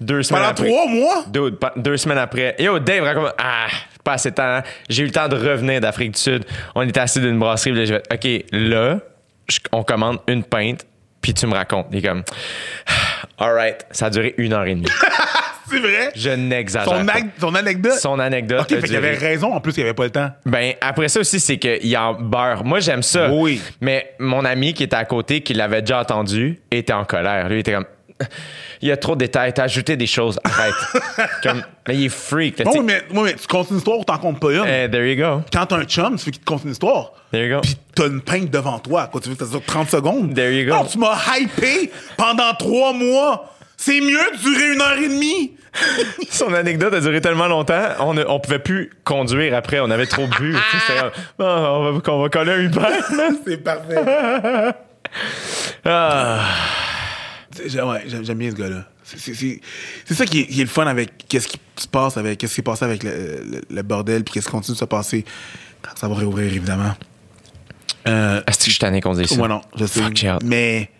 Deux 0.00 0.22
semaines 0.22 0.42
Pendant 0.42 0.50
après. 0.52 0.66
trois 0.68 0.86
mois? 0.86 1.24
Dude, 1.28 1.56
deux 1.76 1.96
semaines 1.96 2.18
après. 2.18 2.54
Yo, 2.58 2.78
Dave, 2.78 3.04
raconte 3.04 3.32
Ah, 3.38 3.66
pas 4.04 4.12
assez 4.14 4.30
de 4.30 4.34
temps. 4.36 4.42
hein. 4.44 4.62
J'ai 4.88 5.02
eu 5.02 5.06
le 5.06 5.12
temps 5.12 5.28
de 5.28 5.36
revenir 5.36 5.80
d'Afrique 5.80 6.12
du 6.12 6.20
Sud. 6.20 6.44
On 6.74 6.82
était 6.82 7.00
assis 7.00 7.20
d'une 7.20 7.38
brasserie. 7.38 7.72
là, 7.72 7.84
j'ai 7.84 7.94
fait, 7.94 8.12
OK, 8.12 8.44
là, 8.52 8.98
je- 9.48 9.58
on 9.72 9.82
commande 9.82 10.18
une 10.28 10.44
pinte, 10.44 10.86
puis 11.20 11.34
tu 11.34 11.46
me 11.46 11.54
racontes. 11.54 11.86
Il 11.92 11.98
est 11.98 12.08
comme, 12.08 12.22
all 13.38 13.52
right. 13.52 13.86
Ça 13.90 14.06
a 14.06 14.10
duré 14.10 14.34
une 14.38 14.52
heure 14.52 14.64
et 14.66 14.74
demie. 14.74 14.86
C'est 15.70 15.80
vrai? 15.80 16.10
Je 16.16 16.30
n'exagère 16.30 16.88
Son, 16.98 17.04
pas. 17.04 17.12
son 17.38 17.54
anecdote? 17.54 17.92
Son 17.92 18.18
anecdote. 18.18 18.60
Ok, 18.62 18.68
fait 18.80 18.86
qu'il 18.86 18.96
avait 18.96 19.12
raison, 19.16 19.52
en 19.52 19.60
plus, 19.60 19.76
il 19.76 19.82
avait 19.82 19.92
pas 19.92 20.04
le 20.04 20.10
temps. 20.10 20.30
ben, 20.46 20.72
après 20.80 21.08
ça 21.08 21.20
aussi, 21.20 21.38
c'est 21.40 21.58
qu'il 21.58 21.94
en 21.98 22.14
beurre. 22.14 22.64
Moi, 22.64 22.80
j'aime 22.80 23.02
ça. 23.02 23.30
Oui. 23.30 23.60
Mais 23.82 24.14
mon 24.18 24.46
ami 24.46 24.72
qui 24.72 24.84
était 24.84 24.96
à 24.96 25.04
côté, 25.04 25.42
qui 25.42 25.52
l'avait 25.52 25.82
déjà 25.82 26.00
entendu, 26.00 26.58
était 26.70 26.94
en 26.94 27.04
colère. 27.04 27.50
Lui, 27.50 27.56
il 27.56 27.60
était 27.60 27.72
comme. 27.74 27.84
Il 28.82 28.88
y 28.88 28.92
a 28.92 28.96
trop 28.96 29.14
de 29.14 29.20
détails. 29.20 29.52
T'as 29.52 29.64
ajouté 29.64 29.96
des 29.96 30.06
choses. 30.06 30.38
Arrête. 30.44 30.74
comme, 31.42 31.62
mais 31.86 31.96
il 31.96 32.06
est 32.06 32.08
freak. 32.08 32.58
là, 32.58 32.64
Bon, 32.64 32.82
mais, 32.82 33.34
tu 33.34 33.46
comptes 33.48 33.70
une 33.70 33.78
histoire 33.78 33.98
ou 33.98 34.04
t'en 34.04 34.18
comptes 34.18 34.40
pas 34.40 34.52
une? 34.52 34.64
Eh, 34.66 34.88
there 34.88 35.10
you 35.10 35.16
go. 35.16 35.42
Quand 35.52 35.66
t'as 35.66 35.76
un 35.76 35.84
chum, 35.84 36.16
tu 36.16 36.26
veux 36.26 36.30
qu'il 36.30 36.40
te 36.40 36.44
conte 36.44 36.64
une 36.64 36.70
histoire. 36.70 37.12
There 37.32 37.46
you 37.46 37.56
go. 37.56 37.60
Puis 37.60 37.76
t'as 37.94 38.06
une 38.06 38.20
pinte 38.20 38.50
devant 38.50 38.78
toi. 38.78 39.08
Quoi, 39.10 39.20
tu 39.20 39.28
veux 39.30 39.34
que 39.34 39.44
ça 39.44 39.50
dure 39.50 39.64
30 39.64 39.90
secondes? 39.90 40.34
There 40.34 40.52
you 40.52 40.68
go. 40.68 40.76
Non, 40.76 40.84
tu 40.84 40.98
m'as 40.98 41.16
hypé 41.38 41.90
pendant 42.16 42.54
trois 42.54 42.92
mois. 42.92 43.52
C'est 43.76 44.00
mieux 44.00 44.18
de 44.32 44.38
durer 44.42 44.72
une 44.74 44.80
heure 44.80 44.98
et 44.98 45.08
demie. 45.08 45.52
Son 46.30 46.52
anecdote 46.52 46.94
a 46.94 47.00
duré 47.00 47.20
tellement 47.20 47.46
longtemps, 47.46 47.82
on, 48.00 48.14
ne, 48.14 48.24
on 48.26 48.40
pouvait 48.40 48.58
plus 48.58 48.90
conduire 49.04 49.54
après. 49.54 49.78
On 49.80 49.90
avait 49.90 50.06
trop 50.06 50.26
bu. 50.26 50.56
Ah, 50.56 51.10
on, 51.38 51.92
va, 51.92 52.12
on 52.12 52.22
va 52.22 52.28
coller 52.28 52.52
un 52.52 52.60
Uber. 52.60 52.80
C'est 53.46 53.58
parfait. 53.58 53.96
Ah. 55.84 56.44
Ouais, 57.60 58.04
j'aime 58.06 58.38
bien 58.38 58.50
ce 58.50 58.56
gars-là. 58.56 58.84
C'est- 59.04 59.60
ça 60.14 60.26
qui 60.26 60.40
est, 60.40 60.46
qui 60.46 60.60
est 60.60 60.64
le 60.64 60.68
fun 60.70 60.86
avec 60.86 61.26
qu'est-ce 61.28 61.48
qui 61.48 61.58
se 61.76 61.88
passe 61.88 62.16
avec 62.16 62.38
qu'est-ce 62.38 62.54
qui 62.54 62.60
est 62.60 62.64
passé 62.64 62.84
avec 62.84 63.02
le, 63.02 63.10
le- 63.10 63.60
le 63.70 63.82
bordel 63.82 64.22
puis 64.24 64.34
qu'est-ce 64.34 64.46
qui 64.46 64.52
continue 64.52 64.74
de 64.74 64.78
se 64.80 64.84
passer 64.84 65.24
quand 65.82 65.96
ça 65.96 66.08
va 66.08 66.14
réouvrir 66.16 66.46
évidemment. 66.52 66.94
Euh, 68.06 68.40
Est-ce 68.46 68.58
que 68.58 68.64
je 68.66 68.70
suis 68.70 68.78
tanné 68.78 69.00
qu'on 69.00 69.14
dise 69.14 69.28
ça? 69.28 69.36
moi 69.36 69.48
non, 69.48 69.60
je 69.76 69.84
sais. 69.86 70.00
Fuck. 70.02 70.42
Mais 70.44 70.90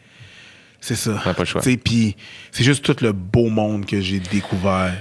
c'est 0.81 0.95
ça. 0.97 1.21
On 1.25 1.35
pas 1.35 1.41
le 1.41 1.45
choix. 1.45 1.63
Puis 1.63 2.17
c'est 2.53 2.65
juste 2.65 2.85
tout 2.85 2.97
le 3.05 3.13
beau 3.13 3.49
monde 3.49 3.87
que 3.87 4.01
j'ai 4.01 4.21
découvert. 4.21 4.95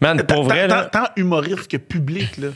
Man, 0.00 0.16
pour 0.18 0.26
Tant- 0.36 0.42
vrai, 0.44 0.66
là. 0.68 0.84
tant 0.86 1.06
humoriste 1.16 1.68
que 1.68 1.76
public 1.76 2.36
là. 2.38 2.48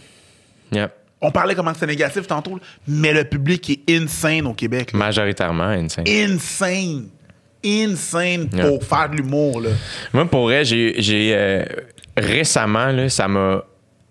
Yep. 0.73 0.93
On 1.21 1.31
parlait 1.31 1.55
comment 1.55 1.73
c'est 1.79 1.87
négatif 1.87 2.27
tantôt, 2.27 2.57
là, 2.57 2.61
mais 2.87 3.13
le 3.13 3.25
public 3.25 3.71
est 3.71 3.91
insane 3.97 4.47
au 4.47 4.53
Québec. 4.55 4.93
là. 4.93 4.99
Majoritairement, 4.99 5.65
insane. 5.65 6.05
Insane. 6.07 7.09
Insane 7.65 8.49
Yeah. 8.53 8.69
pour 8.69 8.85
faire 8.85 9.09
de 9.11 9.17
l'humour. 9.17 9.63
Moi, 10.13 10.25
pour 10.27 10.43
vrai, 10.45 10.65
j'ai, 10.65 10.95
j'ai 10.99 11.33
euh, 11.35 11.65
récemment, 12.17 12.87
là, 12.87 13.09
ça 13.09 13.27
m'a, 13.29 13.65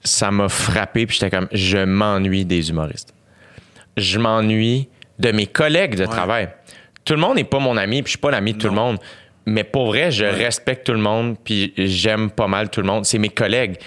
ça 0.03 0.31
m'a 0.31 0.49
frappé, 0.49 1.05
puis 1.05 1.17
j'étais 1.19 1.35
comme, 1.35 1.47
je 1.51 1.77
m'ennuie 1.77 2.45
des 2.45 2.69
humoristes. 2.69 3.13
Je 3.97 4.17
m'ennuie 4.19 4.89
de 5.19 5.31
mes 5.31 5.45
collègues 5.45 5.95
de 5.95 6.05
travail. 6.05 6.49
Tout 7.05 7.13
le 7.13 7.19
monde 7.19 7.35
n'est 7.35 7.43
pas 7.43 7.59
mon 7.59 7.77
ami, 7.77 8.01
puis 8.01 8.09
je 8.11 8.17
suis 8.17 8.21
pas 8.21 8.31
l'ami 8.31 8.53
de 8.53 8.57
tout 8.57 8.67
le 8.67 8.73
monde. 8.73 8.97
Mais 9.45 9.63
pour 9.63 9.87
vrai, 9.87 10.09
je 10.09 10.25
respecte 10.25 10.85
tout 10.85 10.93
le 10.93 10.99
monde, 10.99 11.35
puis 11.43 11.73
j'aime 11.77 12.31
pas 12.31 12.47
mal 12.47 12.69
tout 12.69 12.81
le 12.81 12.87
monde. 12.87 13.05
C'est 13.05 13.17
mes 13.19 13.29
collègues. 13.29 13.77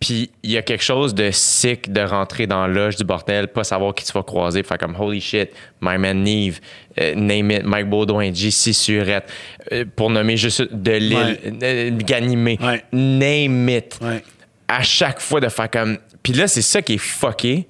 Puis 0.00 0.30
il 0.42 0.50
y 0.52 0.56
a 0.56 0.62
quelque 0.62 0.82
chose 0.84 1.12
de 1.14 1.30
sick 1.32 1.92
de 1.92 2.00
rentrer 2.00 2.46
dans 2.46 2.66
l'âge 2.66 2.96
du 2.96 3.04
bordel, 3.04 3.48
pas 3.48 3.64
savoir 3.64 3.94
qui 3.94 4.04
tu 4.04 4.12
vas 4.12 4.22
croiser, 4.22 4.62
faire 4.62 4.78
comme 4.78 4.96
holy 4.98 5.20
shit, 5.20 5.50
my 5.80 5.98
man 5.98 6.22
Neve, 6.22 6.60
euh, 7.00 7.14
name 7.14 7.50
it, 7.50 7.64
Mike 7.64 7.88
Baudouin, 7.90 8.32
JC 8.32 8.72
Surette, 8.72 9.30
euh, 9.72 9.84
pour 9.96 10.08
nommer 10.08 10.36
juste 10.36 10.62
de 10.72 10.92
l'île, 10.92 11.16
Ouais. 11.16 11.52
euh, 11.62 11.90
Ganimé, 11.98 12.58
Ouais. 12.62 12.82
name 12.92 13.68
it. 13.68 13.98
Ouais. 14.00 14.22
À 14.68 14.82
chaque 14.82 15.20
fois 15.20 15.40
de 15.40 15.48
faire 15.48 15.70
comme 15.70 15.98
Puis 16.22 16.32
là, 16.32 16.46
c'est 16.46 16.62
ça 16.62 16.80
qui 16.80 16.94
est 16.94 16.98
fucké. 16.98 17.66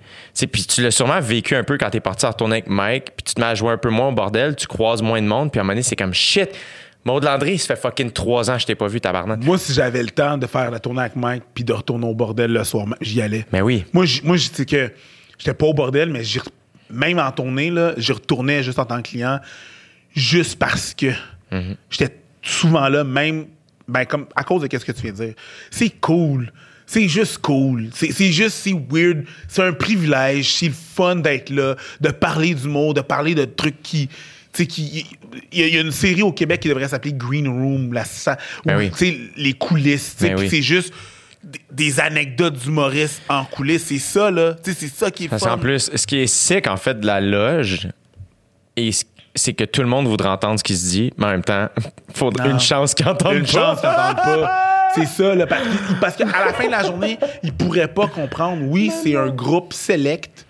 Puis 0.52 0.64
tu 0.66 0.82
l'as 0.82 0.90
sûrement 0.90 1.20
vécu 1.20 1.56
un 1.56 1.64
peu 1.64 1.78
quand 1.78 1.88
t'es 1.88 2.00
parti 2.00 2.26
en 2.26 2.34
tournée 2.34 2.56
avec 2.56 2.68
Mike, 2.68 3.04
puis 3.16 3.24
tu 3.24 3.34
te 3.34 3.40
mets 3.40 3.46
à 3.46 3.54
jouer 3.54 3.70
un 3.70 3.78
peu 3.78 3.88
moins 3.88 4.08
au 4.08 4.12
bordel, 4.12 4.54
tu 4.56 4.66
croises 4.66 5.00
moins 5.00 5.22
de 5.22 5.26
monde, 5.26 5.50
puis 5.50 5.58
à 5.58 5.62
un 5.62 5.64
moment 5.64 5.72
donné, 5.72 5.82
c'est 5.82 5.96
comme 5.96 6.12
shit. 6.12 6.50
Maud 7.04 7.24
Landry, 7.24 7.58
ça 7.58 7.74
fait 7.74 7.82
fucking 7.82 8.12
trois 8.12 8.48
ans 8.50 8.54
que 8.54 8.60
je 8.62 8.66
t'ai 8.66 8.74
pas 8.74 8.86
vu, 8.86 9.00
tabarnak. 9.00 9.42
Moi, 9.42 9.58
si 9.58 9.72
j'avais 9.72 10.02
le 10.02 10.10
temps 10.10 10.38
de 10.38 10.46
faire 10.46 10.70
la 10.70 10.78
tournée 10.78 11.00
avec 11.00 11.16
Mike 11.16 11.42
puis 11.52 11.64
de 11.64 11.72
retourner 11.72 12.06
au 12.06 12.14
bordel 12.14 12.52
le 12.52 12.62
soir, 12.64 12.86
j'y 13.00 13.20
allais. 13.20 13.44
Mais 13.52 13.60
oui. 13.60 13.84
Moi, 13.92 14.04
j- 14.04 14.20
moi, 14.24 14.36
c'est 14.38 14.64
que 14.64 14.92
j'étais 15.38 15.54
pas 15.54 15.66
au 15.66 15.74
bordel, 15.74 16.10
mais 16.10 16.22
j'y 16.22 16.40
même 16.90 17.18
en 17.18 17.32
tournée, 17.32 17.70
là, 17.70 17.94
j'y 17.96 18.12
retournais 18.12 18.62
juste 18.62 18.78
en 18.78 18.84
tant 18.84 18.98
que 19.02 19.08
client, 19.08 19.40
juste 20.14 20.58
parce 20.58 20.94
que 20.94 21.08
j'étais 21.90 22.14
souvent 22.42 22.88
là, 22.88 23.02
même 23.04 23.46
ben, 23.88 24.04
comme 24.04 24.26
à 24.36 24.44
cause 24.44 24.62
de 24.62 24.66
qu'est-ce 24.68 24.84
que 24.84 24.92
tu 24.92 25.02
viens 25.02 25.12
de 25.12 25.16
dire. 25.16 25.34
C'est 25.70 25.90
cool. 26.00 26.52
C'est 26.86 27.08
juste 27.08 27.38
cool. 27.38 27.88
C'est 27.94 28.12
c'est 28.12 28.30
juste, 28.32 28.56
c'est 28.56 28.74
weird. 28.90 29.24
C'est 29.48 29.62
un 29.62 29.72
privilège. 29.72 30.52
C'est 30.52 30.66
le 30.68 30.74
fun 30.74 31.16
d'être 31.16 31.50
là, 31.50 31.76
de 32.00 32.10
parler 32.10 32.54
du 32.54 32.68
mot, 32.68 32.92
de 32.92 33.00
parler 33.00 33.34
de 33.34 33.44
trucs 33.44 33.82
qui. 33.82 34.08
Tu 34.52 34.62
sais, 34.62 34.66
qui. 34.66 35.06
Il 35.52 35.60
y, 35.60 35.62
a- 35.62 35.66
il 35.66 35.74
y 35.74 35.78
a 35.78 35.80
une 35.80 35.92
série 35.92 36.22
au 36.22 36.32
Québec 36.32 36.60
qui 36.60 36.68
devrait 36.68 36.88
s'appeler 36.88 37.14
Green 37.14 37.48
Room, 37.48 37.92
la, 37.92 38.04
Ben 38.66 38.74
où, 38.76 38.78
oui. 38.78 38.90
tu 38.90 38.96
sais, 38.98 39.18
les 39.36 39.54
coulisses. 39.54 40.14
tu 40.18 40.24
sais, 40.26 40.34
Ben 40.34 40.40
oui. 40.40 40.48
c'est 40.50 40.60
juste 40.62 40.92
des, 41.70 41.98
anecdotes 42.00 42.54
d'humoristes 42.54 43.22
en 43.28 43.44
coulisses. 43.44 43.86
C'est 43.86 43.98
ça, 43.98 44.30
là. 44.30 44.54
Tu 44.62 44.72
sais, 44.72 44.76
c'est 44.80 44.94
ça 44.94 45.10
qui 45.10 45.24
est 45.24 45.28
Parce 45.28 45.42
fun. 45.42 45.50
qu'en 45.50 45.58
plus, 45.58 45.90
ce 45.94 46.06
qui 46.06 46.18
est 46.18 46.26
sick, 46.26 46.66
en 46.66 46.76
fait, 46.76 47.00
de 47.00 47.06
la 47.06 47.20
loge, 47.22 47.88
et 48.76 48.90
c'est 49.34 49.54
que 49.54 49.64
tout 49.64 49.80
le 49.80 49.88
monde 49.88 50.06
voudrait 50.06 50.28
entendre 50.28 50.58
ce 50.58 50.64
qui 50.64 50.76
se 50.76 50.86
dit, 50.90 51.12
mais 51.16 51.24
en 51.26 51.30
même 51.30 51.44
temps, 51.44 51.68
il 52.10 52.14
faudrait 52.14 52.48
Non. 52.48 52.54
une 52.54 52.60
chance 52.60 52.94
qu'ils 52.94 53.08
entendent 53.08 53.34
Une 53.36 53.42
pas. 53.46 53.50
chance 53.52 53.80
qu'ils 53.80 53.88
pas. 53.88 54.68
C'est 54.94 55.06
ça, 55.06 55.34
là, 55.34 55.46
parce, 55.46 55.62
que- 55.62 56.00
parce 56.00 56.16
qu'à 56.16 56.26
la 56.26 56.52
fin 56.52 56.66
de 56.66 56.70
la 56.70 56.82
journée, 56.84 57.18
ils 57.42 57.54
pourraient 57.54 57.88
pas 57.88 58.06
comprendre. 58.08 58.62
Oui, 58.66 58.92
c'est 59.02 59.16
un 59.16 59.30
groupe 59.30 59.72
select 59.72 60.44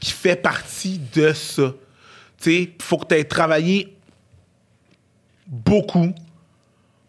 qui 0.00 0.10
fait 0.10 0.34
partie 0.34 1.00
de 1.14 1.32
ça. 1.32 1.72
Il 2.46 2.72
faut 2.80 2.98
que 2.98 3.06
tu 3.06 3.14
aies 3.14 3.24
travaillé 3.24 3.96
beaucoup 5.46 6.12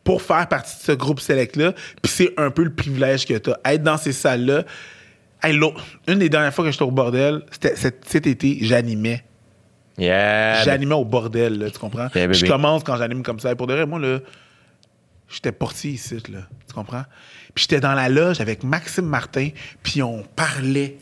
pour 0.03 0.21
faire 0.21 0.47
partie 0.47 0.77
de 0.77 0.83
ce 0.83 0.91
groupe 0.91 1.19
select-là. 1.19 1.73
Puis 2.01 2.11
c'est 2.11 2.33
un 2.37 2.51
peu 2.51 2.63
le 2.63 2.73
privilège 2.73 3.25
que 3.25 3.33
tu 3.33 3.49
as. 3.49 3.73
Être 3.73 3.83
dans 3.83 3.97
ces 3.97 4.13
salles-là. 4.13 4.63
Hey, 5.43 5.59
une 6.07 6.19
des 6.19 6.29
dernières 6.29 6.53
fois 6.53 6.63
que 6.63 6.71
j'étais 6.71 6.83
au 6.83 6.91
bordel, 6.91 7.43
c'était 7.51 7.75
cet, 7.75 8.27
été, 8.27 8.59
j'animais. 8.61 9.23
Yeah. 9.97 10.63
J'animais 10.63 10.95
au 10.95 11.05
bordel, 11.05 11.57
là, 11.57 11.69
tu 11.69 11.79
comprends? 11.79 12.07
Yeah, 12.15 12.31
je 12.31 12.45
commence 12.45 12.83
quand 12.83 12.97
j'anime 12.97 13.23
comme 13.23 13.39
ça. 13.39 13.51
Et 13.51 13.55
pour 13.55 13.67
de 13.67 13.73
vrai, 13.73 13.85
moi, 13.85 13.99
là, 13.99 14.19
j'étais 15.29 15.51
portier 15.51 15.91
ici, 15.91 16.17
là. 16.31 16.39
Tu 16.67 16.73
comprends? 16.73 17.03
Puis 17.53 17.63
j'étais 17.63 17.79
dans 17.79 17.93
la 17.93 18.09
loge 18.09 18.41
avec 18.41 18.63
Maxime 18.63 19.05
Martin, 19.05 19.49
puis 19.81 20.03
on 20.03 20.23
parlait. 20.35 20.97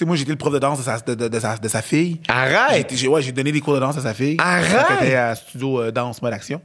Sais, 0.00 0.06
moi, 0.06 0.16
j'étais 0.16 0.30
le 0.30 0.38
prof 0.38 0.50
de 0.50 0.58
danse 0.58 0.78
de 0.78 0.82
sa, 0.82 0.98
de, 0.98 1.14
de- 1.14 1.28
de 1.28 1.40
sa, 1.40 1.58
de 1.58 1.68
sa 1.68 1.82
fille. 1.82 2.20
Arrête! 2.26 2.90
J'ai 2.94 3.06
ouais, 3.06 3.20
j'ai 3.20 3.32
donné 3.32 3.52
des 3.52 3.60
cours 3.60 3.74
de 3.74 3.80
danse 3.80 3.98
à 3.98 4.00
sa 4.00 4.14
fille. 4.14 4.36
Arrête! 4.38 4.86
Quand 4.88 4.94
elle 5.02 5.06
était 5.08 5.16
à 5.16 5.34
Studio 5.34 5.78
euh, 5.82 5.90
Danse 5.90 6.22
Mode 6.22 6.32
Action. 6.32 6.58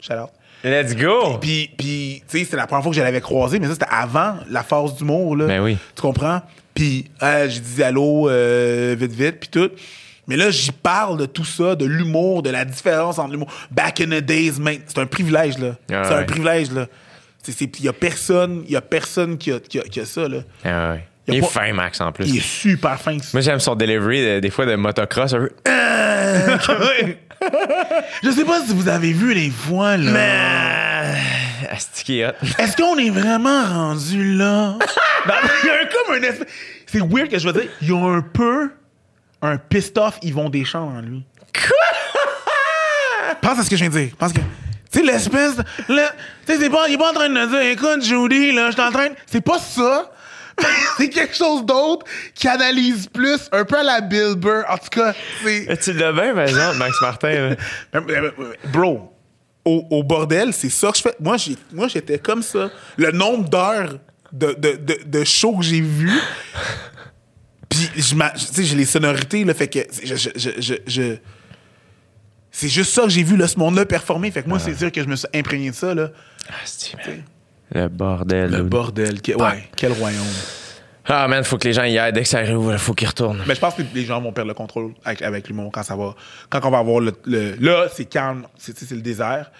Shout 0.00 0.14
out. 0.14 0.30
Let's 0.64 0.96
go! 0.96 1.38
Puis, 1.40 1.70
puis 1.78 2.20
tu 2.28 2.38
sais, 2.38 2.44
c'était 2.44 2.56
la 2.56 2.66
première 2.66 2.82
fois 2.82 2.90
que 2.90 2.96
je 2.96 3.02
l'avais 3.02 3.20
croisé, 3.20 3.60
mais 3.60 3.66
ça, 3.68 3.74
c'était 3.74 3.86
avant 3.88 4.38
la 4.50 4.64
phase 4.64 4.96
d'humour, 4.96 5.36
là. 5.36 5.46
Ben 5.46 5.60
oui. 5.62 5.78
Tu 5.94 6.02
comprends? 6.02 6.42
Puis, 6.74 7.08
euh, 7.22 7.48
j'ai 7.48 7.60
dit 7.60 7.80
allô, 7.84 8.28
euh, 8.28 8.96
vite, 8.98 9.12
vite, 9.12 9.36
puis 9.38 9.48
tout. 9.50 9.70
Mais 10.26 10.36
là, 10.36 10.50
j'y 10.50 10.72
parle 10.72 11.16
de 11.16 11.26
tout 11.26 11.44
ça, 11.44 11.76
de 11.76 11.84
l'humour, 11.86 12.42
de 12.42 12.50
la 12.50 12.64
différence 12.64 13.20
entre 13.20 13.30
l'humour. 13.30 13.52
Back 13.70 14.00
in 14.00 14.06
the 14.06 14.20
days, 14.24 14.54
man. 14.58 14.78
C'est 14.88 14.98
un 14.98 15.06
privilège, 15.06 15.58
là. 15.58 15.76
Ah 15.92 16.02
c'est 16.04 16.14
un 16.14 16.24
privilège, 16.24 16.72
là. 16.72 16.86
Il 17.46 17.84
y 17.84 17.88
a 17.88 17.92
personne, 17.92 18.64
y 18.68 18.74
a 18.74 18.80
personne 18.80 19.38
qui 19.38 19.52
a, 19.52 19.60
qui 19.60 19.78
a- 19.78 19.82
qui 19.82 20.00
a 20.00 20.04
ça, 20.04 20.26
là. 20.28 20.38
Ah 20.64 20.90
ouais. 20.92 21.04
Il 21.30 21.38
est 21.38 21.40
pas- 21.40 21.46
fin, 21.46 21.72
Max, 21.72 22.00
en 22.00 22.12
plus. 22.12 22.26
Il 22.28 22.36
est 22.38 22.40
super 22.44 23.00
fin. 23.00 23.16
Moi, 23.32 23.40
j'aime 23.42 23.60
son 23.60 23.74
delivery, 23.74 24.20
de- 24.22 24.40
des 24.40 24.50
fois, 24.50 24.66
de 24.66 24.74
motocross. 24.76 25.32
un 25.34 25.38
peu. 25.40 25.50
Je 28.22 28.30
sais 28.30 28.44
pas 28.44 28.60
si 28.66 28.74
vous 28.74 28.88
avez 28.88 29.12
vu 29.12 29.32
les 29.34 29.48
voix, 29.48 29.96
là. 29.96 31.04
Est 32.08 32.26
hot. 32.26 32.32
Est-ce 32.58 32.76
qu'on 32.76 32.98
est 32.98 33.10
vraiment 33.10 33.64
rendu 33.64 34.34
là? 34.36 34.76
Il 35.62 35.66
y 35.66 35.70
a 35.70 35.74
un, 35.74 35.86
comme 35.86 36.16
un 36.16 36.22
espèce. 36.22 36.48
C'est 36.86 37.00
weird 37.00 37.28
que 37.30 37.38
je 37.38 37.46
veux 37.46 37.52
dire. 37.52 37.70
Il 37.80 37.88
y 37.88 37.92
a 37.92 37.96
un 37.98 38.20
peu 38.20 38.70
un 39.42 39.56
pissed 39.56 39.96
off 39.98 40.18
Yvon 40.22 40.50
Deschamps 40.50 40.88
en 40.96 41.00
lui. 41.00 41.22
Quoi? 41.54 43.36
Pense 43.40 43.58
à 43.60 43.62
ce 43.62 43.70
que 43.70 43.76
je 43.76 43.84
viens 43.84 43.90
de 43.90 43.98
dire. 43.98 44.16
Pense 44.18 44.32
que. 44.32 44.40
Tu 44.92 44.98
sais, 44.98 45.02
l'espèce. 45.04 45.56
le- 45.88 46.08
Tu 46.46 46.52
sais, 46.54 46.58
c'est 46.58 46.70
pas, 46.70 46.88
il 46.88 46.94
est 46.94 46.98
pas 46.98 47.10
en 47.10 47.14
train 47.14 47.28
de 47.28 47.34
me 47.34 47.46
dire, 47.46 47.60
écoute, 47.60 48.02
Judy, 48.04 48.52
là, 48.52 48.66
je 48.70 48.72
suis 48.72 48.82
en 48.82 48.90
train. 48.90 49.08
C'est 49.26 49.40
pas 49.40 49.58
ça. 49.58 50.10
c'est 50.96 51.08
quelque 51.10 51.34
chose 51.34 51.64
d'autre 51.64 52.06
qui 52.34 52.48
analyse 52.48 53.06
plus, 53.08 53.48
un 53.52 53.64
peu 53.64 53.78
à 53.78 53.82
la 53.82 54.00
Bill 54.00 54.34
Burr. 54.36 54.64
En 54.68 54.76
tout 54.78 54.88
cas, 54.90 55.14
c'est. 55.44 55.78
Tu 55.82 55.92
l'as 55.92 56.12
bien, 56.12 56.34
par 56.34 56.44
exemple, 56.44 56.76
Max 56.78 56.94
Martin. 57.00 57.56
Bro, 58.72 59.12
au, 59.64 59.86
au 59.90 60.02
bordel, 60.02 60.52
c'est 60.52 60.70
ça 60.70 60.90
que 60.90 60.96
je 60.98 61.02
fais. 61.02 61.14
Moi, 61.20 61.36
j'ai, 61.36 61.56
moi, 61.72 61.88
j'étais 61.88 62.18
comme 62.18 62.42
ça. 62.42 62.70
Le 62.96 63.10
nombre 63.12 63.48
d'heures 63.48 63.98
de, 64.32 64.54
de, 64.58 64.76
de, 64.76 64.98
de 65.06 65.24
shows 65.24 65.56
que 65.58 65.64
j'ai 65.64 65.80
vus, 65.80 66.20
puis 67.68 67.90
je 67.96 68.14
m'a- 68.14 68.30
tu 68.30 68.44
sais, 68.46 68.64
j'ai 68.64 68.76
les 68.76 68.84
sonorités, 68.84 69.44
là, 69.44 69.54
fait 69.54 69.68
que 69.68 69.80
je, 70.04 70.14
je, 70.16 70.28
je, 70.58 70.74
je- 70.86 71.16
c'est 72.52 72.68
juste 72.68 72.92
ça 72.92 73.02
que 73.02 73.08
j'ai 73.10 73.22
vu, 73.22 73.36
là, 73.36 73.46
ce 73.48 73.58
monde-là 73.58 73.86
performer. 73.86 74.30
Fait 74.30 74.42
que 74.42 74.48
moi, 74.48 74.58
c'est 74.58 74.74
sûr 74.74 74.90
que 74.90 75.00
je 75.02 75.06
me 75.08 75.14
suis 75.16 75.28
imprégné 75.34 75.70
de 75.70 75.74
ça, 75.76 75.94
là. 75.94 76.10
Ah. 76.48 76.52
Le 77.72 77.88
bordel. 77.88 78.50
Le 78.50 78.62
bordel. 78.62 79.20
que- 79.22 79.32
ouais, 79.32 79.68
quel 79.76 79.92
royaume. 79.92 80.24
Ah, 81.06 81.26
man, 81.28 81.42
faut 81.44 81.58
que 81.58 81.66
les 81.66 81.72
gens 81.72 81.84
y 81.84 81.98
aillent. 81.98 82.12
Dès 82.12 82.22
que 82.22 82.28
ça 82.28 82.38
arrive, 82.38 82.58
il 82.72 82.78
faut 82.78 82.94
qu'ils 82.94 83.08
retournent. 83.08 83.42
Mais 83.46 83.54
je 83.54 83.60
pense 83.60 83.74
que 83.74 83.82
les 83.94 84.04
gens 84.04 84.20
vont 84.20 84.32
perdre 84.32 84.48
le 84.48 84.54
contrôle 84.54 84.92
avec, 85.04 85.22
avec 85.22 85.48
l'humour 85.48 85.70
quand 85.72 85.82
ça 85.82 85.96
va. 85.96 86.14
Quand 86.48 86.60
on 86.64 86.70
va 86.70 86.78
avoir 86.78 87.00
le. 87.00 87.12
le- 87.24 87.56
là, 87.60 87.86
c'est 87.92 88.04
calme. 88.04 88.46
C'est, 88.56 88.90
le 88.90 89.00
désert. 89.00 89.50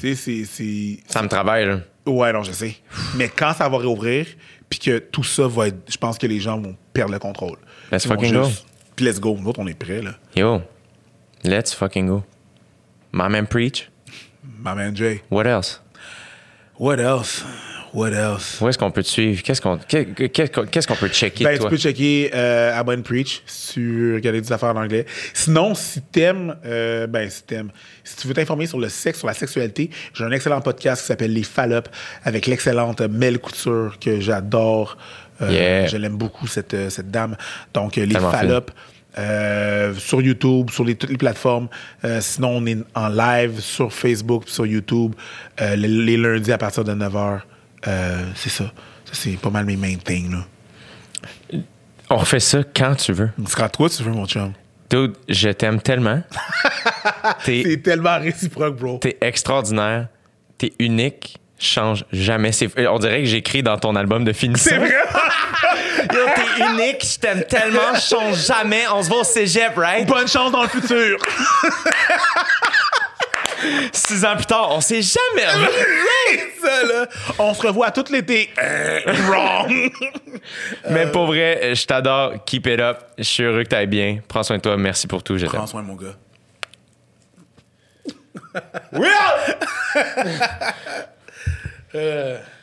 Sais, 0.00 0.14
c'est, 0.14 0.44
c'est, 0.46 0.98
Ça 1.08 1.22
me 1.22 1.28
travaille, 1.28 1.66
là. 1.66 1.78
Ouais, 2.06 2.32
non, 2.32 2.42
je 2.42 2.52
sais. 2.52 2.76
Mais 3.16 3.28
quand 3.28 3.52
ça 3.52 3.68
va 3.68 3.76
réouvrir, 3.78 4.26
puis 4.70 4.78
que 4.78 4.98
tout 4.98 5.24
ça 5.24 5.46
va 5.46 5.68
être. 5.68 5.76
Je 5.90 5.96
pense 5.98 6.16
que 6.18 6.26
les 6.26 6.40
gens 6.40 6.58
vont 6.58 6.74
perdre 6.92 7.12
le 7.12 7.18
contrôle. 7.18 7.58
Let's 7.92 8.04
Ils 8.04 8.08
fucking 8.08 8.32
go. 8.32 8.48
Puis 8.96 9.04
let's 9.04 9.20
go. 9.20 9.36
Nous 9.38 9.46
autres, 9.48 9.60
on 9.60 9.66
est 9.66 9.78
prêts, 9.78 10.00
là. 10.00 10.12
Yo, 10.34 10.62
let's 11.44 11.74
fucking 11.74 12.06
go. 12.08 12.24
My 13.12 13.28
man 13.28 13.46
preach. 13.46 13.90
My 14.42 14.74
man 14.74 14.96
Jay. 14.96 15.22
What 15.30 15.44
else? 15.46 15.82
What 16.78 16.96
else? 16.98 17.44
What 17.92 18.10
else? 18.10 18.60
Où 18.60 18.68
est-ce 18.68 18.76
qu'on 18.76 18.90
peut 18.90 19.04
te 19.04 19.08
suivre? 19.08 19.40
Qu'est-ce 19.44 19.60
qu'on 19.60 19.78
qu'est- 19.78 20.06
qu'est-ce 20.32 20.86
qu'on 20.88 20.96
peut 20.96 21.06
checker, 21.08 21.44
Ben, 21.44 21.56
tu 21.56 21.68
peux 21.68 21.76
checker 21.76 22.30
euh, 22.34 22.76
and 22.82 23.02
Preach 23.02 23.42
sur 23.46 24.14
regarder 24.16 24.40
des 24.40 24.52
affaires 24.52 24.70
en 24.70 24.82
anglais. 24.82 25.06
Sinon, 25.32 25.76
si 25.76 26.02
t'aimes, 26.02 26.56
euh, 26.66 27.06
ben, 27.06 27.30
si 27.30 27.44
t'aimes, 27.44 27.70
si 28.02 28.16
tu 28.16 28.26
veux 28.26 28.34
t'informer 28.34 28.66
sur 28.66 28.80
le 28.80 28.88
sexe, 28.88 29.18
sur 29.20 29.28
la 29.28 29.34
sexualité, 29.34 29.90
j'ai 30.12 30.24
un 30.24 30.32
excellent 30.32 30.60
podcast 30.60 31.02
qui 31.02 31.06
s'appelle 31.06 31.32
Les 31.32 31.44
Fallops 31.44 31.88
avec 32.24 32.46
l'excellente 32.46 33.00
Mel 33.02 33.38
Couture 33.38 33.96
que 34.00 34.18
j'adore. 34.20 34.96
Euh, 35.40 35.50
Yeah. 35.52 35.86
Je 35.86 35.96
l'aime 35.96 36.16
beaucoup, 36.16 36.46
cette, 36.48 36.74
euh, 36.74 36.90
cette 36.90 37.10
dame. 37.12 37.36
Donc, 37.74 37.96
euh, 37.98 38.06
Les 38.06 38.14
Fallops. 38.18 38.72
Euh, 39.18 39.94
sur 39.94 40.20
YouTube, 40.20 40.70
sur 40.70 40.84
les, 40.84 40.94
toutes 40.96 41.10
les 41.10 41.16
plateformes. 41.16 41.68
Euh, 42.04 42.20
sinon, 42.20 42.48
on 42.56 42.66
est 42.66 42.78
en 42.94 43.08
live 43.08 43.60
sur 43.60 43.92
Facebook, 43.92 44.44
sur 44.48 44.66
YouTube, 44.66 45.14
euh, 45.60 45.76
les, 45.76 45.88
les 45.88 46.16
lundis 46.16 46.52
à 46.52 46.58
partir 46.58 46.84
de 46.84 46.92
9h. 46.92 47.40
Euh, 47.86 48.22
c'est 48.34 48.50
ça. 48.50 48.64
Ça, 49.04 49.12
c'est 49.12 49.36
pas 49.36 49.50
mal 49.50 49.64
mes 49.66 49.76
main 49.76 49.96
things, 49.96 50.32
là. 50.32 50.46
On 52.10 52.16
refait 52.16 52.40
ça 52.40 52.62
quand 52.76 52.94
tu 52.96 53.12
veux. 53.12 53.30
Ce 53.46 53.52
sera 53.52 53.68
toi, 53.68 53.88
tu 53.88 54.02
veux, 54.02 54.12
mon 54.12 54.26
chum. 54.26 54.52
Dude, 54.90 55.14
je 55.28 55.48
t'aime 55.48 55.80
tellement. 55.80 56.22
T'es 57.44 57.62
C'est 57.64 57.82
tellement 57.82 58.18
réciproque, 58.18 58.76
bro. 58.78 58.98
t'es 58.98 59.16
extraordinaire. 59.20 60.08
T'es 60.58 60.72
unique. 60.78 61.38
Change 61.64 62.04
jamais. 62.12 62.52
C'est- 62.52 62.86
On 62.86 62.98
dirait 62.98 63.20
que 63.20 63.24
j'écris 63.26 63.62
dans 63.62 63.78
ton 63.78 63.96
album 63.96 64.24
de 64.24 64.32
finition. 64.32 64.70
C'est 64.70 64.78
vrai? 64.78 64.90
Yo, 66.12 66.20
t'es 66.34 66.64
unique. 66.64 67.04
Je 67.04 67.18
t'aime 67.18 67.44
tellement. 67.44 67.94
Je 67.94 68.00
change 68.00 68.46
jamais. 68.46 68.82
On 68.92 69.02
se 69.02 69.08
voit 69.08 69.20
au 69.20 69.24
cégep, 69.24 69.72
right? 69.76 70.06
Bonne 70.06 70.28
chance 70.28 70.52
dans 70.52 70.62
le 70.62 70.68
futur. 70.68 71.18
Six 73.92 74.24
ans 74.26 74.36
plus 74.36 74.44
tard, 74.44 74.68
on 74.72 74.80
s'est 74.82 75.00
jamais 75.00 75.46
revu. 75.46 75.66
ça, 76.62 76.82
là. 76.84 77.06
On 77.38 77.54
se 77.54 77.62
revoit 77.66 77.90
tout 77.90 78.04
l'été. 78.10 78.50
Euh, 78.62 79.00
wrong. 79.26 79.90
Mais 80.90 81.10
pour 81.10 81.26
vrai, 81.26 81.74
je 81.74 81.86
t'adore. 81.86 82.34
Keep 82.44 82.66
it 82.66 82.80
up. 82.80 82.98
Je 83.16 83.22
suis 83.22 83.42
heureux 83.42 83.62
que 83.64 83.68
t'ailles 83.68 83.86
bien. 83.86 84.18
Prends 84.28 84.42
soin 84.42 84.58
de 84.58 84.62
toi. 84.62 84.76
Merci 84.76 85.06
pour 85.06 85.22
tout. 85.22 85.38
Je 85.38 85.46
t'aime. 85.46 85.56
Prends 85.56 85.66
soin, 85.66 85.80
mon 85.82 85.94
gars. 85.94 86.14
Oui! 91.94 92.54